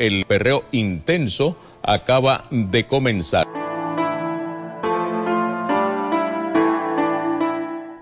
el 0.00 0.24
perreo 0.24 0.64
intenso 0.72 1.56
acaba 1.82 2.46
de 2.50 2.86
comenzar. 2.86 3.46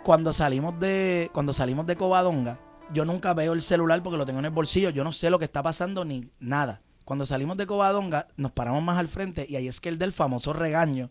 Cuando 0.04 0.32
salimos 0.32 0.78
de 0.80 1.28
cuando 1.34 1.52
salimos 1.52 1.86
de 1.86 1.96
Covadonga, 1.96 2.58
yo 2.94 3.04
nunca 3.04 3.34
veo 3.34 3.52
el 3.52 3.60
celular 3.60 4.02
porque 4.02 4.16
lo 4.16 4.24
tengo 4.24 4.38
en 4.38 4.46
el 4.46 4.50
bolsillo, 4.52 4.88
yo 4.90 5.04
no 5.04 5.12
sé 5.12 5.28
lo 5.28 5.38
que 5.38 5.44
está 5.44 5.62
pasando 5.62 6.04
ni 6.04 6.30
nada. 6.40 6.80
Cuando 7.04 7.26
salimos 7.26 7.56
de 7.56 7.66
Covadonga, 7.66 8.26
nos 8.36 8.52
paramos 8.52 8.82
más 8.82 8.96
al 8.98 9.08
frente 9.08 9.44
y 9.48 9.56
ahí 9.56 9.66
es 9.68 9.80
que 9.80 9.88
el 9.88 9.98
del 9.98 10.12
famoso 10.12 10.52
regaño, 10.52 11.10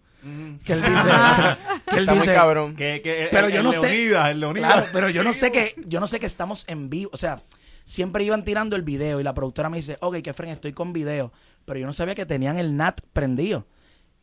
que 0.63 0.73
él 0.73 0.81
dice, 0.81 1.09
que 1.91 1.97
él 1.97 1.99
Está 2.03 2.11
muy 2.13 2.21
dice, 2.21 2.33
cabrón. 2.33 2.75
Que, 2.75 3.01
que 3.03 3.27
Pero 3.31 3.47
el- 3.47 3.53
yo 3.53 3.59
el 3.59 3.65
no 3.65 3.73
sé- 3.73 4.05
el. 4.31 4.53
Claro, 4.55 4.87
pero 4.93 5.09
yo 5.09 5.23
no 5.23 5.33
sé 5.33 5.51
que 5.51 5.75
yo 5.85 5.99
no 5.99 6.07
sé 6.07 6.19
que 6.19 6.25
estamos 6.25 6.65
en 6.67 6.89
vivo, 6.89 7.11
o 7.13 7.17
sea, 7.17 7.41
siempre 7.87 8.25
iban 8.25 8.43
tirando 8.43 8.75
el 8.75 8.83
video 8.83 9.19
y 9.19 9.23
la 9.23 9.33
productora 9.33 9.69
me 9.69 9.77
dice, 9.77 9.97
ok, 10.01 10.17
que 10.17 10.33
Fren, 10.33 10.51
estoy 10.51 10.73
con 10.73 10.93
video, 10.93 11.31
pero 11.65 11.79
yo 11.79 11.87
no 11.87 11.93
sabía 11.93 12.15
que 12.15 12.25
tenían 12.25 12.59
el 12.59 12.75
NAT 12.75 13.01
prendido. 13.13 13.65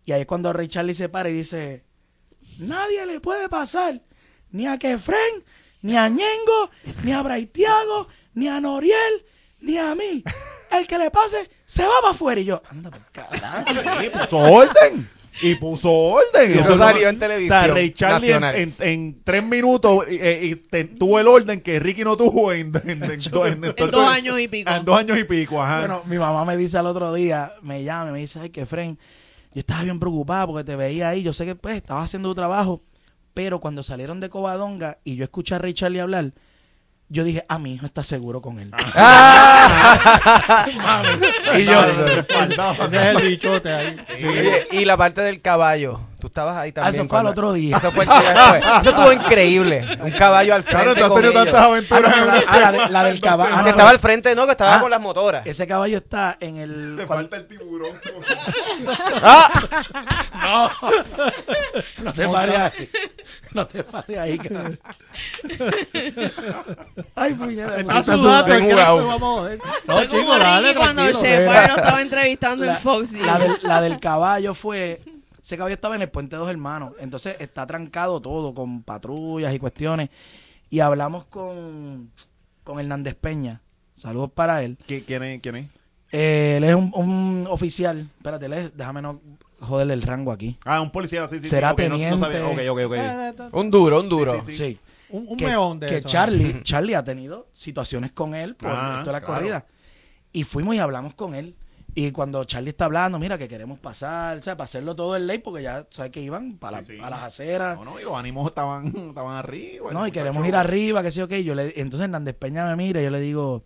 Y 0.04 0.12
ahí 0.12 0.20
es 0.20 0.26
cuando 0.26 0.52
Ray 0.52 0.68
Charlie 0.68 0.94
se 0.94 1.08
para 1.08 1.30
y 1.30 1.32
dice, 1.32 1.82
nadie 2.58 3.06
le 3.06 3.20
puede 3.20 3.48
pasar 3.48 4.02
ni 4.50 4.66
a 4.66 4.78
Kefren, 4.78 5.42
ni 5.80 5.96
a 5.96 6.08
Ñengo, 6.08 6.70
ni 7.02 7.12
a 7.12 7.22
Braithiago, 7.22 8.06
ni 8.34 8.48
a 8.48 8.60
Noriel, 8.60 9.24
ni 9.60 9.78
a 9.78 9.94
mí. 9.94 10.22
El 10.70 10.86
que 10.86 10.98
le 10.98 11.10
pase 11.10 11.50
se 11.64 11.84
va 11.84 11.94
para 12.02 12.12
afuera. 12.12 12.40
Y 12.40 12.44
yo, 12.44 12.62
anda 12.68 12.90
por 12.90 13.04
carajo. 13.12 14.36
Orden. 14.36 15.10
Y 15.42 15.56
puso 15.56 15.90
orden. 15.90 16.54
Y 16.54 16.58
eso 16.58 16.78
salió 16.78 17.08
en 17.08 17.16
O 17.16 17.18
televisión 17.18 17.58
sea, 17.64 17.74
Ray 17.74 17.90
Charlie 17.92 18.30
en, 18.32 18.40
nacional. 18.40 18.56
en- 18.56 18.74
en 18.88 19.20
tres 19.24 19.44
minutos 19.44 20.04
eh, 20.08 20.40
y 20.44 20.54
te- 20.54 20.84
tuvo 20.84 21.18
el 21.18 21.26
orden 21.26 21.60
que 21.60 21.80
Ricky 21.80 22.04
no 22.04 22.16
tuvo 22.16 22.52
en, 22.52 22.72
en- 22.84 23.02
en- 23.02 23.02
en- 23.10 23.64
en- 23.64 23.74
En 23.76 23.90
dos 23.90 24.08
años 24.08 24.38
y 24.40 24.46
pico. 24.48 24.70
En 24.70 24.84
dos 24.84 24.98
años 24.98 25.18
y 25.18 25.24
pico, 25.24 25.60
ajá. 25.62 25.80
Bueno, 25.80 26.02
mi 26.06 26.18
mamá 26.18 26.44
me 26.44 26.56
dice 26.56 26.78
al 26.78 26.86
otro 26.86 27.12
día, 27.12 27.50
me 27.62 27.82
llama 27.82 28.10
y 28.10 28.12
me 28.12 28.18
dice, 28.20 28.38
ay, 28.40 28.50
que 28.50 28.64
Fren, 28.64 28.96
yo 29.52 29.60
estaba 29.60 29.82
bien 29.82 29.98
preocupada 29.98 30.46
porque 30.46 30.64
te 30.64 30.76
veía 30.76 31.08
ahí, 31.08 31.22
yo 31.22 31.32
sé 31.32 31.44
que 31.46 31.54
pues 31.56 31.76
estabas 31.76 32.04
haciendo 32.04 32.28
tu 32.28 32.34
trabajo, 32.36 32.82
pero 33.34 33.58
cuando 33.60 33.82
salieron 33.82 34.20
de 34.20 34.28
Covadonga 34.28 34.98
y 35.04 35.16
yo 35.16 35.24
escuché 35.24 35.56
a 35.56 35.58
Ray 35.58 35.74
Charlie 35.74 35.98
hablar, 36.00 36.32
yo 37.08 37.24
dije, 37.24 37.44
ah, 37.48 37.58
mi 37.58 37.74
hijo 37.74 37.86
está 37.86 38.02
seguro 38.02 38.40
con 38.40 38.58
él. 38.58 38.70
y 41.58 41.64
yo, 41.64 41.86
Ese 42.84 42.96
es 42.96 43.16
el 43.16 43.22
bichote 43.22 43.72
ahí. 43.72 44.00
Oye, 44.24 44.66
y 44.70 44.84
la 44.84 44.96
parte 44.96 45.20
del 45.20 45.40
caballo. 45.40 46.00
Tú 46.24 46.28
estabas 46.28 46.56
ahí 46.56 46.70
Ah, 46.70 46.74
también. 46.80 46.94
eso 47.02 47.08
fue 47.10 47.18
al 47.18 47.26
otro 47.26 47.52
día. 47.52 47.76
Eso, 47.76 47.92
fue, 47.92 48.04
eso 48.80 48.88
estuvo 48.88 49.12
increíble. 49.12 49.86
Un 50.00 50.10
caballo 50.12 50.54
al 50.54 50.62
frente. 50.62 50.82
claro, 50.84 50.94
tú 50.94 51.04
has 51.04 51.20
tenido 51.20 51.32
ellos. 51.32 51.44
tantas 51.44 51.60
Ah, 51.60 51.64
aventuras. 51.66 52.02
no, 52.02 52.22
en 52.22 52.26
la, 52.26 52.42
ah, 52.48 52.60
la 52.60 52.72
de- 52.72 52.88
la 52.88 53.04
del 53.04 53.20
caballo. 53.20 53.50
ah, 53.54 53.58
Que 53.58 53.62
no, 53.64 53.68
estaba 53.68 53.90
al 53.90 53.98
frente, 53.98 54.34
¿no? 54.34 54.46
Que 54.46 54.52
estaba 54.52 54.76
Ah. 54.76 54.80
con 54.80 54.90
las 54.90 55.00
motoras. 55.02 55.46
Ese 55.46 55.66
caballo 55.66 55.98
está 55.98 56.38
en 56.40 56.56
el... 56.56 56.96
Le 56.96 57.04
cuando- 57.06 57.28
falta 57.28 57.36
el 57.36 57.46
tiburón. 57.46 57.90
¡Ah! 59.22 60.70
No 62.02 62.12
te 62.12 62.28
pares 62.28 62.56
ahí. 62.58 62.90
No 63.52 63.66
te 63.66 63.84
pares 63.84 64.18
ahí. 64.18 64.38
cabrón. 64.38 64.78
Ay, 67.14 67.34
puñeta. 67.34 67.76
Está 67.80 67.92
me 67.94 67.98
puse 67.98 68.12
a 68.12 68.16
sudando, 68.16 68.54
después 68.54 68.76
vamos. 68.76 69.50
No, 69.86 70.04
chico, 70.04 70.38
dale, 70.38 70.74
cuando. 70.74 71.10
Shepard 71.10 71.70
lo 71.70 71.76
estaba 71.76 72.00
entrevistando 72.02 72.64
en 72.64 72.76
Fox. 72.78 73.12
la 73.12 73.38
del, 73.38 73.58
la 73.62 73.80
del 73.80 74.00
caballo 74.00 74.54
fue. 74.54 75.00
Ese 75.44 75.58
caballo 75.58 75.74
estaba 75.74 75.94
en 75.94 76.00
el 76.00 76.08
puente 76.08 76.36
Dos 76.36 76.48
Hermanos. 76.48 76.94
Entonces 76.98 77.36
está 77.38 77.66
trancado 77.66 78.18
todo 78.22 78.54
con 78.54 78.82
patrullas 78.82 79.52
y 79.54 79.58
cuestiones. 79.58 80.08
Y 80.70 80.80
hablamos 80.80 81.24
con, 81.26 82.10
con 82.64 82.80
Hernández 82.80 83.14
Peña. 83.14 83.60
Saludos 83.94 84.30
para 84.32 84.62
él. 84.62 84.78
¿Qui- 84.88 85.04
¿Quién 85.06 85.22
es? 85.22 85.40
¿Quién 85.42 85.56
es? 85.56 85.66
Eh, 86.12 86.54
él 86.56 86.64
es 86.64 86.74
un, 86.74 86.90
un 86.94 87.46
oficial. 87.50 88.08
Espérate, 88.16 88.46
es- 88.58 88.74
déjame 88.74 89.02
no 89.02 89.20
joderle 89.60 89.92
el 89.92 90.00
rango 90.02 90.32
aquí. 90.32 90.58
Ah, 90.64 90.80
un 90.80 90.90
policía, 90.90 91.28
sí, 91.28 91.36
sí. 91.36 91.42
sí, 91.42 91.48
Será 91.48 91.68
no- 91.68 91.72
no 91.72 91.76
teniente. 91.76 92.26
eh, 92.32 93.34
Un 93.52 93.70
duro, 93.70 94.00
un 94.00 94.08
duro. 94.08 94.42
Sí, 94.44 94.52
Sí. 94.52 94.78
Un, 95.10 95.26
un 95.28 95.36
que, 95.36 95.46
meón 95.46 95.78
de 95.78 95.86
que 95.88 95.96
eso. 95.98 96.08
Charlie, 96.08 96.62
Charlie 96.62 96.94
ha 96.94 97.04
tenido 97.04 97.46
situaciones 97.52 98.12
con 98.12 98.34
él 98.34 98.54
por 98.56 98.70
Ah, 98.70 98.94
esto 98.96 99.10
de 99.10 99.12
la 99.12 99.20
claro. 99.20 99.34
corrida. 99.34 99.66
Y 100.32 100.44
fuimos 100.44 100.74
y 100.74 100.78
hablamos 100.78 101.12
con 101.14 101.34
él. 101.34 101.54
Y 101.96 102.10
cuando 102.10 102.44
Charlie 102.44 102.70
está 102.70 102.86
hablando, 102.86 103.18
mira 103.20 103.38
que 103.38 103.46
queremos 103.46 103.78
pasar, 103.78 104.42
¿sabes? 104.42 104.56
Para 104.56 104.64
hacerlo 104.64 104.96
todo 104.96 105.16
en 105.16 105.26
ley, 105.28 105.38
porque 105.38 105.62
ya 105.62 105.86
sabes 105.90 106.10
que 106.10 106.20
iban 106.20 106.58
para, 106.58 106.82
Sí, 106.82 106.96
sí. 106.96 107.02
a 107.02 107.08
las 107.08 107.22
aceras. 107.22 107.76
No, 107.78 107.84
no, 107.84 108.00
y 108.00 108.02
los 108.02 108.14
ánimos 108.14 108.48
estaban, 108.48 108.86
estaban 109.10 109.36
arriba. 109.36 109.92
No, 109.92 110.06
y 110.06 110.10
queremos 110.10 110.46
ir 110.46 110.56
arriba, 110.56 111.02
que 111.02 111.10
sí, 111.12 111.22
ok. 111.22 111.34
Yo 111.34 111.54
le, 111.54 111.72
entonces 111.80 112.04
Hernández 112.04 112.34
Peña 112.36 112.66
me 112.66 112.76
mira 112.76 113.00
y 113.00 113.04
yo 113.04 113.10
le 113.10 113.20
digo, 113.20 113.64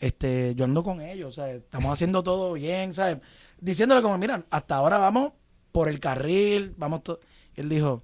este, 0.00 0.54
yo 0.56 0.64
ando 0.64 0.82
con 0.82 1.00
ellos, 1.00 1.36
¿sabes? 1.36 1.56
Estamos 1.62 1.92
haciendo 1.92 2.22
todo 2.24 2.52
bien, 2.54 2.94
¿sabes? 2.94 3.18
Diciéndole 3.60 4.02
como, 4.02 4.18
mira, 4.18 4.44
hasta 4.50 4.74
ahora 4.74 4.98
vamos 4.98 5.32
por 5.70 5.88
el 5.88 6.00
carril, 6.00 6.74
vamos 6.78 7.04
todo. 7.04 7.20
Y 7.56 7.60
él 7.60 7.68
dijo, 7.68 8.02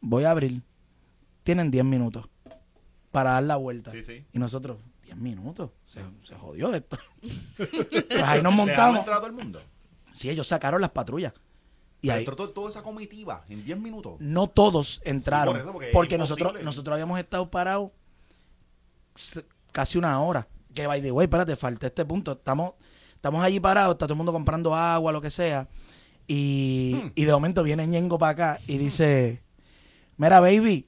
voy 0.00 0.24
a 0.24 0.32
abrir. 0.32 0.62
Tienen 1.44 1.70
10 1.70 1.84
minutos 1.84 2.28
para 3.12 3.30
dar 3.32 3.44
la 3.44 3.56
vuelta. 3.56 3.92
Sí, 3.92 4.02
sí. 4.02 4.24
Y 4.32 4.38
nosotros, 4.40 4.78
10 5.16 5.36
minutos, 5.36 5.70
se, 5.86 6.00
se 6.24 6.34
jodió 6.34 6.74
esto. 6.74 6.98
pues 7.56 7.68
ahí 7.72 8.42
nos 8.42 8.54
¿Dejaron 8.54 8.54
montamos. 8.54 9.00
a 9.00 9.04
todo 9.16 9.26
el 9.26 9.32
mundo? 9.32 9.60
Sí, 10.12 10.30
ellos 10.30 10.46
sacaron 10.46 10.80
las 10.80 10.90
patrullas. 10.90 11.32
Y 12.02 12.10
ahí, 12.10 12.20
Entró 12.20 12.36
todo- 12.36 12.50
toda 12.50 12.70
esa 12.70 12.82
comitiva 12.82 13.44
en 13.48 13.64
10 13.64 13.78
minutos. 13.78 14.16
no 14.20 14.46
todos 14.48 15.00
entraron. 15.04 15.54
por 15.72 15.82
eso, 15.84 15.92
porque 15.92 16.18
nosotros, 16.18 16.54
nosotros 16.62 16.92
habíamos 16.92 17.18
estado 17.18 17.50
parados 17.50 17.90
casi 19.72 19.98
una 19.98 20.20
hora. 20.20 20.46
Que 20.74 20.86
by 20.86 21.00
the 21.00 21.10
way, 21.10 21.24
espérate, 21.24 21.56
falta 21.56 21.86
este 21.86 22.04
punto. 22.04 22.32
Estamos, 22.32 22.74
estamos 23.14 23.42
allí 23.42 23.60
parados, 23.60 23.94
está 23.94 24.06
todo 24.06 24.12
el 24.14 24.18
mundo 24.18 24.32
comprando 24.32 24.74
agua, 24.74 25.10
lo 25.12 25.20
que 25.22 25.30
sea. 25.30 25.68
Y, 26.28 26.94
Hmm. 27.02 27.12
y 27.14 27.24
de 27.24 27.32
momento 27.32 27.62
viene 27.62 27.86
Ñengo 27.86 28.18
para 28.18 28.32
acá 28.32 28.60
y 28.66 28.76
dice: 28.78 29.42
Mira, 30.16 30.40
baby. 30.40 30.86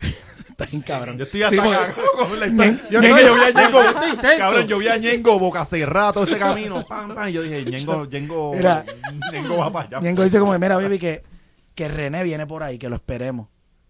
está 0.48 0.66
bien 0.66 0.82
cabrón. 0.82 1.18
Yo 1.18 1.24
estoy 1.24 1.42
hasta 1.42 1.56
Sí, 1.56 1.62
porque- 1.62 1.76
acá 1.78 1.94
con 2.16 2.40
la 2.40 2.46
historia. 2.46 2.72
Ñen- 2.72 2.90
Yo, 2.90 3.00
yo 3.00 3.34
vi 3.34 3.42
a 3.42 3.50
Ñengo, 3.52 3.80
cabrón, 4.38 4.66
yo 4.68 4.78
vi 4.78 4.88
a 4.88 4.96
Ñengo 4.96 5.38
boca 5.38 5.64
cerrada 5.64 6.12
todo 6.12 6.24
ese 6.24 6.38
camino, 6.38 6.84
pam, 6.86 7.14
pam, 7.14 7.28
y 7.28 7.32
yo 7.32 7.42
dije, 7.42 7.64
Ñengo, 7.64 8.06
Ñengo, 8.06 8.54
Mira. 8.54 8.84
Ñengo 9.32 9.56
va 9.58 9.72
para 9.72 9.86
allá. 9.88 10.00
Ñengo 10.00 10.24
dice 10.24 10.38
como, 10.38 10.58
mira, 10.58 10.76
baby, 10.76 10.98
que, 10.98 11.22
que 11.74 11.88
René 11.88 12.22
viene 12.24 12.46
por 12.46 12.62
ahí, 12.62 12.78
que 12.78 12.88
lo 12.88 12.96
esperemos. 12.96 13.48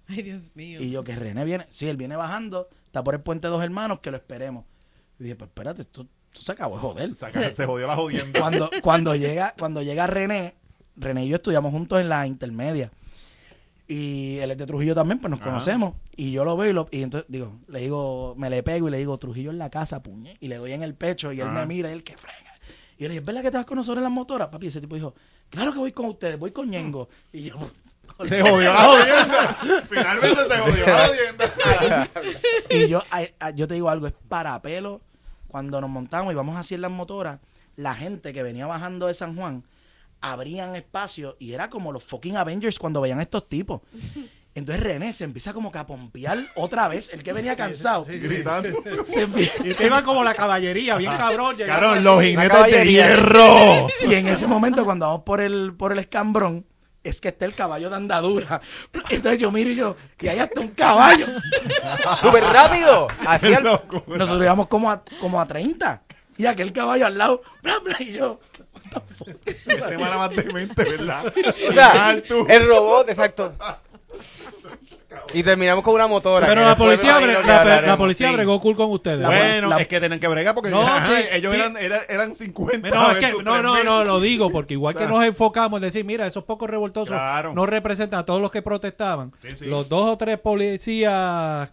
Ay, 0.08 0.22
Dios 0.22 0.52
mío. 0.54 0.78
Y 0.80 0.91
yo, 0.91 1.04
que 1.04 1.14
René 1.14 1.44
viene, 1.44 1.66
sí, 1.70 1.86
él 1.88 1.96
viene 1.96 2.16
bajando, 2.16 2.69
está 2.86 3.04
por 3.04 3.14
el 3.14 3.20
puente 3.20 3.48
Dos 3.48 3.62
Hermanos, 3.62 4.00
que 4.00 4.10
lo 4.10 4.16
esperemos. 4.16 4.64
Y 5.19 5.25
dije, 5.25 5.36
pues 5.36 5.48
espérate, 5.48 5.82
esto, 5.82 6.06
esto 6.32 6.40
se 6.42 6.52
acabó 6.52 6.76
de 6.76 6.80
joder. 6.80 7.10
Se 7.54 7.66
jodió 7.66 7.86
la 7.86 7.96
jodienda. 7.96 8.40
Cuando, 8.40 8.70
cuando 8.82 9.14
llega, 9.16 9.54
cuando 9.58 9.82
llega 9.82 10.06
René, 10.06 10.54
René 10.96 11.25
y 11.26 11.28
yo 11.28 11.36
estudiamos 11.36 11.72
juntos 11.72 12.00
en 12.00 12.08
la 12.08 12.26
intermedia. 12.26 12.90
Y 13.91 14.38
él 14.41 14.50
es 14.50 14.59
de 14.59 14.66
Trujillo 14.66 14.94
también, 14.94 15.19
pues 15.19 15.31
nos 15.31 15.41
Ajá. 15.41 15.49
conocemos. 15.50 15.94
Y 16.15 16.31
yo 16.31 16.44
lo 16.44 16.56
veo 16.59 16.69
y, 16.71 16.72
lo- 16.75 16.88
y 16.91 17.03
entonces 17.03 17.26
digo, 17.31 17.59
le 17.69 17.81
digo, 17.81 18.34
me 18.37 18.50
le 18.50 18.62
pego 18.62 18.88
y 18.88 18.91
le 18.91 18.99
digo, 18.99 19.16
Trujillo 19.19 19.50
en 19.50 19.56
la 19.59 19.71
casa, 19.71 20.03
puñe. 20.03 20.37
Y 20.41 20.49
le 20.49 20.56
doy 20.56 20.72
en 20.72 20.82
el 20.82 20.94
pecho 20.94 21.32
y 21.32 21.41
él 21.41 21.49
Ajá. 21.49 21.60
me 21.60 21.66
mira 21.66 21.88
y 21.88 21.93
él 21.94 22.04
que 22.04 22.16
frega. 22.16 22.37
Y 22.99 23.03
yo 23.04 23.09
le 23.09 23.15
dije, 23.15 23.21
¿es 23.21 23.25
verdad 23.25 23.43
que 23.43 23.50
te 23.50 23.56
vas 23.56 23.65
con 23.66 23.76
nosotros 23.76 23.99
en 23.99 24.04
las 24.04 24.12
motoras? 24.12 24.49
Papi, 24.49 24.66
ese 24.66 24.81
tipo 24.82 24.94
dijo, 24.94 25.15
claro 25.49 25.72
que 25.72 25.78
voy 25.78 25.93
con 25.93 26.06
ustedes, 26.06 26.38
voy 26.38 26.50
con 26.50 26.69
Ñengo. 26.69 27.09
Y 27.32 27.44
yo, 27.44 27.56
Se 28.28 28.43
jodió 28.43 28.72
la 28.72 28.82
jodienda. 28.82 29.59
Finalmente 29.88 30.41
se 30.50 30.59
jodió 30.59 30.87
la 30.87 31.06
jodienda. 31.06 32.09
y 32.70 32.88
yo 33.56 33.69
te 33.69 33.75
digo 33.75 33.88
algo, 33.88 34.06
es 34.09 34.15
para 34.28 34.60
pelo. 34.60 35.00
Cuando 35.47 35.81
nos 35.81 35.88
montamos 35.88 36.32
y 36.32 36.37
vamos 36.37 36.56
así 36.56 36.75
en 36.75 36.82
las 36.82 36.91
motoras, 36.91 37.41
la 37.76 37.94
gente 37.94 38.32
que 38.34 38.43
venía 38.43 38.66
bajando 38.66 39.06
de 39.06 39.15
San 39.15 39.34
Juan 39.37 39.62
abrían 40.20 40.76
espacio 40.76 41.36
y 41.38 41.52
era 41.52 41.70
como 41.70 41.92
los 41.92 42.02
fucking 42.04 42.36
Avengers 42.36 42.78
cuando 42.78 43.00
veían 43.00 43.18
a 43.18 43.22
estos 43.22 43.48
tipos. 43.48 43.80
Entonces 44.54 44.82
René 44.82 45.12
se 45.12 45.22
empieza 45.22 45.52
como 45.52 45.70
que 45.70 45.78
a 45.78 45.86
pompear 45.86 46.38
otra 46.56 46.88
vez, 46.88 47.10
el 47.12 47.22
que 47.22 47.32
venía 47.32 47.54
cansado. 47.54 48.04
Gritando. 48.04 48.82
Se 49.04 49.22
Y 49.64 49.84
iban 49.86 50.02
como 50.04 50.24
la 50.24 50.34
caballería, 50.34 50.96
bien 50.96 51.16
cabrón. 51.16 51.56
Cabrón, 51.64 52.02
los 52.02 52.22
jinetes 52.24 52.66
de 52.72 52.86
hierro. 52.90 53.86
y 54.08 54.14
en 54.14 54.26
ese 54.26 54.48
momento 54.48 54.84
cuando 54.84 55.06
vamos 55.06 55.22
por 55.22 55.40
el, 55.40 55.75
por 55.76 55.93
el 55.93 56.00
escambrón, 56.00 56.66
es 57.04 57.20
que 57.20 57.28
está 57.28 57.44
el 57.44 57.54
caballo 57.54 57.88
de 57.88 57.96
andadura. 57.96 58.60
Entonces 59.10 59.38
yo 59.38 59.52
miro 59.52 59.70
y 59.70 59.76
yo, 59.76 59.96
y 60.20 60.26
ahí 60.26 60.40
está 60.40 60.60
un 60.60 60.69
caballo. 60.69 61.26
¡Súper 62.20 62.43
rápido! 62.43 63.06
Así 63.26 63.54
al- 63.54 63.62
Loco. 63.62 64.02
Nosotros 64.08 64.43
íbamos 64.43 64.66
como 64.66 64.90
a, 64.90 65.04
como 65.20 65.40
a 65.40 65.46
30. 65.46 66.02
Y 66.38 66.46
aquel 66.46 66.73
caballo 66.73 67.06
al 67.06 67.19
lado, 67.19 67.43
bla, 67.62 67.79
bla, 67.81 67.96
y 68.00 68.12
yo? 68.12 68.40
Qué 69.44 69.55
semana 69.79 70.17
más 70.17 70.31
demente, 70.31 70.82
¿verdad? 70.85 71.32
O 71.69 71.73
sea, 71.73 72.08
Alto. 72.08 72.46
el 72.49 72.67
robot, 72.67 73.11
exacto. 73.11 73.52
Y 75.35 75.43
terminamos 75.43 75.82
con 75.85 75.94
una 75.94 76.06
motora. 76.06 76.46
Pero 76.46 76.62
la 76.62 76.76
policía, 76.76 77.19
bre- 77.20 77.82
la, 77.85 77.96
policía 77.99 78.29
Sí. 78.29 78.35
bregó 78.37 78.61
cool 78.61 78.76
con 78.76 78.90
ustedes. 78.90 79.26
Bueno, 79.26 79.69
la- 79.69 79.81
es 79.81 79.88
que 79.88 79.99
tienen 80.00 80.20
que 80.20 80.29
bregar 80.29 80.55
porque 80.55 80.70
No, 80.70 80.81
ajá, 80.81 81.06
sí, 81.06 81.25
ellos 81.32 81.52
sí. 81.52 81.58
Eran, 81.61 81.76
eran, 81.76 82.00
eran 82.08 82.35
50. 82.35 82.88
No, 82.88 83.11
es 83.11 83.17
que, 83.17 83.26
versus 83.26 83.44
no, 83.44 83.61
no, 83.62 83.73
3000. 83.75 83.84
no, 83.84 84.05
lo 84.05 84.20
digo 84.20 84.50
porque 84.50 84.75
igual 84.75 84.94
O 84.94 84.99
sea, 84.99 85.06
que 85.06 85.12
nos 85.12 85.25
enfocamos 85.25 85.79
en 85.79 85.82
decir, 85.82 86.05
mira, 86.05 86.26
esos 86.26 86.44
pocos 86.44 86.70
revoltosos 86.70 87.08
Claro. 87.11 87.52
no 87.52 87.67
representan 87.67 88.20
a 88.20 88.25
todos 88.26 88.41
los 88.41 88.50
que 88.50 88.62
protestaban. 88.62 89.32
Sí, 89.43 89.49
sí. 89.56 89.67
Los 89.67 89.88
dos 89.88 90.08
o 90.12 90.17
tres 90.17 90.38
policías 90.38 91.69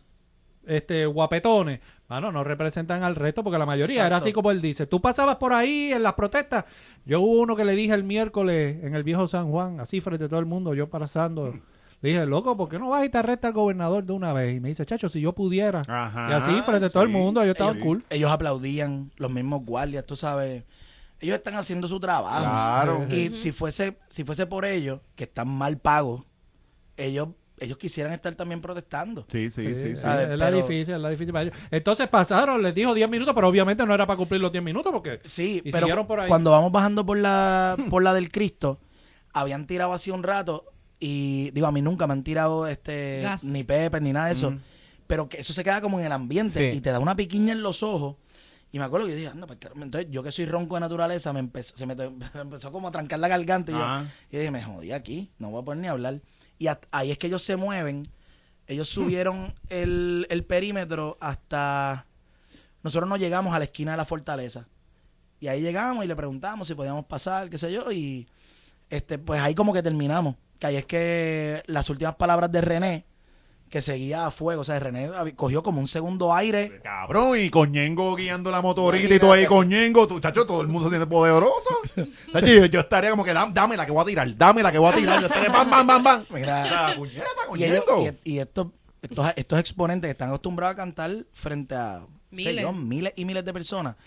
este 0.67 1.05
guapetones, 1.05 1.79
Mano, 2.07 2.31
no 2.31 2.43
representan 2.43 3.01
al 3.03 3.15
resto 3.15 3.43
porque 3.43 3.57
la 3.57 3.65
mayoría 3.65 4.05
era 4.05 4.17
así 4.17 4.31
como 4.31 4.51
él 4.51 4.61
dice. 4.61 4.85
Tú 4.85 5.01
pasabas 5.01 5.37
por 5.37 5.53
ahí 5.53 5.91
en 5.91 6.03
las 6.03 6.13
protestas. 6.13 6.65
Yo 7.05 7.21
hubo 7.21 7.41
uno 7.41 7.55
que 7.55 7.65
le 7.65 7.75
dije 7.75 7.95
el 7.95 8.03
miércoles 8.03 8.77
en 8.83 8.93
el 8.93 9.03
viejo 9.03 9.27
San 9.27 9.49
Juan, 9.49 9.79
así 9.79 10.01
frente 10.01 10.25
a 10.25 10.29
todo 10.29 10.39
el 10.39 10.45
mundo, 10.45 10.73
yo 10.73 10.89
pasando. 10.89 11.53
Le 12.01 12.09
dije, 12.09 12.25
loco, 12.27 12.55
¿por 12.55 12.69
qué 12.69 12.77
no 12.77 12.89
vas 12.89 13.03
y 13.05 13.09
te 13.09 13.17
arresta 13.17 13.47
al 13.47 13.53
gobernador 13.53 14.03
de 14.03 14.13
una 14.13 14.31
vez? 14.31 14.55
Y 14.55 14.59
me 14.59 14.69
dice, 14.69 14.85
chacho, 14.85 15.09
si 15.09 15.21
yo 15.21 15.33
pudiera. 15.33 15.81
Ajá, 15.87 16.27
y 16.29 16.33
así 16.33 16.61
frente 16.61 16.85
a 16.85 16.89
todo 16.89 17.01
el 17.01 17.09
mundo, 17.09 17.43
yo 17.43 17.53
estaba 17.53 17.71
ellos, 17.71 17.83
cool. 17.83 18.05
ellos 18.11 18.29
aplaudían, 18.29 19.11
los 19.17 19.31
mismos 19.31 19.65
guardias, 19.65 20.05
tú 20.05 20.15
sabes. 20.15 20.65
Ellos 21.19 21.37
están 21.37 21.55
haciendo 21.55 21.87
su 21.87 21.99
trabajo. 21.99 22.43
Claro. 22.43 23.07
Y 23.09 23.29
si 23.29 23.51
fuese, 23.51 23.97
si 24.07 24.23
fuese 24.23 24.45
por 24.45 24.65
ellos, 24.65 24.99
que 25.15 25.23
están 25.23 25.47
mal 25.47 25.79
pagos, 25.79 26.27
ellos, 26.97 27.29
ellos 27.59 27.77
quisieran 27.77 28.13
estar 28.13 28.35
también 28.35 28.61
protestando. 28.61 29.25
Sí, 29.29 29.49
sí, 29.49 29.75
sí. 29.75 29.81
sí. 29.81 29.89
es 29.91 30.03
la 30.03 30.27
Pero- 30.27 30.57
difícil, 30.57 30.95
es 30.95 30.99
la 31.01 31.09
difícil 31.09 31.31
para 31.33 31.43
ellos. 31.43 31.55
Entonces 31.71 32.07
pasaron, 32.07 32.61
les 32.61 32.75
dijo 32.75 32.93
10 32.93 33.09
minutos, 33.09 33.33
pero 33.33 33.47
obviamente 33.47 33.85
no 33.85 33.93
era 33.93 34.05
para 34.05 34.17
cumplir 34.17 34.41
los 34.41 34.51
10 34.51 34.63
minutos 34.63 34.91
porque... 34.91 35.19
Sí, 35.23 35.61
Y 35.63 35.71
pero 35.71 35.85
siguieron 35.85 36.05
por 36.07 36.19
ahí. 36.19 36.27
cuando 36.27 36.51
vamos 36.51 36.71
bajando 36.71 37.05
por 37.05 37.17
la, 37.17 37.77
por 37.89 38.03
la 38.03 38.13
del 38.13 38.31
Cristo, 38.31 38.79
habían 39.33 39.67
tirado 39.67 39.93
así 39.93 40.11
un 40.11 40.23
rato 40.23 40.65
y 40.99 41.51
digo, 41.51 41.67
a 41.67 41.71
mí 41.71 41.81
nunca 41.81 42.07
me 42.07 42.13
han 42.13 42.23
tirado 42.23 42.67
este 42.67 43.21
Gas. 43.21 43.43
ni 43.43 43.63
pepper 43.63 44.01
ni 44.01 44.11
nada 44.13 44.27
de 44.27 44.31
eso, 44.33 44.55
pero 45.07 45.29
que 45.29 45.39
eso 45.39 45.53
se 45.53 45.63
queda 45.63 45.81
como 45.81 45.99
en 45.99 46.05
el 46.05 46.11
ambiente 46.11 46.71
Sí. 46.71 46.77
y 46.77 46.81
te 46.81 46.89
da 46.91 46.99
una 46.99 47.15
piquiña 47.15 47.51
en 47.53 47.61
los 47.61 47.83
ojos. 47.83 48.15
Y 48.71 48.79
me 48.79 48.83
acuerdo 48.85 49.05
que 49.05 49.11
yo 49.13 49.17
dije, 49.17 49.29
anda, 49.29 49.47
pues, 49.47 49.59
caramba". 49.59 49.85
entonces 49.85 50.09
yo 50.11 50.21
que 50.23 50.31
soy 50.31 50.45
ronco 50.45 50.75
de 50.75 50.81
naturaleza, 50.81 51.31
me 51.31 51.39
empezó, 51.39 51.75
se 51.77 51.85
me, 51.85 51.95
me 51.95 52.41
empezó 52.41 52.71
como 52.71 52.87
a 52.89 52.91
trancar 52.91 53.19
la 53.19 53.27
garganta 53.29 53.71
y 53.71 53.75
yo, 53.75 53.81
Ajá. 53.83 54.05
y 54.31 54.37
dije, 54.37 54.51
me 54.51 54.61
jodí 54.63 54.91
aquí, 54.91 55.31
no 55.39 55.49
voy 55.51 55.61
a 55.61 55.65
poder 55.65 55.79
ni 55.79 55.87
hablar. 55.87 56.19
Y 56.57 56.67
ahí 56.91 57.11
es 57.11 57.17
que 57.17 57.27
ellos 57.27 57.43
se 57.43 57.55
mueven. 57.55 58.07
Ellos 58.67 58.89
subieron 58.89 59.53
el, 59.69 60.27
el 60.29 60.43
perímetro 60.43 61.17
hasta... 61.19 62.05
Nosotros 62.83 63.09
no 63.09 63.17
llegamos 63.17 63.53
a 63.53 63.59
la 63.59 63.65
esquina 63.65 63.91
de 63.91 63.97
la 63.97 64.05
fortaleza. 64.05 64.67
Y 65.39 65.47
ahí 65.47 65.61
llegamos 65.61 66.05
y 66.05 66.07
le 66.07 66.15
preguntamos 66.15 66.67
si 66.67 66.75
podíamos 66.75 67.05
pasar, 67.05 67.49
qué 67.49 67.57
sé 67.57 67.71
yo, 67.71 67.91
y 67.91 68.27
este, 68.89 69.17
pues 69.17 69.41
ahí 69.41 69.55
como 69.55 69.73
que 69.73 69.83
terminamos. 69.83 70.35
Que 70.59 70.67
ahí 70.67 70.75
es 70.77 70.85
que 70.85 71.63
las 71.67 71.89
últimas 71.89 72.15
palabras 72.15 72.51
de 72.51 72.61
René, 72.61 73.05
que 73.75 73.81
seguía 73.81 74.25
a 74.25 74.31
fuego, 74.31 74.61
o 74.61 74.63
sea, 74.63 74.79
René 74.79 75.09
cogió 75.35 75.61
como 75.61 75.81
un 75.81 75.87
segundo 75.87 76.33
aire. 76.33 76.79
Cabrón, 76.81 77.37
y 77.37 77.49
Coñengo 77.49 78.15
guiando 78.15 78.49
la 78.51 78.61
motorita 78.61 79.13
y 79.13 79.19
todo 79.19 79.33
ahí, 79.33 79.45
Coñengo, 79.45 80.07
tú, 80.07 80.21
chacho, 80.21 80.45
todo 80.45 80.61
el 80.61 80.67
mundo 80.67 80.87
se 80.87 80.95
siente 80.95 81.05
poderoso. 81.07 81.69
Chacho, 82.31 82.47
yo, 82.47 82.65
yo 82.67 82.79
estaría 82.79 83.09
como 83.09 83.25
que, 83.25 83.33
"Dam- 83.33 83.51
dame 83.51 83.75
la 83.75 83.85
que 83.85 83.91
voy 83.91 84.01
a 84.03 84.05
tirar, 84.05 84.37
dame 84.37 84.63
la 84.63 84.71
que 84.71 84.77
voy 84.77 84.93
a 84.93 84.95
tirar, 84.95 85.19
yo 85.19 85.27
estaría 85.27 85.49
bam, 85.49 85.69
bam, 85.69 85.85
bam, 85.85 86.03
bam. 86.03 86.25
Mira, 86.33 86.63
sea, 86.87 86.95
puñeta, 86.95 87.25
y, 87.57 87.63
ellos, 87.65 87.83
Coñengo. 87.85 88.17
y, 88.23 88.31
y 88.35 88.39
estos, 88.39 88.67
estos, 89.01 89.27
estos 89.35 89.59
exponentes 89.59 90.07
que 90.07 90.11
están 90.13 90.29
acostumbrados 90.29 90.73
a 90.73 90.77
cantar 90.77 91.25
frente 91.33 91.75
a 91.75 91.99
sé 92.31 92.37
Miles. 92.37 92.61
yo, 92.61 92.71
miles 92.71 93.11
y 93.17 93.25
miles 93.25 93.43
de 93.43 93.51
personas. 93.51 93.97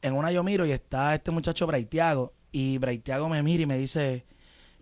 En 0.00 0.14
una 0.14 0.32
yo 0.32 0.42
miro 0.42 0.64
y 0.64 0.72
está 0.72 1.14
este 1.14 1.30
muchacho 1.30 1.66
Braithiago 1.66 2.32
y 2.50 2.78
Braithiago 2.78 3.28
me 3.28 3.42
mira 3.42 3.62
y 3.64 3.66
me 3.66 3.76
dice, 3.76 4.24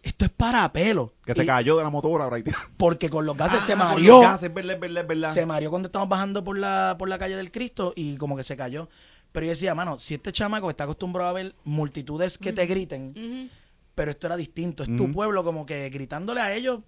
esto 0.03 0.25
es 0.25 0.31
para 0.31 0.73
pelo. 0.73 1.13
Que 1.25 1.35
se 1.35 1.45
Y- 1.45 1.47
cayó 1.47 1.77
de 1.77 1.83
la 1.85 1.91
motora, 1.91 2.29
ahí. 2.35 2.43
Porque 2.77 3.09
con 3.11 3.27
los 3.27 3.37
gases 3.37 3.63
se 3.63 3.73
Ah, 3.75 3.77
mareó. 3.77 4.15
los 4.15 4.23
gases, 4.23 4.49
es 4.49 4.55
verdad, 4.55 4.75
es 4.75 4.81
verdad, 4.81 5.03
es 5.03 5.09
verdad. 5.09 5.33
Se 5.35 5.47
mareó 5.47 5.71
cuando 5.71 5.87
estábamos 5.89 6.11
bajando 6.11 6.43
por 6.45 6.59
la, 6.59 6.97
por 6.99 7.09
la 7.09 7.19
calle 7.19 7.37
del 7.37 7.51
Cristo 7.53 7.93
y 7.97 8.17
como 8.17 8.37
que 8.37 8.45
se 8.45 8.57
cayó. 8.57 8.89
Pero 9.33 9.47
yo 9.47 9.51
decía, 9.51 9.75
mano, 9.75 9.99
si 9.99 10.15
este 10.15 10.33
chamaco 10.33 10.71
está 10.71 10.85
acostumbrado 10.85 11.31
a 11.31 11.33
ver 11.35 11.55
multitudes 11.65 12.37
que 12.39 12.53
te 12.53 12.67
griten, 12.67 13.51
pero 13.95 14.11
esto 14.11 14.27
era 14.27 14.37
distinto. 14.37 14.83
Es 14.83 14.97
tu 14.97 15.13
pueblo 15.13 15.45
como 15.45 15.67
que 15.67 15.89
gritándole 15.91 16.41
a 16.41 16.55
ellos 16.55 16.81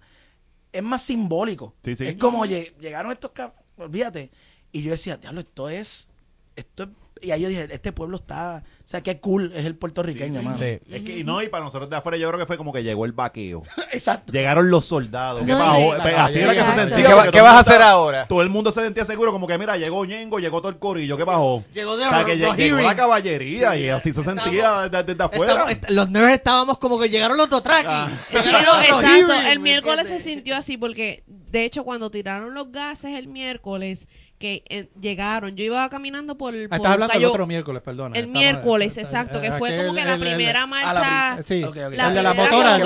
es 0.71 0.83
más 0.83 1.03
simbólico. 1.03 1.73
Sí, 1.83 1.95
sí. 1.95 2.05
Es 2.05 2.15
como, 2.17 2.39
oye, 2.41 2.75
llegaron 2.81 3.11
estos 3.11 3.31
cab- 3.31 3.53
olvídate. 3.77 4.31
Y 4.71 4.81
yo 4.81 4.91
decía, 4.91 5.17
diablo, 5.17 5.41
esto 5.41 5.69
es, 5.69 6.09
esto 6.55 6.83
es, 6.83 6.89
y 7.23 7.31
ahí 7.31 7.41
yo 7.41 7.47
dije, 7.49 7.67
este 7.71 7.91
pueblo 7.91 8.17
está, 8.17 8.63
o 8.65 8.87
sea, 8.87 9.01
qué 9.01 9.19
cool 9.19 9.51
es 9.55 9.65
el 9.65 9.75
puertorriqueño, 9.75 10.33
Sí, 10.33 10.39
sí. 10.39 10.45
mano. 10.45 10.57
Sí. 10.57 10.79
Es 10.91 11.01
que, 11.03 11.17
y 11.19 11.23
no, 11.23 11.41
y 11.41 11.47
para 11.47 11.63
nosotros 11.63 11.89
de 11.89 11.95
afuera 11.95 12.17
yo 12.17 12.27
creo 12.27 12.39
que 12.39 12.45
fue 12.45 12.57
como 12.57 12.73
que 12.73 12.83
llegó 12.83 13.05
el 13.05 13.13
vaqueo. 13.13 13.63
Exacto. 13.91 14.31
Llegaron 14.33 14.69
los 14.69 14.85
soldados. 14.85 15.41
¿Qué 15.45 15.47
No, 15.53 15.93
Pues, 16.01 16.13
Así 16.17 16.39
era 16.39 16.53
que 16.53 16.63
se 16.63 16.71
sentía. 16.73 17.29
¿Qué, 17.31 17.41
vas 17.41 17.53
a 17.55 17.59
hacer 17.59 17.73
estaba- 17.73 17.91
ahora? 17.91 18.27
Todo 18.27 18.41
el 18.41 18.49
mundo 18.49 18.71
se 18.71 18.81
sentía 18.81 19.05
seguro, 19.05 19.31
como 19.31 19.47
que 19.47 19.57
mira, 19.57 19.77
llegó 19.77 20.05
Ñengo, 20.05 20.39
llegó 20.39 20.59
todo 20.61 20.69
el 20.71 20.77
corillo, 20.79 21.17
¿qué 21.17 21.25
pasó? 21.25 21.63
Llegó 21.73 21.97
de 21.97 22.05
O 22.05 22.09
sea, 22.09 22.25
que 22.25 22.33
lle- 22.37 22.55
llegó 22.55 22.77
la 22.77 22.95
caballería 22.95 23.75
y 23.77 23.89
así 23.89 24.11
se 24.13 24.23
sentía 24.23 24.81
desde, 24.89 25.03
desde 25.03 25.23
afuera. 25.23 25.53
Estamos- 25.53 25.71
est- 25.71 25.89
los 25.89 26.09
nerds 26.09 26.33
estábamos 26.33 26.77
como 26.77 26.99
que 26.99 27.09
llegaron 27.09 27.37
los 27.37 27.49
Dothraki. 27.49 27.87
Ah. 27.89 28.09
Exacto, 28.31 29.33
el 29.47 29.59
¿me 29.59 29.63
miércoles 29.63 30.07
se 30.07 30.19
sintió 30.19 30.55
así 30.55 30.77
porque, 30.77 31.23
de 31.27 31.65
hecho, 31.65 31.83
cuando 31.83 32.09
tiraron 32.09 32.53
los 32.53 32.71
gases 32.71 33.11
el 33.17 33.27
miércoles, 33.27 34.07
que 34.43 34.61
eh, 34.67 34.89
llegaron, 34.99 35.55
yo 35.55 35.63
iba 35.63 35.87
caminando 35.89 36.37
por, 36.37 36.53
Ah, 36.53 36.67
por 36.67 36.75
estás 36.75 36.91
hablando 36.91 37.13
del 37.13 37.21
Cayo- 37.21 37.29
otro 37.29 37.47
miércoles, 37.47 37.81
perdona. 37.81 38.17
el 38.17 38.25
Estamos- 38.25 38.41
miércoles, 38.41 38.97
exacto, 38.97 39.39
que 39.39 39.53
fue 39.53 39.77
como 39.77 39.93
que 39.93 40.03
la 40.03 40.15
el- 40.15 40.21
el- 40.21 40.27
primera 40.35 40.67
marcha, 40.67 40.93
la 41.37 41.43
Sí, 41.43 41.61
el 41.63 41.71
de 41.71 41.79
la 41.95 42.07
primera 42.07 42.33
motora, 42.33 42.75
el 42.75 42.83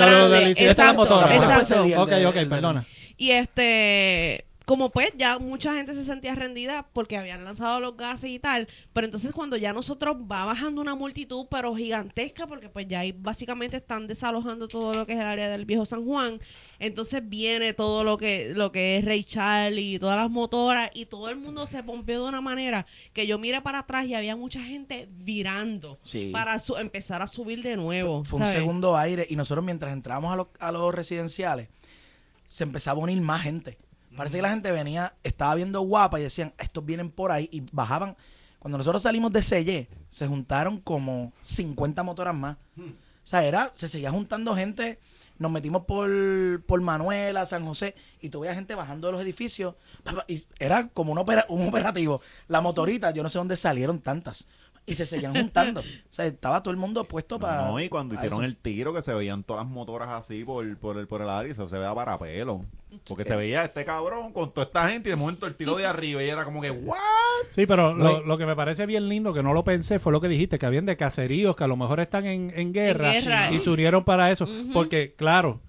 de 0.54 0.74
la 0.76 0.92
motora. 0.92 1.34
Exacto. 1.34 1.84
el 1.84 1.94
Ok, 1.98 2.12
ok, 2.28 2.36
el 2.36 2.48
perdona. 2.48 2.84
Y 3.16 3.30
este, 3.32 4.44
como 4.66 4.90
pues 4.90 5.10
ya 5.16 5.38
mucha 5.40 5.74
gente 5.74 5.94
se 5.94 6.04
sentía 6.04 6.36
rendida 6.36 6.86
porque 6.92 7.16
habían 7.16 7.44
lanzado 7.44 7.80
los 7.80 7.96
gases 7.96 8.30
y 8.30 8.38
tal, 8.38 8.68
pero 8.92 9.06
entonces 9.06 9.32
cuando 9.32 9.56
ya 9.56 9.72
nosotros 9.72 10.16
va 10.30 10.44
bajando 10.44 10.80
una 10.80 10.94
multitud 10.94 11.46
pero 11.50 11.74
gigantesca 11.74 12.46
porque 12.46 12.68
pues 12.68 12.86
ya 12.86 13.00
ahí 13.00 13.12
básicamente 13.12 13.78
están 13.78 14.06
desalojando 14.06 14.68
todo 14.68 14.92
lo 14.94 15.06
que 15.06 15.14
es 15.14 15.18
el 15.18 15.26
área 15.26 15.48
del 15.48 15.64
viejo 15.64 15.86
San 15.86 16.04
Juan, 16.04 16.38
entonces 16.80 17.28
viene 17.28 17.72
todo 17.74 18.04
lo 18.04 18.18
que 18.18 18.52
lo 18.54 18.70
que 18.72 18.96
es 18.98 19.04
Ray 19.04 19.24
Charlie 19.24 19.94
y 19.94 19.98
todas 19.98 20.16
las 20.16 20.30
motoras 20.30 20.90
y 20.94 21.06
todo 21.06 21.28
el 21.28 21.36
mundo 21.36 21.66
se 21.66 21.82
pompeó 21.82 22.22
de 22.22 22.28
una 22.28 22.40
manera 22.40 22.86
que 23.12 23.26
yo 23.26 23.38
miré 23.38 23.60
para 23.62 23.80
atrás 23.80 24.06
y 24.06 24.14
había 24.14 24.36
mucha 24.36 24.62
gente 24.62 25.08
virando 25.10 25.98
Sí. 26.02 26.30
para 26.32 26.58
su- 26.58 26.76
empezar 26.76 27.22
a 27.22 27.26
subir 27.28 27.62
de 27.62 27.76
nuevo. 27.76 28.24
Fue 28.24 28.38
un 28.40 28.46
segundo 28.46 28.96
aire 28.96 29.26
y 29.28 29.36
nosotros 29.36 29.64
mientras 29.64 29.92
entrábamos 29.92 30.32
a 30.32 30.36
los, 30.36 30.46
a 30.60 30.72
los 30.72 30.94
residenciales 30.94 31.68
se 32.46 32.64
empezaba 32.64 33.00
a 33.00 33.04
unir 33.04 33.20
más 33.20 33.42
gente. 33.42 33.76
Parece 34.16 34.38
que 34.38 34.42
la 34.42 34.50
gente 34.50 34.72
venía, 34.72 35.14
estaba 35.22 35.54
viendo 35.54 35.80
guapa 35.82 36.18
y 36.18 36.22
decían, 36.22 36.52
estos 36.58 36.84
vienen 36.84 37.10
por 37.10 37.30
ahí 37.30 37.48
y 37.52 37.62
bajaban. 37.72 38.16
Cuando 38.58 38.78
nosotros 38.78 39.02
salimos 39.02 39.32
de 39.32 39.42
Selle, 39.42 39.88
se 40.08 40.26
juntaron 40.26 40.80
como 40.80 41.32
50 41.42 42.02
motoras 42.02 42.34
más. 42.34 42.56
O 42.78 42.82
sea, 43.22 43.44
era, 43.44 43.70
se 43.74 43.86
seguía 43.88 44.10
juntando 44.10 44.54
gente. 44.56 44.98
Nos 45.38 45.50
metimos 45.50 45.84
por, 45.84 46.10
por 46.66 46.80
Manuela, 46.80 47.46
San 47.46 47.64
José, 47.64 47.94
y 48.20 48.28
tú 48.30 48.40
veías 48.40 48.56
gente 48.56 48.74
bajando 48.74 49.06
de 49.08 49.12
los 49.12 49.22
edificios. 49.22 49.74
Y 50.26 50.44
era 50.58 50.88
como 50.88 51.12
un, 51.12 51.18
opera- 51.18 51.46
un 51.48 51.68
operativo. 51.68 52.20
La 52.48 52.60
motorita, 52.60 53.10
yo 53.12 53.22
no 53.22 53.30
sé 53.30 53.38
dónde 53.38 53.56
salieron 53.56 54.00
tantas. 54.00 54.46
Y 54.88 54.94
se 54.94 55.06
seguían 55.06 55.34
juntando. 55.34 55.80
O 55.80 55.84
sea, 56.10 56.26
estaba 56.26 56.62
todo 56.62 56.70
el 56.72 56.78
mundo 56.78 57.04
puesto 57.04 57.38
para. 57.38 57.66
No, 57.68 57.78
y 57.80 57.88
cuando 57.88 58.14
hicieron 58.14 58.42
el 58.44 58.56
tiro 58.56 58.92
que 58.94 59.02
se 59.02 59.12
veían 59.14 59.44
todas 59.44 59.64
las 59.64 59.72
motoras 59.72 60.08
así 60.10 60.44
por, 60.44 60.76
por, 60.78 60.96
el, 60.98 61.06
por 61.06 61.22
el 61.22 61.28
área, 61.28 61.52
eso 61.52 61.68
se 61.68 61.76
veía 61.78 61.94
para 61.94 62.18
pelo. 62.18 62.64
Porque 63.06 63.24
se 63.24 63.36
veía 63.36 63.64
este 63.64 63.84
cabrón 63.84 64.32
con 64.32 64.52
toda 64.52 64.66
esta 64.66 64.88
gente 64.88 65.08
y 65.08 65.12
de 65.12 65.16
momento 65.16 65.46
el 65.46 65.54
tiro 65.54 65.76
de 65.76 65.84
arriba 65.86 66.22
y 66.22 66.28
era 66.30 66.44
como 66.46 66.62
que, 66.62 66.70
¿what? 66.70 66.96
Sí, 67.50 67.66
pero 67.66 67.92
lo, 67.94 68.20
No. 68.20 68.20
lo 68.22 68.38
que 68.38 68.46
me 68.46 68.56
parece 68.56 68.86
bien 68.86 69.08
lindo, 69.10 69.34
que 69.34 69.42
no 69.42 69.52
lo 69.52 69.62
pensé, 69.62 69.98
fue 69.98 70.10
lo 70.12 70.20
que 70.22 70.28
dijiste, 70.28 70.58
que 70.58 70.64
habían 70.66 70.86
de 70.86 70.96
caseríos 70.96 71.54
que 71.54 71.64
a 71.64 71.68
lo 71.68 71.76
mejor 71.76 72.00
están 72.00 72.24
en, 72.24 72.50
en 72.56 72.72
guerra, 72.72 73.12
guerra. 73.12 73.52
y 73.52 73.60
se 73.60 73.68
unieron 73.70 74.04
para 74.04 74.30
eso. 74.30 74.46
Porque, 74.72 75.12
claro, 75.16 75.60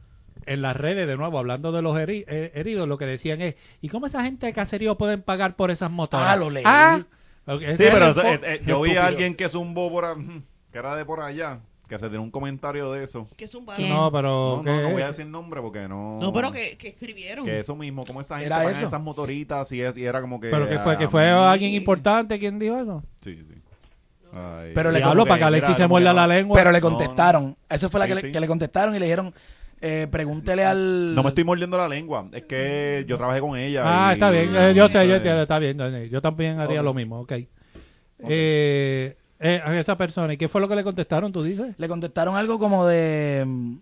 en 0.46 0.62
las 0.62 0.78
redes, 0.78 1.08
de 1.08 1.18
nuevo, 1.18 1.38
hablando 1.38 1.72
de 1.74 1.82
los 1.82 1.96
heri- 1.98 2.24
eh, 2.28 2.52
heridos, 2.56 2.88
lo 2.88 2.98
que 2.98 3.06
decían 3.06 3.42
es, 3.42 3.56
¿y 3.82 3.90
cómo 3.90 4.06
esa 4.08 4.24
gente 4.24 4.46
de 4.48 4.54
caserío 4.54 4.98
pueden 4.98 5.22
pagar 5.22 5.56
por 5.58 5.72
esas 5.72 5.92
motoras? 5.92 6.28
Ah, 6.30 6.36
lo 6.38 6.50
leí. 6.50 6.64
ok, 6.66 7.06
Sí, 7.78 7.84
pero 7.92 8.10
eso- 8.10 8.22
es- 8.24 8.42
es- 8.44 8.66
yo 8.66 8.82
vi 8.82 8.96
a 8.96 9.08
alguien 9.08 9.36
que 9.36 9.50
zumbó 9.50 9.92
por, 9.92 10.06
a- 10.06 10.16
que 10.72 10.78
era 10.78 10.96
de 10.96 11.06
por 11.06 11.20
allá, 11.22 11.60
que 11.88 11.98
se 11.98 12.10
tiró 12.10 12.22
un 12.22 12.30
comentario 12.32 12.92
de 12.92 13.04
eso. 13.04 13.28
Que 13.36 13.46
es 13.46 13.56
un 13.56 13.66
¿Qué? 13.66 13.90
No, 13.90 14.12
pero... 14.12 14.58
No, 14.58 14.64
¿qué? 14.64 14.70
no, 14.70 14.82
no 14.84 14.90
voy 14.92 15.02
a 15.02 15.08
decir 15.08 15.26
nombre 15.26 15.60
porque 15.62 15.88
no... 15.88 16.20
No, 16.22 16.32
pero 16.32 16.52
que, 16.52 16.78
que 16.78 16.90
escribieron. 16.90 17.46
Que 17.46 17.60
eso 17.60 17.76
mismo, 17.76 18.06
como 18.06 18.22
esa 18.22 18.38
gente 18.40 18.54
eso. 18.72 18.86
esas 18.86 19.02
motoritas 19.02 19.72
y, 19.72 19.82
es, 19.82 19.98
y 19.98 20.06
era 20.06 20.22
como 20.22 20.40
que... 20.40 20.50
Pero 20.50 20.70
que 20.70 20.78
fue, 20.80 20.98
que 20.98 21.06
ah, 21.06 21.10
fue 21.10 21.28
alguien 21.30 21.74
importante 21.74 22.38
quien 22.38 22.60
dijo 22.60 22.78
eso. 22.78 23.04
Sí, 23.22 23.36
sí. 23.36 23.56
Ay, 24.32 24.74
Pero 24.76 24.92
le 24.92 25.02
como 25.02 25.26
para 25.26 25.40
que 25.40 25.44
Alexis 25.46 25.78
se 25.78 25.88
muerda 25.88 26.14
la 26.14 26.28
lengua. 26.28 26.56
Pero 26.56 26.72
le 26.72 26.80
No, 26.80 26.88
contestaron. 26.88 27.58
Esa 27.68 27.90
fue 27.90 28.00
la 28.00 28.06
Sí, 28.06 28.10
que, 28.10 28.16
le, 28.16 28.22
sí. 28.22 28.32
que 28.32 28.40
le 28.40 28.48
contestaron 28.48 28.96
y 28.96 29.00
le 29.00 29.06
dijeron, 29.06 29.34
eh, 29.82 30.08
pregúntele 30.12 30.66
al... 30.66 31.16
No 31.16 31.24
me 31.24 31.30
estoy 31.30 31.44
mordiendo 31.44 31.78
la 31.78 31.88
lengua, 31.88 32.28
es 32.34 32.44
que 32.44 33.06
yo 33.08 33.18
trabajé 33.18 33.40
con 33.42 33.58
ella. 33.58 33.82
Ah, 33.86 34.12
y- 34.12 34.14
está 34.14 34.30
bien. 34.30 34.50
eh, 34.56 34.74
yo 34.76 34.88
sé, 34.90 35.08
yo 35.08 35.16
entiendo, 35.16 35.42
está 35.44 35.60
bien. 35.60 35.78
Yo 36.10 36.22
también 36.22 36.60
haría 36.60 36.82
lo 36.82 36.94
mismo, 36.94 37.20
ok. 37.22 37.34
Eh, 38.20 39.16
eh, 39.40 39.62
a 39.64 39.78
esa 39.80 39.98
persona, 39.98 40.34
¿y 40.34 40.38
qué 40.38 40.48
fue 40.50 40.60
lo 40.62 40.68
que 40.68 40.76
le 40.76 40.84
contestaron, 40.84 41.32
tú 41.32 41.42
dices? 41.44 41.76
Le 41.78 41.88
contestaron 41.88 42.36
algo 42.36 42.60
como 42.60 42.86
de... 42.86 43.78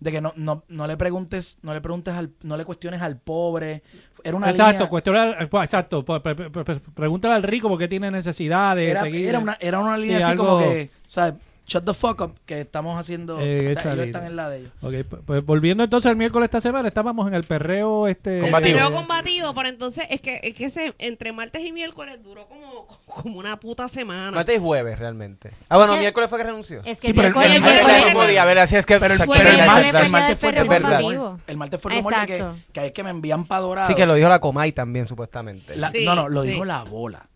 De 0.00 0.12
que 0.12 0.20
no, 0.20 0.34
no, 0.36 0.64
no 0.68 0.86
le 0.86 0.96
preguntes, 0.98 1.56
no 1.62 1.72
le 1.72 1.80
preguntes 1.80 2.12
al, 2.12 2.30
no 2.42 2.58
le 2.58 2.64
cuestiones 2.66 3.00
al 3.00 3.16
pobre. 3.18 3.82
Era 4.22 4.36
una 4.36 4.50
exacto, 4.50 4.72
línea- 4.72 4.88
cuestiona- 4.90 5.48
pues, 5.48 5.64
exacto. 5.64 6.04
pues, 6.04 6.20
pre- 6.20 6.34
pre- 6.34 6.50
pre- 6.50 6.80
pregúntale 6.94 7.34
al 7.34 7.42
rico 7.42 7.68
porque 7.70 7.88
tiene 7.88 8.10
necesidad 8.10 8.76
de 8.76 8.90
era, 8.90 9.00
seguir. 9.02 9.28
era 9.28 9.38
una, 9.38 9.56
era 9.60 9.78
una 9.78 9.96
línea 9.96 10.18
Sí, 10.18 10.22
así 10.24 10.32
algo- 10.32 10.46
como 10.46 10.58
que, 10.58 10.90
o 11.08 11.10
sea, 11.10 11.34
shut 11.66 11.84
the 11.84 11.94
fuck 11.94 12.20
up, 12.20 12.34
que 12.46 12.60
estamos 12.60 12.98
haciendo. 12.98 13.40
Eh, 13.40 13.66
o 13.66 13.70
esa 13.70 13.82
sea, 13.82 13.92
ellos 13.94 14.06
están 14.06 14.26
en 14.26 14.36
la 14.36 14.48
de 14.50 14.58
ellos. 14.58 14.72
Ok, 14.82 14.92
pu- 14.92 15.22
pues 15.24 15.44
volviendo 15.44 15.84
entonces 15.84 16.10
al 16.10 16.16
miércoles 16.16 16.46
esta 16.46 16.60
semana, 16.60 16.88
estábamos 16.88 17.26
en 17.28 17.34
el 17.34 17.44
perreo 17.44 18.06
este 18.06 18.40
Combativo. 18.40 18.76
Pero 18.78 18.92
combativo, 18.92 19.54
pero 19.54 19.68
entonces 19.68 20.04
es 20.10 20.20
que, 20.20 20.40
es 20.42 20.54
que 20.54 20.66
ese, 20.66 20.94
entre 20.98 21.32
martes 21.32 21.62
y 21.64 21.72
miércoles 21.72 22.18
duró 22.22 22.46
como, 22.48 22.86
como 23.06 23.38
una 23.38 23.58
puta 23.58 23.88
semana. 23.88 24.30
Martes 24.32 24.56
y 24.56 24.60
jueves, 24.60 24.98
realmente. 24.98 25.50
Ah, 25.68 25.76
bueno, 25.76 25.96
miércoles 25.96 26.28
fue 26.28 26.38
que 26.38 26.44
renunció. 26.44 26.80
Es 26.84 26.98
que 26.98 27.08
Sí, 27.08 27.12
pero 27.14 27.28
el- 27.28 27.34
el 27.34 27.36
Ah, 27.36 27.40
martes- 27.40 27.62
verdad, 27.62 27.86
miércoles- 27.86 28.04
mismo 28.06 28.26
día, 28.26 28.44
¿verdad? 28.44 28.64
Así 28.64 28.76
es 28.76 28.86
que... 28.86 28.98
Pero 29.00 29.14
el, 29.14 29.20
pero 29.20 29.32
el 29.48 29.66
martes, 29.66 30.02
el 30.02 30.08
martes 30.10 30.38
fue 30.38 30.48
el 30.50 30.68
verdad. 30.68 31.00
el 31.46 31.56
martes 31.56 31.80
fue 31.80 31.92
el 31.92 31.98
rumor 31.98 32.14
que, 32.26 32.36
Exacto. 32.36 32.56
que 32.72 32.86
es 32.86 32.92
que 32.92 33.02
me 33.02 33.10
envían 33.10 33.44
para 33.46 33.60
Dorado. 33.62 33.88
Sí, 33.88 33.94
que 33.94 34.06
lo 34.06 34.14
dijo 34.14 34.28
la 34.28 34.38
Comay 34.40 34.72
también, 34.72 35.06
supuestamente. 35.06 35.76
La- 35.76 35.90
Sí, 35.90 36.04
no, 36.04 36.14
no, 36.14 36.28
lo 36.28 36.42
sí. 36.42 36.50
dijo 36.50 36.64
la 36.64 36.84
bola. 36.84 37.26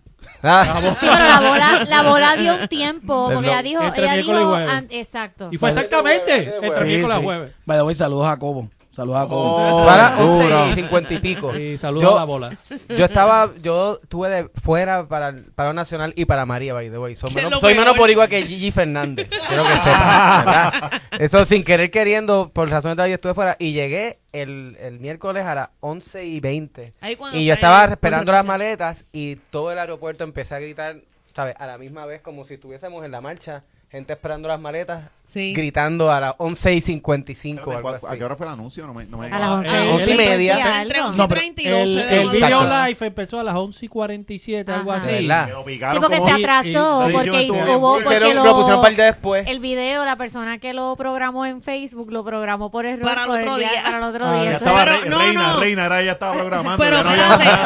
Ah, 0.42 0.80
Sí, 1.00 1.06
pero 1.08 1.12
la 1.14 1.40
bola, 1.40 1.84
la 1.88 2.02
bola 2.02 2.36
dio 2.36 2.54
un 2.56 2.68
tiempo, 2.68 3.30
porque 3.32 3.48
ella 3.48 3.62
dijo, 3.62 3.82
Entre 3.82 4.02
ella 4.04 4.14
y 4.14 4.22
dijo, 4.22 4.54
an- 4.54 4.86
exacto. 4.90 5.48
Y 5.50 5.58
fue 5.58 5.70
exactamente 5.70 6.54
entre 6.62 6.84
miércoles 6.84 7.16
a 7.16 7.20
jueves. 7.22 7.52
By 7.66 7.76
the 7.78 7.82
way, 7.82 7.94
saludos 7.94 8.28
a 8.28 8.36
Cobo. 8.36 8.68
Saludos 8.98 9.20
a 9.20 9.28
Cobo. 9.28 9.82
Oh, 9.82 9.86
para 9.86 10.10
duro. 10.10 10.62
11 10.64 10.72
y 10.72 10.74
50 10.82 11.14
y 11.14 11.18
pico. 11.20 11.56
Y 11.56 11.78
saludos 11.78 12.02
Yo- 12.02 12.16
a 12.16 12.18
la 12.18 12.24
bola. 12.24 12.58
Yo 12.88 13.04
estaba, 13.04 13.48
yo 13.62 14.00
estuve 14.02 14.28
de 14.28 14.48
fuera 14.60 15.06
para 15.06 15.28
el 15.28 15.44
paro 15.52 15.72
nacional 15.72 16.12
y 16.16 16.24
para 16.24 16.44
María, 16.46 16.74
by 16.74 16.90
the 16.90 16.98
way. 16.98 17.14
Soy 17.14 17.30
Que 17.30 17.36
menos, 17.42 17.60
soy 17.60 17.74
peor. 17.76 17.96
boricua 17.96 18.26
que 18.26 18.42
Gigi 18.44 18.72
Fernández. 18.72 19.28
Quiero 19.28 19.62
que 19.62 19.68
¿verdad? 19.68 20.90
Eso 21.20 21.44
sin 21.46 21.62
querer 21.62 21.92
queriendo, 21.92 22.50
por 22.52 22.68
razones 22.68 22.96
de 22.96 23.04
ahí 23.04 23.12
estuve 23.12 23.34
fuera 23.34 23.54
y 23.60 23.72
llegué 23.72 24.18
el, 24.32 24.76
el 24.80 24.98
miércoles 24.98 25.46
a 25.46 25.54
las 25.54 25.68
11 25.78 26.24
y 26.24 26.40
20. 26.40 26.94
Ahí 27.00 27.14
cuando 27.14 27.38
Y 27.38 27.44
yo 27.44 27.54
estaba 27.54 27.84
esperando 27.84 28.24
por 28.26 28.34
las 28.34 28.44
maletas 28.46 29.04
y 29.12 29.36
todo 29.36 29.70
el 29.70 29.78
aeropuerto 29.78 30.24
empecé 30.24 30.56
a 30.56 30.58
gritar, 30.58 30.96
¿sabes? 31.36 31.54
A 31.60 31.68
la 31.68 31.78
misma 31.78 32.04
vez 32.04 32.20
como 32.20 32.44
si 32.44 32.54
estuviésemos 32.54 33.04
en 33.04 33.12
la 33.12 33.20
marcha, 33.20 33.62
gente 33.90 34.12
esperando 34.12 34.48
las 34.48 34.60
maletas, 34.60 35.04
Sí. 35.32 35.52
gritando 35.52 36.10
a 36.10 36.20
las 36.20 36.34
11 36.38 36.72
y 36.74 36.80
55 36.80 37.68
o 37.70 37.76
algo 37.76 37.88
¿A 37.90 37.98
qué 38.00 38.06
así. 38.06 38.22
hora 38.22 38.34
fue 38.36 38.46
el 38.46 38.52
anuncio? 38.54 38.86
No 38.86 38.94
me, 38.94 39.04
no 39.04 39.18
me 39.18 39.26
A 39.30 39.38
las 39.38 39.48
11, 39.50 39.76
Eh, 39.76 39.92
once 39.92 40.10
y 40.14 40.16
media. 40.16 40.80
Algo. 40.80 40.94
11 41.08 41.14
y 41.14 41.18
No, 41.18 41.28
pero 41.28 41.40
30 41.40 41.62
y 41.62 41.68
12 41.68 41.82
El, 41.82 42.20
el 42.20 42.30
video 42.30 42.62
live 42.64 42.96
empezó 43.06 43.38
a 43.40 43.42
las 43.42 43.54
11 43.54 43.84
y 43.84 43.88
47, 43.88 44.72
algo 44.72 44.90
Ajá. 44.92 45.02
así. 45.02 45.26
Me 45.26 45.52
lo 45.52 45.64
Sí, 45.66 46.00
porque 46.00 46.16
se 46.16 46.30
atrasó, 46.32 47.06
y- 47.08 47.10
y- 47.10 47.12
porque 47.14 47.30
bien 47.30 47.50
hubo, 47.52 47.92
porque 47.92 48.04
Pusieron- 48.08 48.34
lo, 48.36 48.44
lo 48.44 48.54
pusieron 48.54 48.78
un 48.78 48.82
par 48.84 48.96
de 48.96 49.02
después. 49.02 49.46
el 49.46 49.60
video, 49.60 50.04
la 50.06 50.16
persona 50.16 50.58
que 50.58 50.72
lo 50.72 50.96
programó 50.96 51.44
en 51.44 51.60
Facebook, 51.62 52.10
lo 52.10 52.24
programó 52.24 52.70
por 52.70 52.86
error 52.86 53.04
Para 53.06 53.24
el 53.24 53.30
otro 53.30 53.56
día- 53.58 53.70
día. 53.70 53.82
para 53.84 53.98
el 53.98 54.02
otro 54.04 54.24
Ah, 54.24 54.40
día. 54.40 54.52
Entonces, 54.52 54.66
estaba 54.68 54.84
Pero, 54.84 55.02
re- 55.04 55.10
no, 55.10 55.18
reina, 55.18 55.52
no. 55.52 55.60
reina, 55.60 55.84
era 55.86 56.00
ella 56.02 56.12
estaba 56.12 56.32
programando. 56.34 56.78
Pero 56.82 57.02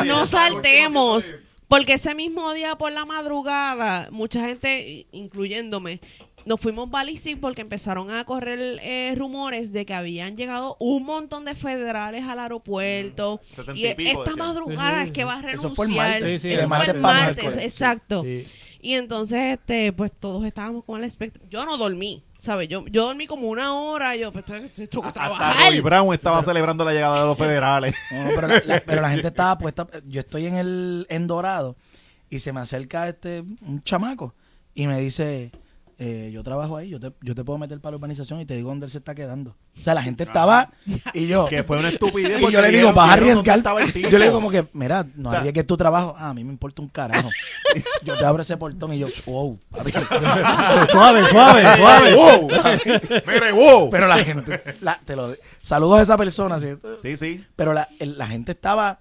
no 0.04 0.26
saltemos. 0.26 1.32
Porque 1.72 1.94
ese 1.94 2.14
mismo 2.14 2.52
día 2.52 2.76
por 2.76 2.92
la 2.92 3.06
madrugada, 3.06 4.06
mucha 4.10 4.44
gente, 4.44 5.06
incluyéndome, 5.10 6.02
nos 6.44 6.60
fuimos 6.60 6.90
balísticos 6.90 7.40
porque 7.40 7.60
empezaron 7.62 8.10
a 8.10 8.24
correr 8.24 8.78
eh, 8.82 9.14
rumores 9.16 9.72
de 9.72 9.84
que 9.86 9.94
habían 9.94 10.36
llegado 10.36 10.76
un 10.80 11.04
montón 11.04 11.44
de 11.44 11.54
federales 11.54 12.24
al 12.24 12.38
aeropuerto. 12.38 13.40
Mm, 13.68 13.76
Y 13.76 13.86
y 13.86 13.94
pico, 13.94 14.10
esta 14.24 14.30
decían. 14.30 14.38
madrugada 14.38 14.96
Sí, 14.96 15.02
es 15.02 15.06
sí, 15.08 15.12
que 15.12 15.24
va 15.24 15.34
a 15.34 15.42
renunciar. 15.42 15.54
Eso 15.72 15.74
fue 15.74 15.86
el 15.86 15.92
martes. 15.92 16.24
Sí, 16.42 16.48
sí, 16.48 16.54
Eso 16.54 16.62
de 16.62 16.68
fue 16.68 16.78
martes 16.78 16.94
el 16.94 17.00
para 17.00 17.18
martes, 17.26 17.56
exacto. 17.58 18.22
Sí. 18.24 18.46
Y 18.84 18.94
entonces, 18.94 19.58
este, 19.58 19.92
pues 19.92 20.10
todos 20.18 20.44
estábamos 20.44 20.84
con 20.84 20.98
el 20.98 21.04
expectativa. 21.04 21.48
Yo 21.48 21.64
no 21.64 21.76
dormí, 21.78 22.24
¿sabes? 22.40 22.68
Yo, 22.68 22.84
yo 22.88 23.04
dormí 23.06 23.28
como 23.28 23.48
una 23.48 23.74
hora. 23.80 24.16
Yo, 24.16 24.32
pues, 24.32 24.44
tengo 24.44 24.68
que 24.68 24.82
Hasta 24.82 25.12
trabajar. 25.12 25.56
Roy 25.68 25.80
Brown 25.80 26.12
estaba 26.12 26.42
celebrando 26.42 26.84
la 26.84 26.92
llegada 26.92 27.20
de 27.20 27.26
los 27.26 27.38
federales. 27.38 27.94
No, 28.10 28.24
no, 28.24 28.30
pero, 28.34 28.48
la, 28.48 28.62
la- 28.66 28.82
pero 28.84 29.00
la 29.02 29.10
gente 29.12 29.28
estaba 29.28 29.56
puesta. 29.56 29.86
Yo 30.08 30.18
estoy 30.20 30.46
en 30.46 30.56
el 30.56 31.06
en 31.10 31.28
Dorado 31.28 31.76
y 32.28 32.40
se 32.40 32.52
me 32.52 32.58
acerca 32.60 33.08
este 33.08 33.44
un 33.60 33.82
chamaco 33.84 34.34
y 34.74 34.88
me 34.88 34.98
dice, 34.98 35.52
eh, 36.04 36.30
yo 36.32 36.42
trabajo 36.42 36.76
ahí, 36.76 36.88
yo 36.88 36.98
te, 36.98 37.12
yo 37.20 37.32
te 37.32 37.44
puedo 37.44 37.60
meter 37.60 37.78
para 37.78 37.92
la 37.92 37.98
urbanización 37.98 38.40
y 38.40 38.44
te 38.44 38.56
digo 38.56 38.70
dónde 38.70 38.86
él 38.86 38.90
se 38.90 38.98
está 38.98 39.14
quedando. 39.14 39.54
O 39.78 39.82
sea, 39.82 39.94
la 39.94 40.02
gente 40.02 40.24
estaba 40.24 40.70
y 41.14 41.28
yo. 41.28 41.46
que 41.46 41.62
fue 41.62 41.78
una 41.78 41.90
estupidez. 41.90 42.42
Y 42.42 42.50
yo 42.50 42.60
le 42.60 42.70
digo, 42.70 42.92
vas 42.92 43.10
a 43.10 43.12
arriesgar. 43.12 43.62
el. 43.80 44.10
Yo 44.10 44.18
le 44.18 44.24
digo 44.24 44.34
como 44.34 44.50
que, 44.50 44.66
mira, 44.72 45.06
no 45.14 45.28
O 45.28 45.30
sea- 45.30 45.38
arriesgues 45.38 45.64
tu 45.64 45.76
trabajo. 45.76 46.16
Ah, 46.18 46.30
a 46.30 46.34
mí 46.34 46.42
me 46.42 46.50
importa 46.50 46.82
un 46.82 46.88
carajo. 46.88 47.30
Yo 48.04 48.18
te 48.18 48.24
abro 48.24 48.42
ese 48.42 48.56
portón 48.56 48.92
y 48.92 48.98
yo, 48.98 49.06
wow. 49.26 49.58
papi. 49.70 49.92
suave, 50.90 51.28
suave, 51.28 51.76
suave. 51.76 52.14
¡Wow! 52.14 52.48
¡Mire, 53.26 53.52
wow! 53.52 53.90
Pero 53.90 54.08
la 54.08 54.18
gente, 54.18 54.60
la- 54.80 55.00
te 55.04 55.14
lo, 55.14 55.32
saludos 55.60 56.00
a 56.00 56.02
esa 56.02 56.16
persona. 56.16 56.58
¿sí? 56.58 56.68
Sí, 57.00 57.16
sí. 57.16 57.44
Pero 57.56 57.72
la, 57.72 57.88
el- 58.00 58.18
la 58.18 58.26
gente 58.26 58.52
estaba 58.52 58.98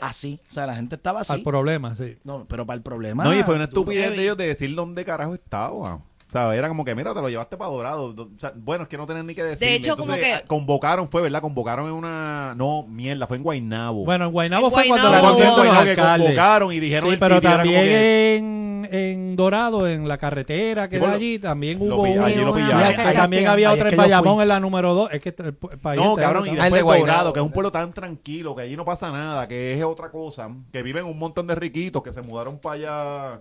así. 0.00 0.38
O 0.48 0.52
sea, 0.52 0.66
la 0.66 0.74
gente 0.74 0.96
estaba 0.96 1.20
así. 1.20 1.32
Al 1.32 1.42
problema, 1.42 1.96
sí. 1.96 2.18
No, 2.24 2.44
pero 2.48 2.66
para 2.66 2.76
el 2.76 2.82
problema. 2.82 3.24
No, 3.24 3.34
y 3.34 3.42
fue 3.42 3.54
una 3.54 3.64
estupidez 3.64 4.10
de 4.10 4.22
ellos 4.22 4.36
de 4.36 4.46
decir 4.48 4.74
dónde 4.74 5.04
carajo 5.04 5.34
estaba. 5.34 6.00
Sea, 6.32 6.54
era 6.56 6.66
como 6.68 6.82
que, 6.82 6.94
mira, 6.94 7.12
te 7.12 7.20
lo 7.20 7.28
llevaste 7.28 7.58
para 7.58 7.70
Dorado. 7.70 8.06
O 8.16 8.28
sea, 8.38 8.52
bueno, 8.56 8.84
es 8.84 8.88
que 8.88 8.96
no 8.96 9.06
tenían 9.06 9.26
ni 9.26 9.34
que 9.34 9.44
decir. 9.44 9.68
hecho, 9.68 9.98
como 9.98 10.14
que- 10.14 10.42
Convocaron, 10.46 11.06
fue, 11.10 11.20
¿verdad? 11.20 11.42
Convocaron 11.42 11.88
en 11.88 11.92
una... 11.92 12.54
No, 12.56 12.86
mierda, 12.88 13.26
fue 13.26 13.36
en 13.36 13.42
Guaynabo. 13.42 14.06
Bueno, 14.06 14.24
en 14.24 14.32
Guaynabo 14.32 14.68
En 14.68 14.72
fue 14.72 14.86
cuando 14.88 15.08
Guaynabo. 15.10 15.28
la 15.28 15.32
Guaynabo 15.62 15.84
que 15.84 15.94
convocaron 15.96 16.72
y 16.72 16.80
dijeron 16.80 17.10
Sí, 17.10 17.12
el 17.14 17.18
pero 17.20 17.34
sitio, 17.34 17.50
era 17.50 17.58
como 17.62 17.70
también 17.74 17.84
que- 17.84 18.36
en, 18.38 18.71
en 18.92 19.36
Dorado, 19.36 19.88
en 19.88 20.06
la 20.06 20.18
carretera 20.18 20.86
que 20.88 20.98
Sí, 20.98 21.02
da 21.04 21.12
allí, 21.12 21.38
también 21.38 21.80
hubo 21.80 22.04
allí 22.04 22.36
lo 22.36 22.54
pillaron. 22.54 23.14
También 23.14 23.46
había 23.48 23.72
otra 23.72 23.88
en 23.90 23.96
Bayamón 23.96 24.42
en 24.42 24.48
la 24.48 24.60
número 24.60 24.94
2. 24.94 25.10
Es 25.12 25.20
que 25.20 25.34
el, 25.38 25.46
el 25.46 25.54
país 25.78 26.00
No, 26.00 26.14
cabrón, 26.16 26.46
y 26.46 26.56
después. 26.56 27.00
Dorado, 27.00 27.32
que 27.32 27.40
es 27.40 27.46
un 27.46 27.52
pueblo 27.52 27.72
tan 27.72 27.92
tranquilo, 27.92 28.54
que 28.54 28.62
allí 28.62 28.76
no 28.76 28.84
pasa 28.84 29.10
nada, 29.10 29.48
que 29.48 29.76
es 29.78 29.84
otra 29.84 30.10
cosa, 30.10 30.48
que 30.72 30.82
viven 30.82 31.04
un 31.06 31.18
montón 31.18 31.46
de 31.46 31.54
riquitos 31.54 32.02
que 32.02 32.12
se 32.12 32.22
mudaron 32.22 32.58
para 32.58 32.74
allá 32.74 33.40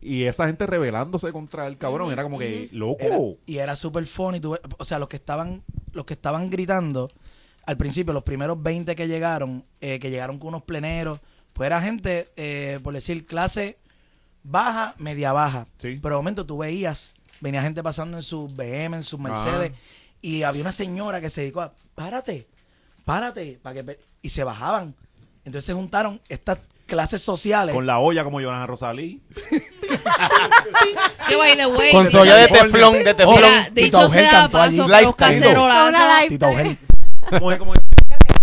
y 0.00 0.24
esa 0.24 0.46
gente 0.46 0.64
rebelándose 0.66 1.32
contra 1.32 1.66
el 1.66 1.76
cabrón, 1.76 2.12
era 2.12 2.22
como 2.22 2.38
que, 2.38 2.68
loco. 2.72 3.02
Era- 3.04 3.18
y 3.46 3.58
era 3.58 3.74
super 3.74 4.06
funny. 4.06 4.38
tú 4.38 4.56
o 4.78 4.84
sea, 4.84 4.98
los 5.00 5.08
que 5.08 5.16
estaban 5.16 5.62
los 5.92 6.04
que 6.04 6.14
estaban 6.14 6.50
gritando 6.50 7.08
al 7.64 7.76
principio, 7.76 8.12
los 8.12 8.22
primeros 8.22 8.62
20 8.62 8.94
que 8.94 9.08
llegaron, 9.08 9.64
eh, 9.80 9.98
que 9.98 10.10
llegaron 10.10 10.38
con 10.38 10.48
unos 10.50 10.62
pleneros, 10.62 11.18
pues 11.52 11.66
era 11.66 11.80
gente, 11.80 12.28
eh, 12.36 12.78
por 12.82 12.94
decir, 12.94 13.26
clase 13.26 13.76
baja, 14.48 14.94
media 14.98 15.32
baja. 15.32 15.66
Sí. 15.78 15.98
Pero 16.02 16.14
de 16.16 16.18
momento 16.18 16.46
tú 16.46 16.58
veías, 16.58 17.14
venía 17.40 17.62
gente 17.62 17.82
pasando 17.82 18.16
en 18.16 18.22
sus 18.22 18.54
BM, 18.54 18.96
en 18.96 19.02
sus 19.04 19.18
Mercedes, 19.20 19.72
y 20.22 20.42
había 20.42 20.62
una 20.62 20.72
señora 20.72 21.20
que 21.20 21.30
se 21.30 21.42
dedicó 21.42 21.60
a, 21.62 21.72
párate, 21.94 22.46
párate, 23.04 23.58
para 23.62 23.74
que 23.74 23.84
pe-", 23.84 24.00
y 24.22 24.28
se 24.30 24.44
bajaban. 24.44 24.94
Entonces 25.44 25.64
se 25.66 25.74
juntaron 25.74 26.20
estas 26.28 26.58
clases 26.86 27.22
sociales. 27.22 27.74
Con 27.74 27.86
la 27.86 27.98
olla 27.98 28.24
como 28.24 28.40
Jonathan 28.40 28.66
Rosalí. 28.68 29.20
Que 31.28 31.36
by 31.36 31.56
the 31.56 31.66
way, 31.66 31.92
Con 31.92 32.10
su 32.10 32.18
olla 32.18 32.36
de 32.36 32.48
teflón, 32.48 33.04
de 33.04 33.14
teflón. 33.14 33.36
Mira, 33.36 33.64
Tito 33.66 33.74
dicho 33.74 33.98
Augel 34.00 34.20
sea 34.22 34.30
cantó 34.30 34.58
allí. 34.58 34.76
live- 34.78 36.28
Tito. 36.28 36.46
Como 37.30 37.50
es 37.52 37.58
como 37.58 37.72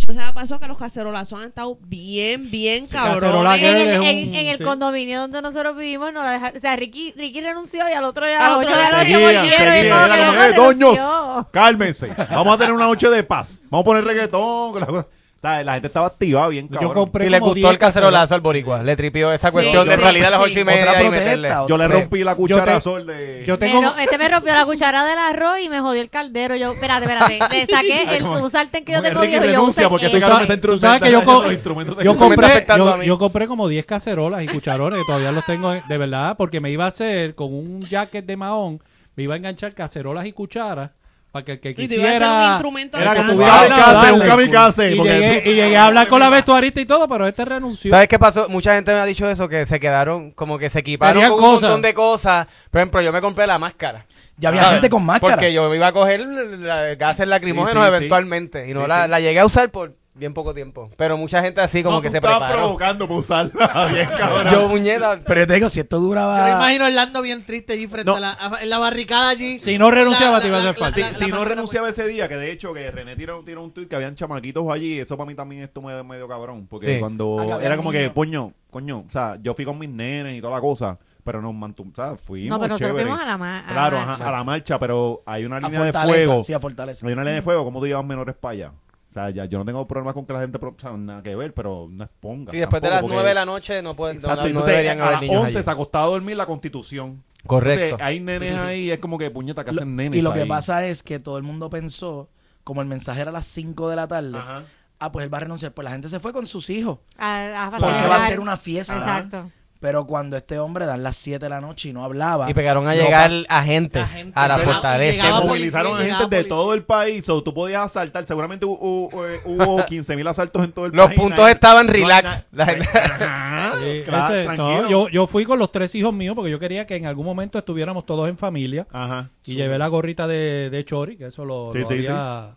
dicho 0.08 0.14
sea 0.14 0.34
paso 0.34 0.60
que 0.60 0.68
los 0.68 0.78
cacerolazos 0.78 1.40
han 1.40 1.48
estado 1.48 1.78
bien, 1.82 2.50
bien 2.52 2.86
cacerola 2.86 3.52
cabrones. 3.58 3.64
En 3.64 3.78
el, 3.90 4.00
un- 4.00 4.06
en, 4.06 4.36
en 4.36 4.48
el 4.48 4.58
sí. 4.58 4.64
condominio 4.64 5.22
donde 5.22 5.42
nosotros 5.42 5.76
vivimos, 5.78 6.12
no 6.14 6.24
la 6.24 6.32
dejaron. 6.32 6.58
O 6.58 6.60
sea, 6.60 6.76
Ricky, 6.76 7.14
Ricky 7.16 7.42
renunció 7.42 7.88
y 7.90 7.94
al 7.94 8.04
otro 8.04 8.26
día 8.28 8.38
a 8.46 8.50
las 8.50 8.58
otro 8.60 8.70
8 8.70 8.78
de 8.78 8.84
la 8.92 8.98
noche 9.04 9.18
volvieron. 9.18 9.46
y 9.46 9.50
seguían, 9.50 9.90
como 9.90 10.06
era 10.06 10.16
que 10.16 10.22
como, 10.26 10.32
no 10.38 10.44
"Eh, 10.44 10.54
doños, 10.54 10.98
renunció". 10.98 11.48
cálmense. 11.52 12.08
Vamos 12.30 12.56
a 12.56 12.58
tener 12.58 12.74
una 12.74 12.86
noche 12.86 13.10
de 13.10 13.24
paz. 13.24 13.68
Vamos 13.70 13.84
a 13.84 13.86
poner 13.86 14.04
reggaetón. 14.04 15.06
La 15.44 15.50
cosa". 15.50 15.54
¿Sabes? 15.54 15.66
La 15.66 15.74
gente 15.74 15.88
estaba 15.88 16.08
activada 16.08 16.48
bien, 16.48 16.68
Yo 16.70 16.80
cabrón. 16.80 16.94
compré 16.94 17.26
Si 17.26 17.30
le 17.32 17.40
como 17.40 17.50
gustó 17.52 17.60
10 17.68 17.72
el 17.72 17.78
cacerolazo 17.78 18.36
al 18.36 18.42
boricua, 18.42 18.82
le 18.84 18.96
tripió 18.96 19.32
esa 19.34 19.52
cuestión 19.52 19.88
de 19.88 19.96
sí, 19.98 20.02
salir 20.02 20.26
a 20.26 20.30
las 20.30 20.40
sí. 20.40 20.46
ocho 20.50 20.60
y 20.60 20.64
media 20.64 20.82
Otra 20.84 20.94
y 20.94 21.04
protesta, 21.06 21.24
meterle. 21.26 21.48
otra- 21.56 21.68
Yo 21.68 21.78
le 21.78 21.88
rompí 21.88 22.24
la 22.24 22.36
cuchara 22.36 22.66
te- 22.66 22.72
a 22.72 22.80
Sol 22.80 23.06
de... 23.06 23.44
Yo 23.46 23.60
tengo... 23.60 23.94
Este 24.00 24.18
me 24.18 24.30
rompió 24.30 24.54
la 24.54 24.66
cuchara 24.66 25.04
del 25.06 25.20
arroz 25.20 25.60
y 25.62 25.70
me 25.70 25.80
jodió 25.82 26.02
el 26.02 26.10
caldero. 26.10 26.56
Yo, 26.56 26.72
espérate, 26.74 27.06
espérate. 27.06 27.40
Le 27.56 27.66
saqué 27.74 28.18
el, 28.18 28.24
un 28.26 28.50
sartén 28.50 28.86
que 28.86 28.94
yo 28.94 29.02
tengo 29.02 29.22
viejo. 29.22 29.44
Yo 29.44 29.52
renuncia 29.52 29.82
usé 29.84 29.90
porque 29.90 30.06
este 30.06 30.18
ese. 30.18 30.26
cabrón 30.28 30.48
me 30.48 30.54
está 30.56 30.68
Tú 30.68 30.80
sabes 30.80 31.02
que 31.02 31.12
yo, 31.12 31.18
instrumentando 31.20 31.34
co- 31.42 31.44
los 31.44 31.54
instrumentos 31.54 31.98
de 31.98 32.04
yo 32.06 32.16
cocina. 32.18 32.24
Me 32.30 32.36
está 32.36 32.42
compré 32.42 32.46
afectando 32.54 32.86
yo, 32.86 32.94
a 32.94 32.98
mí. 32.98 33.06
yo 33.06 33.18
compré 33.18 33.48
como 33.48 33.68
10 33.68 33.86
cacerolas 33.86 34.44
y 34.44 34.48
cucharones 34.48 35.00
que 35.00 35.06
todavía 35.06 35.32
los 35.32 35.46
tengo 35.46 35.72
de 35.72 35.98
verdad 35.98 36.36
porque 36.38 36.62
me 36.62 36.72
iba 36.72 36.86
a 36.86 36.88
hacer 36.88 37.36
con 37.36 37.54
un 37.54 37.82
jacket 37.90 38.26
de 38.26 38.38
mahón 38.38 38.82
me 39.16 39.24
iba 39.24 39.34
a 39.34 39.38
enganchar 39.38 39.74
cacerolas 39.74 40.26
y 40.26 40.32
cucharas 40.32 40.92
para 41.34 41.46
que 41.46 41.52
el 41.54 41.60
que 41.60 41.74
quisiera 41.76 42.52
instrumento 42.52 42.96
era 42.96 43.14
que 43.16 43.24
de 43.24 43.34
tuviera 43.34 43.68
danza. 43.68 43.74
algo 43.74 43.74
a 43.74 43.80
Kamikaze, 43.80 44.14
un 44.14 44.20
darle. 44.20 44.28
kamikaze, 44.28 44.92
y 44.92 44.96
llegué, 45.02 45.42
tú- 45.42 45.50
y 45.50 45.54
llegué 45.56 45.78
a 45.78 45.86
hablar 45.86 46.08
con 46.08 46.20
la 46.20 46.30
vestuarista 46.30 46.80
y 46.80 46.86
todo 46.86 47.08
pero 47.08 47.26
este 47.26 47.44
renunció 47.44 47.90
¿Sabes 47.90 48.08
qué 48.08 48.20
pasó? 48.20 48.48
Mucha 48.50 48.76
gente 48.76 48.94
me 48.94 49.00
ha 49.00 49.06
dicho 49.06 49.28
eso, 49.28 49.50
que 49.50 49.66
se 49.66 49.80
quedaron, 49.80 50.30
como 50.32 50.60
que 50.60 50.70
se 50.70 50.80
equiparon 50.80 51.24
con 51.24 51.34
un 51.44 51.52
montón 51.54 51.82
de 51.82 51.94
cosas. 51.96 52.46
Por 52.70 52.80
ejemplo, 52.82 53.02
yo 53.02 53.12
me 53.12 53.20
compré 53.20 53.48
la 53.48 53.58
máscara. 53.58 54.06
Ya 54.38 54.50
había 54.50 54.62
¿sabes? 54.62 54.76
gente 54.76 54.90
con 54.92 55.04
máscara. 55.06 55.34
Porque 55.38 55.52
yo 55.54 55.68
me 55.70 55.76
iba 55.76 55.88
a 55.88 55.92
coger 55.92 56.22
la- 56.22 56.94
gases 56.96 57.28
lacrimógenos 57.28 57.84
Sí, 57.84 57.88
sí, 57.88 57.92
sí. 57.92 57.98
eventualmente. 57.98 58.70
Y 58.70 58.74
no 58.76 58.84
Sí, 58.84 58.88
la, 58.90 59.04
sí. 59.06 59.10
la 59.10 59.20
llegué 59.20 59.40
a 59.40 59.46
usar 59.48 59.70
por 59.72 59.96
bien 60.16 60.34
poco 60.34 60.54
tiempo. 60.54 60.90
Pero 60.98 61.18
mucha 61.18 61.42
gente 61.42 61.60
así 61.62 61.82
como 61.84 61.96
No, 61.98 62.02
que 62.02 62.10
tú 62.10 62.12
se 62.12 62.18
estabas 62.18 62.38
preparó. 62.40 62.62
provocando 62.64 63.08
para 63.08 63.20
usarla. 63.20 63.88
Bien, 63.94 64.10
cabrón. 64.18 64.54
Yo, 64.54 64.68
muñeca, 64.68 65.20
Pero 65.26 65.42
yo 65.42 65.48
te 65.48 65.54
digo, 65.56 65.70
si 65.70 65.80
esto 65.80 65.98
Yo 65.98 66.02
me 66.02 66.08
duraba. 66.08 66.50
imagino 66.52 66.86
a 66.86 66.88
Orlando 66.88 67.22
bien 67.22 67.44
triste 67.46 67.74
allí 67.74 67.88
frente 67.88 68.06
No. 68.12 68.16
a 68.18 68.20
la, 68.20 68.32
a- 68.32 68.62
en 68.62 68.70
la 68.70 68.78
barricada 68.80 69.30
allí. 69.30 69.60
Si 69.60 69.78
no 69.78 69.90
renunciaba, 69.92 70.38
La- 70.38 70.42
te 70.42 70.48
iba 70.48 70.58
a 70.58 70.70
hacer 70.70 70.94
Si, 70.94 71.02
la 71.02 71.14
si 71.16 71.28
no 71.28 71.44
renunciaba 71.46 71.90
ese 71.90 72.08
día, 72.08 72.28
que 72.30 72.36
de 72.38 72.52
hecho 72.52 72.74
que 72.74 72.90
René 72.92 73.16
tiró, 73.16 73.42
tiró 73.44 73.64
un 73.64 73.72
tweet 73.72 73.88
que 73.88 73.96
habían 73.96 74.16
chamaquitos 74.16 74.66
allí, 74.72 75.00
eso 75.00 75.18
para 75.18 75.28
mí 75.28 75.36
también 75.36 75.64
esto 75.64 75.82
me 75.82 76.02
medio 76.04 76.28
cabrón. 76.28 76.68
Porque 76.70 76.96
Sí. 76.96 77.00
cuando 77.00 77.40
Acá 77.40 77.56
había 77.56 77.68
era 77.68 77.78
como 77.78 77.92
que, 77.92 78.00
niños. 78.00 78.14
coño, 78.14 78.54
coño, 78.70 79.06
o 79.08 79.10
sea, 79.12 79.38
yo 79.42 79.54
fui 79.56 79.66
con 79.66 79.80
mis 79.80 79.90
nenes 79.90 80.36
y 80.38 80.42
toda 80.42 80.54
la 80.56 80.62
cosa, 80.62 80.98
pero 81.24 81.42
nos 81.42 81.54
mantuvimos, 81.54 81.98
o 81.98 82.02
sea, 82.04 82.18
fuimos 82.18 82.50
No, 82.50 82.60
pero 82.60 82.74
nosotros 82.74 82.90
chévere. 82.92 83.06
fuimos 83.10 83.22
a 83.24 83.26
la, 83.26 83.38
ma- 83.38 83.60
a 83.60 83.68
la 83.68 83.74
Claro, 83.74 83.98
marcha. 83.98 84.14
ajá, 84.14 84.30
a 84.30 84.32
la 84.32 84.44
marcha, 84.44 84.80
pero 84.80 85.24
hay 85.26 85.46
una 85.46 85.58
A 85.58 85.60
línea 85.62 85.84
de 85.84 85.92
fuego. 85.94 86.44
sí, 86.44 86.54
a 86.54 86.60
Fortaleza. 86.60 87.08
Hay 87.08 87.14
una 87.14 87.24
línea 87.24 87.36
de 87.36 87.42
fuego, 87.42 87.64
¿cómo 87.64 87.80
tú 87.80 87.88
llevas 87.88 88.06
menores 88.06 88.36
para 88.36 88.52
allá? 88.54 88.72
O 89.14 89.20
sea, 89.22 89.30
ya, 89.30 89.46
yo 89.46 89.60
no 89.60 89.66
tengo 89.66 89.86
problema 89.88 90.12
con 90.12 90.26
que 90.26 90.34
la 90.34 90.42
gente, 90.42 90.58
pro- 90.58 90.74
o 90.76 90.82
sea, 90.82 90.92
nada 90.94 91.22
que 91.22 91.36
ver, 91.36 91.54
pero 91.54 91.88
no 91.88 92.04
exponga. 92.04 92.52
Sí, 92.52 92.58
después 92.58 92.82
de 92.82 92.90
las 92.90 93.02
porque- 93.02 93.14
9 93.14 93.30
de 93.30 93.36
la 93.36 93.46
noche 93.46 93.82
no, 93.84 93.94
pueden, 93.94 94.16
no, 94.16 94.22
Exacto, 94.22 94.42
no 94.42 94.48
entonces, 94.48 94.72
deberían 94.72 95.00
a 95.00 95.04
haber 95.04 95.14
las 95.14 95.22
niños 95.22 95.42
11 95.44 95.58
allí. 95.60 95.64
se 95.64 95.70
ha 95.70 95.74
acostado 95.74 96.06
a 96.06 96.08
dormir 96.08 96.36
la 96.36 96.46
constitución. 96.48 97.24
Correcto. 97.46 97.84
Entonces, 97.84 98.08
hay 98.08 98.20
nenes 98.20 98.58
ahí, 98.58 98.90
es 98.90 98.98
como 98.98 99.20
que 99.20 99.30
puñeta 99.30 99.64
que 99.64 99.72
Lo- 99.72 99.82
hacen 99.82 99.96
nenes 99.96 100.18
y 100.18 100.22
lo 100.24 100.34
que 100.34 100.46
pasa 100.48 100.86
es 100.88 101.04
que 101.04 101.20
todo 101.20 101.38
el 101.38 101.44
mundo 101.44 101.70
pensó, 101.70 102.28
como 102.64 102.82
el 102.82 102.88
mensaje 102.88 103.22
era 103.22 103.30
a 103.30 103.34
las 103.34 103.46
5 103.46 103.88
de 103.90 103.96
la 103.98 104.08
tarde, 104.08 104.36
Ajá. 104.38 104.64
ah, 105.00 105.12
pues 105.12 105.26
él 105.26 105.32
va 105.34 105.38
a 105.38 105.42
renunciar. 105.42 105.74
Pues 105.74 105.86
la 105.86 105.92
gente 105.92 106.10
se 106.10 106.20
fue 106.20 106.34
con 106.34 106.48
sus 106.48 106.70
hijos, 106.72 106.98
A- 107.18 107.68
a 107.68 107.70
porque 107.72 108.08
va 108.08 108.26
a 108.26 108.28
ser 108.28 108.40
una 108.40 108.58
fiesta. 108.58 108.98
Exacto. 108.98 109.52
Pero 109.84 110.08
cuando 110.08 110.38
este 110.38 110.60
hombre 110.60 110.86
dan 110.86 111.04
las 111.04 111.18
7 111.18 111.44
de 111.44 111.50
la 111.50 111.60
noche 111.60 111.90
y 111.90 111.94
no 111.94 112.06
hablaba, 112.06 112.50
Y 112.50 112.54
pegaron 112.54 112.88
a 112.88 112.96
no 112.96 113.02
llegar 113.02 113.30
agentes 113.50 114.02
Agentes. 114.02 114.32
a 114.34 114.48
la 114.48 114.58
fortaleza. 114.60 115.22
Se 115.40 115.46
movilizaron 115.46 115.98
agentes 115.98 116.30
de 116.30 116.44
todo 116.46 116.74
el 116.74 116.84
país, 116.84 117.28
o 117.28 117.44
tú 117.44 117.54
podías 117.54 117.82
asaltar, 117.82 118.26
seguramente 118.26 118.66
hubo, 118.66 118.78
hubo, 118.80 119.24
hubo 119.44 119.86
15 119.86 120.16
mil 120.16 120.26
asaltos 120.26 120.64
en 120.64 120.72
todo 120.72 120.86
el 120.86 120.94
Los 120.94 121.08
país. 121.08 121.20
puntos 121.20 121.40
nadie- 121.40 121.52
estaban 121.52 121.88
relax. 121.90 122.24
na- 122.24 122.66
La- 122.66 122.66
Ajá, 122.94 123.74
Sí, 123.84 124.02
claro, 124.06 124.34
ese- 124.34 124.46
no, 124.46 124.54
tranquilo. 124.56 124.90
yo, 124.90 125.10
yo 125.10 125.28
fui 125.28 125.44
con 125.44 125.60
los 125.60 125.70
tres 125.70 125.94
hijos 125.96 126.14
míos 126.14 126.34
porque 126.34 126.50
yo 126.50 126.60
quería 126.60 126.88
que 126.88 126.96
en 126.96 127.06
algún 127.06 127.26
momento 127.26 127.58
estuviéramos 127.60 128.06
todos 128.06 128.30
en 128.30 128.38
familia. 128.38 128.88
Ajá. 128.94 129.32
Y 129.46 129.56
llevé 129.56 129.78
la 129.78 129.88
gorrita 129.90 130.28
de, 130.28 130.70
de 130.70 130.86
Chori, 130.86 131.18
que 131.18 131.26
eso 131.26 131.44
lo, 131.44 131.72
Sí, 131.74 131.80
lo 131.80 131.86
sí, 131.88 131.94
había 131.96 132.52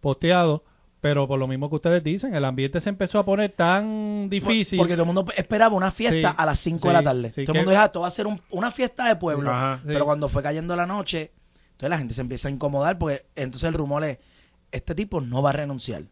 posteado. 0.00 0.64
Pero 1.00 1.26
por 1.26 1.38
lo 1.38 1.46
mismo 1.48 1.68
que 1.70 1.76
ustedes 1.76 2.04
dicen, 2.04 2.34
el 2.34 2.44
ambiente 2.44 2.80
se 2.80 2.90
empezó 2.90 3.18
a 3.18 3.24
poner 3.24 3.52
tan 3.52 4.28
difícil. 4.28 4.78
Porque 4.78 4.92
todo 4.94 5.04
el 5.04 5.06
mundo 5.14 5.24
esperaba 5.34 5.74
una 5.74 5.90
fiesta 5.90 6.30
Sí, 6.30 6.34
a 6.36 6.46
las 6.46 6.58
5 6.58 6.80
sí, 6.82 6.88
de 6.88 6.92
la 6.92 7.02
tarde. 7.02 7.32
sí, 7.32 7.44
todo 7.44 7.54
el 7.54 7.58
mundo 7.60 7.70
dijo, 7.70 7.82
"Ah, 7.82 7.86
esto 7.86 8.00
va 8.00 8.08
a 8.08 8.10
ser 8.10 8.26
un- 8.26 8.40
una 8.50 8.70
fiesta 8.70 9.06
de 9.08 9.16
pueblo. 9.16 9.50
Ajá. 9.50 9.80
Pero 9.86 10.04
cuando 10.04 10.28
fue 10.28 10.42
cayendo 10.42 10.76
la 10.76 10.84
noche, 10.86 11.32
entonces 11.72 11.88
la 11.90 11.98
gente 11.98 12.12
se 12.14 12.20
empieza 12.20 12.48
a 12.48 12.50
incomodar 12.50 12.98
porque 12.98 13.24
entonces 13.34 13.66
el 13.68 13.74
rumor 13.74 14.04
es, 14.04 14.18
este 14.72 14.94
tipo 14.94 15.22
no 15.22 15.40
va 15.40 15.50
a 15.50 15.52
renunciar. 15.54 16.02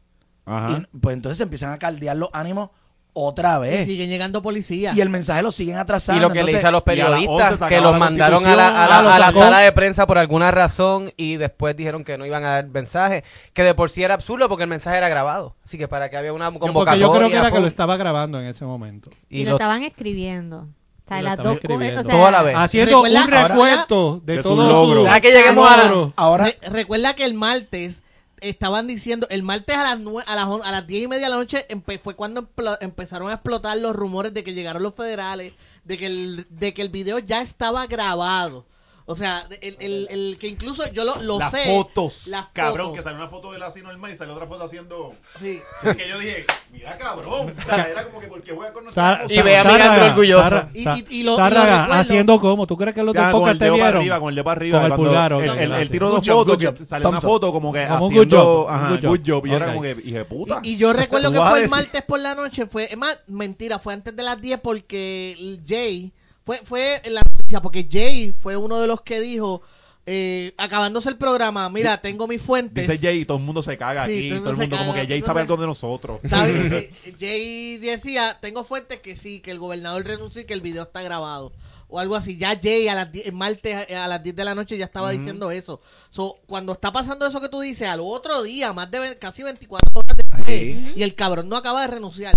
Ajá. 0.46 0.78
Y 0.90 0.96
pues 0.98 1.14
entonces 1.14 1.36
se 1.36 1.42
empiezan 1.44 1.72
a 1.72 1.78
caldear 1.78 2.16
los 2.16 2.30
ánimos 2.32 2.70
otra 3.12 3.56
Y 3.58 3.60
vez. 3.62 3.86
siguen 3.86 4.08
llegando 4.10 4.42
policías. 4.42 4.96
Y 4.96 5.00
el 5.00 5.08
mensaje 5.10 5.42
lo 5.42 5.50
siguen 5.50 5.76
atrasando. 5.76 6.18
Y 6.18 6.22
lo 6.22 6.28
que 6.28 6.34
le 6.34 6.40
Entonces, 6.40 6.56
dice 6.60 6.66
a 6.68 6.70
los 6.70 6.82
y 6.86 7.00
a 7.00 7.06
11 7.06 7.26
periodistas, 7.26 7.68
que 7.68 7.80
los 7.80 7.92
la 7.92 7.98
mandaron 7.98 8.46
a 8.46 8.54
la, 8.56 8.68
a 8.68 8.72
la- 8.72 8.78
Constitución, 8.78 9.12
a 9.14 9.18
la 9.18 9.26
ah, 9.28 9.32
sala 9.32 9.58
de 9.60 9.72
prensa 9.72 10.06
por 10.06 10.18
alguna 10.18 10.50
razón 10.50 11.12
y 11.16 11.36
después 11.36 11.76
dijeron 11.76 12.04
que 12.04 12.16
no 12.18 12.26
iban 12.26 12.44
a 12.44 12.50
dar 12.50 12.66
mensaje, 12.68 13.24
que 13.54 13.62
de 13.64 13.74
por 13.74 13.90
sí 13.90 14.02
era 14.02 14.14
absurdo 14.14 14.48
porque 14.48 14.62
el 14.64 14.70
mensaje 14.70 14.98
era 14.98 15.08
grabado. 15.08 15.56
Así 15.64 15.78
que 15.78 15.88
para 15.88 16.10
que 16.10 16.16
había 16.16 16.32
una 16.32 16.52
Yo- 16.52 16.58
convocatoria. 16.58 16.92
porque 16.92 17.00
yo 17.00 17.12
creo 17.12 17.28
que 17.30 17.36
era 17.46 17.50
que 17.52 17.60
lo 17.60 17.66
estaba 17.66 17.96
grabando 17.96 18.38
en 18.40 18.46
ese 18.46 18.64
momento. 18.64 19.10
Y, 19.28 19.40
y 19.40 19.44
lo 19.44 19.50
lo- 19.50 19.56
estaban 19.56 19.82
escribiendo. 19.82 20.68
O 21.04 21.08
sea, 21.08 21.20
Y 21.20 21.22
las 21.22 21.36
dos. 21.38 21.56
O 21.56 21.58
sea, 21.60 22.02
Toda 22.04 22.30
la 22.30 22.42
vez. 22.42 22.54
Haciendo 22.56 23.00
un 23.00 23.16
ahora- 23.16 23.48
recuento 23.48 24.20
de, 24.24 24.42
todo 24.42 24.68
logros. 24.68 25.06
su- 25.06 25.10
Ah, 25.10 25.20
que 25.20 25.32
lleguemos 25.32 25.66
a 25.70 25.76
la- 25.76 25.84
logro. 25.84 26.12
Ahora, 26.16 26.44
Re- 26.44 26.58
recuerda 26.70 27.14
que 27.14 27.24
el 27.24 27.32
martes 27.34 28.02
estaban 28.40 28.86
diciendo, 28.86 29.26
el 29.30 29.42
martes 29.42 29.76
a 29.76 29.82
las 29.82 29.98
nue- 30.00 30.24
a 30.26 30.34
las, 30.36 30.48
a 30.64 30.72
las 30.72 30.86
10 30.86 31.04
y 31.04 31.08
media 31.08 31.24
de 31.26 31.30
la 31.30 31.36
noche 31.36 31.66
fue 32.02 32.14
cuando 32.14 32.48
empezaron 32.80 33.28
a 33.30 33.34
explotar 33.34 33.78
los 33.78 33.94
rumores 33.94 34.34
de 34.34 34.42
que 34.44 34.54
llegaron 34.54 34.82
los 34.82 34.94
federales, 34.94 35.52
de 35.84 35.96
que 35.98 36.06
el, 36.06 36.46
de 36.50 36.74
que 36.74 36.82
el 36.82 36.88
video 36.88 37.18
ya 37.18 37.42
estaba 37.42 37.86
grabado. 37.86 38.66
O 39.10 39.16
sea, 39.16 39.46
el, 39.62 39.76
el- 39.80 40.06
el 40.10 40.36
que 40.38 40.48
incluso 40.48 40.86
yo 40.92 41.02
lo, 41.02 41.16
lo 41.22 41.38
las 41.38 41.50
sé. 41.50 41.64
fotos, 41.64 42.26
las 42.26 42.46
cabrón, 42.52 42.88
fotos. 42.88 42.96
que 42.98 43.02
salió 43.02 43.18
una 43.18 43.28
foto 43.28 43.50
de 43.50 43.56
él 43.56 43.62
así 43.62 43.80
normal 43.80 44.12
y 44.12 44.16
salió 44.16 44.34
otra 44.34 44.46
foto 44.46 44.64
haciendo... 44.64 45.14
Sí. 45.40 45.60
Que 45.82 46.08
yo 46.10 46.18
dije, 46.18 46.44
mira 46.70 46.98
cabrón, 46.98 47.54
o 47.58 47.64
sea, 47.64 47.84
era 47.90 48.04
como 48.04 48.20
que 48.20 48.26
porque 48.26 48.52
voy 48.52 48.66
a 48.66 48.72
conocer 48.74 48.92
Sa- 49.02 49.20
Y 49.28 49.40
ve 49.40 49.56
a 49.56 49.62
Sa- 49.62 49.70
Miranda 49.72 49.94
Zárraga, 49.94 50.10
orgulloso. 50.10 50.62
Y- 50.74 50.78
y- 50.80 50.82
y 50.82 50.84
lo- 50.84 51.06
y 51.08 51.22
lo 51.22 51.36
Zárraga, 51.36 51.80
recuerdo. 51.82 52.00
haciendo 52.02 52.40
como, 52.40 52.66
¿tú 52.66 52.76
crees 52.76 52.94
que 52.94 53.02
los 53.02 53.14
del 53.14 53.30
podcast 53.30 53.52
el 53.52 53.58
te 53.58 53.70
vieron? 53.70 53.96
arriba, 53.96 54.20
con 54.20 54.28
el 54.28 54.34
dedo 54.34 54.44
para 54.44 54.58
arriba. 54.58 54.80
Con 54.82 54.90
el 54.92 54.96
pulgar, 54.96 55.32
él 55.32 55.54
gracias. 55.68 55.90
tiró 55.90 56.10
Good 56.10 56.16
dos 56.16 56.26
fotos, 56.28 56.56
que 56.74 56.86
salió 56.86 57.08
una 57.08 57.20
foto 57.22 57.50
como 57.50 57.72
que 57.72 57.86
Como 57.86 58.06
un 58.06 58.12
haciendo... 58.12 58.36
good 58.36 58.44
job, 58.44 58.66
un 58.68 58.74
ajá, 58.74 58.88
good 58.90 59.00
job. 59.00 59.08
good 59.10 59.20
job. 59.26 59.46
Y 59.46 59.50
era 59.54 59.64
Ok. 59.66 59.70
como 59.72 59.82
que, 59.82 59.94
dije, 59.94 60.24
puta. 60.26 60.60
Y, 60.62 60.72
y 60.72 60.76
yo 60.76 60.92
recuerdo 60.92 61.32
que 61.32 61.38
fue 61.40 61.62
el 61.62 61.68
martes 61.70 62.02
por 62.02 62.20
la 62.20 62.34
noche, 62.34 62.66
fue, 62.66 62.88
es 62.92 62.96
más, 62.98 63.18
mentira, 63.26 63.78
fue 63.78 63.94
antes 63.94 64.14
de 64.14 64.22
las 64.22 64.38
10 64.38 64.60
porque 64.60 65.32
el 65.32 65.62
Jay, 65.66 66.12
fue, 66.48 66.60
fue 66.64 67.02
la 67.10 67.20
noticia, 67.30 67.60
porque 67.60 67.86
Jay 67.90 68.32
fue 68.32 68.56
uno 68.56 68.80
de 68.80 68.86
los 68.86 69.02
que 69.02 69.20
dijo, 69.20 69.60
eh, 70.06 70.54
acabándose 70.56 71.10
el 71.10 71.16
programa, 71.18 71.68
mira, 71.68 72.00
tengo 72.00 72.26
mis 72.26 72.40
fuentes. 72.40 72.88
Dice 72.88 72.98
Jay 72.98 73.26
todo 73.26 73.36
el 73.36 73.44
mundo 73.44 73.60
se 73.62 73.76
caga 73.76 74.06
Sí, 74.06 74.12
aquí. 74.16 74.28
todo 74.30 74.38
el 74.38 74.42
todo 74.44 74.50
el 74.52 74.56
mundo 74.60 74.76
como 74.78 74.92
caga, 74.92 75.02
que 75.02 75.08
Jay 75.08 75.20
sabe 75.20 75.42
algo 75.42 75.58
de 75.58 75.66
nosotros. 75.66 76.20
¿Sabe? 76.26 76.90
Eh, 77.04 77.14
Jay 77.20 77.76
decía, 77.76 78.38
tengo 78.40 78.64
fuentes 78.64 79.00
que 79.00 79.14
sí, 79.14 79.40
que 79.40 79.50
el 79.50 79.58
gobernador 79.58 80.06
renunció 80.06 80.40
y 80.40 80.46
que 80.46 80.54
el 80.54 80.62
video 80.62 80.84
está 80.84 81.02
grabado. 81.02 81.52
O 81.90 81.98
algo 81.98 82.16
así. 82.16 82.38
Ya 82.38 82.58
Jay 82.58 82.88
a 82.88 82.94
las 82.94 83.12
10, 83.12 83.26
el 83.26 83.32
martes 83.32 83.86
eh, 83.88 83.96
a 83.96 84.08
las 84.08 84.22
10 84.22 84.34
de 84.36 84.44
la 84.44 84.54
noche 84.54 84.76
ya 84.78 84.86
estaba 84.86 85.10
diciendo 85.10 85.50
eso. 85.50 85.80
So, 86.10 86.36
cuando 86.46 86.72
está 86.72 86.92
pasando 86.92 87.26
eso 87.26 87.40
que 87.42 87.48
tú 87.50 87.60
dices, 87.60 87.88
al 87.88 88.00
otro 88.02 88.42
día, 88.42 88.72
más 88.72 88.90
de 88.90 89.16
casi 89.18 89.42
24 89.42 89.90
horas 89.94 90.16
después, 90.16 90.96
y 90.96 91.02
el 91.02 91.14
cabrón 91.14 91.48
no 91.50 91.56
acaba 91.56 91.82
de 91.82 91.88
renunciar. 91.88 92.34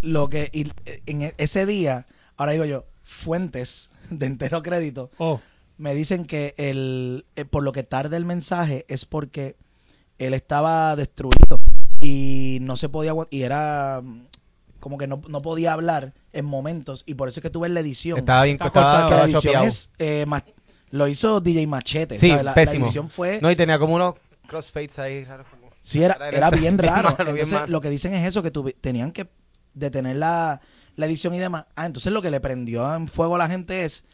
lo 0.00 0.28
que 0.28 0.50
y, 0.52 0.68
eh, 0.86 1.02
en 1.06 1.22
e- 1.22 1.34
ese 1.38 1.64
día, 1.66 2.06
ahora 2.36 2.52
digo 2.52 2.64
yo, 2.64 2.84
fuentes 3.02 3.90
de 4.10 4.26
entero 4.26 4.62
crédito, 4.62 5.10
Oh, 5.18 5.40
me 5.76 5.94
dicen 5.94 6.24
que 6.24 6.54
el 6.56 7.24
eh, 7.36 7.44
por 7.44 7.62
lo 7.64 7.72
que 7.72 7.82
tarda 7.82 8.16
el 8.16 8.24
mensaje 8.24 8.84
es 8.88 9.04
porque 9.04 9.56
él 10.18 10.32
estaba 10.34 10.94
destruido 10.96 11.58
y 12.00 12.58
no 12.62 12.76
se 12.76 12.88
podía 12.88 13.12
y 13.30 13.42
era 13.42 14.00
mm, 14.02 14.26
como 14.80 14.98
que 14.98 15.06
no, 15.06 15.20
no 15.28 15.42
podía 15.42 15.72
hablar 15.72 16.12
en 16.32 16.44
momentos 16.44 17.02
y 17.06 17.14
por 17.14 17.28
eso 17.28 17.40
es 17.40 17.42
que 17.42 17.50
tuve 17.50 17.68
la 17.68 17.80
edición. 17.80 18.18
Estaba 18.18 18.44
bien 18.44 18.54
estaba, 18.56 18.70
cortado. 18.72 19.08
que 19.08 19.14
la 19.16 19.24
edición 19.24 19.64
es 19.64 19.90
eh, 19.98 20.24
ma- 20.26 20.44
lo 20.90 21.08
hizo 21.08 21.40
DJ 21.40 21.66
Machete, 21.66 22.18
Sí, 22.18 22.28
¿sabes? 22.28 22.44
La, 22.44 22.52
edición 22.62 23.10
fue 23.10 23.40
No, 23.42 23.50
y 23.50 23.56
tenía 23.56 23.78
como 23.78 23.94
unos 23.96 24.14
crossfades 24.46 24.98
ahí 25.00 25.24
raros. 25.24 25.46
como- 25.48 25.64
Sí, 25.82 26.02
era, 26.02 26.16
era 26.30 26.50
bien 26.50 26.78
raro. 26.78 27.16
bien 27.16 27.38
Entonces, 27.38 27.68
lo 27.68 27.80
que 27.80 27.90
dicen 27.90 28.14
es 28.14 28.26
eso, 28.28 28.42
que 28.42 28.52
tuvi- 28.52 28.76
tenían 28.80 29.10
que 29.10 29.26
detener 29.74 30.16
la, 30.16 30.60
la 30.96 31.06
edición 31.06 31.34
y 31.34 31.38
demás. 31.38 31.64
Ah, 31.76 31.86
entonces 31.86 32.12
lo 32.12 32.22
que 32.22 32.30
le 32.30 32.40
prendió 32.40 32.94
en 32.94 33.08
fuego 33.08 33.34
a 33.36 33.38
la 33.38 33.48
gente 33.48 33.84
es 33.84 34.04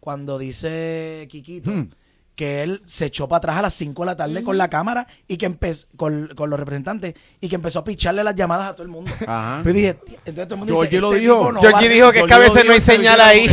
cuando 0.00 0.38
dice 0.38 1.26
Kikito 1.30 1.70
Hmm. 1.70 1.90
que 2.36 2.62
él 2.62 2.82
se 2.86 3.06
echó 3.06 3.26
para 3.28 3.38
atrás 3.38 3.56
a 3.56 3.62
las 3.62 3.74
5 3.74 4.02
de 4.02 4.06
la 4.06 4.16
tarde 4.16 4.44
con 4.44 4.56
la 4.56 4.70
cámara 4.70 5.08
y 5.26 5.36
que 5.38 5.46
empezó 5.46 5.88
con, 5.96 6.28
con 6.36 6.48
los 6.48 6.60
representantes 6.60 7.14
y 7.40 7.48
que 7.48 7.56
empezó 7.56 7.80
a 7.80 7.84
picharle 7.84 8.22
las 8.22 8.36
llamadas 8.36 8.68
a 8.70 8.72
todo 8.74 8.84
el 8.84 8.90
mundo. 8.90 9.10
Ajá. 9.26 9.62
Yo 9.64 9.72
dije, 9.72 9.98
entonces 10.24 10.44
todo 10.46 10.54
el 10.54 10.58
mundo 10.60 10.74
Georgie 10.74 10.90
dice, 10.90 11.00
lo 11.00 11.10
este 11.14 11.20
dijo. 11.22 11.50
no 11.52 11.60
Georgie 11.60 11.88
dijo 11.88 12.12
que 12.12 12.20
es 12.20 12.26
que 12.26 12.34
a 12.34 12.38
veces 12.38 12.64
no 12.64 12.72
hay 12.74 12.80
señal 12.80 13.20
ahí. 13.20 13.48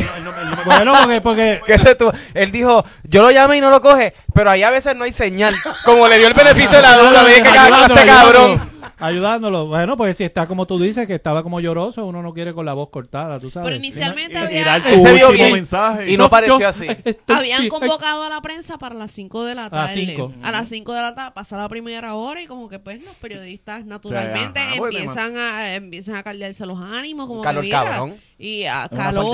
bueno, 0.65 0.93
porque, 0.93 1.21
porque 1.21 1.61
Que 1.65 1.79
se 1.79 1.95
tu- 1.95 2.11
Él 2.35 2.51
dijo, 2.51 2.85
yo 3.05 3.23
lo 3.23 3.31
llamé 3.31 3.57
y 3.57 3.61
no 3.61 3.71
lo 3.71 3.81
coge, 3.81 4.13
pero 4.35 4.51
ahí 4.51 4.61
a 4.61 4.69
veces 4.69 4.95
no 4.95 5.03
hay 5.03 5.11
señal. 5.11 5.55
Como 5.83 6.07
le 6.07 6.19
dio 6.19 6.27
el 6.27 6.33
beneficio 6.35 6.75
de 6.77 6.81
la 6.83 6.95
duda, 6.97 7.23
ve 7.23 7.35
que 7.41 7.49
cagó 7.49 7.85
este 7.87 8.05
cabrón. 8.05 8.74
Ayudándolo. 8.99 9.67
Bueno, 9.67 9.97
pues 9.97 10.17
si 10.17 10.23
está 10.23 10.47
como 10.47 10.65
tú 10.65 10.79
dices, 10.79 11.05
que 11.07 11.15
estaba 11.15 11.43
como 11.43 11.59
lloroso, 11.59 12.05
uno 12.05 12.21
no 12.21 12.33
quiere 12.33 12.53
con 12.53 12.65
la 12.65 12.73
voz 12.73 12.89
cortada, 12.89 13.39
tú 13.39 13.51
sabes. 13.51 13.65
Pero 13.67 13.75
inicialmente 13.77 14.33
Y 14.35 14.37
había, 14.37 14.81
último 14.97 15.31
bien. 15.31 15.53
mensaje. 15.53 16.11
Y 16.11 16.17
no 16.17 16.29
pareció 16.29 16.67
así. 16.67 16.87
estoy- 17.03 17.35
habían 17.35 17.67
convocado 17.67 18.23
a 18.23 18.29
la 18.29 18.41
prensa 18.41 18.77
para 18.77 18.95
las 18.95 19.11
5 19.11 19.43
de 19.45 19.55
la 19.55 19.65
A 19.65 19.69
las 19.69 19.87
tarde. 19.93 20.05
cinco. 20.05 20.33
A 20.43 20.51
las 20.51 20.69
5 20.69 20.93
de 20.93 21.01
la 21.01 21.15
tarde 21.15 21.31
pasa 21.35 21.57
la 21.57 21.67
primera 21.69 22.15
hora 22.15 22.41
y 22.41 22.47
como 22.47 22.69
que 22.69 22.79
pues 22.79 23.03
los 23.03 23.15
periodistas 23.15 23.85
naturalmente 23.85 24.59
empiezan 24.75 25.37
a 25.37 25.75
empiezan 25.75 26.15
a 26.15 26.23
caldearse 26.23 26.65
los 26.65 26.79
ánimos 26.79 27.27
como 27.27 27.41
Calor 27.41 27.61
que 27.63 27.67
mira, 27.67 27.83
cabrón. 27.83 28.15
y 28.37 28.63
a 28.65 28.87
Una 28.91 29.03
falta 29.03 29.21
de 29.21 29.31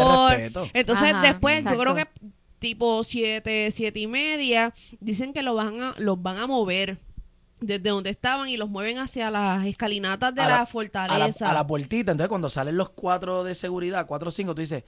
calor. 0.52 0.70
Entonces 0.74 1.12
Ajá, 1.14 1.22
después 1.22 1.64
yo 1.66 1.78
creo 1.78 1.96
que 1.96 2.08
tipo 2.60 3.04
7, 3.04 3.72
siete 3.72 4.00
y 4.00 4.08
media 4.08 4.74
dicen 5.00 5.34
que 5.34 5.42
lo 5.42 5.56
van 5.56 5.82
a, 5.82 5.96
los 5.98 6.22
van 6.22 6.38
a 6.38 6.48
mover 6.48 6.98
desde 7.62 7.90
donde 7.90 8.10
estaban 8.10 8.50
y 8.50 8.58
los 8.58 8.70
mueven 8.70 8.98
hacia 8.98 9.32
las 9.32 9.66
escalinatas 9.66 10.36
de 10.36 10.42
A 10.42 10.50
la, 10.50 10.58
la- 10.60 10.66
fortaleza. 10.66 11.46
a 11.46 11.48
la, 11.48 11.52
a 11.52 11.54
la 11.62 11.68
puertita. 11.68 12.12
Entonces, 12.12 12.28
cuando 12.30 12.50
salen 12.50 12.76
los 12.76 12.90
cuatro 12.90 13.44
de 13.44 13.56
seguridad, 13.56 14.06
cuatro 14.08 14.30
o 14.30 14.32
cinco, 14.32 14.54
tú 14.56 14.62
dices, 14.62 14.84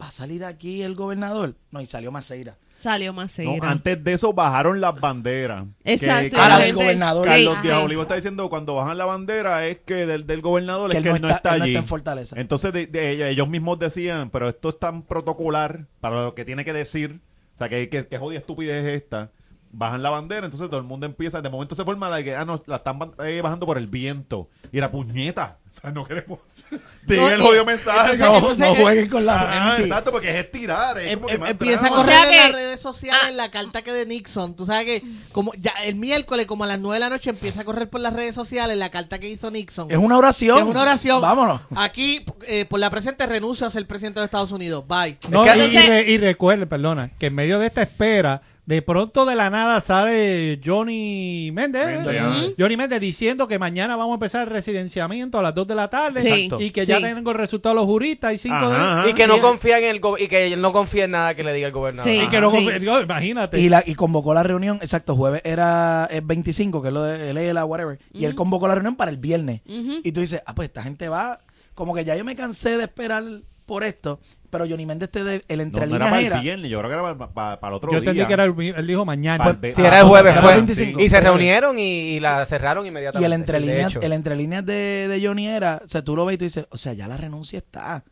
¿va 0.00 0.08
a 0.08 0.10
salir 0.10 0.44
aquí 0.44 0.82
el 0.82 0.94
gobernador? 0.94 1.54
No, 1.70 1.80
y 1.80 1.86
salió 1.86 2.10
Maceira. 2.10 2.56
Salió 2.80 3.12
No, 3.12 3.28
seguida. 3.28 3.70
antes 3.70 4.02
de 4.02 4.14
eso 4.14 4.32
bajaron 4.32 4.80
las 4.80 4.98
banderas. 4.98 5.66
Exacto. 5.84 6.30
Que- 6.30 6.48
la 6.48 6.58
del 6.58 6.74
gobernador. 6.74 7.26
Carlos 7.26 7.52
Ajá. 7.56 7.62
Díaz 7.62 7.84
Olivo 7.84 8.00
está 8.02 8.14
diciendo 8.14 8.48
cuando 8.48 8.74
bajan 8.76 8.96
la 8.96 9.04
bandera 9.04 9.66
es 9.66 9.80
que 9.80 10.06
del, 10.06 10.26
del 10.26 10.40
gobernador 10.40 10.90
Que 10.90 10.96
es 10.96 11.04
él 11.04 11.04
que 11.04 11.10
no 11.10 11.16
él 11.16 11.22
no 11.22 11.28
está- 11.28 11.36
está 11.36 11.52
él 11.52 11.58
no 11.58 11.64
allí. 11.64 11.72
está 11.74 11.82
en 11.82 11.88
Fortaleza. 11.88 12.40
Entonces 12.40 12.72
de- 12.72 12.86
de- 12.86 13.28
ellos 13.30 13.48
mismos 13.48 13.78
decían, 13.78 14.30
pero 14.30 14.48
esto 14.48 14.70
es 14.70 14.78
tan 14.78 15.02
protocolar 15.02 15.84
para 16.00 16.22
lo 16.24 16.34
que 16.34 16.46
tiene 16.46 16.64
que 16.64 16.72
decir, 16.72 17.20
o 17.54 17.58
sea, 17.58 17.68
que, 17.68 17.90
que, 17.90 18.06
que 18.06 18.16
jodida 18.16 18.38
estupidez 18.38 18.86
es 18.86 19.02
esta, 19.02 19.28
bajan 19.72 20.02
la 20.02 20.10
bandera, 20.10 20.44
entonces 20.46 20.68
todo 20.68 20.80
el 20.80 20.86
mundo 20.86 21.06
empieza, 21.06 21.40
de 21.40 21.48
momento 21.48 21.74
se 21.74 21.84
forma 21.84 22.08
la 22.08 22.22
que, 22.22 22.34
ah, 22.34 22.44
no, 22.44 22.60
la 22.66 22.76
están 22.76 22.98
eh, 23.24 23.40
bajando 23.42 23.66
por 23.66 23.78
el 23.78 23.86
viento. 23.86 24.48
Y 24.72 24.80
la 24.80 24.90
puñeta. 24.90 25.56
O 25.70 25.80
sea, 25.80 25.90
no 25.92 26.04
queremos. 26.04 26.40
Diga 27.06 27.32
el 27.32 27.40
y- 27.40 27.42
jodido 27.44 27.64
mensaje. 27.64 28.14
entonces- 28.14 28.18
No, 28.28 28.36
entonces, 28.38 28.58
no 28.68 28.74
jueguen 28.74 29.08
con 29.08 29.24
la 29.24 29.74
Ah, 29.74 29.76
exacto, 29.78 30.10
porque 30.10 30.28
es 30.30 30.36
estirar. 30.44 30.98
Es 30.98 31.12
Em- 31.12 31.20
em- 31.28 31.46
empieza 31.46 31.86
a 31.86 31.90
correr 31.90 32.14
O 32.16 32.18
sea 32.18 32.30
en 32.46 32.52
las 32.52 32.52
redes 32.60 32.80
sociales 32.80 33.34
la 33.36 33.50
carta 33.52 33.82
que 33.82 33.92
de 33.92 34.04
Nixon. 34.06 34.54
Tú 34.56 34.66
sabes 34.66 34.84
que 34.84 35.02
como 35.32 35.52
ya 35.54 35.72
el 35.84 35.94
miércoles, 35.96 36.46
como 36.46 36.64
a 36.64 36.66
las 36.66 36.80
9 36.80 36.94
de 36.96 37.00
la 37.00 37.08
noche, 37.08 37.30
empieza 37.30 37.62
a 37.62 37.64
correr 37.64 37.88
por 37.88 38.00
las 38.00 38.12
redes 38.12 38.34
sociales 38.34 38.76
la 38.76 38.90
carta 38.90 39.18
que 39.20 39.28
hizo 39.28 39.50
Nixon. 39.50 39.90
Es 39.90 39.96
una 39.98 40.16
oración. 40.18 40.58
Es 40.58 40.64
una 40.64 40.82
oración. 40.82 41.20
Vámonos. 41.20 41.60
Aquí, 41.76 42.24
eh, 42.48 42.64
por 42.64 42.80
la 42.80 42.90
presente, 42.90 43.24
renuncio 43.26 43.66
a 43.66 43.70
ser 43.70 43.86
presidente 43.86 44.18
de 44.20 44.24
Estados 44.26 44.50
Unidos. 44.52 44.84
Bye. 44.88 45.18
No, 45.28 45.44
Es 45.44 45.52
que- 45.52 45.66
y, 45.66 45.78
re- 45.78 46.10
y 46.10 46.18
recuerden, 46.18 46.68
perdona, 46.68 47.10
que 47.18 47.26
en 47.26 47.34
medio 47.36 47.58
de 47.60 47.66
esta 47.66 47.82
espera, 47.82 48.42
de 48.70 48.82
pronto 48.82 49.24
de 49.26 49.34
la 49.34 49.50
nada 49.50 49.80
sale 49.80 50.60
Johnny 50.64 51.50
Méndez, 51.52 51.86
Méndez, 51.86 52.22
eh. 52.22 52.54
Johnny 52.56 52.76
Méndez 52.76 53.00
diciendo 53.00 53.48
que 53.48 53.58
mañana 53.58 53.96
vamos 53.96 54.12
a 54.12 54.14
empezar 54.14 54.42
el 54.42 54.48
residenciamiento 54.50 55.40
a 55.40 55.42
las 55.42 55.56
2 55.56 55.66
de 55.66 55.74
la 55.74 55.90
tarde 55.90 56.22
Sí. 56.22 56.48
y 56.60 56.70
que 56.70 56.86
ya 56.86 56.98
Sí. 56.98 57.02
tengo 57.02 57.32
el 57.32 57.36
resultado 57.36 57.74
de 57.74 57.80
los 57.80 57.86
juristas 57.86 58.32
y 58.32 58.38
cinco 58.38 58.54
Ajá, 58.54 58.68
de 58.68 58.76
ajá. 58.76 59.08
Y 59.10 59.14
que 59.14 59.26
no 59.26 59.40
confía 59.40 59.78
en 59.80 59.86
el 59.86 59.98
go- 59.98 60.16
y 60.16 60.28
que 60.28 60.52
él 60.52 60.60
no 60.60 60.72
confía 60.72 61.06
en 61.06 61.10
nada 61.10 61.34
que 61.34 61.42
le 61.42 61.52
diga 61.52 61.66
el 61.66 61.72
gobernador. 61.72 62.10
Sí. 62.12 62.20
y 62.24 62.28
que 62.28 62.40
no 62.40 62.52
confía- 62.52 63.02
imagínate. 63.02 63.60
Y, 63.60 63.68
la, 63.68 63.82
y 63.84 63.94
convocó 63.96 64.34
la 64.34 64.44
reunión, 64.44 64.78
exacto, 64.80 65.16
jueves 65.16 65.42
era 65.44 66.06
el 66.08 66.20
25, 66.20 66.80
que 66.80 66.88
es 66.88 66.94
lo 66.94 67.02
de 67.02 67.30
ELA, 67.30 67.64
whatever. 67.64 67.98
Y 68.12 68.24
él 68.24 68.36
convocó 68.36 68.68
la 68.68 68.74
reunión 68.76 68.94
para 68.94 69.10
el 69.10 69.16
viernes. 69.16 69.62
Y 69.66 70.12
tú 70.12 70.20
dices, 70.20 70.42
ah, 70.46 70.54
pues 70.54 70.68
esta 70.68 70.84
gente 70.84 71.08
va, 71.08 71.40
como 71.74 71.92
que 71.92 72.04
ya 72.04 72.14
yo 72.16 72.24
me 72.24 72.36
cansé 72.36 72.76
de 72.76 72.84
esperar 72.84 73.24
por 73.70 73.84
esto, 73.84 74.18
pero 74.50 74.66
Johnny 74.68 74.84
Méndez, 74.84 75.10
te 75.10 75.22
de- 75.22 75.44
el 75.48 75.58
No, 75.58 75.62
entre 75.62 75.86
no 75.86 75.94
era 75.96 76.04
líneas 76.06 76.10
para 76.10 76.20
era, 76.26 76.36
el 76.38 76.42
viernes, 76.42 76.70
yo 76.70 76.78
creo 76.80 76.90
que 76.90 76.94
era 76.94 77.02
para, 77.16 77.32
para- 77.32 77.60
para 77.60 77.70
el 77.72 77.76
otro 77.76 77.92
Yo 77.92 78.00
día. 78.00 78.10
entendí 78.10 78.26
que 78.26 78.32
era 78.32 78.44
el, 78.44 78.60
él 78.76 78.86
dijo 78.86 79.04
mañana. 79.04 79.58
Si 79.74 79.80
ah, 79.82 79.86
era 79.86 80.00
el 80.00 80.06
jueves, 80.06 80.32
era 80.32 80.42
fue. 80.42 80.50
el 80.50 80.56
25. 80.56 81.00
Y 81.00 81.08
se 81.08 81.20
reunieron 81.20 81.78
y, 81.78 81.82
y 82.16 82.20
la 82.20 82.44
cerraron 82.46 82.84
y 82.84 82.88
inmediatamente. 82.88 83.26
el 83.26 83.32
entre 83.32 83.60
líneas, 83.60 83.94
el 83.96 84.12
entre 84.12 84.34
líneas 84.36 84.66
de, 84.66 85.06
de 85.08 85.24
Johnny 85.26 85.46
era, 85.46 85.80
o 85.84 85.88
sea, 85.88 86.02
tú 86.02 86.16
lo 86.16 86.24
ves 86.26 86.34
y 86.34 86.38
tú 86.38 86.44
dices, 86.44 86.66
o 86.70 86.76
sea, 86.76 86.92
ya 86.94 87.06
la 87.06 87.16
renuncia 87.16 87.58
está. 87.58 88.02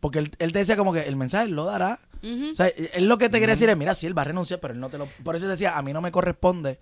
Porque 0.00 0.18
él, 0.18 0.30
él 0.40 0.52
te 0.52 0.58
decía 0.58 0.76
como 0.76 0.92
que 0.92 1.02
el 1.02 1.14
mensaje 1.16 1.48
lo 1.48 1.64
dará. 1.64 1.98
O 2.22 2.54
sea, 2.56 2.66
él 2.66 3.06
lo 3.06 3.18
que 3.18 3.28
te 3.28 3.38
quiere 3.38 3.52
decir 3.52 3.68
es, 3.70 3.76
mira, 3.76 3.94
sí, 3.94 4.06
él 4.06 4.18
va 4.18 4.22
a 4.22 4.26
renunciar, 4.26 4.58
pero 4.58 4.74
él 4.74 4.80
no 4.80 4.88
te 4.88 4.98
lo... 4.98 5.06
Por 5.22 5.36
eso 5.36 5.46
decía, 5.46 5.78
a 5.78 5.82
mí 5.82 5.92
no 5.92 6.00
me 6.00 6.10
corresponde 6.10 6.80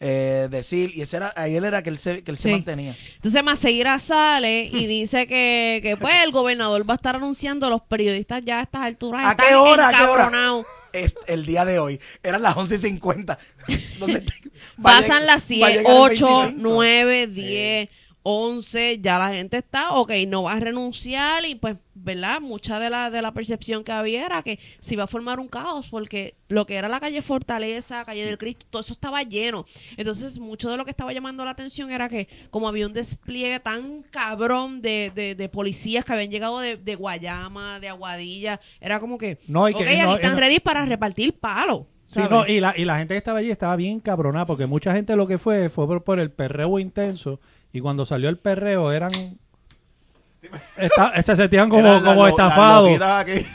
eh, 0.00 0.48
decir, 0.50 0.92
y 0.94 1.02
ese 1.02 1.18
era, 1.18 1.32
ahí 1.36 1.54
él 1.56 1.64
era 1.64 1.82
que 1.82 1.90
él 1.90 1.98
se, 1.98 2.22
que 2.22 2.30
él 2.30 2.38
se 2.38 2.50
mantenía. 2.50 2.96
Entonces 3.16 3.44
Maceira 3.44 3.98
sale 3.98 4.62
y 4.64 4.86
dice 4.86 5.26
que, 5.26 5.80
que 5.82 5.96
pues 5.98 6.14
el 6.24 6.30
gobernador 6.32 6.88
va 6.88 6.94
a 6.94 6.96
estar 6.96 7.16
anunciando 7.16 7.68
los 7.68 7.82
periodistas 7.82 8.42
ya 8.44 8.60
a 8.60 8.62
estas 8.62 8.82
alturas 8.82 9.26
¿A 9.26 9.36
qué 9.36 9.54
hora? 9.54 9.88
¿A 9.88 9.92
qué 9.92 10.04
hora? 10.04 10.64
Es 10.92 11.14
el 11.28 11.46
día 11.46 11.64
de 11.64 11.78
hoy. 11.78 12.00
Eran 12.22 12.42
las 12.42 12.56
11.50. 12.56 13.38
donde 14.00 14.22
te- 14.22 14.32
va 14.84 14.98
a 14.98 15.00
Pasan 15.02 15.24
las 15.26 15.42
va 15.42 15.66
a 15.66 15.70
7, 15.70 15.72
llegar 15.78 15.92
el 15.92 15.98
8, 16.00 16.26
25. 16.26 16.52
9, 16.56 17.26
10, 17.28 17.88
11, 18.22 18.98
ya 19.00 19.18
la 19.18 19.30
gente 19.30 19.56
está, 19.58 19.92
ok, 19.94 20.12
no 20.28 20.42
va 20.42 20.52
a 20.52 20.60
renunciar 20.60 21.44
y 21.46 21.54
pues, 21.54 21.76
¿verdad? 21.94 22.40
Mucha 22.40 22.78
de 22.78 22.90
la, 22.90 23.10
de 23.10 23.22
la 23.22 23.32
percepción 23.32 23.82
que 23.82 23.92
había 23.92 24.26
era 24.26 24.42
que 24.42 24.58
se 24.80 24.94
iba 24.94 25.04
a 25.04 25.06
formar 25.06 25.40
un 25.40 25.48
caos 25.48 25.88
porque 25.90 26.34
lo 26.48 26.66
que 26.66 26.76
era 26.76 26.88
la 26.88 27.00
calle 27.00 27.22
Fortaleza, 27.22 28.04
calle 28.04 28.26
del 28.26 28.36
Cristo, 28.38 28.66
todo 28.68 28.82
eso 28.82 28.92
estaba 28.92 29.22
lleno. 29.22 29.64
Entonces, 29.96 30.38
mucho 30.38 30.70
de 30.70 30.76
lo 30.76 30.84
que 30.84 30.90
estaba 30.90 31.12
llamando 31.12 31.44
la 31.44 31.52
atención 31.52 31.90
era 31.90 32.08
que 32.08 32.28
como 32.50 32.68
había 32.68 32.86
un 32.86 32.92
despliegue 32.92 33.58
tan 33.60 34.02
cabrón 34.10 34.82
de, 34.82 35.10
de, 35.14 35.34
de 35.34 35.48
policías 35.48 36.04
que 36.04 36.12
habían 36.12 36.30
llegado 36.30 36.58
de, 36.60 36.76
de 36.76 36.94
Guayama, 36.96 37.80
de 37.80 37.88
Aguadilla, 37.88 38.60
era 38.80 39.00
como 39.00 39.16
que, 39.18 39.38
No, 39.48 39.68
y 39.68 39.74
que- 39.74 39.84
no, 40.02 40.16
están 40.16 40.32
no- 40.34 40.40
ready 40.40 40.60
para 40.60 40.84
repartir 40.84 41.32
palos. 41.32 41.82
Sí, 42.08 42.18
no, 42.28 42.44
y, 42.44 42.58
la, 42.58 42.74
y 42.76 42.84
la 42.84 42.98
gente 42.98 43.14
que 43.14 43.18
estaba 43.18 43.38
allí 43.38 43.50
estaba 43.52 43.76
bien 43.76 44.00
cabronada 44.00 44.44
porque 44.44 44.66
mucha 44.66 44.92
gente 44.92 45.14
lo 45.14 45.28
que 45.28 45.38
fue 45.38 45.68
fue 45.68 45.86
por, 45.86 46.02
por 46.02 46.18
el 46.18 46.32
perreo 46.32 46.80
intenso 46.80 47.38
y 47.72 47.80
cuando 47.80 48.06
salió 48.06 48.28
el 48.28 48.38
perreo 48.38 48.92
eran 48.92 49.39
Está- 50.76 51.22
se 51.22 51.36
sentían 51.36 51.68
como, 51.68 51.82
las 51.82 52.02
como 52.02 52.14
lo- 52.14 52.22
las 52.22 52.30
estafados. 52.30 52.88
que- 53.26 53.46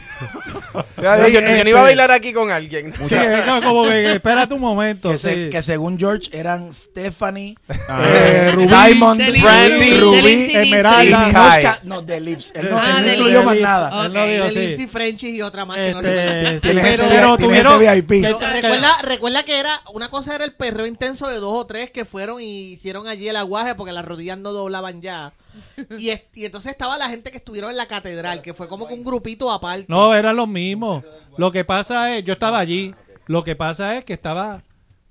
Ya, 1.01 1.17
yo, 1.19 1.27
yo 1.27 1.41
no 1.41 1.47
Este- 1.47 1.69
iba 1.69 1.79
a 1.81 1.83
bailar 1.83 2.09
aquí 2.11 2.31
con 2.31 2.49
alguien. 2.49 2.93
Sí, 3.03 3.15
es 3.15 3.41
como- 3.63 3.83
que 3.85 4.13
espérate 4.13 4.53
un 4.53 4.61
momento. 4.61 5.09
Que, 5.11 5.17
se- 5.17 5.45
sí. 5.45 5.49
que 5.49 5.61
según 5.61 5.99
George 5.99 6.29
eran 6.31 6.73
Stephanie, 6.73 7.57
Ah. 7.89 8.01
eh, 8.07 8.51
Rubí, 8.53 8.67
Diamond, 8.67 9.19
Del- 9.21 9.41
Brandy, 9.41 9.89
del- 9.89 10.01
Rubí, 10.01 10.15
del 10.15 10.27
Incidente. 10.29 10.67
y 10.67 10.71
Esmeralda. 10.71 11.79
No, 11.83 12.01
de 12.01 12.19
Lips. 12.21 12.53
Él 12.55 12.69
no, 12.69 12.77
Ah, 12.77 12.95
él 12.99 13.05
no 13.07 13.11
incluyó 13.13 13.33
Lips. 13.39 13.45
más 13.45 13.57
nada. 13.59 14.05
Él 14.05 14.13
no 14.13 14.25
dijo 14.25 14.43
de 14.45 14.51
sí. 14.51 14.59
Lindsay 14.59 14.87
Frenchies 14.87 15.33
y 15.35 15.41
otra 15.41 15.65
más 15.65 15.77
que 15.77 15.91
no 15.93 15.99
Este, 15.99 16.11
recuerdo. 16.15 16.51
sí, 16.51 16.59
pero- 16.61 16.79
ese, 16.79 16.97
pero 16.97 17.37
tienes 17.37 17.37
tuvieron- 17.63 17.83
ese 17.83 17.95
VIP. 17.95 18.21
que- 18.21 18.29
No, 18.29 18.39
que- 18.39 18.47
recuerda, 18.47 18.97
recuerda 19.03 19.43
que 19.43 19.59
era 19.59 19.81
una 19.93 20.09
cosa 20.09 20.35
era 20.35 20.45
el 20.45 20.53
perreo 20.53 20.85
intenso 20.85 21.27
de 21.27 21.37
dos 21.39 21.53
o 21.53 21.65
tres 21.65 21.91
que 21.91 22.05
fueron 22.05 22.41
y 22.41 22.71
hicieron 22.73 23.07
allí 23.07 23.27
el 23.27 23.35
aguaje 23.35 23.75
porque 23.75 23.91
las 23.91 24.05
rodillas 24.05 24.37
no 24.37 24.51
doblaban 24.53 25.01
ya. 25.01 25.33
Y, 25.99 26.09
es- 26.09 26.23
y 26.33 26.45
entonces 26.45 26.71
estaba 26.71 26.97
la 26.97 27.09
gente 27.09 27.31
que 27.31 27.37
estuvieron 27.37 27.71
en 27.71 27.77
la 27.77 27.87
catedral, 27.87 28.41
que 28.41 28.53
fue 28.53 28.67
como 28.67 28.87
que 28.87 28.93
un 28.93 29.03
grupito 29.03 29.51
aparte. 29.51 29.85
No, 29.87 30.13
eran 30.15 30.35
los 30.35 30.47
mismos. 30.47 31.03
Lo 31.37 31.51
que 31.51 31.65
pasa 31.65 32.15
es, 32.17 32.23
yo 32.25 32.33
estaba 32.33 32.59
allí. 32.59 32.93
Lo 33.27 33.43
que 33.43 33.55
pasa 33.55 33.97
es 33.97 34.05
que 34.05 34.13
estaba, 34.13 34.61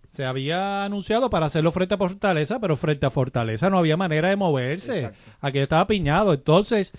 se 0.09 0.24
había 0.24 0.85
anunciado 0.85 1.28
para 1.30 1.46
hacerlo 1.46 1.72
frente 1.72 1.94
a 1.94 1.98
Fortaleza, 1.98 2.61
pero 2.61 2.76
frente 2.76 3.07
a 3.07 3.11
Fortaleza 3.11 3.68
no 3.70 3.78
había 3.78 3.96
manera 3.96 4.28
de 4.28 4.37
moverse. 4.37 5.11
Aquello 5.40 5.64
estaba 5.64 5.87
piñado. 5.87 6.33
Entonces, 6.33 6.92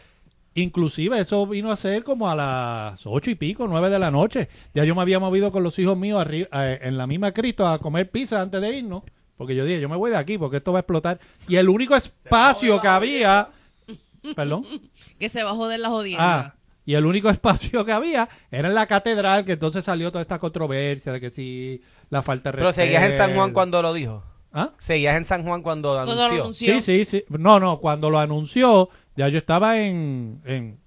inclusive 0.53 1.19
eso 1.19 1.45
vino 1.47 1.71
a 1.71 1.75
ser 1.77 2.03
como 2.03 2.29
a 2.29 2.36
las 2.36 3.05
ocho 3.05 3.29
y 3.31 3.36
pico, 3.36 3.67
nueve 3.67 3.89
de 3.89 3.99
la 3.99 4.12
noche. 4.12 4.47
Ya 4.73 4.84
yo 4.84 4.95
me 4.95 5.01
había 5.01 5.19
movido 5.19 5.51
con 5.51 5.63
los 5.63 5.77
hijos 5.79 5.97
míos 5.97 6.21
arri- 6.25 6.47
eh, 6.51 6.79
en 6.84 6.97
la 6.97 7.08
misma 7.08 7.31
Cristo 7.34 7.67
a 7.67 7.79
comer 7.79 8.10
pizza 8.10 8.41
antes 8.41 8.62
de 8.62 8.77
irnos. 8.77 9.03
Porque 9.38 9.56
yo 9.56 9.65
dije, 9.65 9.82
yo 9.82 9.89
me 9.89 9.98
voy 9.98 10.12
de 10.12 10.17
aquí 10.17 10.38
porque 10.38 10.58
esto 10.58 10.71
va 10.71 10.80
a 10.80 10.82
explotar. 10.82 11.19
Y 11.48 11.58
el 11.58 11.69
único 11.69 11.95
espacio 11.95 12.80
que 12.82 12.88
había... 12.88 13.50
Perdón. 14.36 14.65
Que 15.19 15.30
se 15.30 15.43
bajó 15.43 15.67
de 15.67 15.78
las 15.78 15.91
jodiendas. 15.91 16.26
Ah, 16.28 16.56
y 16.86 16.95
el 16.95 17.06
único 17.06 17.30
espacio 17.32 17.86
que 17.86 17.91
había 17.91 18.30
era 18.52 18.67
en 18.67 18.76
la 18.76 18.88
catedral, 18.88 19.45
que 19.45 19.54
entonces 19.54 19.84
salió 19.86 20.12
toda 20.12 20.21
esta 20.21 20.39
controversia 20.39 21.12
de 21.13 21.21
que 21.21 21.30
si 21.32 21.82
la 22.10 22.21
falta 22.21 22.52
de 22.52 22.58
Pero 22.58 22.74
seguías 22.74 23.04
en 23.04 23.17
San 23.17 23.34
Juan 23.36 23.52
cuando 23.52 23.82
lo 23.82 23.93
dijo. 23.93 24.24
¿Ah? 24.54 24.71
Seguías 24.80 25.17
en 25.17 25.26
San 25.26 25.43
Juan 25.43 25.62
cuando 25.62 25.93
Cuando 25.93 26.15
lo 26.15 26.21
anunció. 26.24 26.41
anunció. 26.43 26.82
Sí, 26.82 26.82
sí, 26.82 27.06
sí. 27.06 27.26
No, 27.30 27.60
no, 27.60 27.80
cuando 27.80 28.10
lo 28.10 28.19
anunció, 28.19 28.89
ya 29.17 29.28
yo 29.28 29.38
estaba 29.38 29.80
en, 29.82 30.41
en, 30.45 30.80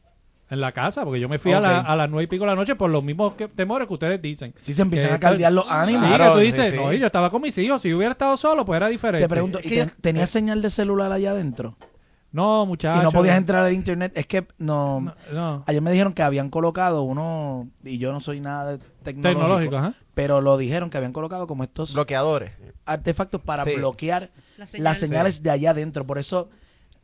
en 0.51 0.61
la 0.61 0.73
casa, 0.73 1.05
porque 1.05 1.21
yo 1.21 1.29
me 1.29 1.39
fui 1.39 1.53
a, 1.53 1.61
la- 1.61 1.81
a 1.81 1.95
las 1.97 2.09
nueve 2.09 2.25
y 2.25 2.27
pico 2.27 2.45
de 2.45 2.51
la 2.51 2.57
noche 2.57 2.75
por 2.75 2.89
los 2.91 3.05
mismos 3.05 3.35
que- 3.35 3.49
temores 3.49 3.87
que 3.87 3.95
ustedes 3.95 4.23
dicen. 4.23 4.55
Si 4.63 4.73
se 4.75 4.83
empiezan 4.83 5.11
Que 5.11 5.15
a 5.17 5.21
caldear 5.21 5.53
los 5.53 5.65
Sí, 5.65 5.71
ánimos. 5.73 6.03
Claro, 6.09 6.25
que 6.25 6.31
tú 6.31 6.39
sí, 6.39 6.45
dices, 6.47 6.71
sí. 6.71 6.77
no, 6.77 6.93
yo 6.93 7.07
estaba 7.07 7.31
con 7.31 7.43
mis 7.43 7.57
hijos, 7.59 7.83
si 7.83 7.91
yo 7.91 7.97
hubiera 7.99 8.13
estado 8.13 8.37
solo, 8.37 8.65
pues 8.65 8.77
era 8.79 8.89
diferente. 8.89 9.25
Te 9.25 9.29
pregunto, 9.29 9.59
¿y 9.63 9.69
que 9.69 9.77
ten- 9.87 9.91
¿tenías 10.01 10.31
señal 10.31 10.63
de 10.63 10.71
celular 10.71 11.13
allá 11.13 11.33
adentro? 11.33 11.77
No, 12.31 12.67
muchachos. 12.67 13.01
y 13.01 13.05
no 13.05 13.11
podías 13.13 13.39
entrar 13.39 13.65
al 13.65 13.73
internet. 13.73 14.13
Es 14.15 14.27
que 14.27 14.47
no, 14.59 15.01
No, 15.01 15.15
no. 15.33 15.65
Ayer 15.67 15.81
me 15.81 15.91
dijeron 15.91 16.13
que 16.13 16.23
habían 16.23 16.51
colocado 16.51 17.03
uno, 17.03 17.69
y 17.85 17.97
yo 17.99 18.13
no 18.13 18.21
soy 18.21 18.41
nada 18.41 18.77
de 18.77 18.85
tecnológico, 19.03 19.95
pero 20.15 20.41
lo 20.43 20.59
dijeron 20.59 20.91
que 20.91 20.99
habían 20.99 21.15
colocado 21.15 21.47
como 21.47 21.65
estos 21.65 21.95
Bloqueadores. 21.95 22.53
artefactos 22.85 23.41
para 23.41 23.65
Sí. 23.65 23.77
bloquear 23.77 24.31
Las 24.59 24.59
las 24.59 24.71
señales. 24.71 24.99
señales 24.99 25.43
de 25.43 25.51
allá 25.51 25.71
adentro. 25.71 26.07
Por 26.07 26.19
eso 26.19 26.51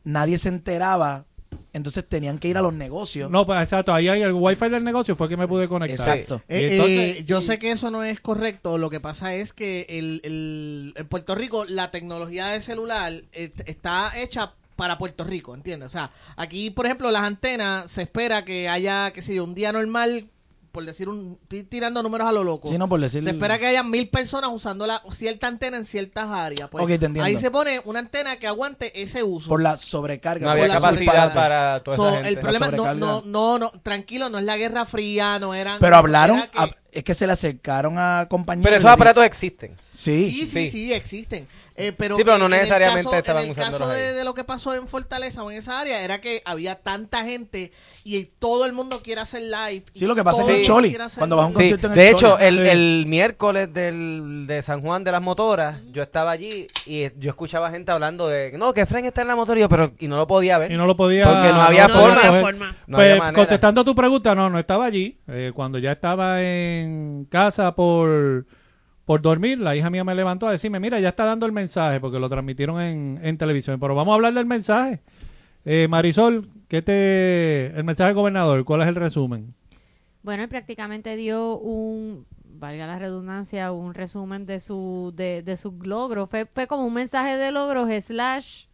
nadie 0.03 0.37
se 0.37 0.49
enteraba. 0.49 1.25
Entonces 1.73 2.07
tenían 2.07 2.39
que 2.39 2.47
ir 2.47 2.57
a 2.57 2.61
los 2.61 2.73
negocios. 2.73 3.29
No, 3.31 3.45
pues 3.45 3.61
exacto, 3.61 3.93
ahí 3.93 4.07
hay 4.07 4.21
el 4.21 4.33
wifi 4.33 4.69
del 4.69 4.83
negocio 4.83 5.15
fue 5.15 5.27
que 5.29 5.37
me 5.37 5.47
pude 5.47 5.67
conectar. 5.67 6.07
Exacto. 6.17 6.41
Eh, 6.47 6.67
entonces- 6.71 7.17
eh, 7.17 7.23
yo 7.25 7.41
sé 7.41 7.59
que 7.59 7.71
eso 7.71 7.91
no 7.91 8.03
es 8.03 8.19
correcto. 8.21 8.77
Lo 8.77 8.89
que 8.89 8.99
pasa 8.99 9.33
es 9.35 9.53
que 9.53 9.85
el, 9.89 10.21
el- 10.23 10.93
en 10.95 11.07
Puerto 11.07 11.35
Rico 11.35 11.65
la 11.65 11.91
tecnología 11.91 12.47
de 12.47 12.61
celular 12.61 13.13
eh, 13.33 13.51
está 13.65 14.11
hecha 14.19 14.53
para 14.75 14.97
Puerto 14.97 15.23
Rico, 15.23 15.55
¿entiendes? 15.55 15.87
O 15.87 15.91
sea, 15.91 16.11
aquí, 16.35 16.69
por 16.69 16.85
ejemplo, 16.85 17.09
las 17.11 17.23
antenas 17.23 17.89
se 17.89 18.01
espera 18.01 18.43
que 18.43 18.67
haya, 18.67 19.11
qué 19.11 19.21
sé 19.21 19.33
yo, 19.35 19.43
un 19.45 19.55
día 19.55 19.71
normal, 19.71 20.27
por 20.75 20.85
decir 20.85 21.09
un, 21.09 21.39
estoy 21.41 21.63
tirando 21.63 22.03
números 22.03 22.27
a 22.27 22.31
lo 22.31 22.43
loco. 22.43 22.69
Sí, 22.69 22.77
no, 22.77 22.87
por 22.87 22.99
decir... 22.99 23.23
Se 23.23 23.31
espera 23.31 23.57
que 23.57 23.65
haya 23.65 23.81
mil 23.81 24.09
personas 24.09 24.51
usando 24.53 24.85
la 24.85 25.01
cierta 25.11 25.47
antena 25.47 25.77
en 25.77 25.85
ciertas 25.85 26.25
áreas. 26.29 26.69
Pues, 26.69 26.83
Ok, 26.83 26.89
te 26.89 26.93
entiendo. 27.05 27.23
Ahí 27.23 27.37
se 27.39 27.49
pone 27.49 27.81
una 27.85 27.99
antena 27.99 28.35
que 28.35 28.45
aguante 28.45 29.01
ese 29.01 29.23
uso. 29.23 29.49
Por 29.49 29.61
la 29.63 29.77
sobrecarga. 29.77 30.45
No 30.45 30.51
había 30.51 30.67
la 30.67 30.73
capacidad 30.75 31.13
sobrecarga. 31.13 31.33
para 31.33 31.83
toda 31.83 31.97
So, 31.97 32.07
esa 32.09 32.15
gente. 32.17 32.29
el 32.29 32.39
problema 32.39 32.67
no, 32.71 32.93
no, 32.93 33.21
no, 33.25 33.57
no, 33.57 33.71
tranquilo, 33.81 34.29
no 34.29 34.37
es 34.37 34.43
la 34.43 34.57
Guerra 34.57 34.85
Fría, 34.85 35.39
no 35.39 35.53
eran. 35.55 35.79
Pero 35.79 35.95
hablaron, 35.95 36.37
era 36.37 36.51
que- 36.51 36.59
a- 36.59 36.77
es 36.95 37.03
que 37.03 37.13
se 37.13 37.27
le 37.27 37.33
acercaron 37.33 37.95
a 37.97 38.25
compañeros. 38.29 38.65
Pero 38.65 38.77
esos 38.77 38.89
aparatos 38.89 39.23
existen. 39.25 39.75
Sí. 39.93 40.31
Sí, 40.31 40.41
sí, 40.41 40.47
Sí. 40.47 40.71
sí, 40.71 40.93
existen. 40.93 41.47
Eh, 41.77 41.91
pero 41.97 42.15
Sí, 42.15 42.23
pero 42.23 42.37
no 42.37 42.45
en 42.45 42.53
el 42.53 42.59
necesariamente 42.59 43.03
caso- 43.03 43.17
estaban 43.17 43.43
En 43.43 43.49
el 43.49 43.57
usándolos 43.57 43.87
caso 43.89 43.99
de, 43.99 44.13
de 44.13 44.23
lo 44.23 44.33
que 44.33 44.45
pasó 44.45 44.73
en 44.73 44.87
Fortaleza 44.87 45.43
o 45.43 45.51
en 45.51 45.57
esa 45.57 45.77
área 45.81 46.01
era 46.03 46.21
que 46.21 46.41
había 46.45 46.75
tanta 46.75 47.25
gente 47.25 47.73
y 48.05 48.23
todo 48.39 48.65
el 48.65 48.71
mundo 48.71 49.01
quiere 49.03 49.19
hacer 49.19 49.41
live. 49.41 49.83
Sí, 49.93 50.05
lo 50.05 50.15
que 50.15 50.23
pasa 50.23 50.41
es 50.43 50.47
que 50.47 50.59
el 50.61 50.65
Choli, 50.65 50.97
cuando 51.17 51.35
va 51.35 51.43
a 51.43 51.47
un 51.47 51.53
concierto 51.53 51.87
en 51.87 51.93
el 51.93 51.97
de 51.99 52.09
hecho, 52.11 52.31
Choli. 52.37 52.45
el, 52.45 52.59
el 52.67 53.05
miércoles 53.07 53.73
del, 53.73 54.45
de 54.47 54.61
San 54.61 54.79
Juan 54.81 55.03
de 55.03 55.11
las 55.11 55.21
Motoras, 55.21 55.81
yo 55.91 56.01
estaba 56.01 56.31
allí 56.31 56.67
y 56.85 57.07
yo 57.19 57.29
escuchaba 57.29 57.69
gente 57.71 57.91
hablando 57.91 58.29
de 58.29 58.53
no, 58.57 58.73
que 58.73 58.85
Frank 58.85 59.03
está 59.05 59.23
en 59.23 59.27
la 59.27 59.35
y 59.35 59.59
yo, 59.59 59.67
pero 59.67 59.91
y 59.99 60.07
no 60.07 60.15
lo 60.15 60.27
podía 60.27 60.57
ver. 60.57 60.71
y 60.71 60.77
no 60.77 60.85
lo 60.87 60.95
podía 60.95 61.25
Porque 61.25 61.49
no 61.49 61.61
había 61.61 61.87
no 61.89 61.93
forma. 61.93 62.15
había 62.19 62.27
coger. 62.29 62.41
forma. 62.41 62.75
No 62.87 62.97
Pues, 62.97 63.19
había 63.19 63.33
contestando 63.33 63.83
tu 63.83 63.93
pregunta, 63.95 64.33
no, 64.33 64.49
no 64.49 64.59
estaba 64.59 64.85
allí. 64.85 65.17
Eh, 65.27 65.51
cuando 65.53 65.77
ya 65.77 65.91
estaba 65.91 66.41
en 66.41 66.84
casa 67.29 67.75
por 67.75 68.45
por 69.05 69.21
dormir, 69.21 69.59
la 69.59 69.75
hija 69.75 69.89
mía 69.91 70.03
me 70.03 70.15
levantó 70.15 70.47
a 70.47 70.51
decirme, 70.51 70.79
mira, 70.79 70.99
ya 70.99 71.09
está 71.09 71.25
dando 71.25 71.45
el 71.45 71.51
mensaje, 71.51 71.99
porque 71.99 72.19
lo 72.19 72.27
transmitieron 72.27 72.81
en, 72.81 73.19
en 73.21 73.37
televisión. 73.37 73.79
Pero 73.79 73.93
vamos 73.93 74.11
a 74.11 74.15
hablar 74.15 74.33
del 74.33 74.47
mensaje. 74.47 75.01
Eh, 75.63 75.87
Marisol, 75.87 76.49
¿qué 76.67 76.81
te, 76.81 77.67
el 77.77 77.83
mensaje 77.83 78.07
del 78.07 78.15
gobernador, 78.15 78.65
¿cuál 78.65 78.81
es 78.81 78.87
el 78.87 78.95
resumen? 78.95 79.53
Bueno, 80.23 80.41
él 80.41 80.49
prácticamente 80.49 81.15
dio 81.15 81.57
un, 81.59 82.25
valga 82.43 82.87
la 82.87 82.97
redundancia, 82.97 83.71
un 83.71 83.93
resumen 83.93 84.47
de 84.47 84.59
su 84.59 85.13
de, 85.15 85.43
de 85.43 85.55
sus 85.55 85.73
logros. 85.85 86.27
Fue, 86.29 86.47
fue 86.47 86.65
como 86.65 86.85
un 86.85 86.93
mensaje 86.93 87.37
de 87.37 87.51
logros 87.51 87.89
slash 88.03 88.65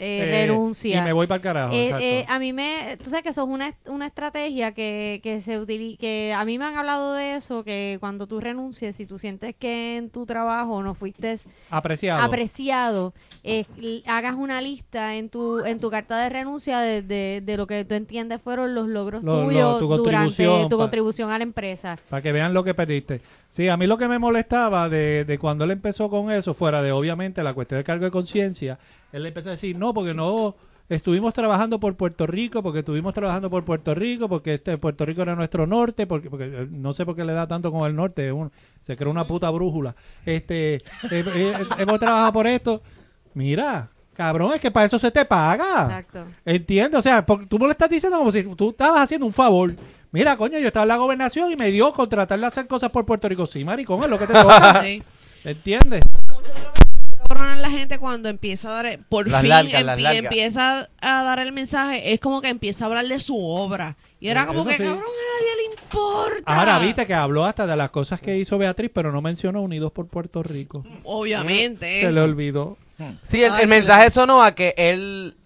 eh, 0.00 0.22
Eh, 0.22 0.30
renuncia. 0.46 0.98
Y 0.98 1.02
me 1.04 1.12
voy 1.12 1.26
para 1.26 1.36
el 1.36 1.42
carajo. 1.42 1.74
Eh, 1.74 1.92
eh, 2.00 2.24
a 2.28 2.38
mí 2.38 2.52
me, 2.52 2.98
tú 3.02 3.10
sabes 3.10 3.22
que 3.22 3.28
eso 3.30 3.42
es 3.42 3.48
una, 3.48 3.74
una 3.86 4.06
estrategia 4.06 4.72
que, 4.72 5.20
que 5.22 5.40
se 5.42 5.58
utiliza, 5.58 5.98
que 6.00 6.32
a 6.34 6.44
mí 6.44 6.58
me 6.58 6.64
han 6.64 6.76
hablado 6.76 7.14
de 7.14 7.36
eso, 7.36 7.62
que 7.64 7.98
cuando 8.00 8.26
tú 8.26 8.40
renuncies, 8.40 8.96
si 8.96 9.06
tú 9.06 9.18
sientes 9.18 9.54
que 9.56 9.98
en 9.98 10.10
tu 10.10 10.24
trabajo 10.26 10.82
no 10.82 10.94
fuiste 10.94 11.36
Apreciado. 11.68 12.22
apreciado, 12.22 13.14
eh, 13.44 14.02
hagas 14.06 14.34
una 14.34 14.60
lista 14.60 15.16
en 15.16 15.28
tu 15.28 15.64
en 15.64 15.78
tu 15.80 15.90
carta 15.90 16.18
de 16.22 16.28
renuncia 16.28 16.80
de, 16.80 17.02
de, 17.02 17.40
de 17.44 17.56
lo 17.56 17.66
que 17.66 17.84
tú 17.84 17.94
entiendes 17.94 18.40
fueron 18.42 18.74
los 18.74 18.88
logros 18.88 19.22
Lo- 19.22 19.44
lo- 19.44 19.78
tuyos 19.78 19.78
tu 19.78 19.86
durante 20.04 20.66
tu 20.68 20.76
contribución 20.78 21.30
a 21.30 21.38
la 21.38 21.44
empresa. 21.44 21.98
Para 22.08 22.22
que 22.22 22.32
vean 22.32 22.54
lo 22.54 22.64
que 22.64 22.74
perdiste. 22.74 23.20
Sí, 23.50 23.68
a 23.68 23.76
mí 23.76 23.86
lo 23.88 23.98
que 23.98 24.06
me 24.06 24.20
molestaba 24.20 24.88
de, 24.88 25.24
de 25.24 25.38
cuando 25.38 25.64
él 25.64 25.72
empezó 25.72 26.08
con 26.08 26.30
eso, 26.30 26.54
fuera 26.54 26.82
de 26.82 26.92
obviamente 26.92 27.42
la 27.42 27.52
cuestión 27.52 27.78
de 27.80 27.84
cargo 27.84 28.04
de 28.04 28.12
conciencia, 28.12 28.78
él 29.12 29.26
empezó 29.26 29.48
a 29.48 29.52
decir, 29.52 29.76
no, 29.76 29.92
porque 29.92 30.14
no 30.14 30.54
estuvimos 30.88 31.34
trabajando 31.34 31.80
por 31.80 31.96
Puerto 31.96 32.28
Rico, 32.28 32.62
porque 32.62 32.78
estuvimos 32.80 33.12
trabajando 33.12 33.50
por 33.50 33.64
Puerto 33.64 33.92
Rico, 33.92 34.28
porque 34.28 34.54
este 34.54 34.78
Puerto 34.78 35.04
Rico 35.04 35.22
era 35.22 35.34
nuestro 35.34 35.66
norte, 35.66 36.06
porque, 36.06 36.30
porque 36.30 36.44
eh, 36.46 36.68
no 36.70 36.92
sé 36.92 37.04
por 37.04 37.16
qué 37.16 37.24
le 37.24 37.32
da 37.32 37.48
tanto 37.48 37.72
con 37.72 37.88
el 37.88 37.96
norte, 37.96 38.30
un- 38.30 38.52
se 38.82 38.96
crea 38.96 39.10
una 39.10 39.24
puta 39.24 39.50
brújula. 39.50 39.96
Este, 40.24 40.76
eh, 40.76 40.80
eh, 41.10 41.52
hemos 41.78 41.98
trabajado 41.98 42.32
por 42.32 42.46
esto. 42.46 42.82
Mira, 43.34 43.90
cabrón, 44.14 44.52
es 44.54 44.60
que 44.60 44.70
para 44.70 44.86
eso 44.86 44.98
se 44.98 45.10
te 45.10 45.24
paga. 45.24 45.84
Exacto. 45.84 46.24
Entiendo, 46.44 46.98
o 46.98 47.02
sea, 47.02 47.26
porque 47.26 47.46
tú 47.46 47.58
me 47.58 47.66
lo 47.66 47.72
estás 47.72 47.90
diciendo 47.90 48.18
como 48.18 48.30
si 48.32 48.42
tú 48.54 48.70
estabas 48.70 49.00
haciendo 49.02 49.26
un 49.26 49.32
favor. 49.32 49.74
Mira, 50.12 50.36
coño, 50.36 50.58
yo 50.58 50.66
estaba 50.66 50.82
en 50.84 50.88
la 50.88 50.96
gobernación 50.96 51.52
y 51.52 51.56
me 51.56 51.70
dio 51.70 51.92
contratarle 51.92 52.44
a 52.44 52.48
hacer 52.48 52.66
cosas 52.66 52.90
por 52.90 53.06
Puerto 53.06 53.28
Rico. 53.28 53.46
Sí, 53.46 53.64
maricón, 53.64 54.02
es 54.02 54.10
lo 54.10 54.18
que 54.18 54.26
te 54.26 54.32
toca. 54.42 54.82
Sí. 54.82 55.02
¿Entiendes? 55.44 56.02
cabrona 57.22 57.54
la 57.56 57.70
gente 57.70 57.98
cuando 57.98 58.28
empieza 58.28 58.70
a 58.70 58.82
dar, 58.82 58.98
por 59.08 59.28
Las 59.28 59.42
fin 59.42 59.50
largas, 59.50 59.84
las 59.84 59.98
empie- 59.98 60.02
largas. 60.02 60.24
empieza 60.24 60.88
a 61.00 61.22
dar 61.22 61.38
el 61.38 61.52
mensaje, 61.52 62.12
es 62.12 62.18
como 62.18 62.40
que 62.40 62.48
empieza 62.48 62.84
a 62.84 62.88
hablar 62.88 63.06
de 63.06 63.20
su 63.20 63.38
obra. 63.38 63.96
Y 64.18 64.28
era 64.28 64.42
Eh, 64.42 64.46
como 64.46 64.60
eso 64.62 64.68
que, 64.70 64.76
sí. 64.78 64.82
cabrón, 64.82 65.04
a 65.04 65.40
nadie 65.40 65.56
le 65.56 65.64
importa. 65.74 66.58
Ahora 66.58 66.78
viste 66.80 67.06
que 67.06 67.14
habló 67.14 67.44
hasta 67.44 67.66
de 67.68 67.76
las 67.76 67.90
cosas 67.90 68.20
que 68.20 68.36
hizo 68.36 68.58
Beatriz, 68.58 68.90
pero 68.92 69.12
no 69.12 69.22
mencionó 69.22 69.62
Unidos 69.62 69.92
por 69.92 70.08
Puerto 70.08 70.42
Rico. 70.42 70.84
Obviamente. 71.04 72.00
Se 72.00 72.10
le 72.10 72.20
olvidó. 72.20 72.76
Sí, 73.22 73.44
el, 73.44 73.52
Ay, 73.52 73.62
el 73.62 73.68
mensaje 73.68 74.10
sonó 74.10 74.42
a 74.42 74.54
que 74.54 74.74
él 74.76 75.36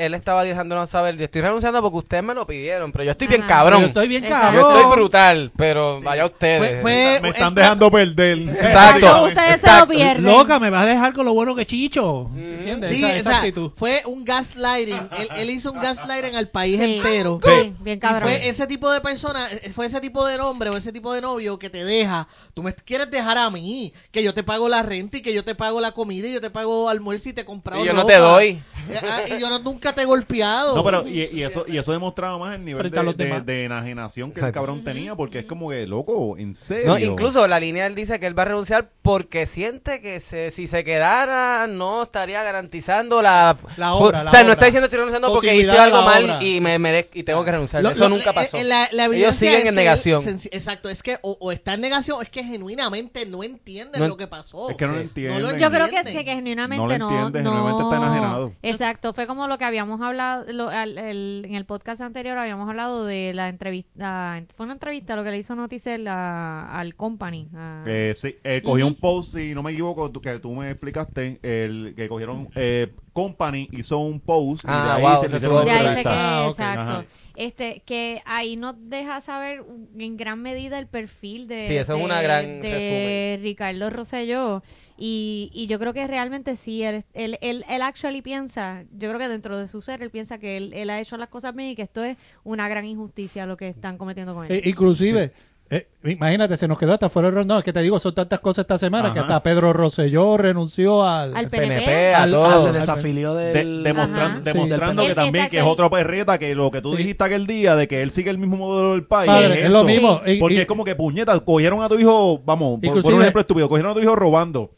él 0.00 0.14
estaba 0.14 0.44
dejándonos 0.44 0.90
saber, 0.90 1.16
yo 1.16 1.24
estoy 1.24 1.42
renunciando 1.42 1.80
porque 1.82 1.98
ustedes 1.98 2.22
me 2.22 2.34
lo 2.34 2.46
pidieron, 2.46 2.90
pero 2.92 3.04
yo 3.04 3.10
estoy 3.12 3.26
bien 3.28 3.42
Ajá. 3.42 3.48
cabrón. 3.48 3.80
Yo 3.82 3.86
estoy 3.88 4.08
bien 4.08 4.24
Exacto. 4.24 4.52
Yo 4.54 4.62
cabrón. 4.62 4.76
estoy 4.80 4.92
brutal, 4.96 5.52
pero 5.56 6.00
vaya 6.00 6.26
ustedes. 6.26 6.58
Fue- 6.58 6.80
fue- 6.82 7.18
Me 7.22 7.28
están 7.30 7.48
el- 7.48 7.54
dejando 7.54 7.90
perder. 7.90 8.38
Exacto. 8.38 9.22
Ustedes 9.24 9.36
se 9.36 9.66
lo 9.66 9.72
Exacto. 9.72 9.88
pierden. 9.88 10.22
Loca, 10.24 10.58
me 10.58 10.70
vas 10.70 10.82
a 10.82 10.86
dejar 10.86 11.12
con 11.12 11.24
lo 11.24 11.34
bueno 11.34 11.54
que 11.54 11.66
Chicho. 11.66 12.30
¿Entiendes? 12.36 12.90
Sí, 12.90 12.96
esa, 13.04 13.06
o 13.06 13.10
esa 13.16 13.30
sea, 13.30 13.38
actitud. 13.38 13.70
fue 13.76 14.02
un 14.06 14.24
gaslighting. 14.24 15.08
Él, 15.18 15.28
él 15.36 15.50
hizo 15.50 15.72
un 15.72 15.80
gaslighting 15.80 16.34
al 16.36 16.48
país 16.48 16.78
Sí. 16.80 16.96
entero. 16.96 17.40
Sí, 17.44 17.74
bien 17.80 17.98
Y 17.98 18.00
cabrón. 18.00 18.22
fue 18.22 18.48
ese 18.48 18.66
tipo 18.66 18.90
de 18.90 19.00
persona, 19.00 19.46
eh, 19.50 19.70
fue 19.74 19.86
ese 19.86 20.00
tipo 20.00 20.26
de 20.26 20.38
hombre 20.40 20.70
o 20.70 20.76
ese 20.76 20.92
tipo 20.92 21.12
de 21.12 21.20
novio 21.20 21.58
que 21.58 21.70
te 21.70 21.84
deja. 21.84 22.28
Tú 22.54 22.62
me 22.62 22.72
quieres 22.74 23.10
dejar 23.10 23.38
a 23.38 23.50
mí, 23.50 23.92
que 24.10 24.22
yo 24.22 24.34
te 24.34 24.42
pago 24.42 24.68
la 24.68 24.82
renta 24.82 25.18
y 25.18 25.22
que 25.22 25.34
yo 25.34 25.44
te 25.44 25.54
pago 25.54 25.80
la 25.80 25.92
comida 25.92 26.26
y 26.28 26.32
yo 26.32 26.40
te 26.40 26.50
pago 26.50 26.88
almuerzo 26.88 27.28
y 27.28 27.32
te 27.32 27.42
he 27.42 27.44
comprado 27.44 27.82
Y 27.82 27.86
yo 27.86 27.92
no 27.92 28.02
ropa. 28.02 28.12
te 28.12 28.18
doy. 28.18 28.46
Eh, 28.90 28.98
ah, 29.02 29.20
Y 29.36 29.40
yo 29.40 29.48
no- 29.50 29.58
nunca 29.60 29.89
te 29.94 30.02
he 30.02 30.04
golpeado. 30.04 30.74
No, 30.76 30.84
pero 30.84 31.06
y, 31.06 31.28
y 31.32 31.42
eso 31.42 31.64
y 31.68 31.78
eso 31.78 31.92
demostraba 31.92 32.38
más 32.38 32.54
el 32.54 32.64
nivel 32.64 32.90
de, 32.90 33.64
enajenación 33.64 34.32
que 34.32 34.40
el 34.40 34.52
cabrón 34.52 34.84
tenía, 34.84 35.14
porque 35.14 35.40
es 35.40 35.44
como 35.46 35.70
que, 35.70 35.86
loco, 35.86 36.36
en 36.38 36.54
serio. 36.54 36.86
No, 36.86 36.98
incluso 36.98 37.46
la 37.46 37.60
línea 37.60 37.86
él 37.86 37.94
dice 37.94 38.18
que 38.20 38.26
él 38.26 38.38
va 38.38 38.42
a 38.42 38.46
renunciar 38.46 38.88
porque 39.02 39.46
siente 39.46 40.00
que 40.00 40.20
se, 40.20 40.50
si 40.50 40.66
se 40.66 40.84
quedara 40.84 41.66
no 41.66 42.02
estaría 42.04 42.42
garantizando 42.42 43.22
la, 43.22 43.56
La 43.76 43.94
obra, 43.94 44.20
O 44.20 44.24
la 44.24 44.30
sea, 44.30 44.44
no 44.44 44.52
está 44.52 44.66
diciendo 44.66 44.86
estoy 44.86 44.98
renunciando 44.98 45.32
porque 45.32 45.54
hice 45.54 45.70
algo 45.70 46.02
mal 46.02 46.42
y 46.42 46.60
me 46.60 46.78
merezco 46.78 47.10
y 47.14 47.22
tengo 47.22 47.44
que 47.44 47.52
renunciar. 47.52 47.82
Lo- 47.82 47.90
Eso 47.90 48.00
lo- 48.00 48.08
nunca 48.10 48.30
eh, 48.30 48.34
pasó. 48.34 48.56
eh, 48.56 48.64
la- 48.64 48.88
la 48.92 49.06
Ellos 49.06 49.34
siguen 49.34 49.56
en 49.56 49.62
que 49.62 49.68
él 49.70 49.74
negación. 49.74 50.24
exacto, 50.50 50.88
es 50.88 51.02
que 51.02 51.18
o, 51.22 51.36
o 51.40 51.52
está 51.52 51.74
en 51.74 51.80
negación 51.80 52.18
o 52.18 52.22
es 52.22 52.28
que 52.30 52.44
genuinamente 52.44 53.26
no 53.26 53.42
entienden 53.42 54.00
No- 54.00 54.08
lo 54.08 54.16
que 54.16 54.26
pasó. 54.26 54.70
Es 54.70 54.76
que 54.76 54.86
no 54.86 54.92
lo. 54.94 55.00
No 55.00 55.38
lo 55.52 55.56
Yo 55.58 55.70
creo 55.70 55.88
que 55.88 55.96
es 55.96 56.06
que, 56.06 56.24
que 56.24 56.34
genuinamente 56.34 56.82
No 56.82 56.88
lo 56.88 56.98
no. 56.98 57.10
entiende, 57.10 57.42
no- 57.42 57.50
genuinamente 57.50 57.82
está 57.84 57.96
enajenado. 57.96 58.52
Exacto, 58.62 59.12
fue 59.14 59.26
como 59.26 59.46
lo 59.46 59.58
que 59.58 59.64
habíamos 59.70 60.00
hablado 60.02 60.44
lo- 60.52 60.68
al- 60.68 60.98
el- 60.98 61.42
en 61.46 61.54
el 61.54 61.64
podcast 61.64 62.00
anterior, 62.02 62.36
habíamos 62.36 62.68
hablado 62.68 63.04
de 63.06 63.32
la 63.34 63.48
entrevista, 63.48 64.42
fue 64.56 64.64
una 64.64 64.74
entrevista 64.74 65.16
lo 65.16 65.24
que 65.24 65.30
le 65.30 65.38
hizo 65.38 65.54
Noticel 65.54 66.06
a- 66.08 66.78
al 66.78 66.94
company. 66.96 67.48
a- 67.54 67.82
Que 67.84 68.12
sí, 68.14 68.34
eh, 68.44 68.60
cogió 68.62 68.86
Ujú. 68.86 68.94
un 68.94 69.00
post, 69.00 69.34
si 69.34 69.54
no 69.54 69.62
me 69.62 69.70
equivoco, 69.72 70.10
tú- 70.10 70.20
que 70.20 70.38
tú 70.40 70.50
me 70.52 70.70
explicaste, 70.72 71.38
el 71.42 71.94
que 71.96 72.08
cogieron 72.08 72.48
eh, 72.54 72.92
Company, 73.12 73.68
hizo 73.72 73.98
un 73.98 74.20
post 74.20 74.64
y 74.64 74.68
Ah, 74.70 74.84
de 74.84 74.90
ahí 74.92 75.02
wow, 75.02 75.10
se 75.20 75.26
ese 75.26 75.28
le 75.30 75.36
hicieron 75.38 75.58
estuvo 75.58 75.58
de 75.58 75.64
una 75.64 75.90
ahí 75.90 75.94
fue 75.94 75.94
que, 75.94 75.98
entrevista. 76.00 76.38
Ah, 76.38 76.42
ok, 76.44 76.50
exacto. 76.50 76.80
ajá. 76.80 77.04
Este, 77.34 77.82
que 77.84 78.22
ahí 78.24 78.56
nos 78.56 78.74
deja 78.88 79.20
saber 79.20 79.64
en 79.98 80.16
gran 80.16 80.40
medida 80.42 80.78
el 80.78 80.86
perfil 80.86 81.48
de, 81.48 81.66
Sí, 81.66 81.76
eso 81.76 81.94
es 81.94 81.98
de- 81.98 82.04
una 82.04 82.22
gran 82.22 82.62
de 82.62 83.38
Ricardo 83.42 83.90
Rosselló. 83.90 84.62
Y, 85.02 85.50
y 85.54 85.66
yo 85.66 85.78
creo 85.78 85.94
que 85.94 86.06
realmente 86.06 86.56
sí, 86.56 86.82
él, 86.82 87.04
él, 87.14 87.38
él, 87.40 87.64
él 87.70 87.80
actually 87.82 88.20
piensa, 88.20 88.84
yo 88.92 89.08
creo 89.08 89.18
que 89.18 89.28
dentro 89.28 89.58
de 89.58 89.66
su 89.66 89.80
ser, 89.80 90.02
él 90.02 90.10
piensa 90.10 90.36
que 90.36 90.58
él, 90.58 90.72
él 90.74 90.90
ha 90.90 91.00
hecho 91.00 91.16
las 91.16 91.28
cosas 91.30 91.54
bien 91.54 91.70
y 91.70 91.74
que 91.74 91.80
esto 91.82 92.04
es 92.04 92.18
una 92.44 92.68
gran 92.68 92.84
injusticia 92.84 93.46
lo 93.46 93.56
que 93.56 93.68
están 93.68 93.96
cometiendo 93.96 94.34
con 94.34 94.44
él. 94.44 94.52
Eh, 94.52 94.62
inclusive, 94.66 95.32
eh, 95.70 95.88
imagínate, 96.04 96.58
se 96.58 96.68
nos 96.68 96.78
quedó 96.78 96.92
hasta 96.92 97.08
fuera 97.08 97.28
el 97.28 97.46
No, 97.46 97.56
es 97.56 97.64
que 97.64 97.72
te 97.72 97.80
digo, 97.80 97.98
son 97.98 98.14
tantas 98.14 98.40
cosas 98.40 98.64
esta 98.64 98.76
semana 98.76 99.14
que 99.14 99.20
hasta 99.20 99.42
Pedro 99.42 99.72
Rosselló 99.72 100.36
renunció 100.36 101.02
al... 101.02 101.34
Al 101.34 101.48
PNP. 101.48 101.76
PNP, 101.76 102.14
a 102.14 102.22
Al- 102.24 102.30
todo. 102.32 102.44
Ah, 102.44 102.60
se 102.62 102.68
al- 102.68 102.74
desafilió 102.74 103.34
De- 103.34 103.52
del... 103.54 103.82
demostran- 103.84 104.32
Ajá. 104.32 104.40
demostrando 104.40 105.02
Sí. 105.02 105.08
que 105.08 105.14
también 105.14 105.48
que 105.48 105.58
es 105.60 105.64
otra 105.64 105.88
perreta 105.88 106.38
que 106.38 106.54
lo 106.54 106.70
que 106.70 106.82
tú 106.82 106.90
Sí. 106.92 106.98
dijiste 106.98 107.24
aquel 107.24 107.46
día 107.46 107.74
de 107.74 107.88
que 107.88 108.02
él 108.02 108.10
sigue 108.10 108.28
el 108.28 108.36
mismo 108.36 108.58
modelo 108.58 108.90
del 108.92 109.04
país 109.04 109.28
Padre, 109.30 109.60
es, 109.60 109.64
es 109.64 109.70
lo 109.70 109.84
mismo. 109.84 110.20
Porque 110.40 110.54
y- 110.56 110.58
es 110.58 110.66
como 110.66 110.84
que 110.84 110.94
puñetas 110.94 111.40
cogieron 111.40 111.82
a 111.82 111.88
tu 111.88 111.98
hijo 111.98 112.38
vamos 112.44 112.80
por- 112.80 113.02
un 113.14 113.20
ejemplo 113.22 113.40
estúpido 113.40 113.66
cogieron 113.66 113.92
a 113.92 113.94
tu 113.94 114.00
hijo 114.00 114.14
robando 114.14 114.72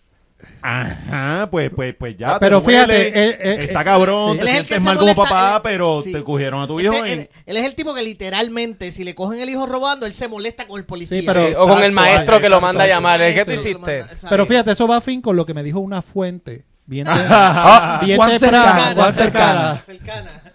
ajá 0.60 1.48
pues 1.50 1.70
pues 1.70 1.94
pues 1.94 2.16
ya 2.16 2.38
Pero 2.38 2.60
te 2.60 2.64
duele, 2.72 2.94
fíjate, 2.94 3.08
eh, 3.08 3.38
eh, 3.40 3.56
está 3.60 3.80
eh, 3.80 3.84
cabrón 3.84 4.36
te 4.36 4.42
Él 4.42 4.48
es 4.48 4.54
sientes 4.54 4.80
mal 4.82 4.96
como 4.98 5.14
papá 5.14 5.56
él- 5.56 5.60
pero 5.64 6.02
sí. 6.02 6.12
te 6.12 6.22
cogieron 6.22 6.60
a 6.62 6.66
tu 6.66 6.78
hijo 6.80 6.92
Este, 6.94 7.12
en- 7.12 7.18
él, 7.20 7.28
él 7.46 7.56
es 7.56 7.64
el 7.64 7.74
tipo 7.74 7.94
que 7.94 8.02
literalmente, 8.02 8.92
si 8.92 9.04
le 9.04 9.14
cogen 9.14 9.40
el 9.40 9.50
hijo 9.50 9.66
robando, 9.66 10.06
él 10.06 10.12
se 10.12 10.28
molesta 10.28 10.66
con 10.66 10.78
el 10.78 10.84
policía. 10.86 11.20
Sí, 11.20 11.26
pero- 11.26 11.48
Sí, 11.48 11.54
o 11.56 11.66
con 11.68 11.78
el 11.82 11.90
Exacto, 11.92 11.94
maestro 11.94 12.40
que 12.40 12.48
lo 12.48 12.56
exacto, 12.56 12.60
manda 12.66 12.84
a 12.84 12.86
llamar. 12.86 13.20
¿Qué 13.20 13.44
tú 13.44 13.52
hiciste? 13.52 14.04
Pero 14.28 14.46
fíjate, 14.46 14.72
eso 14.72 14.86
va 14.86 14.96
afín 14.98 15.20
con 15.20 15.36
lo 15.36 15.44
que 15.46 15.54
me 15.54 15.62
dijo 15.62 15.80
una 15.80 16.02
fuente. 16.02 16.64
Bien, 16.84 17.06
tem- 17.08 17.26
Ah, 17.28 18.00
bien 18.04 18.18
temprano, 18.18 19.12
cercana, 19.12 19.84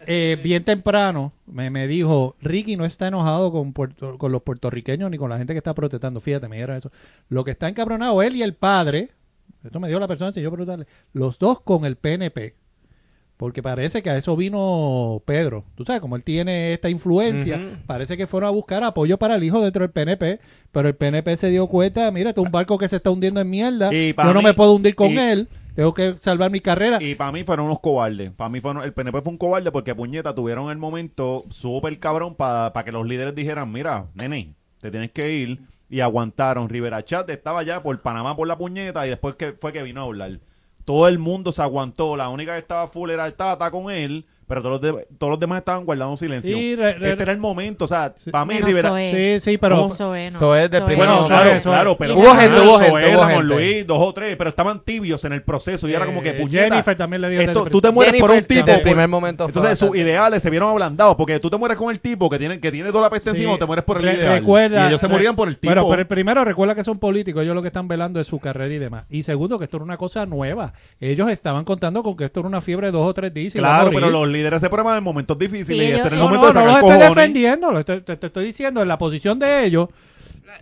eh, 0.05 0.37
bien 0.43 0.63
temprano 0.63 1.31
me, 1.45 1.69
me 1.69 1.87
dijo, 1.87 2.35
Ricky 2.41 2.75
no 2.75 2.85
está 2.85 3.07
enojado 3.07 3.51
con, 3.51 3.71
Puerto- 3.73 4.17
con 4.17 4.31
los 4.31 4.41
puertorriqueños 4.41 5.09
ni 5.09 5.17
con 5.17 5.29
la 5.29 5.37
gente 5.37 5.53
que 5.53 5.57
está 5.59 5.73
protestando. 5.73 6.19
Fíjate, 6.19 6.47
me 6.47 6.57
dijeron 6.57 6.75
eso. 6.77 6.91
Lo 7.29 7.43
que 7.43 7.51
está 7.51 7.67
encabronado 7.69 8.21
él 8.21 8.35
y 8.35 8.43
el 8.43 8.53
padre, 8.53 9.09
esto 9.63 9.79
me 9.79 9.87
dio 9.87 9.99
la 9.99 10.07
persona 10.07 10.31
sin 10.31 10.43
yo 10.43 10.51
preguntarle, 10.51 10.87
los 11.13 11.39
dos 11.39 11.61
con 11.61 11.85
el 11.85 11.95
PNP. 11.95 12.55
Porque 13.37 13.61
parece 13.61 14.01
que 14.01 14.09
a 14.09 14.17
eso 14.17 14.35
vino 14.35 15.21
Pedro. 15.25 15.63
Tú 15.75 15.85
sabes, 15.85 16.01
como 16.01 16.15
él 16.15 16.23
tiene 16.23 16.73
esta 16.73 16.89
influencia, 16.89 17.61
parece 17.85 18.17
que 18.17 18.25
fueron 18.25 18.47
a 18.47 18.51
buscar 18.51 18.83
apoyo 18.83 19.19
para 19.19 19.35
el 19.35 19.43
hijo 19.43 19.61
dentro 19.61 19.83
del 19.83 19.91
PNP, 19.91 20.39
pero 20.71 20.87
el 20.87 20.95
PNP 20.95 21.37
se 21.37 21.49
dio 21.51 21.67
cuenta, 21.67 22.09
mira, 22.09 22.29
este 22.31 22.41
es 22.41 22.45
un 22.47 22.51
barco 22.51 22.79
que 22.79 22.87
se 22.87 22.95
está 22.95 23.11
hundiendo 23.11 23.39
en 23.39 23.47
mierda, 23.49 23.93
Y 23.93 24.09
yo 24.09 24.15
pa' 24.15 24.23
no 24.33 24.39
mí- 24.39 24.43
me 24.45 24.53
puedo 24.55 24.73
hundir 24.73 24.95
con 24.95 25.11
y- 25.11 25.19
él, 25.19 25.49
tengo 25.75 25.93
que 25.93 26.15
salvar 26.19 26.49
mi 26.49 26.61
carrera. 26.61 26.97
Y 26.99 27.13
para 27.13 27.31
mí 27.31 27.43
fueron 27.43 27.67
unos 27.67 27.79
cobardes. 27.79 28.31
Para 28.31 28.49
mí 28.49 28.59
fueron, 28.59 28.83
el 28.83 28.91
PNP 28.93 29.21
fue 29.21 29.31
un 29.33 29.37
cobarde 29.37 29.71
porque 29.71 29.93
puñeta 29.93 30.33
tuvieron 30.33 30.71
el 30.71 30.77
momento 30.79 31.43
súper 31.51 31.99
cabrón 31.99 32.33
para 32.33 32.73
que 32.83 32.91
los 32.91 33.05
líderes 33.05 33.35
dijeran, 33.35 33.71
mira, 33.71 34.07
nene, 34.15 34.55
te 34.81 34.89
tienes 34.89 35.11
que 35.11 35.31
ir. 35.35 35.59
Y 35.89 36.01
aguantaron. 36.01 36.69
Rivera 36.69 37.03
Chat 37.03 37.29
estaba 37.29 37.63
ya 37.63 37.81
por 37.81 38.01
Panamá 38.01 38.35
por 38.35 38.47
la 38.47 38.57
puñeta 38.57 39.05
y 39.05 39.09
después 39.09 39.35
que 39.35 39.53
fue 39.53 39.73
que 39.73 39.83
vino 39.83 40.01
a 40.01 40.05
hablar. 40.05 40.39
Todo 40.85 41.07
el 41.07 41.19
mundo 41.19 41.51
se 41.51 41.61
aguantó. 41.61 42.15
La 42.15 42.29
única 42.29 42.53
que 42.53 42.59
estaba 42.59 42.87
full 42.87 43.09
era 43.09 43.25
el 43.25 43.35
Tata 43.35 43.71
con 43.71 43.91
él. 43.91 44.25
Pero 44.47 44.61
todos 44.61 44.81
los, 44.81 44.95
de- 44.95 45.07
todos 45.17 45.31
los 45.31 45.39
demás 45.39 45.59
estaban 45.59 45.85
guardando 45.85 46.15
silencio. 46.17 46.55
Sí, 46.55 46.75
re- 46.75 46.93
re- 46.93 47.11
este 47.11 47.23
era 47.23 47.31
el 47.31 47.37
momento, 47.37 47.85
o 47.85 47.87
sea, 47.87 48.13
para 48.31 48.45
mí 48.45 48.59
Rivera... 48.59 48.89
Zoe. 48.89 49.39
Sí, 49.39 49.51
sí, 49.51 49.57
pero... 49.57 49.89
Zoe, 49.89 50.31
no. 50.31 50.51
Del 50.53 50.69
Zoe. 50.69 50.69
primero. 50.69 50.97
Bueno, 50.97 51.21
No, 51.21 51.27
claro, 51.27 51.49
Zoe. 51.51 51.61
claro, 51.61 51.97
pero 51.97 52.15
Hubo 52.17 52.35
gente, 52.35 52.59
hubo 52.61 52.79
gente, 52.79 53.15
hubo 53.15 53.25
gente. 53.25 53.43
Luis, 53.43 53.87
dos 53.87 53.99
o 54.01 54.13
tres, 54.13 54.35
pero 54.37 54.49
estaban 54.49 54.79
tibios 54.83 55.23
en 55.25 55.33
el 55.33 55.43
proceso 55.43 55.87
y 55.87 55.93
era 55.93 56.05
como 56.05 56.21
que 56.21 56.29
Eh, 56.29 56.33
puñeta. 56.33 56.63
Jennifer 56.69 56.95
también 56.97 57.21
le 57.21 57.29
dio 57.29 57.41
esto, 57.41 57.65
tú 57.65 57.81
te 57.81 57.91
mueres 57.91 58.19
por 58.19 58.29
un 58.29 58.35
Jennifer, 58.37 58.47
tipo. 58.47 58.65
desde 58.65 58.77
el 58.77 58.81
por- 58.83 58.91
primer 58.91 59.07
momento 59.07 59.45
entonces 59.45 59.77
sus 59.79 59.95
ideales 59.95 60.41
se 60.41 60.49
vieron 60.49 60.69
ablandados 60.69 61.15
porque 61.15 61.39
tú 61.39 61.49
te 61.49 61.57
mueres 61.57 61.77
con 61.77 61.91
el 61.91 61.99
tipo 61.99 62.29
que 62.29 62.39
tiene 62.39 62.59
que 62.59 62.71
tiene 62.71 62.89
toda 62.91 63.03
la 63.03 63.09
peste 63.09 63.31
Sí. 63.31 63.37
encima 63.41 63.53
o 63.53 63.57
te 63.57 63.65
mueres 63.65 63.83
por 63.85 63.97
el 63.97 64.05
ideal. 64.15 64.39
recuerda- 64.39 64.85
y 64.85 64.87
ellos 64.87 65.01
se 65.01 65.07
morían 65.07 65.35
por 65.35 65.47
el 65.47 65.57
tipo. 65.57 65.73
Bueno, 65.73 65.87
pero 65.89 66.07
primero 66.07 66.43
recuerda 66.45 66.73
que 66.75 66.83
son 66.83 66.99
políticos, 66.99 67.43
ellos 67.43 67.53
lo 67.55 67.61
que 67.61 67.67
están 67.67 67.87
velando 67.87 68.19
es 68.21 68.27
su 68.27 68.39
carrera 68.39 68.73
y 68.73 68.77
demás. 68.79 69.05
Y 69.09 69.23
segundo, 69.23 69.57
que 69.57 69.65
esto 69.65 69.77
era 69.77 69.83
una 69.83 69.97
cosa 69.97 70.25
nueva. 70.25 70.73
Ellos 70.99 71.29
estaban 71.29 71.65
contando 71.65 72.01
con 72.03 72.15
que 72.15 72.25
esto 72.25 72.39
era 72.39 72.47
una 72.47 72.61
fiebre 72.61 72.87
de 72.87 72.91
dos 72.93 73.05
o 73.05 73.13
tres 73.13 73.33
días. 73.33 73.53
claro, 73.53 73.89
pero 73.93 74.09
los 74.09 74.27
líderes 74.37 74.61
se 74.61 74.69
prueban 74.69 74.97
en 74.97 75.03
momentos 75.03 75.37
difíciles 75.37 75.87
Sí, 75.87 75.91
y 75.93 75.95
este 75.95 76.07
el 76.09 76.17
No, 76.17 76.25
momento 76.25 76.53
no, 76.53 76.59
de 76.59 76.65
no 76.65 76.71
los 76.71 76.77
estoy 76.77 76.97
defendiendo, 77.09 77.71
lo 77.71 77.79
estoy- 77.79 78.01
te, 78.01 78.15
te 78.17 78.27
estoy 78.27 78.45
diciendo 78.45 78.81
en 78.81 78.87
la 78.87 78.97
posición 78.97 79.39
de 79.39 79.65
ellos. 79.65 79.89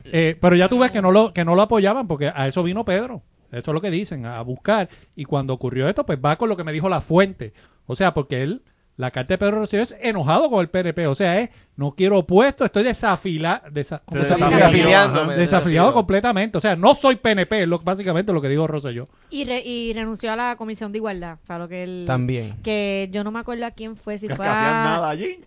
eh, 0.06 0.36
pero 0.42 0.56
ya 0.56 0.68
tú 0.70 0.80
ves 0.80 0.92
que 0.92 1.02
no 1.02 1.12
lo 1.12 1.34
que 1.34 1.46
no 1.46 1.56
lo 1.56 1.62
apoyaban 1.62 2.08
porque 2.08 2.32
a 2.34 2.48
eso 2.48 2.64
vino 2.64 2.86
Pedro. 2.86 3.22
Eso 3.52 3.72
es 3.72 3.74
lo 3.76 3.82
que 3.82 3.92
dicen, 3.92 4.26
a 4.26 4.42
buscar. 4.42 4.90
Y 5.16 5.24
cuando 5.26 5.54
ocurrió 5.54 5.88
esto, 5.88 6.06
pues 6.06 6.18
va 6.24 6.36
con 6.38 6.50
lo 6.50 6.58
que 6.58 6.64
me 6.64 6.74
dijo 6.74 6.90
la 6.90 7.00
fuente. 7.02 7.54
O 7.86 7.96
sea, 7.96 8.14
porque 8.14 8.42
él, 8.42 8.64
la 8.98 9.12
carta 9.12 9.36
de 9.36 9.38
Pedro 9.38 9.60
Rosselló 9.60 9.84
es 9.84 9.98
enojado 10.02 10.50
con 10.50 10.60
el 10.62 10.70
PNP. 10.70 11.08
O 11.08 11.16
sea, 11.16 11.40
es, 11.40 11.52
no 11.78 11.92
quiero 11.96 12.26
puesto, 12.26 12.64
estoy 12.64 12.84
desafila, 12.84 13.62
desa- 13.72 14.02
¿cómo 14.06 14.22
Se 14.24 14.28
se 14.36 15.36
desafiliado 15.36 15.94
completamente. 15.94 16.58
O 16.58 16.62
sea, 16.62 16.76
no 16.76 16.96
soy 16.96 17.16
PNP, 17.18 17.64
es 17.64 17.68
lo, 17.68 17.80
básicamente 17.80 18.32
lo 18.32 18.42
que 18.42 18.50
dijo 18.50 18.66
Rosselló. 18.68 19.08
Y, 19.30 19.44
re- 19.44 19.62
y 19.66 19.92
renunció 19.94 20.32
a 20.32 20.36
la 20.36 20.56
comisión 20.56 20.92
de 20.92 21.00
igualdad. 21.00 21.38
Fue 21.44 21.58
lo 21.60 21.68
que 21.68 21.84
él. 21.84 22.04
También. 22.08 22.56
Que 22.64 23.10
yo 23.12 23.24
no 23.24 23.32
me 23.32 23.40
acuerdo 23.40 23.66
a 23.66 23.72
quién 23.72 23.98
fue. 23.98 24.18
Si 24.20 24.28
Que 24.28 24.36
fue 24.36 24.48
hacían 24.48 24.74
a- 24.74 24.84
nada 24.84 25.10
allí. 25.10 25.40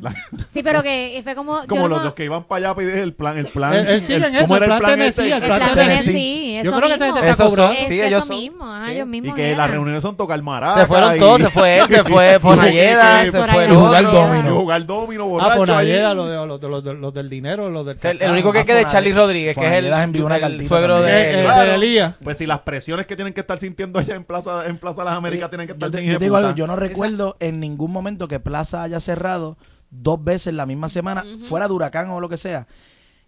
La- 0.00 0.14
Sí, 0.52 0.62
pero 0.62 0.82
que 0.82 1.20
fue 1.22 1.34
como. 1.34 1.60
como 1.68 1.82
no 1.82 1.88
los, 1.88 1.98
me- 1.98 2.04
los 2.04 2.14
que 2.14 2.24
iban 2.24 2.42
para 2.44 2.56
allá 2.58 2.70
a 2.70 2.74
pedir 2.74 2.96
el 2.96 3.14
plan. 3.14 3.38
El 3.38 3.46
plan 3.46 3.74
Él- 3.74 3.86
él 3.86 4.02
sigue 4.02 4.16
en 4.26 4.32
¿Cómo 4.32 4.36
eso, 4.44 4.56
era 4.56 4.74
el 4.74 4.80
plan? 4.80 4.90
Tennessee, 4.98 5.22
el 5.26 5.32
El 5.34 5.40
plan 5.42 5.60
Tennessee. 5.60 5.84
Tennessee, 5.86 6.52
Yo 6.64 6.70
eso 6.70 6.76
creo 6.78 6.88
que 6.88 6.94
mismo. 6.94 7.06
gente 7.14 7.20
está 7.20 7.26
Esos 7.30 7.36
son, 7.38 7.50
cobrando. 7.50 7.72
Es 7.80 7.88
sí, 7.88 7.98
eso 8.00 8.06
ellos 8.08 8.24
son. 8.26 8.36
mismo, 8.36 8.64
ajá, 8.66 8.86
Sí. 8.86 8.92
ellos 8.92 9.06
Y 9.06 9.10
mismos 9.10 9.34
que 9.36 9.46
eran. 9.46 9.58
las 9.58 9.70
reuniones 9.70 10.02
son 10.02 10.16
tocar 10.16 10.42
maraca. 10.42 10.80
Se 10.80 10.86
fueron 10.86 11.16
y- 11.16 11.18
todos, 11.20 11.40
se 11.40 11.50
fue 11.50 11.78
él, 11.78 11.86
se 11.88 12.04
fue 12.04 12.40
Ponalleda, 12.40 13.22
y- 13.26 13.30
se 13.30 13.38
fue 13.44 13.64
el 13.64 13.70
y 13.70 13.74
jugar 13.74 14.04
domino. 14.10 14.48
y 14.48 14.52
jugar 14.60 14.86
domino 14.86 15.24
Ah, 15.24 15.26
borracho 15.28 15.59
ayer, 15.68 16.14
los, 16.16 16.28
de, 16.28 16.46
los, 16.46 16.60
de, 16.60 16.68
los, 16.68 16.84
de- 16.84 16.94
los 16.94 17.14
del 17.14 17.28
dinero, 17.28 17.68
los 17.70 17.84
del 17.86 17.98
el, 18.02 18.22
el 18.22 18.30
único 18.30 18.52
que 18.52 18.60
Ah, 18.60 18.64
queda 18.64 18.80
es 18.80 18.86
Charlie 18.88 19.12
Rodríguez, 19.12 19.56
que 19.56 19.66
es 19.66 19.72
el, 19.84 19.92
envió 19.92 20.26
una 20.26 20.36
el 20.36 20.66
suegro. 20.66 20.98
Eh, 20.98 21.10
de 21.10 21.20
eh, 21.22 21.38
él. 21.40 21.44
Claro. 21.44 21.70
de 21.70 21.74
Elías. 21.76 22.14
Pues 22.22 22.38
si 22.38 22.46
las 22.46 22.60
presiones 22.60 23.06
que 23.06 23.16
tienen 23.16 23.34
que 23.34 23.40
estar 23.40 23.58
sintiendo 23.58 23.98
allá 23.98 24.14
en 24.14 24.24
Plaza 24.24 24.66
en 24.66 24.78
Plaza 24.78 25.04
Las 25.04 25.14
Américas 25.14 25.50
tienen 25.50 25.66
que 25.66 25.72
estar 25.74 25.88
Yo 25.88 25.90
te, 25.90 26.00
bien 26.00 26.12
yo 26.14 26.18
te 26.18 26.24
digo 26.24 26.36
algo, 26.36 26.54
yo 26.54 26.66
no 26.66 26.76
recuerdo 26.76 27.36
en 27.40 27.60
ningún 27.60 27.90
momento 27.92 28.28
que 28.28 28.40
Plaza 28.40 28.82
haya 28.82 29.00
cerrado 29.00 29.56
dos 29.90 30.22
veces 30.22 30.54
la 30.54 30.66
misma 30.66 30.88
semana, 30.88 31.24
fuera 31.48 31.66
de 31.68 31.74
huracán 31.74 32.10
o 32.10 32.20
lo 32.20 32.28
que 32.28 32.36
sea. 32.36 32.66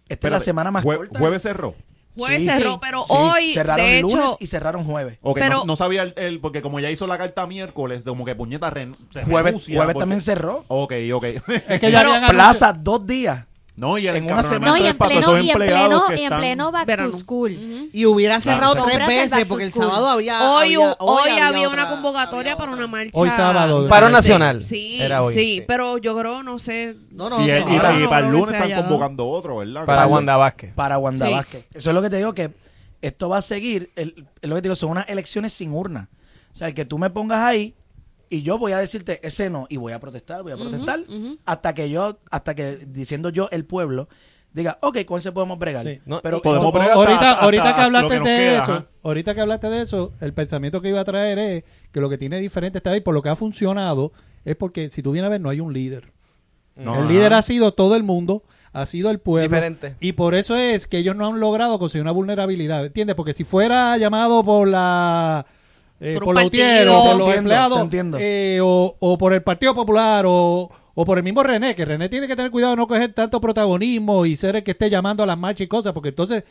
Esta 0.09 0.27
es 0.27 0.31
la 0.31 0.39
semana 0.39 0.71
más 0.71 0.83
jue- 0.83 0.97
corta. 0.97 1.19
Jueves 1.19 1.41
cerró. 1.41 1.75
Jueves 2.15 2.39
Sí, 2.41 2.45
cerró, 2.47 2.73
sí. 2.73 2.79
pero 2.81 3.03
Sí, 3.03 3.13
hoy, 3.15 3.49
cerraron 3.51 3.85
de 3.85 3.97
hecho, 3.99 4.07
lunes 4.07 4.35
y 4.39 4.45
cerraron 4.47 4.83
jueves. 4.85 5.17
Ok, 5.21 5.39
Pero- 5.39 5.57
no, 5.59 5.65
no 5.65 5.75
sabía 5.75 6.03
el, 6.03 6.13
el- 6.17 6.39
porque 6.39 6.61
como 6.61 6.79
ya 6.79 6.89
hizo 6.91 7.07
la 7.07 7.17
carta 7.17 7.47
miércoles, 7.47 8.05
como 8.05 8.23
que 8.25 8.35
puñeta 8.35 8.69
ren, 8.69 8.93
se 8.93 9.23
Jueves, 9.23 9.45
renuncia, 9.45 9.75
jueves 9.75 9.93
porque- 9.93 10.01
también 10.03 10.21
cerró. 10.21 10.63
Ok, 10.67 10.93
ok. 11.13 11.23
Es 11.23 11.79
que 11.79 11.91
ya 11.91 11.99
Pero 12.01 12.13
habían 12.13 12.29
Plaza 12.31 12.73
dos 12.73 13.05
días. 13.07 13.45
No, 13.75 13.97
y 13.97 14.07
el 14.07 14.15
en 14.15 14.23
una 14.25 14.33
encabronamiento 14.33 14.77
No, 14.77 14.77
y 14.85 14.87
en 14.87 14.97
para 14.97 15.09
pleno, 15.11 15.21
esos 15.35 15.43
y 15.45 15.49
en 15.49 15.55
pleno, 15.57 16.03
que 16.07 16.15
y 16.21 16.23
en 16.25 16.37
pleno 16.37 16.71
back 16.71 16.85
Verano. 16.85 17.11
to 17.11 17.17
school. 17.17 17.51
Ujú. 17.51 17.89
Y 17.91 18.05
hubiera 18.05 18.39
Claro, 18.39 18.57
cerrado 18.57 18.73
exacto. 18.87 18.91
tres 19.07 19.31
veces 19.31 19.45
porque 19.47 19.63
el 19.65 19.73
sábado 19.73 20.07
había. 20.09 20.51
Hoy, 20.51 20.75
había, 20.75 20.95
hoy 20.99 21.29
había, 21.31 21.67
otra- 21.69 21.83
una 21.83 21.89
convocatoria 21.89 22.53
había 22.53 22.57
para 22.57 22.71
una 22.71 22.87
marcha. 22.87 23.11
Hoy 23.13 23.29
sábado. 23.31 23.87
Paro 23.89 24.09
nacional. 24.09 24.63
Sí, 24.63 25.01
Era 25.01 25.23
hoy, 25.23 25.33
sí, 25.33 25.39
sí. 25.39 25.63
pero 25.67 25.97
yo 25.97 26.15
creo, 26.17 26.43
no 26.43 26.59
sé. 26.59 26.95
No, 27.11 27.29
no, 27.29 27.37
Sí, 27.37 27.41
no, 27.43 27.47
y, 27.47 27.49
y- 27.49 27.77
ahora 27.77 27.93
y 27.95 28.03
no 28.03 28.09
para 28.09 28.25
el 28.27 28.31
lunes 28.31 28.53
están 28.61 28.81
convocando 28.83 29.27
otro, 29.27 29.57
¿verdad? 29.57 29.85
Para 29.85 30.05
Wanda 30.07 30.37
Vázquez. 30.37 30.73
para 30.75 30.97
Wanda 30.99 31.25
Sí. 31.27 31.31
Vázquez. 31.33 31.65
Eso 31.73 31.89
es 31.89 31.93
lo 31.95 32.01
que 32.01 32.09
te 32.09 32.17
digo 32.17 32.33
que 32.33 32.51
esto 33.01 33.27
va 33.27 33.39
a 33.39 33.41
seguir, 33.41 33.91
el, 33.95 34.25
es 34.41 34.49
lo 34.49 34.55
que 34.55 34.61
te 34.61 34.67
digo, 34.67 34.75
son 34.75 34.91
unas 34.91 35.09
elecciones 35.09 35.51
sin 35.53 35.73
urna. 35.73 36.09
O 36.51 36.55
sea, 36.55 36.67
el 36.67 36.75
que 36.75 36.85
tú 36.85 36.99
me 36.99 37.09
pongas 37.09 37.39
ahí 37.41 37.73
y 38.33 38.41
yo 38.41 38.57
voy 38.57 38.71
a 38.71 38.77
decirte 38.79 39.19
ese 39.25 39.49
no 39.49 39.65
y 39.69 39.77
voy 39.77 39.93
a 39.93 39.99
protestar, 39.99 40.43
voy 40.43 40.51
a 40.53 40.57
protestar 40.57 41.01
hasta 41.45 41.73
que 41.73 41.89
yo, 41.89 42.17
hasta 42.31 42.55
que 42.55 42.77
diciendo 42.87 43.29
yo 43.29 43.47
el 43.51 43.65
pueblo 43.65 44.07
diga, 44.53 44.77
ok, 44.81 45.05
con 45.05 45.17
ese 45.17 45.31
podemos 45.31 45.57
bregar. 45.57 45.85
Sí. 45.85 45.99
No, 46.05 46.19
Pero 46.21 46.41
Podemos 46.41 46.67
O- 46.67 46.71
bregar 46.71 46.89
hasta- 46.91 46.99
ahorita, 47.03 47.29
hasta- 47.31 47.43
ahorita 47.45 47.75
que 47.75 47.81
hablaste 47.81 48.09
que 48.09 48.15
de 48.29 48.35
queda, 48.37 48.63
eso, 48.63 48.71
ajá. 48.73 48.85
ahorita 49.03 49.35
que 49.35 49.41
hablaste 49.41 49.69
de 49.69 49.81
eso, 49.81 50.11
el 50.21 50.33
pensamiento 50.33 50.81
que 50.81 50.89
iba 50.89 50.99
a 50.99 51.03
traer 51.05 51.39
es 51.39 51.63
que 51.91 51.99
lo 52.01 52.09
que 52.09 52.17
tiene 52.17 52.39
diferente 52.39 52.77
esta 52.77 52.91
vez, 52.91 53.01
por 53.01 53.13
lo 53.13 53.21
que 53.23 53.29
ha 53.29 53.35
funcionado, 53.35 54.11
es 54.45 54.55
porque 54.55 54.89
si 54.89 55.01
tú 55.01 55.11
vienes 55.11 55.27
a 55.27 55.31
ver, 55.31 55.41
no 55.41 55.49
hay 55.49 55.59
un 55.59 55.73
líder. 55.73 56.11
No, 56.75 56.93
el 56.95 56.99
ajá. 57.03 57.09
líder 57.11 57.33
ha 57.33 57.41
sido 57.41 57.73
todo 57.73 57.95
el 57.95 58.03
mundo, 58.03 58.43
ha 58.73 58.85
sido 58.87 59.09
el 59.11 59.19
pueblo. 59.19 59.47
Diferente. 59.55 59.95
Y 59.99 60.13
por 60.13 60.33
eso 60.35 60.55
es 60.55 60.85
que 60.87 60.97
ellos 60.99 61.15
no 61.15 61.27
han 61.27 61.39
logrado 61.39 61.77
conseguir 61.79 62.01
una 62.03 62.11
vulnerabilidad, 62.11 62.85
¿entiendes? 62.85 63.15
Porque 63.15 63.33
si 63.33 63.43
fuera 63.43 63.95
llamado 63.97 64.43
por 64.43 64.67
la... 64.67 65.45
eh, 66.03 66.13
Por 66.15 66.25
por, 66.25 66.35
los 66.35 66.43
partido. 66.43 67.03
por 67.03 67.15
los 67.15 67.35
empleados, 67.35 67.87
eh, 68.19 68.59
o, 68.61 68.95
o 68.99 69.17
por 69.17 69.33
el 69.33 69.41
Partido 69.41 69.73
Popular, 69.73 70.25
o, 70.27 70.69
o 70.95 71.05
por 71.05 71.17
el 71.17 71.23
mismo 71.23 71.41
René, 71.43 71.75
que 71.75 71.85
René 71.85 72.09
tiene 72.09 72.27
que 72.27 72.35
tener 72.35 72.51
cuidado 72.51 72.71
de 72.73 72.77
no 72.77 72.87
coger 72.87 73.13
tanto 73.13 73.39
protagonismo 73.41 74.25
y 74.25 74.35
ser 74.35 74.57
el 74.57 74.63
que 74.63 74.71
esté 74.71 74.89
llamando 74.89 75.23
a 75.23 75.25
las 75.25 75.37
marchas 75.37 75.61
y 75.65 75.67
cosas, 75.67 75.93
porque 75.93 76.09
entonces 76.09 76.43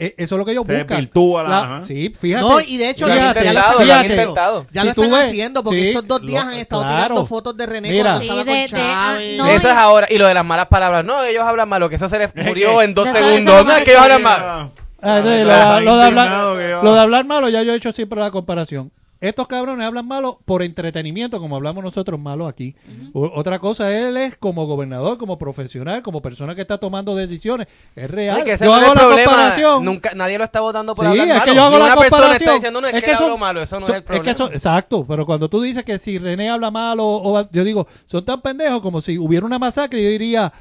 eh, 0.00 0.14
eso 0.18 0.34
es 0.34 0.38
lo 0.38 0.44
que 0.44 0.50
ellos 0.50 0.66
Se 0.66 0.78
buscan. 0.78 1.10
la-. 1.48 1.82
Sí, 1.86 2.12
fíjate. 2.18 2.42
No, 2.44 2.60
y 2.60 2.76
de 2.78 2.90
hecho, 2.90 3.06
Lo 3.06 3.12
han 3.12 3.18
ya, 3.20 3.34
ya 3.34 3.34
lo 3.34 3.40
intentado, 3.48 3.70
están 3.72 3.86
lo 3.86 3.92
han 3.94 4.00
haciendo. 4.00 4.22
intentado. 4.22 4.66
Ya 4.72 4.80
Si 4.80 4.86
lo 4.86 4.90
están 4.90 5.10
ves, 5.10 5.28
haciendo 5.28 5.62
porque 5.64 5.80
sí, 5.80 5.88
estos 5.90 6.08
dos 6.08 6.22
días 6.26 6.44
lo- 6.44 6.50
han 6.50 6.58
estado 6.58 6.82
claro. 6.82 6.96
tirando 7.04 7.26
fotos 7.26 7.56
de 7.56 7.66
René 7.66 7.90
Mira. 7.92 8.02
cuando 8.04 8.20
Sí, 8.20 8.24
estaba 8.26 8.44
de- 8.44 8.50
con 8.50 8.54
de- 8.60 8.68
Chávez. 8.68 8.84
ah, 8.90 9.18
no, 9.44 9.46
Eso 9.50 9.68
es 9.68 9.74
ahora. 9.74 10.06
Y 10.10 10.18
lo 10.18 10.26
de 10.26 10.34
las 10.34 10.44
malas 10.44 10.66
palabras. 10.66 11.04
No, 11.04 11.22
ellos 11.22 11.42
hablan 11.44 11.68
malo, 11.68 11.88
que 11.88 11.94
eso 11.96 12.08
se 12.08 12.18
les 12.18 12.34
murió 12.34 12.82
en 12.82 12.94
dos 12.94 13.08
segundos. 13.08 13.64
no 13.64 13.76
es 13.76 13.84
que 13.84 13.90
ellos 13.92 14.02
hablan 14.02 14.22
parece. 14.22 14.83
Ah, 15.02 15.18
lo, 15.18 15.24
lo 15.24 15.96
de 15.96 16.02
hablar, 16.04 16.82
lo 16.82 16.94
de 16.94 17.24
malo, 17.24 17.48
ya 17.48 17.62
yo 17.62 17.72
he 17.72 17.76
hecho 17.76 17.92
siempre 17.92 18.18
la 18.20 18.30
comparación. 18.30 18.90
Estos 19.20 19.46
cabrones 19.48 19.86
hablan 19.86 20.06
malo 20.06 20.40
por 20.44 20.62
entretenimiento, 20.62 21.40
como 21.40 21.56
hablamos 21.56 21.82
nosotros 21.82 22.20
malo 22.20 22.46
aquí. 22.46 22.74
Otra 23.14 23.58
cosa, 23.58 23.90
él 23.96 24.18
es 24.18 24.36
como 24.36 24.66
gobernador, 24.66 25.16
como 25.16 25.38
profesional, 25.38 26.02
como 26.02 26.20
persona 26.20 26.54
que 26.54 26.60
está 26.60 26.76
tomando 26.76 27.16
decisiones. 27.16 27.66
Es 27.96 28.10
real. 28.10 28.44
Que 28.44 28.58
yo 28.58 28.74
hago 28.74 28.92
la 28.94 29.00
problema. 29.00 29.24
comparación. 29.30 29.84
Nunca, 29.84 30.12
nadie 30.14 30.36
lo 30.36 30.44
está 30.44 30.60
votando 30.60 30.94
por 30.94 31.06
Sí, 31.06 31.10
hablar 31.12 31.26
es 31.28 31.32
malo. 31.34 31.44
que 31.46 31.54
yo 31.56 31.62
hago 31.64 31.78
la 31.78 31.94
comparación. 31.94 32.34
está 32.34 32.52
diciendo, 32.54 32.80
no, 32.82 32.86
es, 32.88 33.02
que, 33.02 33.14
son- 33.14 33.22
habló 33.24 33.38
malo. 33.38 33.62
Eso 33.62 33.80
no 33.80 33.86
son- 33.86 33.94
es 33.94 33.96
el 33.98 34.04
problema. 34.04 34.24
que 34.24 34.34
son- 34.34 34.52
exacto, 34.52 35.06
pero 35.08 35.24
cuando 35.24 35.48
tú 35.48 35.62
dices 35.62 35.84
que 35.84 35.98
si 35.98 36.18
René 36.18 36.50
habla 36.50 36.70
malo, 36.70 37.06
o, 37.06 37.48
yo 37.50 37.64
digo, 37.64 37.86
son 38.04 38.26
tan 38.26 38.42
pendejos 38.42 38.82
como 38.82 39.00
si 39.00 39.16
hubiera 39.16 39.46
una 39.46 39.58
masacre, 39.58 40.02
yo 40.04 40.10
diría, 40.10 40.52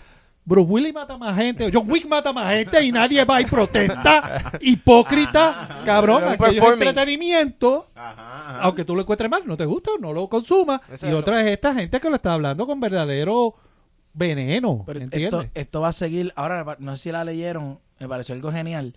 Bruce 0.45 0.69
Willis 0.69 0.93
mata 0.93 1.17
más 1.17 1.35
gente, 1.37 1.69
John 1.73 1.89
Wick 1.89 2.05
mata 2.05 2.33
más 2.33 2.53
gente 2.53 2.83
y 2.83 2.91
nadie 2.91 3.23
va 3.23 3.39
y 3.41 3.45
protesta. 3.45 4.51
Hipócrita, 4.61 5.81
cabrón, 5.85 6.23
aquello 6.27 6.63
es 6.67 6.73
entretenimiento. 6.73 7.87
Ajá, 7.95 8.11
ajá. 8.13 8.61
Aunque 8.61 8.83
tú 8.85 8.95
lo 8.95 9.01
encuentres 9.01 9.29
mal, 9.31 9.43
no 9.45 9.55
te 9.55 9.65
gusta, 9.65 9.91
no 9.99 10.11
lo 10.11 10.27
consumas. 10.27 10.81
Eso 10.91 11.05
y 11.07 11.09
es 11.09 11.15
otra 11.15 11.41
es 11.41 11.47
esta 11.47 11.73
gente 11.73 11.99
que 11.99 12.09
lo 12.09 12.15
está 12.17 12.33
hablando 12.33 12.67
con 12.67 12.79
verdadero 12.79 13.55
veneno, 14.13 14.83
Pero 14.85 14.99
¿entiendes? 14.99 15.45
esto, 15.45 15.59
esto 15.59 15.81
va 15.81 15.89
a 15.89 15.93
seguir. 15.93 16.33
Ahora, 16.35 16.77
no 16.79 16.91
sé 16.97 17.03
si 17.03 17.11
la 17.11 17.23
leyeron, 17.23 17.79
me 17.99 18.07
pareció 18.07 18.35
algo 18.35 18.51
genial. 18.51 18.95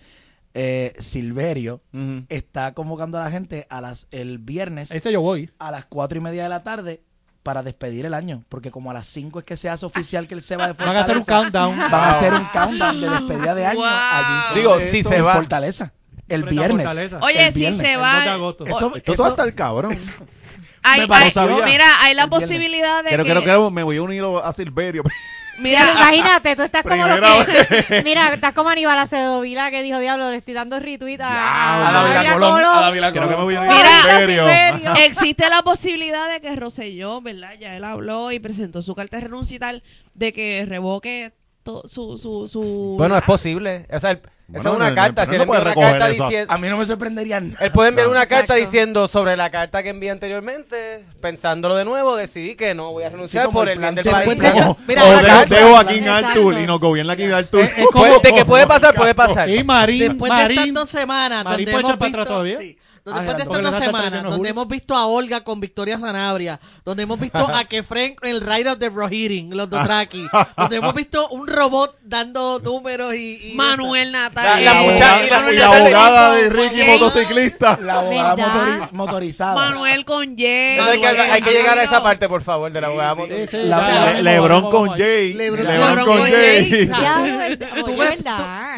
Eh, 0.58 0.94
Silverio 0.98 1.82
está 2.30 2.72
convocando 2.72 3.18
a 3.18 3.20
la 3.20 3.30
gente 3.30 3.66
a 3.68 3.82
las 3.82 4.08
el 4.10 4.38
viernes 4.38 4.90
Ese 4.90 5.12
yo 5.12 5.20
voy. 5.20 5.50
a 5.58 5.70
las 5.70 5.84
cuatro 5.84 6.16
y 6.18 6.22
media 6.22 6.44
de 6.44 6.48
la 6.48 6.62
tarde 6.62 7.02
para 7.46 7.62
despedir 7.62 8.04
el 8.06 8.12
año. 8.12 8.42
Porque 8.48 8.72
como 8.72 8.90
a 8.90 8.94
las 8.94 9.06
5 9.06 9.38
es 9.38 9.44
que 9.44 9.56
se 9.56 9.68
hace 9.70 9.86
oficial 9.86 10.26
que 10.26 10.34
él 10.34 10.42
se 10.42 10.56
va 10.56 10.66
de 10.66 10.72
Van 10.84 10.96
a 10.96 11.00
hacer 11.02 11.16
un 11.16 11.24
Fortaleza, 11.24 11.52
countdown. 11.52 11.78
Van 11.78 11.94
a 11.94 12.10
hacer 12.10 12.34
un 12.34 12.44
countdown 12.52 13.00
de 13.00 13.08
despedida 13.08 13.54
de 13.54 13.66
año 13.66 13.78
Wow. 13.78 13.88
allí. 13.88 14.58
Digo, 14.60 14.80
en 14.80 14.90
si 14.90 15.02
se 15.04 15.22
va. 15.22 15.34
Fortaleza. 15.34 15.92
El 16.28 16.42
viernes. 16.42 16.84
Fortaleza. 16.86 17.18
Oye, 17.22 17.46
El 17.46 17.52
si 17.52 17.60
viernes, 17.60 17.80
se 17.82 17.92
el 17.94 18.00
va. 18.02 18.14
2 18.16 18.24
de 18.24 18.30
agosto. 18.30 18.64
Eso, 18.66 18.96
Esto 18.96 19.12
eso- 19.12 19.22
va 19.22 19.28
a 19.28 19.30
estar 19.30 19.54
cabrón. 19.54 19.92
hay- 20.82 21.06
me 21.06 21.14
hay- 21.14 21.32
mira, 21.64 21.86
hay 22.02 22.14
la 22.14 22.24
El 22.24 22.28
viernes. 22.28 22.48
posibilidad 22.48 23.04
de 23.04 23.10
Creo, 23.10 23.24
que. 23.24 23.30
creo 23.42 23.68
que 23.68 23.74
me 23.74 23.82
voy 23.84 23.96
a 23.98 24.02
unir 24.02 24.24
a 24.42 24.52
Silverio. 24.52 25.04
Mira, 25.58 25.92
imagínate, 25.92 26.56
tú 26.56 26.62
estás 26.62 26.82
como 26.82 26.96
lo 27.06 27.14
Primera 27.16 27.44
que... 27.44 28.02
Mira, 28.04 28.34
estás 28.34 28.52
como 28.54 28.68
Aníbal 28.68 28.98
Acevedo 28.98 29.40
Vila 29.40 29.70
que 29.70 29.82
dijo, 29.82 29.98
diablo, 29.98 30.30
le 30.30 30.36
estoy 30.36 30.54
dando 30.54 30.78
retweet 30.78 31.20
a, 31.20 31.26
a 31.28 31.88
a 31.88 31.92
Dávila 31.92 32.14
Dávila 32.14 32.32
Colón, 32.34 32.64
a 32.64 32.80
Dávila 32.80 33.12
Creo 33.12 33.28
que 33.28 33.36
me 33.36 33.36
Colón. 33.36 33.44
voy 33.44 33.54
a 33.56 33.60
unir 33.60 33.72
Mira, 33.72 33.98
a. 33.98 34.02
Silverio. 34.02 34.48
existe 35.04 35.48
la 35.48 35.62
posibilidad 35.62 36.30
de 36.30 36.40
que 36.40 36.54
Rosselló, 36.56 37.20
¿verdad? 37.20 37.54
Ya 37.58 37.76
él 37.76 37.84
habló 37.84 38.32
y 38.32 38.38
presentó 38.38 38.82
su 38.82 38.94
carta 38.94 39.16
de 39.16 39.22
renuncia 39.24 39.56
y 39.56 39.58
tal, 39.58 39.82
de 40.14 40.32
que 40.32 40.64
revoque 40.68 41.32
to- 41.66 41.86
su, 41.86 42.16
su, 42.16 42.48
su... 42.48 42.94
Bueno, 42.96 43.18
es 43.18 43.24
posible. 43.24 43.86
O 43.92 44.00
sea, 44.00 44.12
el- 44.12 44.18
Esa 44.18 44.30
Bueno, 44.46 44.70
es 44.70 44.76
una 44.76 44.88
no, 44.90 44.94
carta. 44.94 45.26
no, 45.26 45.32
si 45.32 45.36
no 45.36 45.42
él 45.42 45.48
puede 45.48 45.60
envía 45.62 45.74
una 45.76 45.90
carta 45.98 46.10
eso. 46.10 46.24
diciendo... 46.28 46.54
A 46.54 46.58
mí 46.58 46.68
no 46.68 46.76
me 46.78 46.86
sorprendería 46.86 47.40
nada. 47.40 47.64
Él 47.64 47.72
puede 47.72 47.88
enviar 47.88 48.06
No. 48.06 48.12
una 48.12 48.26
carta 48.26 48.54
Exacto. 48.56 48.64
diciendo 48.64 49.08
sobre 49.08 49.36
la 49.36 49.50
carta 49.50 49.82
que 49.82 49.88
envié 49.88 50.10
anteriormente, 50.12 51.04
pensándolo 51.20 51.74
de 51.74 51.84
nuevo, 51.84 52.14
decidí 52.16 52.54
que 52.54 52.72
no 52.74 52.92
voy 52.92 53.02
a 53.04 53.10
renunciar 53.10 53.46
como 53.46 53.58
por 53.58 53.68
el 53.68 53.78
plan 53.78 53.94
del 53.96 54.04
de- 54.04 54.10
país. 54.12 54.28
Después 54.38 54.54
de- 54.54 54.62
O, 54.62 54.76
Mira, 54.86 55.04
o 55.04 55.46
de- 55.48 55.56
dejo 55.56 55.76
aquí 55.76 55.98
en. 55.98 56.08
Artur 56.08 56.58
y 56.58 56.66
nos 56.66 56.78
gobierna 56.80 57.12
aquí 57.14 57.24
en 57.24 57.32
Artur. 57.32 57.60
Es, 57.62 57.76
es 57.76 57.86
como, 57.88 58.04
de 58.20 58.32
que 58.32 58.44
puede 58.44 58.66
pasar, 58.66 58.94
puede 58.94 59.14
pasar. 59.16 59.50
Y 59.50 59.64
Marín, 59.64 59.98
Después 60.10 60.32
de 60.32 60.38
estas 60.42 60.56
Marín, 60.56 60.74
dos 60.74 60.88
semanas 60.88 61.44
Marín 61.44 61.56
donde 61.56 61.64
puede 61.72 61.78
hemos 61.80 61.90
echar 61.90 61.98
para 61.98 62.06
visto, 62.08 62.20
atrás 62.22 62.28
todavía. 62.28 62.58
sí, 62.60 62.78
después 63.14 63.36
de 63.36 63.42
estas 63.42 63.62
dos 63.62 63.74
semanas 63.84 64.10
31 64.10 64.10
de 64.10 64.22
donde 64.22 64.36
julio. 64.36 64.50
hemos 64.50 64.68
visto 64.68 64.94
a 64.96 65.06
Olga 65.06 65.40
con 65.44 65.60
Victoria 65.60 65.98
Sanabria, 65.98 66.60
donde 66.84 67.02
hemos 67.04 67.18
visto 67.20 67.38
a 67.54 67.64
Kefren 67.64 68.16
en 68.22 68.30
el 68.30 68.40
Ride 68.40 68.70
of 68.70 68.78
the 68.78 68.88
Rohirrim, 68.90 69.50
los 69.52 69.70
Dothraki, 69.70 70.26
donde 70.56 70.76
hemos 70.76 70.94
visto 70.94 71.28
un 71.28 71.46
robot 71.46 71.96
dando 72.02 72.58
números 72.60 73.14
y, 73.14 73.52
y 73.52 73.54
Manuel 73.54 74.12
La- 74.12 74.22
Natal. 74.30 74.64
la 74.64 74.74
la, 74.74 74.82
y 74.82 74.98
la 74.98 75.52
y 75.52 75.56
la 75.56 75.66
abogada 75.76 76.34
de 76.34 76.48
Ricky 76.50 76.82
motociclista. 76.84 77.78
La 77.82 78.00
abogada 78.00 78.88
motorizada. 78.92 79.54
Manuel 79.54 80.04
con 80.04 80.36
Jay. 80.36 80.78
Hay, 80.78 81.00
que, 81.00 81.06
Manuel 81.06 81.30
hay 81.30 81.42
que 81.42 81.50
llegar 81.52 81.78
a 81.78 81.82
esa 81.84 82.02
parte, 82.02 82.28
por 82.28 82.42
favor, 82.42 82.72
de 82.72 82.80
la 82.80 82.86
abogada. 82.88 83.14
Sí, 83.14 83.20
motor- 83.20 83.48
sí, 83.48 83.56
La- 83.58 83.62
ya, 83.64 83.88
la- 83.88 83.94
ya, 83.94 84.12
Le- 84.14 84.22
Lebron 84.22 84.70
con. 84.70 84.88
Jay. 84.96 85.32
Lebron 85.32 85.66
Lebron 85.66 86.04
con 86.04 86.18
con 86.18 86.30
Jay. 86.30 86.88
Tú- 87.86 87.96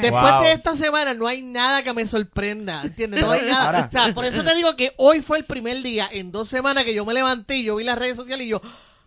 después 0.02 0.40
de 0.42 0.52
esta 0.52 0.76
semana 0.76 1.14
no 1.14 1.26
hay 1.26 1.42
nada 1.42 1.82
que 1.82 1.92
me 1.92 2.06
sorprenda, 2.06 2.82
¿entiendes? 2.82 3.20
No 3.20 3.30
hay 3.30 3.42
nada. 3.42 3.66
Ahora- 3.66 3.88
o 3.88 3.90
sea, 3.90 4.14
por 4.18 4.24
eso 4.26 4.44
te 4.44 4.54
digo 4.54 4.76
que 4.76 4.92
hoy 4.96 5.22
fue 5.22 5.38
el 5.38 5.44
primer 5.44 5.82
día 5.82 6.08
en 6.10 6.30
dos 6.32 6.48
semanas 6.48 6.84
que 6.84 6.94
yo 6.94 7.04
me 7.04 7.14
levanté 7.14 7.56
y 7.56 7.64
yo 7.64 7.76
vi 7.76 7.84
las 7.84 7.98
redes 7.98 8.16
sociales 8.16 8.46
y 8.46 8.50
yo, 8.50 8.60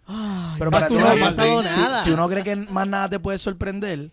ay, 0.07 0.55
Pero 0.59 0.71
para 0.71 0.87
ti 0.87 0.95
no 0.95 1.07
ha 1.07 1.15
pasado 1.15 1.63
nada. 1.63 1.99
Si, 2.03 2.09
si 2.09 2.13
uno 2.13 2.27
cree 2.29 2.43
que 2.43 2.55
más 2.55 2.87
nada 2.87 3.09
te 3.09 3.19
puede 3.19 3.37
sorprender, 3.37 4.11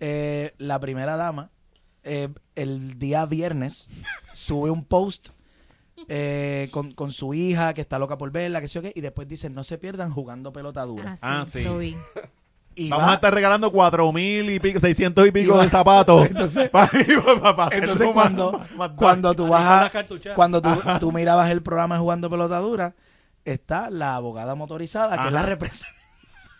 eh, 0.00 0.54
la 0.58 0.78
primera 0.80 1.16
dama, 1.16 1.50
eh, 2.02 2.28
el 2.54 2.98
día 2.98 3.24
viernes, 3.26 3.88
sube 4.32 4.70
un 4.70 4.84
post 4.84 5.30
eh, 6.08 6.68
con, 6.72 6.92
con 6.92 7.12
su 7.12 7.34
hija 7.34 7.72
que 7.72 7.80
está 7.80 7.98
loca 7.98 8.18
por 8.18 8.30
verla, 8.30 8.60
que 8.60 8.68
sé 8.68 8.74
yo 8.74 8.82
qué, 8.82 8.92
y 8.94 9.00
después 9.00 9.28
dice, 9.28 9.48
no 9.48 9.64
se 9.64 9.78
pierdan 9.78 10.10
jugando 10.12 10.52
pelota 10.52 10.82
dura. 10.84 11.16
Ah, 11.22 11.42
Ah, 11.42 11.46
sí. 11.46 11.64
Y 12.76 12.88
Vamos 12.88 13.06
va- 13.06 13.12
a 13.12 13.14
estar 13.14 13.32
regalando 13.32 13.70
cuatro 13.70 14.10
mil 14.12 14.50
y 14.50 14.58
pico, 14.60 14.80
seiscientos 14.80 15.26
y 15.26 15.30
pico 15.30 15.58
de 15.58 15.70
zapatos. 15.70 16.26
Entonces- 16.30 16.70
Pa- 16.70 16.88
pa- 16.88 17.56
pa- 17.56 17.66
hacerlo 17.66 17.92
Entonces 17.92 18.08
cuando, 18.12 18.60
más- 18.76 18.90
cuando 18.96 19.34
tú 19.34 19.46
vas 19.48 19.64
a, 19.94 20.34
cuando 20.34 20.60
tú, 20.60 20.70
tú 21.00 21.12
mirabas 21.12 21.50
el 21.50 21.62
programa 21.62 21.98
jugando 21.98 22.28
pelota 22.30 22.58
dura, 22.58 22.94
está 23.44 23.90
la 23.90 24.16
abogada 24.16 24.54
motorizada, 24.54 25.18
que 25.20 25.26
es 25.28 25.32
la 25.32 25.42
representante. 25.42 26.03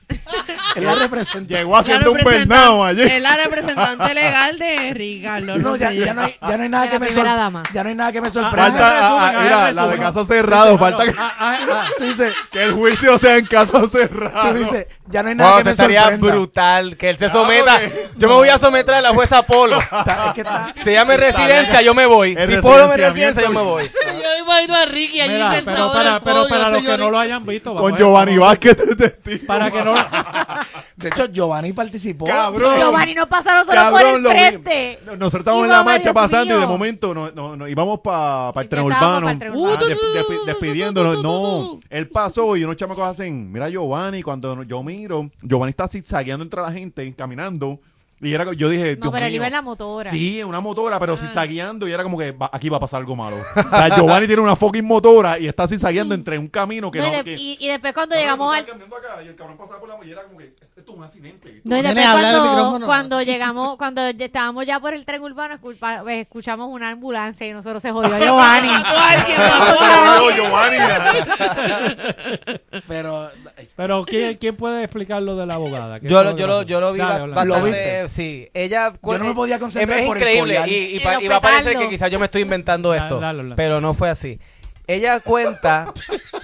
es 0.77 0.83
la 0.83 0.95
representante. 0.95 1.55
Llegó 1.55 1.77
haciendo 1.77 2.13
un 2.13 2.19
Bernao 2.25 2.85
allí. 2.85 3.03
Es 3.03 3.23
la 3.23 3.37
representante 3.37 4.15
legal 4.15 4.59
de 4.59 4.93
Ricardo. 4.95 5.57
No, 5.59 5.77
ya, 5.77 5.93
ya 5.93 6.15
no 6.15 6.23
hay, 6.23 6.37
ya 6.41 6.57
no 6.57 6.63
hay 6.63 6.69
nada 6.69 6.91
que 6.91 6.99
me 6.99 7.07
primera 7.07 7.31
sor- 7.31 7.39
dama. 7.39 7.63
ya 7.73 7.83
no 7.83 7.89
hay 7.89 7.95
nada 7.95 8.13
que 8.13 8.21
me 8.21 8.29
Ah, 8.29 8.31
sorprenda. 8.31 8.71
Falta, 8.71 9.09
ah, 9.29 9.33
mira, 9.43 9.59
la 9.73 9.83
de 9.83 9.89
resumen. 9.89 10.01
casos 10.01 10.29
cerrados. 10.29 10.69
Ah, 10.69 10.73
no, 10.73 10.79
Falta 10.79 11.05
que, 11.05 11.15
ah, 11.19 11.33
ah. 11.41 11.87
Tú 11.99 12.05
dices, 12.05 12.35
que 12.51 12.63
el 12.65 12.73
juicio 12.73 13.19
sea 13.19 13.37
en 13.37 13.47
casos 13.47 13.91
tú 13.91 13.99
cerrados. 13.99 14.55
dices, 14.59 14.87
ya 15.07 15.23
no 15.23 15.29
hay 15.29 15.35
nada 15.35 15.51
Wow, 15.51 15.59
que 15.59 15.65
me 15.65 15.75
sorprenda. 15.75 16.17
brutal 16.17 16.97
que 16.97 17.11
él 17.11 17.19
se 17.19 17.31
someta. 17.31 17.81
Yo 18.17 18.29
me 18.29 18.35
voy 18.35 18.49
a 18.49 18.59
someter 18.59 18.95
a 18.95 19.01
la 19.01 19.11
jueza 19.11 19.43
Polo. 19.43 19.79
Está- 19.81 20.35
Se 20.83 20.93
llame 20.93 21.17
residencia, 21.17 21.83
yo 21.83 21.95
me 21.95 22.07
voy. 22.07 22.37
Si 22.47 22.57
Polo 22.59 22.89
me 22.89 22.97
residencia, 22.97 23.43
yo 23.43 23.51
me 23.53 23.63
voy. 23.63 23.85
Yo 24.05 24.45
imagino 24.45 24.75
a 24.75 24.85
Ricky 24.87 25.21
allí 25.21 25.35
Mira, 25.35 25.51
pero 25.65 25.93
para, 25.93 26.71
los 26.71 26.83
que 26.83 26.99
no 26.99 27.11
lo 27.11 27.19
hayan 27.19 27.45
visto, 27.45 27.75
Con 27.75 27.97
Giovanni 27.97 28.39
Vázquez. 28.39 28.77
Para 29.47 29.71
que 29.71 29.83
no 29.83 29.94
De 30.97 31.09
hecho, 31.09 31.27
Giovanni 31.27 31.73
participó. 31.73 32.25
Cabrón. 32.27 32.77
Giovanni 32.79 33.15
no 33.15 33.29
pasaron 33.29 33.67
solo 33.67 33.91
por 33.91 34.01
el 34.01 34.23
lo 34.23 34.31
frente. 34.31 34.99
No- 35.05 35.17
Nosotros 35.17 35.41
estábamos 35.41 35.65
en 35.67 35.71
la 35.73 35.83
marcha 35.83 36.03
Dios 36.13 36.15
pasando 36.15 36.57
y 36.57 36.61
de 36.61 36.67
momento 36.67 37.15
no, 37.15 37.31
no, 37.33 37.57
no, 37.57 37.69
íbamos 37.69 38.01
para 38.01 38.53
el 38.61 38.69
tren 38.69 38.85
urbano. 38.85 39.39
tren 39.39 39.53
Ah, 39.53 39.79
despidiéndonos. 40.47 41.23
No, 41.23 41.81
él 41.91 42.09
pasó 42.09 42.57
y 42.57 42.65
unos 42.65 42.77
chamacos 42.77 43.05
hacen, 43.09 43.51
mira 43.53 43.69
Giovanni, 43.69 44.23
cuando 44.23 44.63
yo 44.63 44.83
miro, 44.83 45.31
Giovanni 45.43 45.71
está 45.71 45.89
zigzagueando 45.89 46.43
entre 46.45 46.61
la 46.61 46.73
gente, 46.73 47.13
caminando. 47.15 47.79
Y 48.27 48.35
era, 48.35 48.53
yo 48.53 48.69
dije, 48.69 48.97
No, 48.97 49.03
Dios 49.03 49.13
pero 49.13 49.27
él 49.27 49.33
mío. 49.33 49.37
iba 49.37 49.47
en 49.47 49.53
la 49.53 49.63
motora. 49.63 50.11
Sí, 50.11 50.41
en 50.41 50.47
una 50.47 50.61
motora, 50.61 50.99
pero 50.99 51.17
zigzagueando 51.17 51.87
y 51.89 51.93
era 51.93 52.03
como 52.03 52.19
que 52.19 52.33
va- 52.33 52.51
aquí 52.53 52.69
va 52.69 52.77
a 52.79 52.81
pasar 52.81 53.01
algo 53.01 53.15
malo. 53.17 53.37
O 53.57 53.69
sea, 53.69 53.89
Giovanni 53.97 54.27
tiene 54.27 54.43
una 54.43 54.57
fucking 54.57 54.85
motora 54.85 55.39
y 55.39 55.47
está 55.47 55.67
zigzagueando 55.69 56.15
entre 56.15 56.39
un 56.39 56.49
camino 56.49 56.91
que 56.91 56.99
No, 56.99 57.07
no... 57.07 57.13
y, 57.13 57.17
de- 57.17 57.25
que- 57.25 57.35
y- 57.37 57.57
y 57.61 57.69
después 57.69 57.93
cuando 57.93 58.15
Cabrón, 58.15 58.23
llegamos 58.25 58.47
tú 58.49 58.53
al... 58.53 58.59
estabas 58.61 58.81
caminando 58.81 58.97
acá 58.97 59.23
y 59.23 59.29
el 59.29 59.37
cabrón 59.37 59.57
pasaba 59.59 59.81
por 59.81 59.89
la 59.89 60.05
y 60.07 60.11
era 60.11 60.23
como 60.25 60.39
que 60.39 60.55
esto 60.77 60.91
es 60.93 60.99
un 60.99 61.05
accidente. 61.05 61.61
No, 61.63 61.77
y 61.79 61.83
después 61.83 62.07
cuando, 62.11 62.87
cuando 62.87 63.23
llegamos, 63.23 63.77
cuando 63.77 64.03
estábamos 64.03 64.67
ya 64.67 64.81
por 64.81 64.93
el 64.93 65.05
tren 65.05 65.23
urbano, 65.23 65.55
esculpa- 65.55 66.03
pues, 66.03 66.23
escuchamos 66.23 66.69
una 66.71 66.91
ambulancia 66.91 67.47
y 67.47 67.53
nosotros 67.53 67.81
se 67.81 67.93
jodió 67.93 68.19
Giovanni. 68.19 68.69
Pero 72.89 73.29
Pero 73.77 74.05
¿quién, 74.05 74.37
quién 74.37 74.57
puede 74.57 74.83
explicar 74.85 75.23
lo 75.23 75.37
de 75.37 75.47
la 75.47 75.55
abogada? 75.55 76.01
¿Qué 76.01 76.09
Yo 76.09 76.25
lo, 76.25 76.37
yo, 76.37 76.47
lo, 76.47 76.63
yo 76.63 76.81
lo 76.81 76.93
vi 76.93 76.99
Dale. 76.99 77.27
¿Lo 77.29 77.35
bastante. 77.35 77.63
viste? 77.71 78.09
Sí, 78.09 78.49
ella. 78.55 78.93
Yo 79.03 79.19
no 79.19 79.25
me 79.27 79.35
podía 79.35 79.59
concentrar 79.59 80.01
es 80.01 80.07
por 80.07 80.17
el 80.17 80.23
increíble 80.23 80.55
collar. 80.55 80.69
y, 80.69 80.73
y, 80.75 80.97
Y 80.97 81.25
y 81.25 81.29
va 81.29 81.37
a 81.37 81.41
parecer 81.41 81.79
que 81.79 81.89
quizás 81.89 82.11
yo 82.11 82.19
me 82.19 82.25
estoy 82.27 82.43
inventando 82.43 82.95
esto, 82.95 83.21
dale, 83.21 83.55
pero 83.55 83.81
no 83.81 83.95
fue 83.95 84.11
así. 84.11 84.39
Ella 84.87 85.21
cuenta, 85.21 85.93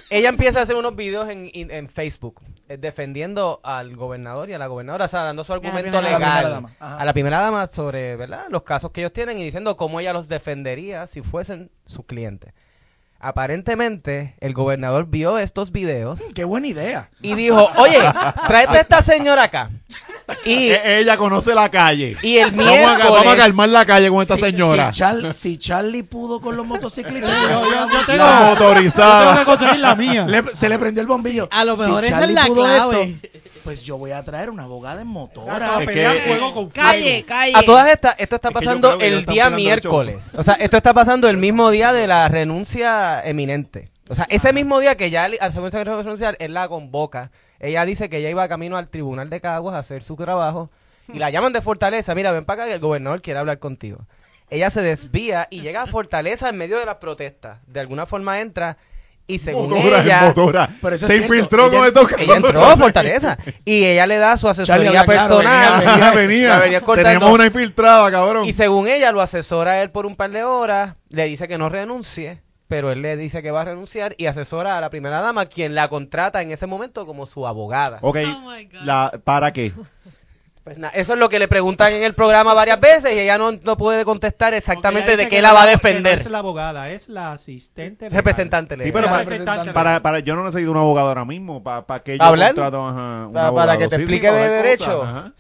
ella 0.09 0.29
empieza 0.31 0.61
a 0.61 0.63
hacer 0.63 0.77
unos 0.77 0.97
videos 0.97 1.29
en, 1.29 1.51
en- 1.53 1.71
en 1.71 1.89
Facebook 1.89 2.41
eh, 2.69 2.77
defendiendo 2.79 3.61
al 3.63 3.97
gobernador 3.97 4.49
y 4.49 4.55
a 4.55 4.59
la 4.59 4.67
gobernadora, 4.67 5.05
o 5.05 5.09
sea, 5.09 5.23
dando 5.25 5.45
su 5.45 5.53
argumento 5.53 5.91
primera. 5.99 5.99
A 5.99 6.03
la 6.03 6.19
legal 6.19 6.33
primera 6.41 6.51
dama, 6.51 6.77
ajá. 6.79 6.97
a 7.01 7.05
la 7.05 7.13
primera 7.13 7.41
dama 7.41 7.67
sobre 7.69 8.17
¿verdad? 8.17 8.47
los 8.49 8.63
casos 8.63 8.93
que 8.93 9.01
ellos 9.03 9.13
tienen 9.13 9.39
y 9.39 9.45
diciendo 9.45 9.77
cómo 9.77 10.01
ella 10.01 10.13
los 10.13 10.29
defendería 10.29 11.07
si 11.07 11.21
fuesen 11.23 11.71
sus 11.87 12.07
clientes. 12.07 12.55
Aparentemente, 13.21 14.35
el 14.41 14.55
gobernador 14.55 15.07
vio 15.09 15.39
estos 15.39 15.73
videos 15.73 16.21
qué 16.35 16.45
buena 16.45 16.67
idea. 16.69 17.11
y 17.21 17.35
dijo, 17.35 17.71
oye, 17.77 17.99
tráete 18.47 18.79
a 18.79 18.81
esta 18.81 19.03
señora 19.03 19.45
acá. 19.45 19.71
Y, 20.45 20.71
E- 20.71 21.01
Ella 21.01 21.17
conoce 21.17 21.55
la 21.55 21.69
calle. 21.71 22.17
y 22.23 22.39
el 22.39 22.53
Vamos 22.53 22.67
a, 22.67 22.71
miércoles... 22.71 23.11
vamos 23.11 23.33
a 23.33 23.37
calmar 23.37 23.69
la 23.69 23.85
calle 23.85 24.09
con 24.11 24.23
esta 24.23 24.37
Si- 24.37 24.43
señora. 24.43 24.93
Si, 24.93 25.01
Char- 25.01 25.35
si 25.35 25.59
Charlie 25.59 26.03
pudo 26.05 26.41
con 26.41 26.57
los 26.57 26.67
motociclistas, 26.67 27.31
Yo- 27.43 27.65
yo- 27.65 27.71
yo 27.71 28.07
tengo- 28.07 28.25
La 28.25 28.51
Yo 28.51 28.57
tengo 28.57 28.69
motorizada. 28.69 29.39
que 29.39 29.45
conseguir 29.45 29.81
la 29.81 29.95
mía. 29.97 30.27
le- 30.27 30.55
se 30.55 30.69
le 30.69 30.79
prendió 30.79 31.01
el 31.01 31.09
bombillo. 31.09 31.49
A 31.51 31.65
lo 31.65 31.75
Si 31.77 31.83
mejor 31.83 32.05
esa 32.05 32.15
es 32.15 32.21
Charlie 32.21 32.35
la 32.35 32.47
pudo 32.47 32.63
clave. 32.65 33.03
esto, 33.23 33.29
pues 33.63 33.83
yo 33.83 33.99
voy 33.99 34.11
a 34.13 34.23
traer 34.25 34.51
una 34.51 34.65
abogada 34.65 35.01
en 35.03 35.09
motora. 35.09 35.83
Es 35.83 35.89
que- 35.91 36.23
fuego 36.27 36.55
con 36.55 36.69
Calle, 36.71 37.25
calle. 37.27 37.53
A 37.57 37.63
todas 37.63 37.91
estas, 37.93 38.15
esto 38.19 38.37
está 38.37 38.51
pasando 38.51 38.99
que 38.99 39.07
el 39.09 39.25
día 39.27 39.47
el 39.49 39.55
miércoles. 39.55 40.17
O 40.37 40.43
sea, 40.43 40.55
esto 40.55 40.77
está 40.77 40.93
pasando 40.95 41.29
el 41.29 41.37
mismo 41.37 41.71
día 41.71 41.93
de 41.93 42.07
la 42.07 42.29
renuncia 42.29 43.21
eminente. 43.25 43.91
O 44.09 44.15
sea, 44.15 44.27
ese 44.29 44.53
mismo 44.53 44.81
día 44.81 44.97
que 44.97 45.11
ya 45.11 45.27
el- 45.27 45.39
al 45.41 45.53
segundo 45.53 45.71
secretario 45.71 45.99
de 45.99 46.03
renunciar, 46.03 46.37
él 46.41 46.55
la 46.55 46.69
convoca. 46.69 47.31
Ella 47.61 47.85
dice 47.85 48.09
que 48.09 48.17
ella 48.19 48.31
iba 48.31 48.49
camino 48.49 48.77
al 48.77 48.89
tribunal 48.89 49.31
de 49.31 49.41
Caguas 49.41 49.75
a 49.75 49.79
hacer 49.81 50.03
su 50.03 50.17
trabajo. 50.17 50.71
Y 51.13 51.19
la 51.19 51.31
llaman 51.31 51.53
de 51.53 51.61
Fortaleza. 51.61 52.15
Mira, 52.15 52.33
ven 52.33 52.45
para 52.45 52.63
acá 52.63 52.69
que 52.71 52.75
el 52.75 52.81
gobernador 52.81 53.21
quiere 53.23 53.39
hablar 53.41 53.59
contigo. 53.59 53.99
Ella 54.49 54.71
se 54.71 54.83
desvía 54.83 55.47
y 55.51 55.61
llega 55.61 55.83
a 55.83 55.87
Fortaleza 55.87 56.49
en 56.49 56.57
medio 56.57 56.79
de 56.79 56.87
las 56.87 56.97
protestas. 56.97 57.59
De 57.67 57.79
alguna 57.81 58.07
forma 58.07 58.41
entra 58.41 58.79
y 59.35 59.39
según 59.39 59.71
Motora, 59.71 60.03
ella... 60.03 60.21
motora. 60.23 60.71
Pero 60.83 60.97
eso 60.97 61.07
es 61.07 61.13
Se 61.13 61.17
infiltró 61.19 61.67
ella- 61.69 61.79
con 61.79 61.87
estos 61.87 62.21
Ella 62.21 62.37
entró 62.37 62.65
a 62.65 62.77
Fortaleza 62.77 63.39
y 63.65 63.85
ella 63.85 64.07
le 64.07 64.17
da 64.19 64.37
su 64.37 64.49
asesoría 64.49 65.01
habla 65.01 65.05
claro, 65.05 65.37
personal. 65.39 65.79
venía, 65.81 66.11
venía. 66.15 66.59
Venía. 66.59 66.81
Teníamos 66.81 67.31
una 67.33 67.47
infiltrada, 67.47 68.11
cabrón. 68.11 68.45
Y 68.47 68.53
según 68.53 68.89
ella, 68.89 69.13
lo 69.13 69.21
asesora 69.21 69.73
a 69.73 69.83
él 69.83 69.91
por 69.91 70.07
un 70.07 70.17
par 70.17 70.31
de 70.31 70.45
horas, 70.45 70.97
le 71.09 71.25
dice 71.27 71.49
que 71.49 71.59
no 71.59 71.69
renuncie, 71.69 72.43
pero 72.69 72.93
él 72.93 73.03
le 73.03 73.17
dice 73.17 73.43
que 73.43 73.51
va 73.51 73.63
a 73.63 73.65
renunciar 73.65 74.15
y 74.19 74.27
asesora 74.27 74.79
a 74.79 74.81
la 74.81 74.91
primera 74.91 75.21
dama, 75.21 75.47
quien 75.47 75.75
la 75.75 75.89
contrata 75.89 76.41
en 76.43 76.51
ese 76.53 76.67
momento 76.67 77.07
como 77.07 77.27
su 77.27 77.47
abogada. 77.47 77.99
Ok, 78.03 78.19
Oh 78.27 78.51
my 78.51 78.65
God. 78.67 78.81
la, 78.85 79.21
¿para 79.25 79.53
qué? 79.53 79.73
Pues 80.65 80.77
nada, 80.77 80.93
eso 80.95 81.15
es 81.15 81.19
lo 81.19 81.31
que 81.31 81.39
le 81.39 81.49
preguntan 81.49 81.93
en 81.95 82.03
el 82.03 82.15
programa 82.15 82.53
varias 82.53 82.79
veces 82.81 83.15
y 83.15 83.19
ella 83.19 83.39
no, 83.39 83.53
no 83.53 83.77
puede 83.79 84.05
contestar 84.05 84.53
exactamente 84.53 85.17
de 85.17 85.25
qué 85.25 85.37
que 85.37 85.43
la 85.43 85.55
va 85.55 85.63
a 85.63 85.65
no 85.65 85.71
defender. 85.71 86.19
es 86.19 86.31
la 86.31 86.39
abogada, 86.41 86.91
es 86.91 87.09
la 87.09 87.33
asistente. 87.33 88.05
legal. 88.05 88.17
Representante 88.17 88.75
Sí, 88.77 88.83
legal. 88.85 88.93
pero 88.93 89.07
La 89.07 89.11
para, 89.11 89.23
representante 89.25 89.73
para, 90.03 90.19
yo 90.19 90.37
no 90.37 90.45
necesito 90.45 90.71
un 90.71 90.77
abogado 90.77 91.09
ahora 91.09 91.25
mismo. 91.25 91.63
Para, 91.63 91.87
para 91.87 92.03
que 92.03 92.19
yo 92.19 92.23
¿Hablar? 92.25 92.49
contrato 92.55 92.87
ajá, 92.87 93.27
un 93.27 93.33
Para- 93.33 93.47
abogado. 93.49 93.55
para 93.69 93.79
que 93.79 93.85
te 93.89 93.91
Sí, 93.91 93.97
sí, 93.97 94.03
explique 94.03 94.31
de 94.31 94.49
derecho. 94.51 94.99
cosas, 94.99 95.09
ajá. 95.15 95.33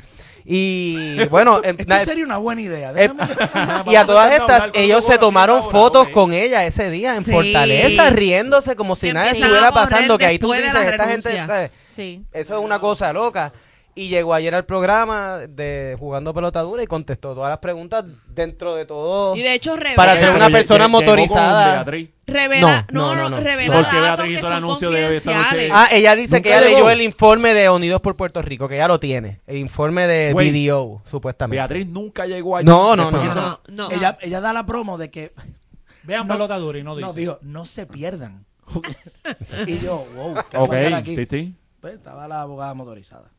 Y 0.44 1.22
bueno, 1.26 1.60
Esto 1.62 2.00
sería 2.00 2.24
una 2.24 2.38
buena 2.38 2.62
idea. 2.62 2.90
eh, 2.92 3.10
déjame- 3.10 3.84
y 3.92 3.96
a 3.96 4.06
todas 4.06 4.32
estas, 4.32 4.70
ellos 4.72 5.02
los 5.02 5.06
se 5.10 5.18
tomaron 5.18 5.62
fotos 5.70 6.08
con 6.08 6.32
ella 6.32 6.64
ese 6.64 6.90
día 6.90 7.14
en 7.16 7.24
Sí. 7.26 7.30
Fortaleza, 7.30 8.08
riéndose 8.10 8.74
como 8.74 8.96
si 8.96 9.12
nada 9.12 9.30
estuviera 9.32 9.70
pasando, 9.70 10.16
que 10.16 10.24
ahí 10.24 10.38
tú 10.38 10.52
dices, 10.52 10.74
esta 10.74 11.08
gente. 11.08 11.70
Sí. 11.92 12.24
Eso 12.32 12.58
es 12.58 12.64
una 12.64 12.80
cosa 12.80 13.12
loca. 13.12 13.52
Y 14.00 14.08
llegó 14.08 14.32
ayer 14.32 14.54
al 14.54 14.64
programa 14.64 15.40
de 15.46 15.94
Jugando 15.98 16.32
Pelota 16.32 16.62
Dura 16.62 16.82
y 16.82 16.86
contestó 16.86 17.34
todas 17.34 17.50
las 17.50 17.58
preguntas 17.58 18.04
dentro 18.28 18.74
de 18.74 18.86
todo. 18.86 19.36
Y 19.36 19.42
de 19.42 19.52
hecho, 19.52 19.76
Rebeca, 19.76 19.96
Para 19.96 20.18
ser 20.18 20.30
una 20.30 20.48
persona 20.48 20.86
lle- 20.86 20.88
llegó 20.88 20.96
con 20.98 21.06
motorizada. 21.06 21.72
Beatriz. 21.74 22.10
Revela, 22.26 22.86
No, 22.92 23.08
no, 23.10 23.14
no, 23.14 23.14
no, 23.14 23.28
no, 23.28 23.36
no. 23.36 23.42
revela 23.42 23.74
¿Por 23.74 23.90
qué 23.90 23.96
datos 23.96 24.02
Beatriz 24.02 24.26
que 24.26 24.32
hizo 24.38 24.46
el 24.46 24.52
son 24.52 24.52
anuncio 24.64 24.90
de 24.90 25.16
esta 25.16 25.30
noche? 25.32 25.42
confidenciales. 25.48 25.70
Ah, 25.74 25.88
ella 25.94 26.16
dice 26.16 26.28
Nunca 26.36 26.42
que 26.42 26.48
ella 26.48 26.60
llegó. 26.60 26.76
leyó 26.78 26.90
el 26.90 27.02
informe 27.02 27.52
de 27.54 27.68
Unidos 27.68 28.00
por 28.00 28.16
Puerto 28.16 28.40
Rico, 28.40 28.68
que 28.68 28.76
ya 28.78 28.88
lo 28.88 28.98
tiene. 29.00 29.40
El 29.46 29.58
informe 29.58 30.06
de 30.06 30.32
Wait. 30.32 30.50
BDO, 30.54 31.02
supuestamente. 31.10 31.58
Beatriz 31.58 31.86
nunca 31.88 32.24
llegó 32.26 32.56
allí. 32.56 32.64
No, 32.66 32.96
no, 32.96 33.10
Después 33.10 33.22
no, 33.22 33.28
hizo- 33.30 33.60
no, 33.68 33.88
no. 33.88 33.90
Ella, 33.90 34.16
ella 34.22 34.40
da 34.40 34.54
la 34.54 34.64
promo 34.64 34.96
de 34.96 35.10
que 35.10 35.32
Vean 36.04 36.26
No, 36.26 36.34
pelota 36.34 36.56
dura 36.58 36.78
y 36.78 36.82
no 36.82 36.96
dice. 36.96 37.06
no 37.06 37.12
dijo, 37.12 37.38
no 37.42 37.66
se 37.66 37.84
pierdan. 37.84 38.46
y 39.66 39.78
yo, 39.80 40.06
wow, 40.14 40.34
¿qué 40.50 40.56
va 40.56 40.62
a 40.62 40.64
Ok, 40.64 40.70
pasar 40.70 40.94
aquí? 40.94 41.16
sí, 41.16 41.26
sí. 41.26 41.54
Pues 41.80 41.94
estaba 41.94 42.28
la 42.28 42.42
abogada 42.42 42.72
motorizada. 42.74 43.30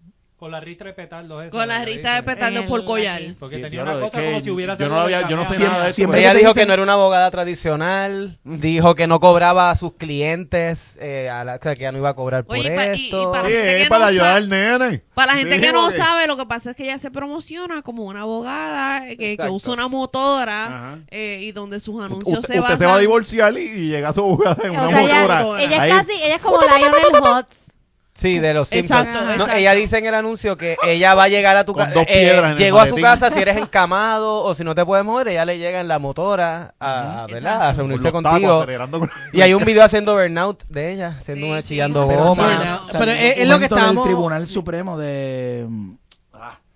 Con 0.42 0.50
la 0.50 0.60
ristra 0.60 0.88
de 0.88 0.94
petardos 0.94 1.44
esa, 1.44 1.52
Con 1.52 1.68
la 1.68 1.80
que 1.82 1.86
rista 1.86 2.16
de 2.16 2.24
petardos 2.24 2.66
por 2.66 2.80
El- 2.80 2.86
collar. 2.88 3.22
Porque 3.40 3.60
tenía 3.60 3.84
una 3.84 4.00
cosa 4.00 4.20
que 4.22 4.26
como 4.26 4.42
si 4.42 4.50
hubiera 4.50 4.76
yo 4.76 4.90
no 4.90 5.00
había- 5.02 5.30
yo 5.30 5.36
no 5.36 5.46
sé 5.46 5.54
cameo. 5.54 5.70
nada 5.70 5.84
de 5.84 5.90
eso. 5.92 5.96
Siempre 5.98 6.20
Ella 6.22 6.34
dijo 6.34 6.48
dicen- 6.50 6.62
que 6.64 6.66
no 6.66 6.74
era 6.74 6.82
una 6.82 6.94
abogada 6.94 7.30
tradicional, 7.30 8.40
dijo 8.44 8.96
que 8.96 9.06
no 9.06 9.20
cobraba 9.20 9.70
a 9.70 9.76
sus 9.76 9.94
clientes, 9.94 10.98
eh, 11.00 11.30
a 11.30 11.44
la- 11.44 11.58
o 11.58 11.60
sea, 11.62 11.76
que 11.76 11.82
ya 11.84 11.92
no 11.92 12.00
iba 12.00 12.10
a 12.10 12.16
cobrar 12.16 12.44
por 12.46 12.58
Oye, 12.58 12.74
esto. 12.92 13.32
para- 13.32 13.48
Sí, 13.50 13.54
gente 13.54 13.76
que 13.76 13.82
es 13.84 13.90
para 13.90 14.06
no 14.06 14.10
ayudar 14.10 14.38
al 14.38 14.50
nene. 14.50 15.04
Para 15.14 15.34
la 15.34 15.38
gente 15.38 15.56
Sí, 15.58 15.62
que 15.62 15.74
no 15.74 15.82
porque- 15.84 15.98
sabe, 15.98 16.26
lo 16.26 16.38
que 16.38 16.46
pasa 16.48 16.72
es 16.72 16.76
que 16.76 16.84
ella 16.86 16.98
se 16.98 17.12
promociona 17.12 17.84
como 17.84 18.06
una 18.06 18.22
abogada 18.22 19.08
eh, 19.12 19.18
que, 19.18 19.38
usa 19.48 19.74
una 19.74 19.88
motora 19.90 20.98
eh, 21.12 21.38
y 21.44 21.52
donde 21.52 21.80
sus 21.80 22.04
anuncios 22.04 22.40
Usted, 22.40 22.54
se 22.56 22.60
usted 22.60 22.62
basan... 22.64 22.78
se 22.80 22.86
va 22.88 22.96
a 22.96 23.00
divorciar 23.00 23.54
y, 23.56 23.62
y 23.62 23.88
llega 23.90 24.12
su 24.12 24.22
abogada 24.22 24.58
en 24.64 24.72
una 24.72 24.90
sea, 24.90 25.02
motora. 25.22 25.62
ella 25.64 25.86
es 25.86 25.94
casi, 25.94 26.14
ella 26.24 26.36
es 26.38 26.42
como 26.42 26.58
Lionel 26.62 27.38
Hutz. 27.38 27.71
Sí, 28.14 28.40
de 28.40 28.54
los 28.54 28.68
Simpsons. 28.68 29.08
Exacto, 29.08 29.26
No, 29.26 29.32
exacto. 29.34 29.54
ella 29.56 29.74
dice 29.74 29.98
en 29.98 30.06
el 30.06 30.14
anuncio 30.16 30.58
que 30.58 30.76
ella 30.84 31.16
va 31.16 31.24
a 31.24 31.28
llegar 31.30 31.56
a 31.58 31.64
tu 31.64 31.74
casa. 31.74 31.92
dos 31.94 32.06
piedras 32.06 32.44
en 32.44 32.52
el 32.52 32.58
llegó 32.58 32.80
a 32.80 32.86
su 32.88 32.98
casa 32.98 33.32
si 33.32 33.40
eres 33.40 33.58
encamado 33.58 34.44
o 34.44 34.54
si 34.54 34.64
no 34.64 34.76
te 34.76 34.86
puedes 34.86 35.06
mover, 35.06 35.30
ella 35.30 35.46
le 35.46 35.58
llega 35.58 35.80
en 35.80 35.88
la 35.88 35.98
motora 35.98 36.76
a, 36.80 37.26
¿verdad? 37.32 37.70
a 37.70 37.74
reunirse 37.74 38.12
contigo. 38.12 38.66
con- 38.92 39.10
Y 39.34 39.42
hay 39.42 39.54
un 39.54 39.64
video 39.66 39.84
haciendo 39.84 40.14
burnout 40.14 40.64
de 40.68 40.92
ella, 40.92 41.16
haciendo 41.20 41.46
Sí, 41.46 41.52
una 41.52 41.62
sí. 41.62 41.68
chillando 41.70 42.06
goma. 42.06 42.82
salió- 42.84 43.00
Pero 43.00 43.12
es- 43.12 43.48
lo 43.48 43.58
que 43.60 43.66
estábamos- 43.66 44.04
del 44.06 44.14
Tribunal 44.14 44.46
Supremo 44.48 44.98
de... 44.98 45.66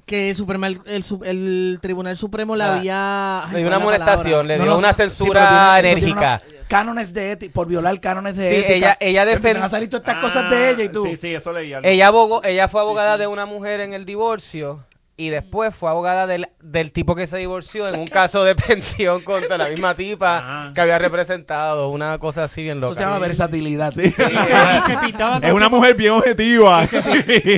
ah, 0.05 0.07
Que 0.07 0.35
Suprema- 0.35 0.67
el, 0.67 0.79
el 0.85 1.03
su- 1.03 1.23
el 1.23 1.79
Tribunal 1.81 2.15
Supremo 2.17 2.55
le 2.55 2.63
Ah, 2.63 2.75
había... 2.75 3.43
Le 3.51 3.59
dio 3.59 3.67
¿cuál 3.67 3.77
una 3.77 3.85
molestación, 3.85 4.47
le 4.47 4.57
no, 4.57 4.63
dio 4.63 4.71
no, 4.73 4.77
una 4.79 4.93
sí, 4.93 4.97
pero 4.97 5.09
censura 5.09 5.73
tiene 5.81 5.89
enérgica. 5.91 6.19
una- 6.19 6.41
cánones 6.67 7.13
de 7.13 7.31
ética, 7.31 7.53
por 7.53 7.67
violar 7.67 7.99
cánones 7.99 8.35
de 8.35 8.49
Sí, 8.49 8.55
ética. 8.55 8.73
ella- 8.73 8.97
ella 8.99 9.31
Empiezan 9.31 9.61
defen- 9.61 9.65
a 9.65 9.69
salir 9.69 9.89
todas 9.89 10.01
estas 10.07 10.21
cosas 10.23 10.49
de 10.49 10.69
ella 10.71 10.83
y 10.83 10.89
tú... 10.89 11.05
Ah, 11.05 11.09
Sí, 11.11 11.17
sí, 11.17 11.33
eso 11.35 11.51
leí. 11.53 11.73
algo. 11.73 11.87
Ella 11.87 12.07
abogó, 12.07 12.43
ella 12.43 12.67
fue 12.67 12.81
abogada 12.81 13.17
de 13.17 13.27
una 13.27 13.45
mujer 13.45 13.81
en 13.81 13.93
el 13.93 14.05
divorcio 14.05 14.83
y 15.17 15.29
después 15.29 15.73
fue 15.73 15.89
abogada 15.89 16.27
del, 16.27 16.49
del 16.61 16.91
tipo 16.91 17.15
que 17.15 17.25
se 17.27 17.37
divorció 17.37 17.87
en 17.87 17.99
un 17.99 18.07
caso 18.07 18.43
de 18.43 18.55
pensión 18.67 19.21
contra 19.21 19.57
la 19.57 19.69
misma 19.69 19.95
tipa 19.95 20.37
Ajá. 20.37 20.73
que 20.73 20.81
había 20.81 20.99
representado, 20.99 21.89
una 21.89 22.17
cosa 22.19 22.43
así 22.45 22.63
bien 22.63 22.81
loca. 22.81 22.91
Eso 22.91 22.99
se 22.99 23.05
llama 23.05 23.19
versatilidad. 23.19 23.91
Sí. 23.93 24.01
Y 24.03 24.11
se 24.11 24.97
pintaba 25.01 25.39
todo 25.39 25.47
Es 25.47 25.53
una 25.53 25.69
mujer 25.69 25.95
bien 25.95 26.11
objetiva. 26.11 26.87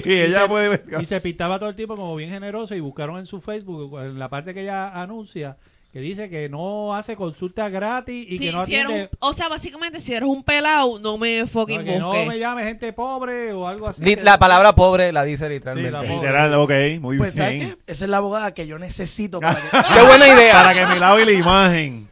y 0.05 0.13
ella 0.13 0.47
puede... 0.47 0.83
Y 1.01 1.05
se 1.05 1.19
pintaba 1.19 1.57
todo 1.57 1.69
el 1.69 1.75
tiempo 1.75 1.95
como 1.95 2.15
bien 2.15 2.29
generoso 2.29 2.75
y 2.75 2.79
buscaron 2.79 3.17
en 3.17 3.25
su 3.25 3.41
Facebook, 3.41 3.99
en 4.01 4.19
la 4.19 4.29
parte 4.29 4.53
que 4.53 4.61
ella 4.61 4.89
anuncia, 4.89 5.57
que 5.93 5.99
dice 5.99 6.29
que 6.29 6.49
no 6.49 6.93
hace 6.93 7.15
consultas 7.15 7.71
gratis 7.71 8.25
y 8.29 8.37
Sí, 8.37 8.45
que 8.45 8.51
no 8.51 8.65
si 8.65 8.75
atiende... 8.75 9.09
un- 9.11 9.17
o 9.19 9.33
sea, 9.33 9.47
básicamente, 9.47 9.99
si 9.99 10.13
eres 10.13 10.27
un 10.29 10.43
pelado, 10.43 10.99
no 10.99 11.17
me 11.17 11.39
no, 11.39 11.47
fucking 11.47 11.83
que 11.85 11.97
no 11.97 12.25
me 12.25 12.37
llame 12.37 12.63
gente 12.63 12.91
pobre 12.93 13.51
o 13.53 13.65
algo 13.67 13.87
así. 13.87 14.03
Li- 14.03 14.15
que- 14.15 14.23
La 14.23 14.37
palabra 14.37 14.73
pobre 14.73 15.11
la 15.11 15.23
dice 15.23 15.49
literalmente. 15.49 15.97
Sí, 15.97 16.05
la. 16.07 16.13
Literal, 16.13 16.53
ok, 16.55 16.71
muy 16.99 17.17
Pues, 17.17 17.33
¿sabes 17.35 17.53
bien. 17.53 17.69
qué? 17.85 17.91
Esa 17.91 18.05
es 18.05 18.11
la 18.11 18.17
abogada 18.17 18.53
que 18.53 18.67
yo 18.67 18.77
necesito 18.77 19.39
para 19.39 19.55
que... 19.55 19.61
Qué 19.93 20.01
buena 20.05 20.27
idea. 20.27 20.53
Para 20.53 20.73
que 20.73 20.85
me 20.85 20.99
lave 20.99 21.25
la 21.25 21.31
imagen. 21.31 22.09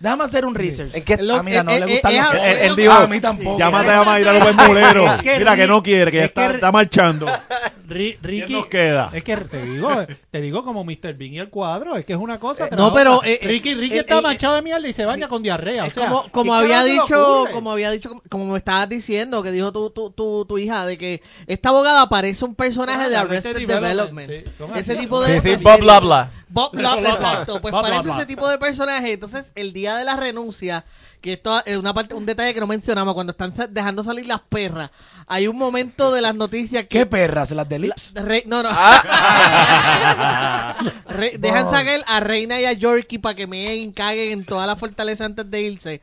Déjame 0.00 0.24
hacer 0.24 0.46
un 0.46 0.54
research. 0.54 0.94
¿En 0.94 1.04
qué- 1.04 1.12
Es 1.14 1.20
lo- 1.20 1.34
Ah, 1.36 1.42
mira, 1.42 1.62
no 1.62 1.70
le 1.72 1.84
gustan 1.86 2.16
los... 2.16 2.34
es- 2.34 2.62
Él, 2.62 2.74
dijo, 2.76 2.92
a 2.92 3.06
mí 3.06 3.20
tampoco. 3.20 3.58
llámate 3.58 3.90
a 3.90 4.02
Mayra 4.02 4.32
López 4.32 4.56
Mulero. 4.66 5.12
Es 5.12 5.22
que 5.22 5.38
Mira 5.38 5.56
que 5.56 5.66
no 5.66 5.82
quiere, 5.82 6.10
que 6.10 6.16
ya 6.16 6.28
que 6.28 6.54
está, 6.54 6.72
marchando. 6.72 7.26
Ri- 7.86 8.16
¿Quién 8.18 8.22
Ricky, 8.22 8.52
nos 8.54 8.66
queda? 8.66 9.10
es 9.12 9.22
que 9.24 9.36
te 9.36 9.62
digo, 9.66 9.90
te 10.30 10.40
digo 10.40 10.62
como 10.64 10.84
Mr. 10.84 11.14
Bean 11.14 11.34
y 11.34 11.38
el 11.40 11.48
cuadro, 11.50 11.96
es 11.96 12.04
que 12.06 12.12
es 12.14 12.18
una 12.18 12.38
cosa. 12.40 12.68
no, 12.70 12.94
pero, 12.94 13.20
eh, 13.24 13.40
Ricky, 13.42 13.74
Ricky 13.74 13.96
eh, 13.96 14.00
está 14.00 14.18
eh, 14.18 14.22
manchado 14.22 14.54
de 14.54 14.62
mierda 14.62 14.88
y 14.88 14.92
se 14.92 15.04
baña 15.04 15.28
con 15.28 15.42
diarrea. 15.42 15.84
O 15.84 15.90
sea, 15.90 16.06
como, 16.08 16.30
como 16.30 16.52
¿qué 16.52 16.58
había 16.58 16.84
dicho, 16.84 17.44
como 17.52 17.70
había 17.72 17.90
dicho, 17.90 18.10
como 18.30 18.46
me 18.46 18.58
estabas 18.58 18.88
diciendo, 18.88 19.42
que 19.42 19.50
dijo 19.52 19.72
tu, 19.72 19.90
tu, 19.90 20.10
tu, 20.12 20.44
tu 20.46 20.56
hija, 20.58 20.86
de 20.86 20.96
que 20.96 21.20
esta 21.46 21.70
abogada 21.70 22.08
parece 22.08 22.44
un 22.44 22.54
personaje 22.54 23.10
de 23.10 23.16
Arrested 23.16 23.66
Development. 23.66 24.30
Sí, 24.30 24.44
Ese 24.76 24.92
así. 24.92 25.00
tipo 25.02 25.22
Sí, 25.24 25.32
de... 25.32 25.40
sí, 25.40 25.48
de 25.50 25.56
Bob. 25.58 26.28
Bob 26.50 26.74
exacto. 26.78 27.60
Pues 27.60 27.72
Bob 27.72 27.82
parece 27.82 28.10
ese 28.10 28.26
tipo 28.26 28.48
de 28.48 28.58
personaje. 28.58 29.12
Entonces, 29.12 29.46
el 29.54 29.72
día 29.72 29.96
de 29.96 30.04
la 30.04 30.16
renuncia, 30.16 30.84
que 31.20 31.34
esto 31.34 31.62
es 31.64 31.76
una 31.76 31.94
parte, 31.94 32.14
un 32.14 32.26
detalle 32.26 32.54
que 32.54 32.60
no 32.60 32.66
mencionamos, 32.66 33.14
cuando 33.14 33.32
están 33.32 33.52
dejando 33.70 34.02
salir 34.02 34.26
las 34.26 34.40
perras, 34.40 34.90
hay 35.26 35.46
un 35.46 35.56
momento 35.56 36.12
de 36.12 36.22
las 36.22 36.34
noticias 36.34 36.82
que... 36.82 36.88
¿Qué 36.98 37.06
perras? 37.06 37.50
¿Las 37.52 37.68
de 37.68 37.78
la- 37.78 37.86
Lips? 37.86 38.14
Re- 38.14 38.44
no, 38.46 38.62
no. 38.62 38.70
Ah. 38.72 40.76
Re- 41.08 41.36
dejan 41.38 41.70
sacar 41.70 42.00
a 42.06 42.20
Reina 42.20 42.60
y 42.60 42.64
a 42.64 42.72
Yorkie 42.72 43.18
para 43.18 43.34
que 43.34 43.46
me 43.46 43.92
caguen 43.94 44.32
en 44.32 44.44
toda 44.44 44.66
la 44.66 44.76
fortaleza 44.76 45.24
antes 45.24 45.50
de 45.50 45.62
irse. 45.62 46.02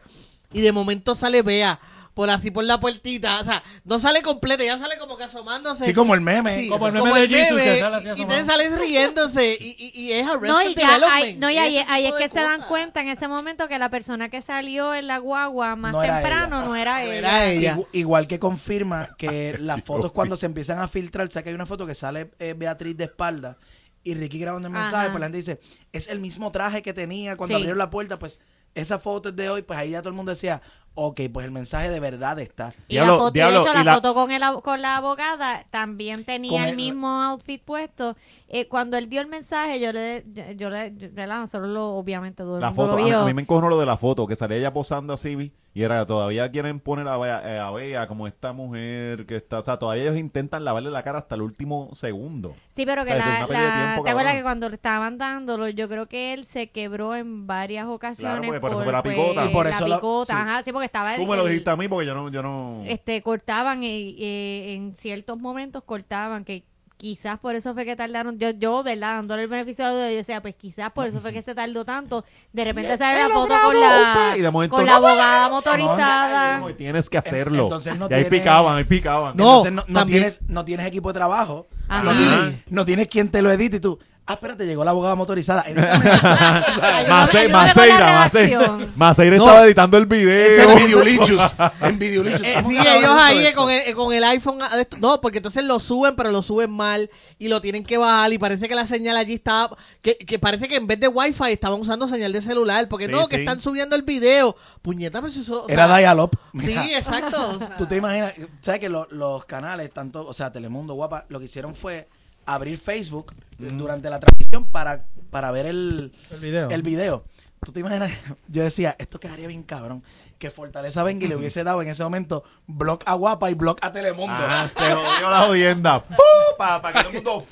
Y 0.54 0.62
de 0.62 0.72
momento 0.72 1.16
sale 1.16 1.42
Bea 1.42 1.80
por 2.18 2.32
así 2.32 2.50
por 2.50 2.64
la 2.66 2.80
puertita. 2.80 3.40
O 3.40 3.44
sea, 3.46 3.64
no 3.86 4.00
sale 4.00 4.24
completa, 4.24 4.64
ya 4.64 4.78
sale 4.80 4.98
como 4.98 5.16
que 5.18 5.24
asomándose. 5.26 5.86
Sí, 5.86 5.94
como 5.94 6.16
el 6.16 6.22
meme. 6.22 6.62
Sí, 6.64 6.68
Como 6.68 6.88
el 6.88 6.94
meme 6.96 7.20
de 7.22 7.28
Jesus, 7.28 7.62
que 7.62 7.80
sale 7.80 7.96
así 7.98 8.08
y 8.08 8.22
entonces 8.24 8.46
sales 8.48 8.80
riéndose 8.80 9.58
y, 9.62 9.76
y, 9.78 10.02
y 10.02 10.12
es 10.14 10.28
Arrested 10.28 10.48
No, 10.50 10.62
y 10.64 10.74
ya 10.74 11.00
hay, 11.12 11.38
no, 11.38 11.50
y 11.52 11.58
ahí, 11.60 11.78
ahí 11.88 12.08
es 12.08 12.16
que 12.16 12.28
se 12.30 12.42
dan 12.42 12.62
cuenta 12.64 13.02
en 13.02 13.10
ese 13.10 13.28
momento 13.28 13.68
que 13.68 13.78
la 13.78 13.90
persona 13.90 14.30
que 14.30 14.42
salió 14.42 14.96
en 14.96 15.06
la 15.06 15.20
guagua 15.20 15.76
más 15.76 15.94
No 15.94 16.02
temprano 16.02 16.66
no 16.66 16.76
era 16.76 17.04
ella. 17.04 17.14
era 17.20 17.46
ella. 17.46 17.76
Igu- 17.78 17.88
Igual 17.92 18.28
que 18.28 18.40
confirma 18.40 19.16
que 19.18 19.56
las 19.60 19.84
fotos 19.84 20.12
cuando 20.12 20.36
se 20.36 20.48
empiezan 20.48 20.80
a 20.80 20.88
filtrar, 20.88 21.28
o 21.28 21.32
sea 21.32 21.44
que 21.44 21.50
hay 21.50 21.56
una 21.56 21.68
foto 21.68 21.86
que 21.86 21.94
sale 21.96 22.32
eh, 22.40 22.56
Beatriz 22.58 22.98
de 22.98 23.04
espalda 23.04 23.58
y 24.04 24.16
Ricky 24.16 24.40
grabando 24.40 24.70
el 24.70 24.74
mensaje, 24.74 24.96
Ajá. 24.96 25.12
pues 25.12 25.20
la 25.20 25.26
gente 25.28 25.38
dice, 25.38 25.60
es 25.92 26.08
el 26.08 26.20
mismo 26.20 26.52
traje 26.52 26.82
que 26.82 26.94
tenía 26.94 27.38
cuando 27.38 27.52
Sí. 27.52 27.62
abrieron 27.62 27.78
la 27.78 27.90
puerta, 27.92 28.18
pues 28.18 28.42
esa 28.74 29.00
foto 29.00 29.30
es 29.30 29.36
de 29.36 29.50
hoy, 29.50 29.62
pues 29.64 29.78
ahí 29.78 29.92
ya 29.92 30.00
todo 30.02 30.10
el 30.10 30.16
mundo 30.16 30.32
decía, 30.32 30.62
ok, 31.00 31.22
pues 31.32 31.46
el 31.46 31.52
mensaje 31.52 31.90
de 31.90 32.00
verdad 32.00 32.40
está. 32.40 32.74
Y 32.88 32.96
Diablo, 32.96 33.14
la 33.14 33.18
foto, 33.20 33.30
y 33.30 33.32
de 33.34 33.40
diablo, 33.40 33.62
hecho, 33.62 33.72
y 33.72 33.78
la, 33.78 33.84
la- 33.84 33.94
foto 33.96 34.14
con, 34.16 34.32
el, 34.32 34.42
con 34.64 34.82
la 34.82 34.96
abogada 34.98 35.64
también 35.70 36.26
tenía 36.26 36.64
el, 36.64 36.70
el- 36.72 36.76
mismo 36.76 37.08
outfit 37.08 37.62
puesto. 37.64 38.16
Eh, 38.50 38.68
cuando 38.68 38.98
él 38.98 39.08
dio 39.10 39.22
el 39.22 39.28
mensaje, 39.28 39.80
yo 39.80 39.92
le, 39.94 40.24
yo, 40.34 40.52
yo 40.54 40.70
le, 40.70 40.94
yo- 40.98 41.10
¿verdad? 41.12 41.48
Solo 41.48 41.68
lo, 41.68 41.90
obviamente 41.96 42.44
todo 42.44 42.56
el 42.56 42.62
La 42.62 42.72
mundo 42.72 42.84
foto, 42.84 42.96
lo 42.98 43.02
a 43.02 43.04
mí, 43.06 43.10
vio. 43.12 43.20
a 43.22 43.26
mí 43.26 43.34
me 43.34 43.42
encojonó 43.44 43.70
lo 43.70 43.80
de 43.80 43.86
la 43.86 43.98
foto, 43.98 44.26
que 44.26 44.36
salía 44.36 44.58
ella 44.58 44.74
posando 44.74 45.14
así 45.14 45.52
y 45.74 45.84
era 45.84 46.04
todavía 46.08 46.50
quieren 46.52 46.80
poner 46.80 47.08
a 47.08 47.18
Bea, 47.18 47.42
eh, 47.56 47.60
a 47.60 47.70
Bea 47.70 48.08
como 48.08 48.26
esta 48.26 48.52
mujer 48.52 49.28
que 49.28 49.36
está, 49.36 49.60
o 49.60 49.64
sea, 49.64 49.78
todavía 49.78 50.06
ellos 50.06 50.18
intentan 50.18 50.66
lavarle 50.66 50.90
la 50.90 51.04
cara 51.04 51.20
hasta 51.20 51.36
el 51.36 51.44
último 51.44 51.90
segundo. 51.94 52.56
Sí, 52.76 52.84
pero 52.88 53.06
que 53.06 53.12
O 53.12 53.16
sea, 53.16 53.44
es 53.44 53.50
la, 53.50 53.60
la- 53.60 53.86
tiempo, 53.86 54.04
¿te 54.04 54.10
acuerdas 54.10 54.34
que 54.36 54.42
cuando 54.42 54.70
le 54.70 54.76
estaban 54.76 55.20
dándolo, 55.20 55.68
yo 55.70 55.88
creo 55.88 56.08
que 56.08 56.34
él 56.34 56.46
se 56.46 56.72
quebró 56.72 57.16
en 57.16 57.46
varias 57.46 57.86
ocasiones 57.86 58.42
porque 58.50 58.60
por 58.60 58.72
eso 58.72 58.84
fue 58.84 58.92
la 58.92 59.04
picota. 59.04 59.46
Y 59.46 59.54
por 59.54 59.66
la 59.66 59.72
eso 59.72 59.88
lo- 59.88 59.96
picota, 59.98 60.34
sí. 60.34 60.40
ajá, 60.40 60.64
sí, 60.64 60.72
porque 60.72 60.86
estaba 60.88 61.16
Tú 61.16 61.26
me 61.28 61.36
lo 61.38 61.44
el- 61.44 61.50
dijiste 61.50 61.70
a 61.70 61.76
mí 61.76 61.88
porque 61.88 62.06
yo 62.08 62.14
no, 62.16 62.30
yo 62.30 62.42
no. 62.42 62.84
este 62.88 63.22
cortaban 63.22 63.84
eh, 63.84 64.16
eh, 64.18 64.74
en 64.76 64.96
ciertos 64.96 65.38
momentos 65.40 65.84
cortaban 65.86 66.44
que 66.44 66.64
quizás 66.98 67.38
por 67.38 67.54
eso 67.54 67.76
fue 67.76 67.86
que 67.86 67.96
tardaron 67.96 68.40
yo 68.40 68.50
yo 68.50 68.82
verdad 68.82 69.18
dándole 69.18 69.44
el 69.44 69.48
beneficio 69.50 69.86
de 69.86 69.92
la 69.92 69.96
duda 69.98 70.10
yo 70.10 70.18
decía 70.18 70.42
pues 70.42 70.56
quizás 70.56 70.92
por 70.92 71.06
eso 71.06 71.22
fue 71.22 71.32
que 71.32 71.44
se 71.44 71.54
tardó 71.54 71.86
tanto 71.86 72.26
de 72.54 72.64
repente 72.66 72.98
sale 72.98 73.22
la 73.22 73.30
foto 73.30 73.54
con 73.62 73.80
la 73.80 74.34
Y 74.36 74.42
de 74.42 74.50
momento 74.50 74.76
con 74.76 74.86
la 74.86 74.96
abogada 74.96 75.48
motorizada. 75.50 76.60
No, 76.60 76.70
y 76.70 76.74
tienes 76.74 77.10
que 77.10 77.18
hacerlo. 77.20 77.64
entonces 77.64 77.98
no 77.98 78.08
y 78.10 78.14
ahí 78.16 78.26
picaban, 78.26 78.78
ahí 78.78 78.84
picaban. 78.84 79.36
No, 79.38 79.64
Entonces 79.64 79.86
no, 79.88 80.06
tienes, 80.08 80.40
no 80.48 80.66
tienes 80.66 80.88
equipo 80.88 81.10
de 81.10 81.14
trabajo, 81.20 81.68
Ajá. 81.88 82.04
no 82.04 82.12
tienes, 82.18 82.64
no 82.70 82.86
tienes 82.86 83.08
quien 83.08 83.30
te 83.30 83.42
lo 83.44 83.52
edite 83.52 83.78
y 83.78 83.80
tú, 83.80 84.00
ah, 84.28 84.34
espérate, 84.34 84.66
llegó 84.66 84.84
la 84.86 84.92
abogada 84.92 85.16
motorizada. 85.16 85.64
Maceira, 87.08 87.50
Maceira. 87.50 88.78
Maceira 88.96 89.36
estaba 89.38 89.66
editando 89.66 89.98
el 89.98 90.06
video. 90.06 90.70
en 90.72 90.78
Videolichus, 90.86 91.42
en 91.82 92.00
Videolichus. 92.00 92.42
Eh, 92.42 92.64
sí, 92.68 92.78
ellos 92.78 93.12
ahí 93.18 93.54
con 93.54 93.70
el, 93.72 93.96
con 93.96 94.14
el 94.14 94.24
iPhone. 94.24 94.60
No, 95.00 95.22
porque 95.22 95.38
entonces 95.38 95.64
lo 95.64 95.80
suben, 95.80 96.16
pero 96.16 96.32
lo 96.32 96.42
suben 96.42 96.72
mal 96.72 97.10
y 97.40 97.48
lo 97.48 97.62
tienen 97.62 97.84
que 97.84 97.98
bajar. 97.98 98.32
Y 98.34 98.38
parece 98.38 98.68
que 98.68 98.76
la 98.76 98.86
señal 98.86 99.18
allí 99.18 99.34
estaba. 99.36 99.76
Que, 100.02 100.18
que 100.18 100.40
parece 100.40 100.68
que 100.68 100.76
en 100.76 100.88
vez 100.88 101.00
de 101.00 101.08
Wi-Fi 101.08 101.52
estaban 101.52 101.80
usando 101.80 102.08
señal 102.08 102.32
de 102.34 102.42
celular. 102.42 102.88
Porque 102.90 103.06
Sí, 103.08 103.12
no, 103.12 103.28
que 103.28 103.38
están 103.38 103.62
subiendo 103.62 103.96
el 103.96 104.04
video. 104.04 104.56
Puñeta, 104.82 105.22
pero 105.22 105.32
si 105.34 105.42
eso. 105.42 105.64
o 105.66 105.70
Era 105.70 105.88
dial-up. 105.98 106.38
Sí, 106.60 106.74
exacto. 106.94 107.52
o 107.52 107.58
sea. 107.60 107.78
Tú 107.78 107.86
te 107.86 107.98
imaginas, 107.98 108.34
¿sabes 108.62 108.80
que 108.80 108.90
lo- 108.90 109.08
los 109.12 109.46
canales, 109.46 109.92
tanto, 109.94 110.26
o 110.28 110.34
sea, 110.34 110.52
Telemundo, 110.52 110.94
Guapa, 110.94 111.26
lo 111.30 111.40
que 111.40 111.46
hicieron 111.46 111.76
fue 111.76 112.08
abrir 112.48 112.80
Facebook 112.80 113.34
eh, 113.60 113.70
durante 113.72 114.10
la 114.10 114.20
transmisión 114.20 114.66
para, 114.66 115.06
para 115.30 115.52
ver 115.52 115.68
el, 115.68 116.14
El 116.32 116.40
video. 116.40 116.70
el 116.70 116.82
video. 116.82 117.26
Tú 117.66 117.72
te 117.72 117.80
imaginas, 117.80 118.12
yo 118.48 118.64
decía, 118.64 118.96
esto 119.00 119.20
quedaría 119.20 119.48
bien 119.48 119.64
cabrón, 119.64 120.04
que 120.40 120.52
Fortaleza 120.52 121.04
venga 121.04 121.26
y 121.26 121.30
le 121.30 121.36
hubiese 121.36 121.64
dado 121.64 121.82
en 121.82 121.90
ese 121.90 122.04
momento 122.04 122.44
block 122.68 123.04
a 123.06 123.16
Guapa 123.16 123.50
y 123.50 123.56
block 123.56 123.80
a 123.82 123.92
Telemundo. 123.92 124.36
Ah, 124.38 124.70
se 124.76 124.94
jodió 124.94 125.30
la 125.30 125.42
jodienda. 125.48 126.04
Para 126.58 126.82
que 126.82 127.00
todo 127.00 127.10
el 127.10 127.14
mundo. 127.16 127.46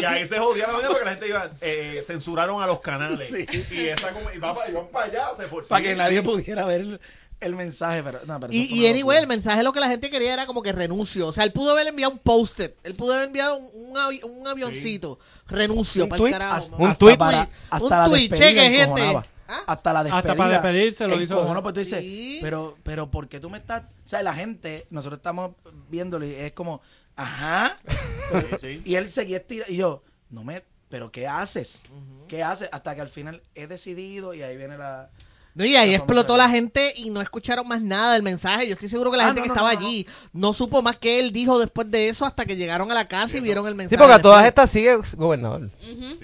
Y 0.00 0.04
ahí 0.04 0.26
se 0.26 0.38
jodía 0.38 0.66
la 0.66 0.72
mañana 0.72 0.88
porque 0.90 1.04
la 1.04 1.10
gente 1.12 1.28
iba, 1.28 1.50
eh, 1.60 2.02
censuraron 2.06 2.62
a 2.62 2.66
los 2.66 2.80
canales. 2.80 3.28
Sí. 3.28 3.46
Y 3.70 3.86
esa 3.86 4.12
como, 4.12 4.30
y 4.30 4.38
para 4.38 5.04
allá, 5.04 5.28
se 5.36 5.46
para 5.68 5.82
que 5.82 5.94
nadie 5.94 6.22
pudiera 6.22 6.66
ver 6.66 7.00
el, 7.40 7.54
mensaje, 7.54 8.02
pero 8.02 8.20
no, 8.26 8.38
pero 8.40 8.52
Y, 8.52 8.64
y 8.72 8.86
anyway, 8.86 9.18
el 9.18 9.26
mensaje 9.26 9.62
lo 9.62 9.72
que 9.72 9.80
la 9.80 9.88
gente 9.88 10.10
quería 10.10 10.32
era 10.34 10.46
como 10.46 10.62
que 10.62 10.72
renuncio. 10.72 11.26
O 11.28 11.32
sea, 11.32 11.44
él 11.44 11.52
pudo 11.52 11.72
haber 11.72 11.86
enviado 11.86 12.12
un 12.12 12.18
post-it. 12.18 12.72
Él 12.82 12.94
pudo 12.94 13.14
haber 13.14 13.26
enviado 13.28 13.56
un, 13.56 13.90
un 13.90 13.96
avi- 13.96 14.22
un 14.24 14.46
avioncito. 14.46 15.18
Renuncio, 15.46 16.04
Un 16.04 16.08
para 16.10 16.18
tweet, 16.18 16.32
el 16.32 16.38
carajo. 16.38 16.56
hasta, 16.56 16.76
Un 16.76 16.86
hasta 16.88 16.98
tweet. 16.98 17.16
para- 17.18 17.50
hasta 17.70 17.84
Un 17.84 17.90
la 17.90 18.04
tweet, 18.06 18.28
despedida 18.28 18.46
cheque, 18.62 18.76
gente. 18.76 19.02
¿Ah? 19.50 19.62
Hasta 19.66 19.92
la 19.94 20.00
Hasta 20.00 20.14
despedida. 20.16 20.36
para 20.36 20.50
despedirse 20.50 21.08
lo 21.08 21.20
hizo. 21.22 21.34
encojonó, 21.34 21.62
pues 21.62 21.72
tú 21.74 21.80
dices, 21.80 22.00
Sí. 22.00 22.38
pero, 22.42 22.76
pero 22.82 23.10
¿por 23.10 23.28
qué 23.28 23.40
tú 23.40 23.48
me 23.48 23.56
estás...? 23.56 23.82
O 24.04 24.06
sea, 24.08 24.22
la 24.22 24.34
gente, 24.34 24.86
nosotros 24.90 25.18
estamos 25.20 25.52
viéndolo 25.88 26.26
y 26.26 26.34
es 26.34 26.52
como, 26.52 26.82
ajá. 27.16 27.78
Sí, 28.30 28.46
sí. 28.60 28.82
Y 28.84 28.96
él 28.96 29.10
seguía 29.10 29.38
estirando. 29.38 29.72
Y 29.72 29.76
yo, 29.76 30.02
no 30.30 30.44
me... 30.44 30.62
¿Pero 30.90 31.10
qué 31.12 31.26
haces? 31.26 31.82
¿Qué 32.28 32.42
haces? 32.42 32.68
Hasta 32.72 32.94
que 32.94 33.00
al 33.02 33.08
final 33.10 33.42
he 33.54 33.66
decidido 33.66 34.32
y 34.34 34.42
ahí 34.42 34.56
viene 34.56 34.76
la... 34.78 35.10
No, 35.58 35.64
y 35.64 35.74
ahí 35.76 35.92
explotó 35.94 36.36
la 36.36 36.48
gente 36.48 36.94
y 36.96 37.10
no 37.10 37.20
escucharon 37.20 37.66
más 37.66 37.82
nada 37.82 38.14
del 38.14 38.22
mensaje. 38.22 38.68
Yo 38.68 38.74
estoy 38.74 38.88
seguro 38.88 39.10
que 39.10 39.16
la 39.16 39.24
Ah, 39.24 39.26
gente 39.26 39.40
no, 39.40 39.42
que 39.42 39.48
no, 39.48 39.54
estaba 39.54 39.74
no, 39.74 39.80
no. 39.80 39.86
allí 39.88 40.06
no 40.32 40.52
supo 40.52 40.82
más 40.82 40.96
que 40.98 41.18
él 41.18 41.32
dijo 41.32 41.58
después 41.58 41.90
de 41.90 42.08
eso 42.08 42.24
hasta 42.24 42.46
que 42.46 42.54
llegaron 42.56 42.90
a 42.92 42.94
la 42.94 43.08
casa 43.08 43.36
y 43.36 43.40
vieron 43.40 43.66
el 43.66 43.74
mensaje. 43.74 43.96
Sí, 43.96 43.98
porque 43.98 44.14
a 44.14 44.22
todas 44.22 44.46
estas 44.46 44.70
sigue 44.70 44.96
gobernador. 45.16 45.68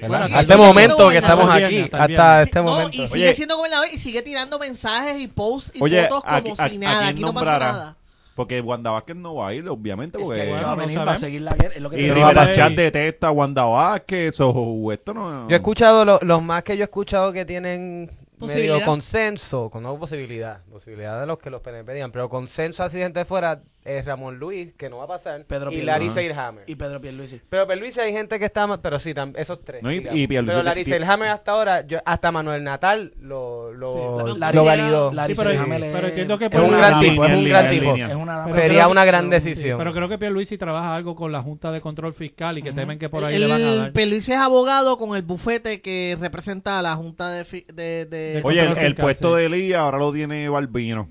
Hasta 0.00 0.40
este 0.40 0.56
momento 0.56 1.10
que 1.10 1.18
estamos 1.18 1.50
aquí, 1.50 1.90
Hasta 1.92 2.42
este 2.42 2.58
No, 2.60 2.64
momento. 2.64 2.90
y 2.96 3.06
sigue 3.08 3.24
Oye. 3.26 3.34
siendo 3.34 3.56
gobernador 3.56 3.88
y 3.92 3.98
sigue 3.98 4.22
tirando 4.22 4.58
mensajes 4.60 5.20
y 5.20 5.26
posts 5.26 5.72
y 5.74 5.82
Oye, 5.82 6.02
fotos 6.08 6.22
como 6.22 6.54
¿a- 6.56 6.64
a- 6.64 6.68
si 6.68 6.78
nada. 6.78 7.08
Aquí 7.08 7.20
no 7.20 7.26
nombrará? 7.32 7.72
nada. 7.72 7.96
Porque 8.36 8.60
Wanda 8.60 8.90
Vázquez 8.90 9.14
no 9.16 9.36
va 9.36 9.48
a 9.48 9.54
ir, 9.54 9.68
obviamente. 9.68 10.18
Es 10.18 10.24
Porque... 10.24 10.40
que 10.42 10.48
Bueno, 10.50 10.66
va 10.66 10.72
a 10.72 10.76
no 10.76 10.80
venir, 10.82 10.98
va 10.98 11.02
a 11.02 11.04
sabemos. 11.06 11.20
seguir 11.20 11.42
la 11.42 11.54
guerra. 11.54 11.74
Es 11.76 11.80
lo 11.82 11.90
que 11.90 12.02
y 12.02 12.08
no 12.08 12.20
va 12.20 12.30
Rivera. 12.30 12.54
Chat 12.54 12.72
detesta 12.72 13.26
a 13.28 13.30
Wanda 13.30 13.64
Vázquez 13.64 14.36
o 14.40 14.92
esto 14.92 15.14
no... 15.14 15.48
Yo 15.48 15.54
he 15.54 15.58
escuchado, 15.58 16.04
lo- 16.04 16.18
los 16.20 16.42
más 16.42 16.62
que 16.64 16.76
yo 16.76 16.82
he 16.82 16.84
escuchado 16.84 17.32
que 17.32 17.44
tienen. 17.44 18.10
Medio 18.46 18.84
consenso, 18.84 19.70
con 19.70 19.82
no 19.82 19.98
posibilidad, 19.98 20.64
posibilidad 20.64 21.20
de 21.20 21.26
los 21.26 21.38
que 21.38 21.50
los 21.50 21.60
PNP 21.60 21.94
digan, 21.94 22.12
pero 22.12 22.28
consenso 22.28 22.82
así 22.82 22.98
gente 22.98 23.24
fuera 23.24 23.62
es 23.84 24.06
Ramón 24.06 24.38
Luis, 24.38 24.72
que 24.78 24.88
no 24.88 24.96
va 24.96 25.04
a 25.04 25.08
pasar, 25.08 25.44
Pedro 25.44 25.70
y 25.70 25.74
Pierluisi. 25.76 25.86
Larry. 25.86 26.08
Seilhammer. 26.08 26.64
Y 26.66 26.74
Pedro 26.74 27.00
Pierluisi. 27.02 27.40
Pero 27.50 27.66
Pierluisi 27.66 28.00
hay 28.00 28.12
gente 28.12 28.38
que 28.38 28.46
está 28.46 28.66
más, 28.66 28.78
pero 28.82 28.98
sí, 28.98 29.12
tam- 29.12 29.34
esos 29.36 29.62
tres. 29.62 29.82
No, 29.82 29.92
y- 29.92 29.98
digamos. 29.98 30.18
y 30.20 30.26
Pierluisi 30.26 30.52
pero 30.54 30.62
Larry 30.62 30.84
ti- 30.84 30.90
Seilhammer 30.90 31.28
hasta 31.28 31.52
ahora, 31.52 31.86
yo, 31.86 31.98
hasta 32.04 32.32
Manuel 32.32 32.64
Natal 32.64 33.12
lo, 33.20 33.72
lo, 33.74 33.92
Sí, 33.92 34.26
lo 34.28 34.36
Larry- 34.38 34.58
validó. 34.64 35.12
Larry 35.12 35.34
Sí, 35.34 35.38
pero- 35.38 35.50
Seilhammer 35.50 35.84
es- 35.84 35.92
pero 35.92 36.06
entiendo 36.08 36.38
que 36.38 36.44
es 36.46 36.54
un 36.54 36.70
gran 36.72 37.00
tipo, 37.00 37.24
es 37.24 37.30
en 37.30 37.36
un 37.36 37.44
línea, 37.44 37.58
gran 37.60 37.72
en 37.74 37.78
tipo. 37.80 37.92
línea. 37.92 38.08
Es 38.08 38.14
una 38.14 38.32
dama. 38.38 38.44
Pero 38.46 38.58
Sería 38.62 38.78
creo- 38.80 38.90
una 38.90 39.04
gran 39.04 39.24
sí, 39.24 39.30
decisión. 39.30 39.78
Pero 39.78 39.92
creo 39.92 40.08
que 40.08 40.18
Pierluisi 40.18 40.56
trabaja 40.56 40.94
algo 40.94 41.14
con 41.14 41.30
la 41.30 41.42
Junta 41.42 41.70
de 41.70 41.80
Control 41.82 42.14
Fiscal 42.14 42.56
y 42.58 42.62
que 42.62 42.72
temen 42.72 42.98
que 42.98 43.10
por 43.10 43.22
ahí 43.24 43.38
le 43.38 43.46
van 43.46 43.62
a 43.62 43.68
El 43.70 43.78
dar. 43.78 43.92
Peluís 43.92 44.28
es 44.28 44.36
abogado 44.36 44.96
con 44.96 45.14
el 45.14 45.22
bufete 45.22 45.82
que 45.82 46.16
representa 46.18 46.78
a 46.78 46.82
la 46.82 46.94
Junta 46.96 47.30
de... 47.30 47.44
fi- 47.44 47.66
de, 47.72 48.06
de- 48.06 48.34
De 48.36 48.40
Oye, 48.44 48.60
el, 48.60 48.66
Control 48.68 48.84
el 48.86 48.92
fiscal, 48.92 49.04
puesto 49.04 49.34
sí. 49.34 49.40
de 49.40 49.46
Elías 49.46 49.80
ahora 49.80 49.98
lo 49.98 50.10
tiene 50.12 50.48
Balbino. 50.48 51.08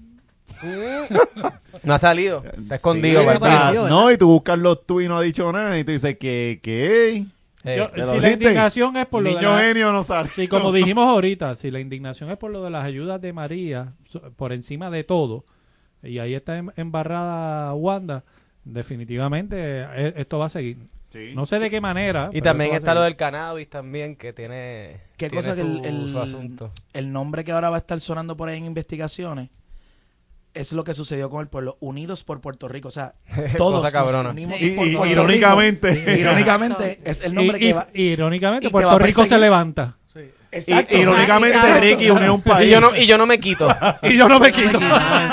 No 1.84 1.93
ha 1.95 1.99
salido, 1.99 2.43
está 2.45 2.76
escondido. 2.76 3.22
Sí, 3.22 3.26
Balbino. 3.26 3.45
apareció, 3.47 3.84
¿verdad? 3.84 3.97
no, 3.97 4.11
y 4.11 4.18
tú 4.18 4.28
buscas 4.28 4.57
los 4.59 4.86
tweets 4.86 5.05
y 5.05 5.09
no 5.09 5.18
ha 5.18 5.22
dicho 5.22 5.51
nada. 5.51 5.78
Y 5.78 5.84
tú 5.84 5.91
dices 5.91 6.18
que, 6.18 6.59
que 6.64 7.26
Eh, 7.66 7.78
Yo- 7.78 7.89
¿te 7.89 7.99
lo 8.01 8.07
si 8.07 8.16
la 8.20 8.28
dijiste? 8.28 8.43
indignación 8.45 8.97
es 8.97 9.05
por 9.05 9.24
lo 9.24 9.30
de 9.30 9.36
niño 9.38 9.49
la- 9.55 9.59
genio 9.61 9.91
no 9.91 10.03
sale. 10.03 10.30
Sí, 10.30 10.47
como 10.47 10.72
dijimos 10.74 11.07
ahorita, 11.07 11.55
si 11.55 11.72
la 11.72 11.80
indignación 11.80 12.30
es 12.32 12.38
por 12.38 12.51
lo 12.51 12.64
de 12.64 12.70
las 12.70 12.86
ayudas 12.86 13.20
de 13.22 13.34
María, 13.34 13.93
so- 14.07 14.22
por 14.36 14.53
encima 14.53 14.89
de 14.89 15.03
todo, 15.03 15.43
y 16.03 16.20
ahí 16.20 16.34
está 16.36 16.57
em- 16.57 16.70
embarrada 16.78 17.74
Wanda, 17.74 18.24
definitivamente 18.66 19.55
eh, 19.59 20.14
esto 20.18 20.39
va 20.39 20.45
a 20.45 20.49
seguir. 20.49 20.78
Sí. 21.09 21.32
No 21.36 21.45
sé 21.45 21.59
de 21.59 21.70
qué 21.70 21.80
manera. 21.80 22.30
y 22.34 22.41
también 22.41 22.74
está 22.74 22.93
lo 22.95 23.01
del 23.03 23.16
cannabis 23.16 23.70
también, 23.70 24.16
que 24.16 24.34
tiene, 24.34 24.97
¿Qué 25.18 25.30
tiene 25.30 25.36
cosa 25.45 25.55
que 25.55 25.61
su, 25.61 25.80
el, 25.80 25.86
el- 25.86 26.11
su 26.11 26.20
asunto. 26.20 26.72
el 26.93 27.11
nombre 27.11 27.43
que 27.43 27.51
ahora 27.51 27.70
va 27.70 27.76
a 27.78 27.80
estar 27.80 27.99
sonando 28.01 28.36
por 28.36 28.49
ahí 28.49 28.57
en 28.57 28.66
investigaciones 28.66 29.49
es 30.54 30.72
lo 30.74 30.84
que 30.84 30.93
sucedió 30.93 31.30
con 31.30 31.41
el 31.41 31.47
pueblo, 31.47 31.78
Unidos 31.80 32.24
por 32.24 32.41
Puerto 32.41 32.68
Rico. 32.68 32.88
O 32.88 32.91
sea, 32.91 33.16
todos 33.58 33.82
Cosa 33.82 33.91
cabrona. 33.91 34.24
nos 34.24 34.34
unimos 34.34 34.60
Sí. 34.60 34.72
Por 34.72 34.88
y- 34.88 34.95
Puerto 34.95 35.12
irónicamente. 35.14 35.91
Rico. 35.91 36.12
Irónicamente, 36.20 36.99
es 37.04 37.22
el 37.22 37.34
nombre 37.34 37.58
Y- 37.58 37.62
que 37.62 37.70
y- 37.70 37.74
va. 37.74 37.88
irónicamente, 37.93 38.70
Puerto 38.70 38.99
Rico 38.99 39.26
se 39.26 39.38
levanta. 39.39 39.97
Exacto. 40.51 40.95
Y- 40.95 40.99
irónicamente, 40.99 41.58
Exacto. 41.58 41.82
Ricky 41.82 42.10
unió 42.12 42.36
un 42.36 42.41
país. 42.43 42.68
Y 42.68 42.72
yo 42.72 42.80
no, 42.80 42.95
y 42.95 43.06
yo 43.08 43.18
no 43.18 43.26
me 43.26 43.39
quito. 43.39 43.68
Y 44.04 44.16
yo 44.18 44.30
no 44.30 44.39
me 44.39 44.51
quito. 44.51 44.78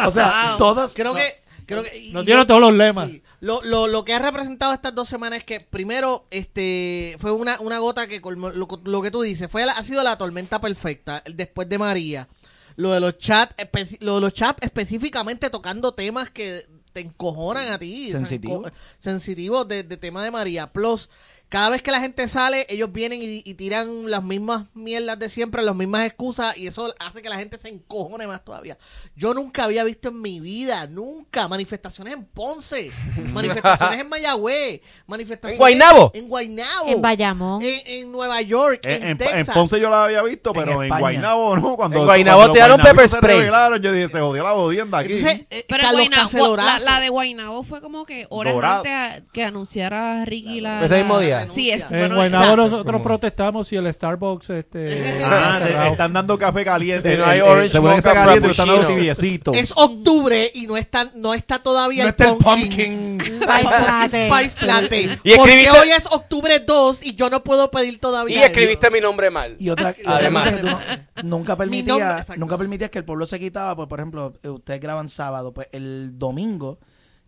O 0.06 0.10
sea, 0.10 0.48
Wow. 0.50 0.58
todos. 0.58 0.94
Creo 0.94 1.14
que... 1.14 1.40
Creo 1.66 1.84
que 1.84 1.96
y 1.98 2.12
Nos 2.12 2.24
dieron 2.26 2.46
todos 2.48 2.60
los 2.60 2.72
lemas. 2.72 3.08
Sí. 3.08 3.22
Lo, 3.40 3.62
lo, 3.62 3.86
lo 3.86 4.04
que 4.04 4.12
ha 4.12 4.18
representado 4.18 4.74
estas 4.74 4.92
dos 4.92 5.08
semanas 5.08 5.38
es 5.38 5.44
que 5.44 5.60
primero 5.60 6.26
este 6.30 7.16
fue 7.20 7.30
una, 7.30 7.60
una 7.60 7.78
gota 7.78 8.08
que 8.08 8.20
colmó 8.20 8.50
lo, 8.50 8.66
lo 8.82 9.02
que 9.02 9.10
tú 9.12 9.22
dices 9.22 9.48
fue 9.48 9.64
la- 9.64 9.72
ha 9.74 9.84
sido 9.84 10.02
la 10.02 10.18
tormenta 10.18 10.60
perfecta 10.60 11.22
el 11.24 11.36
después 11.36 11.68
de 11.68 11.78
María 11.78 12.28
lo 12.76 12.92
de 12.92 13.00
los 13.00 13.18
chats 13.18 13.54
lo 14.00 14.16
de 14.16 14.20
los 14.20 14.32
chats 14.34 14.58
específicamente 14.62 15.50
tocando 15.50 15.92
temas 15.94 16.30
que 16.30 16.66
te 16.92 17.00
encojonan 17.00 17.68
a 17.68 17.78
ti 17.78 18.08
o 18.08 18.10
sea, 18.10 18.18
Sensitivo. 18.20 18.62
enco- 18.64 18.72
sensitivos 18.98 19.68
de, 19.68 19.82
de 19.84 19.96
tema 19.96 20.24
de 20.24 20.30
María 20.30 20.72
plus 20.72 21.08
cada 21.50 21.68
vez 21.68 21.82
que 21.82 21.90
la 21.90 22.00
gente 22.00 22.26
sale 22.28 22.64
ellos 22.70 22.90
vienen 22.92 23.20
y, 23.22 23.42
y 23.44 23.54
tiran 23.54 24.10
las 24.10 24.22
mismas 24.22 24.64
mierdas 24.72 25.18
de 25.18 25.28
siempre 25.28 25.62
las 25.62 25.74
mismas 25.74 26.06
excusas 26.06 26.56
y 26.56 26.66
eso 26.68 26.94
hace 26.98 27.20
que 27.20 27.28
la 27.28 27.36
gente 27.36 27.58
se 27.58 27.68
encojone 27.68 28.26
más 28.26 28.42
todavía 28.44 28.78
yo 29.16 29.34
nunca 29.34 29.64
había 29.64 29.84
visto 29.84 30.08
en 30.08 30.22
mi 30.22 30.40
vida, 30.40 30.86
nunca, 30.86 31.46
manifestaciones 31.48 32.14
en 32.14 32.24
Ponce, 32.24 32.90
manifestaciones 33.32 34.00
en 34.00 34.08
Mayagüez, 34.08 34.80
manifestaciones 35.06 35.56
¿En 35.56 35.58
Guaynabo? 35.58 36.10
en 36.14 36.28
Guaynabo, 36.28 36.88
En 36.88 37.02
Bayamón. 37.02 37.62
en, 37.62 37.80
en 37.84 38.12
Nueva 38.12 38.40
York, 38.42 38.80
en, 38.84 38.90
En, 38.92 39.02
en- 39.02 39.08
en 39.10 39.18
Texas. 39.18 39.50
Ponce 39.54 39.78
yo 39.80 39.90
la 39.90 40.04
había 40.04 40.22
visto, 40.22 40.52
pero 40.52 40.72
en, 40.74 40.84
España. 40.84 41.00
Guaynabo 41.00 41.56
no. 41.56 41.76
Cuando, 41.76 41.98
En 41.98 42.04
Guaynabo 42.06 42.38
cuando 42.38 42.52
tiraron 42.54 42.78
los 42.78 42.84
guaynabitos 42.86 43.10
pepper 43.10 43.18
spray. 43.18 43.38
rebelaron, 43.40 43.82
yo 43.82 43.92
dije, 43.92 44.08
se 44.08 44.20
jodió 44.20 44.42
la 44.44 44.50
jodienda 44.52 44.98
aquí. 44.98 45.12
Entonces, 45.14 45.46
eh, 45.50 45.64
Pero 45.68 45.82
Guaynabo- 45.88 46.56
la, 46.56 46.78
la 46.78 47.00
de 47.00 47.08
Guaynabo 47.08 47.62
fue 47.64 47.80
como 47.80 48.06
que 48.06 48.26
horas 48.30 48.54
antes 48.62 48.92
a- 48.92 49.20
que 49.32 49.44
anunciara 49.44 50.24
Ricky 50.24 50.60
la... 50.60 50.84
Ese 50.84 50.96
mismo 50.98 51.18
la- 51.20 51.39
Sí, 51.48 51.70
es, 51.70 51.82
En 51.90 51.94
En 51.94 52.00
bueno, 52.00 52.14
Guaynabo 52.16 52.44
exacto. 52.44 52.62
nosotros 52.70 53.02
protestamos 53.02 53.68
si 53.68 53.76
el 53.76 53.92
Starbucks 53.92 54.50
este, 54.50 55.20
Ah, 55.24 55.58
cerrado. 55.62 55.92
están 55.92 56.12
dando 56.12 56.38
café 56.38 56.64
caliente. 56.64 57.12
Sí, 57.12 57.18
no 57.18 57.24
hay 57.26 57.38
Eh, 57.38 57.40
eh, 57.40 57.44
orange 57.44 57.78
ponen 57.80 57.96
mocha 57.96 58.12
caliente, 58.14 58.50
están 58.50 58.66
dando 58.66 58.82
frappuccino. 58.82 59.00
tibiecito. 59.00 59.52
Es 59.54 59.72
octubre 59.76 60.50
y 60.54 60.66
no 60.66 60.76
está, 60.76 61.10
no 61.14 61.34
está 61.34 61.58
todavía 61.62 62.04
No 62.04 62.08
el, 62.08 62.10
está 62.10 62.30
el 62.30 62.36
pumpkin, 62.38 63.20
el 63.20 63.40
pumpkin 63.40 64.08
spice 64.08 64.66
latte. 64.66 65.02
Y 65.22 65.36
Porque 65.36 65.52
escribiste- 65.54 65.78
hoy 65.80 65.90
es 65.90 66.06
octubre 66.06 66.58
2 66.60 66.98
y 67.06 67.14
yo 67.14 67.30
no 67.30 67.42
puedo 67.44 67.70
pedir 67.70 67.94
Y 67.94 67.98
todavía. 67.98 68.46
escribiste 68.46 68.90
mi 68.90 69.00
nombre 69.00 69.30
mal. 69.30 69.56
Y 69.58 69.70
otra, 69.70 69.94
y 69.96 70.00
otra 70.02 70.16
Además. 70.16 70.44
cosa 70.44 70.56
que 70.56 70.62
tú 70.62 70.68
no- 70.68 70.80
nunca 71.22 71.56
nombre, 71.56 72.20
exacto. 72.20 72.40
nunca 72.40 72.58
permitías 72.58 72.90
que 72.90 72.98
el 72.98 73.04
pueblo 73.04 73.26
se 73.26 73.38
quitaba, 73.38 73.76
pues 73.76 73.88
por 73.88 73.98
ejemplo, 74.00 74.34
eh, 74.42 74.48
ustedes 74.48 74.80
graban 74.80 75.08
sábado, 75.08 75.52
pues 75.52 75.68
el 75.72 76.18
domingo, 76.18 76.78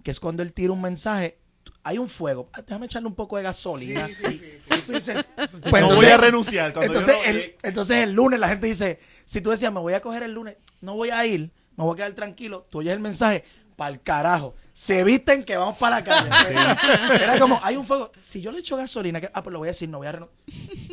que 0.02 0.10
es 0.10 0.18
cuando 0.20 0.42
él 0.42 0.52
tira 0.52 0.72
un 0.72 0.80
mensaje, 0.80 1.38
hay 1.84 1.98
un 1.98 2.08
fuego, 2.08 2.48
ah, 2.52 2.62
déjame 2.62 2.86
echarle 2.86 3.08
un 3.08 3.14
poco 3.14 3.36
de 3.36 3.42
gasolina. 3.42 4.06
Sí, 4.08 4.14
sí, 4.14 4.40
sí, 4.68 4.78
Y 4.78 4.80
tú 4.82 4.92
dices, 4.92 5.28
pues 5.36 5.52
no 5.52 5.70
voy 5.70 5.80
entonces- 5.80 6.12
a 6.12 6.16
renunciar. 6.16 6.72
Cuando 6.72 6.92
entonces, 6.94 7.16
yo 7.26 7.32
no- 7.32 7.38
el, 7.38 7.56
entonces 7.62 7.96
el 7.98 8.12
lunes 8.12 8.38
la 8.40 8.48
gente 8.48 8.66
dice, 8.66 8.98
si 9.24 9.40
tú 9.40 9.50
decías, 9.50 9.72
me 9.72 9.80
voy 9.80 9.94
a 9.94 10.00
coger 10.00 10.22
el 10.22 10.32
lunes, 10.32 10.56
no 10.80 10.94
voy 10.94 11.10
a 11.10 11.24
ir, 11.26 11.50
me 11.76 11.84
voy 11.84 11.94
a 11.94 11.96
quedar 11.96 12.12
tranquilo, 12.12 12.66
tú 12.70 12.78
oyes 12.78 12.92
el 12.92 13.00
mensaje, 13.00 13.44
para 13.76 13.90
el 13.90 14.02
carajo, 14.02 14.54
se 14.74 15.02
visten 15.02 15.44
que 15.44 15.56
vamos 15.56 15.78
para 15.78 15.96
la 15.96 16.04
calle. 16.04 16.28
Era 17.24 17.38
como, 17.38 17.58
hay 17.64 17.76
un 17.76 17.86
fuego, 17.86 18.12
si 18.18 18.40
yo 18.42 18.52
le 18.52 18.58
echo 18.60 18.76
gasolina, 18.76 19.20
que, 19.20 19.30
ah, 19.32 19.42
pues 19.42 19.52
lo 19.52 19.58
voy 19.58 19.68
a 19.68 19.70
decir, 19.72 19.88
no 19.88 19.98
voy 19.98 20.06
a 20.06 20.12
renunciar. 20.12 20.38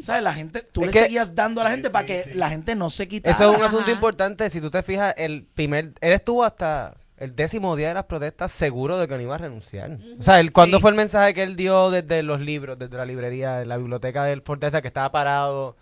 ¿Sabes? 0.01 0.23
La 0.23 0.33
gente, 0.33 0.61
tú 0.61 0.81
Es 0.81 0.87
le 0.87 0.93
que- 0.93 1.01
seguías 1.03 1.35
dando 1.35 1.59
a 1.61 1.65
la 1.65 1.71
gente 1.71 1.89
para 1.89 2.05
que 2.05 2.31
la 2.33 2.49
gente 2.49 2.75
no 2.75 2.89
se 2.89 3.07
quitara. 3.07 3.35
Eso 3.35 3.43
es 3.43 3.49
un 3.49 3.55
Ajá. 3.57 3.65
asunto 3.67 3.91
importante. 3.91 4.49
Si 4.49 4.61
tú 4.61 4.71
te 4.71 4.81
fijas, 4.81 5.13
el 5.17 5.43
primer, 5.53 5.93
él 5.99 6.13
estuvo 6.13 6.43
hasta 6.43 6.95
el 7.19 7.35
décimo 7.35 7.75
día 7.75 7.89
de 7.89 7.93
las 7.93 8.05
protestas 8.05 8.51
seguro 8.51 8.97
de 8.97 9.07
que 9.07 9.15
no 9.15 9.21
iba 9.21 9.35
a 9.35 9.39
renunciar. 9.39 9.97
O 10.19 10.23
sea, 10.23 10.39
él, 10.39 10.51
¿cuándo 10.51 10.77
Sí. 10.77 10.81
fue 10.81 10.91
el 10.91 10.97
mensaje 10.97 11.33
que 11.33 11.43
él 11.43 11.55
dio 11.55 11.91
desde 11.91 12.23
los 12.23 12.39
libros, 12.39 12.79
desde 12.79 12.97
la 12.97 13.05
librería, 13.05 13.57
de 13.57 13.65
la 13.65 13.77
biblioteca 13.77 14.23
del 14.25 14.41
Fortaleza, 14.41 14.81
que 14.81 14.87
estaba 14.87 15.11
parado? 15.11 15.75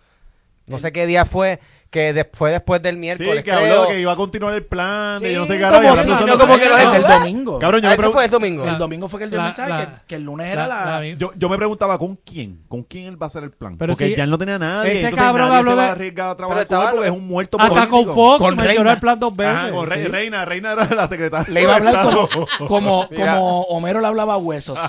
No 0.66 0.80
sé 0.80 0.92
qué 0.92 1.06
día 1.06 1.24
fue, 1.26 1.62
que 1.90 2.14
de- 2.14 2.30
fue 2.34 2.52
después 2.52 2.82
del 2.82 2.96
Sí, 2.96 3.00
miércoles. 3.00 3.44
que 3.44 3.52
creo. 3.52 3.60
habló 3.60 3.82
de 3.84 3.88
que 3.96 4.00
iba 4.02 4.12
a 4.12 4.16
continuar 4.16 4.54
el 4.54 4.66
plan, 4.66 5.22
de 5.22 5.30
Sí, 5.30 5.34
yo 5.34 5.42
no 5.42 5.48
sé 5.48 5.58
qué 5.58 5.64
como 5.64 5.80
que- 5.82 5.88
hablando 5.88 6.14
no, 6.14 6.20
solo 6.20 6.38
como 6.38 6.58
que 6.58 6.70
los 6.70 6.80
el 6.80 7.06
¿Ah? 7.06 7.20
domingo. 7.20 7.60
Cabrón, 7.60 7.82
yo 7.82 7.88
Ah, 7.88 7.90
me, 7.90 7.94
ese 7.96 8.04
pregun- 8.04 8.14
fue 8.14 8.26
el 8.26 8.32
domingo. 8.32 8.66
el 8.68 8.78
domingo 8.78 9.08
fue 9.08 9.20
que 9.20 9.24
el 9.26 9.32
La- 9.32 9.44
mensaje, 9.44 9.70
la- 9.70 9.86
que, 9.86 9.92
que 10.08 10.16
el 10.16 10.24
lunes 10.24 10.48
era 10.52 10.68
La- 10.68 10.86
la... 10.86 11.00
la- 11.00 11.06
yo, 11.16 11.32
yo 11.36 11.50
me 11.50 11.58
preguntaba 11.58 11.98
con 11.98 12.16
quién, 12.18 12.60
con 12.68 12.84
quién 12.84 13.06
él 13.08 13.22
va 13.22 13.26
a 13.26 13.28
hacer 13.28 13.44
el 13.44 13.52
plan. 13.52 13.78
Pero 13.78 13.94
porque 13.94 14.10
si- 14.10 14.16
ya 14.16 14.24
él 14.26 14.30
no 14.30 14.38
tenía 14.38 14.56
a 14.56 14.60
nadie. 14.60 14.92
ese 14.92 15.00
entonces 15.02 15.26
cabrón 15.26 15.48
nadie 15.48 15.60
habló 15.60 15.72
se 15.72 15.78
va 15.78 15.84
de- 15.84 15.90
a 15.90 15.92
arriesgar 15.94 16.30
a 16.30 16.36
trabajar 16.36 16.68
con 16.68 16.78
él 16.78 16.90
porque 16.92 17.08
es 17.08 17.14
un 17.14 17.28
muerto 17.28 17.58
Hasta 17.60 17.70
con 17.70 17.90
político. 17.90 18.14
Fox 18.16 18.38
Con 18.40 18.58
Reina. 18.58 18.92
el 18.94 19.00
plan 19.00 19.20
dos 19.20 19.36
veces. 19.36 19.56
Ajá, 19.56 19.72
con 19.72 19.90
Re- 19.90 20.02
sí. 20.04 20.08
Reina, 20.10 20.46
Reina 20.46 20.72
era 20.74 20.86
la 20.94 21.08
secretaria. 21.08 21.54
Le 21.54 21.62
iba 21.62 21.74
a 21.74 21.76
hablar 21.78 22.04
como, 22.04 22.28
como, 22.68 23.08
Homero 23.70 24.02
le 24.02 24.08
hablaba 24.08 24.34
a 24.34 24.38
huesos. 24.38 24.78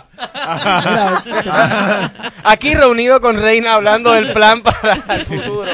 Aquí 2.45 2.75
reunido 2.75 3.21
con 3.21 3.37
Reina 3.41 3.75
hablando 3.75 4.13
del 4.13 4.33
plan 4.33 4.63
para 4.63 5.17
el 5.17 5.27
futuro. 5.27 5.65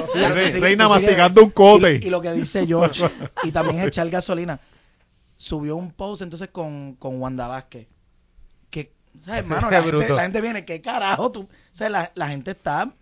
Reina 0.60 0.88
masticando 1.16 1.44
un 1.44 1.50
cote. 1.50 2.00
Y, 2.02 2.06
y 2.06 2.10
lo 2.10 2.20
que 2.20 2.32
dice 2.32 2.66
George, 2.68 3.08
y 3.42 3.52
también 3.52 3.86
echar 3.86 4.08
gasolina. 4.10 4.60
Subió 5.36 5.76
un 5.76 5.90
post 5.90 6.22
entonces 6.22 6.48
con, 6.48 6.94
con 6.94 7.20
Wanda 7.20 7.46
Vázquez. 7.48 7.88
Que 8.70 8.92
O 9.20 9.24
sea, 9.24 9.38
hermano, 9.38 9.68
gente, 9.68 10.08
la 10.12 10.22
gente 10.22 10.40
viene, 10.40 10.64
¿qué 10.64 10.80
carajo 10.80 11.32
tú? 11.32 11.42
O 11.42 11.48
sea, 11.72 11.88
la, 11.88 12.12
la 12.14 12.28
gente 12.28 12.52
está 12.52 12.92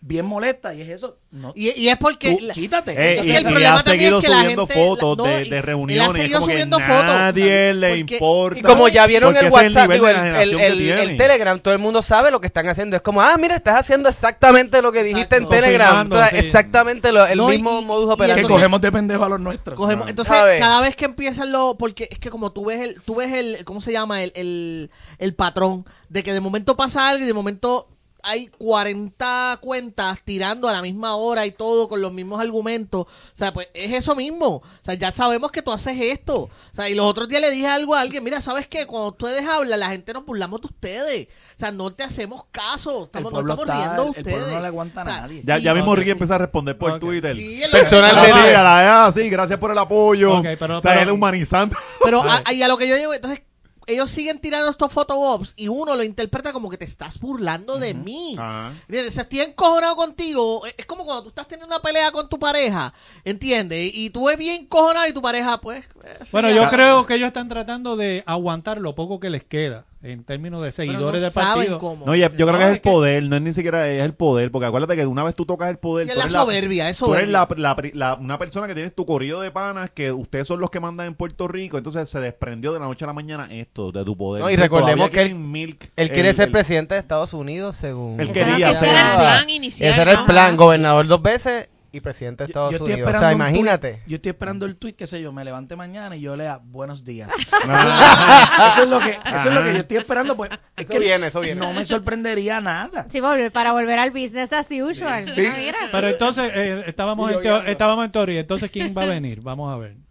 bien 0.00 0.24
molesta 0.26 0.74
y 0.74 0.80
es 0.82 0.88
eso. 0.88 1.18
No, 1.30 1.52
Y, 1.56 1.70
y 1.78 1.88
es 1.88 1.98
porque... 1.98 2.36
tú 2.38 2.46
la- 2.46 2.54
quítate. 2.54 2.92
Eh, 2.92 3.14
Es 3.18 3.24
y, 3.24 3.26
que 3.30 3.36
el 3.36 3.42
y 3.42 3.50
problema 3.50 3.78
ha 3.78 3.82
también 3.82 4.00
seguido 4.00 4.18
es 4.18 4.24
que 4.24 4.30
la 4.30 4.38
subiendo 4.40 4.66
gente- 4.66 4.80
fotos 4.86 5.18
no, 5.18 5.24
de, 5.24 5.62
reuniones. 5.62 6.24
Es 6.24 6.32
como 6.32 6.46
que 6.46 6.52
subiendo 6.52 6.78
fotos. 6.78 7.04
nadie 7.04 7.74
le 7.74 7.88
Porque- 7.98 8.14
importa. 8.14 8.60
Y 8.60 8.62
como 8.62 8.88
ya 8.88 9.06
vieron 9.06 9.36
el 9.36 9.50
WhatsApp, 9.50 9.90
el, 9.90 10.04
el, 10.04 10.56
que 10.56 11.02
el-. 11.02 11.16
Telegram, 11.16 11.58
todo 11.60 11.74
el 11.74 11.80
mundo 11.80 12.00
sabe 12.02 12.30
lo 12.30 12.40
que 12.40 12.46
están 12.46 12.68
haciendo. 12.68 12.96
Es 12.96 13.02
como, 13.02 13.20
ah, 13.20 13.36
mira, 13.38 13.56
estás 13.56 13.80
haciendo 13.80 14.08
exactamente 14.08 14.80
lo 14.82 14.92
que 14.92 15.02
dijiste 15.02 15.36
en. 15.36 15.48
Telegram. 15.48 16.08
Sí. 16.30 16.36
exactamente 16.36 17.12
lo- 17.12 17.26
el 17.26 17.38
No, 17.38 17.48
mismo 17.48 17.82
modus 17.82 18.06
que 18.06 18.12
operandi. 18.14 18.40
entonces- 18.42 18.56
cogemos 18.56 18.80
de 18.80 18.92
pendejo 18.92 19.24
a 19.24 19.28
los 19.28 19.40
nuestros. 19.40 19.76
Cogemos, 19.76 20.06
No. 20.06 20.10
entonces, 20.10 20.34
cada 20.60 20.80
vez 20.80 20.94
que 20.96 21.04
empiezan 21.06 21.50
lo, 21.52 21.76
porque 21.76 22.08
es 22.10 22.18
que 22.18 22.30
como 22.30 22.52
tú 22.52 22.66
ves 22.66 22.80
el, 22.80 23.02
tú 23.02 23.16
ves 23.16 23.32
el, 23.32 23.64
¿cómo 23.64 23.80
se 23.80 23.92
llama? 23.92 24.22
El, 24.22 24.32
el, 24.36 24.90
el 25.18 25.34
patrón 25.34 25.84
de 26.08 26.22
que 26.22 26.32
de 26.32 26.40
momento 26.40 26.76
pasa 26.76 27.08
algo 27.08 27.24
y 27.24 27.26
de 27.26 27.34
momento 27.34 27.88
hay 28.22 28.48
40 28.48 29.58
cuentas 29.60 30.18
tirando 30.24 30.68
a 30.68 30.72
la 30.72 30.82
misma 30.82 31.16
hora 31.16 31.46
y 31.46 31.50
todo 31.52 31.88
con 31.88 32.00
los 32.00 32.12
mismos 32.12 32.40
argumentos. 32.40 33.02
O 33.02 33.36
sea, 33.36 33.52
pues 33.52 33.68
es 33.74 33.92
eso 33.92 34.14
mismo. 34.14 34.46
O 34.56 34.62
sea, 34.84 34.94
ya 34.94 35.10
sabemos 35.12 35.50
que 35.50 35.62
tú 35.62 35.72
haces 35.72 35.96
esto. 36.00 36.42
O 36.42 36.50
sea, 36.74 36.88
y 36.88 36.94
los 36.94 37.06
otros 37.06 37.28
días 37.28 37.40
le 37.40 37.50
dije 37.50 37.66
algo 37.66 37.94
a 37.94 38.00
alguien, 38.00 38.24
mira, 38.24 38.40
¿sabes 38.40 38.66
qué? 38.66 38.86
Cuando 38.86 39.08
ustedes 39.10 39.46
hablan, 39.48 39.80
la 39.80 39.90
gente 39.90 40.12
nos 40.12 40.24
burlamos 40.24 40.60
de 40.60 40.66
ustedes. 40.68 41.28
O 41.56 41.58
sea, 41.58 41.72
no 41.72 41.92
te 41.92 42.04
hacemos 42.04 42.44
caso. 42.52 43.04
Estamos, 43.04 43.32
no 43.32 43.40
estamos 43.40 43.60
está- 43.64 43.76
riendo 43.76 44.04
de 44.04 44.10
ustedes. 44.10 44.48
no 44.52 44.60
le 44.60 44.66
aguanta 44.66 45.00
a 45.00 45.04
O 45.04 45.06
sea, 45.08 45.20
nadie. 45.22 45.42
Ya, 45.44 45.58
ya 45.58 45.74
mismo 45.74 45.92
Ok. 45.92 45.98
Ricky 45.98 46.10
empieza 46.10 46.34
a 46.34 46.38
responder 46.38 46.76
por 46.78 46.92
Ok. 46.92 47.00
Twitter. 47.00 47.34
Sí, 47.34 47.62
el- 47.62 47.70
Personalmente. 47.70 48.30
Ah, 48.32 48.44
sí, 48.48 48.54
a 48.54 48.62
la- 48.62 49.12
sí, 49.12 49.28
gracias 49.30 49.58
por 49.58 49.70
el 49.70 49.78
apoyo. 49.78 50.42
Pero- 50.58 50.78
o 50.78 50.82
sea, 50.82 50.92
pero- 50.92 51.02
él 51.02 51.10
humanizando. 51.10 51.76
Pero 52.02 52.22
a, 52.22 52.52
y 52.52 52.62
a 52.62 52.68
lo 52.68 52.76
que 52.76 52.88
yo 52.88 52.96
digo, 52.96 53.14
entonces 53.14 53.40
ellos 53.88 54.10
siguen 54.10 54.38
tirando 54.38 54.70
estos 54.70 54.92
photobops 54.92 55.54
y 55.56 55.68
uno 55.68 55.96
lo 55.96 56.02
interpreta 56.04 56.52
como 56.52 56.70
que 56.70 56.76
te 56.76 56.84
estás 56.84 57.18
burlando 57.18 57.78
de 57.78 57.94
mí. 57.94 58.36
Ajá. 58.38 58.72
¿Entiendes? 58.82 59.14
Si 59.14 59.20
estoy 59.20 59.40
encojonado 59.40 59.96
contigo, 59.96 60.62
es 60.76 60.86
como 60.86 61.04
cuando 61.04 61.24
tú 61.24 61.28
estás 61.30 61.48
teniendo 61.48 61.74
una 61.74 61.82
pelea 61.82 62.12
con 62.12 62.28
tu 62.28 62.38
pareja, 62.38 62.92
¿entiendes? 63.24 63.90
Y 63.94 64.10
tú 64.10 64.26
ves 64.26 64.38
bien 64.38 64.62
encojonado 64.62 65.08
y 65.08 65.12
tu 65.12 65.22
pareja, 65.22 65.60
pues... 65.60 65.84
eh, 66.04 66.18
sí, 66.22 66.28
Bueno, 66.32 66.50
yo 66.50 66.68
creo 66.68 67.06
que 67.06 67.14
ellos 67.14 67.28
están 67.28 67.48
tratando 67.48 67.96
de 67.96 68.22
aguantar 68.26 68.80
lo 68.80 68.94
poco 68.94 69.18
que 69.18 69.30
les 69.30 69.42
queda 69.42 69.87
en 70.00 70.22
términos 70.22 70.62
de 70.62 70.70
seguidores 70.70 71.20
no 71.20 71.24
del 71.24 71.30
saben 71.32 71.54
partido. 71.56 71.78
cómo. 71.78 72.06
No, 72.06 72.14
y 72.14 72.20
yo 72.20 72.30
creo 72.30 72.52
No, 72.52 72.58
que 72.58 72.64
es 72.64 72.70
el 72.70 72.80
que- 72.80 72.88
poder, 72.90 73.22
no 73.24 73.34
es 73.34 73.42
ni 73.42 73.52
siquiera 73.52 73.88
es 73.88 74.00
el 74.02 74.14
poder, 74.14 74.52
porque 74.52 74.66
acuérdate 74.66 74.94
que 74.94 75.04
una 75.06 75.24
vez 75.24 75.34
tú 75.34 75.44
tocas 75.44 75.68
el 75.70 75.78
poder, 75.78 76.06
es 76.06 76.12
tú 76.12 76.18
la 76.18 76.24
eres 76.26 76.32
soberbia, 76.32 76.88
es 76.88 76.98
tú 76.98 77.14
eres 77.14 77.28
soberbia. 77.32 77.56
la- 77.58 77.74
la 77.74 77.90
la- 77.94 78.14
una 78.14 78.38
persona 78.38 78.68
que 78.68 78.74
tienes 78.74 78.94
tu 78.94 79.04
corrido 79.06 79.40
de 79.40 79.50
panas, 79.50 79.90
que 79.90 80.12
ustedes 80.12 80.46
son 80.46 80.60
los 80.60 80.70
que 80.70 80.78
mandan 80.78 81.08
en 81.08 81.14
Puerto 81.16 81.48
Rico, 81.48 81.78
entonces 81.78 82.08
se 82.08 82.20
desprendió 82.20 82.72
de 82.72 82.78
la 82.78 82.86
noche 82.86 83.04
a 83.04 83.08
la 83.08 83.12
mañana 83.12 83.48
esto, 83.50 83.90
de 83.90 84.04
tu 84.04 84.16
poder. 84.16 84.42
No, 84.44 84.50
y 84.50 84.54
recordemos 84.56 85.10
que 85.10 85.22
él- 85.22 85.34
milk 85.34 85.90
Él 85.96 86.10
quiere 86.12 86.30
el- 86.30 86.36
ser 86.36 86.46
el- 86.46 86.52
presidente 86.52 86.94
de 86.94 87.00
Estados 87.00 87.32
Unidos, 87.34 87.74
según... 87.74 88.20
Él 88.20 88.30
Ese 88.30 88.40
era- 88.40 88.50
quería 88.50 88.70
ese 88.70 88.88
era 88.88 89.10
el 89.14 89.18
plan 89.18 89.50
inicial. 89.50 89.90
Ese 89.90 90.00
era 90.02 90.12
el 90.12 90.24
plan, 90.26 90.56
gobernador 90.56 91.08
dos 91.08 91.22
veces 91.22 91.68
y 91.92 92.00
presidente 92.00 92.44
de 92.44 92.48
Estados 92.48 92.78
yo 92.78 92.84
Unidos. 92.84 93.14
O 93.14 93.18
sea, 93.18 93.32
imagínate. 93.32 94.02
yo 94.06 94.16
estoy 94.16 94.30
esperando 94.30 94.66
el 94.66 94.76
tweet, 94.76 94.94
qué 94.94 95.06
sé 95.06 95.20
yo, 95.20 95.32
me 95.32 95.44
levante 95.44 95.76
mañana 95.76 96.16
y 96.16 96.20
yo 96.20 96.36
lea 96.36 96.60
buenos 96.62 97.04
días. 97.04 97.30
Ah. 97.52 98.72
eso 98.74 98.84
es 98.84 98.90
lo 98.90 99.00
que, 99.00 99.10
eso 99.10 99.48
es 99.48 99.54
lo 99.54 99.62
que 99.62 99.72
yo 99.72 99.78
estoy 99.78 99.96
esperando, 99.96 100.36
pues 100.36 100.50
es 100.50 100.84
Eso 100.84 100.88
que 100.92 100.98
viene, 100.98 101.26
eso 101.28 101.40
viene. 101.40 101.60
no 101.60 101.72
me 101.72 101.84
sorprendería 101.84 102.60
nada. 102.60 103.06
Sí, 103.10 103.20
volver, 103.20 103.52
para 103.52 103.72
volver 103.72 103.98
al 103.98 104.10
business 104.10 104.52
as 104.52 104.68
usual. 104.70 105.32
Sí. 105.32 105.46
Ah. 105.46 105.88
Pero 105.92 106.08
entonces, 106.08 106.50
eh, 106.54 106.84
estábamos, 106.86 107.32
en 107.32 107.66
estábamos 107.66 108.04
en 108.04 108.12
teoría. 108.12 108.40
Entonces, 108.40 108.70
¿quién 108.70 108.94
va 108.96 109.02
a 109.02 109.06
venir? 109.06 109.40
Vamos 109.40 109.72
a 109.72 109.78
ver. 109.78 110.07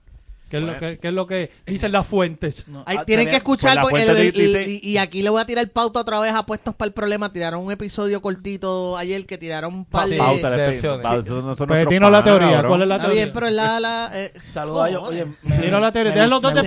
¿Qué 0.50 0.58
es, 0.58 0.64
lo 0.64 0.78
que, 0.80 0.98
qué 0.98 1.08
es 1.10 1.14
lo 1.14 1.28
que 1.28 1.52
dicen 1.66 1.92
las 1.92 2.08
fuentes? 2.08 2.68
No, 2.68 2.84
Ahí 2.86 2.98
ah, 3.00 3.06
tienen 3.06 3.26
que 3.26 3.32
ve- 3.32 3.38
escuchar, 3.38 3.80
Pues 3.82 4.02
el- 4.08 4.16
el- 4.18 4.32
dice- 4.32 4.64
el- 4.64 4.70
y, 4.72 4.80
y 4.82 4.98
aquí 4.98 5.22
le 5.22 5.30
voy 5.30 5.42
a 5.42 5.46
tirar 5.46 5.68
pauta 5.70 6.00
otra 6.00 6.20
vez 6.20 6.32
a 6.34 6.46
Puestos 6.46 6.74
para 6.74 6.88
el 6.88 6.94
Problema. 6.94 7.34
Tiraron 7.34 7.66
un 7.66 7.72
episodio 7.72 8.22
cortito 8.22 8.96
ayer 8.96 9.26
que 9.26 9.38
tiraron 9.38 9.74
un 9.74 9.86
par 9.86 10.08
de... 10.08 10.18
Pauta, 10.18 10.50
de 10.52 10.58
de- 10.58 10.70
opciones. 10.76 11.02
pauta, 11.04 11.30
no 11.42 11.56
son 11.56 11.68
Pues 11.68 11.90
dinos 11.90 12.12
la 12.12 12.24
teoría. 12.24 12.64
¿Cuál 12.64 12.82
es 12.84 12.88
la 12.88 12.96
Está 12.96 13.08
teoría? 13.08 13.24
bien, 13.26 13.34
pero 13.34 13.50
la... 13.50 13.80
la 13.80 14.12
eh, 14.14 14.34
Saludos 14.40 14.84
a 14.84 14.90
ellos. 14.90 15.00
cojones. 15.02 15.24
Oye, 15.24 15.32
me- 15.44 15.58
Dinos 15.60 15.82
la 15.82 15.92
teoría. 15.92 16.14
Dejen 16.14 16.30
los 16.30 16.42
dos 16.42 16.54
de 16.54 16.64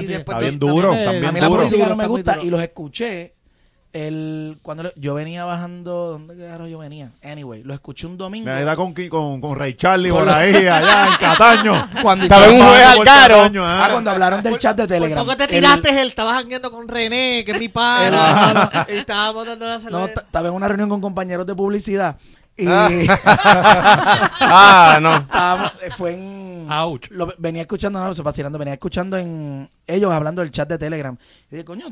sí, 0.00 0.06
después 0.06 0.36
Está 0.36 0.38
bien 0.38 0.58
duro, 0.58 0.88
también- 0.88 1.04
también 1.04 1.26
A 1.26 1.32
mí 1.32 1.40
la 1.40 1.46
duro. 1.48 1.60
política 1.62 1.88
no 1.88 1.96
me 1.96 2.02
Está 2.04 2.08
gusta 2.08 2.34
duro. 2.36 2.46
y 2.46 2.50
los 2.50 2.62
escuché 2.62 3.34
el 3.94 4.58
cuando 4.62 4.82
lo- 4.84 4.92
yo 4.96 5.14
venía 5.14 5.44
bajando 5.46 6.12
¿dónde 6.12 6.36
carajo 6.36 6.66
yo 6.66 6.78
venía? 6.78 7.10
Anyway, 7.22 7.62
lo 7.62 7.72
escuché 7.74 8.06
un 8.06 8.18
domingo. 8.18 8.44
Me 8.50 8.62
da 8.64 8.76
con, 8.76 8.92
con, 9.08 9.40
con 9.40 9.58
Ray 9.58 9.74
Charlie 9.74 10.10
por 10.10 10.28
ahí, 10.28 10.54
allá 10.66 11.06
en 11.08 11.16
Cataño. 11.20 11.88
Cuando 12.02 12.24
Estaba 12.24 12.44
en 12.44 12.50
un 12.50 12.56
hicieron- 12.58 12.72
juez 12.74 12.86
al 12.86 12.96
Por 12.98 13.06
caro. 13.06 13.36
Cataño, 13.36 13.66
ah. 13.66 13.84
Ah, 13.86 13.88
cuando 13.92 14.10
hablaron 14.10 14.42
del 14.42 14.58
chat 14.58 14.76
de 14.76 14.82
Por 14.82 14.88
Telegram. 14.88 15.24
poco 15.24 15.36
te 15.36 15.44
El- 15.44 15.50
tiraste 15.50 16.02
él, 16.02 16.08
estabas 16.08 16.34
jangueando 16.34 16.70
con 16.70 16.86
René, 16.88 17.42
que 17.46 17.52
es 17.52 17.58
mi 17.58 17.68
pana. 17.68 18.86
y 18.88 18.92
estábamos 18.98 19.46
dando 19.46 19.66
la 19.66 19.78
No, 19.78 19.80
cerveza. 19.80 20.14
t- 20.14 20.20
estaba 20.26 20.48
en 20.48 20.54
una 20.54 20.68
reunión 20.68 20.88
con 20.90 21.00
compañeros 21.00 21.46
de 21.46 21.54
publicidad 21.54 22.16
y 22.56 22.66
ah, 24.40 24.98
no. 25.00 25.16
estábamos- 25.16 25.72
eh, 25.82 25.90
fue 25.96 26.14
en 26.14 26.68
Ouch. 26.70 27.08
lo- 27.10 27.32
venía 27.38 27.62
escuchando, 27.62 28.00
no, 28.02 28.12
se 28.14 28.22
vacilando, 28.22 28.58
venía 28.58 28.74
escuchando 28.74 29.16
en 29.16 29.68
ellos 29.86 30.12
hablando 30.12 30.42
del 30.42 30.50
chat 30.50 30.68
de 30.68 30.78
Telegram. 30.78 31.16
Y 31.50 31.54
dije, 31.56 31.64
coño, 31.64 31.86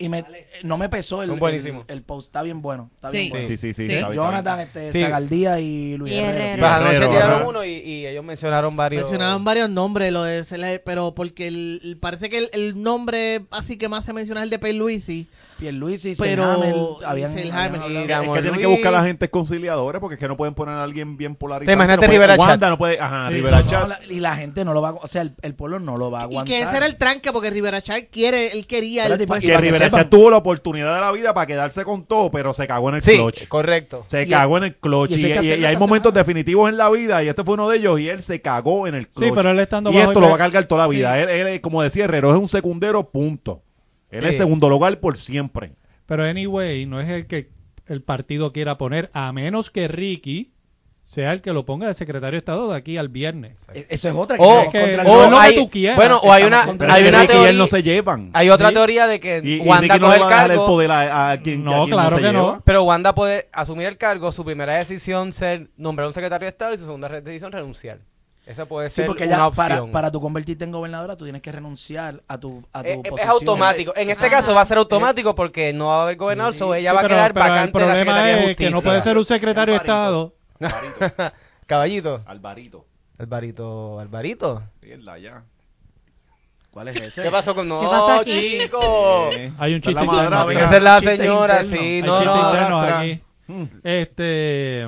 y 0.00 0.08
me, 0.08 0.24
no 0.62 0.78
me 0.78 0.88
pesó 0.88 1.22
el, 1.24 1.32
buenísimo. 1.32 1.84
el, 1.88 1.96
el 1.96 2.02
post, 2.02 2.28
está 2.28 2.42
bien 2.42 2.62
bueno, 2.62 2.88
está 2.94 3.10
bien 3.10 3.24
Sí. 3.24 3.30
bueno. 3.30 3.46
Sí, 3.48 3.56
sí, 3.56 3.74
sí. 3.74 3.86
Sí. 3.86 3.92
está 3.92 4.08
bien, 4.10 4.16
Jonathan, 4.22 4.60
este, 4.60 4.92
Sí. 4.92 5.00
Zagaldía 5.00 5.58
y 5.60 5.96
Luis 5.96 6.12
Y 6.12 6.16
Herrero. 6.18 6.38
Herrero. 6.38 6.58
Pues 6.60 6.70
anoche 6.72 6.92
Guerrero, 6.92 7.10
tiraron 7.12 7.34
ajá. 7.40 7.48
uno 7.48 7.64
y, 7.64 7.70
y 7.72 8.06
ellos 8.06 8.24
mencionaron 8.24 8.76
varios. 8.76 9.02
Mencionaban 9.02 9.44
varios 9.44 9.68
nombres, 9.70 10.12
lo 10.12 10.22
de 10.22 10.44
Cele- 10.44 10.80
pero 10.84 11.14
porque 11.14 11.48
el, 11.48 11.80
el- 11.82 11.96
parece 11.98 12.30
que 12.30 12.38
el, 12.38 12.50
el 12.52 12.82
nombre 12.82 13.46
así 13.50 13.76
que 13.76 13.88
más 13.88 14.04
se 14.04 14.12
menciona 14.12 14.40
es 14.40 14.44
el 14.44 14.50
de 14.50 14.58
Pierluisi. 14.60 15.26
Pierluisi 15.58 16.10
y 16.10 16.14
Pero- 16.14 16.98
y 17.00 17.04
habían, 17.04 17.32
Selhammer, 17.32 17.80
habían 17.82 18.08
y. 18.24 18.28
Es 18.28 18.32
que 18.34 18.42
tienen 18.42 18.60
que 18.60 18.66
buscar 18.66 18.94
a 18.94 18.98
la 19.00 19.04
gente 19.04 19.28
conciliadores 19.28 20.00
porque 20.00 20.14
es 20.14 20.20
que 20.20 20.28
no 20.28 20.36
pueden 20.36 20.54
poner 20.54 20.74
a 20.76 20.84
alguien 20.84 21.16
bien 21.16 21.34
polarizado. 21.34 21.72
Sí, 21.72 21.74
imagínate 21.74 22.06
No 22.06 22.12
Rivera 22.12 22.36
Wanda 22.36 22.58
Chat. 22.58 22.70
no 22.70 22.78
puede, 22.78 23.00
ajá, 23.00 23.28
Sí, 23.28 23.34
Rivera 23.34 23.62
No, 23.62 23.68
Chat. 23.70 23.90
y 24.08 24.20
la 24.20 24.36
gente 24.36 24.64
no 24.64 24.72
lo 24.72 24.80
va 24.82 24.90
a, 24.90 24.92
o 24.94 25.08
sea, 25.08 25.22
el, 25.22 25.32
el 25.42 25.54
pueblo 25.54 25.80
no 25.80 25.96
lo 25.98 26.10
va 26.10 26.20
a 26.20 26.22
Y 26.22 26.24
aguantar. 26.26 26.46
que 26.54 26.62
ese 26.62 26.76
era 26.76 26.86
el 26.86 26.96
tranque, 26.96 27.32
porque 27.32 27.50
Rivera 27.50 27.82
Chat 27.82 28.04
quiere, 28.10 28.52
él 28.52 28.66
quería 28.66 29.06
el 29.06 29.20
y 29.20 29.26
Que 29.26 29.40
que 29.40 29.56
Rivera 29.58 29.84
sepan. 29.86 30.00
Chat 30.02 30.10
tuvo 30.10 30.30
la 30.30 30.36
oportunidad 30.36 30.94
de 30.94 31.00
la 31.00 31.12
vida 31.12 31.34
para 31.34 31.46
quedarse 31.46 31.84
con 31.84 32.04
todo, 32.04 32.30
pero 32.30 32.54
se 32.54 32.66
cagó 32.66 32.88
en 32.90 32.94
el 32.96 33.02
Sí, 33.02 33.16
clutch. 33.16 33.48
correcto. 33.48 34.04
Se 34.06 34.22
Y- 34.22 34.28
cagó 34.28 34.58
en 34.58 34.64
el 34.64 34.76
clutch. 34.76 35.10
y 35.12 35.14
Y, 35.26 35.26
y- 35.26 35.54
y 35.60 35.64
hay 35.64 35.76
momentos 35.76 36.10
semana. 36.10 36.20
definitivos 36.20 36.68
en 36.70 36.76
la 36.76 36.88
vida, 36.90 37.22
y 37.22 37.28
este 37.28 37.42
fue 37.44 37.54
uno 37.54 37.68
de 37.68 37.78
ellos, 37.78 37.98
y 38.00 38.08
él 38.08 38.22
se 38.22 38.40
cagó 38.40 38.86
en 38.86 38.94
el 38.94 39.08
clutch. 39.08 39.28
Sí, 39.28 39.32
pero 39.34 39.50
él 39.50 39.58
estando 39.58 39.90
y 39.92 39.96
esto 39.98 40.12
el- 40.12 40.20
lo 40.20 40.28
va 40.28 40.34
a 40.36 40.38
cargar 40.38 40.64
toda 40.66 40.82
la 40.82 40.88
vida. 40.88 41.18
Él, 41.20 41.28
él, 41.28 41.60
como 41.60 41.82
decía 41.82 42.04
Herrero, 42.04 42.30
es 42.30 42.36
un 42.36 42.48
secundero, 42.48 43.10
punto. 43.10 43.62
Él 44.10 44.22
Sí. 44.24 44.30
es 44.30 44.36
segundo 44.36 44.68
lugar 44.68 45.00
por 45.00 45.16
siempre. 45.18 45.72
Pero 46.06 46.24
anyway, 46.24 46.86
no 46.86 47.00
es 47.00 47.08
el 47.10 47.26
que 47.26 47.50
el 47.86 48.02
partido 48.02 48.52
quiera 48.52 48.78
poner, 48.78 49.10
a 49.12 49.32
menos 49.32 49.70
que 49.70 49.88
Ricky 49.88 50.52
sea 51.04 51.32
el 51.32 51.40
que 51.40 51.54
lo 51.54 51.64
ponga 51.64 51.86
de 51.86 51.94
secretario 51.94 52.32
de 52.32 52.38
Estado 52.38 52.70
de 52.70 52.76
aquí 52.76 52.98
al 52.98 53.08
viernes. 53.08 53.56
E- 53.72 53.86
Eso 53.88 54.08
es 54.10 54.14
otra. 54.14 54.36
O- 54.38 54.70
que- 54.70 54.78
contra 54.80 55.02
el 55.02 55.08
o 55.08 55.22
lo 55.22 55.30
que 55.30 55.36
hay, 55.36 55.56
tú 55.56 55.70
quieras. 55.70 55.96
bueno, 55.96 56.18
o 56.22 56.30
hay 56.30 56.44
una, 56.44 56.64
hay 56.64 57.08
una 57.08 57.24
y 57.24 57.26
teoría, 57.26 57.48
él 57.50 57.56
no 57.56 57.66
se 57.66 57.82
llevan. 57.82 58.30
hay 58.34 58.50
otra 58.50 58.68
Sí. 58.68 58.74
teoría 58.74 59.06
de 59.06 59.18
que 59.18 59.40
Y, 59.42 59.54
y 59.54 59.60
Wanda 59.60 59.96
no 59.98 60.06
coge 60.06 60.10
le 60.10 60.16
el 60.16 60.22
va 60.22 60.26
a 60.26 60.28
dejar 60.28 60.50
el 60.50 60.56
cargo, 60.58 60.66
poder 60.66 60.90
a, 60.92 61.30
a 61.30 61.40
quien, 61.40 61.64
No, 61.64 61.72
a 61.72 61.84
quien 61.86 61.90
claro 61.96 62.16
se 62.16 62.22
que 62.22 62.32
no. 62.32 62.62
pero 62.66 62.82
Wanda 62.84 63.14
puede 63.14 63.48
asumir 63.52 63.86
el 63.86 63.96
cargo, 63.96 64.32
su 64.32 64.44
primera 64.44 64.76
decisión 64.76 65.32
ser 65.32 65.70
nombrar 65.78 66.08
un 66.08 66.12
secretario 66.14 66.44
de 66.44 66.50
Estado 66.50 66.74
y 66.74 66.78
su 66.78 66.84
segunda 66.84 67.08
decisión 67.08 67.52
renunciar. 67.52 68.00
Esa 68.48 68.64
puede 68.64 68.88
Sí, 68.88 68.96
ser 68.96 69.06
porque 69.06 69.24
una 69.24 69.36
ya 69.36 69.46
opción. 69.48 69.68
para, 69.68 69.86
para 69.92 70.10
tú 70.10 70.20
convertirte 70.22 70.64
en 70.64 70.72
gobernadora 70.72 71.16
tú 71.16 71.24
tienes 71.24 71.42
que 71.42 71.52
renunciar 71.52 72.22
a 72.28 72.38
tu, 72.40 72.64
a 72.72 72.82
tu 72.82 72.88
Eh, 72.88 73.00
es, 73.04 73.10
posición. 73.10 73.30
automático. 73.30 73.92
En 73.94 74.08
este 74.08 74.30
caso 74.30 74.54
va 74.54 74.62
a 74.62 74.66
ser 74.66 74.78
automático 74.78 75.34
porque 75.34 75.72
no 75.74 75.86
va 75.88 76.00
a 76.00 76.02
haber 76.04 76.16
gobernador, 76.16 76.54
so 76.54 76.74
ella 76.74 76.90
Sí, 76.90 76.94
va 76.96 77.00
a 77.02 77.08
quedar 77.08 77.34
pero 77.34 77.44
el 77.44 77.50
vacante 77.50 77.78
la 77.78 77.86
problema 77.86 78.22
de 78.22 78.50
es 78.52 78.56
que 78.56 78.70
no 78.70 78.80
puede 78.80 79.02
ser 79.02 79.18
un 79.18 79.24
secretario 79.26 79.74
de 79.74 79.80
Alvarito. 79.80 80.34
Estado. 80.58 81.32
Caballito. 81.66 82.22
Alvarito. 82.26 82.86
Alvarito, 83.18 84.00
Alvarito. 84.00 84.62
Mierda, 84.80 85.18
ya. 85.18 85.42
¿Cuál 86.70 86.88
es 86.88 86.96
ese? 86.96 87.22
¿Qué 87.24 87.30
pasó 87.30 87.54
con 87.54 87.68
no, 87.68 87.80
¿Qué 87.80 87.86
pasó 87.86 88.20
aquí? 88.20 88.58
chico? 88.62 89.28
Eh, 89.32 89.52
Hay 89.58 89.72
un 89.72 89.78
es 89.78 89.82
chiste 89.84 90.04
madre, 90.04 90.24
interno. 90.26 90.50
Esa 90.52 90.76
es 90.76 90.82
la 90.82 91.00
señora, 91.00 91.62
interno. 91.64 91.76
sí, 91.76 91.84
Hay 91.86 92.02
no, 92.02 92.68
no. 92.70 92.80
aquí. 92.80 93.22
Este, 93.82 94.86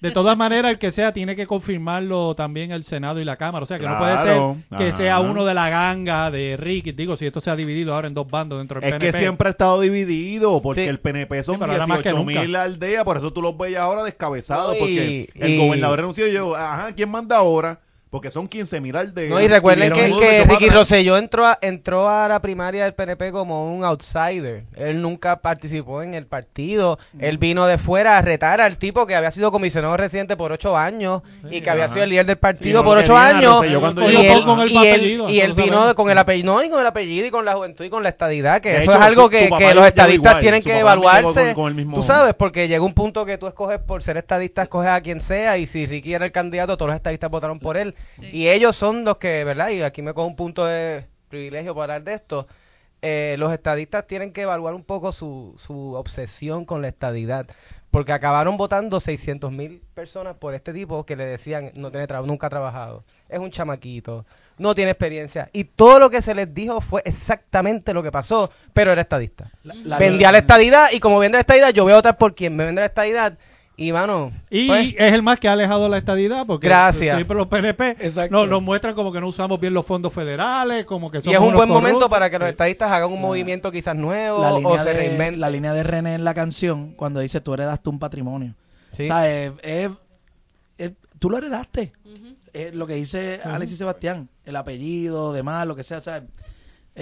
de 0.00 0.10
todas 0.10 0.36
maneras, 0.36 0.70
el 0.72 0.78
que 0.78 0.90
sea 0.92 1.12
tiene 1.12 1.36
que 1.36 1.46
confirmarlo 1.46 2.34
también 2.34 2.70
el 2.72 2.84
Senado 2.84 3.20
y 3.20 3.24
la 3.24 3.36
Cámara. 3.36 3.62
O 3.64 3.66
sea, 3.66 3.78
que 3.78 3.86
no 3.86 3.98
puede 3.98 4.16
ser 4.18 4.40
que 4.78 4.88
Ajá. 4.88 4.96
sea 4.96 5.20
uno 5.20 5.44
de 5.44 5.54
la 5.54 5.68
ganga 5.70 6.30
de 6.30 6.56
Ricky. 6.56 6.92
Digo, 6.92 7.16
si 7.16 7.26
esto 7.26 7.40
se 7.40 7.50
ha 7.50 7.56
dividido 7.56 7.94
ahora 7.94 8.08
en 8.08 8.14
dos 8.14 8.28
bandos 8.28 8.58
dentro 8.58 8.80
del 8.80 8.88
Es 8.88 8.94
PNP. 8.98 9.12
que 9.12 9.18
siempre 9.18 9.48
ha 9.48 9.50
estado 9.50 9.80
dividido, 9.80 10.60
porque 10.62 10.84
Sí. 10.84 10.88
el 10.88 11.00
PNP 11.00 11.42
son 11.42 11.56
Sí, 11.56 11.60
pero 11.60 11.72
ahora 11.72 11.86
más 11.86 11.98
que 12.00 12.10
18 12.12 12.24
mil 12.42 12.56
aldeas, 12.56 13.04
por 13.04 13.16
eso 13.16 13.32
tú 13.32 13.42
los 13.42 13.56
ves 13.56 13.76
ahora 13.76 14.02
descabezados, 14.04 14.76
y- 14.76 14.78
porque 14.78 15.30
el 15.34 15.50
y- 15.50 15.58
gobernador 15.58 15.98
renunció 16.00 16.26
y 16.26 16.32
yo, 16.32 16.56
ajá, 16.56 16.92
¿quién 16.94 17.10
manda 17.10 17.36
ahora? 17.36 17.80
Porque 18.10 18.32
son 18.32 18.48
15 18.48 18.80
mil 18.80 18.96
al 18.96 19.14
de. 19.14 19.28
No, 19.28 19.40
y 19.40 19.46
recuerden 19.46 19.92
que, 19.92 20.12
que 20.18 20.44
Ricky. 20.44 20.68
Rosselló 20.68 21.16
entró 21.16 21.46
a, 21.46 21.56
entró 21.60 22.08
a 22.08 22.26
la 22.26 22.40
primaria 22.42 22.82
del 22.82 22.92
PNP 22.92 23.30
como 23.30 23.72
un 23.72 23.84
outsider. 23.84 24.64
Él 24.74 25.00
nunca 25.00 25.40
participó 25.40 26.02
en 26.02 26.14
el 26.14 26.26
partido. 26.26 26.98
Él 27.20 27.38
vino 27.38 27.66
de 27.66 27.78
fuera 27.78 28.18
a 28.18 28.22
retar 28.22 28.60
al 28.60 28.78
tipo 28.78 29.06
que 29.06 29.14
había 29.14 29.30
sido 29.30 29.52
comisionado 29.52 29.96
residente 29.96 30.36
por 30.36 30.50
ocho 30.50 30.76
años 30.76 31.22
y 31.52 31.60
que 31.60 31.70
había 31.70 31.88
sido 31.88 32.02
el 32.02 32.10
líder 32.10 32.26
del 32.26 32.38
partido 32.38 32.80
Sí, 32.80 32.84
por 32.84 32.98
ocho 32.98 33.16
años. 33.16 33.60
Rosselló 33.60 34.10
y, 34.10 34.26
él, 34.26 34.44
Con 34.44 34.60
el 34.60 34.72
y 34.72 34.76
él- 34.76 34.94
apellido, 34.94 35.28
y 35.30 35.40
él 35.40 35.50
eso 35.52 35.60
lo 35.60 35.64
vino 35.64 35.94
con 35.94 36.10
el 36.10 36.18
apellido, 36.18 36.52
no, 36.52 36.64
y 36.64 36.68
con 36.68 36.80
el 36.80 36.86
apellido 36.88 37.26
y 37.28 37.30
con 37.30 37.44
la 37.44 37.54
juventud 37.54 37.84
y 37.84 37.90
con 37.90 38.02
la 38.02 38.08
estadidad, 38.08 38.60
que 38.60 38.70
De 38.70 38.78
eso 38.78 38.90
hecho, 38.90 39.00
es 39.00 39.06
algo 39.06 39.22
su- 39.24 39.30
que, 39.30 39.44
su 39.48 39.50
los 39.74 39.86
estadistas 39.86 40.12
igual, 40.14 40.38
tienen 40.40 40.62
que 40.64 40.78
evaluarse. 40.80 41.44
con- 41.44 41.54
con 41.54 41.68
el 41.68 41.74
mismo- 41.76 41.94
Tú 41.96 42.02
sabes, 42.02 42.34
porque 42.34 42.66
llega 42.66 42.82
un 42.84 42.94
punto 42.94 43.24
que 43.24 43.38
tú 43.38 43.46
escoges 43.46 43.78
por 43.78 44.02
ser 44.02 44.16
estadista, 44.16 44.62
escoges 44.62 44.90
a 44.90 45.00
quien 45.00 45.20
sea, 45.20 45.58
y 45.58 45.66
si 45.66 45.86
Ricky 45.86 46.12
era 46.14 46.24
el 46.24 46.32
candidato, 46.32 46.76
todos 46.76 46.88
los 46.88 46.96
estadistas 46.96 47.30
votaron 47.30 47.60
por 47.60 47.76
él. 47.76 47.94
Y 48.32 48.48
ellos 48.48 48.76
son 48.76 49.04
los 49.04 49.16
que, 49.18 49.44
¿verdad? 49.44 49.70
Y 49.70 49.82
aquí 49.82 50.02
me 50.02 50.14
cojo 50.14 50.26
un 50.26 50.36
punto 50.36 50.64
de 50.66 51.06
privilegio 51.28 51.74
para 51.74 51.94
hablar 51.94 52.04
de 52.04 52.14
esto. 52.14 52.46
eh, 53.02 53.36
los 53.38 53.50
estadistas 53.52 54.06
tienen 54.06 54.32
que 54.32 54.42
evaluar 54.42 54.74
un 54.74 54.84
poco 54.84 55.10
su, 55.12 55.54
su 55.56 55.94
obsesión 55.94 56.64
con 56.66 56.82
la 56.82 56.88
estadidad. 56.88 57.46
Porque 57.90 58.12
acabaron 58.12 58.56
votando 58.56 59.00
600 59.00 59.50
mil 59.50 59.82
personas 59.94 60.34
por 60.36 60.54
este 60.54 60.72
tipo 60.72 61.04
que 61.04 61.16
le 61.16 61.24
decían 61.24 61.72
no 61.74 61.90
tiene 61.90 62.06
tra- 62.06 62.24
nunca 62.24 62.46
ha 62.46 62.50
trabajado, 62.50 63.04
es 63.28 63.40
un 63.40 63.50
chamaquito, 63.50 64.24
no 64.58 64.76
tiene 64.76 64.92
experiencia. 64.92 65.50
Y 65.52 65.64
todo 65.64 65.98
lo 65.98 66.08
que 66.08 66.22
se 66.22 66.34
les 66.36 66.54
dijo 66.54 66.80
fue 66.82 67.02
exactamente 67.04 67.92
lo 67.92 68.02
que 68.04 68.12
pasó, 68.12 68.50
pero 68.74 68.92
era 68.92 69.00
estadista. 69.00 69.50
La- 69.64 69.74
Vendía 69.98 70.30
la 70.30 70.38
estadidad 70.38 70.86
y 70.92 71.00
como 71.00 71.18
vende 71.18 71.36
la 71.36 71.40
estadidad, 71.40 71.70
yo 71.70 71.82
voy 71.82 71.92
a 71.92 71.96
votar 71.96 72.16
por 72.18 72.34
quien 72.36 72.54
me 72.54 72.64
vende 72.64 72.80
la 72.82 72.86
estadidad. 72.86 73.36
Y, 73.82 73.92
mano, 73.92 74.30
Y 74.50 74.66
pues, 74.66 74.94
es 74.98 75.12
el 75.14 75.22
más 75.22 75.38
que 75.40 75.48
ha 75.48 75.52
alejado 75.54 75.88
la 75.88 75.96
estadidad 75.96 76.44
porque 76.44 76.66
Gracias. 76.68 77.16
siempre 77.16 77.34
los 77.34 77.46
PNP 77.46 77.96
Exacto. 77.98 78.30
nos, 78.36 78.46
nos 78.46 78.60
muestran 78.60 78.94
como 78.94 79.10
que 79.10 79.22
no 79.22 79.28
usamos 79.28 79.58
bien 79.58 79.72
los 79.72 79.86
fondos 79.86 80.12
federales, 80.12 80.84
como 80.84 81.10
que 81.10 81.16
y 81.16 81.22
somos 81.22 81.34
es 81.40 81.40
un 81.48 81.54
buen 81.54 81.66
momento 81.70 82.10
para 82.10 82.28
que 82.28 82.38
los 82.38 82.46
estadistas 82.48 82.92
hagan 82.92 83.10
un 83.10 83.22
movimiento 83.22 83.72
quizás 83.72 83.96
nuevo 83.96 84.42
la 84.42 84.52
o 84.52 84.58
línea, 84.58 84.82
se 84.82 84.88
de, 84.90 84.94
reinventen. 84.98 85.40
la 85.40 85.48
línea 85.48 85.72
de 85.72 85.82
René 85.82 86.12
en 86.14 86.24
la 86.24 86.34
canción 86.34 86.92
cuando 86.92 87.20
dice 87.20 87.40
tú 87.40 87.54
heredaste 87.54 87.88
un 87.88 87.98
patrimonio. 87.98 88.54
Sí. 88.94 89.04
O 89.04 89.06
sea, 89.06 89.30
es- 89.46 89.52
es- 89.62 89.90
es- 90.76 90.92
tú 91.18 91.30
lo 91.30 91.38
heredaste. 91.38 91.92
Es 92.52 92.74
lo 92.74 92.86
que 92.86 92.94
dice 92.96 93.40
Alex 93.44 93.72
y 93.72 93.76
Sebastián, 93.76 94.28
el 94.44 94.56
apellido, 94.56 95.32
demás, 95.32 95.66
lo 95.66 95.74
que 95.74 95.84
sea. 95.84 95.98
O 95.98 96.02
sea 96.02 96.22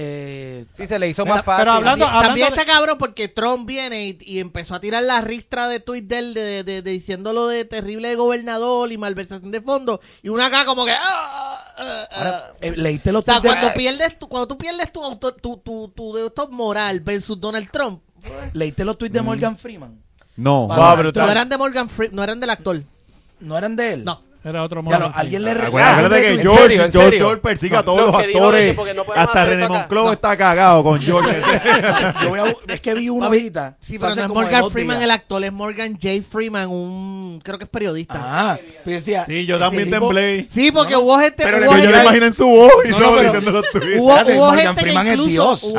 eh, 0.01 0.65
Sí, 0.77 0.87
se 0.87 0.97
le 0.97 1.09
hizo 1.09 1.27
más 1.27 1.45
fácil. 1.45 1.63
pero 1.63 1.73
hablando- 1.73 2.05
También, 2.05 2.27
también 2.29 2.49
de- 2.51 2.57
está 2.61 2.73
cabrón 2.73 2.99
porque 2.99 3.27
Trump 3.27 3.67
viene 3.67 4.07
y, 4.07 4.19
y 4.21 4.39
empezó 4.39 4.77
a 4.77 4.81
tirar 4.81 5.03
la 5.03 5.21
ristra 5.21 5.67
de 5.67 5.81
tweet 5.81 6.03
de 6.03 6.19
él 6.21 6.35
de, 6.35 6.41
de, 6.41 6.63
de- 6.63 6.83
de 6.83 6.91
diciéndolo 6.93 7.49
de 7.49 7.65
terrible 7.65 8.15
gobernador 8.15 8.93
y 8.93 8.97
malversación 8.97 9.51
de 9.51 9.61
fondos 9.61 9.99
y 10.23 10.29
una 10.29 10.47
acá 10.47 10.65
como 10.67 10.85
que 10.85 10.93
ah, 10.93 11.01
ah, 11.03 11.75
ah, 11.79 12.07
ahora, 12.13 12.45
ah. 12.47 12.53
eh, 12.61 12.75
leíste 12.77 13.11
los 13.11 13.23
o 13.23 13.25
sea, 13.25 13.41
tweets 13.41 13.57
de- 13.57 13.61
cuando 13.61 13.75
pierdes 13.77 14.19
tu, 14.21 14.29
cuando 14.29 14.47
tú 14.47 14.57
pierdes 14.57 14.93
tu 14.93 15.03
autor, 15.03 15.35
tu, 15.43 15.57
tu, 15.57 15.89
tu, 15.89 16.49
moral 16.53 17.01
versus 17.01 17.41
Donald 17.41 17.69
Trump 17.73 18.01
leíste 18.53 18.85
los 18.85 18.97
tweets 18.99 19.15
de 19.15 19.23
Morgan 19.23 19.57
Freeman. 19.59 20.01
No. 20.37 20.69
Wow, 20.69 21.03
no 21.13 21.29
eran 21.29 21.49
de 21.49 21.59
Morgan 21.59 21.89
Freeman 21.91 22.15
no 22.15 22.23
eran 22.23 22.39
del 22.39 22.51
actor 22.51 22.81
No 23.41 23.59
eran 23.59 23.75
de 23.75 23.95
él. 23.95 24.05
no 24.05 24.28
Era 24.45 24.63
otro 24.63 24.83
Ya 24.85 24.99
lo- 24.99 25.07
Morgan 25.07 25.13
alguien 25.21 25.43
le 25.45 25.53
re- 25.55 25.67
Acuérdate 25.67 26.21
que 26.21 26.31
¿En 26.35 26.41
George, 26.41 26.63
serio? 26.69 26.85
¿En 26.85 26.93
George? 26.93 27.17
George 27.19 27.37
persigue 27.43 27.75
a 27.75 27.79
No, 27.81 27.85
todos 27.85 28.01
lo 28.01 28.07
los 28.07 28.17
que 28.23 28.27
actores. 28.27 28.79
que 28.79 28.95
no 28.95 29.05
Hasta 29.15 29.45
René. 29.45 29.69
Monclova 29.69 30.13
está 30.13 30.37
cagado 30.37 30.83
con 30.85 31.01
George. 31.01 31.37
Yo 32.23 32.29
voy 32.31 32.39
a- 32.39 32.73
es 32.73 32.81
que 32.81 32.95
vi 32.95 33.09
uno 33.09 33.27
Papi, 33.27 33.37
ahorita. 33.37 33.77
sí 33.81 33.99
pero 33.99 34.15
no 34.15 34.23
es 34.23 34.29
Morgan 34.29 34.71
Freeman 34.71 34.97
días. 34.99 35.05
el 35.05 35.11
actor 35.11 35.45
es 35.45 35.53
Morgan 35.53 35.93
J. 36.01 36.09
Freeman 36.29 36.69
un 36.71 37.41
creo 37.43 37.59
que 37.59 37.65
es 37.65 37.71
periodista 37.71 38.15
Ah, 38.21 38.59
pues 38.85 38.97
decía, 39.05 39.25
sí, 39.27 39.45
yo 39.45 39.59
también 39.59 39.91
temblé. 39.91 40.47
sí 40.51 40.71
porque 40.73 40.93
No, 40.95 41.01
no, 41.01 41.05
hubo 41.07 41.19
gente 41.19 41.43
pero 41.45 41.59
hubo 41.59 41.61
le- 41.61 41.69
Que 41.69 41.75
yo 41.75 41.83
gente- 41.83 41.97
le 41.97 42.03
imaginé 42.03 42.27
en 42.27 42.33
su 42.33 42.47
voz 42.47 42.73
y 42.85 42.89
No, 42.91 42.99
no, 43.01 43.07
todo 43.07 43.21
diciendo 43.23 43.51
los 43.51 43.71
tweets. 43.73 44.01
Hubo, 44.01 44.11
Espérate, 44.11 44.37
hubo 44.39 44.47
Morgan 44.47 44.67
gente 44.67 44.81
Freeman 44.83 45.05
que 45.07 45.13
es 45.13 45.19
incluso, 45.19 45.31
Dios. 45.33 45.75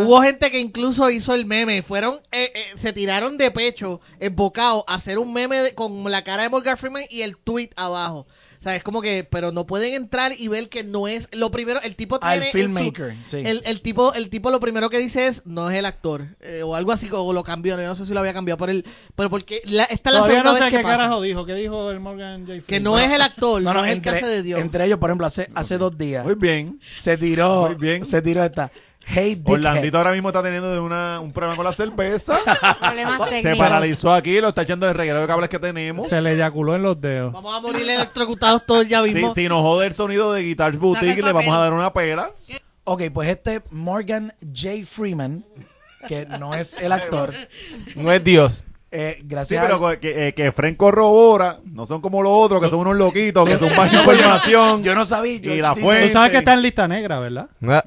Hubo, 0.00 0.22
gente 0.22 0.50
que 0.50 0.60
incluso 0.60 1.10
hizo 1.10 1.34
el 1.34 1.44
meme. 1.46 1.82
Fueron, 1.82 2.14
eh, 2.30 2.52
eh, 2.54 2.64
se 2.80 2.92
tiraron 2.92 3.36
de 3.36 3.50
pecho, 3.50 4.00
embocados, 4.20 4.84
a 4.86 4.94
hacer 4.94 5.18
un 5.18 5.32
meme 5.32 5.56
de- 5.60 5.74
con 5.74 6.08
la 6.10 6.22
cara 6.22 6.44
de 6.44 6.48
Morgan 6.48 6.76
Freeman 6.76 7.02
y 7.10 7.22
el 7.22 7.36
tweet 7.48 7.70
abajo. 7.76 8.26
O 8.60 8.62
sea, 8.62 8.74
es 8.74 8.82
como 8.82 9.00
que, 9.00 9.22
pero 9.22 9.52
no 9.52 9.66
pueden 9.68 9.94
entrar 9.94 10.32
y 10.36 10.48
ver 10.48 10.68
que 10.68 10.82
no 10.82 11.06
es. 11.06 11.28
Lo 11.32 11.50
primero, 11.52 11.80
el 11.82 11.94
tipo 11.94 12.18
Al 12.20 12.40
tiene. 12.40 12.46
en 12.46 12.50
su- 12.52 12.58
filmmaker, 12.58 13.14
sí. 13.28 13.36
el, 13.46 13.62
el 13.64 13.80
tipo, 13.82 14.12
el 14.14 14.30
tipo 14.30 14.50
lo 14.50 14.58
primero 14.58 14.90
que 14.90 14.98
dice 14.98 15.28
es 15.28 15.46
no 15.46 15.70
es 15.70 15.78
el 15.78 15.86
actor 15.86 16.26
eh, 16.40 16.62
o 16.64 16.74
algo 16.74 16.90
así 16.90 17.08
o 17.12 17.32
lo 17.32 17.44
cambió. 17.44 17.80
Yo 17.80 17.86
no 17.86 17.94
sé 17.94 18.04
si 18.04 18.12
lo 18.12 18.18
había 18.18 18.34
cambiado 18.34 18.58
por 18.58 18.68
el, 18.68 18.84
pero 19.14 19.30
porque 19.30 19.62
la, 19.64 19.84
esta 19.84 20.10
es 20.10 20.16
la 20.16 20.22
segunda 20.24 20.42
no 20.42 20.54
sé 20.54 20.60
vez 20.62 20.70
que 20.70 20.76
qué 20.78 20.82
pasa. 20.82 20.96
carajo 20.96 21.22
dijo. 21.22 21.46
¿Qué 21.46 21.54
dijo 21.54 21.90
el 21.92 22.00
Morgan 22.00 22.46
J. 22.48 22.58
Que 22.66 22.80
no 22.80 22.98
es 22.98 23.10
el 23.12 23.22
actor, 23.22 23.62
No, 23.62 23.72
no, 23.72 23.80
no, 23.80 23.84
es 23.86 23.92
el 23.92 24.02
que 24.02 24.08
entre, 24.08 24.26
hace 24.26 24.34
de 24.34 24.42
Dios. 24.42 24.60
entre 24.60 24.84
ellos, 24.86 24.98
por 24.98 25.10
ejemplo, 25.10 25.26
hace, 25.28 25.48
hace 25.54 25.78
dos 25.78 25.96
días 25.96 26.24
Muy 26.24 26.34
bien. 26.34 26.80
se 26.96 27.16
tiró, 27.16 27.66
Muy 27.68 27.76
bien. 27.76 28.04
se 28.04 28.20
tiró 28.22 28.42
esta. 28.42 28.72
Hey. 29.10 29.40
Orlandito 29.44 29.96
ahora 29.96 30.12
mismo 30.12 30.28
está 30.28 30.42
teniendo 30.42 30.70
de 30.70 30.78
una, 30.80 31.18
un 31.20 31.32
problema 31.32 31.56
con 31.56 31.64
la 31.64 31.72
cerveza. 31.72 32.38
Problemas 32.80 33.18
Se 33.24 33.30
técnicos. 33.30 33.58
paralizó 33.58 34.12
aquí, 34.12 34.40
lo 34.40 34.48
está 34.48 34.62
echando 34.62 34.86
de 34.86 34.92
reguero 34.92 35.20
de 35.22 35.26
cables 35.26 35.48
que 35.48 35.58
tenemos. 35.58 36.08
Se 36.08 36.20
le 36.20 36.32
eyaculó 36.34 36.76
en 36.76 36.82
los 36.82 37.00
dedos. 37.00 37.32
Vamos 37.32 37.56
a 37.56 37.60
morir 37.60 37.82
electrocutados 37.88 38.66
todos 38.66 38.86
ya 38.86 39.02
Si, 39.04 39.14
mismo. 39.14 39.34
si 39.34 39.48
nos 39.48 39.62
jode 39.62 39.86
el 39.86 39.94
sonido 39.94 40.32
de 40.32 40.42
Guitar 40.42 40.76
Boutique, 40.76 41.18
el 41.20 41.24
le 41.24 41.32
vamos 41.32 41.44
a 41.54 41.56
papel. 41.56 41.60
dar 41.62 41.72
una 41.72 41.92
pera. 41.92 42.30
Ok, 42.84 43.02
pues 43.12 43.28
este 43.30 43.62
Morgan 43.70 44.32
J. 44.42 44.84
Freeman, 44.86 45.44
que 46.06 46.26
no 46.26 46.54
es 46.54 46.74
el 46.74 46.92
actor, 46.92 47.34
No 47.96 48.12
es 48.12 48.22
Dios. 48.22 48.64
eh, 48.90 49.16
Sí, 49.18 49.24
gracias 49.26 49.64
pero 49.66 49.86
a- 49.86 49.96
que, 49.96 50.28
eh, 50.28 50.34
que 50.34 50.52
Fren 50.52 50.74
corrobora, 50.74 51.58
no 51.64 51.86
son 51.86 52.00
como 52.02 52.22
los 52.22 52.32
otros, 52.34 52.62
que 52.62 52.68
son 52.70 52.80
unos 52.80 52.96
loquitos, 52.96 53.46
que 53.48 53.58
son 53.58 53.74
más 53.74 53.90
información. 53.94 54.82
yo 54.84 54.94
no 54.94 55.04
sabía. 55.06 55.38
yo- 55.38 55.54
Y 55.54 55.60
la 55.62 55.70
dice- 55.70 55.82
fuente. 55.82 56.06
Tú 56.08 56.12
sabes 56.12 56.30
que 56.30 56.38
está 56.38 56.52
en 56.54 56.62
lista 56.62 56.86
negra, 56.88 57.18
¿verdad? 57.20 57.48
Ah, 57.66 57.84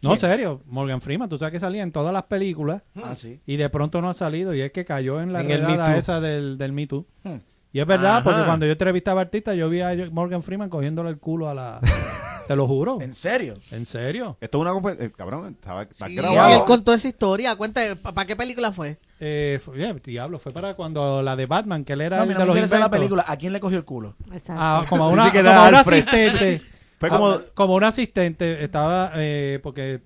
No, 0.00 0.16
serio. 0.16 0.62
Morgan 0.66 1.00
Freeman, 1.00 1.28
tú 1.28 1.38
sabes 1.38 1.52
que 1.52 1.60
salía 1.60 1.82
en 1.82 1.92
todas 1.92 2.12
las 2.12 2.24
películas 2.24 2.82
Ah, 3.02 3.14
sí. 3.14 3.40
y 3.46 3.56
de 3.56 3.68
pronto 3.68 4.00
no 4.00 4.08
ha 4.10 4.14
salido 4.14 4.54
y 4.54 4.60
es 4.60 4.70
que 4.72 4.84
cayó 4.84 5.20
en 5.20 5.32
la 5.32 5.40
En 5.40 5.48
redada 5.48 5.96
esa 5.96 6.20
del, 6.20 6.56
del 6.58 6.72
Me 6.72 6.86
Too. 6.86 7.04
Hmm. 7.24 7.36
Y 7.72 7.80
es 7.80 7.86
verdad, 7.86 8.16
Ajá. 8.18 8.24
porque 8.24 8.42
cuando 8.44 8.64
yo 8.66 8.72
entrevistaba 8.72 9.20
a 9.20 9.24
artistas, 9.24 9.56
yo 9.56 9.68
vi 9.68 9.80
a 9.80 9.94
Morgan 10.10 10.42
Freeman 10.42 10.70
cogiéndole 10.70 11.10
el 11.10 11.18
culo 11.18 11.48
a 11.48 11.54
la... 11.54 11.80
Te 12.48 12.56
lo 12.56 12.66
juro. 12.66 12.96
¿En 13.02 13.12
serio? 13.12 13.58
¿En 13.70 13.84
serio? 13.84 14.38
Esto 14.40 14.56
es 14.56 14.62
una 14.62 14.72
conferencia. 14.72 15.06
eh, 15.08 15.12
cabrón, 15.14 15.50
estaba, 15.60 15.86
Sí, 15.92 16.14
grabado. 16.14 16.48
y 16.48 16.52
él 16.54 16.64
contó 16.64 16.94
esa 16.94 17.06
historia. 17.06 17.54
Cuenta, 17.56 17.82
¿para 18.02 18.26
qué 18.26 18.36
película 18.36 18.72
fue? 18.72 18.96
Eh, 19.20 19.60
fue- 19.62 19.76
yeah, 19.76 19.92
diablo, 19.92 20.38
fue 20.38 20.50
para 20.52 20.72
cuando 20.72 21.20
la 21.20 21.36
de 21.36 21.44
Batman, 21.44 21.84
que 21.84 21.92
él 21.92 22.00
era 22.00 22.16
No, 22.16 22.22
el 22.22 22.28
de 22.28 22.46
los 22.46 22.70
la 22.70 22.90
película. 22.90 23.22
¿A 23.28 23.36
quién 23.36 23.52
le 23.52 23.60
cogió 23.60 23.76
el 23.76 23.84
culo? 23.84 24.14
Exacto. 24.32 24.62
Ah, 24.64 24.86
como 24.88 25.04
a 25.04 25.08
una, 25.08 25.30
como 25.30 25.46
a 25.50 25.68
asistente. 25.68 26.62
Fue 26.98 27.08
como. 27.08 27.28
Ah, 27.28 27.40
como 27.54 27.74
un 27.74 27.84
asistente 27.84 28.62
estaba 28.64 29.12
eh, 29.16 29.60
porque 29.62 30.00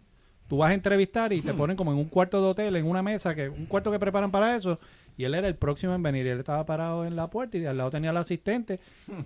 tú 0.48 0.58
vas 0.58 0.70
a 0.70 0.74
entrevistar 0.74 1.32
y 1.32 1.40
te 1.40 1.54
ponen 1.54 1.76
como 1.76 1.92
en 1.92 1.98
un 1.98 2.04
cuarto 2.06 2.42
de 2.42 2.48
hotel 2.48 2.76
en 2.76 2.86
una 2.86 3.02
mesa 3.02 3.34
que 3.34 3.48
un 3.48 3.64
cuarto 3.66 3.90
que 3.90 3.98
preparan 3.98 4.30
para 4.30 4.54
eso 4.54 4.78
y 5.16 5.24
él 5.24 5.34
era 5.34 5.48
el 5.48 5.54
próximo 5.56 5.94
en 5.94 6.02
venir 6.02 6.26
y 6.26 6.28
él 6.30 6.38
estaba 6.40 6.64
parado 6.66 7.06
en 7.06 7.16
la 7.16 7.28
puerta 7.30 7.56
y 7.56 7.60
de 7.60 7.68
al 7.68 7.76
lado 7.78 7.90
tenía 7.90 8.10
el 8.10 8.16
asistente. 8.18 8.78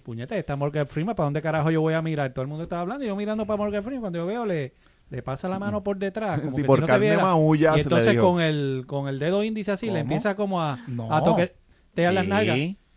Puñete 0.05 0.39
está 0.39 0.55
Morgan 0.57 0.87
Freeman 0.87 1.14
para 1.17 1.25
dónde 1.27 1.43
carajo 1.43 1.71
yo 1.71 1.81
voy 1.81 1.95
a 1.95 2.03
mirar 2.03 2.33
todo 2.33 2.43
el 2.43 2.49
mundo 2.49 2.62
estaba 2.64 2.83
hablando 2.83 3.05
y 3.05 3.09
yo 3.09 3.17
mirando 3.17 3.45
para 3.47 3.57
Morgan 3.57 3.83
Freeman 3.83 4.01
cuando 4.03 4.19
yo 4.21 4.27
veo 4.27 4.47
le 4.47 4.73
le 5.09 5.23
pasa 5.23 5.49
la 5.49 5.59
mano 5.61 5.83
por 5.85 5.97
detrás 5.99 6.41
como 6.43 6.53
Sí, 6.57 6.62
que 6.62 6.67
por 6.67 6.79
si 6.79 6.81
no 6.83 6.87
te 6.87 6.93
carne 6.93 7.07
viera. 7.07 7.23
maulla 7.23 7.77
y 7.77 7.81
entonces 7.81 8.17
con 8.17 8.41
el 8.41 8.85
con 8.87 9.09
el 9.09 9.19
dedo 9.19 9.43
índice 9.45 9.71
así 9.73 9.91
le 9.91 10.01
empieza 10.01 10.35
como 10.37 10.61
a 10.62 10.79
No. 10.89 11.12
a 11.12 11.23
toquetear 11.25 12.12
las 12.14 12.27
nalgas 12.27 12.57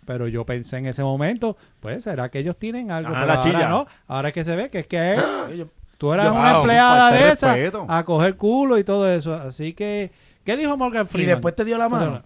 pero 0.10 0.28
yo 0.28 0.44
pensé 0.44 0.78
en 0.78 0.88
ese 0.88 1.04
momento, 1.04 1.56
pues 1.82 2.04
será 2.04 2.30
que 2.30 2.40
ellos 2.40 2.58
tienen 2.58 2.90
algo. 2.90 3.12
Pero 3.14 3.28
la 3.28 3.34
ahora 3.36 3.44
chilla. 3.44 3.70
no, 3.70 3.86
ahora 4.08 4.30
es 4.30 4.34
que 4.34 4.44
se 4.44 4.56
ve 4.56 4.68
que 4.68 4.80
es 4.80 4.88
que 4.88 5.16
Yo- 5.56 5.68
Tú 6.00 6.12
eras 6.12 6.26
Yo- 6.26 6.34
una 6.34 6.52
Wow, 6.54 6.62
empleada 6.62 7.12
de 7.12 7.32
esa 7.32 7.54
respeto. 7.54 7.86
a 7.88 8.04
coger 8.06 8.36
culo 8.36 8.80
y 8.80 8.84
todo 8.84 9.08
eso. 9.08 9.36
Así 9.36 9.74
que, 9.74 10.10
¿qué 10.46 10.58
dijo 10.58 10.76
Morgan 10.78 11.06
Y 11.06 11.10
Freeman? 11.10 11.36
después 11.36 11.56
te 11.56 11.64
dio 11.64 11.78
la 11.78 11.90
mano. 11.90 12.24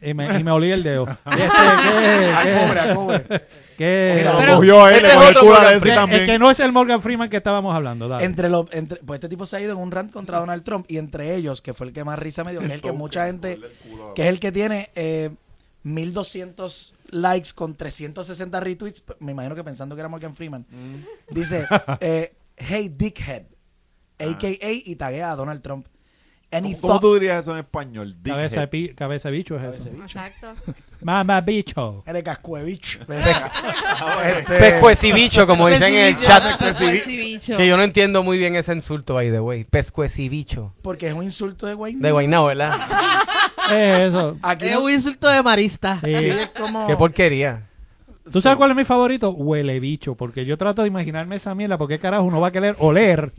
Y 0.00 0.14
me, 0.14 0.40
y 0.40 0.42
me 0.42 0.50
olí 0.52 0.70
el 0.70 0.82
dedo. 0.82 1.04
Y 1.26 1.40
este, 1.42 1.52
¿qué, 3.76 4.22
Lo 4.24 4.56
cogió 4.56 4.88
él, 4.88 4.94
este 4.96 5.08
le 5.08 5.08
es 5.08 5.14
cogió 5.14 5.28
el 5.28 5.36
otro 5.36 5.40
culo 5.42 5.52
a 5.54 5.58
Morgan 5.60 5.76
ese 5.76 5.88
que- 5.88 5.94
también. 5.94 6.26
que 6.26 6.38
no 6.38 6.50
es 6.50 6.60
el 6.60 6.72
Morgan 6.72 7.02
Freeman 7.02 7.28
que 7.28 7.36
estábamos 7.36 7.74
hablando. 7.74 8.08
dale. 8.08 8.24
Entre 8.24 8.48
los, 8.48 8.66
entre, 8.72 8.98
pues 9.04 9.18
este 9.18 9.28
tipo 9.28 9.44
se 9.46 9.56
ha 9.56 9.60
ido 9.60 9.72
en 9.72 9.78
un 9.78 9.90
rant 9.90 10.10
contra 10.12 10.38
Donald 10.38 10.62
Trump 10.64 10.86
y 10.88 10.96
entre 10.96 11.34
ellos, 11.34 11.60
que 11.60 11.74
fue 11.74 11.88
el 11.88 11.92
que 11.92 12.04
más 12.04 12.18
risa 12.18 12.44
me 12.44 12.52
dio, 12.52 12.60
que 12.60 12.66
es 12.66 12.72
el 12.72 12.80
que 12.80 12.92
mucha 12.92 13.26
gente, 13.26 13.58
que 14.14 14.22
es 14.22 14.28
el 14.28 14.40
que 14.40 14.52
tiene 14.52 14.90
eh, 14.94 15.30
1200 15.82 16.94
likes 17.10 17.52
con 17.52 17.74
360 17.76 18.60
retweets, 18.60 19.02
me 19.20 19.32
imagino 19.32 19.54
que 19.54 19.64
pensando 19.64 19.94
que 19.94 20.00
era 20.00 20.08
Morgan 20.08 20.36
Freeman, 20.36 20.66
dice, 21.30 21.66
eh, 22.00 22.34
hey 22.56 22.88
dickhead, 22.88 23.46
a.k.a. 24.18 24.72
y 24.72 24.96
taguea 24.96 25.32
a 25.32 25.36
Donald 25.36 25.62
Trump. 25.62 25.86
He 26.52 26.60
¿Cómo, 26.60 26.78
cómo 26.80 27.00
tú 27.00 27.14
dirías 27.14 27.40
eso 27.40 27.52
en 27.52 27.60
español? 27.60 28.14
cabeza, 28.22 28.60
de 28.60 28.66
Dickhead. 28.66 28.68
pi- 28.90 28.94
cabeza 28.94 29.30
de 29.30 29.36
bicho 29.38 29.56
es 29.56 29.62
Cabeza 29.62 29.88
eso. 29.90 30.02
Exacto. 30.02 30.54
Mamá 31.00 31.40
bicho. 31.40 32.04
Eres 32.06 32.22
cascuevicho. 32.22 33.00
Este, 33.08 34.58
Pescuecibicho, 34.58 35.46
como 35.46 35.68
dicen 35.68 35.94
en 35.94 36.06
el 36.08 36.18
chat. 36.18 36.58
Pescuecibicho. 36.58 37.56
Que 37.56 37.66
yo 37.66 37.76
no 37.76 37.82
entiendo 37.82 38.22
muy 38.22 38.38
bien 38.38 38.54
ese 38.56 38.72
insulto, 38.72 39.14
by 39.14 39.30
the 39.30 39.40
way. 39.40 39.64
Pescuecibicho. 39.64 40.72
porque 40.82 41.08
es 41.08 41.14
un 41.14 41.22
insulto 41.24 41.66
de 41.66 41.74
Wayne. 41.74 42.00
De 42.00 42.12
Guaynabo, 42.12 42.46
¿verdad? 42.46 42.78
Es 43.70 44.08
eso. 44.10 44.36
Aquí 44.42 44.66
Es 44.66 44.76
un 44.76 44.90
insulto 44.90 45.28
de 45.28 45.42
marista. 45.42 45.98
Sí. 46.04 46.14
sí, 46.14 46.26
es 46.30 46.48
como... 46.50 46.86
Qué 46.86 46.96
porquería. 46.96 47.68
¿Tú 48.30 48.40
sabes 48.40 48.56
cuál 48.56 48.70
es 48.70 48.76
mi 48.76 48.84
favorito? 48.84 49.30
Huele 49.32 49.80
bicho, 49.80 50.14
porque 50.14 50.44
yo 50.44 50.56
trato 50.56 50.82
de 50.82 50.88
imaginarme 50.88 51.36
esa 51.36 51.54
mierda, 51.56 51.76
porque 51.76 51.98
carajo 51.98 52.22
uno 52.22 52.40
va 52.40 52.48
a 52.48 52.52
querer 52.52 52.76
oler 52.78 53.32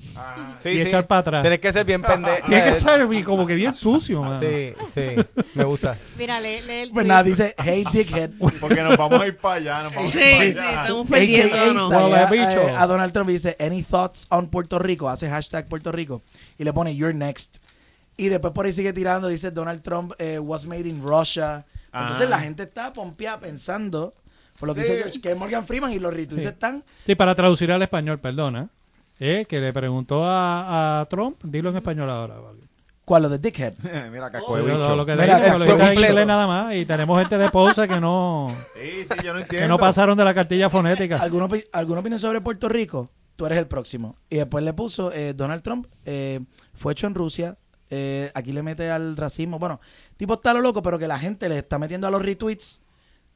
Sí, 0.62 0.70
y 0.70 0.74
sí. 0.76 0.82
echar 0.82 1.08
para 1.08 1.20
atrás. 1.20 1.42
Tienes 1.42 1.62
que 1.62 1.72
ser 1.72 1.86
bien 1.86 2.02
pendejo. 2.02 2.46
Tiene 2.48 2.66
que 2.66 2.76
ser 2.76 3.08
bi- 3.08 3.24
como 3.24 3.48
que 3.48 3.56
bien 3.56 3.74
sucio, 3.74 4.22
mano. 4.22 4.42
Sí, 4.42 4.74
sí. 4.94 5.16
Me 5.56 5.64
gusta. 5.64 5.98
Mira, 6.18 6.40
lee, 6.42 6.62
lee 6.62 6.74
el 6.82 6.92
Pues 6.92 7.06
nada, 7.08 7.24
dice, 7.24 7.56
hey 7.64 7.86
dickhead. 7.94 8.32
Porque 8.60 8.84
nos 8.84 8.98
vamos 8.98 9.22
a 9.22 9.28
ir 9.28 9.38
para 9.38 9.56
allá. 9.56 9.84
Nos 9.84 9.96
vamos 9.96 10.12
Sí, 10.12 10.20
a 10.20 10.46
ir 10.46 10.56
para 10.56 10.68
sí, 10.68 10.70
allá. 10.70 10.82
estamos 10.82 11.10
perdiendo, 11.10 11.74
¿no? 11.74 11.88
Huele 11.90 12.16
taguea, 12.16 12.30
bicho. 12.50 12.68
eh, 12.70 12.76
a 12.78 12.88
Donald 12.88 13.14
Trump 13.14 13.30
y 13.30 13.34
dice, 13.34 13.56
any 13.60 13.84
thoughts 13.84 14.28
on 14.32 14.48
Puerto 14.48 14.80
Rico, 14.80 15.08
hace 15.10 15.30
hashtag 15.30 15.68
Puerto 15.70 15.92
Rico 15.94 16.22
y 16.58 16.66
le 16.66 16.74
pone 16.74 16.94
you're 16.96 17.14
next. 17.18 17.58
Y 18.18 18.28
después 18.28 18.54
por 18.54 18.66
ahí 18.66 18.74
sigue 18.74 18.92
tirando, 18.92 19.30
dice 19.30 19.50
Donald 19.52 19.82
Trump 19.82 20.12
eh, 20.20 20.40
was 20.40 20.66
made 20.66 20.88
in 20.90 21.02
Russia. 21.02 21.66
Entonces 21.94 22.26
Ah. 22.28 22.30
la 22.30 22.40
gente 22.40 22.64
está 22.64 22.92
pompeada 22.92 23.40
pensando, 23.40 24.14
por 24.60 24.68
lo 24.68 24.76
que 24.76 24.82
dice 24.82 24.98
George, 24.98 25.20
que 25.22 25.32
es 25.32 25.38
Morgan 25.38 25.66
Freeman 25.66 25.92
y 25.92 26.00
los 26.00 26.14
retweets 26.14 26.44
Sí. 26.44 26.50
están, 26.50 26.84
Sí, 27.06 27.16
para 27.16 27.36
traducir 27.36 27.72
al 27.72 27.82
español, 27.82 28.20
perdona. 28.20 28.70
Eh, 29.20 29.46
que 29.48 29.60
le 29.60 29.72
preguntó 29.74 30.24
a, 30.26 31.02
a 31.02 31.06
Trump, 31.06 31.38
dilo 31.44 31.70
en 31.70 31.78
español 31.78 32.10
ahora. 32.10 32.36
vale. 32.40 32.60
¿cuál? 33.06 33.24
Lo 33.24 33.30
de 33.30 33.38
dickhead. 33.38 33.74
Mira, 34.12 34.28
Yo 34.28 34.32
caco 34.32 34.56
de 34.58 34.64
lo, 34.64 34.78
bicho. 34.78 34.96
lo 34.96 35.06
que 35.06 35.16
Mira, 35.16 35.40
digo, 35.40 35.58
lo 35.60 35.66
digo 35.66 35.78
en 35.80 35.94
inglés 35.94 36.26
nada 36.28 36.48
más 36.48 36.74
y 36.76 36.86
tenemos 36.86 37.20
gente 37.20 37.38
de 37.38 37.50
pose 37.50 37.88
que 37.88 38.00
no 38.00 38.56
Sí, 38.76 39.04
sí, 39.04 39.24
yo 39.24 39.34
no 39.34 39.40
entiendo. 39.42 39.64
que 39.66 39.68
no 39.68 39.78
pasaron 39.78 40.18
de 40.18 40.24
la 40.24 40.34
cartilla 40.34 40.70
fonética. 40.70 41.18
¿Alguna, 41.22 41.48
¿Alguna 41.74 42.00
opinión 42.00 42.20
sobre 42.20 42.40
Puerto 42.42 42.70
Rico? 42.70 43.10
Tú 43.36 43.46
eres 43.46 43.58
el 43.58 43.68
próximo. 43.68 44.16
Y 44.30 44.38
después 44.38 44.64
le 44.64 44.74
puso, 44.74 45.12
eh, 45.12 45.34
Donald 45.34 45.62
Trump 45.64 45.88
eh, 46.06 46.40
fue 46.76 46.94
hecho 46.94 47.08
en 47.08 47.16
Rusia. 47.16 47.58
eh, 47.90 48.32
aquí 48.36 48.52
le 48.54 48.64
mete 48.64 48.90
al 48.90 49.18
racismo. 49.18 49.60
Bueno, 49.60 49.80
tipo 50.18 50.36
está 50.36 50.54
lo 50.54 50.62
loco, 50.62 50.82
pero 50.82 50.98
que 50.98 51.08
la 51.08 51.20
gente 51.20 51.50
le 51.50 51.58
está 51.60 51.78
metiendo 51.80 52.08
a 52.08 52.12
los 52.12 52.22
retweets. 52.22 52.82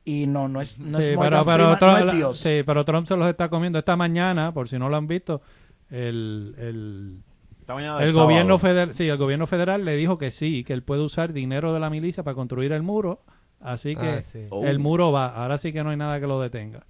Y 0.10 0.26
no, 0.26 0.48
no 0.48 0.62
es, 0.62 0.80
no 0.80 1.00
Sí, 1.00 1.04
es 1.04 1.18
pero, 1.18 1.44
Morgan 1.44 1.44
pero 1.46 1.76
Freeman, 1.76 1.80
Trump, 1.80 2.00
no 2.00 2.12
es 2.12 2.16
Dios. 2.16 2.40
sí, 2.40 2.64
pero 2.66 2.86
Trump 2.86 3.08
se 3.08 3.18
los 3.18 3.28
está 3.28 3.50
comiendo 3.50 3.78
esta 3.78 3.98
mañana, 3.98 4.54
por 4.54 4.70
si 4.70 4.80
no 4.80 4.88
lo 4.88 4.96
han 4.96 5.06
visto. 5.08 5.42
El, 5.90 6.56
el, 6.58 7.18
Esta 7.60 7.74
mañana 7.74 8.00
del 8.00 8.08
el 8.08 8.14
gobierno 8.14 8.58
federal, 8.58 8.94
sí, 8.94 9.10
el 9.10 9.18
gobierno 9.18 9.48
federal 9.48 9.84
le 9.84 9.98
dijo 9.98 10.18
que 10.18 10.32
sí, 10.32 10.64
que 10.64 10.72
él 10.72 10.82
puede 10.84 11.02
usar 11.02 11.34
dinero 11.34 11.74
de 11.74 11.82
la 11.82 11.90
milicia 11.90 12.24
para 12.24 12.36
construir 12.36 12.72
el 12.72 12.84
muro, 12.84 13.20
así 13.60 13.98
que 13.98 14.08
Ah, 14.10 14.22
sí. 14.22 14.46
Oh. 14.50 14.66
el 14.66 14.80
muro 14.80 15.12
va. 15.12 15.28
Ahora 15.28 15.58
sí 15.58 15.74
que 15.74 15.84
no 15.84 15.90
hay 15.90 15.98
nada 15.98 16.22
que 16.22 16.28
lo 16.28 16.40
detenga. 16.40 16.86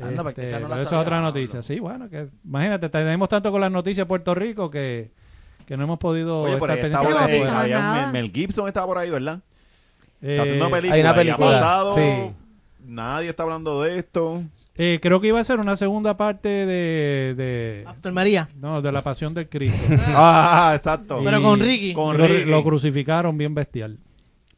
Anda, 0.00 0.30
esa 0.36 0.58
no 0.60 0.68
pero 0.68 0.80
eso 0.80 0.90
es 0.90 0.92
otra 0.92 1.20
noticia. 1.20 1.62
Sí, 1.62 1.78
bueno, 1.80 2.08
que 2.08 2.28
imagínate, 2.44 2.88
tenemos 2.88 3.28
tanto 3.28 3.50
con 3.52 3.60
las 3.60 3.70
noticias 3.70 4.04
de 4.04 4.08
Puerto 4.08 4.34
Rico 4.34 4.68
que, 4.70 5.10
que 5.66 5.76
no 5.76 5.84
hemos 5.84 5.98
podido 6.00 6.42
Oye, 6.42 6.56
por 6.56 6.70
estar 6.70 6.84
ahí 6.86 6.92
pendientes 7.06 7.40
estaba, 7.40 8.08
eh. 8.08 8.12
Mel, 8.12 8.30
Gibson 8.32 8.66
estaba 8.68 8.86
por 8.86 8.98
ahí, 8.98 9.10
¿verdad? 9.10 9.40
Eh, 10.22 10.32
Está 10.32 10.42
haciendo 10.42 10.66
una 10.66 10.76
película. 10.76 10.94
hay 10.94 11.00
una 11.00 11.08
y 11.10 11.12
ha 11.12 11.14
película, 11.16 11.46
pasado, 11.52 11.94
sí. 11.96 12.32
Nadie 12.88 13.28
está 13.30 13.42
hablando 13.42 13.82
de 13.82 13.98
esto. 13.98 14.42
eh, 14.74 14.98
creo 15.02 15.20
que 15.20 15.28
iba 15.28 15.38
a 15.38 15.44
ser 15.44 15.60
una 15.60 15.76
segunda 15.76 16.16
parte 16.16 16.48
de, 16.48 17.34
de 17.36 17.84
After 17.86 18.12
María. 18.12 18.48
no, 18.56 18.80
de 18.80 18.90
la 18.90 19.02
Pasión 19.02 19.34
del 19.34 19.48
Cristo. 19.48 19.76
Ah, 20.08 20.72
exacto. 20.74 21.20
Pero 21.22 21.42
con 21.42 21.60
Ricky. 21.60 21.92
Con 21.92 22.16
lo, 22.16 22.26
Ricky. 22.26 22.44
lo 22.50 22.64
crucificaron 22.64 23.36
bien 23.36 23.54
bestial. 23.54 23.98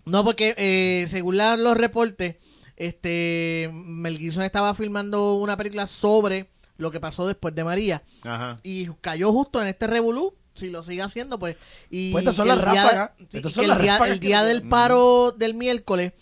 No, 0.06 0.24
porque 0.24 0.54
eh, 0.56 1.06
según 1.08 1.36
la- 1.38 1.56
los 1.56 1.76
reportes, 1.76 2.36
este 2.76 3.68
Mel 3.72 4.18
Gibson 4.18 4.42
estaba 4.44 4.74
filmando 4.74 5.34
una 5.34 5.56
película 5.56 5.86
sobre 5.86 6.48
lo 6.78 6.90
que 6.90 7.00
pasó 7.00 7.26
después 7.26 7.54
de 7.54 7.64
María 7.64 8.02
Ajá. 8.22 8.58
y 8.62 8.86
cayó 9.00 9.32
justo 9.32 9.60
en 9.60 9.68
este 9.68 9.86
revolú. 9.86 10.34
Si 10.54 10.68
lo 10.70 10.82
sigue 10.82 11.02
haciendo, 11.02 11.38
pues. 11.38 11.56
Y 11.90 12.10
Pues 12.12 12.22
estas 12.22 12.36
son 12.36 12.48
las 12.48 12.58
el 12.58 12.70
día- 12.70 12.82
ráfagas. 12.84 13.10
sí, 13.28 13.38
el 13.38 13.42
día, 13.66 13.74
ráfagas 13.74 14.10
el 14.12 14.20
que 14.20 14.26
día 14.28 14.42
del 14.44 14.62
paro 14.68 15.32
del 15.32 15.54
miércoles, 15.54 16.12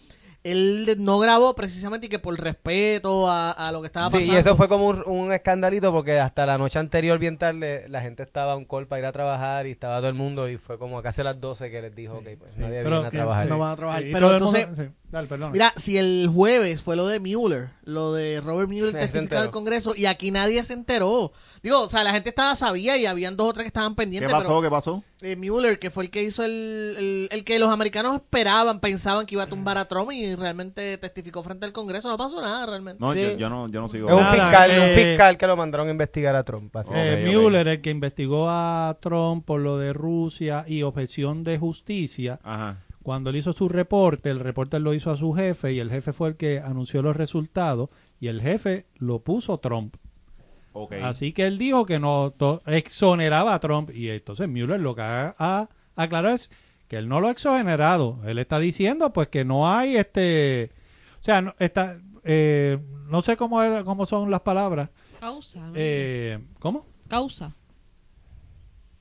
él 0.53 0.97
no 0.99 1.19
grabó 1.19 1.55
precisamente 1.55 2.07
y 2.07 2.11
que 2.11 2.19
por 2.19 2.39
respeto 2.41 3.29
a, 3.29 3.51
a 3.53 3.73
lo 3.73 3.81
que 3.81 3.87
estaba 3.87 4.07
Sí, 4.09 4.13
pasando. 4.15 4.33
y 4.33 4.37
eso 4.37 4.57
fue 4.57 4.69
como 4.69 4.87
un, 4.89 5.03
un 5.07 5.33
escandalito 5.33 5.93
porque 5.93 6.19
hasta 6.19 6.47
la 6.47 6.59
noche 6.59 6.79
anterior, 6.79 7.19
bien 7.19 7.39
tarde, 7.39 7.85
la 7.89 8.01
gente 8.01 8.23
estaba 8.23 8.53
a 8.53 8.57
un 8.57 8.65
call 8.65 8.87
para 8.87 9.01
ir 9.01 9.07
a 9.07 9.13
trabajar 9.13 9.67
y 9.67 9.71
estaba 9.73 9.99
todo 9.99 10.09
el 10.09 10.15
mundo 10.15 10.49
y 10.49 10.57
fue 10.57 10.79
como 10.79 11.01
casi 11.03 11.21
a 11.21 11.25
las 11.25 11.41
12 11.41 11.71
que 11.71 11.83
les 11.83 11.95
dijo, 11.95 12.15
ok, 12.19 12.29
pues 12.39 12.57
nadie 12.57 12.83
viene 12.83 12.97
a 13.07 13.11
que- 13.11 13.17
trabajar. 13.17 13.47
no 13.49 13.59
van 13.59 13.73
a 13.73 13.77
trabajar. 13.77 14.03
Sí, 14.03 14.11
Pero 14.13 14.29
mundo- 14.31 14.57
entonces, 14.57 14.87
sí, 14.89 14.93
dale, 15.11 15.27
perdón. 15.29 15.53
Mira, 15.53 15.73
si 15.77 15.97
el 15.99 16.29
jueves 16.33 16.83
fue 16.83 16.97
lo 16.97 17.07
de 17.07 17.21
Mueller, 17.21 17.71
lo 17.85 18.13
de 18.13 18.41
Robert 18.41 18.69
Mueller 18.69 18.93
testificado 18.93 19.45
al. 19.45 19.51
Congreso, 19.51 19.95
y 19.97 20.07
aquí 20.07 20.31
nadie 20.31 20.63
se 20.65 20.73
enteró. 20.75 21.33
Digo, 21.63 21.81
o 21.83 21.89
sea, 21.89 22.05
la 22.05 22.13
gente 22.13 22.29
estaba 22.29 22.55
sabía 22.57 22.97
y 22.97 23.07
habían 23.07 23.37
dos 23.37 23.49
o 23.49 23.53
tres 23.53 23.65
que 23.65 23.69
estaban 23.69 23.93
¿Qué 23.95 24.03
pendientes. 24.03 24.31
pasó? 24.33 24.61
¿Qué 24.63 24.71
pasó? 24.71 25.03
Pero, 25.21 25.33
eh, 25.33 25.37
Mueller, 25.37 25.79
que 25.81 25.91
fue 25.91 26.05
el 26.05 26.11
que 26.11 26.23
hizo 26.23 26.45
el, 26.45 26.95
el, 26.99 27.29
el 27.33 27.45
que 27.45 27.59
los 27.59 27.69
americanos 27.71 28.15
esperaban, 28.15 28.79
pensaban 28.81 29.27
que 29.27 29.35
iba 29.35 29.43
a 29.43 29.47
tumbar 29.49 29.77
a 29.79 29.89
Trump 29.89 30.13
y 30.13 30.35
realmente 30.37 30.97
testificó 30.99 31.43
frente 31.43 31.67
al 31.67 31.73
Congreso. 31.73 32.09
No 32.09 32.17
pasó 32.17 32.41
nada 32.41 32.67
realmente. 32.67 33.01
No, 33.01 33.13
Sí. 33.15 33.23
yo, 33.23 33.37
yo 33.37 33.49
no, 33.49 33.69
yo 33.69 33.81
no 33.81 33.89
sigo. 33.89 34.09
Es 34.09 34.15
un 34.15 34.21
Nada, 34.21 34.33
fiscal, 34.35 34.71
eh, 34.71 34.81
un 34.81 34.95
fiscal 35.05 35.37
que 35.37 35.47
lo 35.49 35.57
mandaron 35.57 35.89
a 35.89 35.91
investigar 35.91 36.37
a 36.37 36.45
Trump. 36.45 36.73
Eh. 36.95 37.25
Mueller, 37.33 37.67
el 37.67 37.81
que 37.81 37.91
investigó 37.91 38.49
a 38.49 38.97
Trump 39.01 39.45
por 39.45 39.61
lo 39.61 39.77
de 39.79 39.93
Rusia 39.93 40.65
y 40.69 40.83
objeción 40.83 41.43
de 41.43 41.59
justicia, 41.59 42.39
Ajá. 42.45 42.85
Cuando 43.03 43.31
él 43.31 43.37
hizo 43.37 43.53
su 43.53 43.69
reporte, 43.69 44.31
el 44.31 44.41
reporte 44.41 44.79
lo 44.81 44.93
hizo 44.95 45.11
a 45.11 45.17
su 45.17 45.33
jefe 45.33 45.73
y 45.73 45.79
el 45.81 45.91
jefe 45.91 46.13
fue 46.13 46.29
el 46.31 46.37
que 46.37 46.59
anunció 46.61 47.01
los 47.03 47.17
resultados 47.17 47.91
y 48.21 48.27
el 48.29 48.41
jefe 48.43 48.87
lo 48.97 49.21
puso 49.21 49.59
Trump. 49.59 49.97
Ok. 50.73 50.93
Así 51.03 51.33
que 51.33 51.47
él 51.47 51.59
dijo 51.59 51.87
que 51.87 51.99
no 51.99 52.35
exoneraba 52.67 53.55
a 53.55 53.61
Trump 53.61 53.91
y 53.95 54.11
entonces 54.11 54.49
Mueller 54.49 54.81
lo 54.81 54.95
que 54.95 55.03
ha, 55.03 55.35
ha 55.39 55.69
aclarado 55.97 56.35
es 56.37 56.51
que 56.89 56.97
él 56.99 57.09
no 57.09 57.21
lo 57.21 57.29
ha 57.29 57.33
exonerado. 57.33 58.19
Él 58.27 58.39
está 58.39 58.59
diciendo 58.59 59.13
pues 59.13 59.29
que 59.29 59.45
no 59.45 59.69
hay 59.71 59.97
este, 59.97 60.71
o 61.21 61.25
sea, 61.25 61.41
no, 61.41 61.55
está, 61.59 61.99
eh, 62.25 62.79
no 63.09 63.23
sé 63.23 63.37
cómo, 63.37 63.63
era- 63.63 63.85
cómo 63.85 64.07
son 64.07 64.31
las 64.31 64.41
palabras. 64.43 64.91
Causa. 65.21 65.71
Eh, 65.75 66.39
¿Cómo? 66.61 66.87
Causa. 67.09 67.53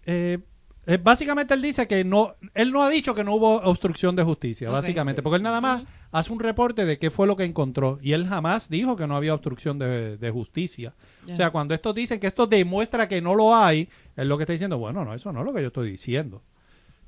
Eh, 0.05 0.39
básicamente 1.03 1.53
él 1.53 1.61
dice 1.61 1.87
que 1.87 2.03
no, 2.05 2.35
él 2.53 2.71
no 2.71 2.81
ha 2.81 2.89
dicho 2.89 3.13
que 3.13 3.23
no 3.23 3.35
hubo 3.35 3.55
obstrucción 3.63 4.15
de 4.15 4.23
justicia, 4.23 4.69
básicamente, 4.69 5.21
porque 5.21 5.37
él 5.37 5.43
nada 5.43 5.59
más 5.59 5.83
hace 6.11 6.31
un 6.31 6.39
reporte 6.39 6.85
de 6.85 6.97
qué 6.97 7.09
fue 7.11 7.27
lo 7.27 7.35
que 7.35 7.43
encontró 7.43 7.99
y 8.01 8.13
él 8.13 8.25
jamás 8.25 8.69
dijo 8.69 8.95
que 8.95 9.05
no 9.07 9.17
había 9.17 9.33
obstrucción 9.33 9.77
de, 9.79 10.17
de 10.17 10.31
justicia. 10.31 10.93
O 11.31 11.35
sea, 11.35 11.49
cuando 11.51 11.73
estos 11.73 11.93
dicen 11.93 12.19
que 12.21 12.27
esto 12.27 12.47
demuestra 12.47 13.09
que 13.09 13.21
no 13.21 13.35
lo 13.35 13.53
hay, 13.53 13.89
es 14.15 14.25
lo 14.25 14.37
que 14.37 14.43
está 14.43 14.53
diciendo, 14.53 14.77
bueno, 14.77 15.03
no, 15.03 15.13
eso 15.13 15.33
no 15.33 15.41
es 15.41 15.45
lo 15.45 15.53
que 15.53 15.61
yo 15.61 15.67
estoy 15.67 15.91
diciendo. 15.91 16.41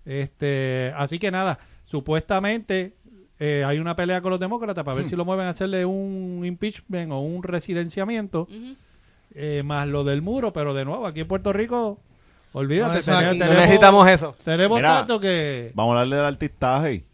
Este, 0.06 0.94
así 0.98 1.20
que 1.20 1.32
nada, 1.32 1.60
supuestamente 1.86 2.96
eh, 3.40 3.64
hay 3.66 3.80
una 3.80 3.96
pelea 3.96 4.22
con 4.22 4.32
los 4.32 4.40
demócratas 4.40 4.84
para 4.84 4.96
ver 4.96 5.06
Hmm. 5.06 5.10
si 5.10 5.16
lo 5.16 5.24
mueven 5.24 5.46
a 5.46 5.50
hacerle 5.50 5.86
un 5.86 6.44
impeachment 6.46 7.12
o 7.12 7.20
un 7.20 7.44
residenciamiento, 7.44 8.48
eh, 9.34 9.62
más 9.64 9.88
lo 9.88 10.04
del 10.04 10.22
muro, 10.22 10.52
pero 10.52 10.74
de 10.74 10.84
nuevo, 10.84 11.06
aquí 11.06 11.22
en 11.22 11.28
Puerto 11.28 11.54
Rico, 11.54 12.00
olvídate, 12.54 12.94
No, 12.94 13.00
eso 13.00 13.12
tenemos, 13.12 13.30
aquí- 13.30 13.40
tenemos- 13.40 13.60
necesitamos 13.62 14.08
eso. 14.10 14.36
tenemos 14.44 14.78
Mira, 14.78 14.98
tanto 15.00 15.20
que... 15.20 15.72
Vamos 15.76 15.90
a 15.90 15.94
hablarle 15.94 16.16
del 16.18 16.26
artistaje. 16.26 17.06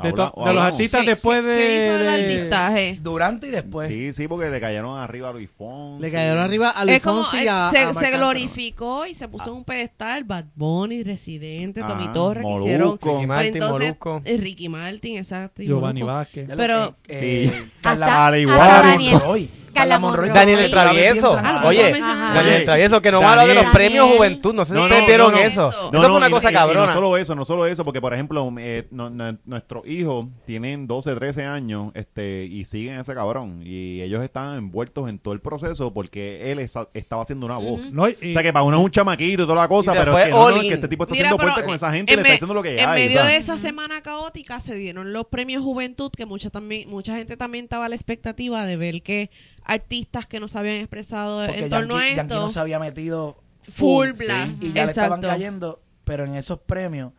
De, 0.00 0.12
to- 0.12 0.16
de 0.26 0.30
los 0.36 0.46
hablamos. 0.46 0.72
artistas 0.74 1.00
¿Qué- 1.00 1.06
después 1.08 1.42
de... 1.44 1.56
¿Qué 1.56 1.76
hizo 1.84 1.92
el 1.96 2.00
de- 2.02 2.08
artistaje? 2.08 2.98
Durante 3.02 3.48
y 3.48 3.50
después. 3.50 3.88
Sí, 3.88 4.12
sí, 4.12 4.28
porque 4.28 4.48
le 4.48 4.60
cayeron 4.60 4.96
arriba 4.96 5.30
a 5.30 5.32
Luis 5.32 5.50
Fonsi. 5.50 6.00
Le 6.02 6.12
cayeron 6.12 6.38
arriba 6.38 6.70
a 6.70 6.84
Luis 6.84 6.98
Es 6.98 7.02
como, 7.02 7.24
Fonsi 7.24 7.38
y 7.44 7.48
a, 7.48 7.70
se, 7.72 7.78
a 7.80 7.86
Marc 7.86 7.98
se 7.98 8.06
Anthony. 8.06 8.18
glorificó 8.18 9.06
y 9.06 9.14
se 9.14 9.26
puso 9.26 9.50
en 9.50 9.56
un 9.56 9.64
pedestal 9.64 10.22
Bad 10.22 10.44
Bunny, 10.54 11.02
Residente, 11.02 11.80
Tommy 11.80 12.04
Ajá, 12.04 12.12
Torres, 12.12 12.44
que 12.44 12.48
Molusco. 12.48 12.64
hicieron... 12.68 12.92
Ricky 12.92 13.04
Pero 13.08 13.26
Martin, 13.26 13.54
entonces, 13.54 13.80
Molusco. 13.98 14.22
eh, 14.24 14.36
Ricky 14.36 14.68
Martin, 14.68 15.16
exacto. 15.18 15.62
y 15.62 15.66
Giovanni 15.66 16.00
Molusco. 16.02 16.16
Vázquez. 16.16 16.46
Ya 16.48 16.54
lo- 16.54 16.60
Pero- 16.60 16.84
eh, 17.08 17.50
eh, 17.52 17.64
Hasta- 17.82 18.06
Carla, 18.06 18.52
hasta 18.54 18.82
Daniel- 18.88 19.12
Monroy. 19.14 19.50
Carla 19.78 19.98
Monroy. 19.98 20.30
Daniel 20.30 20.58
el 20.60 20.70
Travieso. 20.70 21.38
Oye. 21.64 21.92
Daniel 21.92 22.54
el 22.54 22.64
Travieso, 22.64 23.02
que 23.02 23.10
no 23.10 23.20
me 23.20 23.26
habla 23.26 23.46
de 23.46 23.54
los 23.54 23.66
premios 23.66 24.10
Juventud. 24.14 24.54
No 24.54 24.64
sé 24.64 24.74
si 24.74 24.80
ustedes 24.80 25.06
vieron 25.06 25.36
eso. 25.36 25.70
No, 25.92 26.00
eso 26.00 26.08
fue 26.08 26.16
una 26.18 26.30
cosa 26.30 26.52
cabrona. 26.52 26.86
no 26.86 26.92
solo 26.92 27.16
eso, 27.16 27.34
no 27.34 27.44
solo 27.44 27.66
eso, 27.66 27.84
porque 27.84 28.00
por 28.00 28.14
ejemplo, 28.14 28.52
eh, 28.58 28.86
nuestros 28.90 29.86
hijos 29.86 30.26
tienen 30.44 30.86
12, 30.86 31.14
13 31.14 31.44
años 31.44 31.92
este, 31.94 32.44
y 32.44 32.64
siguen 32.64 32.98
a 32.98 33.02
ese 33.02 33.14
cabrón. 33.14 33.62
Y 33.64 34.02
ellos 34.02 34.22
están 34.22 34.58
envueltos 34.58 35.08
en 35.08 35.18
todo 35.18 35.34
el 35.34 35.40
proceso 35.40 35.92
porque 35.92 36.52
él 36.52 36.58
estaba 36.58 37.22
haciendo 37.22 37.46
una 37.46 37.58
voz. 37.58 37.86
O 37.86 38.32
sea 38.32 38.42
que 38.42 38.52
para 38.52 38.62
uno 38.62 38.78
es 38.78 38.84
un 38.84 38.90
chamaquito 38.90 39.42
y 39.42 39.46
toda 39.46 39.62
la 39.62 39.68
cosa, 39.68 39.92
pero 39.92 40.18
es 40.18 40.26
que, 40.26 40.30
no, 40.30 40.50
este 40.50 40.88
tipo 40.88 41.04
está 41.04 41.14
haciendo 41.14 41.36
puente 41.36 41.62
con 41.62 41.74
esa 41.74 41.92
gente 41.92 42.12
y 42.12 42.14
en 42.14 42.22
le 42.22 42.22
está 42.22 42.32
diciendo 42.34 42.54
lo 42.54 42.62
que 42.62 42.80
En 42.80 42.88
hay. 42.88 43.04
medio 43.04 43.20
o 43.20 43.22
sea. 43.22 43.30
de 43.30 43.36
esa 43.36 43.56
semana 43.56 44.02
caótica 44.02 44.60
se 44.60 44.74
dieron 44.74 45.12
los 45.12 45.26
premios 45.26 45.62
Juventud, 45.62 46.10
que 46.16 46.26
mucha 46.26 46.50
también 46.50 46.88
mucha 46.88 47.16
gente 47.16 47.36
también 47.36 47.64
estaba 47.64 47.86
a 47.86 47.88
la 47.88 47.94
expectativa 47.94 48.64
de 48.64 48.76
ver 48.76 49.02
que 49.02 49.30
artistas 49.68 50.26
que 50.26 50.40
no 50.40 50.48
se 50.48 50.58
habían 50.58 50.76
expresado 50.76 51.46
Porque 51.46 51.64
en 51.64 51.70
torno 51.70 51.94
Yankee, 51.94 52.04
a 52.12 52.16
Yankee 52.16 52.20
esto 52.34 52.40
no 52.40 52.48
se 52.48 52.58
había 52.58 52.78
metido 52.80 53.40
full 53.62 54.08
full, 54.08 54.12
blast. 54.12 54.64
y 54.64 54.72
ya 54.72 54.84
le 54.84 54.90
estaban 54.90 55.20
cayendo. 55.20 55.80
Pero 56.04 56.24
en 56.24 56.34
esos 56.34 56.58
premios, 56.60 57.12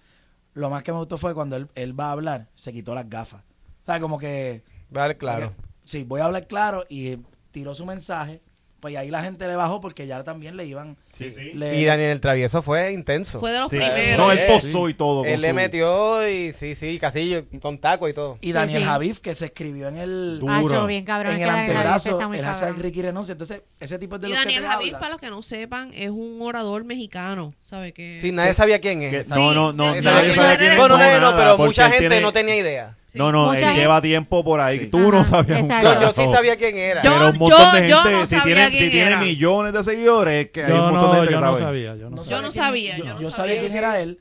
lo 0.55 0.69
más 0.69 0.83
que 0.83 0.91
me 0.91 0.97
gustó 0.97 1.17
fue 1.17 1.33
cuando 1.35 1.55
él, 1.55 1.69
él 1.75 1.97
va 1.97 2.07
a 2.09 2.11
hablar, 2.11 2.47
se 2.55 2.73
quitó 2.73 2.95
las 2.95 3.07
gafas. 3.09 3.43
O 3.83 3.85
sea, 3.85 3.99
como 3.99 4.17
que... 4.17 4.63
Vale, 4.89 5.15
claro. 5.15 5.51
que- 5.51 5.55
sí, 5.85 6.03
voy 6.03 6.21
a 6.21 6.25
hablar 6.25 6.47
claro 6.47 6.85
y 6.89 7.17
tiró 7.51 7.75
su 7.75 7.85
mensaje 7.85 8.41
Pues 8.79 8.95
ahí 8.95 9.09
la 9.11 9.21
gente 9.21 9.45
le 9.47 9.55
bajó 9.55 9.81
porque 9.81 10.07
ya 10.07 10.23
también 10.23 10.55
le 10.55 10.65
iban. 10.65 10.95
Sí, 11.11 11.31
sí. 11.31 11.51
le- 11.53 11.75
Y 11.79 11.83
Daniel 11.85 12.11
el 12.11 12.21
Travieso 12.21 12.61
fue 12.61 12.93
intenso. 12.93 13.39
Fue 13.41 13.51
de 13.51 13.59
los 13.59 13.69
Sí. 13.69 13.77
primeros. 13.77 14.17
No, 14.17 14.31
él 14.31 14.39
posó 14.47 14.87
y 14.87 14.93
todo. 14.93 15.25
Él 15.25 15.41
le 15.41 15.49
su- 15.49 15.53
metió 15.53 16.29
y 16.29 16.53
sí, 16.53 16.75
sí, 16.75 16.97
casi 16.97 17.43
con 17.61 17.77
taco 17.79 18.07
y 18.07 18.13
todo. 18.13 18.37
y 18.39 18.53
Daniel 18.53 18.83
sí. 18.83 18.87
Javif, 18.87 19.19
que 19.19 19.35
se 19.35 19.45
escribió 19.45 19.89
en 19.89 19.97
el, 19.97 20.39
Duro. 20.39 20.53
Hacho, 20.53 20.87
bien 20.87 21.03
cabrón. 21.03 21.35
en 21.35 21.41
el 21.41 21.49
antebrazo, 21.49 22.19
el 22.33 22.45
hashtag. 22.45 22.77
Ricky 22.77 23.01
Renuncia. 23.01 23.33
Entonces, 23.33 23.63
ese 23.79 23.99
tipo 23.99 24.15
es 24.15 24.21
de 24.21 24.27
Y 24.29 24.31
los 24.31 24.39
Daniel 24.39 24.65
habla. 24.65 24.99
para 24.99 25.11
los 25.11 25.19
que 25.21 25.29
no 25.29 25.41
sepan, 25.43 25.91
es 25.93 26.09
un 26.09 26.39
orador 26.41 26.85
mexicano, 26.85 27.53
¿sabe 27.63 27.91
qué? 27.93 28.19
Sí, 28.21 28.31
nadie 28.31 28.53
sabía 28.53 28.79
quién 28.79 29.01
es. 29.01 29.11
que- 29.11 29.29
no, 29.29 29.53
no, 29.53 29.73
no, 29.73 29.87
Nadie 29.87 30.01
no, 30.01 30.35
sabía 30.35 30.57
quién 30.57 30.71
es 30.71 30.77
Bueno, 30.77 30.97
no, 30.97 31.35
pero 31.35 31.57
mucha 31.57 31.89
gente 31.91 32.21
no 32.21 32.31
tenía 32.31 32.55
idea. 32.55 32.95
Sí. 33.11 33.17
No, 33.17 33.31
no, 33.31 33.53
él 33.53 33.75
lleva 33.75 34.01
tiempo 34.01 34.43
por 34.43 34.61
ahí. 34.61 34.79
Sí. 34.81 34.85
Tú 34.87 35.11
no 35.11 35.25
sabías 35.25 35.59
un 35.63 35.65
exacto. 35.71 35.95
No, 35.95 36.01
yo 36.01 36.13
sí 36.13 36.31
sabía 36.31 36.55
quién 36.57 36.77
era. 36.77 37.01
Yo- 37.03 37.11
Pero 37.11 37.29
un 37.31 37.37
montón 37.39 37.73
de 37.73 37.89
yo 37.89 38.01
gente, 38.03 38.11
no 38.17 38.25
si 38.27 38.35
sabía 38.35 38.55
tiene, 38.55 38.69
quién 38.71 38.83
si 38.83 38.89
tiene 38.91 39.07
era. 39.07 39.19
millones 39.21 39.73
de 39.73 39.83
seguidores, 39.83 40.51
que 40.51 40.63
hay 40.63 40.71
un 40.71 40.77
Yo 40.77 40.83
montón 40.91 41.01
de 41.01 41.07
no, 41.07 41.13
gente 41.15 41.27
que 41.27 41.33
yo 41.33 41.39
no 41.41 41.45
sabe. 41.47 41.59
sabía. 41.63 41.95
Yo 41.95 42.09
no 42.09 42.15
No 42.17 42.23
sabía. 42.23 42.29
Yo 42.37 42.41
no 42.43 42.49
quién- 42.51 42.63
sabía, 42.63 42.97
Yo, 42.97 43.03
yo 43.05 43.13
no 43.15 43.19
yo 43.21 43.31
sabía. 43.31 43.55
sabía 43.55 43.67
quién 43.67 43.77
era 43.77 43.99
él. 43.99 44.19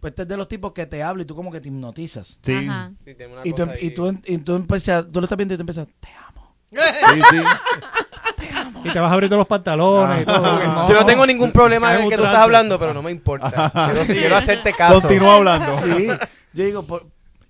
Pues 0.00 0.10
este 0.10 0.22
es 0.22 0.28
de 0.28 0.36
los 0.36 0.48
tipos 0.48 0.72
que 0.72 0.84
te 0.84 1.02
habla 1.02 1.22
y 1.22 1.26
tú 1.26 1.34
como 1.34 1.50
que 1.50 1.60
te 1.62 1.68
hipnotizas. 1.68 2.38
Sí, 2.42 2.52
Ajá. 2.68 2.92
Sí, 3.06 3.14
tiene 3.14 3.32
una 3.32 3.40
Y 3.42 3.52
tú, 3.52 3.64
cosa 3.64 3.78
y 3.80 3.84
ahí. 3.86 3.90
tú, 3.92 4.18
y 4.26 4.38
tú 4.38 4.54
empecé 4.54 4.92
a- 4.92 5.02
tú 5.02 5.20
lo 5.20 5.24
estás 5.24 5.38
viendo 5.38 5.54
y 5.54 5.56
tú 5.56 5.62
empiezas, 5.62 5.86
te 5.98 6.08
amo. 6.28 6.54
sí, 6.70 7.20
sí. 7.30 7.36
Y 8.84 8.90
te 8.90 9.00
vas 9.00 9.10
abriendo 9.12 9.36
los 9.36 9.46
pantalones 9.46 10.22
y 10.22 10.24
todo. 10.26 10.88
Yo 10.88 10.94
no 10.94 11.06
tengo 11.06 11.26
ningún 11.26 11.50
problema 11.52 11.88
Es 11.92 11.94
en 11.94 11.98
un 12.00 12.04
el 12.04 12.10
que 12.10 12.16
tú 12.18 12.24
estás 12.24 12.42
hablando, 12.42 12.78
pero 12.78 12.92
no 12.94 13.02
me 13.02 13.10
importa. 13.10 13.72
Quiero, 13.92 14.06
quiero 14.06 14.36
hacerte 14.36 14.72
caso. 14.72 15.00
Continúa 15.00 15.36
hablando. 15.36 15.72
Sí. 15.78 16.06
Yo 16.52 16.64
digo, 16.64 16.82
por- 16.86 17.06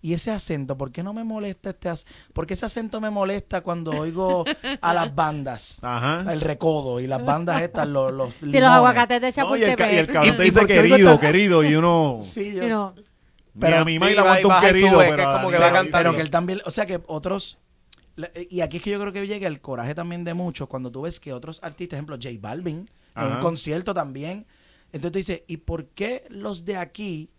¿y 0.06 0.12
ese 0.14 0.30
acento? 0.30 0.76
¿Por 0.78 0.92
qué 0.92 1.02
no 1.02 1.12
me 1.12 1.24
molesta 1.24 1.70
este 1.70 1.88
acento? 1.88 2.12
¿Por 2.32 2.46
qué 2.46 2.54
ese 2.54 2.66
acento 2.66 3.00
me 3.00 3.10
molesta 3.10 3.60
cuando 3.62 3.90
oigo 3.90 4.44
a 4.80 4.94
las 4.94 5.14
bandas? 5.14 5.78
Ajá. 5.82 6.32
El 6.32 6.40
recodo 6.40 7.00
y 7.00 7.06
las 7.08 7.24
bandas 7.24 7.60
estas, 7.62 7.88
los, 7.88 8.12
los 8.12 8.32
Si 8.40 8.46
los 8.60 8.70
aguacates 8.70 9.20
de 9.20 9.42
No, 9.42 9.56
y, 9.56 9.64
el, 9.64 9.74
ca- 9.76 9.92
y 9.92 9.96
el 9.96 10.06
Chapultepec. 10.06 10.12
cabrón 10.12 10.28
¿Y- 10.34 10.36
te 10.36 10.42
y 10.42 10.46
dice 10.50 10.66
querido, 10.66 11.10
esta- 11.14 11.20
querido, 11.26 11.64
y 11.64 11.74
uno... 11.74 12.18
Sí, 12.22 12.54
yo- 12.54 12.60
Pero 12.60 12.94
Pero- 13.58 13.76
a 13.78 13.84
mi 13.84 13.94
Sí, 13.94 13.98
madre 13.98 14.14
le 14.14 14.20
va 14.20 14.26
y 14.26 14.44
aguanta 14.44 14.60
un 14.60 14.66
querido, 14.66 14.88
sube, 14.90 15.04
pero... 15.08 15.16
que 15.16 15.22
es 15.22 15.28
como 15.28 15.48
a 15.48 15.52
que 15.52 15.58
Daniel- 15.58 15.62
va 15.62 15.66
pero, 15.66 15.74
cantando. 15.74 15.98
pero 15.98 16.14
que 16.14 16.20
él 16.22 16.30
también, 16.30 16.60
o 16.66 16.70
sea 16.70 16.86
que 16.86 17.00
otros, 17.06 17.58
la- 18.14 18.30
y 18.48 18.60
aquí 18.60 18.76
es 18.76 18.82
que 18.82 18.90
yo 18.90 19.00
creo 19.00 19.12
que 19.12 19.26
llega 19.26 19.48
el 19.48 19.60
coraje 19.60 19.94
también 19.94 20.22
de 20.24 20.34
muchos, 20.34 20.68
cuando 20.68 20.90
tú 20.92 21.02
ves 21.02 21.18
que 21.20 21.32
otros 21.32 21.58
artistas, 21.64 21.96
ejemplo, 21.96 22.16
J 22.16 22.28
Balvin, 22.40 22.88
en 23.16 23.24
un 23.26 23.40
concierto 23.40 23.92
también, 23.94 24.46
entonces 24.92 25.10
tú 25.12 25.16
dices, 25.18 25.42
¿y 25.48 25.56
por 25.56 25.86
qué 25.86 26.26
los 26.28 26.64
de 26.64 26.76
aquí 26.76 27.30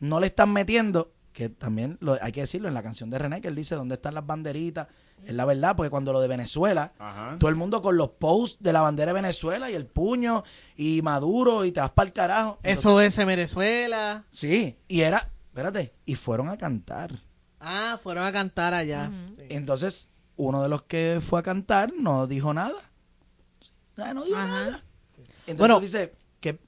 no 0.00 0.18
le 0.18 0.28
están 0.28 0.50
metiendo? 0.52 1.12
Que 1.32 1.48
también 1.48 1.96
lo, 2.00 2.18
hay 2.20 2.32
que 2.32 2.40
decirlo 2.40 2.66
en 2.68 2.74
la 2.74 2.82
canción 2.82 3.08
de 3.10 3.18
René, 3.18 3.40
que 3.40 3.48
él 3.48 3.54
dice, 3.54 3.76
¿dónde 3.76 3.94
están 3.94 4.14
las 4.14 4.26
banderitas? 4.26 4.88
Es 5.24 5.34
la 5.34 5.44
verdad, 5.44 5.76
porque 5.76 5.90
cuando 5.90 6.12
lo 6.12 6.20
de 6.20 6.26
Venezuela, 6.28 6.92
Ajá. 6.98 7.36
todo 7.38 7.50
el 7.50 7.56
mundo 7.56 7.82
con 7.82 7.96
los 7.96 8.10
posts 8.10 8.56
de 8.60 8.72
la 8.72 8.80
bandera 8.80 9.12
de 9.12 9.20
Venezuela 9.20 9.70
y 9.70 9.74
el 9.74 9.86
puño 9.86 10.42
y 10.76 11.02
Maduro 11.02 11.64
y 11.64 11.72
te 11.72 11.80
vas 11.80 11.90
para 11.90 12.08
el 12.08 12.12
carajo. 12.12 12.58
Eso 12.62 13.00
es 13.00 13.16
en 13.18 13.28
Venezuela. 13.28 14.24
Sí, 14.30 14.76
y 14.88 15.02
era, 15.02 15.28
espérate, 15.48 15.92
y 16.04 16.14
fueron 16.16 16.48
a 16.48 16.56
cantar. 16.56 17.20
Ah, 17.60 17.98
fueron 18.02 18.24
a 18.24 18.32
cantar 18.32 18.74
allá. 18.74 19.12
Entonces, 19.50 20.08
uno 20.36 20.62
de 20.62 20.68
los 20.70 20.82
que 20.82 21.20
fue 21.24 21.38
a 21.38 21.42
cantar 21.42 21.92
no 21.96 22.26
dijo 22.26 22.52
nada. 22.54 22.80
Ah, 23.98 24.14
No 24.14 24.24
dijo 24.24 24.38
Ajá. 24.38 24.46
nada. 24.48 24.84
Entonces 25.46 25.58
Bueno. 25.58 25.76
tú 25.76 25.82
dices, 25.82 26.10
que, 26.40 26.58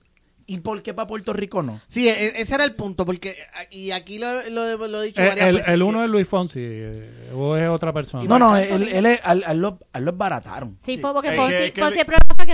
¿y 0.46 0.60
por 0.60 0.82
qué 0.82 0.94
para 0.94 1.06
Puerto 1.06 1.32
Rico 1.32 1.62
no? 1.62 1.80
Sí, 1.88 2.08
e- 2.08 2.40
ese 2.40 2.54
era 2.54 2.64
el 2.64 2.74
punto, 2.74 3.04
porque 3.06 3.36
y 3.70 3.90
aquí 3.92 4.18
lo, 4.18 4.48
lo- 4.50 4.86
lo 4.88 5.02
he 5.02 5.06
dicho 5.06 5.22
El, 5.22 5.28
varias 5.28 5.46
el, 5.48 5.54
veces. 5.56 5.68
el 5.68 5.78
que- 5.80 5.84
uno 5.84 6.04
es 6.04 6.10
Luis 6.10 6.28
Fonsi 6.28 6.60
eh, 6.62 7.30
o 7.34 7.56
es 7.56 7.68
otra 7.68 7.92
persona. 7.92 8.24
No, 8.24 8.38
no, 8.38 8.56
él, 8.56 8.88
él, 8.92 9.06
es- 9.06 9.20
al, 9.24 9.42
al 9.44 9.58
lo, 9.58 9.78
al 9.92 10.04
lo 10.04 10.10
esbarataron. 10.12 10.76
Sí, 10.80 10.98
porque 11.14 11.30
Es 11.30 11.36
Fonsi, 11.36 11.52
que- 11.54 11.72
que- 11.72 11.80
Fonsi 11.82 11.98
el 12.00 12.06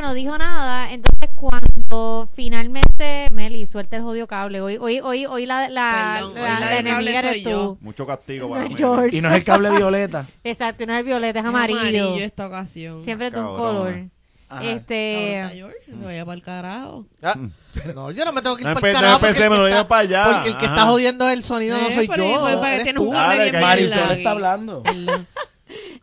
no 0.03 0.15
dijo 0.15 0.37
nada. 0.39 0.93
Entonces, 0.93 1.31
cuando 1.37 2.29
finalmente 2.35 3.27
Meli 3.33 3.67
suelta 3.67 3.97
el 3.97 4.03
jodido 4.03 4.27
cable, 4.27 4.61
hoy, 4.61 4.77
hoy, 4.81 5.01
hoy, 5.01 5.27
hoy 5.27 5.47
la, 5.47 5.69
la, 5.69 6.15
Perdón, 6.19 6.35
la- 6.35 6.41
hoy 6.43 6.49
la 6.49 6.61
la 6.61 6.67
del 6.67 6.77
cable 6.85 6.91
enemiga 7.11 7.19
eres 7.21 7.43
yo. 7.45 7.51
tú. 7.51 7.79
Mucho 7.81 8.07
castigo 8.07 8.49
para. 8.51 8.69
George. 8.69 9.17
Y 9.17 9.21
no 9.21 9.29
es 9.29 9.35
el 9.37 9.45
cable 9.45 9.71
violeta. 9.71 10.27
Exacto, 10.45 10.87
no 10.87 10.95
es 10.95 11.05
violeta, 11.05 11.39
es 11.41 11.45
Es 11.45 11.49
amarillo. 11.49 11.79
amarillo 11.81 12.25
esta 12.25 12.47
ocasión. 12.47 13.05
Siempre 13.05 13.29
es 13.29 13.33
de 13.33 13.41
un 13.41 13.47
color. 13.57 13.95
Ajá. 14.51 14.65
Este, 14.65 15.41
Ahorita, 15.43 15.55
George, 15.57 15.77
se 15.87 16.05
vaya 16.05 16.25
para 16.25 16.37
el 16.37 16.43
carajo. 16.43 17.07
Ah, 17.23 17.35
No, 17.95 18.11
yo 18.11 18.25
no 18.25 18.33
me 18.33 18.41
tengo 18.43 18.57
que 18.57 18.63
ir 18.63 18.69
No 18.69 18.75
para 18.75 18.89
el 18.89 18.95
no 18.95 19.01
carajo 19.01 19.21
porque, 19.21 19.29
empecé, 19.29 19.45
el 19.45 19.51
me 19.51 19.57
que 19.57 19.61
lo 19.61 19.67
está, 19.69 19.77
llevo 19.77 19.89
para 19.89 20.01
allá. 20.01 20.25
porque 20.33 20.49
el 20.49 20.57
que 20.57 20.65
Ajá. 20.67 20.75
está 20.75 20.87
jodiendo 20.87 21.29
el 21.29 21.45
sonido 21.45 21.79
no 21.81 21.91
soy 21.91 22.07
yo, 22.09 22.49
eres 22.67 22.95
tú. 22.95 23.13
que 23.13 23.53
Marisol 23.61 24.11
está 24.13 24.31
hablando. 24.31 24.83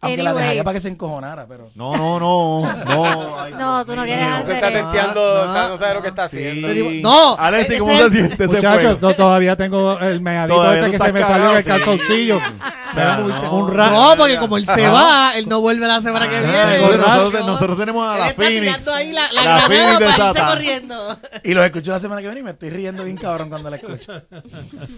Aunque 0.06 0.24
la 0.24 0.34
dejaría 0.34 0.64
para 0.64 0.74
que 0.76 0.80
se 0.82 0.90
encojonara, 0.90 1.46
pero... 1.48 1.70
No, 1.76 1.96
no, 1.96 2.20
no. 2.20 2.86
No, 2.86 3.40
ay, 3.40 3.54
No, 3.60 3.86
tú 3.86 3.96
no 3.96 4.04
quieres 4.04 4.28
no 4.28 4.36
hacer 4.36 4.56
está 4.56 4.72
testeando, 4.72 5.22
No, 5.22 5.46
está- 5.46 5.68
no 5.70 5.78
sabe 5.78 5.90
lo 5.90 5.96
no. 5.96 6.02
que 6.02 6.08
está 6.10 6.30
Sí. 6.30 6.38
haciendo. 6.38 6.68
No, 7.10 7.36
Alexi, 7.38 7.74
ese 7.74 7.80
¿cómo 7.80 7.98
se 7.98 8.10
siente 8.12 8.32
este 8.34 8.48
Muchachos, 8.48 9.16
todavía 9.18 9.56
tengo 9.56 10.00
el 10.00 10.24
Todavía 10.24 10.80
ese 10.88 10.92
que 10.92 11.00
se 11.00 11.14
me 11.14 11.22
salió 11.22 11.52
en 11.52 11.58
el 11.58 11.64
cagado, 11.64 11.80
sí. 11.84 11.88
calzoncillo. 11.98 12.38
Un- 12.38 13.28
no. 13.30 13.52
un 13.58 13.74
ra- 13.74 13.90
No, 13.90 14.14
porque 14.18 14.38
como 14.38 14.58
él 14.58 14.66
se 14.66 14.88
va, 14.88 15.34
él 15.36 15.50
no 15.50 15.60
vuelve 15.62 15.86
la 15.88 16.02
semana 16.02 16.30
que 16.30 16.40
viene. 16.40 16.98
nosotros, 16.98 17.46
nosotros 17.46 17.78
tenemos 17.78 18.08
a 18.08 18.14
Él 18.14 18.20
la 18.22 18.28
está 18.30 18.42
Phoenix. 18.42 18.62
tirando 18.62 18.94
ahí 18.94 19.12
la, 19.12 19.32
la, 19.34 19.44
La 19.44 19.68
granada 19.68 20.48
corriendo. 20.54 21.18
Y 21.44 21.54
los 21.54 21.66
escucho 21.66 21.92
la 21.92 22.00
semana 22.00 22.22
que 22.22 22.28
viene 22.28 22.40
y 22.40 22.44
me 22.44 22.52
estoy 22.52 22.70
riendo 22.70 23.04
bien 23.04 23.18
cabrón 23.18 23.50
cuando 23.50 23.70
la 23.70 23.76
escucho. 23.78 24.14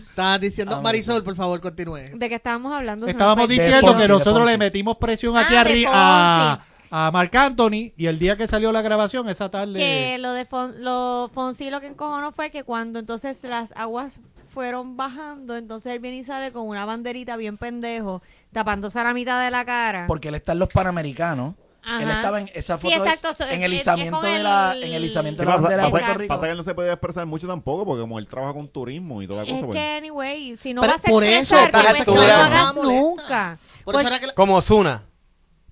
Estabas 0.10 0.40
diciendo, 0.42 0.82
Marisol, 0.82 1.24
por 1.24 1.36
favor, 1.36 1.60
continúe. 1.62 2.00
¿De 2.14 2.30
qué 2.30 2.36
estábamos 2.36 2.74
hablando? 2.74 3.08
Estábamos 3.08 3.48
diciendo 3.48 3.98
que 3.98 4.08
nosotros 4.08 4.46
le 4.46 4.58
metimos 4.58 4.97
presión 4.98 5.38
aquí 5.38 5.48
Ah, 5.50 5.52
de 5.52 5.58
arriba 5.58 5.92
a, 5.94 7.08
a 7.08 7.12
Marc 7.12 7.36
Anthony 7.36 7.92
y 7.98 8.06
el 8.08 8.20
día 8.20 8.38
que 8.38 8.48
salió 8.48 8.72
la 8.72 8.82
grabación, 8.82 9.28
esa 9.30 9.50
tarde. 9.50 9.80
que 9.80 10.18
lo 10.20 10.34
de 10.34 10.46
Fon, 10.46 10.84
lo 10.84 11.30
Fonsi 11.34 11.70
lo 11.70 11.82
que 11.82 11.88
encojonó 11.88 12.32
fue 12.32 12.50
que 12.52 12.64
cuando 12.64 13.00
entonces 13.00 13.44
las 13.44 13.72
aguas 13.76 14.20
fueron 14.54 14.98
bajando, 14.98 15.56
entonces 15.56 15.94
él 15.94 16.00
viene 16.00 16.18
y 16.18 16.24
sale 16.24 16.52
con 16.52 16.68
una 16.68 16.86
banderita 16.86 17.38
bien 17.38 17.58
pendejo, 17.58 18.22
tapándose 18.54 19.00
a 19.00 19.04
la 19.04 19.14
mitad 19.14 19.44
de 19.44 19.52
la 19.52 19.66
cara. 19.66 20.06
Porque 20.08 20.30
él 20.30 20.36
está 20.36 20.54
en 20.54 20.60
los 20.60 20.70
Panamericanos. 20.70 21.54
Ajá. 21.90 22.04
Él 22.04 22.10
estaba 22.10 22.42
en 22.42 22.50
esa 22.54 22.78
Sí, 22.78 22.82
foto 22.90 23.06
es 23.06 23.14
exacto, 23.14 23.44
so- 23.46 23.50
en 23.50 23.60
es- 23.60 23.64
el 23.66 23.74
es 23.74 23.82
izamiento 23.82 24.20
de 24.22 24.40
la 24.44 24.74
el- 24.74 24.84
en 24.84 24.94
el 24.94 25.06
izamiento 25.06 25.44
Sí, 25.44 25.46
de 25.46 25.52
la 25.52 25.56
pasa, 25.56 25.62
bandera 25.62 25.84
de 25.84 25.90
pasa- 25.92 25.92
Puerto 26.06 26.20
Rico. 26.20 26.34
pasa 26.34 26.46
que 26.46 26.52
él 26.52 26.58
no 26.58 26.64
se 26.64 26.76
puede 26.76 26.92
expresar 26.92 27.26
mucho 27.28 27.48
tampoco 27.48 27.86
porque 27.86 28.02
como 28.02 28.20
él 28.20 28.28
trabaja 28.28 28.54
con 28.54 28.68
turismo 28.68 29.22
y 29.22 29.28
toda 29.28 29.44
la 29.44 29.48
es 29.48 29.54
cosa. 29.54 29.66
pues. 29.68 29.78
que, 29.80 29.96
anyway, 29.98 30.58
si 30.60 30.74
no 30.74 30.82
Pero 30.82 30.94
vas 30.94 31.06
a 31.06 31.08
por 31.10 31.24
eso, 31.24 31.56
expresar, 31.56 31.72
por 31.72 31.96
eso 32.02 32.12
no 32.16 32.28
lo 32.28 32.34
hagas 32.34 32.76
molesta. 32.76 33.00
nunca. 33.02 33.60
Por 33.88 33.96
eso 33.96 34.02
Porque- 34.04 34.08
era 34.08 34.20
que 34.20 34.28
la- 34.28 34.34
Como 34.34 34.56
Osuna, 34.58 35.04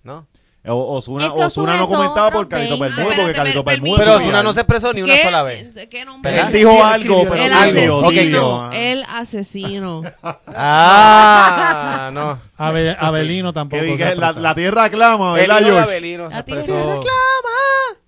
¿no? 0.03 0.25
O- 0.67 0.97
Es 0.97 1.05
que 1.05 1.11
Ozuna 1.11 1.75
no 1.77 1.83
es 1.83 1.89
comentaba 1.89 2.27
otro 2.27 2.39
por 2.39 2.47
Calito 2.47 2.79
veinte. 2.79 2.95
Bermúdez, 2.95 3.05
porque 3.17 3.21
Espérate, 3.21 3.35
Calito 3.37 3.65
per- 3.65 3.73
Bermúdez. 3.81 3.99
Pero 4.05 4.19
viral. 4.19 4.43
no 4.45 4.53
se 4.53 4.59
expresó 4.61 4.93
ni 4.93 5.01
una 5.03 5.13
¿Qué? 5.13 5.21
sola 5.23 5.43
vez. 5.43 5.75
¿De 5.75 5.89
¿Qué 5.89 6.05
nombre? 6.05 6.31
¿Verdad? 6.31 6.47
Él 6.47 6.53
dijo 6.53 6.83
algo, 6.83 7.21
pero 7.29 7.35
El 7.35 7.51
escribió, 7.53 7.97
Ok. 7.97 8.05
asesino. 8.05 8.71
El 8.71 9.03
asesino. 9.09 10.01
Ah, 10.47 12.09
no. 12.13 12.39
Abe- 12.57 12.95
Abelino 12.99 13.53
tampoco. 13.53 13.81
Que 13.81 13.89
se 13.89 13.91
diga, 14.13 14.15
la, 14.15 14.55
tierra 14.55 14.89
clama, 14.89 15.39
El 15.39 15.47
¿verdad, 15.47 15.59
hijo 15.59 15.65
de 15.65 15.71
George? 15.75 15.91
Abelino 15.91 16.29
se 16.29 16.35
La 16.35 16.43
tierra 16.43 16.61
expresó. 16.61 16.83
clama, 17.01 17.01
por 17.91 18.04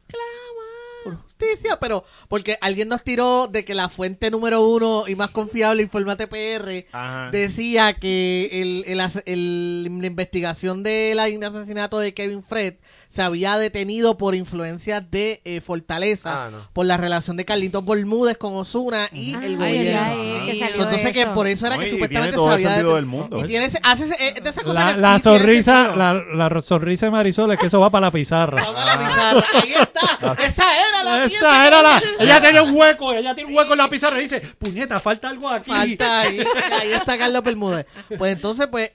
justicia, 1.40 1.78
pero 1.80 2.04
porque 2.28 2.58
alguien 2.62 2.88
nos 2.90 3.04
tiró 3.04 3.48
de 3.48 3.64
que 3.66 3.76
la 3.76 3.90
fuente 3.90 4.32
número 4.32 4.62
uno 4.62 5.04
y 5.08 5.16
más 5.16 5.30
confiable, 5.30 5.84
Informate 5.84 6.28
PR, 6.28 6.86
Ajá. 6.92 7.30
decía 7.32 7.94
que 7.94 8.50
el, 8.62 8.84
el 8.88 8.98
el- 9.26 9.84
la 10.02 10.08
investigación 10.08 10.84
del 10.84 11.20
asesinato 11.20 12.00
de 12.00 12.14
Kevin 12.14 12.44
Fred 12.44 12.76
se 13.10 13.22
había 13.22 13.58
detenido 13.58 14.18
por 14.18 14.36
influencias 14.36 15.10
de 15.10 15.42
eh, 15.46 15.62
Fortaleza, 15.62 16.46
Ah, 16.46 16.50
no. 16.52 16.70
por 16.74 16.86
la 16.86 16.98
relación 16.98 17.38
de 17.38 17.46
Carlitos 17.46 17.86
Bermúdez 17.86 18.38
con 18.38 18.56
Osuna 18.56 19.08
y 19.12 19.34
Ah, 19.36 19.40
el 19.44 19.58
gobierno. 19.58 20.02
ay, 20.04 20.18
ay, 20.42 20.46
que 20.48 20.52
Sí. 20.54 20.60
salió 20.60 20.84
Entonces 20.84 21.12
que 21.14 21.26
por 21.28 21.48
eso 21.48 21.68
era 21.68 21.76
No, 21.78 21.82
que 21.82 21.88
y 21.88 21.92
supuestamente 21.92 22.30
tiene 22.32 22.38
todo 22.38 22.48
se 22.50 22.54
había 22.56 22.70
detenido. 22.72 22.96
del 22.96 23.06
mundo, 23.06 23.38
Y 23.40 23.42
¿eh? 23.44 23.48
tiene 23.48 23.66
ese- 23.66 23.80
hace 23.84 24.04
ese- 24.06 24.16
eh, 24.28 24.42
de 24.42 24.50
esas 24.50 24.64
cosas 24.64 24.84
La, 24.86 24.94
que 24.96 25.02
la 25.02 25.20
sonrisa, 25.20 25.96
la, 25.96 26.14
la 26.14 26.62
sonrisa 26.62 27.06
de 27.08 27.12
Marisol 27.12 27.52
es 27.52 27.60
que 27.60 27.68
eso 27.68 27.80
va 27.80 27.90
para 27.90 28.08
la 28.08 28.12
pizarra. 28.12 28.62
Vamos 28.62 28.82
a 28.82 28.86
la 28.86 29.08
pizarra. 29.08 29.46
Ahí 29.54 29.74
está. 29.74 30.34
Esa 30.46 30.64
era 30.90 31.04
la 31.04 31.27
era 31.36 31.82
la. 31.82 32.00
tenía. 32.00 32.16
Ella 32.20 32.42
tiene 32.42 32.62
un 32.62 32.76
hueco, 32.76 33.14
ella 33.14 33.36
tiene 33.36 33.50
un 33.52 33.58
hueco 33.58 33.74
en 33.74 33.78
la 33.80 33.88
pizarra 33.90 34.20
y 34.20 34.24
dice, 34.24 34.40
puñeta, 34.60 35.00
falta 35.00 35.30
algo 35.30 35.50
aquí. 35.50 35.70
Falta 35.72 36.22
ahí. 36.22 36.40
Ahí 36.82 36.92
está 36.94 37.18
Carlos 37.18 37.44
Bermúdez. 37.44 37.86
Pues 38.18 38.34
entonces, 38.34 38.68
pues. 38.68 38.92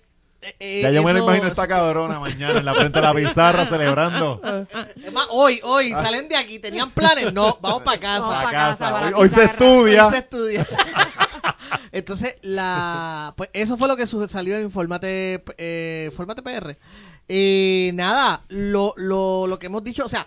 eh, 0.59 0.81
Ya 0.83 0.91
yo 0.91 1.03
me 1.03 1.13
lo 1.13 1.21
imagino 1.25 1.47
esta 1.49 1.69
cabrona 1.69 2.19
mañana 2.19 2.59
en 2.59 2.65
la 2.65 2.75
frente 2.75 3.01
de 3.01 3.07
la 3.07 3.15
pizarra 3.15 3.69
celebrando. 3.69 4.41
Es 5.03 5.13
más, 5.13 5.27
hoy, 5.31 5.61
hoy, 5.63 5.91
salen 5.91 6.29
de 6.29 6.37
aquí. 6.37 6.59
¿Tenían 6.59 6.91
planes? 6.91 7.33
No, 7.33 7.59
vamos 7.61 7.83
para 7.83 7.99
casa. 8.01 8.27
Vamos 8.27 8.45
pa' 8.45 8.51
casa. 8.51 9.13
Hoy, 9.17 9.29
se 9.29 9.45
estudia. 9.45 10.07
Hoy 10.07 10.13
se 10.13 10.19
estudia. 10.19 10.67
Entonces, 11.93 12.37
la, 12.43 13.35
pues 13.37 13.51
eso 13.53 13.77
fue 13.77 13.89
lo 13.89 13.97
que 13.97 14.07
salió 14.07 14.57
en 14.57 14.71
Formate, 14.71 15.43
eh, 15.59 16.11
Formate 16.17 16.43
PR. 16.43 16.77
Eh, 17.29 17.91
nada, 17.95 18.43
lo, 18.49 18.95
lo, 18.97 19.47
lo 19.47 19.59
que 19.59 19.67
hemos 19.67 19.85
dicho, 19.85 20.05
o 20.05 20.09
sea, 20.09 20.27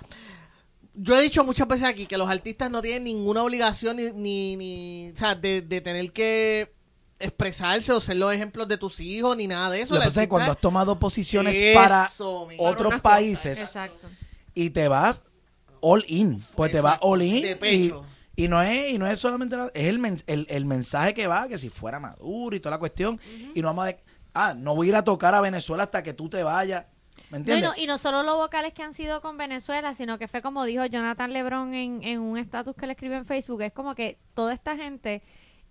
yo 0.97 1.17
he 1.17 1.21
dicho 1.21 1.43
muchas 1.43 1.67
veces 1.67 1.85
aquí 1.85 2.05
que 2.05 2.17
los 2.17 2.29
artistas 2.29 2.69
no 2.71 2.81
tienen 2.81 3.03
ninguna 3.03 3.43
obligación 3.43 3.97
ni, 3.97 4.11
ni, 4.11 4.55
ni- 4.55 5.11
o 5.13 5.17
sea, 5.17 5.35
de, 5.35 5.61
de 5.61 5.81
tener 5.81 6.11
que 6.11 6.73
expresarse 7.19 7.91
o 7.93 7.99
ser 7.99 8.17
los 8.17 8.33
ejemplos 8.33 8.67
de 8.67 8.77
tus 8.77 8.99
hijos 8.99 9.35
ni 9.37 9.47
nada 9.47 9.69
de 9.69 9.81
eso. 9.81 9.93
Lo 9.93 9.99
que 10.01 10.07
pasa 10.07 10.21
es 10.21 10.25
que 10.25 10.29
cuando 10.29 10.51
has 10.51 10.59
tomado 10.59 10.99
posiciones 10.99 11.57
Eso 11.57 11.79
para 11.79 12.11
otros 12.59 12.99
países 13.01 13.59
Exacto. 13.59 14.07
y 14.53 14.69
te 14.71 14.87
vas 14.87 15.17
all 15.81 16.03
in. 16.07 16.43
Pues 16.55 16.71
te 16.71 16.81
vas 16.81 16.93
Exacto, 16.95 17.07
all 17.07 17.21
in. 17.21 17.41
de 17.41 17.55
pecho. 17.55 18.05
y 18.35 18.47
no 18.49 18.61
es 18.61 18.91
y 18.91 18.97
no 18.97 19.07
es 19.07 19.19
solamente 19.19 19.55
la- 19.55 19.71
es 19.73 19.87
el, 19.87 19.99
men- 19.99 20.21
el, 20.27 20.45
el 20.49 20.65
mensaje 20.65 21.13
que 21.13 21.27
va, 21.27 21.47
que 21.47 21.57
si 21.57 21.69
fuera 21.69 21.99
Maduro 21.99 22.55
y 22.55 22.59
toda 22.59 22.71
la 22.71 22.79
cuestión. 22.79 23.19
Y 23.53 23.61
no 23.61 23.67
vamos 23.69 23.83
a... 23.85 23.87
de- 23.87 23.99
ah, 24.33 24.53
no 24.53 24.75
voy 24.75 24.87
a 24.87 24.89
ir 24.89 24.95
a 24.95 25.03
tocar 25.03 25.33
a 25.35 25.41
Venezuela 25.41 25.83
hasta 25.83 26.03
que 26.03 26.13
tú 26.13 26.27
te 26.29 26.43
vayas. 26.43 26.85
¿Me 27.31 27.39
No, 27.39 27.55
y, 27.57 27.61
no, 27.61 27.71
y 27.77 27.85
no 27.87 27.97
solo 27.97 28.23
los 28.23 28.35
vocales 28.37 28.73
que 28.73 28.83
han 28.83 28.93
sido 28.93 29.21
con 29.21 29.37
Venezuela, 29.37 29.93
sino 29.93 30.17
que 30.19 30.27
fue 30.27 30.41
como 30.41 30.63
dijo 30.65 30.85
Jonathan 30.85 31.33
Lebron 31.33 31.73
en, 31.73 31.99
en 32.03 32.19
un 32.19 32.37
estatus 32.37 32.75
que 32.75 32.85
le 32.85 32.93
escribió 32.93 33.17
en 33.17 33.25
Facebook, 33.25 33.61
es 33.61 33.71
como 33.73 33.95
que 33.95 34.17
toda 34.33 34.53
esta 34.53 34.75
gente 34.77 35.21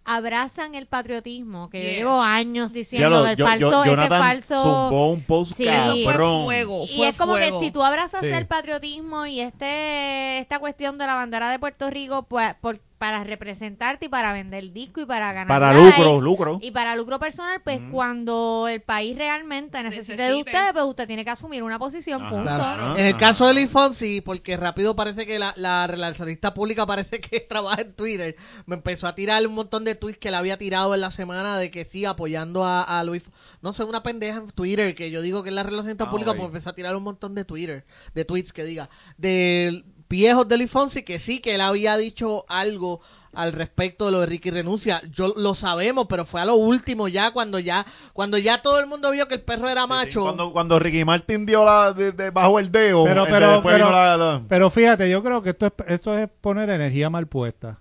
abrazan 0.07 0.75
el 0.75 0.87
patriotismo, 0.87 1.71
que 1.71 1.83
yo 1.83 1.91
llevo 1.91 2.21
años 2.21 2.73
diciendo 2.75 3.09
lo- 3.09 3.27
el 3.27 3.37
yo- 3.37 3.47
falso, 3.47 3.85
yo- 3.87 3.93
ese 3.95 4.09
falso... 4.09 4.57
zumbó 4.63 5.11
un 5.13 5.23
post 5.23 5.55
Sí. 5.55 5.65
cabrón. 5.65 6.45
Fue 6.45 6.65
fuego, 6.65 6.87
Y 6.91 7.05
es 7.05 7.17
como 7.17 7.33
fuego. 7.33 7.59
que 7.61 7.65
si 7.65 7.71
tú 7.73 7.83
abrazas 7.83 8.21
Sí. 8.21 8.27
el 8.29 8.47
patriotismo 8.47 9.25
y 9.25 9.41
este 9.41 10.39
esta 10.41 10.59
cuestión 10.59 10.99
de 10.99 11.07
la 11.07 11.15
bandera 11.15 11.51
de 11.51 11.59
Puerto 11.59 11.89
Rico 11.89 12.25
pues, 12.25 12.55
por- 12.61 12.81
para 12.99 13.25
representarte 13.25 14.07
y 14.07 14.09
para 14.09 14.33
vender 14.33 14.73
disco 14.73 15.01
y 15.01 15.07
para 15.07 15.33
ganar 15.33 15.49
Para 15.49 15.73
likes 15.75 15.99
lucro, 16.03 16.21
lucro. 16.21 16.59
y 16.63 16.71
para 16.71 16.97
lucro 16.97 17.19
personal, 17.19 17.61
pues 17.63 17.81
cuando 17.91 18.67
el 18.69 18.81
país 18.83 19.17
realmente 19.17 19.83
necesite 19.83 20.17
de 20.23 20.29
Necesite. 20.31 20.51
usted, 20.51 20.73
pues 20.73 20.85
usted 20.87 21.07
tiene 21.07 21.25
que 21.25 21.31
asumir 21.31 21.63
una 21.63 21.79
posición, 21.79 22.23
Ajá. 22.23 22.31
punto. 22.31 22.45
Claro. 22.45 22.83
Ajá, 22.91 22.99
En 23.01 23.07
el 23.07 23.17
caso 23.17 23.47
de 23.47 23.55
Luis 23.55 23.71
Fonsi, 23.71 24.21
porque 24.21 24.57
rápido 24.57 24.95
parece 24.97 25.27
que 25.27 25.39
la, 25.39 25.53
la 25.57 25.87
relacionista 25.87 26.55
pública 26.55 26.87
parece 26.87 27.21
que 27.21 27.41
trabaja 27.49 27.83
en 27.83 27.93
Twitter, 27.95 28.37
me 28.67 28.77
empezó 28.77 29.07
a 29.07 29.15
tirar 29.15 29.47
un 29.47 29.55
montón 29.55 29.85
de 29.85 29.95
tweets 29.97 30.19
que 30.19 30.31
le 30.31 30.37
había 30.37 30.57
tirado 30.57 30.95
en 30.95 31.01
la 31.01 31.11
semana 31.11 31.59
de 31.59 31.71
que 31.71 31.85
sí, 31.85 32.05
apoyando 32.05 32.65
a, 32.65 32.83
a 32.83 33.05
Luis. 33.05 33.23
No 33.61 33.73
sé, 33.73 33.85
una 33.85 34.03
pendeja 34.03 34.39
en 34.39 34.51
Twitter, 34.51 34.95
que 34.95 35.11
yo 35.11 35.21
digo 35.21 35.43
que 35.43 35.49
es 35.49 35.55
la 35.55 35.63
relacionista 35.63 36.05
Ah, 36.05 36.11
pública, 36.11 36.33
pues 36.35 36.45
empezó 36.47 36.71
a 36.71 36.75
tirar 36.75 36.95
un 36.97 37.03
montón 37.03 37.35
de 37.35 37.45
Twitter, 37.45 37.85
de 38.15 38.25
tweets 38.25 38.53
que 38.53 38.65
diga, 38.65 38.89
de 39.17 39.85
viejos 40.09 40.49
de 40.49 40.57
Luis 40.59 40.71
Fonsi, 40.71 41.03
que 41.03 41.19
sí, 41.19 41.41
que 41.41 41.55
él 41.55 41.61
había 41.61 41.97
dicho 41.97 42.45
algo 42.49 43.01
al 43.33 43.53
respecto 43.53 44.07
de 44.07 44.13
lo 44.13 44.21
de 44.21 44.27
Ricky 44.27 44.51
renuncia. 44.51 45.03
Yo 45.13 45.35
lo 45.37 45.57
sabemos, 45.57 46.07
pero 46.09 46.25
fue 46.25 46.41
a 46.41 46.45
lo 46.45 46.55
último 46.55 47.09
ya 47.09 47.33
cuando 47.33 47.59
ya 47.59 47.85
cuando 48.13 48.39
ya 48.39 48.63
todo 48.63 48.79
el 48.79 48.87
mundo 48.87 49.11
vio 49.11 49.27
que 49.27 49.35
el 49.35 49.41
perro 49.43 49.69
era 49.69 49.89
macho. 49.89 50.21
Cuando, 50.23 50.53
cuando 50.53 50.79
Ricky 50.79 51.05
Martin 51.05 51.45
dio 51.45 51.65
la 51.65 51.93
de, 51.93 52.13
de- 52.13 52.31
bajo 52.31 52.61
el 52.61 52.71
dedo, 52.71 53.03
Pero- 53.05 53.25
pero- 53.25 53.61
pero- 53.63 53.91
la- 53.91 54.43
Pero 54.49 54.71
fíjate, 54.71 55.11
yo 55.11 55.21
creo 55.23 55.43
que 55.43 55.51
esto 55.51 55.67
es, 55.67 55.73
esto 55.89 56.17
es 56.17 56.29
poner 56.41 56.71
energía 56.71 57.11
mal 57.11 57.27
puesta. 57.27 57.81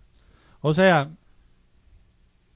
O 0.61 0.73
sea, 0.73 1.09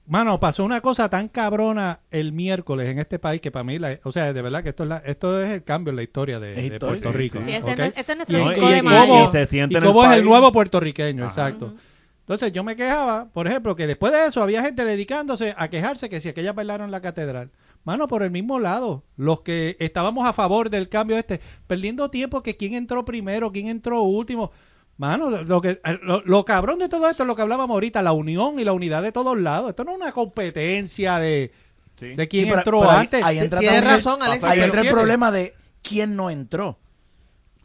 mano, 0.07 0.39
pasó 0.39 0.63
una 0.65 0.81
cosa 0.81 1.09
tan 1.09 1.27
cabrona 1.27 1.99
el 2.11 2.31
miércoles 2.31 2.89
en 2.89 2.97
este 2.99 3.19
país 3.19 3.41
que 3.41 3.51
para 3.51 3.63
mí, 3.63 3.77
la- 3.77 3.99
o 4.03 4.11
sea, 4.11 4.33
de 4.33 4.41
verdad 4.41 4.63
que 4.63 4.69
esto 4.69 4.83
es, 4.83 4.89
la- 4.89 4.97
esto 5.05 5.41
es 5.41 5.51
el 5.51 5.63
cambio 5.63 5.91
en 5.91 5.97
la 5.97 6.03
historia 6.03 6.39
de, 6.39 6.77
Puerto 6.79 7.11
Rico. 7.11 7.39
sí. 7.39 7.45
Sí, 7.45 7.51
este, 7.51 7.71
es, 7.73 7.93
este 7.95 8.11
es 8.13 8.17
nuestro 8.17 8.37
Y- 8.39 8.53
5 8.55 8.67
y- 8.69 8.71
de 8.71 8.77
y 8.77 8.81
mayo. 8.81 9.13
cómo- 9.13 9.27
se 9.29 9.45
siente 9.47 9.73
y 9.73 9.77
en 9.77 9.83
el 9.83 9.89
es 10.05 10.11
el 10.17 10.25
nuevo 10.25 10.51
puertorriqueño, 10.51 11.25
Ajá. 11.25 11.31
exacto. 11.49 11.73
Entonces 12.21 12.51
yo 12.51 12.63
me 12.63 12.75
quejaba, 12.75 13.29
por 13.31 13.47
ejemplo, 13.47 13.75
que 13.75 13.87
después 13.87 14.11
de 14.11 14.25
eso 14.25 14.43
había 14.43 14.61
gente 14.61 14.83
dedicándose 14.83 15.53
a 15.57 15.69
quejarse 15.69 16.09
que 16.09 16.19
si 16.19 16.27
aquella 16.29 16.51
bailaron 16.53 16.85
en 16.87 16.91
la 16.91 16.99
catedral. 17.01 17.51
Mano, 17.85 18.09
por 18.09 18.21
el 18.21 18.31
mismo 18.31 18.59
lado, 18.59 19.03
los 19.15 19.41
que 19.41 19.77
estábamos 19.79 20.27
a 20.27 20.33
favor 20.33 20.69
del 20.69 20.89
cambio 20.89 21.17
este, 21.17 21.39
perdiendo 21.67 22.09
tiempo 22.09 22.43
que 22.43 22.57
quién 22.57 22.73
entró 22.73 23.05
primero, 23.05 23.51
quién 23.53 23.67
entró 23.69 24.01
último. 24.01 24.51
Mano, 24.97 25.29
lo, 25.29 25.61
que, 25.61 25.79
lo, 26.01 26.21
lo 26.25 26.43
cabrón 26.45 26.79
de 26.79 26.89
todo 26.89 27.07
esto 27.09 27.23
es 27.23 27.27
lo 27.27 27.35
que 27.35 27.43
hablábamos 27.43 27.73
ahorita, 27.75 28.01
la 28.01 28.13
unión 28.13 28.59
y 28.59 28.63
la 28.63 28.73
unidad 28.73 29.03
de 29.03 29.11
todos 29.11 29.37
lados. 29.37 29.69
Esto 29.69 29.83
no 29.83 29.91
es 29.91 29.97
una 29.97 30.11
competencia 30.11 31.19
de, 31.19 31.51
Sí. 31.99 32.15
de 32.15 32.27
quién 32.27 32.45
Sí, 32.45 32.49
pero- 32.49 32.59
entró 32.61 32.79
pero 32.79 32.91
ahí- 32.91 32.99
antes. 33.01 33.23
ahí 33.23 33.37
entra 33.39 33.59
Tienes 33.59 33.75
también 33.81 33.93
el- 33.93 34.03
razón, 34.03 34.21
Alex. 34.23 34.43
Ahí 34.43 34.59
entra 34.61 34.81
el 34.81 34.89
problema 34.89 35.31
de 35.31 35.53
quién 35.83 36.15
no 36.15 36.29
entró. 36.29 36.77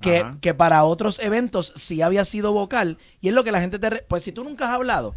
Que, 0.01 0.25
que 0.41 0.53
para 0.53 0.83
otros 0.83 1.21
eventos 1.21 1.73
sí 1.77 2.03
había 2.03 2.25
sido 2.25 2.53
vocal. 2.53 2.99
Y 3.21 3.29
es 3.29 3.35
lo 3.35 3.45
que 3.45 3.53
la 3.53 3.61
gente 3.61 3.79
te... 3.79 3.89
re- 3.89 4.05
Pues 4.09 4.25
si 4.25 4.33
tú 4.33 4.43
nunca 4.43 4.67
has 4.69 4.73
hablado, 4.75 5.15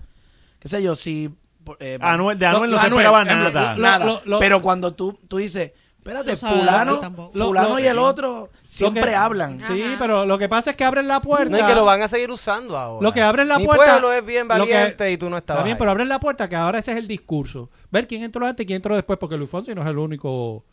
qué 0.60 0.68
sé 0.68 0.84
yo, 0.84 0.96
si... 0.96 1.32
eh, 1.80 1.98
Anuel- 2.02 2.38
de 2.38 2.46
Anuel 2.46 2.70
no 2.70 2.78
se 2.78 2.86
Anuel, 2.86 3.02
esperaba 3.06 3.26
nada. 3.26 3.76
nada. 3.78 4.06
Lo- 4.06 4.22
lo- 4.26 4.40
Pero 4.40 4.62
cuando 4.62 4.94
tú, 4.94 5.18
tú 5.28 5.38
dices, 5.38 5.72
espérate, 6.06 6.32
No 6.34 6.38
sabe 6.38 6.60
fulano, 6.60 6.80
hablar 6.91 6.99
tampoco. 7.02 7.32
Lo- 7.38 7.45
fulano 7.48 7.69
lo- 7.69 7.80
y 7.80 7.88
el 7.88 7.98
otro 7.98 8.49
siempre 8.64 9.02
que- 9.06 9.15
hablan. 9.15 9.57
Sí, 9.60 9.82
Ajá. 9.82 9.95
pero 9.98 10.26
lo 10.27 10.38
que 10.38 10.48
pasa 10.48 10.69
es 10.72 10.76
que 10.76 10.84
abren 10.84 11.07
la 11.07 11.19
puerta. 11.19 11.49
No, 11.49 11.57
y 11.57 11.68
que 11.68 11.73
lo 11.76 11.84
van 11.84 12.02
a 12.03 12.07
seguir 12.07 12.30
usando 12.30 12.77
ahora. 12.77 13.03
Lo 13.03 13.11
que 13.11 13.22
abren 13.23 13.48
la 13.48 13.57
Mi 13.57 13.65
puerta. 13.65 13.86
pueblo 13.94 14.14
es 14.14 14.23
bien 14.23 14.48
lo 14.48 14.53
que- 14.53 14.60
valiente 14.73 15.11
y 15.11 15.18
tú 15.18 15.30
no 15.32 15.38
estabas 15.38 15.61
Está 15.61 15.65
bien, 15.65 15.76
ahí. 15.76 15.80
pero 15.80 15.91
abren 15.91 16.07
la 16.10 16.19
puerta 16.19 16.48
que 16.48 16.56
ahora 16.56 16.77
ese 16.80 16.91
es 16.91 16.98
el 16.98 17.07
discurso. 17.07 17.72
Ver 17.90 18.07
quién 18.07 18.22
entró 18.22 18.45
antes 18.45 18.64
y 18.64 18.68
quién 18.68 18.76
entró 18.77 18.94
después, 18.94 19.18
porque 19.18 19.36
Luis 19.36 19.49
Fonsi 19.49 19.73
no 19.73 19.82
es 19.82 19.88
el 19.88 19.98
único 19.98 20.64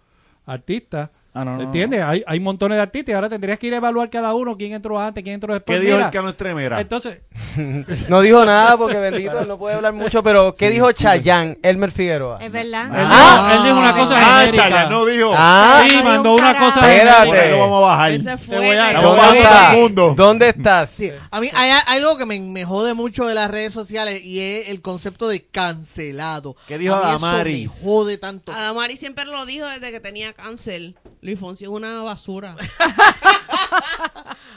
artista. 0.44 1.10
Ah, 1.34 1.44
no, 1.46 1.52
no, 1.52 1.56
no. 1.59 1.62
¿Entiendes? 1.64 2.02
Hay, 2.02 2.22
hay 2.26 2.40
montones 2.40 2.76
de 2.76 2.82
artistas 2.82 3.12
y 3.12 3.14
ahora 3.14 3.28
tendrías 3.30 3.59
que 3.59 3.66
ir 3.66 3.72
a 3.74 3.78
evaluar 3.78 4.10
cada 4.10 4.34
uno 4.34 4.56
quién 4.59 4.72
entró 4.74 5.00
antes, 5.00 5.22
quién 5.22 5.34
entró 5.36 5.54
después. 5.54 5.78
¿Qué 5.78 5.84
dijo 5.84 5.96
Mira, 5.96 6.06
el 6.09 6.12
Cano 6.12 6.28
Estremera? 6.28 6.78
Entonces, 6.80 7.22
No 8.09 8.20
dijo 8.20 8.44
nada 8.44 8.76
porque 8.76 8.98
bendito, 8.98 9.40
él 9.40 9.48
no 9.48 9.56
puede 9.59 9.76
hablar 9.76 9.94
mucho, 9.94 10.22
pero 10.22 10.54
¿qué 10.54 10.68
dijo 10.70 10.92
Chayanne, 10.92 11.59
Elmer 11.62 11.90
Figueroa? 11.90 12.38
Es 12.44 12.52
verdad. 12.52 12.86
él, 12.88 13.06
Ah, 13.10 13.48
dijo, 13.50 13.56
él 13.56 13.62
dijo 13.64 13.78
una 13.80 13.92
cosa 13.96 14.14
Ah, 14.18 14.40
genérica. 14.44 14.88
No 14.90 15.04
dijo. 15.06 15.32
Ah, 15.34 15.84
sí, 15.88 15.96
mandó 16.04 16.34
un 16.34 16.40
una 16.42 16.59
cosa 16.59 16.80
Espérate. 16.80 17.26
genérica. 17.26 17.50
Lo 17.50 17.59
vamos 17.60 17.78
a 17.78 17.86
bajar. 17.86 18.12
Ese 18.12 18.36
fue. 18.36 18.56
voy 18.59 18.76
a- 18.76 18.92
¿Dónde 19.00 19.38
está? 19.38 19.72
mundo. 19.72 20.14
¿Dónde 20.16 20.48
estás? 20.50 20.90
Sí, 20.90 21.10
a 21.30 21.40
mí 21.40 21.48
hay, 21.54 21.70
hay 21.86 21.98
algo 21.98 22.18
que 22.18 22.26
me, 22.26 22.38
me 22.40 22.64
jode 22.66 22.92
mucho 22.94 23.26
de 23.26 23.34
las 23.34 23.50
redes 23.50 23.72
sociales 23.72 24.20
y 24.22 24.38
es 24.40 24.68
el 24.68 24.82
concepto 24.82 25.28
de 25.28 25.42
cancelado. 25.42 26.56
¿Qué 26.68 26.76
dijo 26.78 26.94
A 26.94 26.98
mí 26.98 27.16
eso 27.16 27.26
Adamaris? 27.26 27.70
me 27.70 27.80
jode 27.82 28.18
tanto. 28.18 28.52
Adamari 28.52 28.96
siempre 28.96 29.24
lo 29.24 29.46
dijo 29.46 29.66
desde 29.66 29.90
que 29.90 30.00
tenía 30.00 30.32
cáncer. 30.34 30.94
Luis 31.23 31.39
Fonsi 31.39 31.65
es 31.65 31.70
una 31.70 32.03
basura. 32.03 32.57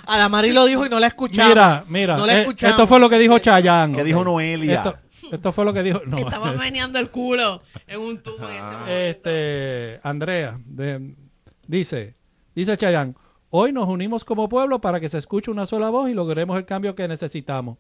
Adamari 0.07 0.51
lo 0.51 0.65
dijo 0.65 0.85
y 0.85 0.89
no 0.89 0.99
la 0.99 1.07
escuchamos. 1.07 1.49
Mira, 1.49 1.83
mira, 1.87 2.17
No 2.17 2.25
la 2.25 2.37
eh, 2.37 2.41
escuchamos. 2.41 2.71
esto 2.73 2.87
fue 2.87 2.99
lo 2.99 3.09
que 3.09 3.17
dijo 3.19 3.37
Chayanne. 3.39 3.95
¿Qué 3.95 4.03
dijo 4.03 4.23
Noelia? 4.23 4.75
Esto, 4.77 4.97
esto 5.31 5.51
fue 5.51 5.65
lo 5.65 5.73
que 5.73 5.83
dijo. 5.83 6.01
no. 6.05 6.17
Estaba 6.17 6.51
meneando 6.53 6.99
el 6.99 7.09
culo 7.11 7.61
en 7.87 7.99
un 8.01 8.21
tubo 8.21 8.47
en 8.49 8.55
ese 8.55 8.61
momento. 8.61 8.87
Este, 8.91 9.99
Andrea, 10.03 10.59
de- 10.65 11.15
dice, 11.67 12.15
dice 12.55 12.77
Chayanne, 12.77 13.15
hoy 13.49 13.71
nos 13.71 13.87
unimos 13.87 14.25
como 14.25 14.49
pueblo 14.49 14.81
para 14.81 14.99
que 14.99 15.09
se 15.09 15.17
escuche 15.17 15.51
una 15.51 15.65
sola 15.65 15.89
voz 15.89 16.09
y 16.09 16.13
logremos 16.13 16.57
el 16.57 16.65
cambio 16.65 16.95
que 16.95 17.07
necesitamos. 17.07 17.77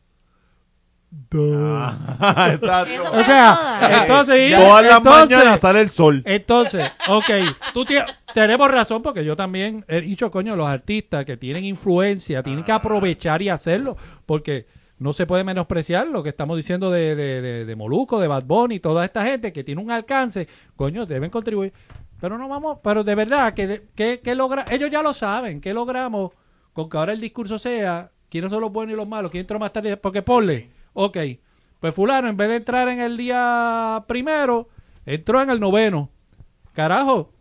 Ah, 1.37 2.49
exacto. 2.53 3.03
O 3.13 3.23
sea, 3.23 4.01
entonces, 4.03 4.55
Todas 4.55 4.85
las 4.85 4.97
entonces- 4.97 5.37
mañanas 5.37 5.59
sale 5.59 5.81
el 5.81 5.89
sol. 5.89 6.23
Entonces, 6.25 6.91
ok, 7.07 7.25
tú 7.73 7.85
tenemos 8.33 8.71
razón 8.71 9.01
porque 9.01 9.25
yo 9.25 9.35
también 9.35 9.83
he 9.87 10.01
dicho, 10.01 10.31
coño, 10.31 10.55
los 10.55 10.67
artistas 10.67 11.25
que 11.25 11.37
tienen 11.37 11.65
influencia 11.65 12.43
tienen 12.43 12.63
que 12.63 12.71
aprovechar 12.71 13.41
y 13.41 13.49
hacerlo 13.49 13.97
porque 14.25 14.67
no 14.97 15.11
se 15.11 15.25
puede 15.25 15.43
menospreciar 15.43 16.07
lo 16.07 16.23
que 16.23 16.29
estamos 16.29 16.55
diciendo 16.55 16.89
de, 16.89 17.15
de, 17.15 17.41
de, 17.41 17.65
de 17.65 17.75
Molusco, 17.75 18.19
de 18.19 18.27
Bad 18.29 18.43
Bunny, 18.45 18.79
toda 18.79 19.03
esta 19.03 19.25
gente 19.25 19.51
que 19.51 19.63
tiene 19.63 19.81
un 19.81 19.91
alcance, 19.91 20.47
coño, 20.77 21.05
deben 21.05 21.29
contribuir. 21.29 21.73
Pero 22.21 22.37
no 22.37 22.47
vamos, 22.47 22.77
pero 22.81 23.03
de 23.03 23.13
verdad, 23.13 23.53
que, 23.53 23.83
que, 23.93 24.21
que 24.21 24.35
logra, 24.35 24.63
ellos 24.71 24.89
ya 24.89 25.01
lo 25.03 25.13
saben, 25.13 25.59
que 25.59 25.73
logramos 25.73 26.31
con 26.71 26.89
que 26.89 26.97
ahora 26.97 27.11
el 27.11 27.19
discurso 27.19 27.59
sea 27.59 28.09
quiénes 28.29 28.49
son 28.51 28.61
los 28.61 28.71
buenos 28.71 28.93
y 28.93 28.97
los 28.97 29.07
malos, 29.07 29.31
quién 29.31 29.41
entró 29.41 29.59
más 29.59 29.73
tarde, 29.73 29.97
porque 29.97 30.21
ponle, 30.21 30.69
ok, 30.95 31.17
pues 31.79 31.93
fulano 31.93 32.27
en 32.27 32.35
vez 32.37 32.49
de 32.49 32.55
entrar 32.55 32.87
en 32.89 32.99
el 32.99 33.15
día 33.17 34.03
primero, 34.07 34.67
entró 35.05 35.41
en 35.41 35.51
el 35.51 35.59
noveno. 35.59 36.09
Carajo, 36.73 37.31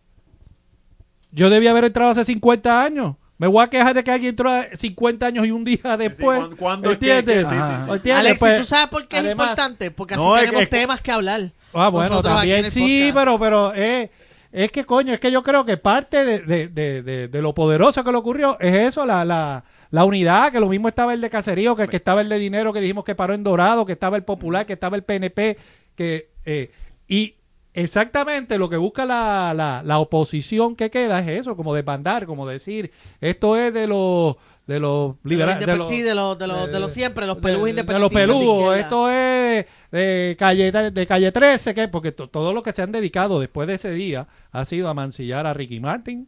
yo 1.32 1.50
debía 1.50 1.70
haber 1.70 1.84
entrado 1.84 2.10
hace 2.10 2.24
50 2.24 2.84
años. 2.84 3.16
Me 3.38 3.48
voy 3.48 3.64
a 3.64 3.68
quejar 3.68 3.94
de 3.94 4.04
que 4.04 4.12
alguien 4.12 4.30
entró 4.30 4.48
a 4.50 4.64
50 4.74 5.26
años 5.26 5.46
y 5.46 5.50
un 5.50 5.64
día 5.64 5.96
después. 5.98 6.38
¿cuándo- 6.38 6.56
cuándo 6.56 6.90
es 6.92 6.98
que- 6.98 7.18
¿Entiendes? 7.18 7.48
que- 7.48 7.54
sí, 7.54 7.60
sí, 7.60 7.66
sí. 7.86 7.90
¿Entiendes? 7.92 8.20
Alexis, 8.20 8.38
Pues, 8.38 8.60
¿tú 8.60 8.66
sabes 8.66 8.86
por 8.88 9.08
qué 9.08 9.16
además- 9.18 9.46
es 9.46 9.50
importante? 9.50 9.90
Porque 9.90 10.14
así 10.14 10.22
No, 10.22 10.36
tenemos 10.36 10.68
temas 10.68 11.00
que 11.00 11.10
hablar. 11.12 11.52
Ah, 11.72 11.88
bueno, 11.88 12.22
también 12.22 12.70
sí, 12.70 13.10
pero, 13.12 13.36
pero 13.38 13.72
eh, 13.74 14.10
es 14.52 14.70
que 14.70 14.84
coño, 14.84 15.12
es 15.12 15.18
que 15.18 15.32
yo 15.32 15.42
creo 15.42 15.64
que 15.64 15.76
parte 15.76 16.24
de, 16.24 16.38
de, 16.40 16.68
de, 16.68 17.02
de- 17.02 17.26
de 17.28 17.42
lo 17.42 17.52
poderoso 17.54 18.04
que 18.04 18.12
le 18.12 18.18
ocurrió 18.18 18.56
es 18.60 18.72
eso, 18.74 19.04
la, 19.04 19.24
la, 19.24 19.64
la 19.94 20.04
unidad, 20.04 20.50
que 20.50 20.58
lo 20.60 20.68
mismo 20.68 20.88
estaba 20.88 21.14
el 21.14 21.20
de 21.20 21.30
caserío, 21.30 21.76
que, 21.76 21.86
que 21.86 21.96
estaba 21.96 22.20
el 22.20 22.28
de 22.28 22.38
dinero 22.38 22.72
que 22.72 22.80
dijimos 22.80 23.04
que 23.04 23.14
paró 23.14 23.32
en 23.34 23.44
Dorado, 23.44 23.86
que 23.86 23.92
estaba 23.92 24.16
el 24.16 24.24
popular, 24.24 24.66
que 24.66 24.72
estaba 24.72 24.96
el 24.96 25.02
PNP, 25.04 25.56
que 25.94 26.30
eh, 26.44 26.70
y 27.06 27.36
exactamente 27.74 28.58
lo 28.58 28.68
que 28.68 28.76
busca 28.76 29.04
la, 29.04 29.52
la, 29.54 29.82
la 29.84 29.98
oposición 29.98 30.74
que 30.76 30.90
queda 30.90 31.20
es 31.20 31.28
eso, 31.40 31.56
como 31.56 31.74
desbandar, 31.74 32.26
como 32.26 32.46
decir, 32.46 32.90
esto 33.20 33.56
es 33.56 33.72
de 33.74 33.86
los 33.86 34.36
de 34.66 34.80
los 34.80 35.16
De 35.22 35.30
los 35.30 35.30
liberales, 35.30 35.58
sí, 35.88 36.00
de 36.02 36.14
los 36.14 36.38
de 36.38 36.46
los- 36.46 36.72
de 36.72 36.80
los 36.80 36.92
siempre, 36.92 37.26
los 37.26 37.36
peludos 37.36 37.64
de, 37.64 37.70
independentistas. 37.70 38.20
de 38.20 38.26
los 38.26 38.36
peludos, 38.46 38.76
esto 38.76 39.10
es 39.10 39.66
de 39.92 40.36
calle 40.38 40.72
de 40.72 41.06
calle 41.06 41.30
13, 41.32 41.74
que 41.74 41.88
porque 41.88 42.12
to- 42.12 42.28
todo 42.30 42.52
lo 42.54 42.62
que 42.62 42.72
se 42.72 42.80
han 42.82 42.90
dedicado 42.90 43.38
después 43.40 43.68
de 43.68 43.74
ese 43.74 43.90
día 43.90 44.26
ha 44.52 44.64
sido 44.64 44.88
a 44.88 44.94
mancillar 44.94 45.46
a 45.46 45.52
Ricky 45.52 45.80
Martin, 45.80 46.26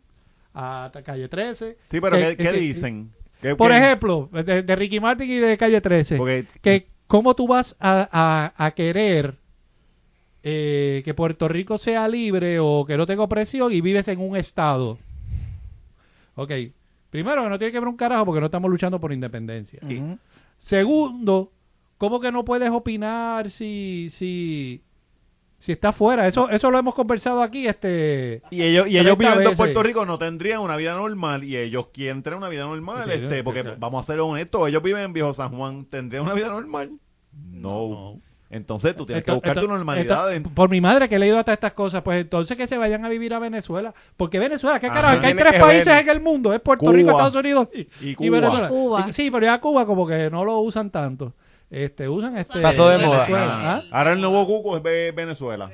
a 0.55 0.91
calle 1.05 1.29
13. 1.29 1.79
Sí, 1.91 2.01
pero 2.01 2.17
que- 2.17 2.37
¿qué, 2.37 2.37
qué 2.37 2.51
que- 2.53 2.59
dicen? 2.59 3.11
¿Qué- 3.43 3.55
Por 3.57 3.71
qué- 3.71 3.77
ejemplo, 3.79 4.29
de, 4.33 4.63
de 4.63 4.77
Ricky 4.77 5.01
Martin 5.01 5.31
y 5.31 5.37
de 5.37 5.57
calle 5.59 5.81
13, 5.81 6.17
Porque- 6.17 6.47
que 6.63 6.87
cómo 7.07 7.35
tú 7.35 7.47
vas 7.47 7.77
a, 7.81 8.09
a- 8.11 8.65
a 8.67 8.71
querer 8.73 9.35
eh, 10.49 11.03
que 11.05 11.13
Puerto 11.15 11.49
Rico 11.49 11.77
sea 11.79 12.07
libre 12.09 12.59
o 12.61 12.85
que 12.87 12.97
no 12.97 13.05
tenga 13.07 13.23
opresión 13.25 13.73
y 13.73 13.81
vives 13.81 14.07
en 14.09 14.21
un 14.21 14.37
estado. 14.37 14.99
Ok, 16.37 16.53
Primero, 17.11 17.43
que 17.45 17.49
no 17.49 17.59
tiene 17.59 17.73
que 17.73 17.79
ver 17.81 17.89
un 17.89 17.97
carajo 17.97 18.27
porque 18.27 18.41
no 18.41 18.47
estamos 18.47 18.71
luchando 18.71 19.01
por 19.01 19.13
independencia. 19.13 19.81
Segundo, 20.59 21.51
¿cómo 21.99 22.21
que 22.21 22.31
no 22.33 22.45
puedes 22.45 22.71
opinar 22.71 23.51
si, 23.51 24.09
si, 24.11 24.83
si 25.67 25.73
está 25.73 25.91
fuera? 25.93 26.29
Eso, 26.29 26.49
eso 26.49 26.71
lo 26.71 26.79
hemos 26.79 26.95
conversado 26.95 27.43
aquí, 27.43 27.67
este... 27.67 28.41
Y 28.53 28.63
ellos, 28.63 28.87
y 28.87 28.93
30 28.93 29.01
ellos 29.01 29.19
viviendo 29.19 29.51
en. 29.51 29.57
Puerto 29.57 29.83
Rico 29.83 30.07
no 30.07 30.17
tendrían 30.17 30.61
una 30.61 30.77
vida 30.77 30.95
normal 30.95 31.43
y 31.43 31.57
ellos 31.57 31.89
quieren 31.93 32.23
tener 32.23 32.37
una 32.37 32.49
vida 32.49 32.65
normal, 32.67 33.03
Sí, 33.07 33.11
este, 33.15 33.43
porque 33.43 33.63
vamos 33.77 34.01
a 34.09 34.13
ser 34.13 34.21
honestos, 34.21 34.69
ellos 34.69 34.81
viven 34.81 35.03
en 35.03 35.13
Viejo 35.13 35.35
San 35.35 35.49
Juan, 35.57 35.85
¿tendrían 35.87 36.23
una 36.23 36.35
vida 36.35 36.49
normal? 36.51 36.93
No. 37.51 38.21
Entonces 38.49 38.95
tú 38.95 39.05
tienes 39.07 39.25
que 39.25 39.31
Esto- 39.33 39.37
buscar 39.39 39.55
tu 39.55 39.61
esto- 39.63 39.73
normalidad. 39.73 40.33
esto- 40.33 40.49
en- 40.49 40.55
por 40.55 40.71
mi 40.71 40.81
madre 40.81 41.09
que 41.09 41.17
he 41.17 41.19
leído 41.19 41.37
hasta 41.37 41.53
estas 41.53 41.73
cosas, 41.73 42.03
pues 42.03 42.21
entonces 42.21 42.57
que 42.57 42.69
se 42.69 42.79
vayan 42.79 43.05
a 43.05 43.09
vivir 43.09 43.35
a 43.35 43.41
Venezuela. 43.41 43.93
Porque 44.17 44.39
Venezuela, 44.39 44.79
¿qué 44.79 44.87
Ajá. 44.87 44.95
carajo? 44.95 45.21
Que 45.21 45.27
hay 45.27 45.35
tres 45.35 45.53
que 45.55 45.59
países 45.59 45.87
ver. 45.87 46.03
en 46.05 46.09
el 46.11 46.21
mundo. 46.21 46.53
Es 46.55 46.61
Puerto 46.61 46.85
Cuba. 46.87 46.93
Rico, 46.97 47.11
Estados 47.11 47.35
Unidos 47.35 47.69
y, 47.75 47.81
Y 47.81 47.89
y 48.11 48.15
Cuba. 48.15 48.31
Venezuela. 48.31 48.69
Cuba. 48.69 49.07
Y- 49.09 49.13
Sí, 49.13 49.31
pero 49.33 49.47
ya 49.47 49.61
Cuba 49.61 49.85
como 49.85 50.07
que 50.07 50.31
no 50.31 50.45
lo 50.45 50.61
usan 50.61 50.91
tanto. 50.91 51.33
Este, 51.71 52.09
usan 52.09 52.37
este... 52.39 52.61
Pasó 52.61 52.89
de 52.89 52.99
moda. 52.99 53.19
Venezuela, 53.27 53.75
¿ah? 53.77 53.83
Ahora 53.91 54.13
el 54.13 54.21
nuevo 54.21 54.47
cuco 54.47 54.77
es 54.77 54.83
Ve- 54.83 55.13
Venezuela. 55.13 55.71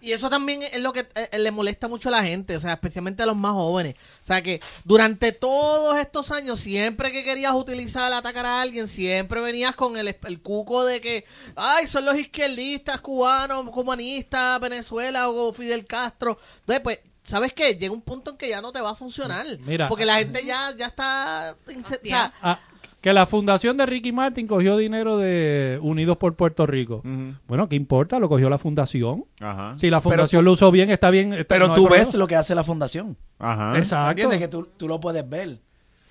Y 0.00 0.12
eso 0.12 0.30
también 0.30 0.62
es 0.62 0.80
lo 0.80 0.92
que 0.92 1.08
eh, 1.16 1.38
le 1.38 1.50
molesta 1.50 1.88
mucho 1.88 2.08
a 2.08 2.12
la 2.12 2.22
gente, 2.22 2.54
o 2.56 2.60
sea, 2.60 2.74
especialmente 2.74 3.24
a 3.24 3.26
los 3.26 3.34
más 3.36 3.50
jóvenes. 3.52 3.96
O 4.22 4.26
sea, 4.28 4.40
que 4.42 4.60
durante 4.84 5.32
todos 5.32 5.98
estos 5.98 6.30
años, 6.30 6.60
siempre 6.60 7.10
que 7.10 7.24
querías 7.24 7.52
utilizar, 7.52 8.12
atacar 8.12 8.46
a 8.46 8.60
alguien, 8.62 8.86
siempre 8.86 9.40
venías 9.40 9.74
con 9.74 9.96
el, 9.96 10.06
el 10.24 10.40
cuco 10.40 10.84
de 10.84 11.00
que, 11.00 11.24
ay, 11.56 11.88
son 11.88 12.04
los 12.04 12.14
izquierdistas, 12.16 13.00
cubanos, 13.00 13.68
comunistas, 13.70 14.60
Venezuela 14.60 15.30
o 15.30 15.52
Fidel 15.52 15.84
Castro. 15.84 16.38
Entonces, 16.60 16.80
pues, 16.84 16.98
¿sabes 17.24 17.52
qué? 17.52 17.74
Llega 17.74 17.92
un 17.92 18.02
punto 18.02 18.30
en 18.30 18.36
que 18.36 18.48
ya 18.48 18.62
no 18.62 18.70
te 18.70 18.80
va 18.80 18.90
a 18.90 18.94
funcionar. 18.94 19.44
Mira. 19.66 19.88
porque 19.88 20.04
la 20.04 20.18
gente 20.18 20.44
ya, 20.46 20.72
ya 20.76 20.86
está... 20.86 21.56
inse- 21.66 21.98
O 22.04 22.06
sea, 22.06 22.32
Ah, 22.40 22.60
que 23.00 23.12
la 23.12 23.26
fundación 23.26 23.76
de 23.76 23.86
Ricky 23.86 24.12
Martin 24.12 24.46
cogió 24.46 24.76
dinero 24.76 25.16
de 25.18 25.78
Unidos 25.82 26.16
por 26.16 26.34
Puerto 26.34 26.66
Rico. 26.66 27.02
Bueno, 27.46 27.68
¿qué 27.68 27.76
importa? 27.76 28.18
Lo 28.18 28.28
cogió 28.28 28.50
la 28.50 28.58
fundación. 28.58 29.24
Ajá. 29.40 29.76
Si 29.78 29.88
la 29.90 30.00
fundación 30.00 30.40
tú- 30.40 30.44
lo 30.44 30.52
usó 30.52 30.70
bien, 30.72 30.90
está 30.90 31.10
bien. 31.10 31.32
está- 31.32 31.54
Pero 31.54 31.68
no 31.68 31.74
tú 31.74 31.84
problema. 31.84 32.04
ves 32.06 32.14
lo 32.14 32.26
que 32.26 32.36
hace 32.36 32.54
la 32.54 32.64
fundación. 32.64 33.16
Ajá. 33.38 33.78
Exacto. 33.78 34.10
¿Entiendes? 34.10 34.38
Que 34.40 34.48
tú, 34.48 34.68
tú 34.76 34.88
lo 34.88 34.98
puedes 35.00 35.28
ver. 35.28 35.58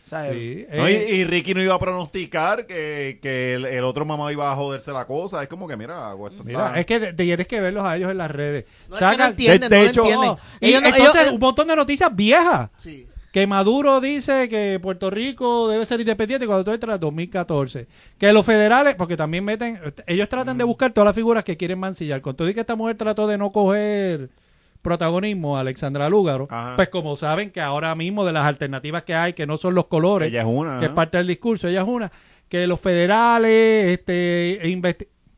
¿Sabes? 0.06 0.32
Sí, 0.36 0.66
No, 0.74 0.90
y, 0.90 0.94
eh, 0.94 1.16
y 1.16 1.24
Ricky 1.26 1.54
no 1.54 1.62
iba 1.62 1.76
a 1.76 1.80
pronosticar 1.80 2.66
que, 2.66 3.20
que 3.22 3.56
el, 3.56 3.66
el 3.66 3.84
otro 3.84 4.06
mamá 4.06 4.32
iba 4.32 4.50
a 4.50 4.56
joderse 4.56 4.94
la 4.94 5.04
cosa. 5.06 5.42
Es 5.44 5.50
como 5.50 5.68
que, 5.68 5.76
mira, 5.76 6.10
hago 6.10 6.30
esto 6.30 6.46
Mira, 6.46 6.68
está- 6.68 6.80
es 6.80 6.86
que 6.86 7.12
tienes 7.14 7.46
que 7.46 7.60
verlos 7.60 7.84
a 7.84 7.98
ellos 7.98 8.10
en 8.10 8.18
las 8.18 8.32
redes. 8.32 8.64
no 8.88 8.96
es 8.96 9.00
que 9.00 9.06
no 9.06 9.12
Sacan- 9.12 9.30
entienden, 9.32 9.70
de- 9.70 9.76
de 9.76 9.76
no 9.76 9.84
lo 9.84 9.90
hecho- 9.90 10.02
entienden. 10.04 10.32
Y 10.62 10.66
Ellos 10.70 10.82
no- 10.82 10.88
entonces 10.88 11.22
ellos- 11.24 11.34
un 11.34 11.40
montón 11.42 11.68
de 11.68 11.76
noticias 11.76 12.16
viejas. 12.16 12.70
sí. 12.78 13.06
Que 13.38 13.46
Maduro 13.46 14.02
dice 14.02 14.50
que 14.50 14.80
Puerto 14.82 15.12
Rico 15.12 15.68
debe 15.68 15.86
ser 15.86 16.00
independiente 16.00 16.48
cuando 16.48 16.64
tú 16.64 16.72
entras 16.72 16.96
en 16.96 17.02
2014. 17.02 17.88
Que 18.18 18.34
los 18.34 18.44
federales, 18.44 18.96
porque 18.96 19.16
también 19.16 19.46
meten, 19.46 19.80
ellos 20.08 20.28
tratan 20.28 20.58
de 20.58 20.64
buscar 20.64 20.92
todas 20.92 21.06
las 21.06 21.16
figuras 21.16 21.44
que 21.44 21.56
quieren 21.56 21.78
mancillar. 21.78 22.22
Con 22.22 22.36
todo 22.36 22.50
y 22.50 22.56
que 22.56 22.62
esta 22.62 22.76
mujer 22.76 22.98
trató 22.98 23.28
de 23.28 23.38
no 23.38 23.52
coger 23.52 24.32
protagonismo, 24.82 25.56
Alexandra 25.56 26.10
Lúgaro, 26.10 26.48
Ajá. 26.50 26.78
pues 26.78 26.90
como 26.90 27.16
saben 27.16 27.52
que 27.52 27.62
ahora 27.62 27.94
mismo 27.94 28.26
de 28.26 28.34
las 28.34 28.46
alternativas 28.46 29.04
que 29.04 29.14
hay, 29.14 29.34
que 29.34 29.46
no 29.46 29.60
son 29.60 29.76
los 29.76 29.86
colores, 29.86 30.30
Ella 30.30 30.42
es 30.42 30.48
una. 30.50 30.80
que 30.80 30.88
es 30.88 30.92
parte 30.92 31.18
del 31.20 31.28
discurso, 31.28 31.68
ella 31.68 31.84
es 31.84 31.88
una, 31.88 32.12
que 32.50 32.66
los 32.66 32.80
federales, 32.80 34.00
este, 34.00 34.68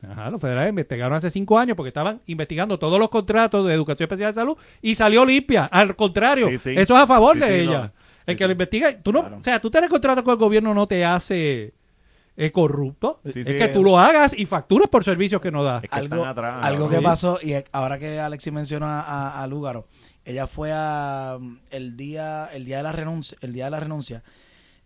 Ajá, 0.07 0.29
los 0.29 0.39
federales 0.39 0.69
investigaron 0.69 1.13
hace 1.17 1.29
cinco 1.29 1.59
años 1.59 1.75
porque 1.75 1.89
estaban 1.89 2.21
investigando 2.27 2.79
todos 2.79 2.99
los 2.99 3.09
contratos 3.09 3.67
de 3.67 3.73
educación 3.73 4.05
especial 4.05 4.31
de 4.31 4.35
salud 4.35 4.57
y 4.81 4.95
salió 4.95 5.25
limpia. 5.25 5.65
Al 5.65 5.95
contrario, 5.95 6.47
Sí, 6.49 6.57
sí. 6.59 6.69
eso 6.77 6.95
es 6.95 7.01
a 7.01 7.07
favor 7.07 7.33
Sí, 7.35 7.41
de 7.41 7.47
sí, 7.47 7.53
ella. 7.53 7.79
no. 7.79 7.91
El 8.25 8.35
Sí, 8.35 8.37
que 8.37 8.43
sí. 8.43 8.45
lo 8.45 8.51
investiga, 8.51 8.97
tú 9.01 9.11
no, 9.11 9.19
o 9.21 9.43
sea, 9.43 9.59
tú 9.59 9.69
tener 9.69 9.89
contrato 9.89 10.23
con 10.23 10.33
el 10.33 10.37
gobierno 10.39 10.73
no 10.73 10.87
te 10.87 11.03
hace 11.03 11.73
eh, 12.37 12.51
corrupto. 12.51 13.19
Sí, 13.25 13.41
es 13.41 13.47
sí. 13.47 13.57
que 13.57 13.67
tú 13.67 13.83
lo 13.83 13.99
hagas 13.99 14.37
y 14.37 14.45
facturas 14.45 14.87
por 14.89 15.03
servicios 15.03 15.41
que 15.41 15.51
no 15.51 15.63
das. 15.63 15.83
Es 15.83 15.89
que 15.89 15.95
algo, 15.97 16.23
atrás. 16.23 16.65
que 16.89 17.01
pasó 17.01 17.37
y 17.41 17.53
ahora 17.73 17.99
que 17.99 18.19
Alexis 18.21 18.53
mencionó 18.53 18.85
a, 18.85 19.41
a, 19.43 19.47
Lúgaro, 19.47 19.87
ella 20.23 20.47
fue 20.47 20.71
a 20.73 21.37
el 21.71 21.97
día 21.97 22.45
el 22.53 22.63
día 22.63 22.77
de 22.77 22.83
la 22.83 22.93
renuncia, 22.93 23.37
el 23.41 23.51
día 23.51 23.65
de 23.65 23.71
la 23.71 23.79
renuncia. 23.81 24.23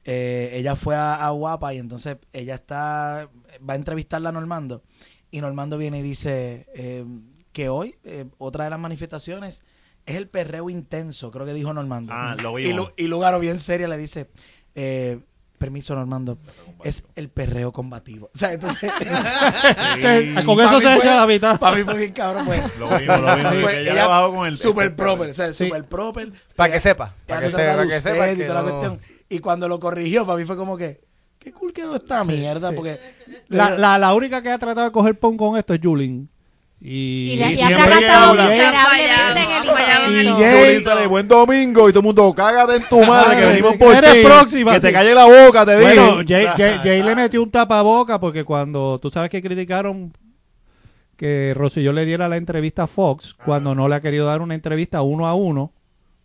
Eh, 0.05 0.51
ella 0.53 0.75
fue 0.75 0.95
a, 0.95 1.25
a 1.25 1.29
Guapa 1.31 1.73
y 1.73 1.77
entonces 1.77 2.17
ella 2.33 2.55
está 2.55 3.29
va 3.67 3.73
a 3.73 3.77
entrevistarla 3.77 4.29
a 4.29 4.31
Normando 4.31 4.83
y 5.31 5.41
Normando 5.41 5.77
viene 5.77 5.99
y 5.99 6.01
dice 6.01 6.67
eh, 6.75 7.05
que 7.51 7.69
hoy 7.69 7.95
eh, 8.03 8.25
otra 8.37 8.65
de 8.65 8.69
las 8.69 8.79
manifestaciones 8.79 9.63
es 10.05 10.15
el 10.17 10.27
perreo 10.27 10.69
intenso, 10.69 11.31
creo 11.31 11.45
que 11.45 11.53
dijo 11.53 11.73
Normando. 11.73 12.13
Ah, 12.13 12.35
lo 12.41 12.51
y. 12.69 12.73
Lu- 12.73 12.91
y 12.97 13.07
Lugaro 13.07 13.39
bien 13.39 13.57
seria 13.59 13.87
le 13.87 13.97
dice 13.97 14.29
eh, 14.75 15.21
permiso 15.63 15.95
Normando, 15.95 16.37
es 16.83 17.05
el 17.15 17.29
perreo 17.29 17.71
combativo. 17.71 18.29
O 18.33 18.37
sea, 18.37 18.51
entonces 18.53 18.91
Se- 19.99 20.43
con 20.45 20.57
Pa' 20.57 20.63
eso 20.65 20.81
se 20.81 20.95
echa 20.95 21.15
la 21.15 21.25
mitad. 21.27 21.59
Para 21.59 21.77
mí 21.77 21.83
fue 21.83 21.95
bien 21.97 22.11
cabrón, 22.11 22.45
pues. 22.45 22.61
Lo 22.77 22.97
vimos, 22.97 23.19
lo. 23.21 23.25
Pues 23.61 23.75
que 23.75 23.81
ella, 23.81 23.91
ella 23.91 23.93
la 23.95 24.07
bajó 24.07 24.35
con 24.35 24.47
el 24.47 24.57
super 24.57 24.95
proper, 24.95 25.29
o 25.29 25.33
sea, 25.33 25.53
Sí. 25.53 25.65
super 25.65 25.85
proper. 25.85 26.31
Para 26.55 26.73
que 26.73 26.79
sepa. 26.79 27.13
Para 27.27 27.41
que, 27.47 27.49
para 27.51 27.87
que 27.87 28.01
sepa 28.01 28.31
y 28.31 28.37
toda 28.45 28.61
la 28.61 28.69
cuestión. 28.69 28.99
Y 29.29 29.39
cuando 29.39 29.67
lo 29.67 29.79
corrigió, 29.79 30.25
para 30.25 30.37
mí 30.37 30.45
fue 30.45 30.57
como 30.57 30.77
que, 30.77 31.01
qué 31.39 31.51
cool 31.53 31.73
quedó 31.73 31.95
esta 31.95 32.23
mierda, 32.23 32.69
sí. 32.69 32.75
porque... 32.75 32.99
La, 33.47 33.71
la, 33.71 33.97
la 33.97 34.13
única 34.13 34.41
que 34.43 34.51
ha 34.51 34.59
tratado 34.59 34.85
de 34.87 34.91
coger 34.91 35.17
pon 35.17 35.37
con 35.37 35.57
esto 35.57 35.73
es 35.73 35.79
Julin. 35.81 36.29
Y, 36.85 37.31
Y, 37.31 37.35
le- 37.37 37.53
y 37.53 37.55
siempre. 37.55 37.77
Y 41.03 41.07
buen 41.07 41.27
domingo 41.27 41.89
y 41.89 41.93
todo 41.93 41.99
el 42.01 42.05
mundo 42.05 42.33
cágate 42.35 42.75
en 42.75 42.83
tu 42.89 42.99
madre 43.05 43.39
que 43.39 43.45
venimos 43.45 43.71
que 43.73 43.77
por 43.77 43.95
ti. 43.95 44.23
próxima, 44.23 44.73
que 44.73 44.81
sí. 44.81 44.87
se 44.87 44.93
calle 44.93 45.13
la 45.13 45.25
boca, 45.25 45.65
te 45.65 45.75
Bueno, 45.79 46.17
digo. 46.17 46.21
Jay, 46.27 46.45
Jay- 46.57 46.79
Jay 46.83 47.03
le 47.03 47.15
metió 47.15 47.41
un 47.41 47.51
tapaboca 47.51 48.19
porque 48.19 48.43
cuando 48.43 48.99
tú 49.01 49.09
sabes 49.11 49.29
que 49.29 49.41
criticaron 49.41 50.13
que 51.17 51.53
Rosselló 51.55 51.93
le 51.93 52.05
diera 52.05 52.27
la 52.27 52.37
entrevista 52.37 52.83
a 52.83 52.87
Fox, 52.87 53.33
cuando 53.45 53.75
no 53.75 53.87
le 53.87 53.95
ha 53.95 54.01
querido 54.01 54.25
dar 54.25 54.41
una 54.41 54.55
entrevista 54.55 55.01
uno 55.03 55.27
a 55.27 55.35
uno 55.35 55.71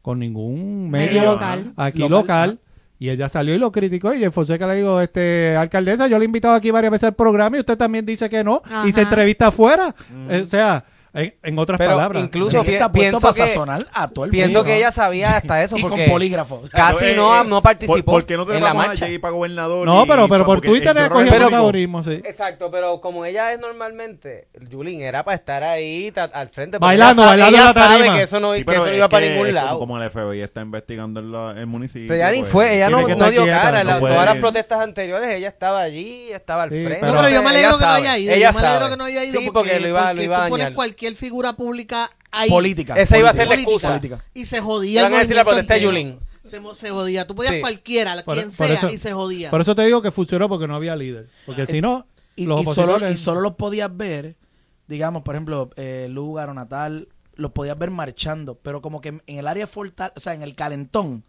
con 0.03 0.19
ningún 0.19 0.91
medio, 0.91 1.21
Medio 1.21 1.33
local. 1.33 1.73
aquí 1.77 1.99
Local, 2.01 2.11
local, 2.19 2.59
y 2.99 3.11
ella 3.11 3.29
salió 3.29 3.55
y 3.55 3.59
lo 3.59 3.71
criticó. 3.71 4.13
Y 4.13 4.25
en 4.25 4.33
Fonseca 4.33 4.67
le 4.67 4.77
digo, 4.77 5.01
este 5.01 5.57
alcaldesa, 5.57 6.09
yo 6.09 6.19
le 6.19 6.25
he 6.25 6.27
invitado 6.27 6.55
aquí 6.55 6.71
varias 6.71 6.91
veces 6.91 7.09
al 7.09 7.15
programa 7.15 7.57
y 7.57 7.61
usted 7.61 7.79
también 7.79 8.05
dice 8.05 8.29
que 8.29 8.43
no. 8.43 8.63
Y 8.85 8.93
se 8.93 9.03
entrevista 9.03 9.49
afuera. 9.49 9.95
Eh, 10.29 10.43
o 10.45 10.49
sea, 10.49 10.85
en, 11.19 11.35
en 11.43 11.59
otras 11.59 11.79
Pero 11.79 11.93
palabras. 11.97 12.25
incluso 12.25 12.65
Jay 12.65 12.75
está 12.75 12.91
puesto 12.93 13.21
para 13.21 13.35
que- 13.35 13.47
sazonar 13.49 13.87
a 13.93 14.09
todo 14.09 14.25
el 14.27 14.31
Pienso 14.31 14.59
mundo. 14.59 14.65
que 14.65 14.77
ella 14.77 14.93
sabía 14.93 15.37
hasta 15.37 15.63
eso 15.63 15.77
Y 15.77 15.83
con 15.83 15.91
porque 15.91 16.07
polígrafo. 16.09 16.63
casi 16.73 16.99
Pero, 17.01 17.23
no, 17.23 17.41
eh, 17.41 17.45
no 17.47 17.63
participó 17.63 17.95
¿Por, 17.95 18.05
por 18.05 18.27
qué 18.27 18.37
no 18.37 18.43
en 18.43 18.49
tenemos 18.49 18.69
la 18.69 18.75
marcha. 18.75 19.07
Para 19.21 19.33
gobernador? 19.33 19.87
no, 19.87 20.05
y- 20.05 20.09
pero, 20.09 20.29
pero 20.29 20.45
por 20.47 20.61
Twitter 20.61 20.95
le 20.95 21.09
cogió 21.09 21.31
que- 21.31 21.37
protagonismo, 21.39 22.05
sí. 22.05 22.21
Exacto, 22.25 22.71
pero 22.71 23.01
como 23.01 23.25
ella 23.25 23.53
es 23.53 23.61
normalmente, 23.61 24.49
el 24.55 24.69
Yulín 24.69 25.01
era 25.03 25.25
para 25.25 25.37
estar 25.37 25.63
ahí 25.63 26.11
ta- 26.13 26.31
al 26.33 26.49
frente. 26.51 26.79
Bailando, 26.79 27.23
ella 27.23 27.31
bailando 27.31 27.57
ella 27.57 27.65
la 27.67 27.75
tarima. 27.75 28.05
sabe 28.07 28.19
que 28.19 28.23
eso 28.25 28.41
no, 28.41 28.55
Sí, 28.55 28.65
que 28.65 28.73
eso 28.75 28.93
iba 28.93 29.09
para 29.09 29.23
que 29.27 29.31
ningún 29.33 29.55
lado. 29.55 29.79
Como, 29.79 30.01
el 30.01 30.11
FBI 30.11 30.41
está 30.43 30.61
investigando 30.63 31.21
en 31.21 31.33
la- 31.33 31.55
el 31.59 31.67
municipio. 31.67 32.09
pero 32.09 32.21
ella 32.21 32.31
ni 32.33 32.41
pues, 32.41 32.53
fue, 32.53 32.77
ella 32.77 32.91
no, 32.91 32.99
que 33.07 33.15
dio 33.15 33.45
cara. 33.47 33.83
todas 33.99 34.27
las 34.27 34.37
protestas 34.37 34.81
anteriores, 34.81 35.35
ella 35.35 35.49
estaba 35.49 35.81
allí, 35.81 36.31
estaba 36.33 36.65
al 36.65 36.71
frente. 36.71 37.01
No, 37.03 37.13
pero 37.15 37.29
yo 37.29 37.43
me 37.43 37.51
alegro 37.51 37.79
que 37.79 37.85
no 37.85 37.91
haya 37.93 38.19
ido. 38.19 38.35
Yo 38.37 38.53
me 38.53 38.59
alegro 38.61 38.89
que 38.91 38.97
no 38.97 39.05
haya 39.05 39.25
ido 39.25 39.41
Sí, 39.41 39.51
porque, 39.53 39.81
lo 39.81 39.89
iba, 39.89 40.09
a 40.09 40.15
tú 40.15 40.17
pones 40.27 40.49
dañar. 40.51 40.73
cualquier 40.75 41.08
figura 41.17 41.55
pública 41.55 42.11
ahí. 42.31 42.49
Política. 42.51 42.95
Esa 42.97 43.19
iba 43.19 43.31
a 43.31 43.33
ser 43.35 43.47
la 43.47 43.55
Política. 43.55 43.71
excusa. 43.71 43.89
Política. 43.89 44.25
Y 44.35 44.45
se 44.47 44.61
jodía 44.61 45.07
el 45.07 45.15
a 45.15 45.19
decir 45.19 45.37
la 45.37 45.45
movimiento 45.45 45.67
protesta 45.67 45.75
de 45.75 45.81
entero. 45.81 45.91
Yulín. 45.93 46.19
Se, 46.45 46.81
se 46.81 46.91
jodía. 46.91 47.27
Tú 47.27 47.35
podías 47.35 47.55
Sí. 47.55 47.61
cualquiera, 47.61 48.23
Por- 48.25 48.37
quien 48.37 48.49
por 48.49 48.67
sea, 48.67 48.75
eso- 48.75 48.91
y 48.91 48.99
se 48.99 49.13
jodía. 49.13 49.51
Por 49.51 49.61
eso 49.61 49.75
te 49.75 49.85
digo 49.85 50.01
que 50.03 50.11
funcionó 50.11 50.49
porque 50.49 50.67
no 50.67 50.75
había 50.77 50.97
líder. 50.97 51.29
Porque 51.47 51.67
si 51.67 51.81
no, 51.81 52.07
Y, 52.37 52.47
los 52.47 52.63
y 52.63 52.65
solo, 52.75 53.11
y 53.11 53.17
solo 53.17 53.41
los 53.41 53.55
podías 53.55 53.95
ver, 53.95 54.37
digamos, 54.87 55.23
por 55.23 55.35
ejemplo, 55.35 55.71
eh, 55.77 56.07
Lugar 56.11 56.49
o 56.49 56.55
Natal, 56.55 57.09
los 57.35 57.53
podías 57.53 57.79
ver 57.79 57.91
marchando, 57.91 58.55
pero 58.57 58.81
como 58.81 59.01
que 59.01 59.09
en 59.09 59.23
el 59.27 59.47
área 59.47 59.67
fortal, 59.67 60.13
o 60.17 60.21
sea, 60.21 60.35
en 60.35 60.43
el 60.43 60.55
calentón, 60.55 61.23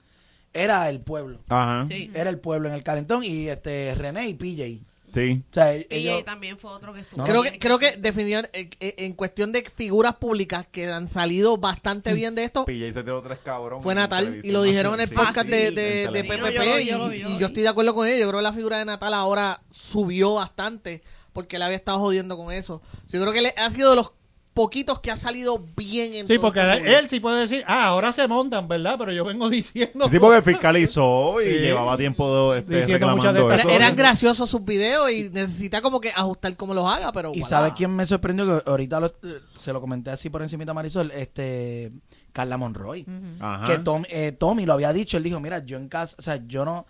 era 0.53 0.89
el 0.89 1.01
pueblo. 1.01 1.39
Ajá. 1.49 1.85
Sí. 1.89 2.09
Era 2.13 2.29
el 2.29 2.39
pueblo 2.39 2.67
en 2.69 2.73
el 2.75 2.83
calentón 2.83 3.23
y 3.23 3.47
este 3.49 3.93
René 3.95 4.29
y 4.29 4.33
PJ. 4.33 4.79
Sí. 5.13 5.41
O 5.49 5.53
sea, 5.53 5.75
Y 5.77 5.85
ellos, 5.89 6.23
también 6.25 6.57
fue 6.57 6.71
otro 6.71 6.93
que 6.93 7.01
estuvo. 7.01 7.17
No, 7.21 7.25
creo 7.25 7.43
no. 7.43 7.51
que 7.51 7.59
creo 7.59 7.79
que 7.79 7.97
definitivamente 7.97 8.59
eh, 8.59 8.69
eh, 8.79 8.95
en 8.99 9.13
cuestión 9.13 9.51
de 9.51 9.63
figuras 9.75 10.15
públicas 10.15 10.67
que 10.71 10.87
han 10.91 11.07
salido 11.07 11.57
bastante 11.57 12.13
bien 12.13 12.35
de 12.35 12.43
esto 12.43 12.65
PJ 12.65 12.93
se 12.93 13.03
tiró 13.03 13.21
tres 13.21 13.39
cabrones. 13.43 13.83
fue 13.83 13.95
Natal 13.95 14.41
y 14.43 14.51
lo 14.51 14.61
dijeron 14.63 14.93
en 14.95 15.01
el 15.01 15.09
nacional. 15.09 15.25
podcast 15.33 15.47
Ah, 15.47 15.51
de, 15.55 15.69
sí. 15.69 15.75
de, 15.75 16.03
En 16.03 16.13
de. 16.13 16.23
PPP 16.23 16.55
Yo 16.55 16.79
y, 16.79 17.19
yo 17.21 17.39
y 17.39 17.43
estoy 17.43 17.63
de 17.63 17.69
acuerdo 17.69 17.93
con 17.95 18.07
ello. 18.07 18.17
Yo 18.19 18.27
creo 18.29 18.39
que 18.39 18.43
la 18.43 18.53
figura 18.53 18.77
de 18.79 18.85
Natal 18.85 19.13
ahora 19.13 19.61
subió 19.71 20.33
bastante 20.35 21.01
porque 21.33 21.55
él 21.57 21.61
había 21.61 21.77
estado 21.77 21.99
jodiendo 21.99 22.37
con 22.37 22.51
eso. 22.51 22.81
Yo 23.09 23.21
creo 23.21 23.31
que 23.33 23.39
él 23.39 23.51
ha 23.55 23.71
sido 23.71 23.91
de 23.91 23.95
los 23.97 24.11
poquitos 24.53 24.99
que 24.99 25.09
ha 25.11 25.15
salido 25.17 25.63
bien 25.77 26.13
en 26.13 26.27
Sí, 26.27 26.35
todo 26.35 26.47
porque 26.47 26.59
este 26.59 26.99
él, 26.99 27.07
sí 27.07 27.19
puede 27.21 27.41
decir, 27.41 27.63
ah, 27.67 27.85
ahora 27.85 28.11
se 28.11 28.27
montan, 28.27 28.67
¿verdad? 28.67 28.95
Pero 28.97 29.13
yo 29.13 29.23
vengo 29.23 29.49
diciendo... 29.49 30.09
Sí, 30.09 30.19
porque 30.19 30.41
fiscalizó 30.41 31.41
y 31.41 31.45
Sí. 31.45 31.59
llevaba 31.59 31.95
tiempo 31.97 32.53
este, 32.53 32.77
Diciendo 32.77 33.07
muchas 33.15 33.33
de 33.33 33.39
reclamando 33.39 33.63
cosas. 33.63 33.75
eran 33.81 33.95
graciosos 33.95 34.49
sus 34.49 34.65
videos 34.65 35.09
y 35.11 35.29
necesita 35.29 35.81
como 35.81 36.01
que 36.01 36.09
ajustar 36.09 36.57
como 36.57 36.73
los 36.73 36.85
haga, 36.91 37.11
pero 37.13 37.29
y 37.29 37.39
voilà. 37.39 37.47
sabe 37.47 37.73
quién 37.75 37.95
me 37.95 38.05
sorprendió 38.05 38.45
que 38.63 38.69
ahorita 38.69 38.99
lo- 38.99 39.13
se 39.57 39.71
lo 39.71 39.79
comenté 39.79 40.09
así 40.11 40.29
por 40.29 40.41
encima 40.41 40.65
a 40.67 40.73
Marisol, 40.73 41.11
este 41.11 41.91
Carla 42.33 42.57
Monroy. 42.57 43.05
Ajá. 43.39 43.65
Que 43.67 43.77
Tom- 43.79 44.03
eh, 44.09 44.33
Tommy 44.33 44.65
lo 44.65 44.73
había 44.73 44.91
dicho, 44.91 45.15
él 45.17 45.23
dijo, 45.23 45.39
mira, 45.39 45.59
yo 45.63 45.77
en 45.77 45.87
casa, 45.87 46.15
o 46.19 46.21
sea, 46.21 46.41
yo 46.47 46.65
no, 46.65 46.85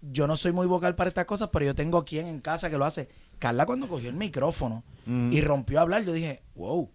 yo 0.00 0.26
no 0.26 0.36
soy 0.36 0.50
muy 0.52 0.66
vocal 0.66 0.96
para 0.96 1.08
estas 1.08 1.26
cosas, 1.26 1.50
pero 1.52 1.66
yo 1.66 1.74
tengo 1.76 2.04
quien 2.04 2.26
en 2.26 2.40
casa 2.40 2.68
que 2.68 2.78
lo 2.78 2.84
hace. 2.84 3.08
Carla 3.38 3.64
cuando 3.66 3.86
cogió 3.86 4.08
el 4.08 4.16
micrófono 4.16 4.82
Mm. 5.06 5.32
y 5.32 5.40
rompió 5.40 5.78
a 5.78 5.82
hablar, 5.82 6.04
yo 6.04 6.12
dije, 6.12 6.42
wow, 6.54 6.88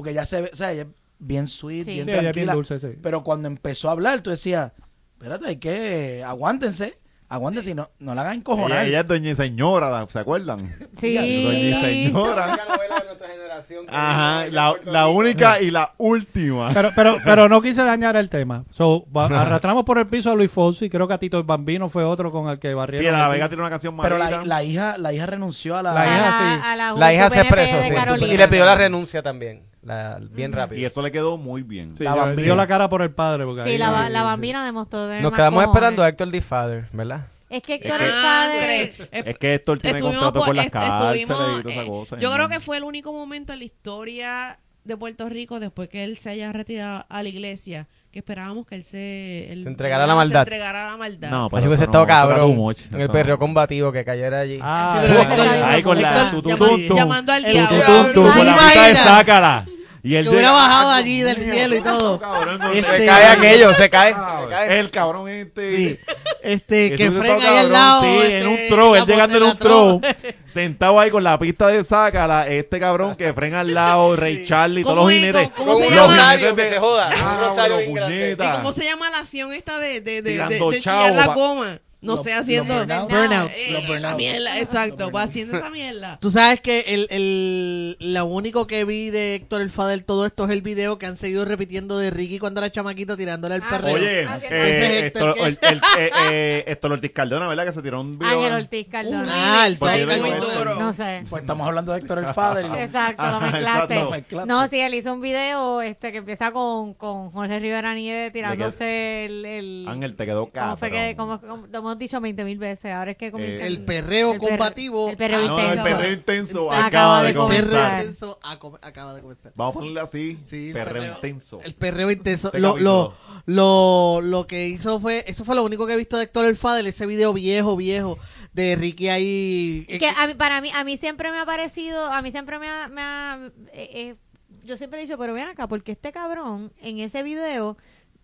porque 0.00 0.14
ya 0.14 0.24
se 0.26 0.42
ve, 0.42 0.50
o 0.52 0.56
sea, 0.56 0.72
ella 0.72 0.82
es 0.82 0.88
bien 1.18 1.46
sweet, 1.46 1.84
Sí. 1.84 1.92
bien 1.92 2.04
Sí, 2.06 2.10
ella 2.10 2.18
es 2.18 2.22
bien 2.22 2.32
tranquila, 2.46 2.54
dulce, 2.54 2.78
sí. 2.80 2.98
pero 3.02 3.22
cuando 3.22 3.48
empezó 3.48 3.88
a 3.88 3.92
hablar, 3.92 4.20
tú 4.22 4.30
decías, 4.30 4.72
espérate, 5.12 5.46
hay 5.48 5.56
que, 5.56 6.24
aguántense, 6.26 6.98
aguántense 7.28 7.70
y 7.70 7.74
no, 7.74 7.90
no 7.98 8.14
la 8.14 8.22
hagan 8.22 8.32
Ella, 8.32 8.40
encojonar. 8.40 8.86
ella 8.86 9.00
es 9.00 9.06
doña 9.06 9.30
y 9.30 9.34
señora, 9.36 10.06
¿se 10.08 10.18
acuerdan? 10.18 10.60
Sí. 10.98 11.14
Doña 11.14 11.58
y 11.58 11.74
señora. 11.80 12.46
novela 12.66 13.00
de 13.00 13.06
nuestra 13.06 13.28
generación. 13.28 13.86
que 13.86 13.92
Ajá, 13.94 14.46
la, 14.84 15.08
única 15.08 15.60
y 15.60 15.70
la 15.70 15.92
última. 15.98 16.72
Pero, 16.72 16.90
pero, 16.96 17.18
pero 17.24 17.48
no 17.50 17.60
quise 17.60 17.84
dañar 17.84 18.16
el 18.16 18.28
tema. 18.30 18.64
So, 18.70 19.04
va- 19.14 19.26
arrastramos 19.26 19.84
por 19.84 19.98
el 19.98 20.06
piso 20.06 20.30
a 20.30 20.34
Luis 20.34 20.50
Fonsi. 20.50 20.88
Creo 20.88 21.06
que 21.06 21.14
a 21.14 21.18
Tito 21.18 21.36
el 21.38 21.44
Bambino 21.44 21.88
fue 21.90 22.02
otro 22.04 22.32
con 22.32 22.48
el 22.48 22.58
que 22.58 22.72
barrieron. 22.74 23.02
Fiera, 23.04 23.18
la 23.18 23.28
Vega 23.28 23.48
tiene 23.48 23.62
una 23.62 23.70
canción 23.70 23.96
pero 24.00 24.18
malita. 24.18 24.38
la, 24.38 24.44
la 24.46 24.64
hija, 24.64 24.96
la 24.98 25.12
hija 25.12 25.26
renunció 25.26 25.76
a 25.76 25.82
la, 25.82 25.92
La 25.92 26.00
A 26.00 26.06
hija, 26.06 26.24
la, 26.24 26.30
sí. 26.32 26.60
a 26.64 26.76
la, 26.76 26.92
La 26.94 27.14
hija 27.14 27.30
se 27.30 27.40
expresó 27.42 27.76
sí. 28.18 28.24
Y 28.32 28.36
le 28.38 28.48
pidió 28.48 28.64
la 28.64 28.74
renuncia 28.76 29.22
también. 29.22 29.62
La, 29.82 30.18
bien 30.20 30.52
rápido. 30.52 30.80
Y 30.80 30.84
eso 30.84 31.00
le 31.02 31.10
quedó 31.10 31.38
muy 31.38 31.62
bien. 31.62 31.96
Sí, 31.96 32.04
La 32.04 32.14
Bambina. 32.14 32.42
dio 32.44 32.54
la 32.54 32.66
cara 32.66 32.88
por 32.90 33.00
el 33.02 33.10
padre. 33.12 33.44
Porque 33.44 33.62
Sí, 33.62 33.70
ahí- 33.70 33.78
la, 33.78 34.04
ahí- 34.06 34.12
la 34.12 34.22
bambina 34.22 34.64
demostró 34.64 35.06
tener 35.06 35.22
Nos 35.22 35.32
más 35.32 35.38
quedamos 35.38 35.64
cojones. 35.64 35.74
esperando 35.74 36.02
a 36.02 36.08
Héctor 36.08 36.30
D. 36.30 36.40
Father, 36.42 36.84
¿verdad? 36.92 37.26
Es 37.48 37.62
que 37.62 37.74
Es 37.76 37.80
Héctor 37.82 37.98
que- 37.98 38.04
el 38.04 38.10
Ah, 38.14 38.22
padre... 38.22 38.94
Es 39.10 39.38
que 39.38 39.54
Héctor 39.54 39.78
tiene 39.80 40.00
contrato 40.00 40.32
por- 40.40 40.48
con 40.48 40.56
las 40.56 40.70
cárceles 40.70 41.22
y 41.22 41.26
toda 41.26 41.60
esa 41.60 41.82
eh, 41.82 41.86
cosa. 41.86 42.18
Yo 42.18 42.28
¿no? 42.28 42.34
creo 42.36 42.48
que 42.48 42.60
fue 42.60 42.76
el 42.76 42.84
único 42.84 43.12
momento 43.12 43.52
en 43.54 43.58
la 43.60 43.64
historia 43.64 44.58
de 44.84 44.96
Puerto 44.96 45.28
Rico 45.28 45.58
después 45.60 45.88
que 45.88 46.04
él 46.04 46.16
se 46.18 46.30
haya 46.30 46.52
retirado 46.52 47.06
a 47.08 47.22
la 47.22 47.28
iglesia 47.28 47.88
que 48.12 48.18
esperábamos 48.18 48.66
que 48.66 48.74
él 48.74 48.82
se, 48.84 49.52
él- 49.52 49.62
Se 49.62 49.68
entregara 49.68 50.04
la 50.06 50.14
se 50.14 50.16
maldad. 50.16 50.42
entregara 50.42 50.88
a 50.88 50.90
la 50.92 50.96
maldad. 50.96 51.30
No, 51.30 51.44
Así 51.46 51.48
pero 51.54 51.66
hubiese 51.68 51.74
eso 51.74 51.90
estado 51.90 52.04
eso 52.04 52.08
cabrón. 52.08 52.50
En 52.90 52.96
el 52.96 53.02
eso 53.02 53.12
perreo 53.12 53.38
combativo 53.38 53.92
que 53.92 54.04
cayera 54.04 54.40
allí. 54.40 54.58
Ah, 54.60 54.98
Sí, 55.00 55.06
pero 55.08 55.14
bueno. 55.28 55.42
Héctor- 55.44 55.64
Ahí 55.64 55.82
con 55.82 56.02
la 56.02 56.08
llamando- 56.10 57.32
al 57.32 57.44
diablo. 57.44 58.12
Con 58.32 58.46
la 58.46 58.54
pista 58.56 58.86
de 58.88 58.94
sácala. 58.96 59.66
Y 60.02 60.14
él 60.14 60.24
Que 60.24 60.30
hubiera 60.30 60.52
bajado 60.52 60.90
allí 60.92 61.20
del 61.20 61.36
cielo 61.36 61.74
y 61.76 61.80
todo. 61.82 62.18
Cabrón, 62.18 62.60
Este- 62.74 62.98
Se 63.00 63.06
cae 63.06 63.26
aquello, 63.26 63.74
se 63.74 63.90
cae. 63.90 64.14
se 64.14 64.48
cae. 64.50 64.78
El 64.80 64.90
cabrón 64.90 65.28
este. 65.28 65.76
Sí. 65.76 65.98
Este, 66.42 66.94
que 66.94 67.08
hubiese 67.08 67.18
Fren 67.18 67.36
estado 67.36 67.52
ahí 67.52 67.58
al 67.58 67.72
lado. 67.72 68.00
Sí, 68.02 68.08
este, 68.08 68.38
en 68.40 68.46
un 68.46 68.56
throw, 68.70 68.94
él 68.96 69.04
llegando 69.06 69.36
en 69.36 69.42
un 69.42 69.58
throw, 69.58 70.00
sentado 70.46 70.98
ahí 71.00 71.10
con 71.10 71.22
la 71.22 71.38
pista 71.38 71.66
de 71.68 71.84
sácala, 71.84 72.48
este 72.48 72.80
cabrón 72.80 73.14
que 73.16 73.32
Fren 73.34 73.54
al 73.54 73.74
lado, 73.74 74.16
Ray 74.16 74.44
Charlie, 74.46 74.82
todos 74.82 74.96
¿Cómo 74.96 75.08
los 75.08 75.12
es? 75.12 75.18
jinetes. 75.20 75.50
¿Cómo 75.56 75.78
se 75.78 75.86
un 75.88 75.94
llama? 75.94 76.06
rosario 76.14 76.56
que 76.56 76.62
te 76.64 76.78
joda. 76.78 77.06
Un 77.08 77.14
Ah, 77.22 77.46
rosario 77.48 77.74
bueno, 77.76 77.90
bien 77.90 77.94
grande. 77.96 78.16
puñeta. 78.36 78.44
¿Y 78.44 78.56
cómo 78.56 78.72
se 78.72 78.84
llama 78.84 79.10
la 79.10 79.18
acción 79.18 79.52
esta 79.52 79.78
de, 79.78 80.00
de, 80.00 80.22
de, 80.22 80.30
Tirando 80.32 80.70
de, 80.70 80.80
de 80.80 81.14
la 81.14 81.26
goma? 81.26 81.80
No 82.02 82.14
Los- 82.16 82.22
sé, 82.22 82.32
haciendo... 82.32 82.72
los 82.74 82.86
burnout. 82.86 83.10
Burnout. 83.10 83.50
Eh, 83.54 83.72
Los 83.72 83.82
burnout. 83.82 84.00
la 84.02 84.16
mierda, 84.16 84.58
exacto, 84.58 85.10
va 85.10 85.22
haciendo 85.24 85.56
esa 85.58 85.68
mierda. 85.68 86.18
Tú 86.20 86.30
sabes 86.30 86.60
que 86.62 86.80
el, 86.88 87.06
el, 87.10 87.96
lo 88.14 88.24
único 88.24 88.66
que 88.66 88.84
vi 88.86 89.10
de 89.10 89.34
Héctor 89.34 89.60
el 89.60 89.70
Fader 89.70 90.02
todo 90.04 90.24
esto 90.24 90.44
es 90.44 90.50
el 90.50 90.62
video 90.62 90.98
que 90.98 91.04
han 91.06 91.16
seguido 91.16 91.44
repitiendo 91.44 91.98
de 91.98 92.10
Ricky 92.10 92.38
cuando 92.38 92.60
era 92.60 92.70
chamaquito 92.70 93.16
tirándole 93.18 93.56
al 93.56 93.62
Ah, 93.64 93.68
perreo. 93.70 93.94
Oye, 93.96 94.24
Ah, 94.26 94.36
eh, 94.36 94.38
ese 94.38 94.78
es 94.98 95.02
esto, 95.04 95.28
Héctor, 95.30 95.46
el, 95.46 95.58
el, 95.60 95.78
eh, 95.98 96.10
eh, 96.30 96.64
Héctor 96.68 96.92
Ortiz 96.92 97.10
Cardona, 97.12 97.48
¿verdad? 97.48 97.66
Que 97.66 97.72
se 97.72 97.82
tiró 97.82 98.00
un 98.00 98.18
video. 98.18 98.38
Ángel 98.44 98.52
Ortiz 98.62 98.88
Cardona. 98.88 99.62
Ah, 99.62 99.66
el 99.66 99.76
duro. 99.76 100.74
No 100.80 100.92
sé. 100.94 101.24
Pues 101.28 101.42
estamos 101.42 101.66
hablando 101.66 101.92
de 101.92 101.98
Héctor 102.00 102.18
el 102.18 102.24
lo- 102.24 102.30
Exacto, 102.80 103.22
lo 103.22 103.28
Ajá, 103.28 103.50
mezclaste. 103.50 103.94
exacto. 103.98 104.46
No, 104.46 104.68
sí, 104.68 104.80
él 104.80 104.94
hizo 104.94 105.12
un 105.12 105.20
video 105.20 105.82
este 105.82 106.12
que 106.12 106.18
empieza 106.18 106.50
con, 106.52 106.94
con 106.94 107.30
Jorge 107.30 107.58
Rivera 107.58 107.94
Nieves 107.94 108.32
tirándose 108.32 109.26
el, 109.26 109.44
el 109.44 109.86
Ángel, 109.88 110.16
te 110.16 110.24
quedó 110.24 110.40
¿Cómo 110.46 110.52
cabrón. 110.52 110.78
fue 110.78 110.90
que, 110.90 111.14
como- 111.16 111.40
lo 111.70 111.82
hemos 111.90 111.98
dicho 111.98 112.20
20 112.20 112.44
mil 112.44 112.58
veces, 112.58 112.92
ahora 112.92 113.10
es 113.12 113.16
que 113.16 113.30
comienza 113.30 113.64
Eh, 113.64 113.68
El 113.68 113.84
perreo 113.84 114.32
el 114.32 114.38
perre- 114.40 114.48
combativo. 114.48 115.08
el 115.10 115.16
perreo 115.16 115.40
Ah, 115.40 115.46
no, 115.48 115.58
el 115.58 115.64
intenso. 115.66 115.84
perreo 115.84 116.12
intenso 116.12 116.72
Acaba 116.72 116.86
acaba, 116.86 117.22
de 117.22 117.28
de 117.28 117.34
comenzar. 117.34 117.64
Perreo 117.66 117.80
comenzar. 117.82 118.00
intenso 118.00 118.38
acaba, 118.82 119.14
de 119.14 119.22
comenzar. 119.22 119.52
Vamos 119.56 119.74
a 119.74 119.78
ponerle 119.78 120.00
así. 120.00 120.38
Sí, 120.46 120.68
el 120.68 120.72
perreo, 120.72 121.02
perreo- 121.02 121.14
intenso. 121.16 121.60
El 121.64 121.74
perreo 121.74 122.10
intenso. 122.10 122.48
Este 122.48 122.60
Lo, 122.60 122.76
lo, 122.78 123.14
lo, 123.46 124.20
lo 124.22 124.46
que 124.46 124.66
hizo 124.68 125.00
fue, 125.00 125.24
eso 125.26 125.44
fue 125.44 125.54
lo 125.54 125.64
único 125.64 125.86
que 125.86 125.94
he 125.94 125.96
visto 125.96 126.16
de 126.16 126.24
Héctor 126.24 126.44
el 126.46 126.56
Fader, 126.56 126.86
ese 126.86 127.06
video 127.06 127.32
viejo, 127.32 127.76
viejo, 127.76 128.18
de 128.52 128.76
Ricky 128.76 129.08
ahí. 129.08 129.86
que 129.88 130.06
a 130.08 130.26
mí, 130.26 130.34
para 130.34 130.60
mí, 130.60 130.70
a 130.74 130.84
mí 130.84 130.96
siempre 130.96 131.30
me 131.30 131.38
ha 131.38 131.46
parecido, 131.46 132.04
a 132.06 132.22
mí 132.22 132.30
siempre 132.30 132.58
me 132.58 132.68
ha, 132.68 132.88
me 132.88 133.00
ha- 133.00 133.38
eh, 133.72 133.90
eh, 133.92 134.16
yo 134.64 134.76
siempre 134.76 134.98
he 135.00 135.02
dicho, 135.02 135.16
pero 135.18 135.32
ven 135.34 135.48
acá, 135.48 135.66
porque 135.68 135.92
este 135.92 136.12
cabrón 136.12 136.72
en 136.82 136.98
ese 136.98 137.22
video, 137.22 137.76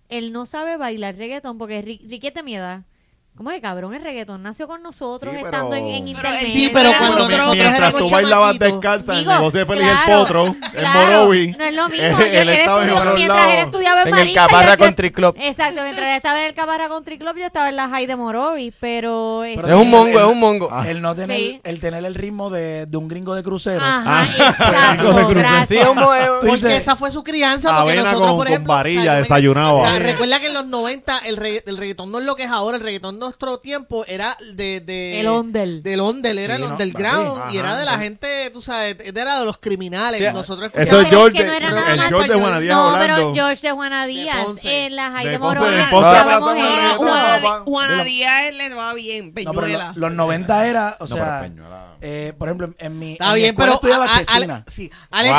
él 0.08 0.32
no 0.32 0.46
sabe 0.46 0.76
bailar 0.76 1.16
reggaetón, 1.16 1.58
porque 1.58 1.82
Ri- 1.84 2.08
Ricky 2.08 2.28
es 2.28 2.34
de 2.34 2.42
mi 2.42 2.54
edad. 2.54 2.84
¿Cómo 3.36 3.50
es 3.50 3.60
cabrón? 3.60 3.92
El 3.94 4.00
reggaetón 4.02 4.42
nació 4.42 4.66
con 4.66 4.82
nosotros 4.82 5.34
Sí, 5.34 5.40
pero- 5.42 5.54
estando 5.54 5.76
en, 5.76 5.86
en 5.88 6.08
internet. 6.08 6.40
Sí, 6.46 6.70
pero 6.72 6.88
cuando 6.96 7.16
nosotros- 7.16 7.38
nosotros 7.38 7.56
mientras 7.66 7.94
tú 7.94 8.08
bailabas 8.08 8.58
descalza 8.58 9.12
en 9.12 9.18
el 9.18 9.26
negocio 9.26 9.60
de 9.60 9.66
Feliz 9.66 9.82
el 9.84 9.90
claro, 10.04 10.20
Potro, 10.20 10.46
en 10.46 10.54
claro, 10.54 11.00
Morovi. 11.18 11.48
No 11.58 11.64
es 11.66 11.74
lo 11.74 11.88
mismo. 11.90 12.06
eh, 12.06 12.30
él 12.40 12.48
él 12.48 12.48
estaba 12.48 12.84
en 12.84 12.90
otro 12.90 13.14
mientras 13.14 13.46
él 13.52 13.58
estudiaba 13.58 14.00
en 14.02 14.08
En 14.08 14.14
el 14.14 14.20
Marista, 14.20 14.46
Caparra 14.46 14.64
yo- 14.64 14.70
yo- 14.72 14.78
Country 14.78 15.10
Club. 15.12 15.34
Exacto, 15.38 15.82
mientras 15.82 16.08
él 16.10 16.16
estaba 16.16 16.40
en 16.40 16.46
el 16.46 16.54
Caparra 16.54 16.88
Country 16.88 17.18
Club, 17.18 17.36
yo 17.36 17.44
estaba 17.44 17.68
en 17.68 17.76
la 17.76 17.88
High 17.90 18.06
de 18.06 18.16
Morovi, 18.16 18.72
pero... 18.80 19.42
Pero 19.44 19.68
Es 19.68 19.74
un 19.74 19.90
mongo, 19.90 20.18
es 20.18 20.24
un 20.26 20.40
mongo. 20.40 20.68
Ah. 20.72 20.88
El 20.88 21.02
no 21.02 21.14
tener, 21.14 21.36
Sí. 21.36 21.60
el 21.62 21.78
tener 21.78 22.06
el 22.06 22.14
ritmo 22.14 22.48
de, 22.48 22.86
de 22.86 22.96
un 22.96 23.06
gringo 23.06 23.34
de 23.34 23.42
crucero. 23.42 23.84
Ajá, 23.84 24.02
Ah. 24.06 24.24
exacto, 24.34 25.08
Entonces, 25.10 25.34
gracias. 25.34 25.68
Sí, 25.68 25.76
es 25.76 25.86
un 25.86 25.94
Porque 25.98 26.46
dices- 26.52 26.72
esa 26.80 26.96
fue 26.96 27.10
su 27.10 27.22
crianza. 27.22 27.68
Porque 27.76 27.92
Avena 27.92 28.02
nosotros, 28.04 28.28
con- 28.28 28.36
por 28.38 28.46
ejemplo, 28.48 28.72
varilla, 28.72 29.16
desayunaba. 29.16 29.98
recuerda 29.98 30.40
que 30.40 30.46
en 30.46 30.54
los 30.54 30.64
90 30.66 31.18
el, 31.18 31.36
regga- 31.36 31.62
el 31.66 31.76
reggaetón 31.76 32.10
no 32.10 32.18
es 32.18 32.24
lo 32.24 32.34
que 32.34 32.44
es 32.44 32.50
ahora. 32.50 32.78
El 32.78 32.82
reggaetón 32.82 33.20
de 33.20 33.25
nuestro 33.26 33.58
tiempo 33.58 34.04
era 34.06 34.36
de. 34.54 34.80
de 34.80 35.20
El 35.20 35.26
ondel. 35.28 35.82
Del 35.82 36.00
ondel, 36.00 36.38
era 36.38 36.56
Sí, 36.56 36.62
el 36.62 36.68
no, 36.68 36.74
underground. 36.74 37.38
papi, 37.40 37.54
y 37.54 37.58
era 37.58 37.76
de 37.76 37.84
la 37.84 37.98
gente, 37.98 38.50
tú 38.52 38.62
sabes, 38.62 38.96
era 39.00 39.38
de 39.40 39.44
los 39.44 39.58
criminales. 39.58 40.20
Sí, 40.20 40.26
nosotros 40.32 40.70
eso 40.74 41.00
es 41.00 41.08
George 41.08 41.36
que 41.36 41.44
de- 41.44 41.48
no 41.50 41.54
era 41.54 41.68
el 41.92 41.96
más 41.98 42.08
George 42.08 42.32
de 42.32 42.40
Juana 42.40 42.60
Díaz 42.60 42.74
No, 42.74 42.90
hablando. 42.90 43.16
pero 43.16 43.34
George 43.34 43.66
de 43.66 43.72
Juana 43.72 44.06
Díaz 44.06 44.44
Ponce. 44.46 44.86
en 44.86 44.96
la 44.96 45.10
High 45.10 45.24
De 45.24 45.30
de, 45.30 45.32
de 45.32 45.38
Juana. 45.38 45.64
Díaz. 48.04 48.54
Le 48.54 48.74
va 48.74 48.94
bien, 48.94 49.26
No, 49.28 49.32
pero 49.34 49.60
Peñuela. 49.60 49.92
lo- 49.94 50.08
los 50.08 50.12
90 50.12 50.66
era, 50.66 50.96
o 51.00 51.04
No, 51.04 51.08
sea, 51.08 51.50
eh, 52.00 52.32
por 52.38 52.48
ejemplo, 52.48 52.74
en 52.78 52.98
mi, 52.98 53.12
Está 53.12 53.34
bien, 53.34 53.54
pero. 53.56 53.74
estudiaba 53.74 54.08
Chesina. 54.10 54.64
Sí, 54.66 54.90
Alex, 55.10 55.34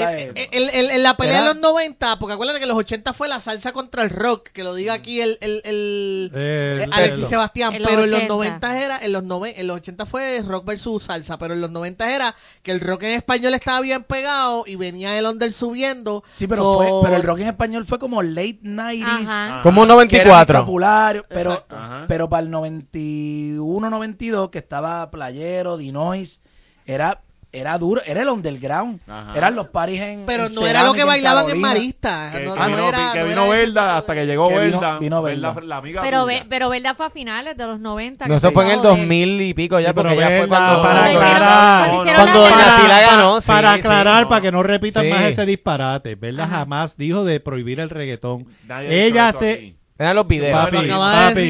Eh, 0.00 0.32
eh, 0.34 0.48
el- 0.52 0.70
el- 0.70 0.90
en 0.90 1.02
la 1.02 1.16
pelea 1.16 1.38
era- 1.40 1.48
de 1.48 1.54
los 1.54 1.62
90, 1.62 2.18
porque 2.18 2.34
acuérdate 2.34 2.60
que 2.60 2.66
los 2.66 2.76
80 2.76 3.12
fue 3.12 3.28
la 3.28 3.40
salsa 3.40 3.72
contra 3.72 4.02
el 4.02 4.10
rock, 4.10 4.48
que 4.50 4.62
lo 4.64 4.74
diga 4.74 4.94
aquí 4.94 5.20
el, 5.20 5.38
el, 5.40 5.60
el, 5.64 6.30
El- 6.32 6.32
eh, 6.34 6.86
Alexis 6.92 7.28
Sebastián, 7.28 7.74
pero 7.84 8.04
en 8.04 8.10
los 8.10 8.20
80. 8.20 8.34
90 8.34 8.82
era, 8.82 8.98
en 8.98 9.12
los, 9.12 9.22
nove- 9.24 9.54
en 9.56 9.66
los 9.66 9.76
80 9.78 10.06
fue 10.06 10.42
rock 10.46 10.64
versus 10.64 11.02
salsa, 11.04 11.38
pero 11.38 11.54
en 11.54 11.60
los 11.60 11.70
90 11.70 12.14
era 12.14 12.34
que 12.62 12.70
el 12.72 12.80
rock 12.80 13.02
en 13.04 13.12
español 13.14 13.54
estaba 13.54 13.80
bien 13.80 14.04
pegado 14.04 14.64
y 14.66 14.76
venía 14.76 15.18
el 15.18 15.26
under 15.26 15.52
subiendo. 15.52 16.22
Sí, 16.30 16.46
pero, 16.46 16.62
So- 16.62 16.78
fue, 16.78 16.88
pero 17.04 17.16
el 17.16 17.22
rock 17.22 17.40
en 17.40 17.48
español 17.48 17.86
fue 17.86 17.98
como 17.98 18.22
late 18.22 18.58
90s. 18.62 19.28
Ajá. 19.28 19.62
Como 19.62 19.82
un 19.82 19.88
que 19.88 20.16
era 20.16 20.24
94. 20.30 20.64
popular, 20.64 21.24
pero, 21.28 21.66
pero 22.08 22.28
para 22.28 22.42
el 22.42 22.50
91, 22.50 23.90
92, 23.90 24.50
que 24.50 24.58
estaba 24.58 25.10
Playero, 25.10 25.76
Dinois, 25.76 26.40
era, 26.86 27.22
era 27.50 27.78
duro, 27.78 28.02
era 28.04 28.20
el 28.22 28.28
underground. 28.28 29.00
Ajá. 29.08 29.32
Eran 29.34 29.54
los 29.54 29.68
paris 29.68 30.00
en 30.02 30.26
Pero 30.26 30.46
en 30.46 30.54
no 30.54 30.66
era 30.66 30.84
lo 30.84 30.92
que 30.92 31.04
bailaban 31.04 31.44
en 31.44 31.46
Carolina. 31.62 31.68
Marista. 31.68 32.30
Que, 32.32 32.40
no, 32.44 32.54
que 32.54 32.60
no 32.60 32.66
vino, 32.66 32.88
era- 32.88 33.12
que 33.12 33.18
no 33.20 33.26
vino 33.26 33.48
Verda 33.48 33.96
hasta 33.96 34.14
que 34.14 34.26
llegó 34.26 34.48
Verda. 34.50 34.98
vino 34.98 35.22
Verda, 35.22 35.52
Verda. 35.54 35.66
la 35.66 35.76
amiga 35.78 36.02
Pero, 36.02 36.24
tuya. 36.24 36.40
ve- 36.40 36.46
pero 36.48 36.68
Verda 36.68 36.94
fue 36.94 37.06
a 37.06 37.10
finales 37.10 37.56
de 37.56 37.66
los 37.66 37.80
90. 37.80 38.26
No, 38.28 38.34
eso 38.34 38.50
fue 38.52 38.64
en 38.64 38.70
el 38.72 38.78
acabó 38.80 38.94
de- 38.94 39.00
2000 39.00 39.40
y 39.40 39.54
pico 39.54 39.80
ya, 39.80 39.88
Sí, 39.88 39.94
porque 39.94 40.16
ya 40.16 40.26
fue 40.26 40.40
Verda, 40.40 40.46
cuando... 40.48 40.82
para 40.82 41.04
aclarar, 41.06 41.90
cuando 41.90 42.40
Doña 42.40 42.54
para, 42.56 42.76
Tila 42.82 43.00
ganó, 43.00 43.38
para 43.46 43.72
aclarar, 43.72 44.22
no. 44.24 44.28
para 44.28 44.40
que 44.42 44.52
no 44.52 44.62
repitan 44.62 45.08
más 45.08 45.22
ese 45.22 45.46
disparate, 45.46 46.14
¿verdad? 46.16 46.44
Ajá. 46.44 46.56
Jamás 46.58 46.96
dijo 46.96 47.24
de 47.24 47.40
prohibir 47.40 47.80
el 47.80 47.88
reggaetón. 47.90 48.46
Ella 48.88 49.32
se... 49.32 49.74
Eran 49.98 50.14
los 50.16 50.28
videos. 50.28 50.56
Papi, 50.64 50.88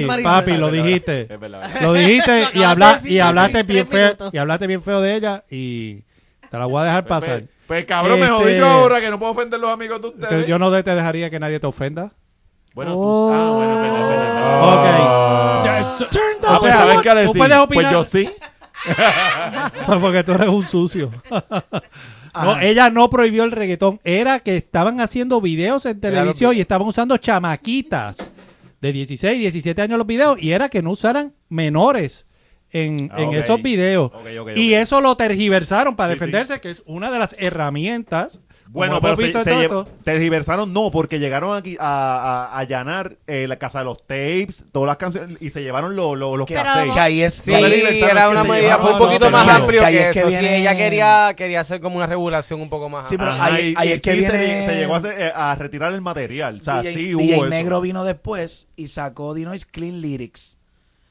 papi, 0.06 0.22
papi, 0.22 0.52
lo 0.56 0.70
dijiste. 0.70 1.22
es 1.22 1.40
verdad, 1.40 1.62
es 1.64 1.72
verdad. 1.74 1.82
Lo 1.82 1.92
dijiste 1.92 2.44
y, 2.54 2.62
habla, 2.62 3.00
y 3.04 3.18
hablaste 3.18 3.62
bien 3.62 3.86
feo 3.86 4.14
y 4.32 4.38
hablaste 4.38 4.66
bien 4.66 4.82
feo 4.82 5.00
de 5.02 5.14
ella 5.16 5.44
y 5.50 6.02
te 6.50 6.58
la 6.58 6.64
voy 6.66 6.80
a 6.80 6.84
dejar 6.84 7.04
pasar. 7.06 7.40
Pues, 7.40 7.50
pues, 7.66 7.84
cabrón, 7.84 8.18
me 8.20 8.26
Este- 8.26 8.36
jodí 8.38 8.56
yo 8.56 8.66
ahora 8.66 9.00
que 9.00 9.10
no 9.10 9.18
puedo 9.18 9.32
ofender 9.32 9.60
los 9.60 9.70
amigos 9.70 10.00
de 10.00 10.10
Pero 10.12 10.24
ustedes. 10.24 10.46
yo 10.46 10.58
no 10.58 10.70
te 10.72 10.94
dejaría 10.94 11.28
que 11.28 11.38
nadie 11.38 11.60
te 11.60 11.66
ofenda. 11.66 12.12
Bueno, 12.74 12.94
tú... 12.94 13.30
Ah, 13.32 13.50
bueno. 13.50 13.74
Ok. 14.62 14.86
Ah. 15.00 15.98
Turn 16.10 16.22
o 16.40 16.46
down 16.46 16.60
sea, 16.62 16.72
the 16.72 16.78
¿Sabes 16.78 17.02
qué 17.02 17.10
tú 17.10 17.16
decir? 17.16 17.38
puedes 17.38 17.56
Pues 17.56 17.66
opinar. 17.66 17.92
yo 17.92 18.04
sí. 18.04 18.30
Porque 20.00 20.24
tú 20.24 20.32
eres 20.32 20.48
un 20.48 20.64
sucio. 20.66 21.10
No, 22.34 22.50
Ajá. 22.52 22.62
ella 22.64 22.88
no 22.90 23.10
prohibió 23.10 23.42
el 23.42 23.50
reggaetón. 23.50 24.00
Era 24.04 24.38
que 24.38 24.56
estaban 24.56 25.00
haciendo 25.00 25.40
videos 25.40 25.86
en 25.86 25.98
televisión 25.98 26.54
y 26.54 26.60
estaban 26.60 26.86
usando 26.86 27.16
chamaquitas 27.16 28.30
de 28.80 28.92
16, 28.92 29.38
17 29.40 29.82
años 29.82 29.98
los 29.98 30.06
videos 30.06 30.40
y 30.40 30.52
era 30.52 30.68
que 30.68 30.82
no 30.82 30.92
usaran 30.92 31.34
menores 31.48 32.26
en, 32.70 33.10
Ah, 33.12 33.22
en 33.22 33.34
esos 33.34 33.62
videos. 33.62 34.12
Y 34.56 34.74
eso 34.74 35.00
lo 35.00 35.16
tergiversaron 35.16 35.96
para 35.96 36.12
Sí, 36.12 36.18
defenderse, 36.18 36.60
que 36.60 36.70
es 36.70 36.82
una 36.86 37.10
de 37.10 37.18
las 37.18 37.34
herramientas 37.38 38.40
Bueno, 38.70 39.00
pero 39.00 39.16
se, 39.16 39.32
se 39.44 39.68
tergiversaron, 40.04 40.72
no, 40.72 40.90
porque 40.90 41.18
llegaron 41.18 41.56
aquí 41.56 41.76
a, 41.80 41.84
a- 41.86 42.44
a 42.46 42.58
allanar 42.58 43.16
eh, 43.26 43.46
la 43.48 43.56
casa 43.56 43.80
de 43.80 43.84
los 43.86 43.98
tapes, 43.98 44.64
todas 44.72 44.86
las 44.86 44.96
canciones, 44.96 45.38
y 45.40 45.50
se 45.50 45.62
llevaron 45.62 45.96
lo- 45.96 46.14
lo- 46.16 46.36
los 46.36 46.46
Que, 46.46 46.54
cassettes. 46.54 46.92
que 46.94 47.00
ahí 47.00 47.22
es 47.22 47.34
Sí, 47.34 47.52
era 47.52 48.28
una 48.28 48.44
medida, 48.44 48.78
fue 48.78 48.92
un 48.92 48.98
poquito 48.98 49.26
no, 49.26 49.30
más 49.30 49.44
pero- 49.46 49.56
amplio 49.58 49.80
que 49.80 49.86
ahí 49.86 49.94
que, 49.94 50.00
es 50.08 50.12
que 50.12 50.18
eso. 50.20 50.28
viene- 50.28 50.48
Sí, 50.48 50.54
ella 50.54 50.76
quería, 50.76 51.34
quería 51.36 51.60
hacer 51.60 51.80
como 51.80 51.96
una 51.96 52.06
regulación 52.06 52.60
un 52.60 52.68
poco 52.68 52.88
más 52.88 53.08
Sí, 53.08 53.16
pero 53.16 53.32
ahí- 53.32 53.74
es 53.76 54.02
que 54.02 54.12
sí 54.12 54.18
viene- 54.18 54.64
se, 54.64 54.74
llegó 54.76 54.94
a, 54.94 54.98
hacer- 54.98 55.14
eh, 55.18 55.32
a 55.34 55.54
retirar 55.54 55.92
el 55.92 56.00
material. 56.00 56.58
O 56.58 56.60
sea, 56.60 56.82
DJ, 56.82 56.92
sí 56.92 57.14
hubo 57.14 57.22
DJ 57.22 57.34
eso. 57.36 57.46
Negro 57.46 57.80
vino 57.80 58.04
después 58.04 58.68
y 58.76 58.88
sacó 58.88 59.34
Dinois 59.34 59.64
Clean 59.64 60.00
Lyrics. 60.00 60.57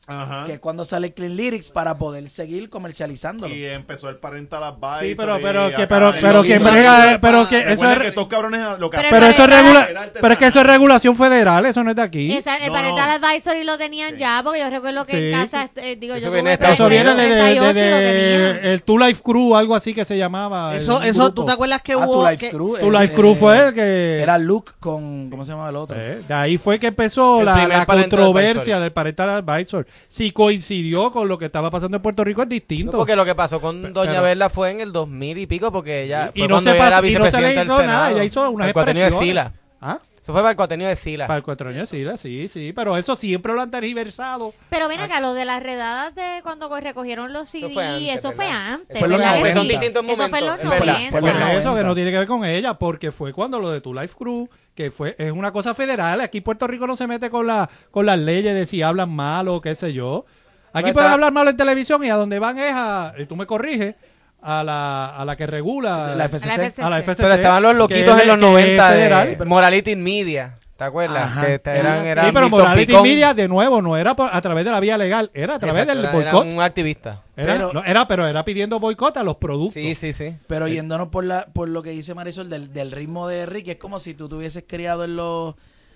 Ajá. 0.09 0.45
Que 0.45 0.53
es 0.53 0.59
cuando 0.59 0.85
sale 0.85 1.13
Clean 1.13 1.35
Lyrics 1.35 1.69
para 1.69 1.97
poder 1.97 2.29
seguir 2.29 2.69
comercializándolo. 2.69 3.53
Y 3.53 3.65
empezó 3.65 4.07
el 4.09 4.15
parental 4.15 4.63
advice. 4.63 5.09
Sí, 5.09 5.15
pero, 5.15 5.37
pero, 5.41 5.67
que, 5.75 5.85
pero, 5.85 6.13
pero 6.21 6.41
brega, 6.41 7.19
pero 7.21 7.47
que 7.49 7.59
eso 7.73 7.91
es, 7.91 7.97
que 7.99 8.07
estos 8.07 8.27
cabrones 8.27 8.79
lo 8.79 8.89
que 8.89 8.97
Pero 9.09 9.25
es 9.27 9.37
regula, 9.37 9.87
pero 10.19 10.33
es 10.33 10.39
que 10.39 10.45
eso 10.47 10.61
es 10.61 10.65
regulación 10.65 11.15
federal, 11.17 11.65
eso 11.65 11.83
no 11.83 11.89
es 11.89 11.95
de 11.97 12.01
aquí. 12.01 12.31
Esa- 12.31 12.55
el 12.57 12.67
No, 12.67 12.73
parental 12.73 13.19
no. 13.21 13.27
advisory 13.27 13.63
lo 13.65 13.77
tenían 13.77 14.11
Sí. 14.11 14.19
ya, 14.19 14.39
porque 14.43 14.59
yo 14.61 14.69
recuerdo 14.69 15.03
que 15.05 15.11
Sí. 15.11 15.25
en 15.25 15.31
casa, 15.33 15.69
eh, 15.75 15.97
digo, 15.97 16.15
Eso 16.15 16.25
yo 16.27 16.31
viene 16.31 16.51
de 16.51 16.57
tuve 16.57 16.67
Estados 16.71 16.79
Eso 16.79 16.89
viene 16.89 17.13
de, 17.15 17.21
de- 17.23 17.35
38 17.41 17.73
de- 17.73 17.85
y 17.87 17.89
lo 17.89 17.97
de- 17.97 18.13
tenían. 18.53 18.71
el 18.73 18.83
Two 18.83 18.97
Life 18.99 19.21
Crew, 19.21 19.55
algo 19.55 19.75
así 19.75 19.93
que 19.93 20.05
se 20.05 20.17
llamaba. 20.17 20.73
Eso, 20.75 21.01
eso, 21.01 21.23
grupo. 21.25 21.33
¿tú 21.33 21.45
te 21.45 21.51
acuerdas 21.51 21.81
que 21.81 21.93
Ah, 21.93 21.97
hubo? 21.97 22.23
Tu 22.23 22.29
Life 22.29 22.37
que- 22.37 22.49
Crew. 22.51 22.77
Tu 22.79 22.87
eh, 22.87 22.91
Life 23.01 23.13
Crew 23.13 23.35
fue 23.35 23.67
el 23.67 23.73
que... 23.73 24.19
Era 24.21 24.37
Luke 24.37 24.71
con. 24.79 25.29
¿Cómo 25.29 25.43
se 25.43 25.51
llama 25.51 25.67
el 25.69 25.75
otro? 25.75 25.97
Eh, 25.99 26.21
de 26.25 26.33
ahí 26.33 26.57
fue 26.57 26.79
que 26.79 26.87
empezó 26.87 27.43
la, 27.43 27.85
controversia 27.85 28.61
advisory. 28.77 28.81
del 28.83 28.91
parental 28.91 29.29
advisor. 29.29 29.85
Si 30.07 30.31
coincidió 30.31 31.11
con 31.11 31.27
lo 31.27 31.37
que 31.37 31.45
estaba 31.45 31.69
pasando 31.71 31.97
en 31.97 32.03
Puerto 32.03 32.23
Rico 32.23 32.41
es 32.41 32.47
No, 32.47 32.53
distinto. 32.53 32.91
porque 32.97 33.15
lo 33.15 33.25
que 33.25 33.35
pasó 33.35 33.59
con 33.59 33.93
Doña 33.93 34.21
Verla 34.21 34.49
fue 34.49 34.71
en 34.71 34.81
el 34.81 34.91
2000 34.91 35.37
y 35.37 35.45
pico, 35.47 35.71
porque 35.71 36.03
ella 36.03 36.31
Y 36.33 36.41
no 36.43 36.47
cuando 36.55 36.71
se 36.71 36.75
ella 36.77 36.87
era 36.87 36.95
pasó- 36.97 37.05
y 37.07 37.13
no 37.13 37.19
se 37.19 37.19
le 37.19 37.27
vicepresidenta 37.27 37.59
del 37.59 37.67
hizo 37.67 37.77
nada, 37.87 37.99
Senado. 37.99 38.15
ella 38.15 38.23
hizo 38.25 38.49
unas 38.51 38.73
cuatrienio 38.73 39.03
de 39.03 39.07
expresiones. 39.09 39.43
Sila. 39.51 39.53
¿Ah? 39.81 39.99
Eso 40.27 40.33
fue 40.33 40.41
para 40.41 40.49
el 40.51 40.57
cuatrienio 40.57 40.89
de 40.89 40.97
Sila. 40.97 41.25
Para 41.25 41.37
el 41.37 41.43
cuatro 41.43 41.69
años, 41.69 41.87
sí, 41.87 42.03
sí, 42.17 42.49
sí, 42.49 42.73
pero 42.73 42.97
eso 42.97 43.15
siempre 43.15 43.53
lo 43.53 43.61
han 43.61 43.71
tergiversado. 43.71 44.53
Pero 44.69 44.89
ven 44.89 44.99
acá, 44.99 45.21
lo 45.21 45.33
de 45.33 45.45
las 45.45 45.63
redadas 45.63 46.13
de 46.15 46.41
cuando 46.43 46.67
co- 46.67 46.81
recogieron 46.81 47.31
los 47.31 47.47
CD, 47.47 47.67
Eso 47.67 47.73
fue 47.73 47.85
antes, 47.85 48.15
eso 48.17 48.31
fue 48.33 48.47
antes. 48.49 48.99
Fue 48.99 49.05
en 49.05 49.11
los 49.11 49.19
¿verdad 49.19 49.33
que 49.35 49.39
90. 49.39 49.47
sí? 49.47 49.57
Son 49.57 49.67
distintos 49.69 50.03
Eso 50.03 50.15
fue 50.17 50.25
en 50.25 50.31
momentos, 50.31 50.51
los 50.51 50.63
es 50.65 50.69
verdad. 50.69 50.93
90. 50.95 51.09
Fue 51.11 51.19
en 51.19 51.21
Pues 51.23 51.33
los 51.33 51.41
eso 51.43 51.49
90. 51.69 51.75
que 51.79 51.83
no 51.87 51.95
tiene 51.95 52.11
que 52.11 52.17
ver 52.17 52.27
con 52.27 52.43
ella, 52.43 52.73
porque 52.73 53.11
fue 53.13 53.31
cuando 53.31 53.59
lo 53.61 53.69
de 53.71 53.79
Tu 53.79 53.93
Life 53.93 54.15
Crew, 54.19 54.49
que 54.75 54.91
fue 54.91 55.15
es 55.17 55.31
una 55.31 55.53
cosa 55.53 55.73
federal. 55.73 56.19
Aquí 56.19 56.41
Puerto 56.41 56.67
Rico 56.67 56.87
no 56.87 56.97
se 56.97 57.07
mete 57.07 57.29
con 57.29 57.47
la 57.47 57.69
con 57.91 58.05
las 58.05 58.19
leyes 58.19 58.53
de 58.53 58.65
si 58.65 58.81
hablan 58.81 59.09
mal 59.09 59.47
o 59.47 59.61
qué 59.61 59.75
sé 59.75 59.93
yo. 59.93 60.25
Aquí 60.73 60.83
Pero 60.83 60.93
pueden 60.95 61.05
está- 61.07 61.13
hablar 61.13 61.31
mal 61.31 61.47
en 61.47 61.55
televisión 61.55 62.03
y 62.03 62.09
a 62.09 62.15
donde 62.15 62.37
van 62.39 62.57
es 62.59 62.73
a, 62.75 63.13
y 63.17 63.25
tú 63.27 63.37
me 63.37 63.45
corriges, 63.45 63.95
a 64.41 64.63
la, 64.63 65.07
a 65.17 65.25
la 65.25 65.35
que 65.35 65.47
regula 65.47 66.15
La 66.15 66.25
A 66.25 66.29
FCC. 66.29 66.45
la 66.45 66.53
FCC. 66.55 66.79
a 66.83 66.89
la 66.89 66.99
FCC, 66.99 67.17
Pero 67.23 67.33
estaban 67.33 67.63
los 67.63 67.75
loquitos 67.75 68.15
es- 68.17 68.21
en 68.23 68.27
los 68.27 68.37
que 68.37 68.45
es 68.45 68.51
90 68.77 68.89
federal. 68.89 69.37
de 69.37 69.45
Morality 69.45 69.95
Media. 69.95 70.57
¿Te 70.77 70.83
acuerdas? 70.83 71.23
Ajá. 71.23 71.45
Que 71.47 71.53
eran, 71.71 72.03
Sí, 72.03 72.07
eran 72.09 72.25
Sí, 72.27 72.31
pero 72.35 72.49
Morality 72.51 72.85
Picón. 72.85 73.01
Media, 73.01 73.33
de 73.33 73.47
nuevo, 73.47 73.81
no 73.81 73.97
era 73.97 74.15
por- 74.15 74.29
a 74.31 74.39
través 74.41 74.63
de 74.63 74.69
la 74.69 74.79
vía 74.79 74.95
legal, 74.95 75.31
era 75.33 75.55
a 75.55 75.59
través 75.59 75.81
Exacto, 75.83 76.01
del 76.01 76.05
era- 76.13 76.21
era 76.21 76.31
boicot. 76.33 76.45
un 76.53 76.61
activista. 76.61 77.21
Era, 77.35 77.53
Pero- 77.53 77.73
no, 77.73 77.83
era, 77.83 78.07
pero 78.07 78.27
era 78.27 78.45
pidiendo 78.45 78.79
boicot 78.79 79.17
a 79.17 79.23
los 79.23 79.37
productos. 79.37 79.73
Sí, 79.73 79.95
sí, 79.95 80.13
sí. 80.13 80.35
Pero 80.45 80.67
yéndonos 80.67 81.07
por 81.07 81.23
la 81.23 81.47
por 81.51 81.67
lo 81.67 81.81
que 81.81 81.89
dice 81.89 82.13
Marisol 82.13 82.49
del, 82.51 82.71
del 82.73 82.91
ritmo 82.91 83.27
de 83.27 83.47
Ricky, 83.47 83.71
es 83.71 83.77
como 83.77 83.99
si 83.99 84.13
tú 84.13 84.29
te 84.29 84.35
hubieses 84.35 84.65
criado 84.67 85.03
en 85.03 85.15
los 85.15 85.55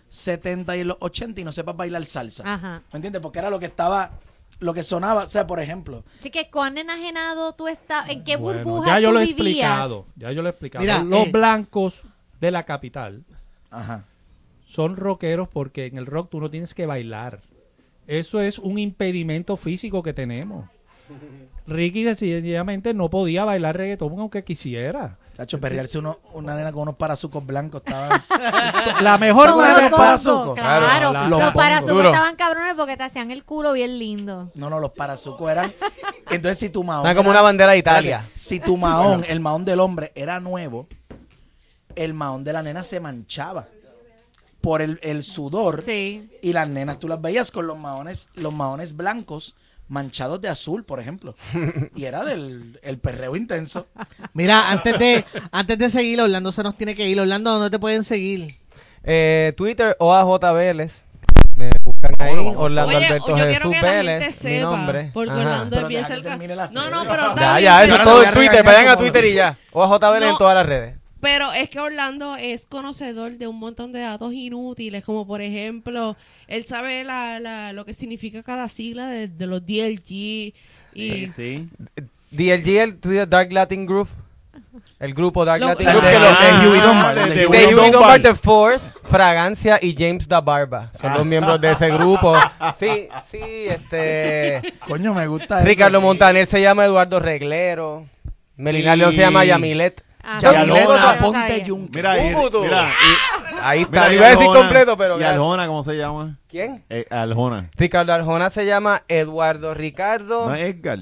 70 0.09 0.75
y 0.75 0.81
en 0.81 0.87
los 0.87 0.97
80 0.99 1.41
y 1.41 1.43
no 1.43 1.51
sepas 1.51 1.75
bailar 1.77 2.03
salsa. 2.05 2.43
Ajá. 2.45 2.81
¿Me 2.91 2.97
entiendes? 2.97 3.21
Porque 3.21 3.37
era 3.37 3.51
lo 3.51 3.59
que 3.59 3.67
estaba, 3.67 4.09
lo 4.61 4.73
que 4.73 4.83
sonaba. 4.83 5.25
O 5.25 5.29
sea, 5.29 5.45
por 5.47 5.59
ejemplo, 5.59 6.05
Así 6.19 6.29
que 6.29 6.49
cuán 6.49 6.77
enajenado 6.77 7.53
tú 7.53 7.67
estás, 7.67 8.09
en 8.09 8.23
qué 8.23 8.37
Bueno, 8.37 8.63
burbuja 8.63 8.87
ya 8.87 8.99
yo 8.99 9.09
tú 9.09 9.13
lo 9.15 9.19
he 9.19 9.25
vivías. 9.25 9.47
explicado, 9.47 10.05
ya 10.15 10.31
yo 10.31 10.41
lo 10.41 10.47
he 10.47 10.51
explicado. 10.51 10.81
Mira, 10.83 11.03
los 11.03 11.27
eh, 11.27 11.31
blancos 11.31 12.03
de 12.39 12.51
la 12.51 12.63
capital 12.63 13.23
ajá. 13.69 14.05
son 14.65 14.95
rockeros 14.95 15.49
porque 15.49 15.87
en 15.87 15.97
el 15.97 16.05
rock 16.05 16.29
tú 16.29 16.39
no 16.39 16.49
tienes 16.49 16.73
que 16.73 16.85
bailar. 16.85 17.41
Eso 18.07 18.39
es 18.41 18.59
un 18.59 18.77
impedimento 18.77 19.57
físico 19.57 20.03
que 20.03 20.13
tenemos. 20.13 20.69
Ricky 21.67 22.03
sencillamente 22.15 22.93
no 22.93 23.09
podía 23.09 23.45
bailar 23.45 23.77
reggaetón 23.77 24.19
aunque 24.19 24.43
quisiera. 24.43 25.17
Chacho, 25.41 25.59
perrearse 25.59 25.97
uno, 25.97 26.19
una 26.33 26.55
nena 26.55 26.71
con 26.71 26.83
unos 26.83 26.95
parazucos 26.97 27.43
blancos 27.43 27.81
estaba. 27.83 28.23
La 29.01 29.17
mejor 29.17 29.49
Como 29.49 29.61
¿Alguna 29.63 29.69
los 29.73 29.77
de 29.83 29.89
los 29.89 29.99
parazucos? 29.99 30.53
Claro, 30.55 30.85
Claro, 30.85 31.13
la- 31.13 31.27
los 31.27 31.39
los 31.39 31.53
parazucos 31.53 32.05
estaban 32.05 32.35
cabrones 32.35 32.75
porque 32.75 32.95
te 32.95 33.03
hacían 33.03 33.31
el 33.31 33.43
culo 33.43 33.73
bien 33.73 33.97
lindo. 33.97 34.51
No, 34.53 34.69
no, 34.69 34.79
los 34.79 34.91
parazucos 34.91 35.49
eran. 35.49 35.73
Entonces, 36.29 36.59
si 36.59 36.69
tu 36.69 36.83
mahón. 36.83 37.07
Era 37.07 37.15
como 37.15 37.31
una 37.31 37.41
bandera 37.41 37.71
de 37.71 37.79
Italia. 37.79 38.17
Espérate, 38.17 38.39
si 38.39 38.59
tu 38.59 38.77
mahón, 38.77 39.25
el 39.27 39.39
mahón 39.39 39.65
del 39.65 39.79
hombre, 39.79 40.11
era 40.13 40.39
nuevo, 40.39 40.87
el 41.95 42.13
mahón 42.13 42.43
de 42.43 42.53
la 42.53 42.61
nena 42.61 42.83
se 42.83 42.99
manchaba 42.99 43.67
por 44.61 44.83
el, 44.83 44.99
el 45.01 45.23
sudor. 45.23 45.81
Sí. 45.81 46.29
Y 46.43 46.53
las 46.53 46.67
nenas 46.67 46.99
tú 46.99 47.07
las 47.07 47.19
veías 47.19 47.49
con 47.49 47.65
los 47.65 47.79
mahones, 47.79 48.29
los 48.35 48.53
mahones 48.53 48.95
blancos 48.95 49.55
manchados 49.91 50.41
de 50.41 50.47
azul, 50.49 50.83
por 50.85 50.99
ejemplo. 50.99 51.35
Y 51.95 52.05
era 52.05 52.23
del 52.23 52.79
el 52.81 52.97
perreo 52.97 53.35
intenso. 53.35 53.87
Mira, 54.33 54.71
antes 54.71 54.97
de, 54.97 55.25
antes 55.51 55.77
de 55.77 55.89
seguir, 55.89 56.21
Orlando 56.21 56.51
se 56.51 56.63
nos 56.63 56.75
tiene 56.77 56.95
que 56.95 57.07
ir. 57.07 57.19
Orlando, 57.19 57.51
¿dónde 57.51 57.69
te 57.69 57.77
pueden 57.79 58.03
seguir? 58.03 58.47
Eh, 59.03 59.53
Twitter, 59.57 59.95
OAJ 59.99 60.53
Vélez. 60.53 61.03
Me 61.55 61.69
buscan 61.83 62.13
ahí. 62.19 62.33
Orlando 62.55 62.95
Oye, 62.97 63.05
Alberto 63.05 63.27
yo 63.27 63.35
quiero 63.35 63.53
Jesús 63.53 63.71
que 63.73 63.81
la 63.81 63.91
Vélez. 63.91 64.23
gente 64.23 64.49
mi 64.49 64.55
sepa, 64.55 64.71
nombre. 64.71 65.11
porque 65.13 65.31
Ajá. 65.31 65.39
Orlando 65.41 65.87
Pero 65.87 66.21
termine 66.23 66.55
la 66.55 66.67
No, 66.69 66.89
no, 66.89 67.03
pero 67.07 67.29
está 67.29 67.41
Ya, 67.41 67.57
bien, 67.57 67.63
ya, 67.63 67.83
eso 67.83 67.95
es 67.95 68.03
todo 68.03 68.23
en 68.23 68.31
Twitter. 68.31 68.63
Vayan 68.63 68.87
a 68.87 68.97
Twitter 68.97 69.25
y 69.25 69.33
ya. 69.33 69.57
OAJ 69.73 69.99
Vélez 70.13 70.23
en 70.23 70.29
No. 70.31 70.37
todas 70.37 70.55
las 70.55 70.65
redes. 70.65 70.95
Pero 71.21 71.53
es 71.53 71.69
que 71.69 71.79
Orlando 71.79 72.35
es 72.35 72.65
conocedor 72.65 73.37
de 73.37 73.47
un 73.47 73.59
montón 73.59 73.91
de 73.91 73.99
datos 74.01 74.33
inútiles, 74.33 75.05
como 75.05 75.25
por 75.27 75.39
ejemplo, 75.41 76.17
él 76.47 76.65
sabe 76.65 77.03
la, 77.03 77.39
la, 77.39 77.73
lo 77.73 77.85
que 77.85 77.93
significa 77.93 78.41
cada 78.43 78.67
sigla 78.69 79.07
de, 79.07 79.27
de 79.27 79.45
los 79.47 79.61
DLG. 79.65 80.53
y 80.95 81.27
sí. 81.29 81.69
DLG, 82.31 82.67
el 82.77 82.97
Twitter 82.99 83.29
Dark 83.29 83.51
Latin 83.53 83.85
Group. 83.85 84.09
El 84.99 85.13
grupo 85.13 85.45
Dark 85.45 85.61
Lo- 85.61 85.67
Latin 85.67 85.85
la- 85.85 85.91
Group. 85.93 86.03
de- 86.05 86.09
que 86.11 86.19
de 86.19 86.63
lo- 86.65 86.71
Huey 86.71 86.81
Dunbar, 86.81 87.15
de- 87.29 87.47
Huey 87.47 87.65
Dunbar. 87.71 87.91
Dunbar 87.91 88.21
the 88.21 88.35
Fourth, 88.35 88.81
Fragancia 89.03 89.79
y 89.81 89.95
James 89.97 90.27
da 90.27 90.41
Barba. 90.41 90.91
Son 90.99 91.13
los 91.13 91.25
miembros 91.25 91.59
de 91.61 91.71
ese 91.71 91.89
grupo. 91.91 92.35
Sí, 92.77 93.07
sí, 93.29 93.39
este. 93.67 94.61
Coño, 94.87 95.13
me 95.13 95.27
gusta 95.27 95.59
eso. 95.59 95.67
Ricardo 95.67 96.01
Montaner 96.01 96.45
se 96.45 96.61
llama 96.61 96.85
Eduardo 96.85 97.19
Reglero. 97.19 98.05
Melina 98.57 98.95
Y- 98.95 98.99
León 98.99 99.13
se 99.13 99.21
llama 99.21 99.45
Yamilet. 99.45 100.03
Ah, 100.23 100.37
Ya, 100.39 100.51
no, 100.53 100.65
Milet 100.65 100.83
no, 100.87 100.97
no 100.97 101.07
Aponte 101.09 101.39
sabía. 101.39 101.63
Yunque. 101.63 101.95
Mira, 101.97 102.15
Cúcuto. 102.17 102.61
mira, 102.63 102.91
Ahí 103.63 103.79
y- 103.79 103.83
está. 103.83 104.01
mira, 104.09 104.13
iba 104.13 104.25
a 104.25 104.29
decir 104.29 104.43
Aljona- 104.47 104.59
completo, 104.59 104.97
pero. 104.97 105.19
¿Y. 105.19 105.23
Aljona 105.23 105.67
cómo 105.67 105.83
se 105.83 105.97
llama? 105.97 106.37
¿Quién? 106.47 106.83
Eh, 106.89 107.05
Aljona. 107.09 107.69
Ricardo 107.77 108.13
Arjona 108.13 108.49
se 108.49 108.65
llama 108.65 109.03
Eduardo 109.07 109.73
Ricardo. 109.73 110.47
No 110.49 110.55
es 110.55 110.61
Edgar. 110.61 110.99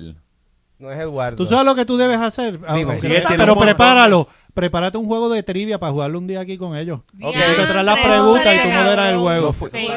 No 0.78 0.92
es 0.92 1.00
Eduardo. 1.00 1.36
¿Tú 1.38 1.46
sabes 1.46 1.66
lo 1.66 1.76
que 1.76 1.86
tú 1.86 1.98
debes 1.98 2.20
hacer? 2.20 2.60
Dime. 2.74 2.96
Sí, 3.02 3.08
tiene 3.08 3.24
pero 3.38 3.58
prepáralo. 3.58 4.28
Prepárate 4.54 4.98
un 4.98 5.06
juego 5.08 5.30
de 5.30 5.44
trivia 5.44 5.78
para 5.80 5.92
jugarlo 5.92 6.18
un 6.18 6.28
día 6.28 6.40
aquí 6.42 6.58
con 6.58 6.76
ellos. 6.76 7.02
Ok. 7.22 7.34
Tú 7.34 7.56
te 7.62 7.66
traes 7.68 7.86
las 7.86 8.00
preguntas 8.00 8.56
y 8.56 8.60
tú 8.60 8.70
moderas 8.70 9.10
el 9.10 9.18
juego. 9.18 9.56
Sí. 9.72 9.88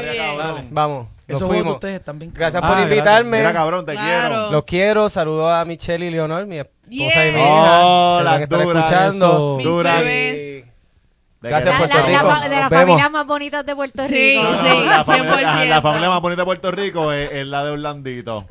Vamos. 0.71 1.07
Esos 1.29 1.43
juegos 1.43 1.57
de 1.57 1.63
fuimos. 1.63 1.75
ustedes 1.77 2.03
bien 2.19 2.33
Gracias 2.35 2.63
Ah, 2.63 2.67
por 2.67 2.77
gracias. 2.77 2.93
invitarme. 2.99 3.39
Mira, 3.39 3.53
cabrón, 3.53 3.87
te 3.87 3.93
Claro. 3.93 4.29
quiero. 4.35 4.51
Los 4.51 4.65
quiero. 4.65 5.09
Saludos 5.09 5.51
a 5.53 5.65
Michelle 5.65 6.05
y 6.07 6.11
Leonor, 6.11 6.47
mi 6.47 6.59
esposa 6.59 6.82
y 6.97 7.01
mi 7.01 7.07
hija. 7.41 7.81
Oh, 7.87 8.21
las 8.23 8.49
duras, 8.49 8.67
escuchando. 8.67 9.27
eso. 9.27 9.57
Mis 9.57 9.67
Dura. 9.67 9.97
bebés. 9.99 10.65
De 11.41 11.49
Gracias, 11.49 11.73
La, 11.73 11.79
Puerto 11.79 11.97
la- 11.99 12.07
Rico. 12.07 12.19
de 12.19 12.31
Nos 12.31 12.51
las 12.51 12.71
vemos. 12.71 12.87
familias 12.87 13.11
más 13.11 13.27
bonitas 13.27 13.67
de 13.67 13.75
Puerto 13.75 14.07
Sí, 14.07 14.15
Rico. 14.15 14.43
No, 14.45 14.53
no, 14.53 14.59
sí. 14.81 14.87
la, 14.87 15.05
familia, 15.05 15.35
100%. 15.57 15.69
la 15.69 15.83
familia 15.83 16.09
más 16.09 16.21
bonita 16.23 16.43
de 16.43 16.47
Puerto 16.47 16.71
Rico 16.71 17.13
es, 17.13 17.33
es 17.33 17.47
la 17.47 17.65
de 17.65 17.71
Orlandito. 17.73 18.47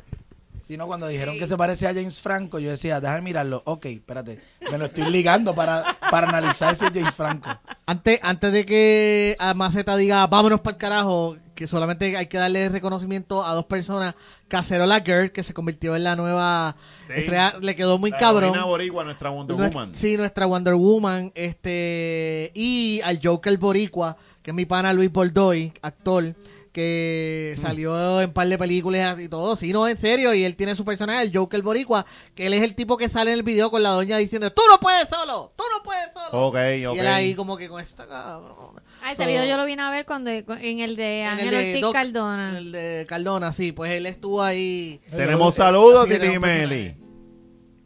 Si 0.66 0.76
no, 0.76 0.86
cuando 0.86 1.08
dijeron 1.08 1.38
que 1.38 1.46
se 1.46 1.56
parece 1.56 1.86
a 1.88 1.94
James 1.94 2.20
Franco, 2.20 2.58
yo 2.58 2.70
decía, 2.70 3.00
déjame 3.00 3.22
mirarlo. 3.22 3.62
Ok, 3.66 3.86
espérate. 3.86 4.40
Me 4.70 4.78
lo 4.78 4.84
estoy 4.86 5.10
ligando 5.10 5.54
para, 5.54 5.96
para 6.10 6.28
analizar 6.28 6.76
si 6.76 6.84
es 6.86 6.92
James 6.94 7.14
Franco. 7.14 7.50
Antes, 7.86 8.20
antes 8.22 8.52
de 8.52 8.64
que 8.66 9.36
a 9.38 9.54
Maceta 9.54 9.96
diga 9.96 10.26
vámonos 10.28 10.60
para 10.60 10.74
el 10.74 10.78
carajo, 10.78 11.36
que 11.62 11.68
solamente 11.68 12.16
hay 12.16 12.26
que 12.26 12.38
darle 12.38 12.68
reconocimiento 12.68 13.44
a 13.44 13.54
dos 13.54 13.66
personas. 13.66 14.16
Cacerola 14.48 15.00
Girl, 15.00 15.30
que 15.30 15.44
se 15.44 15.54
convirtió 15.54 15.94
en 15.94 16.02
la 16.02 16.16
nueva 16.16 16.74
Sí. 17.06 17.12
estrella, 17.14 17.54
le 17.60 17.76
quedó 17.76 17.98
muy 17.98 18.10
La 18.10 18.16
cabrón. 18.16 18.52
boricua, 18.64 19.04
nuestra 19.04 19.30
Wonder 19.30 19.56
Woman. 19.56 19.94
Sí, 19.94 20.16
nuestra 20.16 20.46
Wonder 20.46 20.74
Woman. 20.74 21.30
Este, 21.36 22.50
y 22.54 23.00
al 23.04 23.20
Joker 23.22 23.56
Boricua, 23.58 24.16
que 24.42 24.50
es 24.50 24.54
mi 24.56 24.64
pana 24.66 24.92
Luis 24.92 25.12
Boldoy, 25.12 25.72
actor, 25.82 26.34
que 26.72 27.54
salió 27.60 28.20
en 28.20 28.28
un 28.28 28.32
par 28.34 28.48
de 28.48 28.56
películas 28.58 29.20
y 29.20 29.28
todo. 29.28 29.56
Sí, 29.56 29.72
no, 29.72 29.86
en 29.86 29.98
serio. 29.98 30.32
Y 30.34 30.44
él 30.44 30.56
tiene 30.56 30.74
su 30.74 30.84
personaje, 30.84 31.22
el 31.22 31.36
Joker 31.36 31.60
Boricua, 31.62 32.06
que 32.34 32.46
él 32.46 32.54
es 32.54 32.62
el 32.62 32.74
tipo 32.74 32.96
que 32.96 33.08
sale 33.08 33.30
en 33.32 33.38
el 33.38 33.42
video 33.42 33.70
con 33.70 33.82
la 33.82 33.90
doña 33.90 34.16
diciendo: 34.16 34.50
Tú 34.50 34.62
no 34.70 34.78
puedes 34.80 35.08
solo, 35.08 35.50
tú 35.54 35.64
no 35.76 35.82
puedes 35.82 36.10
solo. 36.14 36.46
Ok, 36.48 36.54
ok. 36.54 36.96
Y 36.96 36.98
él 36.98 37.06
ahí 37.06 37.34
como 37.34 37.56
que 37.56 37.68
con 37.68 37.80
esta 37.80 38.06
cabrón. 38.08 38.80
Ah, 39.02 39.12
ese 39.12 39.22
So- 39.22 39.28
video 39.28 39.44
yo 39.44 39.56
lo 39.56 39.64
vine 39.66 39.82
a 39.82 39.90
ver 39.90 40.06
cuando 40.06 40.30
en 40.30 40.78
el 40.80 40.96
de 40.96 41.22
En 41.22 41.26
Ángel 41.28 41.54
Ortiz 41.54 41.80
Doc- 41.80 41.92
Cardona. 41.92 42.56
El 42.58 42.72
de 42.72 43.04
Cardona, 43.08 43.52
sí. 43.52 43.72
Pues 43.72 43.90
él 43.92 44.06
estuvo 44.06 44.42
ahí. 44.42 45.00
Tenemos 45.10 45.54
saludos, 45.56 46.06
Titi 46.06 46.20
tenemos 46.20 46.40
Meli. 46.48 46.94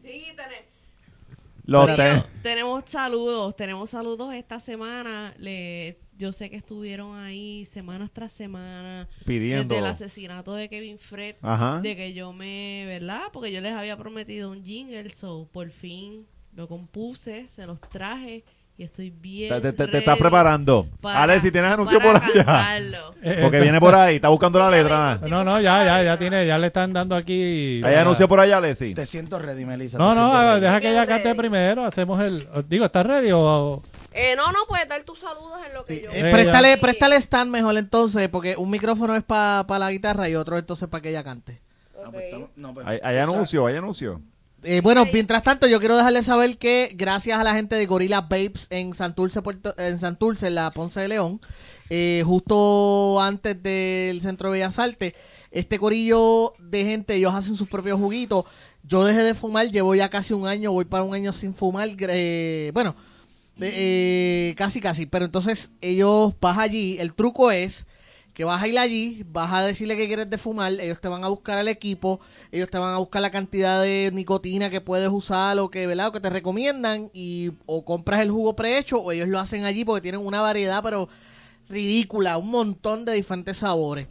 Sí, 0.04 0.26
tenés- 0.36 0.66
Los 1.64 1.88
Espérate. 1.88 2.20
te- 2.20 2.38
Tenemos 2.42 2.84
saludos, 2.86 3.56
tenemos 3.56 3.90
saludos 3.90 4.32
esta 4.34 4.60
semana. 4.60 5.34
Le, 5.38 5.98
yo 6.18 6.32
sé 6.32 6.50
que 6.50 6.56
estuvieron 6.56 7.16
ahí 7.16 7.64
semanas 7.66 8.10
tras 8.12 8.32
semana 8.32 9.08
pidiendo. 9.24 9.74
desde 9.74 9.78
el 9.78 9.86
asesinato 9.90 10.54
de 10.54 10.68
Kevin 10.68 10.98
Fred, 10.98 11.36
Ajá. 11.42 11.80
de 11.80 11.96
que 11.96 12.14
yo 12.14 12.32
me, 12.32 12.84
¿verdad? 12.86 13.22
Porque 13.32 13.52
yo 13.52 13.60
les 13.60 13.72
había 13.72 13.96
prometido 13.96 14.50
un 14.50 14.64
jingle, 14.64 15.10
so 15.10 15.48
por 15.52 15.70
fin 15.70 16.26
lo 16.54 16.68
compuse, 16.68 17.46
se 17.46 17.66
los 17.66 17.80
traje 17.80 18.44
y 18.78 18.84
estoy 18.84 19.10
bien. 19.10 19.60
Te, 19.62 19.72
te- 19.72 19.86
te- 19.86 19.98
estás 19.98 20.18
preparando. 20.18 20.86
para- 21.00 21.22
Ale, 21.22 21.40
si 21.40 21.50
tienes 21.50 21.72
anuncio 21.72 21.98
por 22.00 22.16
allá. 22.16 22.32
cantarlo. 22.44 23.14
Eh, 23.22 23.38
Porque 23.42 23.60
viene 23.60 23.80
por 23.80 23.94
ahí, 23.94 24.16
está 24.16 24.28
buscando 24.28 24.58
la 24.58 24.70
letra. 24.70 25.18
No, 25.28 25.44
no, 25.44 25.60
ya, 25.60 25.84
ya, 25.84 26.02
ya 26.02 26.18
tiene, 26.18 26.46
ya 26.46 26.58
le 26.58 26.66
están 26.68 26.92
dando 26.92 27.16
aquí. 27.16 27.80
¿Hay 27.84 27.94
anuncio 27.94 28.28
por 28.28 28.38
allá, 28.40 28.58
Alessi? 28.58 28.92
Te 28.94 29.06
siento 29.06 29.38
ready, 29.38 29.64
Melissa. 29.64 29.96
No, 29.98 30.14
no, 30.14 30.32
ready. 30.32 30.60
deja 30.60 30.80
que 30.80 30.90
ella 30.90 31.06
cante 31.06 31.34
primero. 31.34 31.84
Hacemos 31.86 32.22
el. 32.22 32.46
Digo, 32.68 32.84
¿estás 32.84 33.06
ready 33.06 33.30
o.? 33.32 33.82
Eh, 34.12 34.34
no, 34.36 34.50
no, 34.52 34.60
puedes 34.68 34.88
dar 34.88 35.02
tus 35.04 35.18
saludos 35.20 35.58
en 35.66 35.74
lo 35.74 35.84
que 35.84 35.94
Sí, 35.96 36.02
yo... 36.04 36.10
eh, 36.10 36.28
Eh, 36.28 36.32
préstale, 36.32 36.76
préstale 36.78 37.16
stand 37.16 37.50
mejor 37.50 37.76
entonces, 37.76 38.28
porque 38.30 38.56
un 38.56 38.70
micrófono 38.70 39.14
es 39.14 39.22
para 39.22 39.64
la 39.78 39.90
guitarra 39.90 40.28
y 40.28 40.34
otro 40.34 40.56
entonces 40.58 40.88
para 40.88 41.02
que 41.02 41.10
ella 41.10 41.22
cante. 41.24 41.60
Ah, 42.02 42.08
pues 42.10 42.24
estamos- 42.24 42.48
no, 42.56 42.72
pues, 42.72 42.86
Hay, 42.86 43.16
anuncio, 43.18 43.66
hay 43.66 43.76
anuncio. 43.76 44.20
Eh, 44.68 44.80
bueno, 44.80 45.04
mientras 45.12 45.44
tanto, 45.44 45.68
yo 45.68 45.78
quiero 45.78 45.96
dejarles 45.96 46.26
saber 46.26 46.58
que 46.58 46.90
gracias 46.96 47.38
a 47.38 47.44
la 47.44 47.54
gente 47.54 47.76
de 47.76 47.86
Gorilla 47.86 48.22
Babes 48.22 48.66
en 48.70 48.94
Santurce, 48.94 49.40
Puerto, 49.40 49.72
en 49.78 50.00
Santurce, 50.00 50.48
en 50.48 50.56
la 50.56 50.72
Ponce 50.72 50.98
de 50.98 51.06
León, 51.06 51.40
eh, 51.88 52.24
justo 52.26 53.20
antes 53.20 53.62
del 53.62 54.20
Centro 54.20 54.48
de 54.48 54.54
Bellas 54.54 54.80
Artes, 54.80 55.14
este 55.52 55.78
corillo 55.78 56.52
de 56.58 56.84
gente, 56.84 57.14
ellos 57.14 57.32
hacen 57.32 57.54
sus 57.54 57.68
propios 57.68 58.00
juguitos. 58.00 58.44
Yo 58.82 59.04
dejé 59.04 59.22
de 59.22 59.34
fumar, 59.34 59.70
llevo 59.70 59.94
ya 59.94 60.08
casi 60.08 60.34
un 60.34 60.48
año, 60.48 60.72
voy 60.72 60.84
para 60.84 61.04
un 61.04 61.14
año 61.14 61.32
sin 61.32 61.54
fumar. 61.54 61.88
eh, 62.00 62.72
bueno, 62.74 62.96
eh, 63.60 64.52
casi, 64.56 64.80
casi. 64.80 65.06
Pero 65.06 65.26
entonces 65.26 65.70
ellos 65.80 66.34
vas 66.40 66.58
allí, 66.58 66.96
el 66.98 67.14
truco 67.14 67.52
es 67.52 67.86
que 68.36 68.44
vas 68.44 68.62
a 68.62 68.68
ir 68.68 68.78
allí, 68.78 69.24
vas 69.32 69.50
a 69.50 69.62
decirle 69.62 69.96
que 69.96 70.08
quieres 70.08 70.28
de 70.28 70.36
fumar, 70.36 70.70
ellos 70.78 71.00
te 71.00 71.08
van 71.08 71.24
a 71.24 71.28
buscar 71.28 71.58
el 71.58 71.68
equipo, 71.68 72.20
ellos 72.52 72.68
te 72.68 72.76
van 72.76 72.92
a 72.92 72.98
buscar 72.98 73.22
la 73.22 73.30
cantidad 73.30 73.80
de 73.80 74.10
nicotina 74.12 74.68
que 74.68 74.82
puedes 74.82 75.08
usar 75.08 75.58
o 75.58 75.70
que, 75.70 75.86
¿verdad? 75.86 76.12
Que 76.12 76.20
te 76.20 76.28
recomiendan 76.28 77.10
y 77.14 77.52
o 77.64 77.82
compras 77.86 78.20
el 78.20 78.30
jugo 78.30 78.54
prehecho 78.54 78.98
o 78.98 79.10
ellos 79.10 79.28
lo 79.28 79.38
hacen 79.38 79.64
allí 79.64 79.86
porque 79.86 80.02
tienen 80.02 80.20
una 80.20 80.42
variedad 80.42 80.82
pero 80.82 81.08
ridícula, 81.70 82.36
un 82.36 82.50
montón 82.50 83.06
de 83.06 83.14
diferentes 83.14 83.56
sabores. 83.56 84.06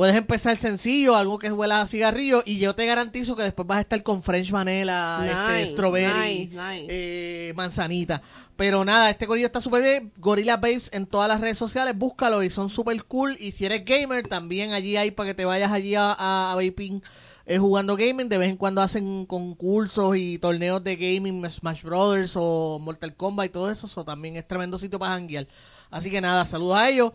Puedes 0.00 0.16
empezar 0.16 0.56
sencillo, 0.56 1.14
algo 1.14 1.38
que 1.38 1.52
huela 1.52 1.82
a 1.82 1.86
cigarrillo 1.86 2.42
y 2.46 2.58
yo 2.58 2.74
te 2.74 2.86
garantizo 2.86 3.36
que 3.36 3.42
después 3.42 3.68
vas 3.68 3.76
a 3.76 3.80
estar 3.82 4.02
con 4.02 4.22
French 4.22 4.50
Vanilla, 4.50 5.58
este, 5.58 5.72
strawberry, 5.72 6.46
nice, 6.46 6.54
nice. 6.54 6.86
eh, 6.88 7.52
manzanita. 7.54 8.22
Pero 8.56 8.82
nada, 8.82 9.10
este 9.10 9.26
corillo 9.26 9.44
está 9.46 9.60
súper 9.60 9.82
bien. 9.82 10.10
Gorilla 10.16 10.56
Babes 10.56 10.88
en 10.94 11.04
todas 11.04 11.28
las 11.28 11.42
redes 11.42 11.58
sociales, 11.58 11.98
búscalo 11.98 12.42
y 12.42 12.48
son 12.48 12.70
súper 12.70 13.04
cool. 13.04 13.36
Y 13.38 13.52
si 13.52 13.66
eres 13.66 13.84
gamer, 13.84 14.26
también 14.26 14.72
allí 14.72 14.96
hay 14.96 15.10
para 15.10 15.28
que 15.28 15.34
te 15.34 15.44
vayas 15.44 15.70
allí 15.70 15.94
a, 15.94 16.14
a, 16.14 16.52
a 16.52 16.54
Vaping 16.54 17.02
eh, 17.44 17.58
jugando 17.58 17.94
gaming. 17.94 18.30
De 18.30 18.38
vez 18.38 18.48
en 18.48 18.56
cuando 18.56 18.80
hacen 18.80 19.26
concursos 19.26 20.16
y 20.16 20.38
torneos 20.38 20.82
de 20.82 20.96
gaming, 20.96 21.44
Smash 21.50 21.82
Brothers 21.82 22.32
o 22.36 22.78
Mortal 22.80 23.14
Kombat 23.14 23.48
y 23.48 23.50
todo 23.50 23.70
eso. 23.70 23.86
Eso 23.86 24.02
también 24.02 24.36
es 24.36 24.48
tremendo 24.48 24.78
sitio 24.78 24.98
para 24.98 25.12
janguear. 25.12 25.46
Así 25.90 26.10
que 26.10 26.22
nada, 26.22 26.46
saludos 26.46 26.78
a 26.78 26.88
ellos. 26.88 27.12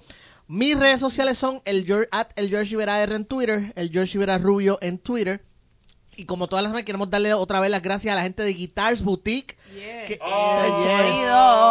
Mis 0.48 0.78
redes 0.78 1.00
sociales 1.00 1.38
son 1.38 1.62
el, 1.66 1.86
at 2.12 2.28
el 2.36 2.50
George 2.50 2.70
Rivera 2.72 3.02
R 3.02 3.16
en 3.16 3.26
Twitter, 3.26 3.74
el 3.76 3.90
George 3.90 4.14
Rivera 4.14 4.38
Rubio 4.38 4.78
en 4.82 5.00
Twitter. 5.00 5.44
Y 6.18 6.26
como 6.26 6.48
todas 6.48 6.64
las 6.64 6.70
semanas 6.72 6.86
queremos 6.86 7.10
darle 7.10 7.34
otra 7.34 7.60
vez 7.60 7.70
las 7.70 7.82
gracias 7.82 8.14
a 8.14 8.16
la 8.16 8.22
gente 8.24 8.42
de 8.44 8.54
Guitars 8.54 9.02
Boutique. 9.02 9.58
Yes. 9.74 10.08
que- 10.08 10.18
Oh, 10.22 10.84
yes. 10.84 10.92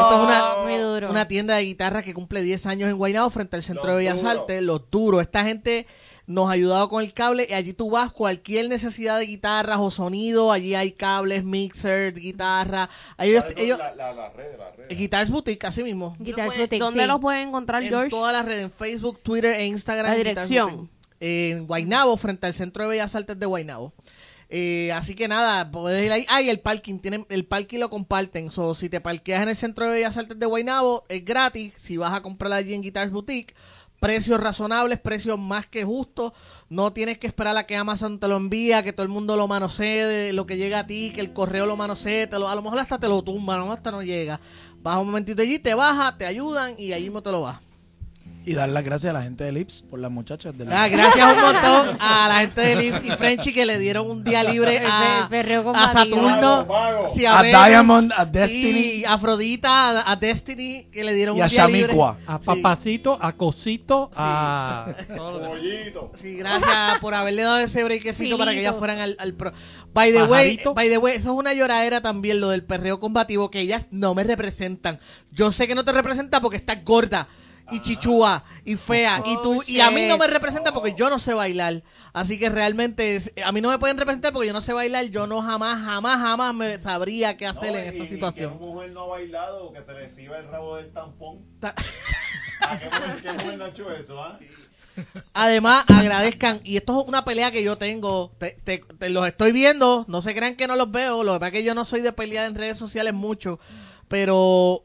Esto 0.03 0.13
es 0.13 0.21
una, 0.21 0.57
Muy 0.65 0.77
duro. 0.77 1.11
una 1.11 1.27
tienda 1.29 1.55
de 1.57 1.63
guitarra 1.65 2.03
que 2.03 2.13
cumple 2.13 2.43
10 2.43 2.67
años 2.67 2.91
en 2.91 2.97
Guaynabo 2.99 3.31
frente 3.31 3.57
al 3.57 3.63
Centro 3.63 3.93
de 3.93 3.97
Bellas 3.97 4.23
Artes, 4.23 4.63
Los 4.63 4.91
Duros. 4.91 5.23
Esta 5.23 5.45
gente 5.45 5.87
nos 6.27 6.49
ha 6.49 6.53
ayudado 6.53 6.89
con 6.89 7.03
el 7.03 7.13
cable 7.13 7.47
y 7.49 7.53
allí 7.53 7.73
tú 7.75 7.91
vas, 7.91 8.11
cualquier 8.13 8.69
necesidad 8.69 9.19
de 9.19 9.27
guitarras 9.27 9.79
o 9.79 9.91
sonido, 9.91 10.53
allí 10.53 10.75
hay 10.75 10.93
cables, 10.93 11.45
mixer, 11.45 12.15
guitarra. 12.15 12.89
Ahí 13.17 13.31
ellos, 13.31 13.45
ellos- 13.57 13.79
Guitars 14.89 15.31
Boutique, 15.31 15.65
así 15.67 15.83
mismo. 15.83 16.17
Guitars 16.19 16.49
¿Dónde- 16.49 16.59
Boutique, 16.61 16.81
¿Dónde 16.83 17.03
sí. 17.03 17.07
los 17.09 17.21
pueden 17.21 17.49
encontrar, 17.49 17.83
En 17.83 17.89
George? 17.89 18.11
todas 18.11 18.33
las 18.33 18.45
redes, 18.45 18.65
en 18.65 18.71
Facebook, 18.71 19.21
Twitter 19.23 19.55
e 19.55 19.67
Instagram. 19.67 20.11
La 20.13 20.17
dirección. 20.17 20.91
En 21.21 21.67
Guaynabo, 21.67 22.17
frente 22.17 22.47
al 22.47 22.55
Centro 22.55 22.85
de 22.85 22.91
Bellas 22.91 23.15
Artes 23.15 23.39
de 23.39 23.47
Guaynabo. 23.47 23.93
Eh, 24.51 24.93
así 24.93 25.15
que 25.15 25.27
nada, 25.27 25.71
puedes 25.71 26.05
ir 26.05 26.13
ahí. 26.13 26.27
Ah, 26.29 26.43
y 26.43 26.51
el 26.51 26.61
parking, 26.61 26.99
tienen, 26.99 27.27
el 27.31 27.47
parking 27.47 27.79
lo 27.79 27.89
comparten. 27.89 28.51
So, 28.53 28.75
si 28.75 28.89
te 28.89 29.01
parqueas 29.01 29.43
en 29.43 29.49
el 29.49 29.57
Centro 29.57 29.87
de 29.87 29.93
Bellas 29.95 30.17
Artes 30.19 30.39
de 30.39 30.47
Guaynabo, 30.47 31.05
es 31.09 31.25
gratis. 31.25 31.73
Si 31.79 31.97
vas 31.97 32.13
a 32.13 32.21
comprar 32.21 32.53
allí 32.53 32.75
en 32.75 32.83
Guitars 32.83 33.11
Boutique, 33.11 33.55
precios 34.05 34.39
razonables, 34.39 35.01
precios 35.01 35.39
más 35.39 35.67
que 35.67 35.83
justos. 35.83 36.35
No 36.69 36.93
tienes 36.93 37.17
que 37.17 37.27
esperar 37.27 37.57
a 37.57 37.67
que 37.67 37.75
Amazon 37.75 38.21
te 38.21 38.29
lo 38.29 38.37
envía, 38.37 38.83
que 38.83 38.93
todo 38.93 39.03
el 39.03 39.09
mundo 39.09 39.35
lo 39.35 39.49
manosee, 39.49 40.31
lo 40.35 40.45
que 40.45 40.59
llega 40.59 40.81
a 40.81 40.87
ti, 40.87 41.11
que 41.15 41.23
el 41.23 41.33
correo 41.33 41.65
lo 41.65 41.75
manosee, 41.75 42.27
te 42.27 42.39
lo, 42.39 42.47
a 42.47 42.55
lo 42.55 42.61
mejor 42.61 42.81
hasta 42.81 42.99
te 42.99 43.09
lo 43.09 43.23
tumba, 43.23 43.55
a 43.55 43.57
lo 43.57 43.63
mejor 43.63 43.79
hasta 43.79 43.91
no 43.93 44.03
llega. 44.03 44.43
Vas 44.83 44.99
un 44.99 45.07
momentito 45.07 45.41
allí, 45.41 45.59
te 45.59 45.73
baja, 45.73 46.19
te 46.19 46.27
ayudan 46.27 46.75
y 46.77 46.93
allí 46.93 47.05
mismo 47.05 47.23
te 47.23 47.31
lo 47.31 47.41
vas. 47.41 47.64
Y 48.47 48.53
dar 48.55 48.69
las 48.69 48.85
gracias 48.85 49.11
a 49.11 49.13
la 49.15 49.23
gente 49.23 49.45
de 49.45 49.53
Lips 49.53 49.81
por 49.83 49.99
las 49.99 50.11
muchachas 50.11 50.57
de 50.59 50.67
la... 50.67 50.83
Ah, 50.83 50.89
gracias 50.89 51.33
un 51.33 51.41
montón 51.41 51.97
a 51.99 52.29
la 52.29 52.41
gente 52.41 52.61
de 52.61 52.77
Lips 52.77 53.01
y 53.05 53.11
Frenchy 53.13 53.55
que 53.55 53.65
le 53.65 53.79
dieron 53.79 54.11
un 54.11 54.23
día 54.23 54.45
libre 54.45 54.83
a. 54.85 55.29
Saturno, 55.93 56.67
sí, 57.15 57.25
A 57.25 57.41
Venus, 57.43 57.65
Diamond, 57.67 58.13
a 58.15 58.25
Destiny. 58.27 58.73
sí, 58.73 59.05
a 59.07 59.15
Afrodita, 59.15 60.01
a, 60.01 60.13
a 60.13 60.17
Destiny 60.17 60.89
que 60.93 61.05
le 61.05 61.15
dieron 61.15 61.37
Y 61.37 61.41
un 61.41 61.45
a 61.47 61.49
día 61.49 61.67
libre. 61.69 61.81
Shamicua. 61.95 62.19
A 62.27 62.39
Sí. 62.39 62.45
papacito, 62.45 63.19
a 63.21 63.33
cosito, 63.33 64.11
a. 64.15 64.95
Sí, 66.21 66.37
gracias 66.37 66.99
por 67.01 67.15
haberle 67.15 67.43
dado 67.43 67.59
ese 67.59 67.83
breakcito 67.85 68.37
para 68.37 68.53
que 68.53 68.61
ellas 68.61 68.75
fueran 68.79 68.99
al, 68.99 69.17
al 69.19 69.35
pro. 69.35 69.53
By 69.95 70.13
the 70.13 70.25
way, 70.25 70.59
by 70.75 70.89
the 70.91 70.99
way, 70.99 71.17
eso 71.17 71.33
es 71.33 71.39
una 71.39 71.53
lloradera 71.55 72.01
también 72.03 72.41
lo 72.41 72.51
del 72.51 72.65
perreo 72.65 73.01
combativo 73.01 73.51
que 73.51 73.61
ellas 73.61 73.87
no 73.91 74.15
me 74.15 74.25
representan. 74.25 74.99
Yo 75.31 75.53
sé 75.53 75.67
que 75.69 75.75
no 75.75 75.85
te 75.85 75.93
representa 75.93 76.41
porque 76.41 76.57
estás 76.57 76.85
gorda 76.85 77.29
y 77.71 77.81
chichúa 77.81 78.45
y 78.65 78.77
fea 78.77 79.23
y 79.25 79.37
tú 79.43 79.63
y 79.67 79.81
a 79.81 79.91
mí 79.91 80.07
no 80.07 80.19
me 80.19 80.27
representa 80.27 80.73
porque 80.73 80.95
yo 80.95 81.11
no 81.11 81.19
sé 81.19 81.35
bailar. 81.35 81.83
Así 82.13 82.39
que 82.39 82.49
realmente 82.49 83.17
es- 83.17 83.33
a 83.45 83.51
mí 83.53 83.61
no 83.61 83.71
me 83.71 83.79
pueden 83.79 83.99
representar 83.99 84.33
porque 84.33 84.47
yo 84.49 84.53
no 84.53 84.61
sé 84.61 84.73
bailar, 84.73 85.07
yo 85.07 85.27
no 85.27 85.43
jamás 85.43 85.83
jamás 85.85 86.21
jamás 86.21 86.55
me 86.55 86.79
sabría 86.79 87.37
qué 87.37 87.47
hacer 87.47 87.75
en 87.75 87.95
esa 87.95 88.07
situación. 88.07 88.59
mujer 88.59 88.91
no 88.93 89.03
ha 89.03 89.07
bailado 89.07 89.73
que 89.73 89.83
se 89.83 89.93
le 89.93 90.05
exhiba 90.05 90.39
el 90.39 90.49
rabo 90.49 90.77
del 90.77 90.93
tampón? 90.93 91.39
Ta- 91.61 91.75
¿A 92.61 92.79
qué 92.79 92.87
mujer, 92.87 93.23
qué 93.23 93.33
mujer 93.33 93.59
no 93.59 93.65
ha 93.65 93.69
hecho 93.69 93.93
eso, 93.93 94.23
ah? 94.23 94.39
Además, 95.33 95.85
agradezcan, 95.89 96.61
y 96.63 96.77
esto 96.77 97.01
es 97.01 97.09
una 97.09 97.25
pelea 97.25 97.51
que 97.51 97.65
yo 97.65 97.77
tengo, 97.77 98.31
te, 98.39 98.53
te- 98.63 98.79
te 98.79 99.11
los 99.11 99.27
estoy 99.27 99.51
viendo, 99.51 100.05
no 100.07 100.23
se 100.23 100.35
crean 100.37 100.55
que 100.55 100.69
no 100.69 100.77
los 100.77 100.93
veo, 100.93 101.25
lo 101.25 101.33
que 101.33 101.41
pasa 101.41 101.49
es 101.49 101.53
que 101.55 101.65
yo 101.65 101.75
no 101.75 101.85
soy 101.85 102.01
de 102.01 102.13
pelear 102.13 102.47
en 102.47 102.55
redes 102.55 102.79
sociales 102.79 103.13
mucho, 103.13 103.59
pero 104.07 104.85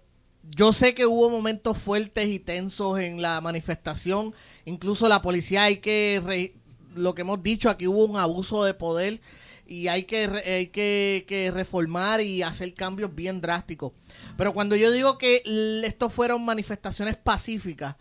yo 0.55 0.73
sé 0.73 0.93
que 0.95 1.05
hubo 1.05 1.29
momentos 1.29 1.77
fuertes 1.77 2.27
y 2.27 2.39
tensos 2.39 2.99
en 2.99 3.21
la 3.21 3.39
manifestación, 3.41 4.33
incluso 4.65 5.07
la 5.07 5.21
policía 5.21 5.63
hay 5.63 5.77
que, 5.77 6.21
re- 6.23 6.53
lo 6.95 7.13
que 7.15 7.21
hemos 7.21 7.41
dicho, 7.43 7.69
aquí 7.69 7.87
hubo 7.87 8.05
un 8.05 8.17
abuso 8.17 8.63
de 8.63 8.73
poder 8.73 9.21
y 9.67 9.87
hay 9.87 10.03
que, 10.03 10.25
hay 10.25 10.67
que, 10.67 11.51
reformar 11.53 12.21
y 12.21 12.41
hacer 12.41 12.73
cambios 12.73 13.13
bien 13.13 13.41
drásticos. 13.41 13.93
Pero 14.37 14.53
cuando 14.53 14.75
yo 14.75 14.91
digo 14.91 15.17
que 15.17 15.43
l- 15.45 15.85
esto 15.87 16.09
fueron 16.09 16.43
manifestaciones 16.45 17.15
pacíficas, 17.17 17.95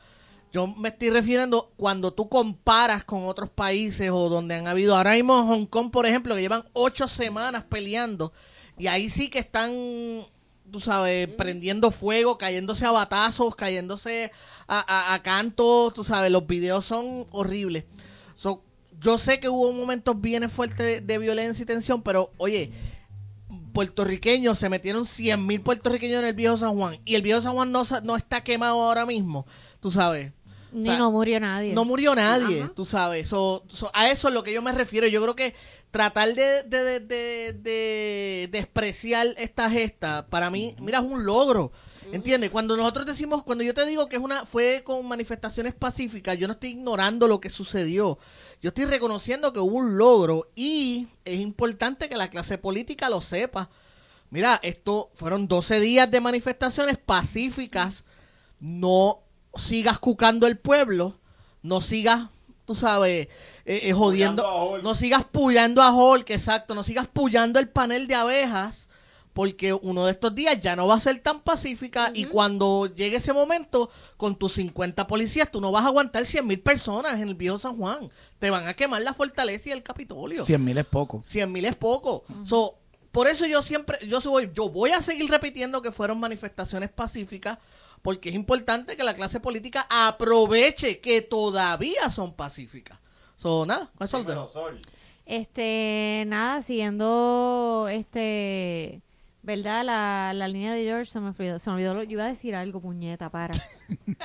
yo 0.52 0.66
me 0.66 0.88
estoy 0.88 1.10
refiriendo 1.10 1.72
cuando 1.76 2.12
tú 2.14 2.28
comparas 2.28 3.04
con 3.04 3.24
otros 3.26 3.50
países 3.50 4.10
o 4.10 4.28
donde 4.30 4.54
han 4.54 4.66
habido, 4.66 4.96
ahora 4.96 5.12
mismo 5.12 5.44
Hong 5.46 5.66
Kong, 5.66 5.90
por 5.90 6.06
ejemplo, 6.06 6.34
que 6.34 6.40
llevan 6.40 6.64
ocho 6.72 7.06
semanas 7.08 7.64
peleando 7.68 8.32
y 8.78 8.86
ahí 8.86 9.10
sí 9.10 9.28
que 9.28 9.40
están, 9.40 9.72
tú 10.70 10.80
sabes, 10.80 11.28
prendiendo 11.28 11.90
fuego, 11.90 12.38
cayéndose 12.38 12.84
a 12.86 12.90
batazos, 12.90 13.54
cayéndose 13.54 14.30
a, 14.66 14.80
a, 14.80 15.14
a 15.14 15.22
cantos, 15.22 15.94
tú 15.94 16.04
sabes, 16.04 16.30
los 16.30 16.46
videos 16.46 16.84
son 16.84 17.26
horribles. 17.30 17.84
So, 18.36 18.62
yo 19.00 19.18
sé 19.18 19.40
que 19.40 19.48
hubo 19.48 19.72
momentos 19.72 20.20
bien 20.20 20.48
fuertes 20.50 20.78
de, 20.78 21.00
de 21.00 21.18
violencia 21.18 21.62
y 21.62 21.66
tensión, 21.66 22.02
pero 22.02 22.30
oye, 22.38 22.72
puertorriqueños, 23.72 24.58
se 24.58 24.68
metieron 24.68 25.06
100 25.06 25.46
mil 25.46 25.60
puertorriqueños 25.60 26.20
en 26.20 26.26
el 26.26 26.34
viejo 26.34 26.56
San 26.56 26.76
Juan 26.76 26.98
y 27.04 27.14
el 27.14 27.22
viejo 27.22 27.40
San 27.40 27.54
Juan 27.54 27.72
no, 27.72 27.84
no 28.02 28.16
está 28.16 28.42
quemado 28.42 28.82
ahora 28.82 29.06
mismo, 29.06 29.46
tú 29.80 29.90
sabes. 29.90 30.32
Ni 30.70 30.82
O 30.82 30.92
sea, 30.92 30.98
no 30.98 31.10
murió 31.10 31.40
nadie. 31.40 31.72
No 31.72 31.86
murió 31.86 32.14
nadie, 32.14 32.62
Ajá. 32.64 32.72
tú 32.74 32.84
sabes. 32.84 33.26
So- 33.28 33.64
so, 33.68 33.90
a 33.94 34.10
eso 34.10 34.28
es 34.28 34.34
lo 34.34 34.42
que 34.44 34.52
yo 34.52 34.60
me 34.60 34.70
refiero. 34.72 35.06
Yo 35.06 35.22
creo 35.22 35.34
que 35.34 35.54
tratar 35.90 36.34
de, 36.34 36.62
de, 36.64 36.84
de, 36.84 37.00
de, 37.00 37.52
de 37.54 38.48
despreciar 38.50 39.28
esta 39.36 39.70
gesta, 39.70 40.26
para 40.28 40.50
mí, 40.50 40.74
mira, 40.80 40.98
es 40.98 41.04
un 41.04 41.24
logro. 41.24 41.72
¿Entiendes? 42.10 42.48
Cuando 42.50 42.74
nosotros 42.74 43.04
decimos, 43.04 43.42
cuando 43.42 43.64
yo 43.64 43.74
te 43.74 43.84
digo 43.84 44.08
que 44.08 44.16
es 44.16 44.22
una 44.22 44.46
fue 44.46 44.82
con 44.82 45.06
manifestaciones 45.06 45.74
pacíficas, 45.74 46.38
yo 46.38 46.46
no 46.46 46.54
estoy 46.54 46.70
ignorando 46.70 47.28
lo 47.28 47.38
que 47.38 47.50
sucedió. 47.50 48.18
Yo 48.62 48.68
estoy 48.68 48.86
reconociendo 48.86 49.52
que 49.52 49.60
hubo 49.60 49.76
un 49.76 49.98
logro 49.98 50.48
y 50.54 51.08
es 51.26 51.38
importante 51.38 52.08
que 52.08 52.16
la 52.16 52.30
clase 52.30 52.56
política 52.56 53.10
lo 53.10 53.20
sepa. 53.20 53.68
mira, 54.30 54.58
esto 54.62 55.10
fueron 55.14 55.48
12 55.48 55.80
días 55.80 56.10
de 56.10 56.20
manifestaciones 56.20 56.96
pacíficas, 56.98 58.04
no 58.60 59.20
sigas 59.56 59.98
cucando 59.98 60.46
el 60.46 60.58
pueblo, 60.58 61.18
no 61.62 61.80
sigas, 61.82 62.30
tú 62.68 62.74
sabes, 62.74 63.28
eh, 63.64 63.80
eh, 63.84 63.92
jodiendo, 63.94 64.78
no 64.82 64.94
sigas 64.94 65.24
pullando 65.24 65.80
a 65.80 65.90
Hulk, 65.90 66.28
exacto, 66.28 66.74
no 66.74 66.84
sigas 66.84 67.06
pullando 67.06 67.58
el 67.58 67.70
panel 67.70 68.06
de 68.06 68.14
abejas, 68.14 68.90
porque 69.32 69.72
uno 69.72 70.04
de 70.04 70.12
estos 70.12 70.34
días 70.34 70.60
ya 70.60 70.76
no 70.76 70.86
va 70.86 70.96
a 70.96 71.00
ser 71.00 71.18
tan 71.20 71.40
pacífica 71.40 72.10
y 72.12 72.26
cuando 72.26 72.84
llegue 72.94 73.16
ese 73.16 73.32
momento, 73.32 73.88
con 74.18 74.36
tus 74.36 74.52
50 74.52 75.06
policías, 75.06 75.50
tú 75.50 75.62
no 75.62 75.72
vas 75.72 75.84
a 75.84 75.86
aguantar 75.86 76.26
100 76.26 76.46
mil 76.46 76.60
personas 76.60 77.14
en 77.14 77.28
el 77.28 77.36
viejo 77.36 77.58
San 77.58 77.78
Juan. 77.78 78.10
Te 78.38 78.50
van 78.50 78.68
a 78.68 78.74
quemar 78.74 79.00
la 79.00 79.14
fortaleza 79.14 79.70
y 79.70 79.72
el 79.72 79.82
Capitolio. 79.82 80.44
100 80.44 80.62
mil 80.62 80.76
es 80.76 80.84
poco. 80.84 81.22
100 81.24 81.50
mil 81.50 81.64
es 81.64 81.74
poco. 81.74 82.24
So, 82.44 82.74
por 83.12 83.28
eso 83.28 83.46
yo 83.46 83.62
siempre, 83.62 83.98
yo 84.06 84.20
soy, 84.20 84.50
yo 84.52 84.68
voy 84.68 84.90
a 84.90 85.00
seguir 85.00 85.30
repitiendo 85.30 85.80
que 85.80 85.90
fueron 85.90 86.20
manifestaciones 86.20 86.90
pacíficas, 86.90 87.56
porque 88.02 88.28
es 88.30 88.34
importante 88.34 88.96
que 88.96 89.04
la 89.04 89.14
clase 89.14 89.40
política 89.40 89.86
aproveche 89.90 91.00
que 91.00 91.22
todavía 91.22 92.10
son 92.10 92.34
pacíficas. 92.34 92.98
So, 93.36 93.64
nada, 93.66 93.90
con 93.96 94.04
eso 94.06 94.18
lo 94.22 94.24
dejo. 94.24 94.50
Este, 95.26 96.24
nada, 96.26 96.62
siguiendo, 96.62 97.86
este, 97.90 99.02
¿verdad? 99.42 99.84
La, 99.84 100.32
la 100.34 100.48
línea 100.48 100.72
de 100.72 100.84
George 100.84 101.10
se 101.10 101.20
me 101.20 101.28
olvidó, 101.28 101.58
se 101.58 101.68
me 101.70 101.74
olvidó, 101.76 101.94
lo- 101.94 102.02
yo 102.02 102.12
iba 102.12 102.24
a 102.24 102.28
decir 102.28 102.54
algo, 102.54 102.80
puñeta, 102.80 103.28
para. 103.30 103.52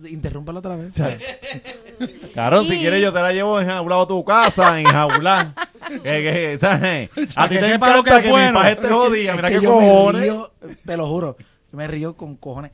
Interrúmpelo 0.47 0.59
otra 0.59 0.75
vez. 0.75 0.93
Claro, 2.33 2.63
si 2.63 2.77
quieres 2.77 3.01
yo 3.01 3.11
te 3.11 3.19
la 3.19 3.33
llevo 3.33 3.59
enjaulado 3.59 4.03
a 4.03 4.07
tu 4.07 4.23
casa, 4.23 4.79
enjaulado. 4.79 5.51
que, 5.87 5.99
que, 6.03 6.57
¿sabes? 6.59 7.09
A 7.35 7.49
ti 7.49 7.55
te 7.57 7.73
encanta 7.73 8.03
que 8.17 8.21
que 8.21 8.27
mi 8.27 8.29
bueno. 8.29 8.59
paje 8.59 8.75
te 8.75 8.87
jodía, 8.87 9.31
Es 9.31 9.35
mira 9.37 9.49
que 9.49 9.59
qué 9.59 9.65
cojones. 9.65 10.21
río, 10.21 10.51
te 10.85 10.95
lo 10.97 11.07
juro, 11.07 11.35
yo 11.39 11.77
me 11.77 11.87
río 11.87 12.15
con 12.15 12.35
cojones. 12.35 12.71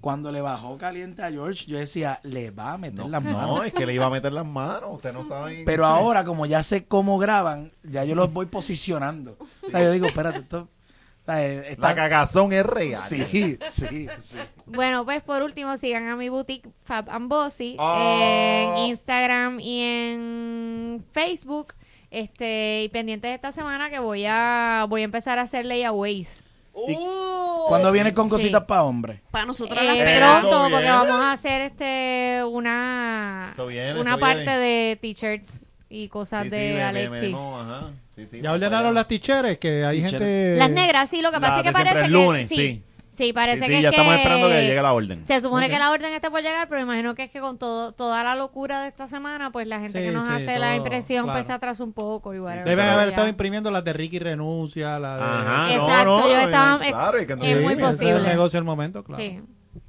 Cuando 0.00 0.32
le 0.32 0.40
bajó 0.40 0.78
caliente 0.78 1.22
a 1.22 1.30
George, 1.30 1.66
yo 1.66 1.76
decía, 1.78 2.20
le 2.22 2.50
va 2.52 2.72
a 2.72 2.78
meter 2.78 3.00
No, 3.00 3.08
las 3.08 3.22
manos. 3.22 3.40
no, 3.58 3.64
es 3.64 3.72
que 3.74 3.84
le 3.86 3.92
iba 3.94 4.06
a 4.06 4.10
meter 4.10 4.32
las 4.32 4.46
manos, 4.46 4.94
ustedes 4.94 5.14
no 5.14 5.24
saben. 5.24 5.64
Pero 5.66 5.84
ahora, 5.84 6.24
como 6.24 6.46
ya 6.46 6.62
sé 6.62 6.86
cómo 6.86 7.18
graban, 7.18 7.72
ya 7.82 8.04
yo 8.04 8.14
los 8.14 8.32
voy 8.32 8.46
posicionando. 8.46 9.36
O 9.66 9.70
sea, 9.70 9.82
yo 9.82 9.92
digo, 9.92 10.06
espérate, 10.06 10.38
esto... 10.38 10.68
sea, 11.26 11.46
eh, 11.46 11.72
está- 11.72 11.88
La 11.88 11.94
cagazón 11.94 12.52
es 12.52 12.64
real. 12.66 13.00
Sí, 13.00 13.58
sí, 13.68 14.08
sí. 14.20 14.38
Bueno, 14.66 15.04
pues 15.04 15.22
por 15.22 15.42
último, 15.42 15.76
sigan 15.78 16.08
a 16.08 16.16
mi 16.16 16.28
boutique 16.28 16.68
Fab 16.84 17.08
and 17.10 17.28
Bossy 17.28 17.76
Oh. 17.78 17.96
en 18.78 18.78
Instagram 18.88 19.58
y 19.60 19.80
en 19.82 21.04
Facebook. 21.12 21.74
Este, 22.10 22.82
y 22.84 22.88
pendientes 22.90 23.28
de 23.30 23.34
esta 23.34 23.50
semana 23.50 23.90
que 23.90 23.98
voy 23.98 24.24
a 24.26 24.86
voy 24.88 25.00
a 25.00 25.04
empezar 25.04 25.38
a 25.38 25.42
hacer 25.42 25.64
layaways. 25.64 26.44
¿Y 26.88 26.94
Uh, 26.96 27.66
¿Cuándo 27.68 27.90
viene 27.92 28.12
con 28.14 28.26
Sí. 28.26 28.30
cositas 28.30 28.64
para 28.64 28.82
hombres? 28.84 29.20
para 29.30 29.46
nosotros 29.46 29.78
Eh, 29.80 30.16
pronto, 30.18 30.68
porque 30.70 30.88
vamos 30.88 31.16
a 31.20 31.32
hacer 31.32 31.62
este 31.62 32.42
una 32.44 33.52
viene, 33.68 34.00
una 34.00 34.18
parte 34.18 34.42
viene. 34.42 34.58
de 34.58 34.98
t-shirts 35.00 35.64
y 35.88 36.08
cosas 36.08 36.44
Sí, 36.44 36.50
sí, 36.50 36.56
de 36.56 36.62
ve- 36.68 36.74
ve- 36.74 36.82
Alexi. 36.82 37.10
venimos, 37.20 37.66
ajá. 37.66 37.90
Sí, 38.16 38.26
sí, 38.28 38.40
Ya 38.40 38.52
ordenaron 38.52 38.94
las 38.94 39.08
ticheres, 39.08 39.58
que 39.58 39.84
hay 39.84 39.96
Ticheres. 40.02 40.20
gente... 40.20 40.56
Las 40.56 40.70
negras, 40.70 41.10
sí, 41.10 41.20
lo 41.20 41.32
que 41.32 41.40
pasa 41.40 41.56
es 41.58 41.62
que 41.64 41.72
parece 41.72 41.98
el 41.98 42.04
que 42.04 42.10
lunes, 42.10 42.48
sí, 42.48 42.54
sí. 42.54 42.82
sí, 43.10 43.32
parece 43.32 43.62
Sí, 43.64 43.68
que 43.68 43.76
sí, 43.76 43.82
ya 43.82 43.88
es 43.88 43.94
estamos 43.94 44.12
que 44.14 44.18
esperando 44.20 44.48
que 44.48 44.60
llegue 44.66 44.82
la 44.82 44.92
orden. 44.92 45.26
Se 45.26 45.40
supone 45.40 45.68
que 45.68 45.78
la 45.80 45.90
orden 45.90 46.12
esté 46.12 46.30
por 46.30 46.40
llegar, 46.40 46.68
pero 46.68 46.80
imagino 46.80 47.14
que 47.16 47.24
es 47.24 47.30
que 47.30 47.40
con 47.40 47.58
todo, 47.58 47.90
toda 47.92 48.22
la 48.22 48.36
locura 48.36 48.82
de 48.82 48.88
esta 48.88 49.08
semana, 49.08 49.50
pues 49.50 49.66
la 49.66 49.80
gente 49.80 49.98
Sí, 49.98 50.04
que 50.04 50.12
nos 50.12 50.28
sí, 50.28 50.34
hace 50.34 50.58
la 50.60 50.76
impresión 50.76 51.24
claro. 51.24 51.38
pues 51.38 51.46
se 51.48 51.52
atrasa 51.54 51.82
un 51.82 51.92
poco. 51.92 52.30
Whatever, 52.30 52.64
Deben 52.64 52.86
haber 52.86 53.06
ya. 53.06 53.10
estado 53.10 53.28
imprimiendo 53.28 53.70
las 53.72 53.82
de 53.84 53.92
Ricky 53.92 54.20
Renuncia, 54.20 54.98
la 55.00 55.16
de... 55.16 55.22
Ajá, 55.22 55.74
Exacto, 55.74 56.04
no, 56.04 56.20
no, 56.20 56.28
yo 56.28 56.38
estaba- 56.40 56.72
no, 56.78 56.78
claro, 56.86 57.20
y 57.22 57.26
que 57.26 57.36
no- 57.36 57.44
es 57.44 57.60
muy 57.62 57.72
es 57.72 58.00
el 58.00 58.22
negocio 58.22 58.56
del 58.58 58.64
momento, 58.64 59.02
claro. 59.02 59.20
Sí. 59.22 59.40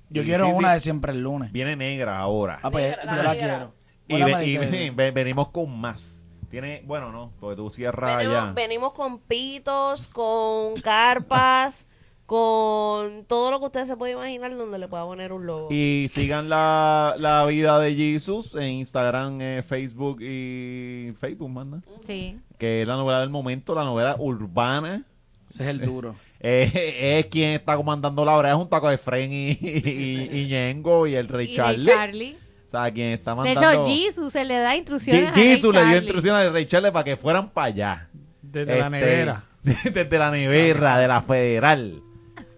Yo 0.10 0.22
Sí, 0.22 0.28
quiero 0.28 0.46
sí, 0.46 0.52
una 0.56 0.70
sí. 0.70 0.74
de 0.76 0.80
siempre 0.80 1.12
el 1.12 1.22
lunes. 1.22 1.52
Viene 1.52 1.76
negra 1.76 2.18
ahora. 2.20 2.60
Ah, 2.64 2.72
pues 2.72 2.96
Negra, 2.98 3.16
yo 3.18 3.24
la 3.24 3.36
quiero. 3.36 3.74
Y, 4.08 4.90
ve- 4.90 5.12
venimos 5.12 5.50
con 5.50 5.78
más. 5.80 6.15
Tiene, 6.50 6.84
bueno, 6.86 7.12
no, 7.12 7.32
porque 7.40 7.56
tú 7.56 7.70
cierras 7.70 8.18
Venimos, 8.18 8.48
ya. 8.48 8.54
venimos 8.54 8.94
con 8.94 9.20
pitos, 9.20 10.08
con 10.08 10.74
carpas, 10.76 11.86
con 12.26 13.26
todo 13.26 13.52
lo 13.52 13.60
que 13.60 13.66
ustedes 13.66 13.88
se 13.88 13.96
pueden 13.98 14.18
imaginar 14.18 14.56
donde 14.56 14.80
le 14.80 14.88
pueda 14.88 15.04
poner 15.06 15.32
un 15.34 15.46
logo. 15.46 15.68
Y 15.72 16.08
sigan 16.12 16.50
la, 16.50 17.16
la 17.20 17.46
vida 17.46 17.80
de 17.80 17.94
Jesus 17.96 18.56
en 18.56 18.64
Instagram, 18.74 19.40
eh, 19.42 19.64
Facebook 19.68 20.22
y 20.22 21.14
Facebook, 21.20 21.50
manda. 21.50 21.82
Sí. 22.02 22.40
Que 22.58 22.82
es 22.82 22.88
la 22.88 22.96
novela 22.96 23.20
del 23.22 23.30
momento, 23.30 23.76
la 23.76 23.84
novela 23.84 24.16
urbana. 24.18 25.04
Ese 25.50 25.64
es 25.64 25.70
el 25.70 25.82
duro. 25.82 26.16
Eh, 26.48 27.18
es 27.20 27.26
quien 27.28 27.52
está 27.52 27.76
comandando 27.76 28.24
la 28.24 28.38
obra 28.38 28.54
junto 28.56 28.80
con 28.80 28.94
Efren 28.94 29.32
y, 29.32 29.58
y, 29.60 30.30
y 30.32 30.46
Ñengo 30.48 31.08
y 31.08 31.16
el 31.16 31.28
Rey 31.28 31.50
Y 31.52 31.56
Charlie. 31.56 31.86
Charlie. 31.86 32.38
Sea, 32.84 32.92
quien 32.94 33.08
está 33.10 33.32
De 33.32 33.38
mandando... 33.38 33.72
hecho, 33.72 33.86
Jesus 33.86 34.34
se 34.34 34.44
le 34.46 34.58
da 34.60 34.76
instrucciones 34.76 35.24
Je- 35.24 35.28
a 35.28 35.32
Ray 35.32 35.44
Jesus 35.56 35.74
le 35.74 35.86
dio 35.86 35.98
instrucciones 35.98 36.56
a 36.56 36.68
Charlie 36.68 36.92
para 36.92 37.04
que 37.04 37.18
fueran 37.18 37.50
para 37.50 37.68
allá. 37.68 38.10
Desde 38.42 38.78
la 38.80 38.86
Este, 38.86 38.90
nevera. 38.90 39.44
Desde 39.64 40.18
la 40.20 40.32
nevera, 40.32 40.98
de 41.00 41.08
la 41.08 41.22
federal. 41.22 42.02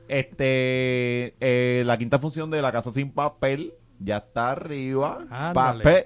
Este, 0.10 1.36
eh, 1.40 1.84
la 1.86 1.98
quinta 1.98 2.20
función 2.20 2.50
de 2.50 2.62
la 2.62 2.72
casa 2.72 2.92
sin 2.92 3.12
papel 3.12 3.74
ya 4.00 4.18
está 4.18 4.52
arriba. 4.52 5.20
Ándale. 5.30 5.84
Papel. 5.84 6.06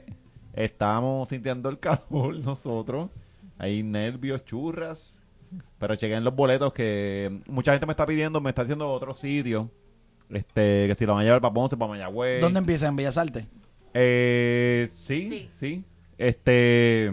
Estamos 0.54 1.30
sintiendo 1.30 1.70
el 1.70 1.80
calor 1.80 2.36
nosotros. 2.44 3.10
Hay 3.58 3.84
nervios, 3.84 4.44
churras. 4.46 5.22
Pero 5.80 5.96
chequen 5.96 6.24
los 6.24 6.34
boletos 6.36 6.72
que 6.74 7.40
mucha 7.48 7.72
gente 7.74 7.86
me 7.86 7.92
está 7.92 8.06
pidiendo, 8.06 8.40
me 8.42 8.50
está 8.50 8.62
haciendo 8.64 8.90
otro 8.90 9.14
sitio. 9.14 9.70
Este, 10.30 10.88
que 10.88 10.96
si 10.96 11.06
lo 11.06 11.14
van 11.14 11.22
a 11.22 11.24
llevar 11.26 11.42
para 11.42 11.54
Ponce, 11.54 11.76
para 11.76 11.90
Mayagüez. 11.92 12.40
¿Dónde 12.42 12.60
empieza? 12.60 12.88
¿En 12.88 12.96
Bellas 12.96 13.18
Artes? 13.18 13.46
Eh, 13.94 14.88
sí, 14.92 15.28
Sí. 15.30 15.50
sí, 15.54 15.84
Este, 16.18 17.12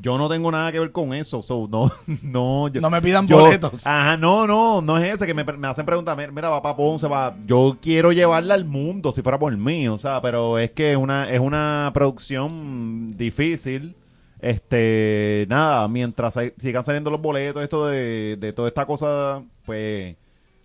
yo 0.00 0.18
no 0.18 0.28
tengo 0.28 0.50
nada 0.50 0.70
que 0.72 0.78
ver 0.80 0.92
con 0.92 1.14
eso. 1.14 1.42
So, 1.42 1.68
no, 1.70 1.90
no. 2.22 2.68
yo- 2.68 2.80
No 2.80 2.90
me 2.90 3.00
pidan 3.00 3.26
yo- 3.26 3.40
boletos. 3.40 3.86
Ajá, 3.86 4.16
no, 4.16 4.46
no, 4.46 4.80
no 4.82 4.98
es 4.98 5.14
ese 5.14 5.26
que 5.26 5.34
me, 5.34 5.44
me 5.44 5.68
hacen 5.68 5.86
preguntar. 5.86 6.16
Mira, 6.32 6.48
va 6.50 6.60
para 6.62 6.76
Ponce, 6.76 7.06
va. 7.08 7.34
Yo 7.46 7.76
quiero 7.80 8.12
llevarla 8.12 8.54
al 8.54 8.64
mundo 8.64 9.12
si 9.12 9.22
fuera 9.22 9.38
por 9.38 9.56
mí, 9.56 9.88
o 9.88 9.98
sea, 9.98 10.20
pero 10.20 10.58
es 10.58 10.70
que 10.72 10.92
es 10.92 10.96
una, 10.98 11.30
es 11.30 11.40
una 11.40 11.90
producción 11.94 13.16
difícil. 13.16 13.94
Este, 14.40 15.46
nada, 15.48 15.88
mientras 15.88 16.36
hay- 16.36 16.52
sigan 16.58 16.84
saliendo 16.84 17.10
los 17.10 17.22
boletos, 17.22 17.62
esto 17.62 17.86
de, 17.86 18.36
de 18.38 18.52
toda 18.52 18.68
esta 18.68 18.84
cosa, 18.84 19.42
pues 19.64 20.16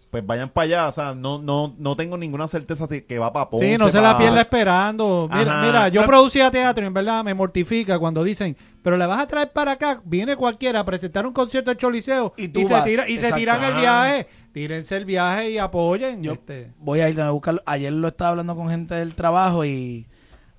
pues 0.10 0.26
vayan 0.26 0.50
para 0.50 0.66
allá. 0.66 0.88
O 0.88 0.92
sea, 0.92 1.14
no, 1.14 1.40
no, 1.40 1.76
no 1.78 1.96
tengo 1.96 2.18
ninguna 2.18 2.48
certeza 2.48 2.88
de 2.88 3.06
que 3.06 3.20
va 3.20 3.32
para 3.32 3.50
Ponce. 3.50 3.72
Sí, 3.72 3.78
no 3.78 3.92
se 3.92 4.02
la 4.02 4.18
pierda 4.18 4.42
esperando. 4.42 5.30
Mira, 5.32 5.60
Ajá. 5.60 5.66
mira, 5.66 5.88
yo 5.90 6.06
producía 6.06 6.50
teatro 6.52 6.84
y 6.84 6.88
en 6.88 6.94
verdad 6.94 7.24
me 7.24 7.34
mortifica 7.34 8.00
cuando 8.00 8.24
dicen, 8.24 8.58
pero 8.82 8.98
la 8.98 9.08
vas 9.08 9.22
a 9.22 9.28
traer 9.28 9.52
para 9.52 9.74
acá, 9.74 10.02
viene 10.06 10.36
cualquiera 10.36 10.80
a 10.80 10.86
presentar 10.86 11.26
un 11.28 11.34
concierto 11.34 11.70
de 11.72 11.78
Choliseo 11.78 12.34
Y 12.38 12.46
y, 12.60 12.66
se, 12.66 12.82
tira, 12.82 13.08
y 13.10 13.18
se 13.18 13.32
tiran 13.34 13.64
el 13.64 13.76
viaje. 13.76 14.28
Tírense 14.54 14.98
el 14.98 15.06
viaje 15.06 15.52
y 15.52 15.58
apoyen. 15.60 16.24
Yo 16.24 16.34
este. 16.34 16.74
voy 16.80 17.02
a 17.02 17.10
ir 17.10 17.22
a 17.22 17.30
buscarlo. 17.32 17.62
Ayer 17.66 17.94
lo 17.94 18.08
estaba 18.08 18.32
hablando 18.32 18.56
con 18.56 18.70
gente 18.70 18.96
del 18.96 19.14
trabajo 19.14 19.64
y 19.64 20.08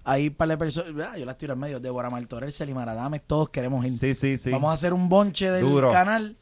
hay 0.04 0.28
un 0.28 0.34
par 0.34 0.48
de 0.48 0.56
personas. 0.56 1.08
ah, 1.12 1.18
Yo 1.18 1.26
las 1.26 1.36
tiro 1.38 1.54
en 1.54 1.58
medio. 1.58 1.80
Débora 1.80 2.08
Martorell, 2.08 2.52
Celi 2.52 2.72
Maradames, 2.72 3.22
todos 3.26 3.50
queremos 3.50 3.84
ir. 3.84 3.98
Sí, 3.98 4.14
sí, 4.14 4.38
sí. 4.38 4.50
Vamos 4.50 4.70
a 4.70 4.74
hacer 4.74 4.92
un 4.92 5.08
bonche 5.08 5.50
del 5.50 5.62
Duro. 5.64 5.90
canal 5.90 6.36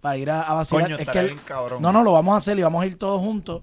para 0.00 0.16
ir 0.16 0.30
a, 0.30 0.42
a 0.42 0.54
vacilar. 0.54 0.84
Coño, 0.84 0.96
es 0.96 1.08
que 1.08 1.18
el- 1.18 1.40
cabrón. 1.42 1.82
no, 1.82 1.92
no, 1.92 2.02
lo 2.02 2.12
vamos 2.12 2.34
a 2.34 2.36
hacer 2.38 2.58
y 2.58 2.62
vamos 2.62 2.82
a 2.82 2.86
ir 2.86 2.96
todos 2.98 3.20
juntos. 3.20 3.62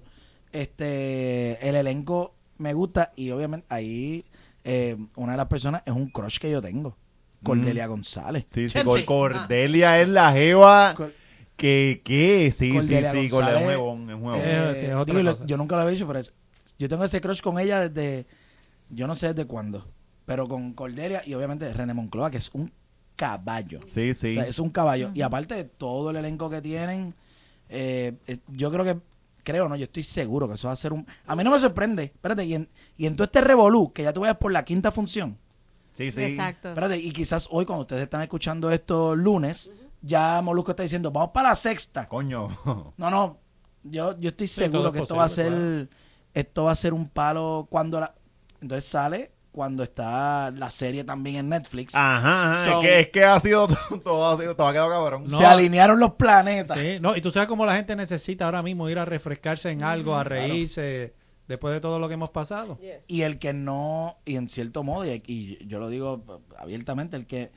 Este, 0.52 1.68
el 1.68 1.76
elenco 1.76 2.34
me 2.58 2.74
gusta 2.74 3.12
y 3.16 3.30
obviamente 3.32 3.66
ahí 3.70 4.26
eh, 4.64 4.96
una 5.16 5.34
de 5.34 5.38
las 5.38 5.48
personas 5.48 5.84
es 5.86 5.94
un 5.94 6.10
crush 6.10 6.40
que 6.40 6.50
yo 6.50 6.62
tengo, 6.62 6.96
Cordelia 7.44 7.88
González. 7.88 8.46
Sí, 8.50 8.70
sí, 8.70 8.74
Chente. 8.80 9.06
Cor- 9.06 9.34
Cordelia 9.34 10.02
es 10.02 10.08
la 10.08 10.32
jeva 10.32 10.94
Cor- 10.96 11.14
que, 11.58 12.02
¿qué? 12.04 12.52
Sí, 12.54 12.72
Cordelia 12.72 13.12
sí, 13.12 13.24
sí, 13.24 13.30
Cordelia 13.30 13.56
es 13.58 13.62
un 13.62 13.68
huevón, 13.68 14.10
es 14.10 14.16
un 14.16 14.24
huevón. 14.24 14.42
Eh, 14.46 14.94
Eh, 14.94 15.04
digo, 15.06 15.46
yo 15.46 15.58
nunca 15.58 15.76
lo 15.76 15.88
he 15.88 15.92
dicho, 15.92 16.08
pero 16.08 16.20
es- 16.20 16.34
yo 16.80 16.90
tengo 16.90 17.04
ese 17.04 17.22
crush 17.22 17.42
con 17.42 17.60
ella 17.60 17.88
desde, 17.90 18.26
yo 18.90 19.08
no 19.08 19.16
sé 19.16 19.34
desde 19.34 19.46
cuándo, 19.48 19.86
pero 20.26 20.48
con 20.48 20.74
Cordelia 20.74 21.22
y 21.26 21.34
obviamente 21.34 21.72
René 21.74 21.94
Moncloa, 21.94 22.32
que 22.32 22.38
es 22.38 22.50
un 22.54 22.72
caballo. 23.16 23.80
Sí, 23.88 24.12
O 24.12 24.16
sí. 24.16 24.34
sea, 24.36 24.48
es 24.48 24.60
un 24.60 24.70
caballo. 24.70 25.12
Y 25.14 25.22
aparte 25.22 25.56
de 25.56 25.64
todo 25.64 26.10
el 26.12 26.16
elenco 26.18 26.50
que 26.50 26.62
tienen, 26.62 27.14
eh, 27.70 28.14
eh, 28.28 28.38
yo 28.48 28.72
creo 28.72 28.84
que, 28.86 29.00
creo, 29.44 29.68
no, 29.70 29.76
yo 29.76 29.84
estoy 29.86 30.04
seguro 30.04 30.48
que 30.48 30.56
eso 30.56 30.68
va 30.68 30.74
a 30.74 30.78
ser 30.78 30.94
un... 30.94 31.06
A 31.26 31.36
mí 31.36 31.44
no 31.44 31.52
me 31.52 31.60
sorprende, 31.60 32.04
espérate, 32.06 32.46
y 32.46 32.54
en, 32.56 32.70
y 32.98 33.06
en 33.08 33.16
todo 33.16 33.26
este 33.26 33.42
revolú, 33.42 33.92
que 33.94 34.04
ya 34.04 34.14
tú 34.14 34.22
vayas 34.22 34.38
por 34.38 34.52
la 34.52 34.66
quinta 34.66 34.92
función, 34.92 35.38
Sí, 35.92 36.12
sí. 36.12 36.24
Exacto. 36.24 36.70
espérate, 36.70 36.98
y 36.98 37.12
quizás 37.12 37.48
hoy 37.52 37.66
cuando 37.66 37.84
ustedes 37.84 38.04
están 38.04 38.22
escuchando 38.22 38.70
esto 38.70 39.16
lunes, 39.16 39.72
ya 40.02 40.42
Molusco 40.42 40.72
está 40.72 40.84
diciendo, 40.84 41.10
vamos 41.10 41.30
para 41.34 41.50
la 41.50 41.56
sexta. 41.56 42.08
Coño. 42.08 42.50
No, 42.98 43.10
no, 43.10 43.38
yo, 43.84 44.20
yo 44.20 44.30
estoy 44.30 44.48
seguro 44.48 44.88
es 44.88 44.94
que 44.94 45.00
esto 45.00 45.16
va 45.16 45.24
a 45.24 45.30
ser, 45.30 45.88
esto 46.34 46.64
va 46.66 46.72
a 46.72 46.76
ser 46.76 46.94
un 46.94 47.08
palo 47.08 47.68
cuando 47.70 48.00
la... 48.02 48.14
Entonces 48.62 48.86
sale 48.86 49.32
cuando 49.56 49.84
está 49.84 50.52
la 50.52 50.70
serie 50.70 51.06
también 51.06 51.38
en 51.38 51.50
Netflix. 51.50 51.96
Ajá, 51.96 52.52
ajá. 52.52 52.66
So- 52.66 52.82
es, 52.82 52.86
que, 52.86 53.00
es 53.00 53.08
que 53.08 53.24
ha 53.24 53.40
sido 53.40 53.68
todo, 53.70 54.00
todo 54.04 54.30
ha 54.30 54.38
sido, 54.38 54.54
todo 54.54 54.68
ha 54.68 54.74
quedado 54.74 54.90
cabrón. 54.90 55.24
No. 55.24 55.38
Se 55.38 55.46
alinearon 55.46 55.98
los 55.98 56.16
planetas. 56.16 56.78
Sí, 56.78 56.98
no, 57.00 57.16
y 57.16 57.22
tú 57.22 57.32
sabes 57.32 57.48
cómo 57.48 57.66
la 57.66 57.78
gente 57.78 57.96
necesita 57.96 58.46
ahora 58.46 58.62
mismo 58.62 58.90
ir 58.90 59.00
a 59.00 59.06
refrescarse 59.06 59.72
en 59.72 59.82
algo, 59.82 60.14
a 60.14 60.26
reírse, 60.26 61.14
después 61.48 61.74
de 61.74 61.80
todo 61.80 62.00
lo 62.00 62.10
que 62.10 62.16
hemos 62.16 62.32
pasado. 62.32 62.78
y 63.08 63.22
el 63.22 63.40
que 63.40 63.54
no 63.54 64.18
y 64.26 64.36
en 64.36 64.50
cierto 64.50 64.84
modo 64.84 65.06
y, 65.06 65.24
y 65.26 65.66
yo 65.68 65.80
lo 65.80 65.88
digo 65.90 66.42
abiertamente 66.58 67.16
el 67.16 67.26
que 67.26 67.52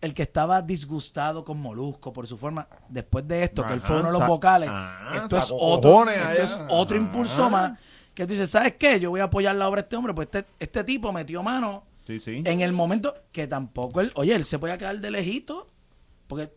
el 0.00 0.14
que 0.14 0.22
estaba 0.22 0.62
disgustado 0.62 1.44
con 1.44 1.60
Molusco 1.60 2.10
por 2.10 2.26
su 2.26 2.38
forma 2.38 2.68
después 2.88 3.28
de 3.28 3.42
esto 3.42 3.66
que 3.66 3.74
él 3.74 3.82
fue 3.82 4.00
uno 4.00 4.10
de 4.10 4.18
los 4.18 4.26
vocales 4.26 4.70
ah, 4.72 5.10
esto 5.14 5.36
es 5.36 5.42
sacó 5.44 5.56
otro 5.56 6.08
esto 6.10 6.42
es 6.42 6.58
otro 6.70 6.96
impulso 6.96 7.50
más 7.50 7.78
que 8.14 8.24
tú 8.26 8.32
dices 8.32 8.50
sabes 8.50 8.76
qué 8.76 8.98
yo 9.00 9.10
voy 9.10 9.20
a 9.20 9.24
apoyar 9.24 9.54
la 9.56 9.68
obra 9.68 9.82
de 9.82 9.86
este 9.86 9.96
hombre 9.96 10.14
pues 10.14 10.28
este, 10.32 10.44
este 10.58 10.84
tipo 10.84 11.12
metió 11.12 11.42
mano 11.42 11.84
Sí, 12.06 12.18
sí. 12.20 12.42
en 12.44 12.60
el 12.60 12.72
momento 12.72 13.14
que 13.32 13.46
tampoco 13.46 14.00
él 14.00 14.10
oye 14.16 14.34
él 14.34 14.44
se 14.44 14.58
podía 14.58 14.76
quedar 14.78 14.98
de 15.00 15.10
lejito 15.10 15.66
porque 16.26 16.50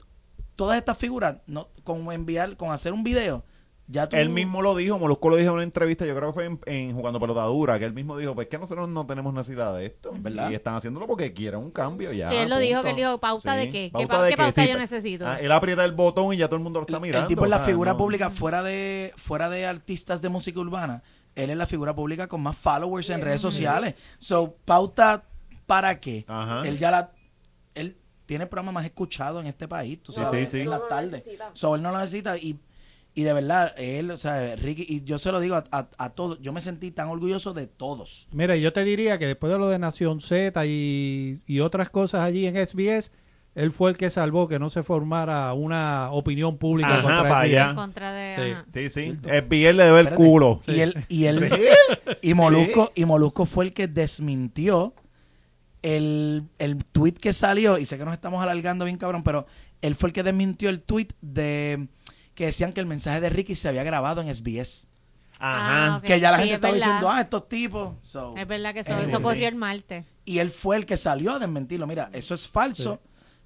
todas 0.56 0.78
estas 0.78 0.98
figuras 0.98 1.38
no 1.48 1.68
con 1.84 2.12
enviar 2.12 2.58
con 2.58 2.72
hacer 2.72 2.94
un 2.94 3.04
video 3.04 3.44
ya 3.86 4.08
tú 4.08 4.16
Él 4.16 4.30
mismo 4.30 4.62
lo 4.62 4.78
dijo, 4.78 4.98
Molusco 4.98 5.30
lo 5.30 5.36
dijo 5.36 5.50
en 5.50 5.56
una 5.56 5.64
entrevista, 5.64 6.06
yo 6.06 6.16
creo 6.16 6.30
que 6.30 6.34
fue 6.34 6.46
en, 6.46 6.60
en 6.68 6.96
Jugando 6.96 7.20
Pelota 7.20 7.44
Dura, 7.44 7.78
que 7.78 7.84
él 7.84 7.92
mismo 7.94 8.18
dijo, 8.18 8.34
pues 8.34 8.48
que 8.48 8.58
nosotros 8.58 8.88
no 8.88 9.06
tenemos 9.06 9.34
necesidad 9.34 9.76
de 9.76 9.86
esto. 9.88 10.12
¿Verdad? 10.20 10.50
Y 10.52 10.54
están 10.56 10.76
haciéndolo 10.76 11.06
porque 11.06 11.34
quieren 11.34 11.60
un 11.60 11.70
cambio 11.70 12.14
ya. 12.14 12.30
Sí, 12.30 12.36
él 12.36 12.50
lo 12.50 12.60
dijo, 12.60 12.82
que 12.82 12.92
él 12.92 12.96
dijo, 12.96 13.18
¿pauta 13.18 13.58
de 13.58 13.70
qué? 13.72 13.92
¿Qué 13.94 14.08
pa- 14.08 14.24
de 14.24 14.30
qué 14.32 14.38
pauta 14.38 14.64
Sí, 14.64 14.70
yo 14.72 14.78
necesito? 14.78 15.28
Ah, 15.28 15.38
él 15.38 15.52
aprieta 15.52 15.84
el 15.84 15.92
botón 15.92 16.34
y 16.34 16.38
ya 16.38 16.48
todo 16.48 16.56
el 16.56 16.64
mundo 16.64 16.80
lo 16.80 16.86
está 16.86 16.98
mirando. 17.02 17.26
el 17.26 17.28
tipo 17.28 17.44
es 17.44 17.50
la 17.50 17.60
figura 17.60 17.92
no- 17.92 17.98
pública 17.98 18.30
fuera 18.30 18.64
de 18.64 19.12
fuera 19.18 19.50
de 19.50 19.66
artistas 19.66 20.22
de 20.22 20.30
música 20.30 20.62
urbana. 20.62 21.04
Él 21.36 21.50
es 21.50 21.58
la 21.58 21.66
figura 21.68 21.94
pública 21.96 22.28
con 22.28 22.42
más 22.42 22.56
followers 22.58 23.10
en 23.10 23.22
redes 23.22 23.42
sociales. 23.42 23.96
So, 24.20 24.56
pauta 24.66 25.24
para 25.66 26.00
qué? 26.00 26.26
Ajá. 26.28 26.68
Él 26.68 26.78
ya 26.78 26.92
la 26.92 27.12
él 27.76 27.98
tiene 28.26 28.44
el 28.44 28.50
programa 28.50 28.72
más 28.72 28.86
escuchado 28.86 29.40
en 29.42 29.48
este 29.48 29.68
país, 29.68 30.00
tú 30.02 30.12
Sí, 30.12 30.22
sabes, 30.22 30.46
sí, 30.46 30.52
sí. 30.52 30.60
en 30.60 30.66
No 30.66 30.72
las 30.72 30.80
lo 30.82 30.88
tardes. 30.88 31.12
necesita. 31.12 31.50
So, 31.54 31.76
él 31.76 31.82
no 31.82 31.92
lo 31.92 32.00
necesita 32.00 32.38
y 32.38 32.60
y 33.16 33.22
de 33.22 33.34
verdad, 33.34 33.76
él, 33.78 34.10
o 34.10 34.18
sea, 34.18 34.56
Ricky, 34.56 34.88
y 34.90 35.04
yo 35.04 35.20
se 35.20 35.32
lo 35.32 35.40
digo 35.40 35.54
a, 35.56 35.64
a, 35.72 35.88
a 36.00 36.10
todos, 36.10 36.40
yo 36.42 36.52
me 36.52 36.62
sentí 36.62 36.90
tan 36.90 37.10
orgulloso 37.10 37.54
de 37.54 37.68
todos. 37.68 38.28
Mira, 38.32 38.56
yo 38.56 38.74
te 38.74 38.84
diría 38.84 39.20
que 39.20 39.28
después 39.28 39.54
de 39.54 39.60
lo 39.60 39.70
de 39.70 39.78
Nación 39.78 40.20
Z 40.20 40.66
y, 40.66 41.40
y 41.46 41.60
otras 41.60 41.92
cosas 41.92 42.26
allí 42.26 42.48
en 42.48 42.56
SBS, 42.56 43.12
él 43.56 43.72
fue 43.72 43.92
el 43.92 43.98
que 43.98 44.10
salvó 44.10 44.48
que 44.48 44.58
no 44.60 44.70
se 44.70 44.82
formara 44.84 45.54
una 45.54 46.12
opinión 46.12 46.58
pública 46.58 47.00
Ajá, 47.00 47.02
contra 47.04 47.24
pa' 47.30 47.42
SBS. 47.42 47.44
allá. 47.44 47.76
Contra 47.76 48.12
de... 48.14 48.36
Sí. 48.36 48.52
ajá. 48.52 48.66
Sí, 48.74 48.90
sí. 48.90 49.18
Es 49.28 49.48
bien 49.50 49.78
le 49.78 49.84
debe 49.86 50.00
el 50.00 50.08
Espérate. 50.08 50.24
culo. 50.30 50.62
Y 50.68 50.80
él, 50.80 51.06
y 51.08 51.26
él, 51.26 51.50
y 52.22 52.34
Molusco, 52.34 52.92
y 52.96 53.06
Molusco 53.06 53.46
fue 53.46 53.66
el 53.66 53.74
que 53.74 53.88
desmintió 53.88 54.94
el, 55.82 56.44
el 56.60 56.84
tweet 56.86 57.14
que 57.14 57.34
salió, 57.34 57.78
y 57.78 57.86
sé 57.86 57.98
que 57.98 58.06
nos 58.06 58.14
estamos 58.14 58.42
alargando 58.42 58.86
bien 58.86 58.98
cabrón, 58.98 59.24
pero 59.24 59.46
él 59.82 59.96
fue 59.96 60.10
el 60.10 60.14
que 60.14 60.24
desmintió 60.24 60.70
el 60.70 60.82
tweet 60.82 61.10
de 61.22 61.88
que 62.36 62.46
decían 62.48 62.74
que 62.74 62.80
el 62.80 62.86
mensaje 62.88 63.20
de 63.22 63.30
Ricky 63.30 63.54
se 63.54 63.68
había 63.68 63.84
grabado 63.84 64.22
en 64.22 64.34
SBS. 64.34 64.88
Ah, 65.40 65.98
ok. 66.00 66.06
Que 66.06 66.20
ya 66.22 66.32
la 66.32 66.38
Sí, 66.38 66.44
gente 66.50 66.54
es 66.54 66.56
estaba 66.56 66.74
verdad. 66.74 66.88
diciendo, 66.88 67.10
ah, 67.12 67.22
estos 67.22 67.50
tipos. 67.50 67.94
So, 68.02 68.34
Es 68.38 68.48
verdad 68.48 68.74
que 68.74 68.80
eso, 68.80 68.98
eso 68.98 69.18
sí. 69.18 69.24
corrió 69.24 69.48
el 69.50 69.56
martes. 69.56 70.06
Y 70.26 70.40
él 70.40 70.50
fue 70.52 70.78
el 70.78 70.86
que 70.86 70.96
salió 70.96 71.34
a 71.34 71.40
desmentirlo. 71.40 71.86
Mira, 71.86 72.10
eso 72.14 72.34
es 72.34 72.48
falso. 72.48 73.02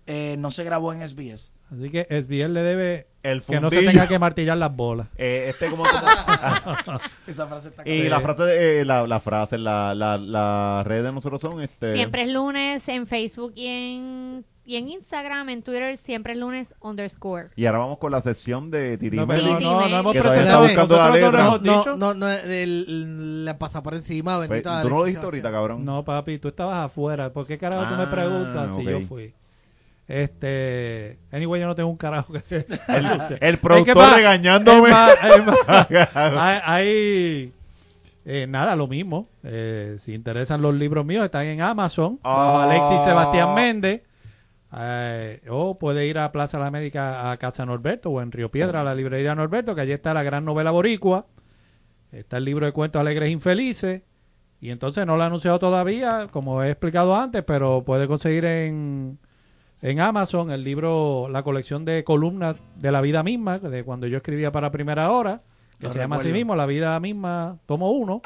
Eh, 0.08 0.36
no 0.40 0.52
se 0.52 0.64
grabó 0.64 0.94
en 0.94 1.08
SBS. 1.08 1.52
Así 1.72 1.90
que 1.90 2.04
SBS 2.10 2.50
le 2.50 2.62
debe 2.62 3.08
El 3.24 3.42
que 3.44 3.60
no 3.60 3.70
se 3.70 3.82
tenga 3.84 4.08
que 4.08 4.18
martillar 4.20 4.58
las 4.58 4.74
bolas. 4.76 5.08
Eh, 5.18 5.48
este 5.50 5.68
como... 5.70 5.84
como- 6.86 7.00
Esa 7.28 7.46
frase 7.48 7.68
está 7.68 7.88
y 7.88 8.08
la 8.08 8.22
frase, 8.22 8.44
de- 8.44 8.80
eh, 8.82 8.86
la, 8.86 9.06
la 9.06 9.20
frase, 9.20 9.58
la, 9.58 9.94
la, 9.94 10.18
la 10.18 10.84
red 10.86 11.04
de 11.04 11.12
nosotros 11.12 11.42
son 11.42 11.62
este... 11.62 11.94
Siempre 11.94 12.24
es 12.24 12.32
lunes 12.34 12.88
en 12.88 13.06
Facebook 13.06 13.52
y 13.56 13.68
en, 13.68 14.46
y 14.66 14.78
en 14.78 14.88
Instagram, 14.88 15.50
en 15.50 15.62
Twitter, 15.62 15.98
siempre 15.98 16.32
es 16.34 16.40
lunes 16.40 16.74
underscore. 16.80 17.50
Y 17.58 17.66
ahora 17.66 17.80
vamos 17.80 17.98
con 17.98 18.14
la 18.14 18.22
sesión 18.22 18.72
de 18.72 18.98
Titi 18.98 19.18
No, 19.18 19.26
no, 19.26 19.60
no, 19.60 19.90
no 19.90 20.00
hemos 20.00 20.16
presentado. 20.16 20.62
buscando 20.64 20.98
la 20.98 21.10
letra. 21.10 21.32
No, 21.44 21.58
no, 21.60 21.96
no, 21.98 22.14
no, 22.14 22.30
el- 22.30 23.44
le 23.44 23.54
pasa 23.56 23.84
por 23.84 23.94
encima, 23.94 24.38
Pues, 24.38 24.48
bendito. 24.50 24.82
tú 24.84 24.90
no 24.90 25.00
lo 25.00 25.04
dijiste 25.04 25.26
ahorita, 25.26 25.52
cabrón. 25.52 25.84
No, 25.84 26.06
papi, 26.06 26.40
tú 26.40 26.48
estabas 26.48 26.78
afuera. 26.78 27.34
¿Por 27.34 27.46
qué 27.46 27.58
carajo 27.58 27.84
tú 27.90 27.96
me 27.98 28.04
Ah, 28.04 28.12
preguntas 28.12 28.74
si 28.74 28.82
ok. 28.84 28.90
yo 28.90 29.00
fui? 29.02 29.34
Este, 30.08 31.20
anyway, 31.32 31.60
yo 31.62 31.68
no 31.68 31.76
tengo 31.76 31.90
un 31.90 31.98
carajo 31.98 32.34
que 32.34 32.42
El, 32.56 32.66
el 33.42 33.54
Es 33.56 33.60
productor 33.60 34.16
regañándome. 34.16 34.90
es 34.90 35.46
más- 35.46 35.58
hay, 36.16 36.60
hay, 36.64 37.54
eh, 38.26 38.46
nada, 38.48 38.76
lo 38.76 38.88
mismo. 38.88 39.28
Eh, 39.44 39.98
si 40.00 40.14
interesan 40.14 40.62
los 40.62 40.74
libros 40.76 41.06
míos, 41.06 41.26
están 41.26 41.46
en 41.46 41.62
Amazon. 41.62 42.20
bajo 42.24 42.60
Ah. 42.60 42.64
Alexis 42.64 43.02
Sebastián 43.02 43.54
Méndez. 43.54 44.04
Eh, 44.78 45.42
o 45.50 45.78
puede 45.80 46.08
ir 46.08 46.20
a 46.20 46.32
Plaza 46.32 46.58
de 46.58 46.62
la 46.62 46.68
América 46.68 47.32
a 47.32 47.38
Casa 47.38 47.66
Norberto 47.66 48.10
o 48.10 48.22
en 48.22 48.32
Río 48.34 48.50
Piedra 48.52 48.82
a 48.82 48.84
la 48.84 48.96
librería 48.96 49.34
Norberto, 49.34 49.74
que 49.76 49.82
allí 49.82 49.94
está 49.94 50.14
la 50.14 50.24
gran 50.24 50.44
novela 50.46 50.72
boricua. 50.72 51.26
Está 52.12 52.38
el 52.38 52.46
libro 52.46 52.66
de 52.66 52.72
cuentos 52.72 53.00
alegres 53.00 53.28
e 53.28 53.32
infelices. 53.32 54.02
Y 54.60 54.72
entonces 54.72 55.06
no 55.06 55.16
lo 55.18 55.24
he 55.24 55.26
anunciado 55.26 55.60
todavía, 55.60 56.28
como 56.32 56.64
he 56.64 56.72
explicado 56.72 57.16
antes, 57.16 57.44
pero 57.44 57.84
puede 57.86 58.08
conseguir 58.08 58.44
en, 58.46 59.20
en 59.82 60.00
Amazon 60.00 60.52
el 60.52 60.64
libro, 60.64 61.28
la 61.30 61.44
colección 61.44 61.86
de 61.86 62.04
columnas 62.04 62.58
de 62.76 62.92
la 62.92 63.02
vida 63.02 63.24
misma, 63.24 63.60
de 63.60 63.84
cuando 63.84 64.08
yo 64.08 64.18
escribía 64.18 64.52
para 64.52 64.72
Primera 64.72 65.12
Hora, 65.12 65.42
que 65.80 65.90
se 65.92 66.00
llama 66.00 66.16
así 66.18 66.32
mismo, 66.32 66.56
La 66.56 66.66
vida 66.66 67.00
misma, 67.00 67.58
tomo 67.68 67.92
uno. 67.92 68.22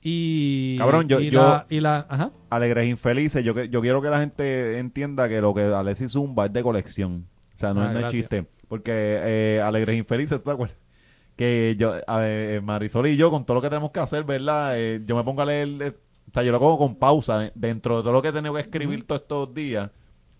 Y, 0.00 0.76
Cabrón, 0.78 1.08
yo- 1.08 1.20
y 1.20 1.30
yo- 1.30 1.40
la, 1.42 1.66
y 1.68 1.80
la- 1.80 2.06
ajá. 2.08 2.30
Alegres 2.50 2.86
Infelices. 2.88 3.42
Yo, 3.44 3.52
yo 3.64 3.80
quiero 3.80 4.00
que 4.00 4.08
la 4.10 4.20
gente 4.20 4.78
entienda 4.78 5.28
que 5.28 5.40
lo 5.40 5.52
que 5.54 5.62
Alexis 5.62 6.12
Zumba 6.12 6.46
es 6.46 6.52
de 6.52 6.62
colección. 6.62 7.26
O 7.54 7.58
sea, 7.58 7.74
no, 7.74 7.82
Ah, 7.82 7.86
es- 7.86 7.92
no 7.92 8.06
es 8.06 8.12
chiste. 8.12 8.46
Porque 8.68 8.92
eh, 8.94 9.60
Alegres 9.64 9.96
Infelices, 9.96 10.38
¿tú 10.38 10.44
te 10.44 10.50
acuerdas? 10.52 10.76
Que 11.36 11.74
yo, 11.78 11.94
a 12.06 12.18
ver, 12.18 12.62
Marisol 12.62 13.06
y 13.08 13.16
yo, 13.16 13.30
con 13.30 13.44
todo 13.44 13.56
lo 13.56 13.60
que 13.62 13.68
tenemos 13.68 13.90
que 13.90 14.00
hacer, 14.00 14.24
¿verdad? 14.24 14.78
Eh, 14.78 15.02
yo 15.04 15.16
me 15.16 15.24
pongo 15.24 15.42
a 15.42 15.46
leer, 15.46 15.68
es- 15.82 16.00
o 16.28 16.32
sea, 16.32 16.42
yo 16.42 16.52
lo 16.52 16.60
cojo 16.60 16.78
con 16.78 16.94
pausa. 16.96 17.46
eh, 17.46 17.52
Dentro 17.54 17.96
de 17.96 18.02
todo 18.02 18.12
lo 18.12 18.22
que 18.22 18.28
he 18.28 18.32
tenido 18.32 18.54
que 18.54 18.60
escribir 18.60 19.04
todos 19.04 19.22
estos 19.22 19.52
días, 19.54 19.90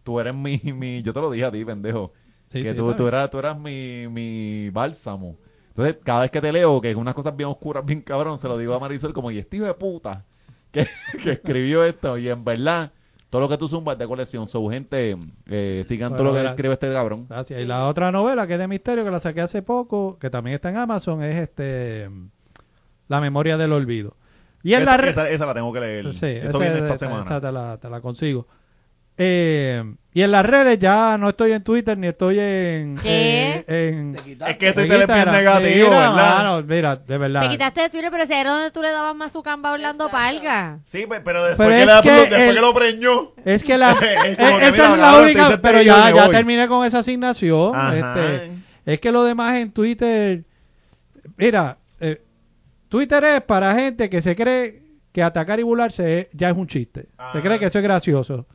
tú 0.08 0.18
eres 0.18 0.34
mi, 0.34 0.58
mi, 0.72 1.02
yo 1.02 1.12
te 1.12 1.20
lo 1.20 1.30
dije 1.30 1.44
a 1.44 1.52
ti, 1.52 1.62
pendejo. 1.66 2.14
Sí, 2.46 2.62
que 2.62 2.70
sí, 2.70 2.74
tú, 2.74 2.94
tú 2.94 3.06
eras, 3.06 3.28
tú 3.30 3.38
eras 3.38 3.58
mi, 3.58 4.08
mi 4.08 4.70
bálsamo. 4.70 5.36
Entonces, 5.68 5.96
cada 6.02 6.22
vez 6.22 6.30
que 6.30 6.40
te 6.40 6.50
leo, 6.50 6.80
que 6.80 6.90
es 6.90 6.96
unas 6.96 7.14
cosas 7.14 7.36
bien 7.36 7.50
oscuras, 7.50 7.84
bien 7.84 8.00
cabrón, 8.00 8.38
se 8.40 8.48
lo 8.48 8.56
digo 8.56 8.72
a 8.74 8.80
Marisol 8.80 9.12
como, 9.12 9.30
y 9.30 9.38
este 9.38 9.60
de 9.60 9.74
puta 9.74 10.24
que, 10.72 10.86
que 11.22 11.32
escribió 11.32 11.84
esto, 11.84 12.16
y 12.16 12.30
en 12.30 12.42
verdad, 12.42 12.90
todo 13.28 13.42
lo 13.42 13.48
que 13.50 13.58
tú 13.58 13.68
zumbas 13.68 13.98
de 13.98 14.06
colección. 14.06 14.48
So, 14.48 14.66
gente, 14.70 15.14
eh, 15.46 15.82
sigan 15.84 16.12
todo 16.12 16.24
Bueno, 16.24 16.24
lo 16.24 16.30
que 16.30 16.42
gracias. 16.44 16.52
escribe 16.54 16.72
este 16.74 16.90
cabrón. 16.92 17.26
Gracias. 17.28 17.60
Y 17.60 17.66
la 17.66 17.86
otra 17.86 18.10
novela 18.10 18.46
que 18.46 18.54
es 18.54 18.58
de 18.58 18.66
misterio, 18.66 19.04
que 19.04 19.10
la 19.10 19.20
saqué 19.20 19.42
hace 19.42 19.60
poco, 19.60 20.18
que 20.18 20.30
también 20.30 20.54
está 20.54 20.70
en 20.70 20.78
Amazon, 20.78 21.22
es 21.22 21.36
este 21.36 22.08
La 23.08 23.20
memoria 23.20 23.58
del 23.58 23.72
olvido. 23.74 24.16
Y 24.62 24.72
en 24.74 24.82
esa, 24.82 24.96
la 24.96 25.06
esa, 25.10 25.28
esa 25.30 25.44
la 25.46 25.54
tengo 25.54 25.70
que 25.72 25.80
leer. 25.80 26.12
Sí, 26.14 26.26
Eso 26.26 26.46
esa- 26.48 26.58
viene 26.58 26.78
esta 26.78 26.96
semana. 26.96 27.24
esa 27.26 27.40
te, 27.40 27.52
la, 27.52 27.76
te 27.76 27.88
la 27.90 28.00
consigo. 28.00 28.46
Eh, 29.20 29.82
y 30.14 30.22
en 30.22 30.30
las 30.32 30.46
redes 30.46 30.78
ya 30.78 31.18
no 31.18 31.28
estoy 31.28 31.52
en 31.52 31.62
Twitter 31.62 31.98
ni 31.98 32.06
estoy 32.06 32.38
en... 32.38 32.96
¿Qué? 33.02 33.64
en- 33.66 34.16
en-. 34.16 34.16
Es 34.16 34.56
que 34.56 34.72
Twitter 34.72 35.00
es 35.02 35.06
bien 35.06 35.30
negativo, 35.30 35.88
mira, 35.88 36.10
¿verdad? 36.10 36.14
mano, 36.38 36.62
mira, 36.62 36.96
de 36.96 37.18
verdad. 37.18 37.42
Te 37.42 37.48
quitaste 37.50 37.80
de 37.82 37.90
Twitter, 37.90 38.10
pero 38.12 38.26
si 38.26 38.32
era 38.32 38.52
donde 38.52 38.70
tú 38.70 38.80
le 38.80 38.90
dabas 38.90 39.14
más 39.16 39.32
su 39.32 39.42
camba 39.42 39.70
hablando 39.72 40.08
palga. 40.08 40.78
Sí, 40.86 41.04
pe- 41.08 41.20
pero 41.20 41.44
después, 41.44 41.68
Pero 41.68 41.70
que, 41.76 41.80
es 41.80 41.86
le 41.86 41.92
da- 41.92 42.02
que 42.02 42.10
después 42.12 42.40
el- 42.48 42.54
que 42.54 42.60
lo 42.60 42.74
preñó. 42.74 43.32
Es 43.44 43.64
que 43.64 43.76
la, 43.78 43.90
Es 44.26 44.36
que, 44.36 44.42
esa 44.42 44.70
mira, 44.72 44.92
es 44.94 44.98
la 44.98 45.16
única, 45.20 45.58
pero 45.60 45.82
ya, 45.82 46.10
ya 46.10 46.30
terminé 46.30 46.68
con 46.68 46.86
esa 46.86 46.98
asignación. 47.00 47.74
Este, 47.94 48.50
es 48.86 49.00
que 49.00 49.12
lo 49.12 49.24
demás 49.24 49.56
en 49.58 49.72
Twitter, 49.72 50.44
mira, 51.36 51.78
eh, 52.00 52.22
Twitter 52.88 53.22
es 53.24 53.40
para 53.42 53.74
gente 53.74 54.08
que 54.08 54.22
se 54.22 54.34
cree 54.34 54.82
que 55.12 55.22
atacar 55.22 55.58
y 55.60 55.62
burlarse 55.64 56.20
es- 56.20 56.28
ya 56.32 56.50
es 56.50 56.56
un 56.56 56.66
chiste. 56.66 57.08
Ajá. 57.18 57.32
Se 57.34 57.40
cree 57.42 57.58
que 57.58 57.66
eso 57.66 57.78
es 57.78 57.84
gracioso. 57.84 58.46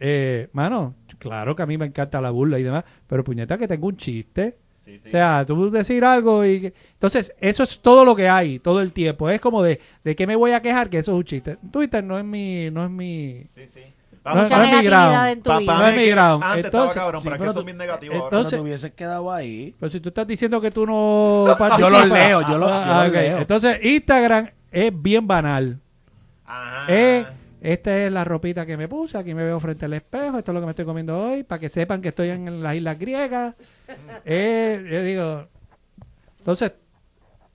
Eh, 0.00 0.48
mano, 0.52 0.94
claro 1.18 1.56
que 1.56 1.62
a 1.62 1.66
mí 1.66 1.78
me 1.78 1.86
encanta 1.86 2.20
la 2.20 2.30
burla 2.30 2.58
y 2.58 2.62
demás, 2.62 2.84
pero 3.06 3.24
puñeta 3.24 3.56
que 3.58 3.66
tengo 3.68 3.86
un 3.88 3.96
chiste. 3.96 4.56
Sí, 4.74 4.98
sí. 5.00 5.08
O 5.08 5.10
sea, 5.10 5.44
tú 5.44 5.68
decir 5.70 6.04
algo 6.04 6.44
y... 6.44 6.60
que- 6.60 6.74
Entonces, 6.92 7.34
eso 7.40 7.64
es 7.64 7.80
todo 7.80 8.04
lo 8.04 8.14
que 8.14 8.28
hay, 8.28 8.60
todo 8.60 8.80
el 8.80 8.92
tiempo. 8.92 9.28
Es 9.28 9.40
como 9.40 9.60
de, 9.62 9.80
¿de 10.04 10.14
qué 10.14 10.28
me 10.28 10.36
voy 10.36 10.52
a 10.52 10.62
quejar? 10.62 10.88
Que 10.90 10.98
eso 10.98 11.10
es 11.12 11.16
un 11.18 11.24
chiste. 11.24 11.58
Twitter 11.72 12.04
no 12.04 12.16
es 12.18 12.24
mi... 12.24 12.70
No 12.70 12.84
es 12.84 12.90
mi 12.90 13.42
sí, 13.48 13.66
sí. 13.66 13.80
no, 14.12 14.18
Vamos, 14.22 14.42
Mucha 14.44 14.58
no 14.58 14.64
es 14.64 14.76
mi 14.78 14.84
ground. 14.86 15.28
en 15.28 15.42
tu 15.42 15.50
pa- 15.50 15.58
vida. 15.58 15.78
no 15.78 15.86
es 15.88 15.96
mi 15.96 16.06
ground. 16.06 16.44
Antes 16.44 16.64
Entonces, 16.66 16.88
estaba 16.90 17.04
cabrón, 17.06 17.20
sí, 17.22 17.28
pero 17.28 17.42
es 17.42 17.48
que 17.48 17.52
son 17.54 17.64
bien 17.64 17.78
negativos 17.78 18.14
entonces- 18.14 18.32
ahora. 18.36 18.48
Pero 18.50 18.56
te 18.58 18.62
hubieses 18.62 18.92
quedado 18.92 19.32
ahí. 19.32 19.74
Pero 19.80 19.90
si 19.92 19.98
tú 20.00 20.08
estás 20.10 20.26
diciendo 20.28 20.60
que 20.60 20.70
tú 20.70 20.86
no 20.86 21.46
Yo 21.80 21.90
los 21.90 22.06
leo, 22.08 22.42
yo 22.42 22.58
los- 22.58 22.68
yo 22.68 22.74
Ah, 22.74 23.04
los 23.04 23.12
leo. 23.12 23.38
Entonces, 23.38 23.84
Instagram 23.84 24.50
es 24.70 24.92
bien 25.02 25.26
banal. 25.26 25.80
Ajá. 26.44 26.84
Eh, 26.88 27.26
esta 27.60 28.04
es 28.04 28.12
la 28.12 28.24
ropita 28.24 28.66
que 28.66 28.76
me 28.76 28.88
puse, 28.88 29.18
aquí 29.18 29.34
me 29.34 29.44
veo 29.44 29.58
frente 29.60 29.86
al 29.86 29.92
espejo, 29.94 30.38
esto 30.38 30.50
es 30.50 30.54
lo 30.54 30.60
que 30.60 30.66
me 30.66 30.70
estoy 30.72 30.84
comiendo 30.84 31.18
hoy, 31.18 31.42
para 31.42 31.60
que 31.60 31.68
sepan 31.68 32.02
que 32.02 32.08
estoy 32.08 32.28
en 32.28 32.62
las 32.62 32.74
islas 32.74 32.98
griegas. 32.98 33.54
Eh, 34.24 34.84
yo 34.90 35.02
digo, 35.04 35.48
entonces, 36.38 36.72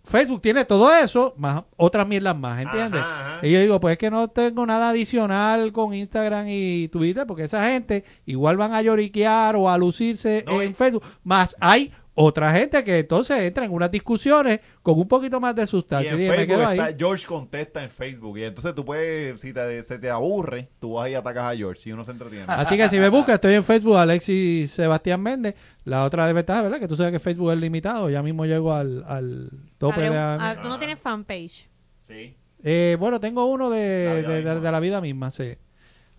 Facebook 0.06 0.42
tiene 0.42 0.66
todo 0.66 0.94
eso, 0.96 1.34
más 1.38 1.64
otras 1.78 2.08
mierdas 2.08 2.38
más, 2.38 2.62
¿entiendes? 2.62 3.02
Ajá, 3.02 3.38
ajá. 3.38 3.48
Y 3.48 3.52
yo 3.52 3.60
digo, 3.60 3.80
pues 3.80 3.94
es 3.94 3.98
que 3.98 4.10
no 4.10 4.28
tengo 4.30 4.66
nada 4.66 4.90
adicional 4.90 5.72
con 5.72 5.94
Instagram 5.94 6.46
y 6.48 6.88
Twitter, 6.88 7.26
porque 7.28 7.44
esa 7.44 7.66
gente 7.70 8.04
igual 8.26 8.58
van 8.58 8.74
a 8.74 8.82
lloriquear 8.82 9.56
o 9.56 9.70
a 9.70 9.78
lucirse 9.78 10.44
No, 10.48 10.62
en 10.62 10.76
Facebook, 10.76 11.04
más 11.24 11.56
hay 11.60 11.92
otra 12.14 12.52
gente 12.52 12.84
que 12.84 13.00
entonces 13.00 13.40
entra 13.40 13.64
en 13.66 13.72
unas 13.72 13.90
discusiones 13.90 14.60
con 14.84 15.00
un 15.00 15.08
poquito 15.08 15.40
más 15.40 15.56
de 15.56 15.64
Y 15.64 15.68
sustancia. 15.68 16.12
en 16.12 16.18
Y 16.18 16.20
dije, 16.24 16.32
me 16.32 16.38
Facebook 16.38 16.58
quedo 16.60 16.68
ahí. 16.68 16.80
está 16.80 16.98
George 16.98 17.26
contesta 17.26 17.84
en 17.84 17.90
Facebook. 17.90 18.38
Y 18.38 18.44
entonces 18.44 18.76
tú 18.76 18.84
puedes, 18.84 19.40
si 19.40 19.54
te, 19.54 19.82
se 19.84 19.98
te 19.98 20.10
aburre, 20.10 20.68
tú 20.80 20.94
vas 20.94 21.10
y 21.10 21.16
atacas 21.16 21.54
a 21.54 21.56
George 21.56 21.90
y 21.90 21.94
uno 21.94 22.04
se 22.04 22.12
entretiene. 22.12 22.46
Así 22.50 22.76
que 22.76 22.90
si 22.90 23.00
me 23.00 23.08
buscas, 23.10 23.36
estoy 23.36 23.54
en 23.54 23.64
Facebook, 23.64 23.96
Alexis 23.98 24.72
Sebastián 24.72 25.22
Méndez. 25.22 25.56
La 25.86 26.04
otra 26.04 26.26
desventaja, 26.26 26.62
¿verdad? 26.64 26.80
Que 26.80 26.88
tú 26.88 26.96
sabes 26.98 27.12
que 27.14 27.20
Facebook 27.20 27.52
es 27.54 27.58
limitado. 27.58 28.10
Ya 28.10 28.22
mismo 28.22 28.46
llego 28.46 28.74
al, 28.74 29.04
al 29.08 29.50
tope 29.78 29.96
Abre 29.96 30.08
un- 30.10 30.14
de... 30.14 30.20
ah, 30.20 30.60
tú 30.62 30.68
no 30.70 30.78
tienes 30.80 31.00
fanpage. 31.00 31.70
Sí. 32.00 32.36
Eh, 32.64 32.98
bueno, 33.00 33.20
tengo 33.20 33.46
uno 33.46 33.70
La 33.70 33.76
de, 33.78 34.24
de, 34.24 34.42
de- 34.44 34.60
de 34.60 34.72
la 34.72 34.80
vida 34.80 35.00
misma, 35.02 35.32
sí. 35.32 35.56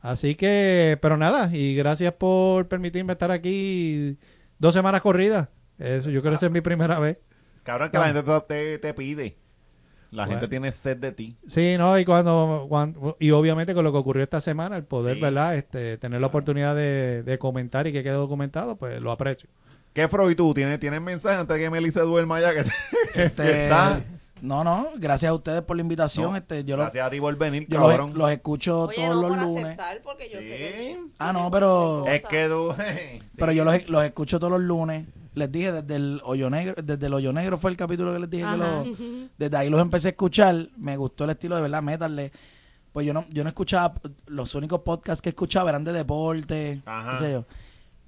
Así 0.00 0.34
que, 0.34 0.98
pero 1.00 1.16
nada, 1.16 1.54
y 1.54 1.76
gracias 1.76 2.12
por 2.14 2.66
permitirme 2.66 3.12
estar 3.12 3.30
aquí 3.30 4.16
dos 4.58 4.74
semanas 4.74 5.00
corridas. 5.02 5.48
Eso, 5.78 6.10
yo 6.10 6.20
creo 6.20 6.32
que 6.32 6.36
esa 6.36 6.46
es 6.46 6.52
mi 6.52 6.60
primera 6.60 6.98
vez. 6.98 7.18
Cabrón, 7.64 7.90
que 7.90 7.98
la 7.98 8.12
gente 8.12 8.22
te, 8.48 8.78
te, 8.78 8.94
pide. 8.94 9.36
La 10.10 10.24
Bueno. 10.24 10.40
gente 10.40 10.48
tiene 10.50 10.70
sed 10.72 10.98
de 10.98 11.12
ti. 11.12 11.36
Sí, 11.46 11.76
no, 11.78 11.98
y 11.98 12.04
cuando, 12.04 12.66
cuando- 12.68 13.16
y 13.18 13.30
obviamente 13.30 13.72
con 13.74 13.82
lo 13.84 13.92
que 13.92 13.98
ocurrió 13.98 14.22
esta 14.22 14.40
semana, 14.40 14.76
el 14.76 14.84
poder, 14.84 15.16
Sí. 15.16 15.22
¿verdad? 15.22 15.56
Este, 15.56 15.96
tener 15.98 16.20
la 16.20 16.26
oportunidad 16.26 16.74
de, 16.76 17.22
de 17.22 17.38
comentar 17.38 17.86
y 17.86 17.92
que 17.92 18.02
quede 18.02 18.12
documentado, 18.14 18.76
pues 18.76 19.00
lo 19.00 19.10
aprecio. 19.10 19.48
¿Qué, 19.94 20.08
Fro, 20.08 20.30
y 20.30 20.34
tú? 20.34 20.52
¿Tienes, 20.54 20.80
¿Tienes 20.80 21.00
mensaje 21.02 21.36
antes 21.38 21.54
de 21.56 21.62
que 21.62 21.70
Meli 21.70 21.90
se 21.90 22.00
duerma 22.00 22.40
ya? 22.40 22.52
Que, 22.54 22.62
que 23.14 23.22
Este, 23.24 23.62
está. 23.64 24.02
No, 24.42 24.64
no, 24.64 24.88
gracias 24.96 25.30
a 25.30 25.34
ustedes 25.34 25.62
por 25.62 25.76
la 25.76 25.82
invitación. 25.82 26.32
No, 26.32 26.36
este, 26.36 26.64
yo 26.64 26.76
los, 26.76 26.86
Gracias 26.86 27.06
a 27.06 27.10
ti 27.10 27.20
por 27.20 27.36
venir, 27.36 27.64
yo 27.68 27.78
los, 27.78 27.90
cabrón. 27.90 28.12
los 28.18 28.28
escucho 28.32 28.82
Oye, 28.82 28.96
todos 28.96 29.14
no 29.14 29.22
los 29.22 29.30
por 29.30 29.38
lunes. 29.38 29.64
aceptar, 29.64 30.02
porque 30.02 30.28
yo 30.28 30.38
sé 30.40 30.48
que... 30.48 30.96
Sí. 30.98 31.12
Ah, 31.20 31.32
no, 31.32 31.48
pero, 31.48 32.04
Es 32.08 32.24
que 32.26 32.48
tú... 32.48 32.74
pero 33.36 33.52
yo 33.52 33.64
los, 33.64 33.88
los 33.88 34.02
escucho 34.04 34.40
todos 34.40 34.50
los 34.50 34.60
lunes. 34.60 35.06
Les 35.34 35.50
dije 35.50 35.70
desde 35.70 35.94
el 35.94 36.20
hoyo 36.24 36.50
negro, 36.50 36.74
desde 36.82 37.06
el 37.06 37.14
hoyo 37.14 37.32
negro 37.32 37.56
fue 37.56 37.70
el 37.70 37.76
capítulo 37.76 38.12
que 38.12 38.18
les 38.18 38.28
dije 38.30 38.42
que 38.42 38.48
Ajá. 38.48 38.56
lo, 38.56 38.84
desde 39.38 39.56
ahí 39.56 39.70
los 39.70 39.80
empecé 39.80 40.08
a 40.08 40.10
escuchar. 40.10 40.68
Me 40.76 40.96
gustó 40.96 41.22
el 41.22 41.30
estilo 41.30 41.54
de 41.54 41.62
verdad, 41.62 41.80
métanle. 41.80 42.32
Pues 42.90 43.06
yo 43.06 43.14
no, 43.14 43.24
yo 43.30 43.44
no 43.44 43.48
escuchaba, 43.48 43.94
los 44.26 44.56
únicos 44.56 44.80
podcasts 44.80 45.22
que 45.22 45.28
escuchaba 45.30 45.70
eran 45.70 45.84
de 45.84 45.92
deporte, 45.92 46.82
Ajá. 46.84 47.12
qué 47.12 47.16
sé 47.18 47.32
yo. 47.32 47.44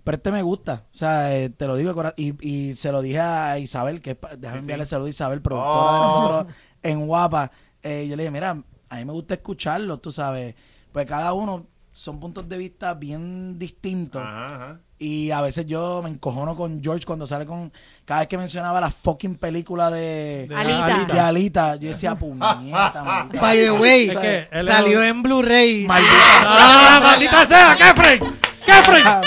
Pero 0.04 0.16
este 0.16 0.30
me 0.32 0.42
gusta, 0.42 0.84
o 0.92 0.96
sea, 0.96 1.34
eh, 1.34 1.48
te 1.48 1.66
lo 1.66 1.76
digo 1.76 1.94
y, 2.16 2.34
y 2.46 2.74
se 2.74 2.92
lo 2.92 3.00
dije 3.00 3.20
a 3.20 3.58
Isabel, 3.58 4.02
que 4.02 4.10
es 4.10 4.16
pa- 4.16 4.36
déjame 4.36 4.52
Sí, 4.52 4.58
sí. 4.58 4.58
enviarle 4.64 4.86
saludo 4.86 5.06
a 5.06 5.10
Isabel, 5.10 5.40
productora 5.40 5.92
de 5.92 5.98
Oh. 5.98 6.04
nosotros 6.04 6.54
en 6.82 7.06
Guapa. 7.06 7.50
Eh, 7.82 8.06
yo 8.08 8.14
le 8.16 8.22
dije, 8.24 8.30
mira, 8.30 8.50
a 8.90 8.96
mí 8.96 9.04
me 9.06 9.12
gusta 9.12 9.34
escucharlo, 9.34 9.98
tú 9.98 10.12
sabes, 10.12 10.54
pues 10.92 11.06
cada 11.06 11.32
uno 11.32 11.66
son 11.94 12.20
puntos 12.20 12.48
de 12.48 12.58
vista 12.58 12.92
bien 12.94 13.58
distintos. 13.58 14.20
Ajá, 14.22 14.54
ajá. 14.56 14.80
Y 14.98 15.30
a 15.32 15.40
veces 15.42 15.66
yo 15.66 16.00
me 16.02 16.10
encojono 16.10 16.56
con 16.56 16.82
George 16.82 17.04
cuando 17.04 17.26
sale 17.26 17.44
con. 17.46 17.72
Cada 18.04 18.20
vez 18.20 18.28
que 18.28 18.38
mencionaba 18.38 18.80
la 18.80 18.90
fucking 18.90 19.36
película 19.36 19.90
de. 19.90 20.46
De 20.48 20.54
Alita. 20.54 21.12
de 21.12 21.20
Alita, 21.20 21.76
yo 21.76 21.88
decía, 21.88 22.14
puñeta, 22.18 23.02
maldita. 23.04 23.40
By 23.40 23.58
the 23.58 23.70
way, 23.72 24.08
Es 24.10 24.18
que 24.18 24.48
salió 24.66 25.02
en 25.02 25.22
Blu-ray. 25.22 25.84
Maldita. 25.86 26.14
¡Ah, 26.42 27.00
maldita 27.02 27.46
sea! 27.46 27.76
¡Kefren! 27.76 28.20
¡Kefren! 28.66 29.02
Ah. 29.06 29.20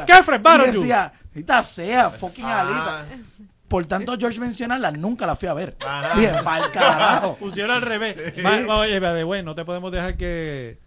¡Kefren, 0.06 0.40
Y 0.40 0.42
Baron 0.42 0.72
decía, 0.72 1.12
maldita 1.32 1.62
sea, 1.62 2.10
fucking 2.10 2.44
Ah. 2.44 2.60
Alita. 2.60 3.06
Por 3.68 3.86
tanto, 3.86 4.16
George 4.18 4.40
mencionarla, 4.40 4.90
nunca 4.90 5.26
la 5.26 5.36
fui 5.36 5.46
a 5.48 5.54
ver. 5.54 5.76
Ajá. 5.86 6.18
Dije, 6.18 6.32
pa'l 6.42 6.72
carajo. 6.72 7.36
Funciona 7.40 7.76
al 7.76 7.82
revés. 7.82 8.16
Ma- 8.42 8.78
Oye, 8.78 8.98
de 8.98 9.24
bueno, 9.24 9.50
no 9.50 9.54
te 9.54 9.64
podemos 9.64 9.92
dejar 9.92 10.16
que, 10.16 10.80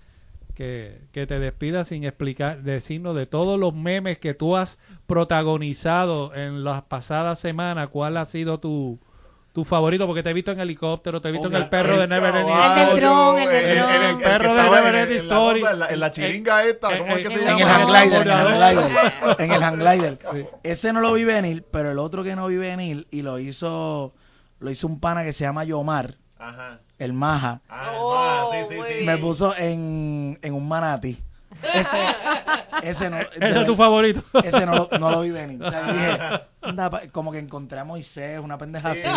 que, 0.53 0.99
que 1.13 1.25
te 1.25 1.39
despidas 1.39 1.88
sin 1.88 2.03
explicar, 2.03 2.61
decirnos 2.63 3.15
de 3.15 3.25
todos 3.25 3.57
los 3.57 3.73
memes 3.73 4.17
que 4.17 4.34
tú 4.34 4.57
has 4.57 4.80
protagonizado 5.07 6.35
en 6.35 6.65
las 6.65 6.81
pasadas 6.81 7.39
semanas, 7.39 7.88
¿cuál 7.89 8.17
ha 8.17 8.25
sido 8.25 8.59
tu, 8.59 8.99
tu 9.53 9.63
favorito? 9.63 10.07
Porque 10.07 10.23
te 10.23 10.31
he 10.31 10.34
visto 10.34 10.51
en 10.51 10.59
helicóptero, 10.59 11.21
te 11.21 11.30
he 11.30 11.31
visto 11.31 11.47
en 11.47 11.55
el 11.55 11.69
perro 11.69 11.97
de 11.99 12.07
Never 12.07 12.35
Ending 12.35 12.55
El 12.57 12.63
del 12.75 12.84
Story. 12.84 13.01
dron, 13.01 13.39
el 13.39 13.47
del 13.49 13.65
El- 13.65 13.77
dron. 13.77 13.91
el- 13.93 14.01
el 14.01 14.17
perro 14.17 14.53
de 14.55 14.63
Never 14.63 14.95
en- 14.95 15.01
Ending 15.01 15.17
en 15.19 15.27
la 15.27 15.34
Story. 15.35 15.63
En 15.63 15.80
la, 15.80 15.88
en 15.89 15.99
la 15.99 16.11
chiringa 16.11 16.63
esta, 16.65 16.97
¿cómo 16.97 17.15
es 17.15 17.27
que 17.27 17.34
En- 17.34 17.39
se 17.39 17.39
en 17.39 17.43
En 17.43 17.49
el 17.53 17.59
llama? 17.59 17.73
hang 17.73 17.85
glider, 17.88 18.21
en 18.21 18.27
el 18.27 18.34
hang 18.34 18.53
Volador. 18.53 18.89
glider. 18.89 19.35
En 19.39 19.51
el 19.51 19.63
hang 19.63 19.75
glider. 19.80 20.19
Sí. 20.34 20.45
Ese 20.63 20.91
no 20.93 20.99
lo 21.01 21.13
vi 21.13 21.23
venir, 21.23 21.65
pero 21.71 21.91
el 21.91 21.99
otro 21.99 22.23
que 22.23 22.35
no 22.35 22.47
vi 22.47 22.57
venir 22.57 23.07
y 23.11 23.21
lo 23.21 23.38
hizo, 23.39 24.13
lo 24.59 24.69
hizo 24.71 24.88
un 24.88 24.99
pana 24.99 25.23
que 25.23 25.34
se 25.34 25.43
llama 25.43 25.63
Yomar, 25.65 26.17
Ajá. 26.39 26.80
el 26.97 27.13
Maja. 27.13 27.61
Ah, 27.69 27.91
Oh, 27.95 28.51
sí, 28.51 28.57
sí, 28.69 28.75
muy 28.75 28.88
sí. 28.88 29.05
me 29.05 29.17
puso 29.17 29.55
en, 29.57 30.39
en 30.41 30.53
un 30.53 30.67
manati. 30.67 31.23
Ese, 31.73 32.90
ese 32.90 33.10
no, 33.10 33.18
Ese 33.19 33.60
es 33.60 33.65
tu 33.65 33.76
favorito. 33.76 34.23
ese 34.44 34.65
no 34.65 34.76
lo, 34.76 34.90
no 34.99 35.11
lo 35.11 35.22
vi 35.22 35.31
venir. 35.31 35.61
O 35.64 35.69
sea, 35.69 35.91
dije, 35.91 36.19
anda, 36.61 36.90
pa- 36.90 37.07
como 37.11 37.31
que 37.31 37.40
encontré 37.40 37.80
a 37.80 37.84
Moisés, 37.84 38.40
una 38.40 38.57
pendeja 38.57 38.91
así. 38.91 39.07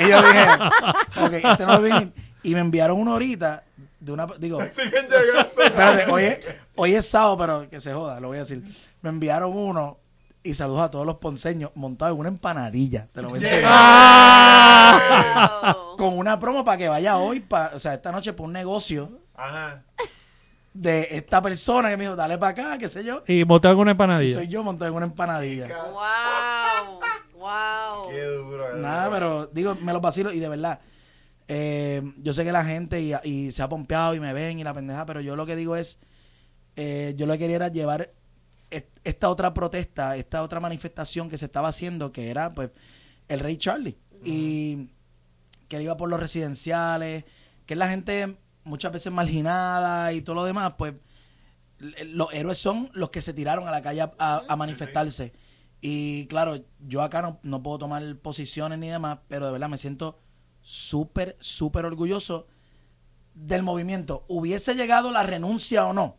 Y 0.00 0.08
yo 0.08 0.22
dije, 0.22 0.46
ok, 1.24 1.32
este 1.52 1.66
no 1.66 1.74
lo 1.74 1.82
vi 1.82 1.92
venir. 1.92 2.12
Y 2.42 2.54
me 2.54 2.60
enviaron 2.60 3.00
una 3.00 3.14
horita 3.14 3.64
de 3.98 4.12
una, 4.12 4.26
digo, 4.38 4.60
Siguen 4.72 5.08
llegando. 5.08 5.62
espérate, 5.62 6.10
hoy 6.10 6.24
es, 6.24 6.46
hoy 6.76 6.94
es 6.94 7.08
sábado, 7.08 7.36
pero 7.38 7.70
que 7.70 7.80
se 7.80 7.92
joda, 7.92 8.20
lo 8.20 8.28
voy 8.28 8.36
a 8.36 8.40
decir. 8.40 8.62
Me 9.02 9.10
enviaron 9.10 9.56
uno 9.56 9.98
y 10.44 10.54
saludos 10.54 10.82
a 10.82 10.90
todos 10.92 11.04
los 11.06 11.16
ponceños 11.16 11.72
montado 11.74 12.12
en 12.14 12.20
una 12.20 12.28
empanadilla. 12.28 13.08
Te 13.12 13.22
lo 13.22 13.30
voy 13.30 13.40
a 13.40 13.42
enseñar. 13.42 13.70
Ah. 13.74 15.72
Wow. 15.76 15.96
Con 15.96 16.18
una 16.18 16.38
promo 16.38 16.64
para 16.64 16.76
que 16.78 16.88
vaya 16.88 17.16
hoy, 17.16 17.40
pa, 17.40 17.72
o 17.74 17.78
sea, 17.78 17.94
esta 17.94 18.12
noche 18.12 18.32
por 18.32 18.46
un 18.46 18.52
negocio 18.52 19.10
Ajá. 19.34 19.82
De 20.80 21.08
esta 21.10 21.40
persona 21.42 21.88
que 21.90 21.96
me 21.96 22.04
dijo, 22.04 22.16
dale 22.16 22.38
para 22.38 22.50
acá, 22.52 22.78
qué 22.78 22.88
sé 22.88 23.04
yo. 23.04 23.22
Y 23.26 23.44
montado 23.44 23.74
en 23.74 23.80
una 23.80 23.90
Y 23.90 23.92
empanadilla. 23.92 24.34
soy 24.34 24.48
yo 24.48 24.62
montado 24.62 24.90
en 24.90 24.96
una 24.96 25.06
empanadilla. 25.06 25.66
Wow. 25.92 27.00
Wow. 27.38 28.10
Qué 28.10 28.22
duro. 28.24 28.64
qué 28.74 28.78
Nada, 28.80 29.04
duro. 29.06 29.14
pero 29.14 29.46
digo, 29.52 29.74
me 29.76 29.92
lo 29.92 30.00
vacilo 30.00 30.32
y 30.32 30.38
de 30.40 30.48
verdad, 30.48 30.80
eh, 31.48 32.02
yo 32.18 32.32
sé 32.32 32.44
que 32.44 32.52
la 32.52 32.64
gente 32.64 33.00
y, 33.00 33.12
y 33.24 33.52
se 33.52 33.62
ha 33.62 33.68
pompeado 33.68 34.14
y 34.14 34.20
me 34.20 34.32
ven 34.32 34.58
y 34.58 34.64
la 34.64 34.74
pendeja, 34.74 35.06
pero 35.06 35.20
yo 35.20 35.36
lo 35.36 35.46
que 35.46 35.56
digo 35.56 35.76
es, 35.76 35.98
eh, 36.76 37.14
yo 37.16 37.26
lo 37.26 37.34
que 37.34 37.38
quería 37.40 37.56
era 37.56 37.68
llevar 37.68 38.10
est- 38.70 38.88
esta 39.04 39.28
otra 39.28 39.54
protesta, 39.54 40.16
esta 40.16 40.42
otra 40.42 40.60
manifestación 40.60 41.28
que 41.30 41.38
se 41.38 41.44
estaba 41.46 41.68
haciendo, 41.68 42.10
que 42.12 42.30
era 42.30 42.50
pues 42.50 42.70
el 43.28 43.40
Rey 43.40 43.56
Charlie. 43.56 43.96
Y 44.24 44.88
que 45.68 45.76
él 45.76 45.82
iba 45.82 45.96
por 45.96 46.08
los 46.08 46.18
residenciales, 46.18 47.24
que 47.66 47.76
la 47.76 47.88
gente 47.88 48.36
muchas 48.66 48.92
veces 48.92 49.12
marginada 49.12 50.12
y 50.12 50.20
todo 50.22 50.36
lo 50.36 50.44
demás, 50.44 50.74
pues 50.76 50.94
l- 51.80 52.04
los 52.06 52.32
héroes 52.32 52.58
son 52.58 52.90
los 52.92 53.10
que 53.10 53.22
se 53.22 53.32
tiraron 53.32 53.66
a 53.68 53.70
la 53.70 53.82
calle 53.82 54.02
a, 54.02 54.12
a- 54.18 54.42
a 54.48 54.56
manifestarse. 54.56 55.32
Y 55.80 56.26
claro, 56.26 56.62
yo 56.80 57.02
acá 57.02 57.22
no, 57.22 57.38
no 57.42 57.62
puedo 57.62 57.78
tomar 57.78 58.02
posiciones 58.16 58.78
ni 58.78 58.88
demás, 58.88 59.18
pero 59.28 59.46
de 59.46 59.52
verdad 59.52 59.68
me 59.68 59.78
siento 59.78 60.18
súper, 60.62 61.36
súper 61.40 61.84
orgulloso 61.84 62.46
del 63.34 63.62
movimiento. 63.62 64.24
Hubiese 64.28 64.74
llegado 64.74 65.10
la 65.12 65.22
renuncia 65.22 65.86
o 65.86 65.92
no, 65.92 66.16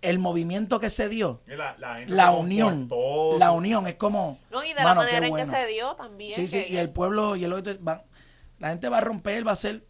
el 0.00 0.18
movimiento 0.18 0.80
que 0.80 0.90
se 0.90 1.08
dio, 1.08 1.42
La, 1.46 1.76
la 1.78 2.00
la 2.06 2.30
unión, 2.32 2.88
la 3.38 3.52
unión 3.52 3.86
es 3.86 3.94
como... 3.96 4.38
No, 4.50 4.64
y 4.64 4.72
de 4.74 4.82
mano, 4.82 5.02
la 5.02 5.06
qué 5.06 5.12
manera 5.14 5.26
en 5.26 5.30
bueno. 5.32 5.52
que 5.52 5.58
se 5.60 5.66
dio 5.66 5.94
también. 5.94 6.34
Sí, 6.34 6.48
sí, 6.48 6.64
que- 6.64 6.72
y 6.72 6.76
el 6.76 6.90
pueblo 6.90 7.36
y 7.36 7.44
el 7.44 7.52
otro 7.52 7.74
va- 7.84 8.04
la 8.58 8.68
gente 8.70 8.88
va 8.88 8.98
a 8.98 9.00
romper, 9.00 9.46
va 9.46 9.52
a 9.52 9.56
ser 9.56 9.84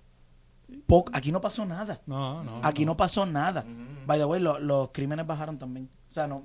poco. 0.87 1.13
Aquí 1.15 1.33
no 1.33 1.41
pasó 1.41 1.65
nada. 1.65 2.01
No, 2.07 2.43
no. 2.45 2.61
Aquí 2.63 2.85
no 2.85 2.97
pasó 2.97 3.27
nada. 3.27 3.65
By 4.07 4.19
the 4.19 4.25
way, 4.25 4.41
lo- 4.41 4.59
los 4.59 4.91
crímenes 4.93 5.27
bajaron 5.27 5.59
también. 5.59 5.89
O 6.11 6.13
sea, 6.13 6.27
no. 6.27 6.43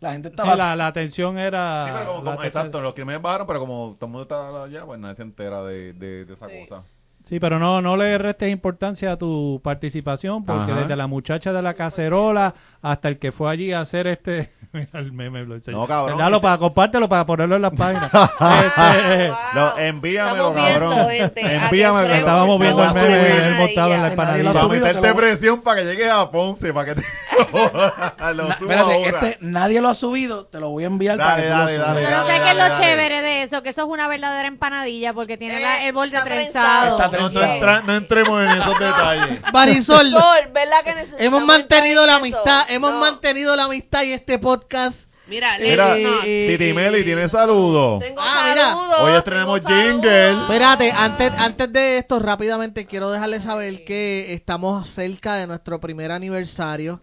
La 0.00 0.12
gente 0.12 0.28
Sí, 0.28 0.32
estaba. 0.32 0.54
la, 0.56 0.76
la 0.76 0.86
atención 0.88 1.38
era... 1.38 1.96
Sí, 1.98 2.04
como- 2.04 2.24
como- 2.24 2.42
exacto, 2.42 2.80
los 2.82 2.92
crímenes 2.94 3.22
bajaron, 3.22 3.46
pero 3.46 3.60
como 3.60 3.96
todo 3.98 4.06
el 4.06 4.12
mundo 4.12 4.22
está 4.22 4.64
allá, 4.64 4.84
pues 4.84 5.00
nadie 5.00 5.14
se 5.14 5.22
entera 5.22 5.62
de, 5.62 5.92
de, 5.94 6.24
de 6.26 6.34
esa 6.34 6.48
Sí. 6.48 6.66
cosa. 6.68 6.84
Sí, 7.26 7.40
pero 7.40 7.58
no, 7.58 7.80
no 7.80 7.96
le 7.96 8.18
restes 8.18 8.52
importancia 8.52 9.12
a 9.12 9.16
tu 9.16 9.58
participación 9.64 10.44
porque 10.44 10.72
Ajá. 10.72 10.82
desde 10.82 10.94
la 10.94 11.06
muchacha 11.06 11.54
de 11.54 11.62
la 11.62 11.72
cacerola 11.72 12.54
hasta 12.82 13.08
el 13.08 13.18
que 13.18 13.32
fue 13.32 13.50
allí 13.50 13.72
a 13.72 13.80
hacer 13.80 14.06
este... 14.06 14.52
Mira, 14.74 14.88
el 14.94 15.10
meme 15.12 15.42
lo 15.46 15.54
enseñó. 15.54 15.78
No, 15.78 15.86
cabrón, 15.86 16.18
Dalo 16.18 16.40
para, 16.42 16.58
compártelo 16.58 17.08
para 17.08 17.24
ponerlo 17.24 17.56
en 17.56 17.62
las 17.62 17.72
páginas. 17.72 18.10
Este, 18.66 19.28
Wow. 19.30 19.36
No, 19.54 19.78
envíamelo, 19.78 20.48
Estamos 20.48 20.70
cabrón. 20.72 21.08
que 21.08 21.32
Envíamelo. 21.56 22.14
Estábamos 22.14 22.60
viendo 22.60 22.84
el 22.84 22.92
meme 22.92 23.48
él 23.48 23.54
montado 23.54 23.94
en 23.94 24.02
la 24.02 24.08
empanadilla. 24.10 24.42
lo 24.44 24.50
ha 24.50 24.52
Para 24.52 24.64
subido, 24.66 24.82
te 24.84 24.88
meterte 24.88 25.08
lo 25.08 25.14
voy- 25.14 25.22
presión 25.22 25.62
para 25.62 25.80
que 25.80 25.86
llegues 25.86 26.10
a 26.10 26.30
Ponce, 26.30 26.74
para 26.74 26.94
que 26.94 27.00
te 27.00 27.06
lo 28.34 28.48
Na- 28.48 28.54
espérate, 28.54 28.92
ahora. 28.94 29.28
este 29.28 29.38
nadie 29.40 29.80
lo 29.80 29.88
ha 29.88 29.94
subido. 29.94 30.44
Te 30.46 30.60
lo 30.60 30.68
voy 30.70 30.84
a 30.84 30.86
enviar 30.88 31.16
Dale, 31.16 31.30
para 31.30 31.42
que 31.42 31.48
tú 31.48 31.54
dale, 31.54 31.78
lo 31.78 31.84
subas. 31.84 31.94
dale, 31.94 32.06
Pero 32.06 32.16
dale, 32.18 32.30
sé 32.30 32.34
que 32.36 32.36
es 32.36 32.44
dale, 32.56 32.58
lo 32.60 32.68
dale. 32.74 32.84
chévere 32.84 33.22
de 33.22 33.42
eso, 33.44 33.62
que 33.62 33.68
eso 33.70 33.80
es 33.82 33.88
una 33.88 34.08
verdadera 34.08 34.48
empanadilla 34.48 35.12
porque 35.14 35.36
tiene 35.38 35.56
Eh, 35.58 35.60
la- 35.62 35.86
el 35.86 35.92
borde 35.94 36.08
está 36.16 36.24
trenzado. 36.24 36.96
No, 37.16 37.22
no, 37.22 37.30
trenzado. 37.30 37.54
entra- 37.54 37.82
no 37.86 37.94
entremos 37.94 38.42
en 38.42 38.48
esos 38.50 38.78
detalles. 38.78 39.38
Marisol, 39.52 40.10
Sol, 40.10 40.22
¿verdad 40.52 40.82
que 40.84 40.94
necesitamos 40.94 41.24
hemos 41.26 41.44
mantenido 41.44 42.06
la 42.06 42.16
amistad, 42.16 42.64
hemos 42.68 42.92
No. 42.92 43.00
mantenido 43.00 43.56
la 43.56 43.64
amistad 43.64 44.02
y 44.02 44.12
este 44.12 44.38
podcast. 44.38 45.08
Mira, 45.26 45.56
Mira, 45.58 45.96
Eh, 45.96 46.06
eh, 46.26 46.48
City 46.50 46.74
Meli 46.74 47.00
eh, 47.00 47.04
tiene 47.04 47.28
saludos. 47.30 48.00
Tengo 48.04 48.20
Ah, 48.20 48.44
mira. 48.46 48.62
saludos, 48.68 48.94
Hoy 48.98 49.04
tengo 49.06 49.18
estrenamos 49.18 49.60
jingle. 49.66 50.32
Espérate, 50.42 50.92
antes, 50.92 51.32
antes 51.38 51.72
de 51.72 51.96
esto, 51.98 52.18
rápidamente 52.18 52.84
quiero 52.86 53.10
dejarles 53.10 53.44
saber 53.44 53.84
que 53.86 54.34
estamos 54.34 54.86
cerca 54.90 55.36
de 55.36 55.46
nuestro 55.46 55.80
primer 55.80 56.12
aniversario. 56.12 57.00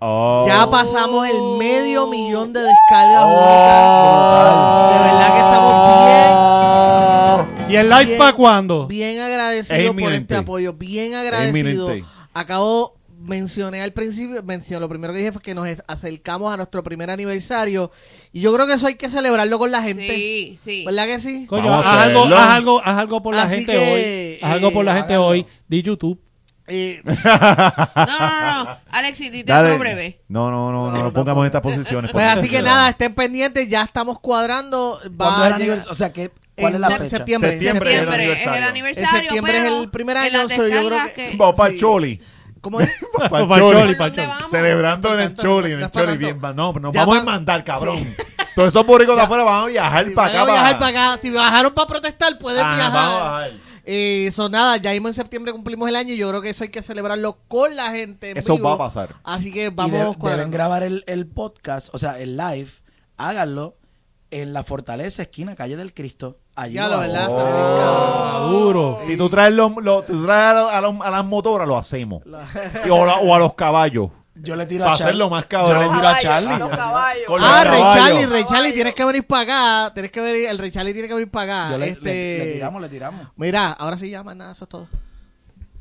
Oh. 0.00 0.44
Ya 0.46 0.70
pasamos 0.70 1.28
el 1.28 1.58
medio 1.58 2.06
millón 2.06 2.52
de 2.52 2.60
descargas 2.60 3.24
Oh. 3.26 4.90
De 4.92 4.98
verdad 5.02 5.32
que 5.34 5.40
estamos 5.40 5.74
bien, 7.58 7.72
¿Y 7.72 7.76
el 7.76 7.88
live 7.90 8.16
para 8.16 8.32
cuándo? 8.32 8.86
bien 8.86 9.16
Es 9.18 9.22
agradecidos 9.24 9.94
por 9.94 10.12
este 10.12 10.36
apoyo. 10.36 10.72
Bien 10.74 11.14
agradecidos. 11.14 11.90
inminente. 11.90 12.04
Acabo, 12.32 12.94
mencioné 13.20 13.82
al 13.82 13.92
principio, 13.92 14.42
mencioné, 14.44 14.80
lo 14.80 14.88
primero 14.88 15.12
que 15.12 15.18
dije 15.18 15.32
fue 15.32 15.42
que 15.42 15.54
nos 15.54 15.66
acercamos 15.88 16.54
a 16.54 16.56
nuestro 16.56 16.82
primer 16.84 17.10
aniversario. 17.10 17.90
Y 18.32 18.40
yo 18.40 18.54
creo 18.54 18.66
que 18.66 18.74
eso 18.74 18.86
hay 18.86 18.94
que 18.94 19.10
celebrarlo 19.10 19.58
con 19.58 19.70
la 19.72 19.82
gente. 19.82 20.08
Sí, 20.14 20.56
sí. 20.62 20.84
¿Verdad 20.86 21.06
que 21.06 21.18
sí? 21.20 21.46
Coño, 21.46 21.74
haz 21.74 22.06
algo, 22.06 22.24
haz 22.24 22.54
algo, 22.54 22.80
haz 22.84 22.98
algo 22.98 23.22
por 23.22 23.34
la 23.34 23.42
Así 23.42 23.56
gente 23.56 23.72
que, 23.72 23.78
hoy. 23.78 24.38
Haz 24.42 24.52
algo 24.54 24.72
por 24.72 24.84
la 24.84 24.92
eh, 24.92 24.98
gente 24.98 25.14
háganlo. 25.14 25.28
hoy. 25.28 25.46
Di 25.66 25.82
YouTube. 25.82 26.20
Eh, 26.68 27.00
No, 27.04 28.18
no, 28.18 28.64
no. 28.64 28.78
Alexis, 28.90 29.32
dite 29.32 29.52
breve. 29.78 30.20
No, 30.28 30.50
no, 30.50 30.70
no, 30.72 30.90
no, 30.90 31.02
No, 31.04 31.12
pongamos 31.12 31.46
estas 31.46 31.62
posiciones. 31.62 32.10
pues 32.12 32.26
así 32.26 32.48
que 32.48 32.62
nada, 32.62 32.90
estén 32.90 33.14
pendientes, 33.14 33.68
ya 33.68 33.82
estamos 33.82 34.20
cuadrando. 34.20 34.98
¿Cuándo 35.16 35.24
Va 35.40 35.48
es 35.48 35.52
a 35.52 35.56
el 35.56 35.62
llegar 35.62 35.78
aniversario? 35.78 35.92
O 35.92 35.94
sea, 35.94 36.12
¿qué, 36.12 36.30
¿cuál 36.56 36.74
es 36.74 36.80
la 36.80 36.90
fecha? 36.90 37.08
septiembre. 37.08 37.50
Septiembre. 37.52 37.90
septiembre. 37.90 37.90
Septiembre 37.90 37.94
es 37.94 38.02
el 38.02 38.12
aniversario. 38.12 38.68
aniversario. 38.68 39.08
En 39.08 39.22
septiembre 39.24 39.56
es 39.56 39.62
pero 39.64 39.82
el 39.82 39.90
primer 39.90 40.16
año, 40.16 40.48
yo 40.48 40.56
creo 40.56 41.14
que- 41.14 41.36
Vamos 41.36 41.54
para 41.56 41.70
Sí. 41.70 41.74
el 41.76 41.80
Choli. 41.80 42.20
¿Cómo 42.60 42.80
es? 42.80 42.90
Para 43.30 43.44
el 43.44 43.48
Choli, 43.48 43.94
pa'l 43.94 44.14
¿Dónde 44.16 44.32
Choli. 44.32 44.50
Celebrando 44.50 45.14
en 45.14 45.20
el 45.20 45.26
es 45.26 45.30
para 45.30 45.42
Choli, 45.48 45.72
en 45.72 45.72
no 45.72 45.78
el 45.78 45.84
es 45.86 45.90
para 45.92 46.06
Choli. 46.06 46.18
Bien, 46.18 46.40
no, 46.40 46.72
nos 46.72 46.92
vamos 46.92 47.18
a 47.18 47.22
mandar, 47.24 47.64
cabrón. 47.64 48.14
Todos 48.56 48.68
esos 48.70 48.84
boricos 48.84 49.14
de 49.16 49.22
afuera 49.22 49.44
van 49.44 49.62
a 49.62 49.66
viajar 49.66 50.06
para 50.14 50.28
van 50.28 50.36
a 50.36 50.42
acá. 50.42 50.52
viajar 50.52 50.78
para 50.78 50.88
acá. 51.12 51.18
Si 51.22 51.30
bajaron 51.30 51.72
para 51.72 51.86
protestar, 51.88 52.36
pueden 52.38 52.66
viajar. 52.74 53.50
Vamos 53.88 53.96
bajar. 53.96 54.24
Eh, 54.24 54.26
Eso 54.28 54.48
nada, 54.48 54.76
ya 54.76 54.92
mismo 54.92 55.08
en 55.08 55.14
septiembre 55.14 55.52
cumplimos 55.52 55.88
el 55.88 55.96
año 55.96 56.12
y 56.14 56.16
yo 56.16 56.28
creo 56.28 56.42
que 56.42 56.50
eso 56.50 56.64
hay 56.64 56.70
que 56.70 56.82
celebrarlo 56.82 57.38
con 57.48 57.74
la 57.76 57.90
gente. 57.92 58.30
en 58.30 58.36
Eso 58.38 58.56
vivo. 58.56 58.68
va 58.68 58.74
a 58.74 58.78
pasar. 58.78 59.14
Así 59.24 59.52
que 59.52 59.60
Y 59.62 59.64
de- 59.64 59.70
vamos 59.70 60.16
deben 60.20 60.50
grabar 60.50 60.82
el, 60.82 61.04
el 61.06 61.26
podcast, 61.26 61.88
o 61.92 61.98
sea, 61.98 62.18
el 62.18 62.36
live, 62.36 62.68
háganlo 63.16 63.76
en 64.30 64.52
la 64.52 64.62
Fortaleza, 64.62 65.22
esquina, 65.22 65.56
calle 65.56 65.76
del 65.76 65.94
Cristo. 65.94 66.38
Allí 66.54 66.74
Ya 66.74 66.88
lo 66.88 66.98
verdad. 66.98 67.28
Ah, 67.30 68.48
duro. 68.50 68.98
Si 69.06 69.16
tú 69.16 69.28
traes, 69.30 69.52
los, 69.54 69.72
los- 69.82 70.04
tú 70.06 70.22
traes 70.24 70.50
a, 70.50 70.60
los- 70.60 70.72
a 70.72 70.80
los- 70.80 71.00
a 71.06 71.10
las 71.10 71.24
motoras, 71.24 71.66
lo 71.68 71.76
hacemos. 71.78 72.24
La- 72.26 72.46
Y- 72.86 72.90
O, 72.90 73.06
la- 73.06 73.18
o 73.20 73.34
a 73.34 73.38
los 73.38 73.54
caballos. 73.54 74.10
Yo 74.42 74.56
le 74.56 74.66
tiro 74.66 74.84
a 74.84 74.88
Charlie. 74.88 75.04
hacerlo 75.04 75.30
más 75.30 75.46
cabrón. 75.46 75.74
Yo 75.76 75.82
le 75.90 75.96
tiro 75.96 76.08
a 76.08 76.18
Charlie. 76.18 76.58
los 76.58 76.68
caballos. 76.70 77.24
Con 77.26 77.42
Ah, 77.44 77.64
Rey 77.64 77.80
caballos. 77.80 77.96
Charlie, 78.04 78.26
Rey 78.26 78.44
Charlie, 78.44 78.72
tienes 78.72 78.94
que 78.94 79.04
venir 79.04 79.26
para 79.26 79.42
acá. 79.86 79.94
Tienes 79.94 80.12
que 80.12 80.20
venir, 80.20 80.48
el 80.48 80.58
Rey 80.58 80.70
Charlie 80.70 80.92
tiene 80.92 81.08
que 81.08 81.14
venir 81.14 81.30
para 81.30 81.66
acá. 81.66 81.78
le, 81.78 81.88
este... 81.88 82.04
le- 82.04 82.38
le 82.46 82.52
tiramos, 82.54 82.82
le 82.82 82.88
tiramos. 82.88 83.26
Mira, 83.36 83.72
ahora 83.72 83.96
sí 83.98 84.10
ya, 84.10 84.22
más 84.22 84.36
nada, 84.36 84.52
eso 84.52 84.64
es 84.64 84.68
todo. 84.68 84.88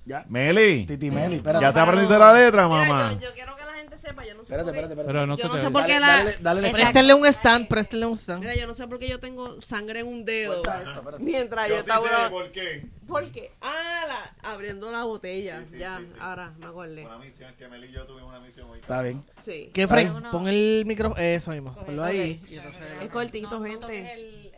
Ya. 0.06 0.24
Meli, 0.30 0.86
Titi 0.86 1.12
Meli, 1.12 1.36
espérate. 1.36 1.64
ya 1.66 1.74
te 1.74 1.80
aprendiste 1.82 2.18
la 2.18 2.34
letra, 2.34 2.68
Mira, 2.70 2.80
mamá. 2.86 3.14
yo, 3.14 3.20
yo 3.20 3.34
quiero 3.34 3.58
que 3.58 3.66
la 3.66 3.74
gente 3.74 3.98
sepa, 3.98 4.24
yo 4.26 4.36
no 4.36 4.40
sé 4.46 4.54
Espérate, 4.54 4.64
por 4.66 4.74
qué. 4.74 4.80
espérate, 4.80 4.94
espérate. 4.94 5.08
Pero 5.08 5.28
no 5.28 5.36
Yo 5.36 5.42
se 5.42 5.48
no 5.50 5.54
te 5.56 5.60
sé 5.60 5.66
ve. 5.68 5.72
por 5.74 5.86
qué 5.86 6.00
Dale, 6.00 6.02
la... 6.02 6.16
dale, 6.24 6.38
dale, 6.42 6.60
Exacto. 6.62 6.78
Préstenle 6.82 7.14
un 7.14 7.26
stand, 7.26 7.68
préstenle 7.68 8.06
un 8.06 8.18
stand. 8.18 8.40
Mira, 8.40 8.56
yo 8.56 8.68
no 8.68 8.74
sé 8.74 8.88
por 8.88 9.00
qué 9.00 9.10
yo 9.10 9.20
tengo 9.20 9.60
sangre 9.60 10.00
en 10.00 10.08
un 10.08 10.24
dedo. 10.24 10.64
Espérate. 10.64 11.20
Mientras 11.24 11.68
yo, 11.68 11.76
estaba... 11.76 12.30
por 12.30 12.52
qué. 12.54 12.86
¿Por 13.08 13.32
qué? 13.32 13.52
Ah, 13.62 14.04
la... 14.08 14.50
abriendo 14.52 14.92
la 14.92 15.04
botella. 15.06 15.64
ya, 15.78 16.02
ahora 16.20 16.54
me 16.60 16.66
acordé. 16.66 17.06
Una 17.06 17.18
misión, 17.18 17.54
que 17.58 17.68
Meli 17.68 17.88
y 17.88 17.92
yo 17.94 18.06
tuvimos 18.06 18.30
una 18.30 18.40
misión 18.40 18.70
hoy. 18.70 18.80
Está 18.80 19.02
bien. 19.02 19.22
Sí. 19.42 19.72
¿Qué, 19.74 19.82
Ay. 19.82 19.88
Fren? 19.88 20.14
Pon 20.32 20.48
el 20.48 20.84
micrófono. 20.86 21.22
Eso 21.22 21.52
mismo. 21.52 21.74
Ponlo 21.74 22.04
ahí. 22.04 22.42
Y 22.50 22.56
entonces- 22.56 22.84
Es 23.02 23.10
cortito, 23.10 23.64
gente. 23.64 24.52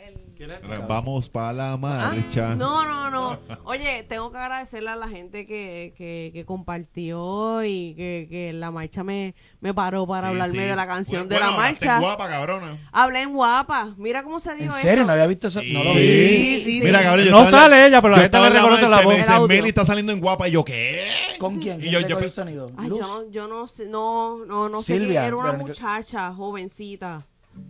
Vamos 0.87 1.29
para 1.29 1.53
la 1.53 1.77
marcha. 1.77 2.55
No, 2.55 2.85
no, 2.85 3.09
no. 3.09 3.39
Oye, 3.65 4.03
tengo 4.07 4.31
que 4.31 4.37
agradecerle 4.37 4.89
a 4.89 4.95
la 4.95 5.07
gente 5.07 5.45
que, 5.45 5.93
que, 5.97 6.31
que 6.33 6.45
compartió 6.45 7.63
y 7.63 7.93
que, 7.95 8.27
que 8.29 8.49
en 8.49 8.59
la 8.59 8.71
marcha 8.71 9.03
me, 9.03 9.35
me 9.59 9.73
paró 9.73 10.07
para 10.07 10.29
hablarme 10.29 10.65
de 10.65 10.75
la 10.75 10.87
canción 10.87 11.27
de 11.27 11.39
la 11.39 11.51
marcha. 11.51 11.99
guapa, 11.99 12.27
cabrona. 12.29 12.77
Hablé 12.91 13.21
en 13.21 13.33
guapa. 13.33 13.93
Mira 13.97 14.23
cómo 14.23 14.39
se 14.39 14.55
dio 14.55 14.63
¿En 14.65 14.69
esto. 14.69 14.81
serio? 14.81 15.05
¿No 15.05 15.11
había 15.11 15.27
visto 15.27 15.47
eso? 15.47 15.61
No 15.63 15.83
lo 15.83 15.93
vi. 15.93 15.99
Sí, 16.01 16.61
sí, 16.63 16.81
Mira, 16.83 16.99
sí. 16.99 17.05
cabrón, 17.05 17.25
yo 17.25 17.31
No 17.31 17.45
en 17.45 17.51
sale 17.51 17.85
ella, 17.87 18.01
pero 18.01 18.15
la 18.15 18.21
gente 18.21 18.38
le 18.41 18.49
reconoce 18.49 18.89
la 18.89 19.01
y 19.01 19.05
voz. 19.05 19.47
Meli 19.47 19.69
está 19.69 19.85
saliendo 19.85 20.11
en 20.11 20.19
guapa. 20.19 20.47
Y 20.47 20.51
yo, 20.51 20.63
¿qué? 20.65 21.07
¿Con 21.39 21.57
quién? 21.59 21.77
Y 21.79 21.83
¿Quién 21.83 21.93
yo- 21.93 21.99
le 22.01 22.07
yo 22.09 22.17
pe- 22.19 22.25
el 22.25 22.31
sonido? 22.31 22.71
Ay, 22.77 22.89
yo 22.89 22.97
no, 22.99 23.29
yo 23.31 23.47
no 23.47 23.67
sé, 23.67 23.87
no, 23.87 24.45
no, 24.45 24.69
no 24.69 24.81
sé. 24.81 24.97
Silvia, 24.99 25.21
qué, 25.21 25.27
Era 25.27 25.35
una 25.35 25.51
Verónica- 25.51 25.67
muchacha 25.67 26.33
jovencita 26.33 27.25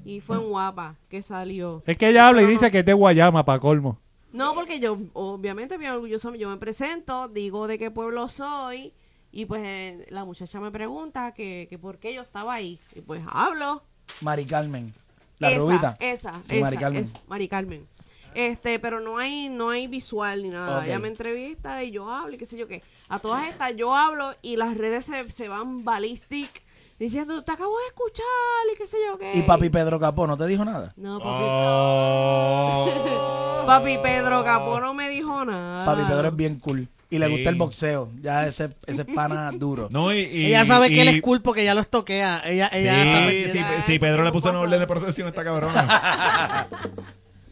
y 0.06 0.20
fue 0.22 0.36
en 0.38 0.50
guapa 0.50 0.96
que 1.10 1.22
salió. 1.22 1.82
Es 1.86 1.98
que 1.98 2.10
ella 2.10 2.28
habla 2.28 2.42
y 2.42 2.46
dice 2.46 2.66
no- 2.66 2.72
que 2.72 2.80
es 2.80 2.86
de 2.86 2.94
Guayama, 2.94 3.46
para 3.46 3.60
colmo. 3.60 3.98
No, 4.32 4.54
porque 4.54 4.80
yo, 4.80 4.98
obviamente, 5.14 5.78
bien 5.78 5.92
orgullosa, 5.92 6.36
yo 6.36 6.50
me 6.50 6.58
presento, 6.58 7.28
digo 7.30 7.66
de 7.68 7.80
qué 7.80 7.90
pueblo 7.90 8.30
soy, 8.30 8.94
y 9.32 9.46
pues 9.46 9.62
eh, 9.66 10.06
la 10.10 10.24
muchacha 10.26 10.60
me 10.60 10.70
pregunta 10.72 11.34
que, 11.34 11.66
que 11.70 11.80
por 11.80 11.98
qué 11.98 12.14
yo 12.14 12.22
estaba 12.22 12.54
ahí. 12.54 12.80
Y 12.96 13.02
pues 13.02 13.24
hablo. 13.28 13.82
Mari 14.22 14.46
Carmen. 14.46 14.94
La 15.40 15.50
esa, 15.52 15.60
rubita. 15.60 15.98
Esa, 16.00 16.34
Sí, 16.44 16.56
esa, 16.58 16.62
Mari 16.66 16.78
Carmen. 16.78 17.04
es 17.04 17.28
Mari 17.28 17.48
Carmen. 17.48 17.88
Este, 18.36 18.80
pero 18.80 19.00
no 19.00 19.18
hay, 19.18 19.50
no 19.50 19.70
hay 19.70 19.88
visual 19.88 20.44
ni 20.44 20.50
nada. 20.50 20.86
Ella 20.86 21.00
me 21.00 21.08
entrevista 21.08 21.84
y 21.84 21.92
yo 21.92 22.12
hablo 22.12 22.34
y 22.34 22.38
qué 22.38 22.46
sé 22.46 22.58
yo 22.58 22.68
qué. 22.68 22.82
A 23.08 23.20
todas 23.20 23.48
estas 23.48 23.76
yo 23.76 23.96
hablo 23.96 24.36
y 24.42 24.58
las 24.58 24.78
redes 24.78 25.06
se, 25.06 25.32
se 25.32 25.48
van 25.48 25.84
ballistic 25.84 26.64
diciendo, 27.00 27.44
te 27.44 27.52
acabo 27.52 27.78
de 27.80 27.88
escuchar 27.88 28.26
y 28.74 28.78
qué 28.78 28.88
sé 28.88 28.98
yo 29.08 29.18
qué. 29.18 29.32
Y 29.34 29.44
papi 29.44 29.70
Pedro 29.70 30.00
Capó, 30.00 30.28
¿no 30.28 30.38
te 30.38 30.46
dijo 30.48 30.66
nada? 30.66 30.94
No, 30.98 31.20
papi. 31.20 31.44
Oh. 31.48 33.64
Papi 33.66 34.00
Pedro 34.00 34.44
Capó 34.44 34.80
no 34.80 34.94
me 34.96 35.10
dijo 35.10 35.46
nada. 35.46 35.86
Papi 35.86 36.02
Pedro 36.10 36.28
es 36.30 36.36
bien 36.36 36.60
cool. 36.60 36.88
Y 37.12 37.18
le 37.20 37.26
Sí. 37.28 37.32
gusta 37.34 37.50
el 37.50 37.56
boxeo. 37.56 38.10
Ya 38.22 38.46
ese, 38.48 38.70
ese 38.86 39.06
pana 39.06 39.52
duro. 39.54 39.88
No, 39.92 40.14
y, 40.14 40.20
y- 40.20 40.46
Ella 40.48 40.66
sabe 40.66 40.90
que 40.90 41.02
él 41.02 41.08
es 41.08 41.22
cool 41.22 41.42
porque 41.42 41.64
ya 41.64 41.74
los 41.74 41.88
toquea. 41.88 42.42
Ella, 42.46 42.70
ella 42.72 43.30
Sí, 43.30 43.60
sí, 43.86 43.94
eso 43.96 44.02
Pedro 44.02 44.24
le 44.24 44.32
puso 44.32 44.50
una 44.50 44.60
orden 44.60 44.80
de 44.80 44.88
protección 44.88 45.28
a 45.28 45.30
esta 45.30 45.44
cabrona. 45.44 46.68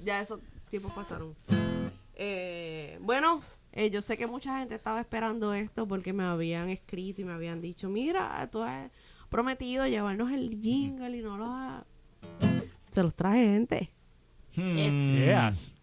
Ya 0.03 0.21
esos 0.21 0.39
tiempos 0.69 0.91
pasaron. 0.93 1.35
Eh, 2.15 2.97
bueno, 3.01 3.41
eh, 3.73 3.89
yo 3.91 4.01
sé 4.01 4.17
que 4.17 4.27
mucha 4.27 4.59
gente 4.59 4.75
estaba 4.75 4.99
esperando 4.99 5.53
esto 5.53 5.87
porque 5.87 6.13
me 6.13 6.23
habían 6.23 6.69
escrito 6.69 7.21
y 7.21 7.25
me 7.25 7.33
habían 7.33 7.61
dicho, 7.61 7.89
mira, 7.89 8.47
tú 8.51 8.63
has 8.63 8.89
prometido 9.29 9.87
llevarnos 9.87 10.31
el 10.31 10.59
jingle 10.61 11.17
y 11.17 11.21
no 11.21 11.37
lo 11.37 11.45
has... 11.45 11.83
Se 12.89 13.03
los 13.03 13.13
traje 13.13 13.43
gente. 13.43 13.91
Hmm. 14.55 15.17
Yes. 15.17 15.75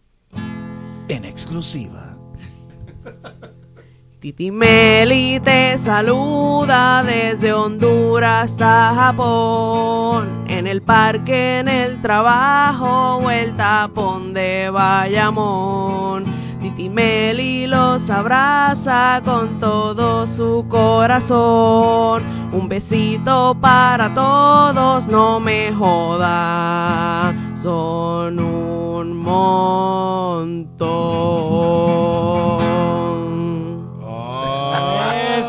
En 1.08 1.24
exclusiva. 1.24 2.18
Titi 4.24 4.50
Meli 4.50 5.38
te 5.40 5.76
saluda 5.76 7.02
desde 7.02 7.52
Honduras 7.52 8.52
hasta 8.52 8.94
Japón. 8.94 10.46
En 10.48 10.66
el 10.66 10.80
parque, 10.80 11.58
en 11.58 11.68
el 11.68 12.00
trabajo 12.00 13.16
o 13.16 13.30
el 13.30 13.54
tapón 13.54 14.32
de 14.32 14.70
Bayamón. 14.70 16.24
Titi 16.58 16.88
Meli 16.88 17.66
los 17.66 18.08
abraza 18.08 19.20
con 19.26 19.60
todo 19.60 20.26
su 20.26 20.64
corazón. 20.70 22.22
Un 22.50 22.66
besito 22.66 23.54
para 23.60 24.14
todos, 24.14 25.06
no 25.06 25.38
me 25.38 25.70
joda. 25.70 27.34
Son 27.56 28.38
un 28.38 29.18
montón. 29.18 30.64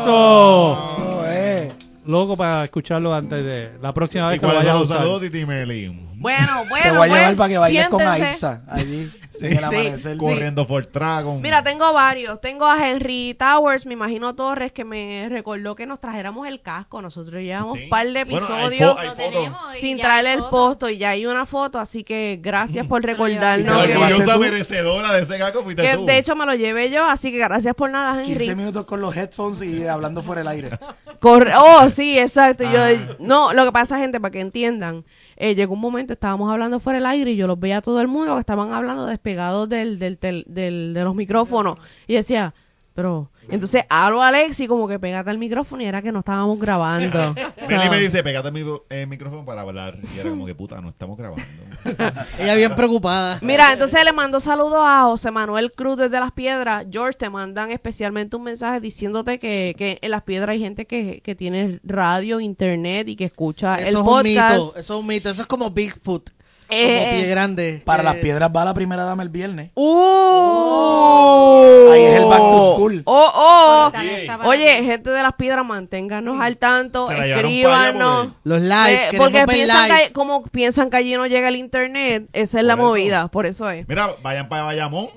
Eso. 0.06 0.78
Eso 0.92 1.26
es. 1.26 1.74
Loco 2.06 2.36
para 2.36 2.64
escucharlo 2.64 3.12
antes 3.12 3.44
de 3.44 3.72
la 3.82 3.92
próxima 3.92 4.28
¿Y 4.28 4.30
vez 4.30 4.40
que 4.40 4.46
lo 4.46 4.54
vayas 4.54 4.74
a 4.76 4.80
usar. 4.80 4.98
saludos, 4.98 5.22
Titi 5.22 5.44
Meli? 5.44 5.88
Bueno, 6.14 6.64
bueno, 6.68 6.84
Te 6.84 6.90
voy 6.92 7.00
a 7.00 7.06
llevar 7.06 7.20
bueno, 7.22 7.36
para 7.36 7.48
que 7.48 7.58
bailes 7.58 7.88
con. 7.88 8.02
Aixa 8.02 8.62
allí 8.68 9.10
en 9.40 9.56
el 9.58 9.64
amanecer. 9.64 10.16
Corriendo 10.16 10.66
por 10.66 10.90
Dragon. 10.90 11.40
Mira, 11.40 11.62
tengo 11.62 11.92
varios. 11.92 12.40
Tengo 12.40 12.66
a 12.66 12.88
Henry 12.88 13.34
Towers, 13.38 13.86
me 13.86 13.92
imagino 13.94 14.34
Torres, 14.34 14.72
que 14.72 14.84
me 14.84 15.28
recordó 15.28 15.74
que 15.74 15.86
nos 15.86 16.00
trajéramos 16.00 16.46
el 16.48 16.60
casco. 16.60 17.00
Nosotros 17.02 17.42
llevamos 17.42 17.76
Sí. 17.78 17.84
un 17.84 17.88
par 17.90 18.06
de 18.06 18.24
Bueno, 18.24 18.46
hay 18.48 18.66
episodios 18.66 18.96
hay 18.98 19.80
sin 19.80 19.98
traerle 19.98 20.32
el 20.34 20.44
posto 20.44 20.88
y 20.88 20.98
ya 20.98 21.10
hay 21.10 21.26
una 21.26 21.46
foto, 21.46 21.78
así 21.78 22.02
que 22.04 22.38
gracias 22.42 22.86
por 22.86 23.02
recordarnos. 23.04 23.86
que- 23.86 24.38
merecedora 24.38 25.12
de 25.12 25.22
ese 25.22 25.38
gaco 25.38 25.62
fuiste 25.64 25.82
que 25.82 25.96
tú. 25.96 26.06
de 26.06 26.18
hecho 26.18 26.36
me 26.36 26.46
lo 26.46 26.54
llevé 26.54 26.90
yo, 26.90 27.04
así 27.06 27.32
que 27.32 27.38
gracias 27.38 27.74
por 27.74 27.90
nada, 27.90 28.22
15 28.22 28.44
Henry. 28.44 28.54
minutos 28.56 28.84
con 28.84 29.00
los 29.00 29.16
headphones 29.16 29.62
y 29.62 29.86
hablando 29.86 30.22
fuera 30.22 30.40
del 30.40 30.48
aire. 30.48 30.78
Corre- 31.20 31.52
oh, 31.56 31.88
sí, 31.88 32.18
exacto. 32.18 32.64
Yo, 32.64 32.80
Ah. 32.82 33.16
no, 33.18 33.52
lo 33.52 33.64
que 33.64 33.72
pasa, 33.72 33.98
gente, 33.98 34.20
para 34.20 34.30
que 34.32 34.40
entiendan, 34.40 35.04
eh, 35.36 35.54
llegó 35.54 35.74
un 35.74 35.80
momento, 35.80 36.12
estábamos 36.14 36.50
hablando 36.50 36.80
fuera 36.80 36.98
del 36.98 37.06
aire 37.06 37.30
y 37.32 37.36
yo 37.36 37.46
los 37.46 37.58
veía 37.60 37.78
a 37.78 37.82
todo 37.82 38.00
el 38.00 38.08
mundo 38.08 38.34
que 38.34 38.40
estaban 38.40 38.72
hablando 38.72 39.06
despegados 39.06 39.68
del, 39.68 39.98
del, 39.98 40.18
tel- 40.18 40.44
del- 40.46 40.94
de 40.94 41.04
los 41.04 41.14
micrófonos. 41.14 41.78
Y 42.06 42.14
decía, 42.14 42.54
pero, 42.96 43.30
entonces 43.48 43.84
hablo 43.88 44.22
a 44.22 44.28
Alexi 44.28 44.66
como 44.66 44.88
que 44.88 44.98
pegate 44.98 45.30
al 45.30 45.38
micrófono 45.38 45.82
y 45.82 45.86
era 45.86 46.02
que 46.02 46.10
no 46.10 46.18
estábamos 46.20 46.58
grabando. 46.58 47.32
Meli 47.68 47.88
me 47.90 48.00
dice, 48.00 48.22
pégate 48.24 48.48
el 48.48 48.54
micro- 48.54 48.84
el 48.90 49.06
micrófono 49.06 49.44
para 49.44 49.60
hablar. 49.60 49.98
Y 50.16 50.18
era 50.18 50.30
como 50.30 50.46
que 50.46 50.54
puta, 50.56 50.80
no 50.80 50.88
estamos 50.88 51.16
grabando. 51.18 51.44
Ella 52.40 52.54
bien 52.56 52.74
preocupada. 52.74 53.38
Mira, 53.42 53.72
entonces 53.74 54.02
le 54.04 54.12
mando 54.12 54.40
saludos 54.40 54.80
a 54.82 55.02
José 55.04 55.30
Manuel 55.30 55.70
Cruz 55.72 55.96
desde 55.98 56.18
Las 56.18 56.32
Piedras. 56.32 56.86
George, 56.90 57.16
te 57.18 57.30
mandan 57.30 57.70
especialmente 57.70 58.34
un 58.36 58.42
mensaje 58.42 58.80
diciéndote 58.80 59.38
que, 59.38 59.74
que 59.78 59.98
en 60.00 60.10
Las 60.10 60.22
Piedras 60.22 60.54
hay 60.54 60.60
gente 60.60 60.86
que, 60.86 61.20
que 61.22 61.34
tiene 61.36 61.78
radio, 61.84 62.40
internet 62.40 63.08
y 63.08 63.14
que 63.16 63.24
escucha 63.24 63.76
Eso 63.78 63.88
el 63.88 63.94
es 63.94 64.00
un 64.00 64.22
mito, 64.22 64.76
eso 64.76 64.78
es 64.78 64.90
un 64.90 65.06
mito, 65.06 65.30
eso 65.30 65.42
es 65.42 65.48
como 65.48 65.70
Bigfoot, 65.70 66.30
Eh, 66.70 66.98
como 67.04 67.18
pie 67.20 67.26
grande. 67.28 67.82
Para 67.84 68.02
Eh, 68.02 68.06
las 68.06 68.16
piedras 68.16 68.50
va 68.54 68.64
la 68.64 68.74
primera 68.74 69.04
dama 69.04 69.22
el 69.22 69.28
viernes. 69.28 69.70
¡Uh! 69.74 71.90
Ahí 71.92 72.02
es 72.02 72.14
el 72.16 72.24
back 72.26 72.38
to 72.40 72.74
school. 72.74 73.02
Oh, 73.04 73.30
oh. 73.34 73.82
Fortaleza 73.84 74.26
para 74.26 74.35
Oye, 74.48 74.82
gente 74.84 75.10
de 75.10 75.22
Las 75.22 75.34
Piedras, 75.34 75.64
manténganos 75.64 76.40
al 76.40 76.56
tanto, 76.56 77.10
escríbanos. 77.10 78.32
Los 78.44 78.58
Eh, 78.58 78.66
likes, 78.66 79.04
queremos 79.10 79.30
porque 79.30 79.46
piensan 79.46 79.88
likes. 79.88 80.06
que, 80.08 80.12
como 80.12 80.42
piensan 80.44 80.90
que 80.90 80.96
allí 80.96 81.14
no 81.14 81.26
llega 81.26 81.48
el 81.48 81.56
internet, 81.56 82.28
esa 82.32 82.58
es 82.60 82.64
la 82.64 82.76
movida, 82.76 83.28
por 83.28 83.46
eso 83.46 83.68
es. 83.70 83.86
Mira, 83.88 84.14
vayan 84.22 84.48
para 84.48 84.62
Bayamón. 84.64 85.08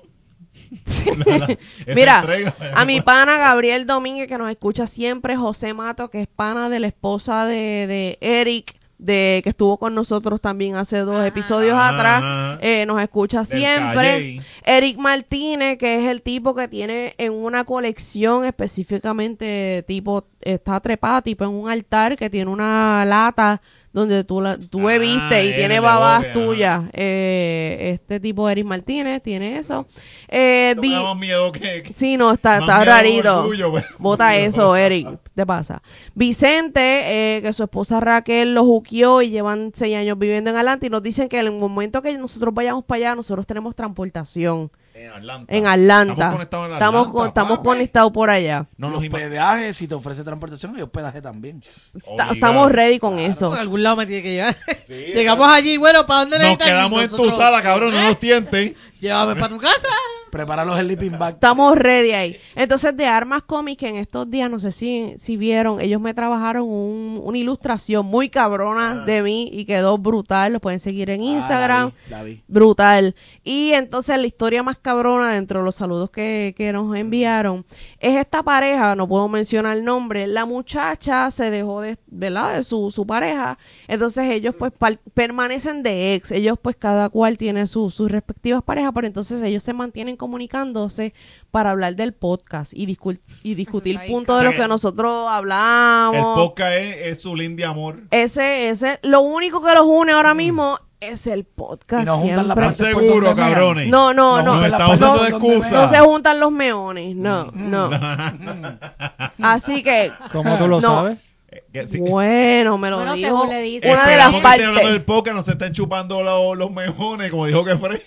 La- 1.26 1.48
Mira, 1.96 2.20
entrega. 2.20 2.56
a 2.76 2.86
mi 2.86 3.02
pana 3.02 3.38
Gabriel 3.38 3.86
Domínguez 3.88 4.28
que 4.28 4.38
nos 4.38 4.50
escucha 4.50 4.86
siempre, 4.88 5.36
José 5.36 5.74
Mato 5.74 6.10
que 6.10 6.22
es 6.22 6.28
pana 6.28 6.70
de 6.70 6.80
la 6.80 6.88
esposa 6.88 7.46
de, 7.46 7.88
de 7.88 8.18
Eric, 8.22 8.79
de 9.00 9.40
que 9.44 9.50
estuvo 9.50 9.78
con 9.78 9.96
nosotros 9.96 10.42
también 10.42 10.76
hace 10.76 11.00
dos 11.00 11.26
episodios 11.26 11.74
Ajá. 11.74 11.90
atrás, 11.90 12.60
eh, 12.62 12.86
nos 12.86 13.02
escucha 13.02 13.46
siempre. 13.46 13.96
Calle. 13.96 14.42
Eric 14.66 14.98
Martínez, 14.98 15.78
que 15.78 15.96
es 15.96 16.10
el 16.10 16.22
tipo 16.22 16.54
que 16.54 16.68
tiene 16.68 17.16
en 17.18 17.34
una 17.34 17.64
colección 17.64 18.46
específicamente 18.46 19.84
tipo, 19.88 20.26
está 20.42 20.80
trepada 20.82 21.22
tipo 21.22 21.46
en 21.46 21.52
un 21.52 21.70
altar 21.70 22.18
que 22.18 22.30
tiene 22.30 22.52
una 22.52 23.06
lata 23.06 23.62
donde 23.92 24.24
tú, 24.24 24.40
la, 24.42 24.58
tú 24.58 24.82
Ah, 24.82 24.92
bebiste 24.92 25.46
y 25.46 25.50
él, 25.50 25.56
tiene 25.56 25.80
babas 25.80 26.32
tuyas. 26.32 26.84
Eh, 26.94 27.92
este 27.94 28.20
tipo 28.20 28.48
Eric 28.50 28.66
Martínez 28.66 29.22
tiene 29.24 29.58
eso. 29.58 29.88
Eh, 30.28 30.76
vi- 30.80 30.94
más 30.96 31.18
miedo 31.18 31.52
que... 31.52 31.84
que- 31.84 31.94
Sí, 31.96 32.16
no, 32.18 32.32
está, 32.32 32.60
está 32.60 32.86
rarito. 32.86 33.50
pues. 33.72 33.86
Bota 34.00 34.36
eso. 34.36 34.76
Eric. 34.76 35.08
¿Qué 35.24 35.32
te 35.34 35.46
pasa? 35.46 35.82
Vicente, 36.14 37.38
eh, 37.38 37.42
que 37.42 37.52
su 37.54 37.64
esposa 37.64 38.00
Raquel 38.00 38.54
lo 38.54 38.64
juqueó 38.64 39.22
y 39.22 39.30
llevan 39.32 39.72
seis 39.74 39.96
años 39.96 40.20
viviendo 40.20 40.50
en 40.52 40.58
Atlanta 40.58 40.86
y 40.86 40.90
nos 40.90 41.02
dicen 41.02 41.28
que 41.30 41.40
en 41.40 41.48
el 41.48 41.52
momento 41.54 42.02
que 42.02 42.16
nosotros 42.18 42.54
vayamos 42.54 42.84
para 42.86 42.98
allá, 42.98 43.16
nosotros 43.16 43.48
tenemos 43.48 43.76
transportación 43.76 44.70
En 45.00 45.12
Atlanta. 45.12 45.54
en 45.56 45.66
Atlanta. 45.68 46.14
Estamos 46.14 46.34
conectados 46.36 46.66
en 46.68 46.74
Estamos, 46.74 47.08
con- 47.08 47.28
estamos 47.28 47.58
papi. 47.58 47.68
conectados 47.68 48.12
por 48.12 48.30
allá. 48.30 48.66
No 48.78 48.90
ima- 49.02 49.16
hospedaje, 49.16 49.74
si 49.74 49.88
te 49.88 49.96
ofrece 49.96 50.24
transportación, 50.24 50.76
y 50.78 50.82
hospedaje 50.82 51.22
también. 51.22 51.62
Está- 51.96 52.32
estamos 52.34 52.72
ready 52.72 53.00
con 53.00 53.18
eso. 53.20 53.50
Por 53.50 53.60
algún 53.60 53.82
lado 53.84 53.96
me 53.96 54.06
tiene 54.06 54.24
que 54.24 54.32
llevar. 54.34 54.58
Llegamos 54.88 55.52
allí, 55.52 55.78
bueno, 55.78 56.06
¿para 56.06 56.22
dónde 56.22 56.38
Nos 56.38 56.44
necesitas 56.48 56.68
ir? 56.68 56.74
quedamos 56.74 57.02
en 57.04 57.10
tu 57.10 57.16
Nosotros- 57.18 57.38
sala, 57.38 57.62
cabrón, 57.64 57.94
no 57.94 58.02
nos 58.02 58.20
tientes. 58.20 58.74
Llévame 59.00 59.36
para 59.36 59.50
tu 59.50 59.58
casa. 59.60 59.88
Prepara 60.32 60.64
los 60.64 60.78
sleeping 60.78 61.18
bag. 61.18 61.34
Estamos 61.36 61.76
ready 61.76 62.12
ahí. 62.12 62.38
Entonces, 62.56 62.96
de 62.96 63.08
Armas 63.08 63.42
Comics, 63.42 63.80
que 63.80 63.88
en 63.90 63.96
estos 63.96 64.30
días, 64.30 64.48
no 64.52 64.60
sé 64.60 64.72
si, 64.72 65.16
si 65.18 65.38
vieron, 65.38 65.82
ellos 65.82 66.00
me 66.00 66.14
trabajaron 66.14 66.64
un- 66.70 67.20
una 67.24 67.38
ilustración 67.40 68.06
muy 68.06 68.30
cabrona 68.30 69.06
de 69.06 69.24
mí 69.24 69.50
y 69.52 69.66
quedó 69.66 69.98
brutal. 69.98 70.54
Lo 70.54 70.60
pueden 70.60 70.80
seguir 70.80 71.10
en 71.10 71.24
Instagram. 71.24 71.88
Ah, 71.96 72.10
la 72.12 72.24
vi, 72.24 72.30
la 72.30 72.36
vi. 72.36 72.44
Brutal. 72.48 73.16
Y 73.44 73.72
entonces 73.72 74.20
la 74.20 74.28
historia 74.28 74.62
más 74.62 74.78
cabrona 74.78 75.34
dentro 75.34 75.62
de 75.62 75.66
los 75.66 75.74
saludos 75.74 76.12
que, 76.12 76.54
que 76.56 76.72
nos 76.74 76.96
enviaron 76.96 77.66
es 78.00 78.16
esta 78.16 78.44
pareja, 78.44 78.96
no 78.96 79.08
puedo 79.08 79.28
mencionar 79.30 79.78
el 79.78 79.84
nombre, 79.84 80.28
la 80.28 80.46
muchacha 80.46 81.32
se 81.32 81.50
dejó 81.50 81.82
de, 81.82 81.98
¿verdad? 82.06 82.56
de 82.58 82.64
su, 82.64 82.92
su 82.92 83.08
pareja, 83.08 83.58
entonces 83.88 84.30
ellos 84.32 84.54
pues 84.58 84.72
permanecen 85.16 85.82
de 85.84 86.14
ex, 86.14 86.32
ellos 86.32 86.58
pues 86.62 86.76
cada 86.76 87.10
cual 87.10 87.38
tiene 87.38 87.66
su- 87.68 87.90
sus 87.90 88.12
respectivas 88.12 88.62
parejas, 88.64 88.89
pero 88.92 89.08
entonces 89.08 89.42
ellos 89.42 89.64
se 89.64 89.74
mantienen 89.74 90.16
comunicándose 90.18 91.14
para 91.52 91.72
hablar 91.72 91.96
del 91.96 92.14
podcast 92.14 92.74
y, 92.76 92.86
discu- 92.88 93.20
y 93.44 93.56
discutir 93.56 94.00
puntos 94.08 94.38
de 94.40 94.44
los 94.46 94.56
que 94.56 94.68
nosotros 94.68 95.28
El 95.28 95.34
hablamos. 95.34 96.36
podcast 96.38 96.74
es, 96.74 96.98
es 97.08 97.22
su 97.22 97.36
link 97.36 97.56
de 97.58 97.66
amor. 97.66 98.02
Ese, 98.12 98.70
ese, 98.70 99.00
lo 99.04 99.22
único 99.22 99.64
que 99.64 99.74
los 99.74 99.86
une 99.86 100.12
ahora 100.12 100.34
mismo 100.34 100.80
es 101.00 101.28
el 101.28 101.46
podcast. 101.46 102.04
Y 102.04 102.06
no 102.06 102.18
juntan 102.18 102.48
la 102.50 102.54
siempre. 102.56 102.64
parte 102.66 102.84
¿Estás 102.84 102.94
por 102.94 103.04
seguro, 103.04 103.36
cabrones? 103.36 103.88
No, 103.88 104.14
no, 104.14 104.42
No 104.42 104.56
no. 104.98 105.26
Excusa. 105.26 105.70
No 105.72 105.88
se 105.88 105.98
juntan 106.00 106.40
los 106.40 106.52
meones, 106.52 107.16
no, 107.16 107.52
no. 107.54 107.90
Así 109.42 109.84
que, 109.84 110.12
¿Cómo 110.32 110.58
tú 110.58 110.68
lo 110.68 110.82
No. 110.82 110.90
sabes? 110.96 111.18
Eh, 111.52 111.86
sí. 111.88 112.00
bueno, 112.00 112.78
me 112.78 112.90
lo 112.90 112.98
Bueno, 112.98 113.16
dijo 113.16 113.28
según 113.30 113.50
le 113.50 113.62
dice. 113.62 113.92
una 113.92 114.08
de 114.08 114.18
las 114.18 114.28
Esperamos 114.28 114.42
que 114.42 114.48
esté 114.50 114.64
hablando 114.66 114.90
del 114.90 115.02
partes. 115.04 115.06
podcast, 115.16 115.36
no 115.38 115.44
se 115.44 115.52
estén 115.52 115.74
chupando 115.74 116.24
los, 116.24 116.58
los 116.58 116.72
mejones, 116.72 117.32
como 117.32 117.46
dijo 117.48 117.64
que 117.66 117.78
Fred. 117.78 118.02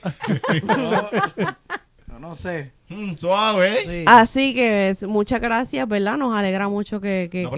No, 2.07 2.19
no 2.29 2.35
sé. 2.35 2.73
Mm, 2.89 3.15
suave, 3.15 3.73
¿eh? 3.73 3.85
Sí. 3.87 4.05
Así 4.07 4.55
que 4.55 4.91
es- 4.91 5.03
muchas 5.05 5.41
gracias, 5.41 5.89
¿verdad? 5.89 6.17
Nos 6.19 6.35
alegra 6.35 6.69
mucho 6.69 7.01
que, 7.01 7.29
que, 7.33 7.43
No, 7.45 7.51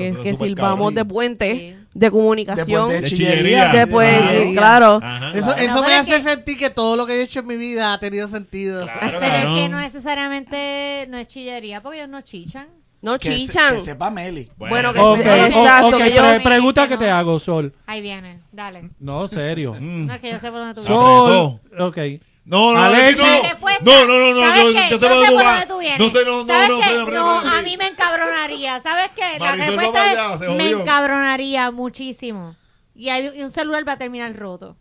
cabrón. 0.55 0.95
de 0.95 1.05
puente 1.05 1.55
Sí. 1.55 1.87
de 1.93 2.11
comunicación. 2.11 2.89
Después 2.89 2.89
de 2.89 3.01
De 3.01 3.07
chillería. 3.09 3.69
de 3.73 3.85
sí, 3.85 3.91
chillería. 3.93 4.53
claro. 4.61 5.01
Ajá. 5.03 5.33
Eso, 5.35 5.47
Claro. 5.53 5.61
eso 5.63 5.83
me 5.83 5.95
hace 5.95 6.21
sentir 6.21 6.57
que 6.57 6.71
todo 6.71 6.97
lo 6.97 7.05
que 7.05 7.15
he 7.15 7.23
hecho 7.23 7.41
en 7.41 7.47
mi 7.49 7.57
vida 7.57 7.93
ha 7.93 7.99
tenido 8.01 8.29
sentido. 8.29 8.85
Claro, 8.87 9.19
Pero 9.21 9.37
es 9.37 9.61
que 9.61 9.69
no 9.69 9.81
necesariamente 9.81 11.07
no 11.11 11.19
es 11.19 11.27
chillería 11.29 11.83
porque 11.83 11.99
ellos 11.99 12.11
no 12.11 12.21
chichan. 12.23 12.69
No 13.05 13.19
Que, 13.19 13.31
se- 13.33 13.37
chichan. 13.37 13.75
que 13.77 13.81
sepa 13.83 14.11
Meli. 14.11 14.51
Bueno, 14.57 14.93
que 14.95 14.99
Ok, 15.01 15.17
se- 15.19 15.23
ok, 15.23 15.47
exacto, 15.47 15.87
ok, 15.89 15.93
que 15.93 15.99
pre- 16.11 16.31
ellos- 16.31 16.43
pregunta 16.43 16.83
que 16.85 16.89
que 16.89 16.95
no. 16.95 17.01
te 17.01 17.11
hago, 17.11 17.39
Sol. 17.39 17.75
Ahí 17.87 18.01
viene, 18.01 18.41
dale. 18.51 18.91
No, 18.99 19.29
serio. 19.29 19.75
No 19.81 20.15
es 20.15 20.21
que 20.21 20.31
yo 20.31 20.39
sé 20.41 20.51
por 20.51 20.61
dónde 20.61 20.75
tú 20.75 20.83
Sol. 20.83 21.31
vienes. 21.31 21.61
Sol, 21.77 21.89
ok. 21.89 21.99
No, 22.47 22.73
no, 22.75 22.83
Alex. 22.83 23.19
no, 23.19 23.25
no, 23.25 24.07
no, 24.07 24.07
no, 24.07 24.19
no, 24.19 24.35
no, 24.35 24.41
¿sabes 24.41 24.63
yo, 24.63 24.71
yo 24.73 24.79
sé 24.79 24.91
Yo 24.91 24.99
por 24.99 25.09
sé 25.09 25.15
dónde 25.15 25.33
por 25.35 25.45
dónde 25.45 25.67
tú 25.67 25.79
vienes. 25.79 25.99
No 25.99 26.11
sé, 26.11 26.25
no, 26.27 26.45
no, 26.45 26.47
¿Sabes 26.47 26.69
no, 26.69 26.77
no, 26.77 26.83
no, 26.83 27.11
No, 27.11 27.41
no, 27.43 27.51
a 27.57 27.63
mí 27.63 27.77
me 27.79 27.87
encabronaría. 27.89 28.83
¿Sabes 28.83 29.11
qué? 29.17 29.39
La 29.39 29.57
Marisol 29.57 29.67
respuesta 29.77 30.07
es 30.07 30.13
allá, 30.19 30.39
se 30.39 30.49
me 30.49 30.71
encabronaría 30.71 31.71
muchísimo. 31.71 32.57
Y, 32.95 33.09
hay, 33.09 33.31
y 33.35 33.43
un 33.43 33.51
celular 33.51 33.87
va 33.87 33.93
a 33.93 33.99
terminar 33.99 34.35
roto. 34.37 34.77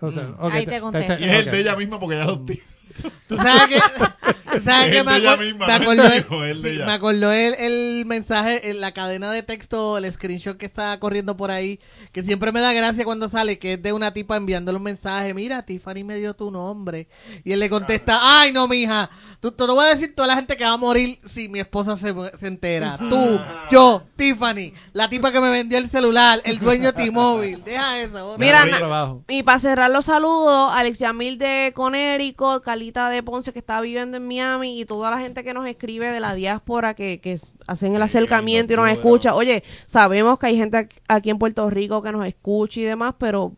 O 0.00 0.10
sea, 0.12 0.24
Mm. 0.24 0.36
ok, 0.44 0.52
Ahí 0.52 0.66
te 0.66 0.80
contesto. 0.80 1.14
se- 1.14 1.20
Y 1.20 1.24
es 1.24 1.32
el 1.46 1.50
de 1.50 1.60
ella 1.60 1.76
misma 1.76 1.98
porque 2.00 2.16
ya 2.16 2.24
lo 2.26 2.38
tiene. 2.40 2.62
Tú 3.28 3.36
sabes 3.36 3.62
que, 3.68 3.80
tú 4.52 4.60
sabes 4.60 4.88
que 4.88 5.04
me, 5.04 5.36
misma, 5.36 5.74
acordó, 5.74 6.04
el, 6.04 6.50
el 6.50 6.62
de 6.62 6.68
sí, 6.70 6.74
ella. 6.76 6.86
me 6.86 6.92
acordó 6.92 7.32
el, 7.32 7.54
el 7.54 8.06
mensaje, 8.06 8.70
en 8.70 8.80
la 8.80 8.92
cadena 8.92 9.30
de 9.32 9.42
texto, 9.42 9.98
el 9.98 10.10
screenshot 10.10 10.56
que 10.56 10.66
está 10.66 10.98
corriendo 10.98 11.36
por 11.36 11.50
ahí, 11.50 11.80
que 12.12 12.22
siempre 12.22 12.52
me 12.52 12.60
da 12.60 12.72
gracia 12.72 13.04
cuando 13.04 13.28
sale, 13.28 13.58
que 13.58 13.74
es 13.74 13.82
de 13.82 13.92
una 13.92 14.12
tipa 14.12 14.36
enviándole 14.36 14.78
un 14.78 14.84
mensaje, 14.84 15.34
mira, 15.34 15.62
Tiffany 15.62 16.04
me 16.04 16.16
dio 16.16 16.34
tu 16.34 16.50
nombre. 16.50 17.08
Y 17.44 17.52
él 17.52 17.60
le 17.60 17.68
contesta, 17.68 18.18
ay 18.40 18.52
no, 18.52 18.68
mija, 18.68 19.10
tú, 19.50 19.56
te 19.56 19.66
lo 19.66 19.74
voy 19.74 19.86
a 19.86 19.88
decir 19.88 20.14
toda 20.14 20.28
la 20.28 20.34
gente 20.36 20.56
que 20.56 20.64
va 20.64 20.72
a 20.72 20.76
morir 20.76 21.18
si 21.24 21.48
mi 21.48 21.60
esposa 21.60 21.96
se, 21.96 22.14
se 22.38 22.46
entera. 22.46 22.98
Tú, 22.98 23.40
yo, 23.70 24.02
Tiffany, 24.16 24.72
la 24.92 25.08
tipa 25.08 25.30
que 25.30 25.40
me 25.40 25.50
vendió 25.50 25.78
el 25.78 25.88
celular, 25.88 26.40
el 26.44 26.58
dueño 26.58 26.92
de 26.92 26.92
T-Mobile. 26.92 27.62
Deja 27.64 28.00
eso. 28.00 28.24
bota. 28.24 28.38
Mira. 28.38 29.16
Y 29.28 29.42
para 29.42 29.58
cerrar 29.58 29.90
los 29.90 30.06
saludos, 30.06 30.70
Alexia 30.72 31.12
Mil 31.12 31.38
de 31.38 31.72
Conérico, 31.74 32.60
Calita 32.62 33.08
de 33.08 33.22
Ponce 33.22 33.52
que 33.52 33.58
está 33.58 33.80
viviendo 33.80 34.16
en 34.16 34.26
Miami 34.26 34.80
y 34.80 34.84
toda 34.84 35.10
la 35.10 35.18
gente 35.18 35.44
que 35.44 35.54
nos 35.54 35.68
escribe 35.68 36.10
de 36.10 36.20
la 36.20 36.34
diáspora 36.34 36.94
que, 36.94 37.20
que 37.20 37.38
hacen 37.66 37.94
el 37.94 38.02
acercamiento 38.02 38.72
y 38.72 38.76
nos 38.76 38.88
escucha. 38.88 39.34
Oye, 39.34 39.62
sabemos 39.86 40.38
que 40.38 40.46
hay 40.46 40.56
gente 40.56 40.88
aquí 41.08 41.30
en 41.30 41.38
Puerto 41.38 41.68
Rico 41.70 42.02
que 42.02 42.12
nos 42.12 42.26
escucha 42.26 42.80
y 42.80 42.84
demás, 42.84 43.14
pero 43.18 43.52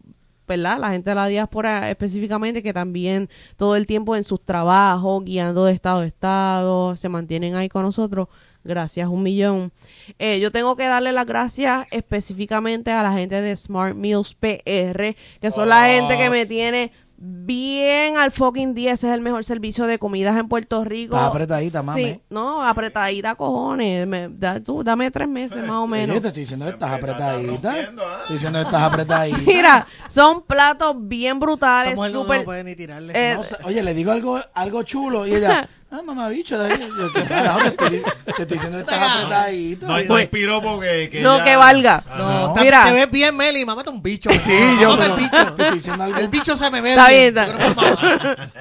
¿verdad? 0.48 0.78
La 0.78 0.90
gente 0.90 1.10
de 1.10 1.14
la 1.14 1.26
diáspora 1.26 1.90
específicamente 1.90 2.62
que 2.62 2.72
también 2.72 3.28
todo 3.56 3.76
el 3.76 3.86
tiempo 3.86 4.16
en 4.16 4.24
sus 4.24 4.44
trabajos, 4.44 5.24
guiando 5.24 5.64
de 5.64 5.72
estado 5.72 6.00
a 6.00 6.06
estado, 6.06 6.96
se 6.96 7.08
mantienen 7.08 7.54
ahí 7.54 7.68
con 7.68 7.82
nosotros. 7.82 8.28
Gracias, 8.64 9.08
un 9.08 9.22
millón. 9.22 9.72
Eh, 10.18 10.40
yo 10.40 10.50
tengo 10.50 10.76
que 10.76 10.86
darle 10.86 11.12
las 11.12 11.26
gracias 11.26 11.86
específicamente 11.90 12.90
a 12.90 13.02
la 13.02 13.12
gente 13.12 13.40
de 13.40 13.54
Smart 13.54 13.94
Meals 13.94 14.34
PR, 14.34 15.16
que 15.40 15.50
son 15.50 15.68
la 15.68 15.88
gente 15.88 16.18
que 16.18 16.28
me 16.28 16.44
tiene 16.44 16.92
bien 17.20 18.16
al 18.16 18.30
fucking 18.30 18.74
10. 18.74 18.92
Ese 18.92 19.08
es 19.08 19.14
el 19.14 19.20
mejor 19.20 19.44
servicio 19.44 19.86
de 19.86 19.98
comidas 19.98 20.36
en 20.36 20.48
Puerto 20.48 20.84
Rico. 20.84 21.16
Estás 21.16 21.30
apretadita, 21.30 21.82
mami. 21.82 22.02
Sí, 22.04 22.20
no, 22.30 22.64
apretadita, 22.64 23.34
cojones. 23.34 24.06
Me- 24.06 24.28
da- 24.28 24.60
tú, 24.60 24.84
dame 24.84 25.10
tres 25.10 25.28
meses 25.28 25.58
más 25.66 25.78
o 25.78 25.86
menos. 25.86 26.10
Oye, 26.10 26.20
te 26.20 26.28
estoy 26.28 26.42
diciendo 26.42 26.66
que 26.66 26.72
estás 26.72 26.92
está 26.92 26.96
apretadita. 26.96 27.70
¿ah? 27.72 27.80
Estoy 28.22 28.34
diciendo 28.36 28.58
que 28.60 28.64
estás 28.64 28.82
apretadita. 28.82 29.38
Mira, 29.46 29.86
son 30.08 30.42
platos 30.42 30.94
bien 30.96 31.38
brutales, 31.40 31.96
mujer 31.96 32.12
no- 32.12 32.22
súper... 32.22 32.38
no 32.38 32.44
puede 32.44 32.64
ni 32.64 32.76
tirarle. 32.76 33.12
eh, 33.16 33.34
No 33.36 33.66
oye, 33.66 33.82
le 33.82 33.94
digo 33.94 34.12
algo, 34.12 34.38
algo 34.54 34.82
chulo 34.84 35.26
y 35.26 35.34
ella, 35.34 35.68
ah, 35.90 36.02
mamá 36.02 36.28
bicho, 36.28 36.56
David. 36.59 36.85
Yo, 36.98 37.12
¿qué 37.12 37.23
carajo? 37.28 37.60
Te 37.60 37.66
estoy, 37.69 38.02
te 38.24 38.31
estoy 38.31 38.47
diciendo 38.47 38.78
que 38.78 38.93
estás 38.93 39.10
apretadita. 39.16 39.86
No 39.86 39.94
hay, 39.94 40.09
no 40.09 40.15
hay 40.16 40.27
piropo 40.27 40.81
que, 40.81 41.09
que 41.10 41.20
no, 41.23 41.39
ya- 41.39 41.44
que 41.44 41.56
valga. 41.56 42.05
No, 42.16 42.16
no. 42.19 42.48
está- 42.48 42.60
Mira. 42.62 42.85
te 42.86 42.93
ves 42.93 43.10
bien, 43.10 43.36
Meli, 43.36 43.65
mámate 43.65 43.90
un 43.90 44.02
bicho. 44.02 44.31
Sí, 44.32 44.59
yo, 44.81 44.94
el 44.94 45.12
bicho. 45.16 45.31
te 45.55 45.62
estoy 45.62 45.74
diciendo 45.74 46.05
algo. 46.05 46.19
El 46.19 46.28
bicho 46.28 46.56
se 46.56 46.70
me 46.70 46.81
ve 46.81 46.90
Está 46.90 47.09
bien. 47.09 47.35
bien, 47.35 47.47
yo 47.47 47.52
está- 47.52 47.56
creo 47.56 47.69
que 47.69 47.74
mamá. 47.74 48.52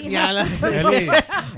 la- 0.12 0.46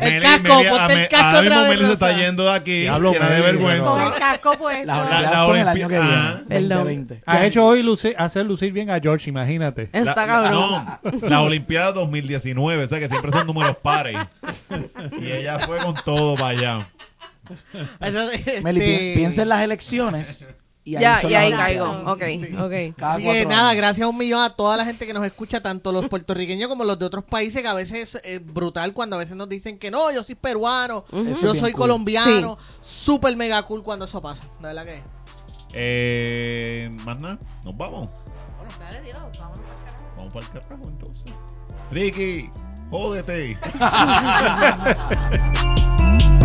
el 0.06 0.22
casco, 0.22 0.62
ponte 0.68 0.94
el 1.02 1.08
casco 1.08 1.38
otra 1.40 1.60
vez, 1.62 1.70
Meli 1.70 1.86
se 1.86 1.92
está 1.92 2.12
yendo 2.16 2.44
de 2.44 2.50
aquí, 2.52 2.82
llena 2.82 2.98
de 2.98 3.12
Con 3.12 3.42
vergüenza. 3.42 4.06
el 4.06 4.12
casco 4.18 4.50
puesto. 4.58 4.84
Las 4.84 4.96
La- 4.96 5.02
Olimpiadas 5.04 5.32
la 5.32 5.44
son 5.46 5.56
el 5.56 5.68
año 5.68 5.88
que 5.88 5.96
ah. 5.96 6.00
viene, 6.02 6.44
Perdón. 6.48 6.68
2020. 6.84 7.22
has 7.26 7.42
hecho 7.44 7.64
hoy 7.66 7.82
lucir- 7.82 8.14
hacer 8.18 8.46
lucir 8.46 8.72
bien 8.72 8.90
a 8.90 9.00
George, 9.00 9.28
imagínate. 9.30 9.88
Está 9.92 10.14
La- 10.14 10.26
cabrón. 10.26 10.84
La 11.22 11.40
Olimpiada 11.42 11.92
2019, 11.92 12.84
o 12.84 12.88
sea 12.88 12.98
que 12.98 13.08
siempre 13.08 13.30
son 13.32 13.46
números 13.46 13.76
pares. 13.82 14.16
Y 15.20 15.30
ella 15.30 15.58
fue 15.60 15.78
con 15.78 15.94
todo 16.04 16.34
para 16.34 16.48
allá. 16.48 16.88
Meli, 18.62 18.80
este, 18.80 19.12
piensa 19.16 19.42
en 19.42 19.48
las 19.50 19.62
elecciones 19.62 20.48
y 20.86 20.96
ahí 20.96 21.02
ya, 21.02 21.16
son 21.16 21.30
y 21.30 21.34
ahí 21.34 21.50
caigo. 21.52 21.86
Ok, 22.06 22.22
ok. 22.60 22.94
Cada 22.96 23.14
Así 23.14 23.22
que 23.22 23.28
cuatro 23.28 23.48
nada, 23.48 23.68
años. 23.70 23.76
gracias 23.78 24.04
a 24.04 24.08
un 24.10 24.18
millón 24.18 24.42
a 24.42 24.50
toda 24.50 24.76
la 24.76 24.84
gente 24.84 25.06
que 25.06 25.14
nos 25.14 25.24
escucha, 25.24 25.62
tanto 25.62 25.92
los 25.92 26.08
puertorriqueños 26.08 26.68
como 26.68 26.84
los 26.84 26.98
de 26.98 27.06
otros 27.06 27.24
países, 27.24 27.62
que 27.62 27.68
a 27.68 27.74
veces 27.74 28.18
es 28.22 28.44
brutal 28.44 28.92
cuando 28.92 29.16
a 29.16 29.18
veces 29.18 29.34
nos 29.36 29.48
dicen 29.48 29.78
que 29.78 29.90
no, 29.90 30.12
yo 30.12 30.22
soy 30.22 30.34
peruano, 30.34 31.06
yo 31.10 31.54
soy 31.54 31.72
cool. 31.72 31.82
colombiano, 31.82 32.58
súper 32.82 33.34
mega 33.36 33.62
cool 33.62 33.82
cuando 33.82 34.04
eso 34.04 34.20
pasa, 34.20 34.44
de 34.60 34.68
verdad 34.68 34.84
que. 34.84 35.02
Eh, 35.72 36.88
más 37.04 37.20
nada, 37.20 37.38
nos 37.64 37.76
vamos. 37.76 38.10
Dale, 38.78 39.00
dilo, 39.00 39.20
vámonos 39.38 39.60
para 39.60 39.80
acá. 39.80 39.96
Vamos 40.18 40.34
para 40.34 40.46
el 40.46 40.52
carajo 40.52 40.82
entonces. 40.88 41.32
Ricky, 41.90 42.50
jódete. 42.90 43.58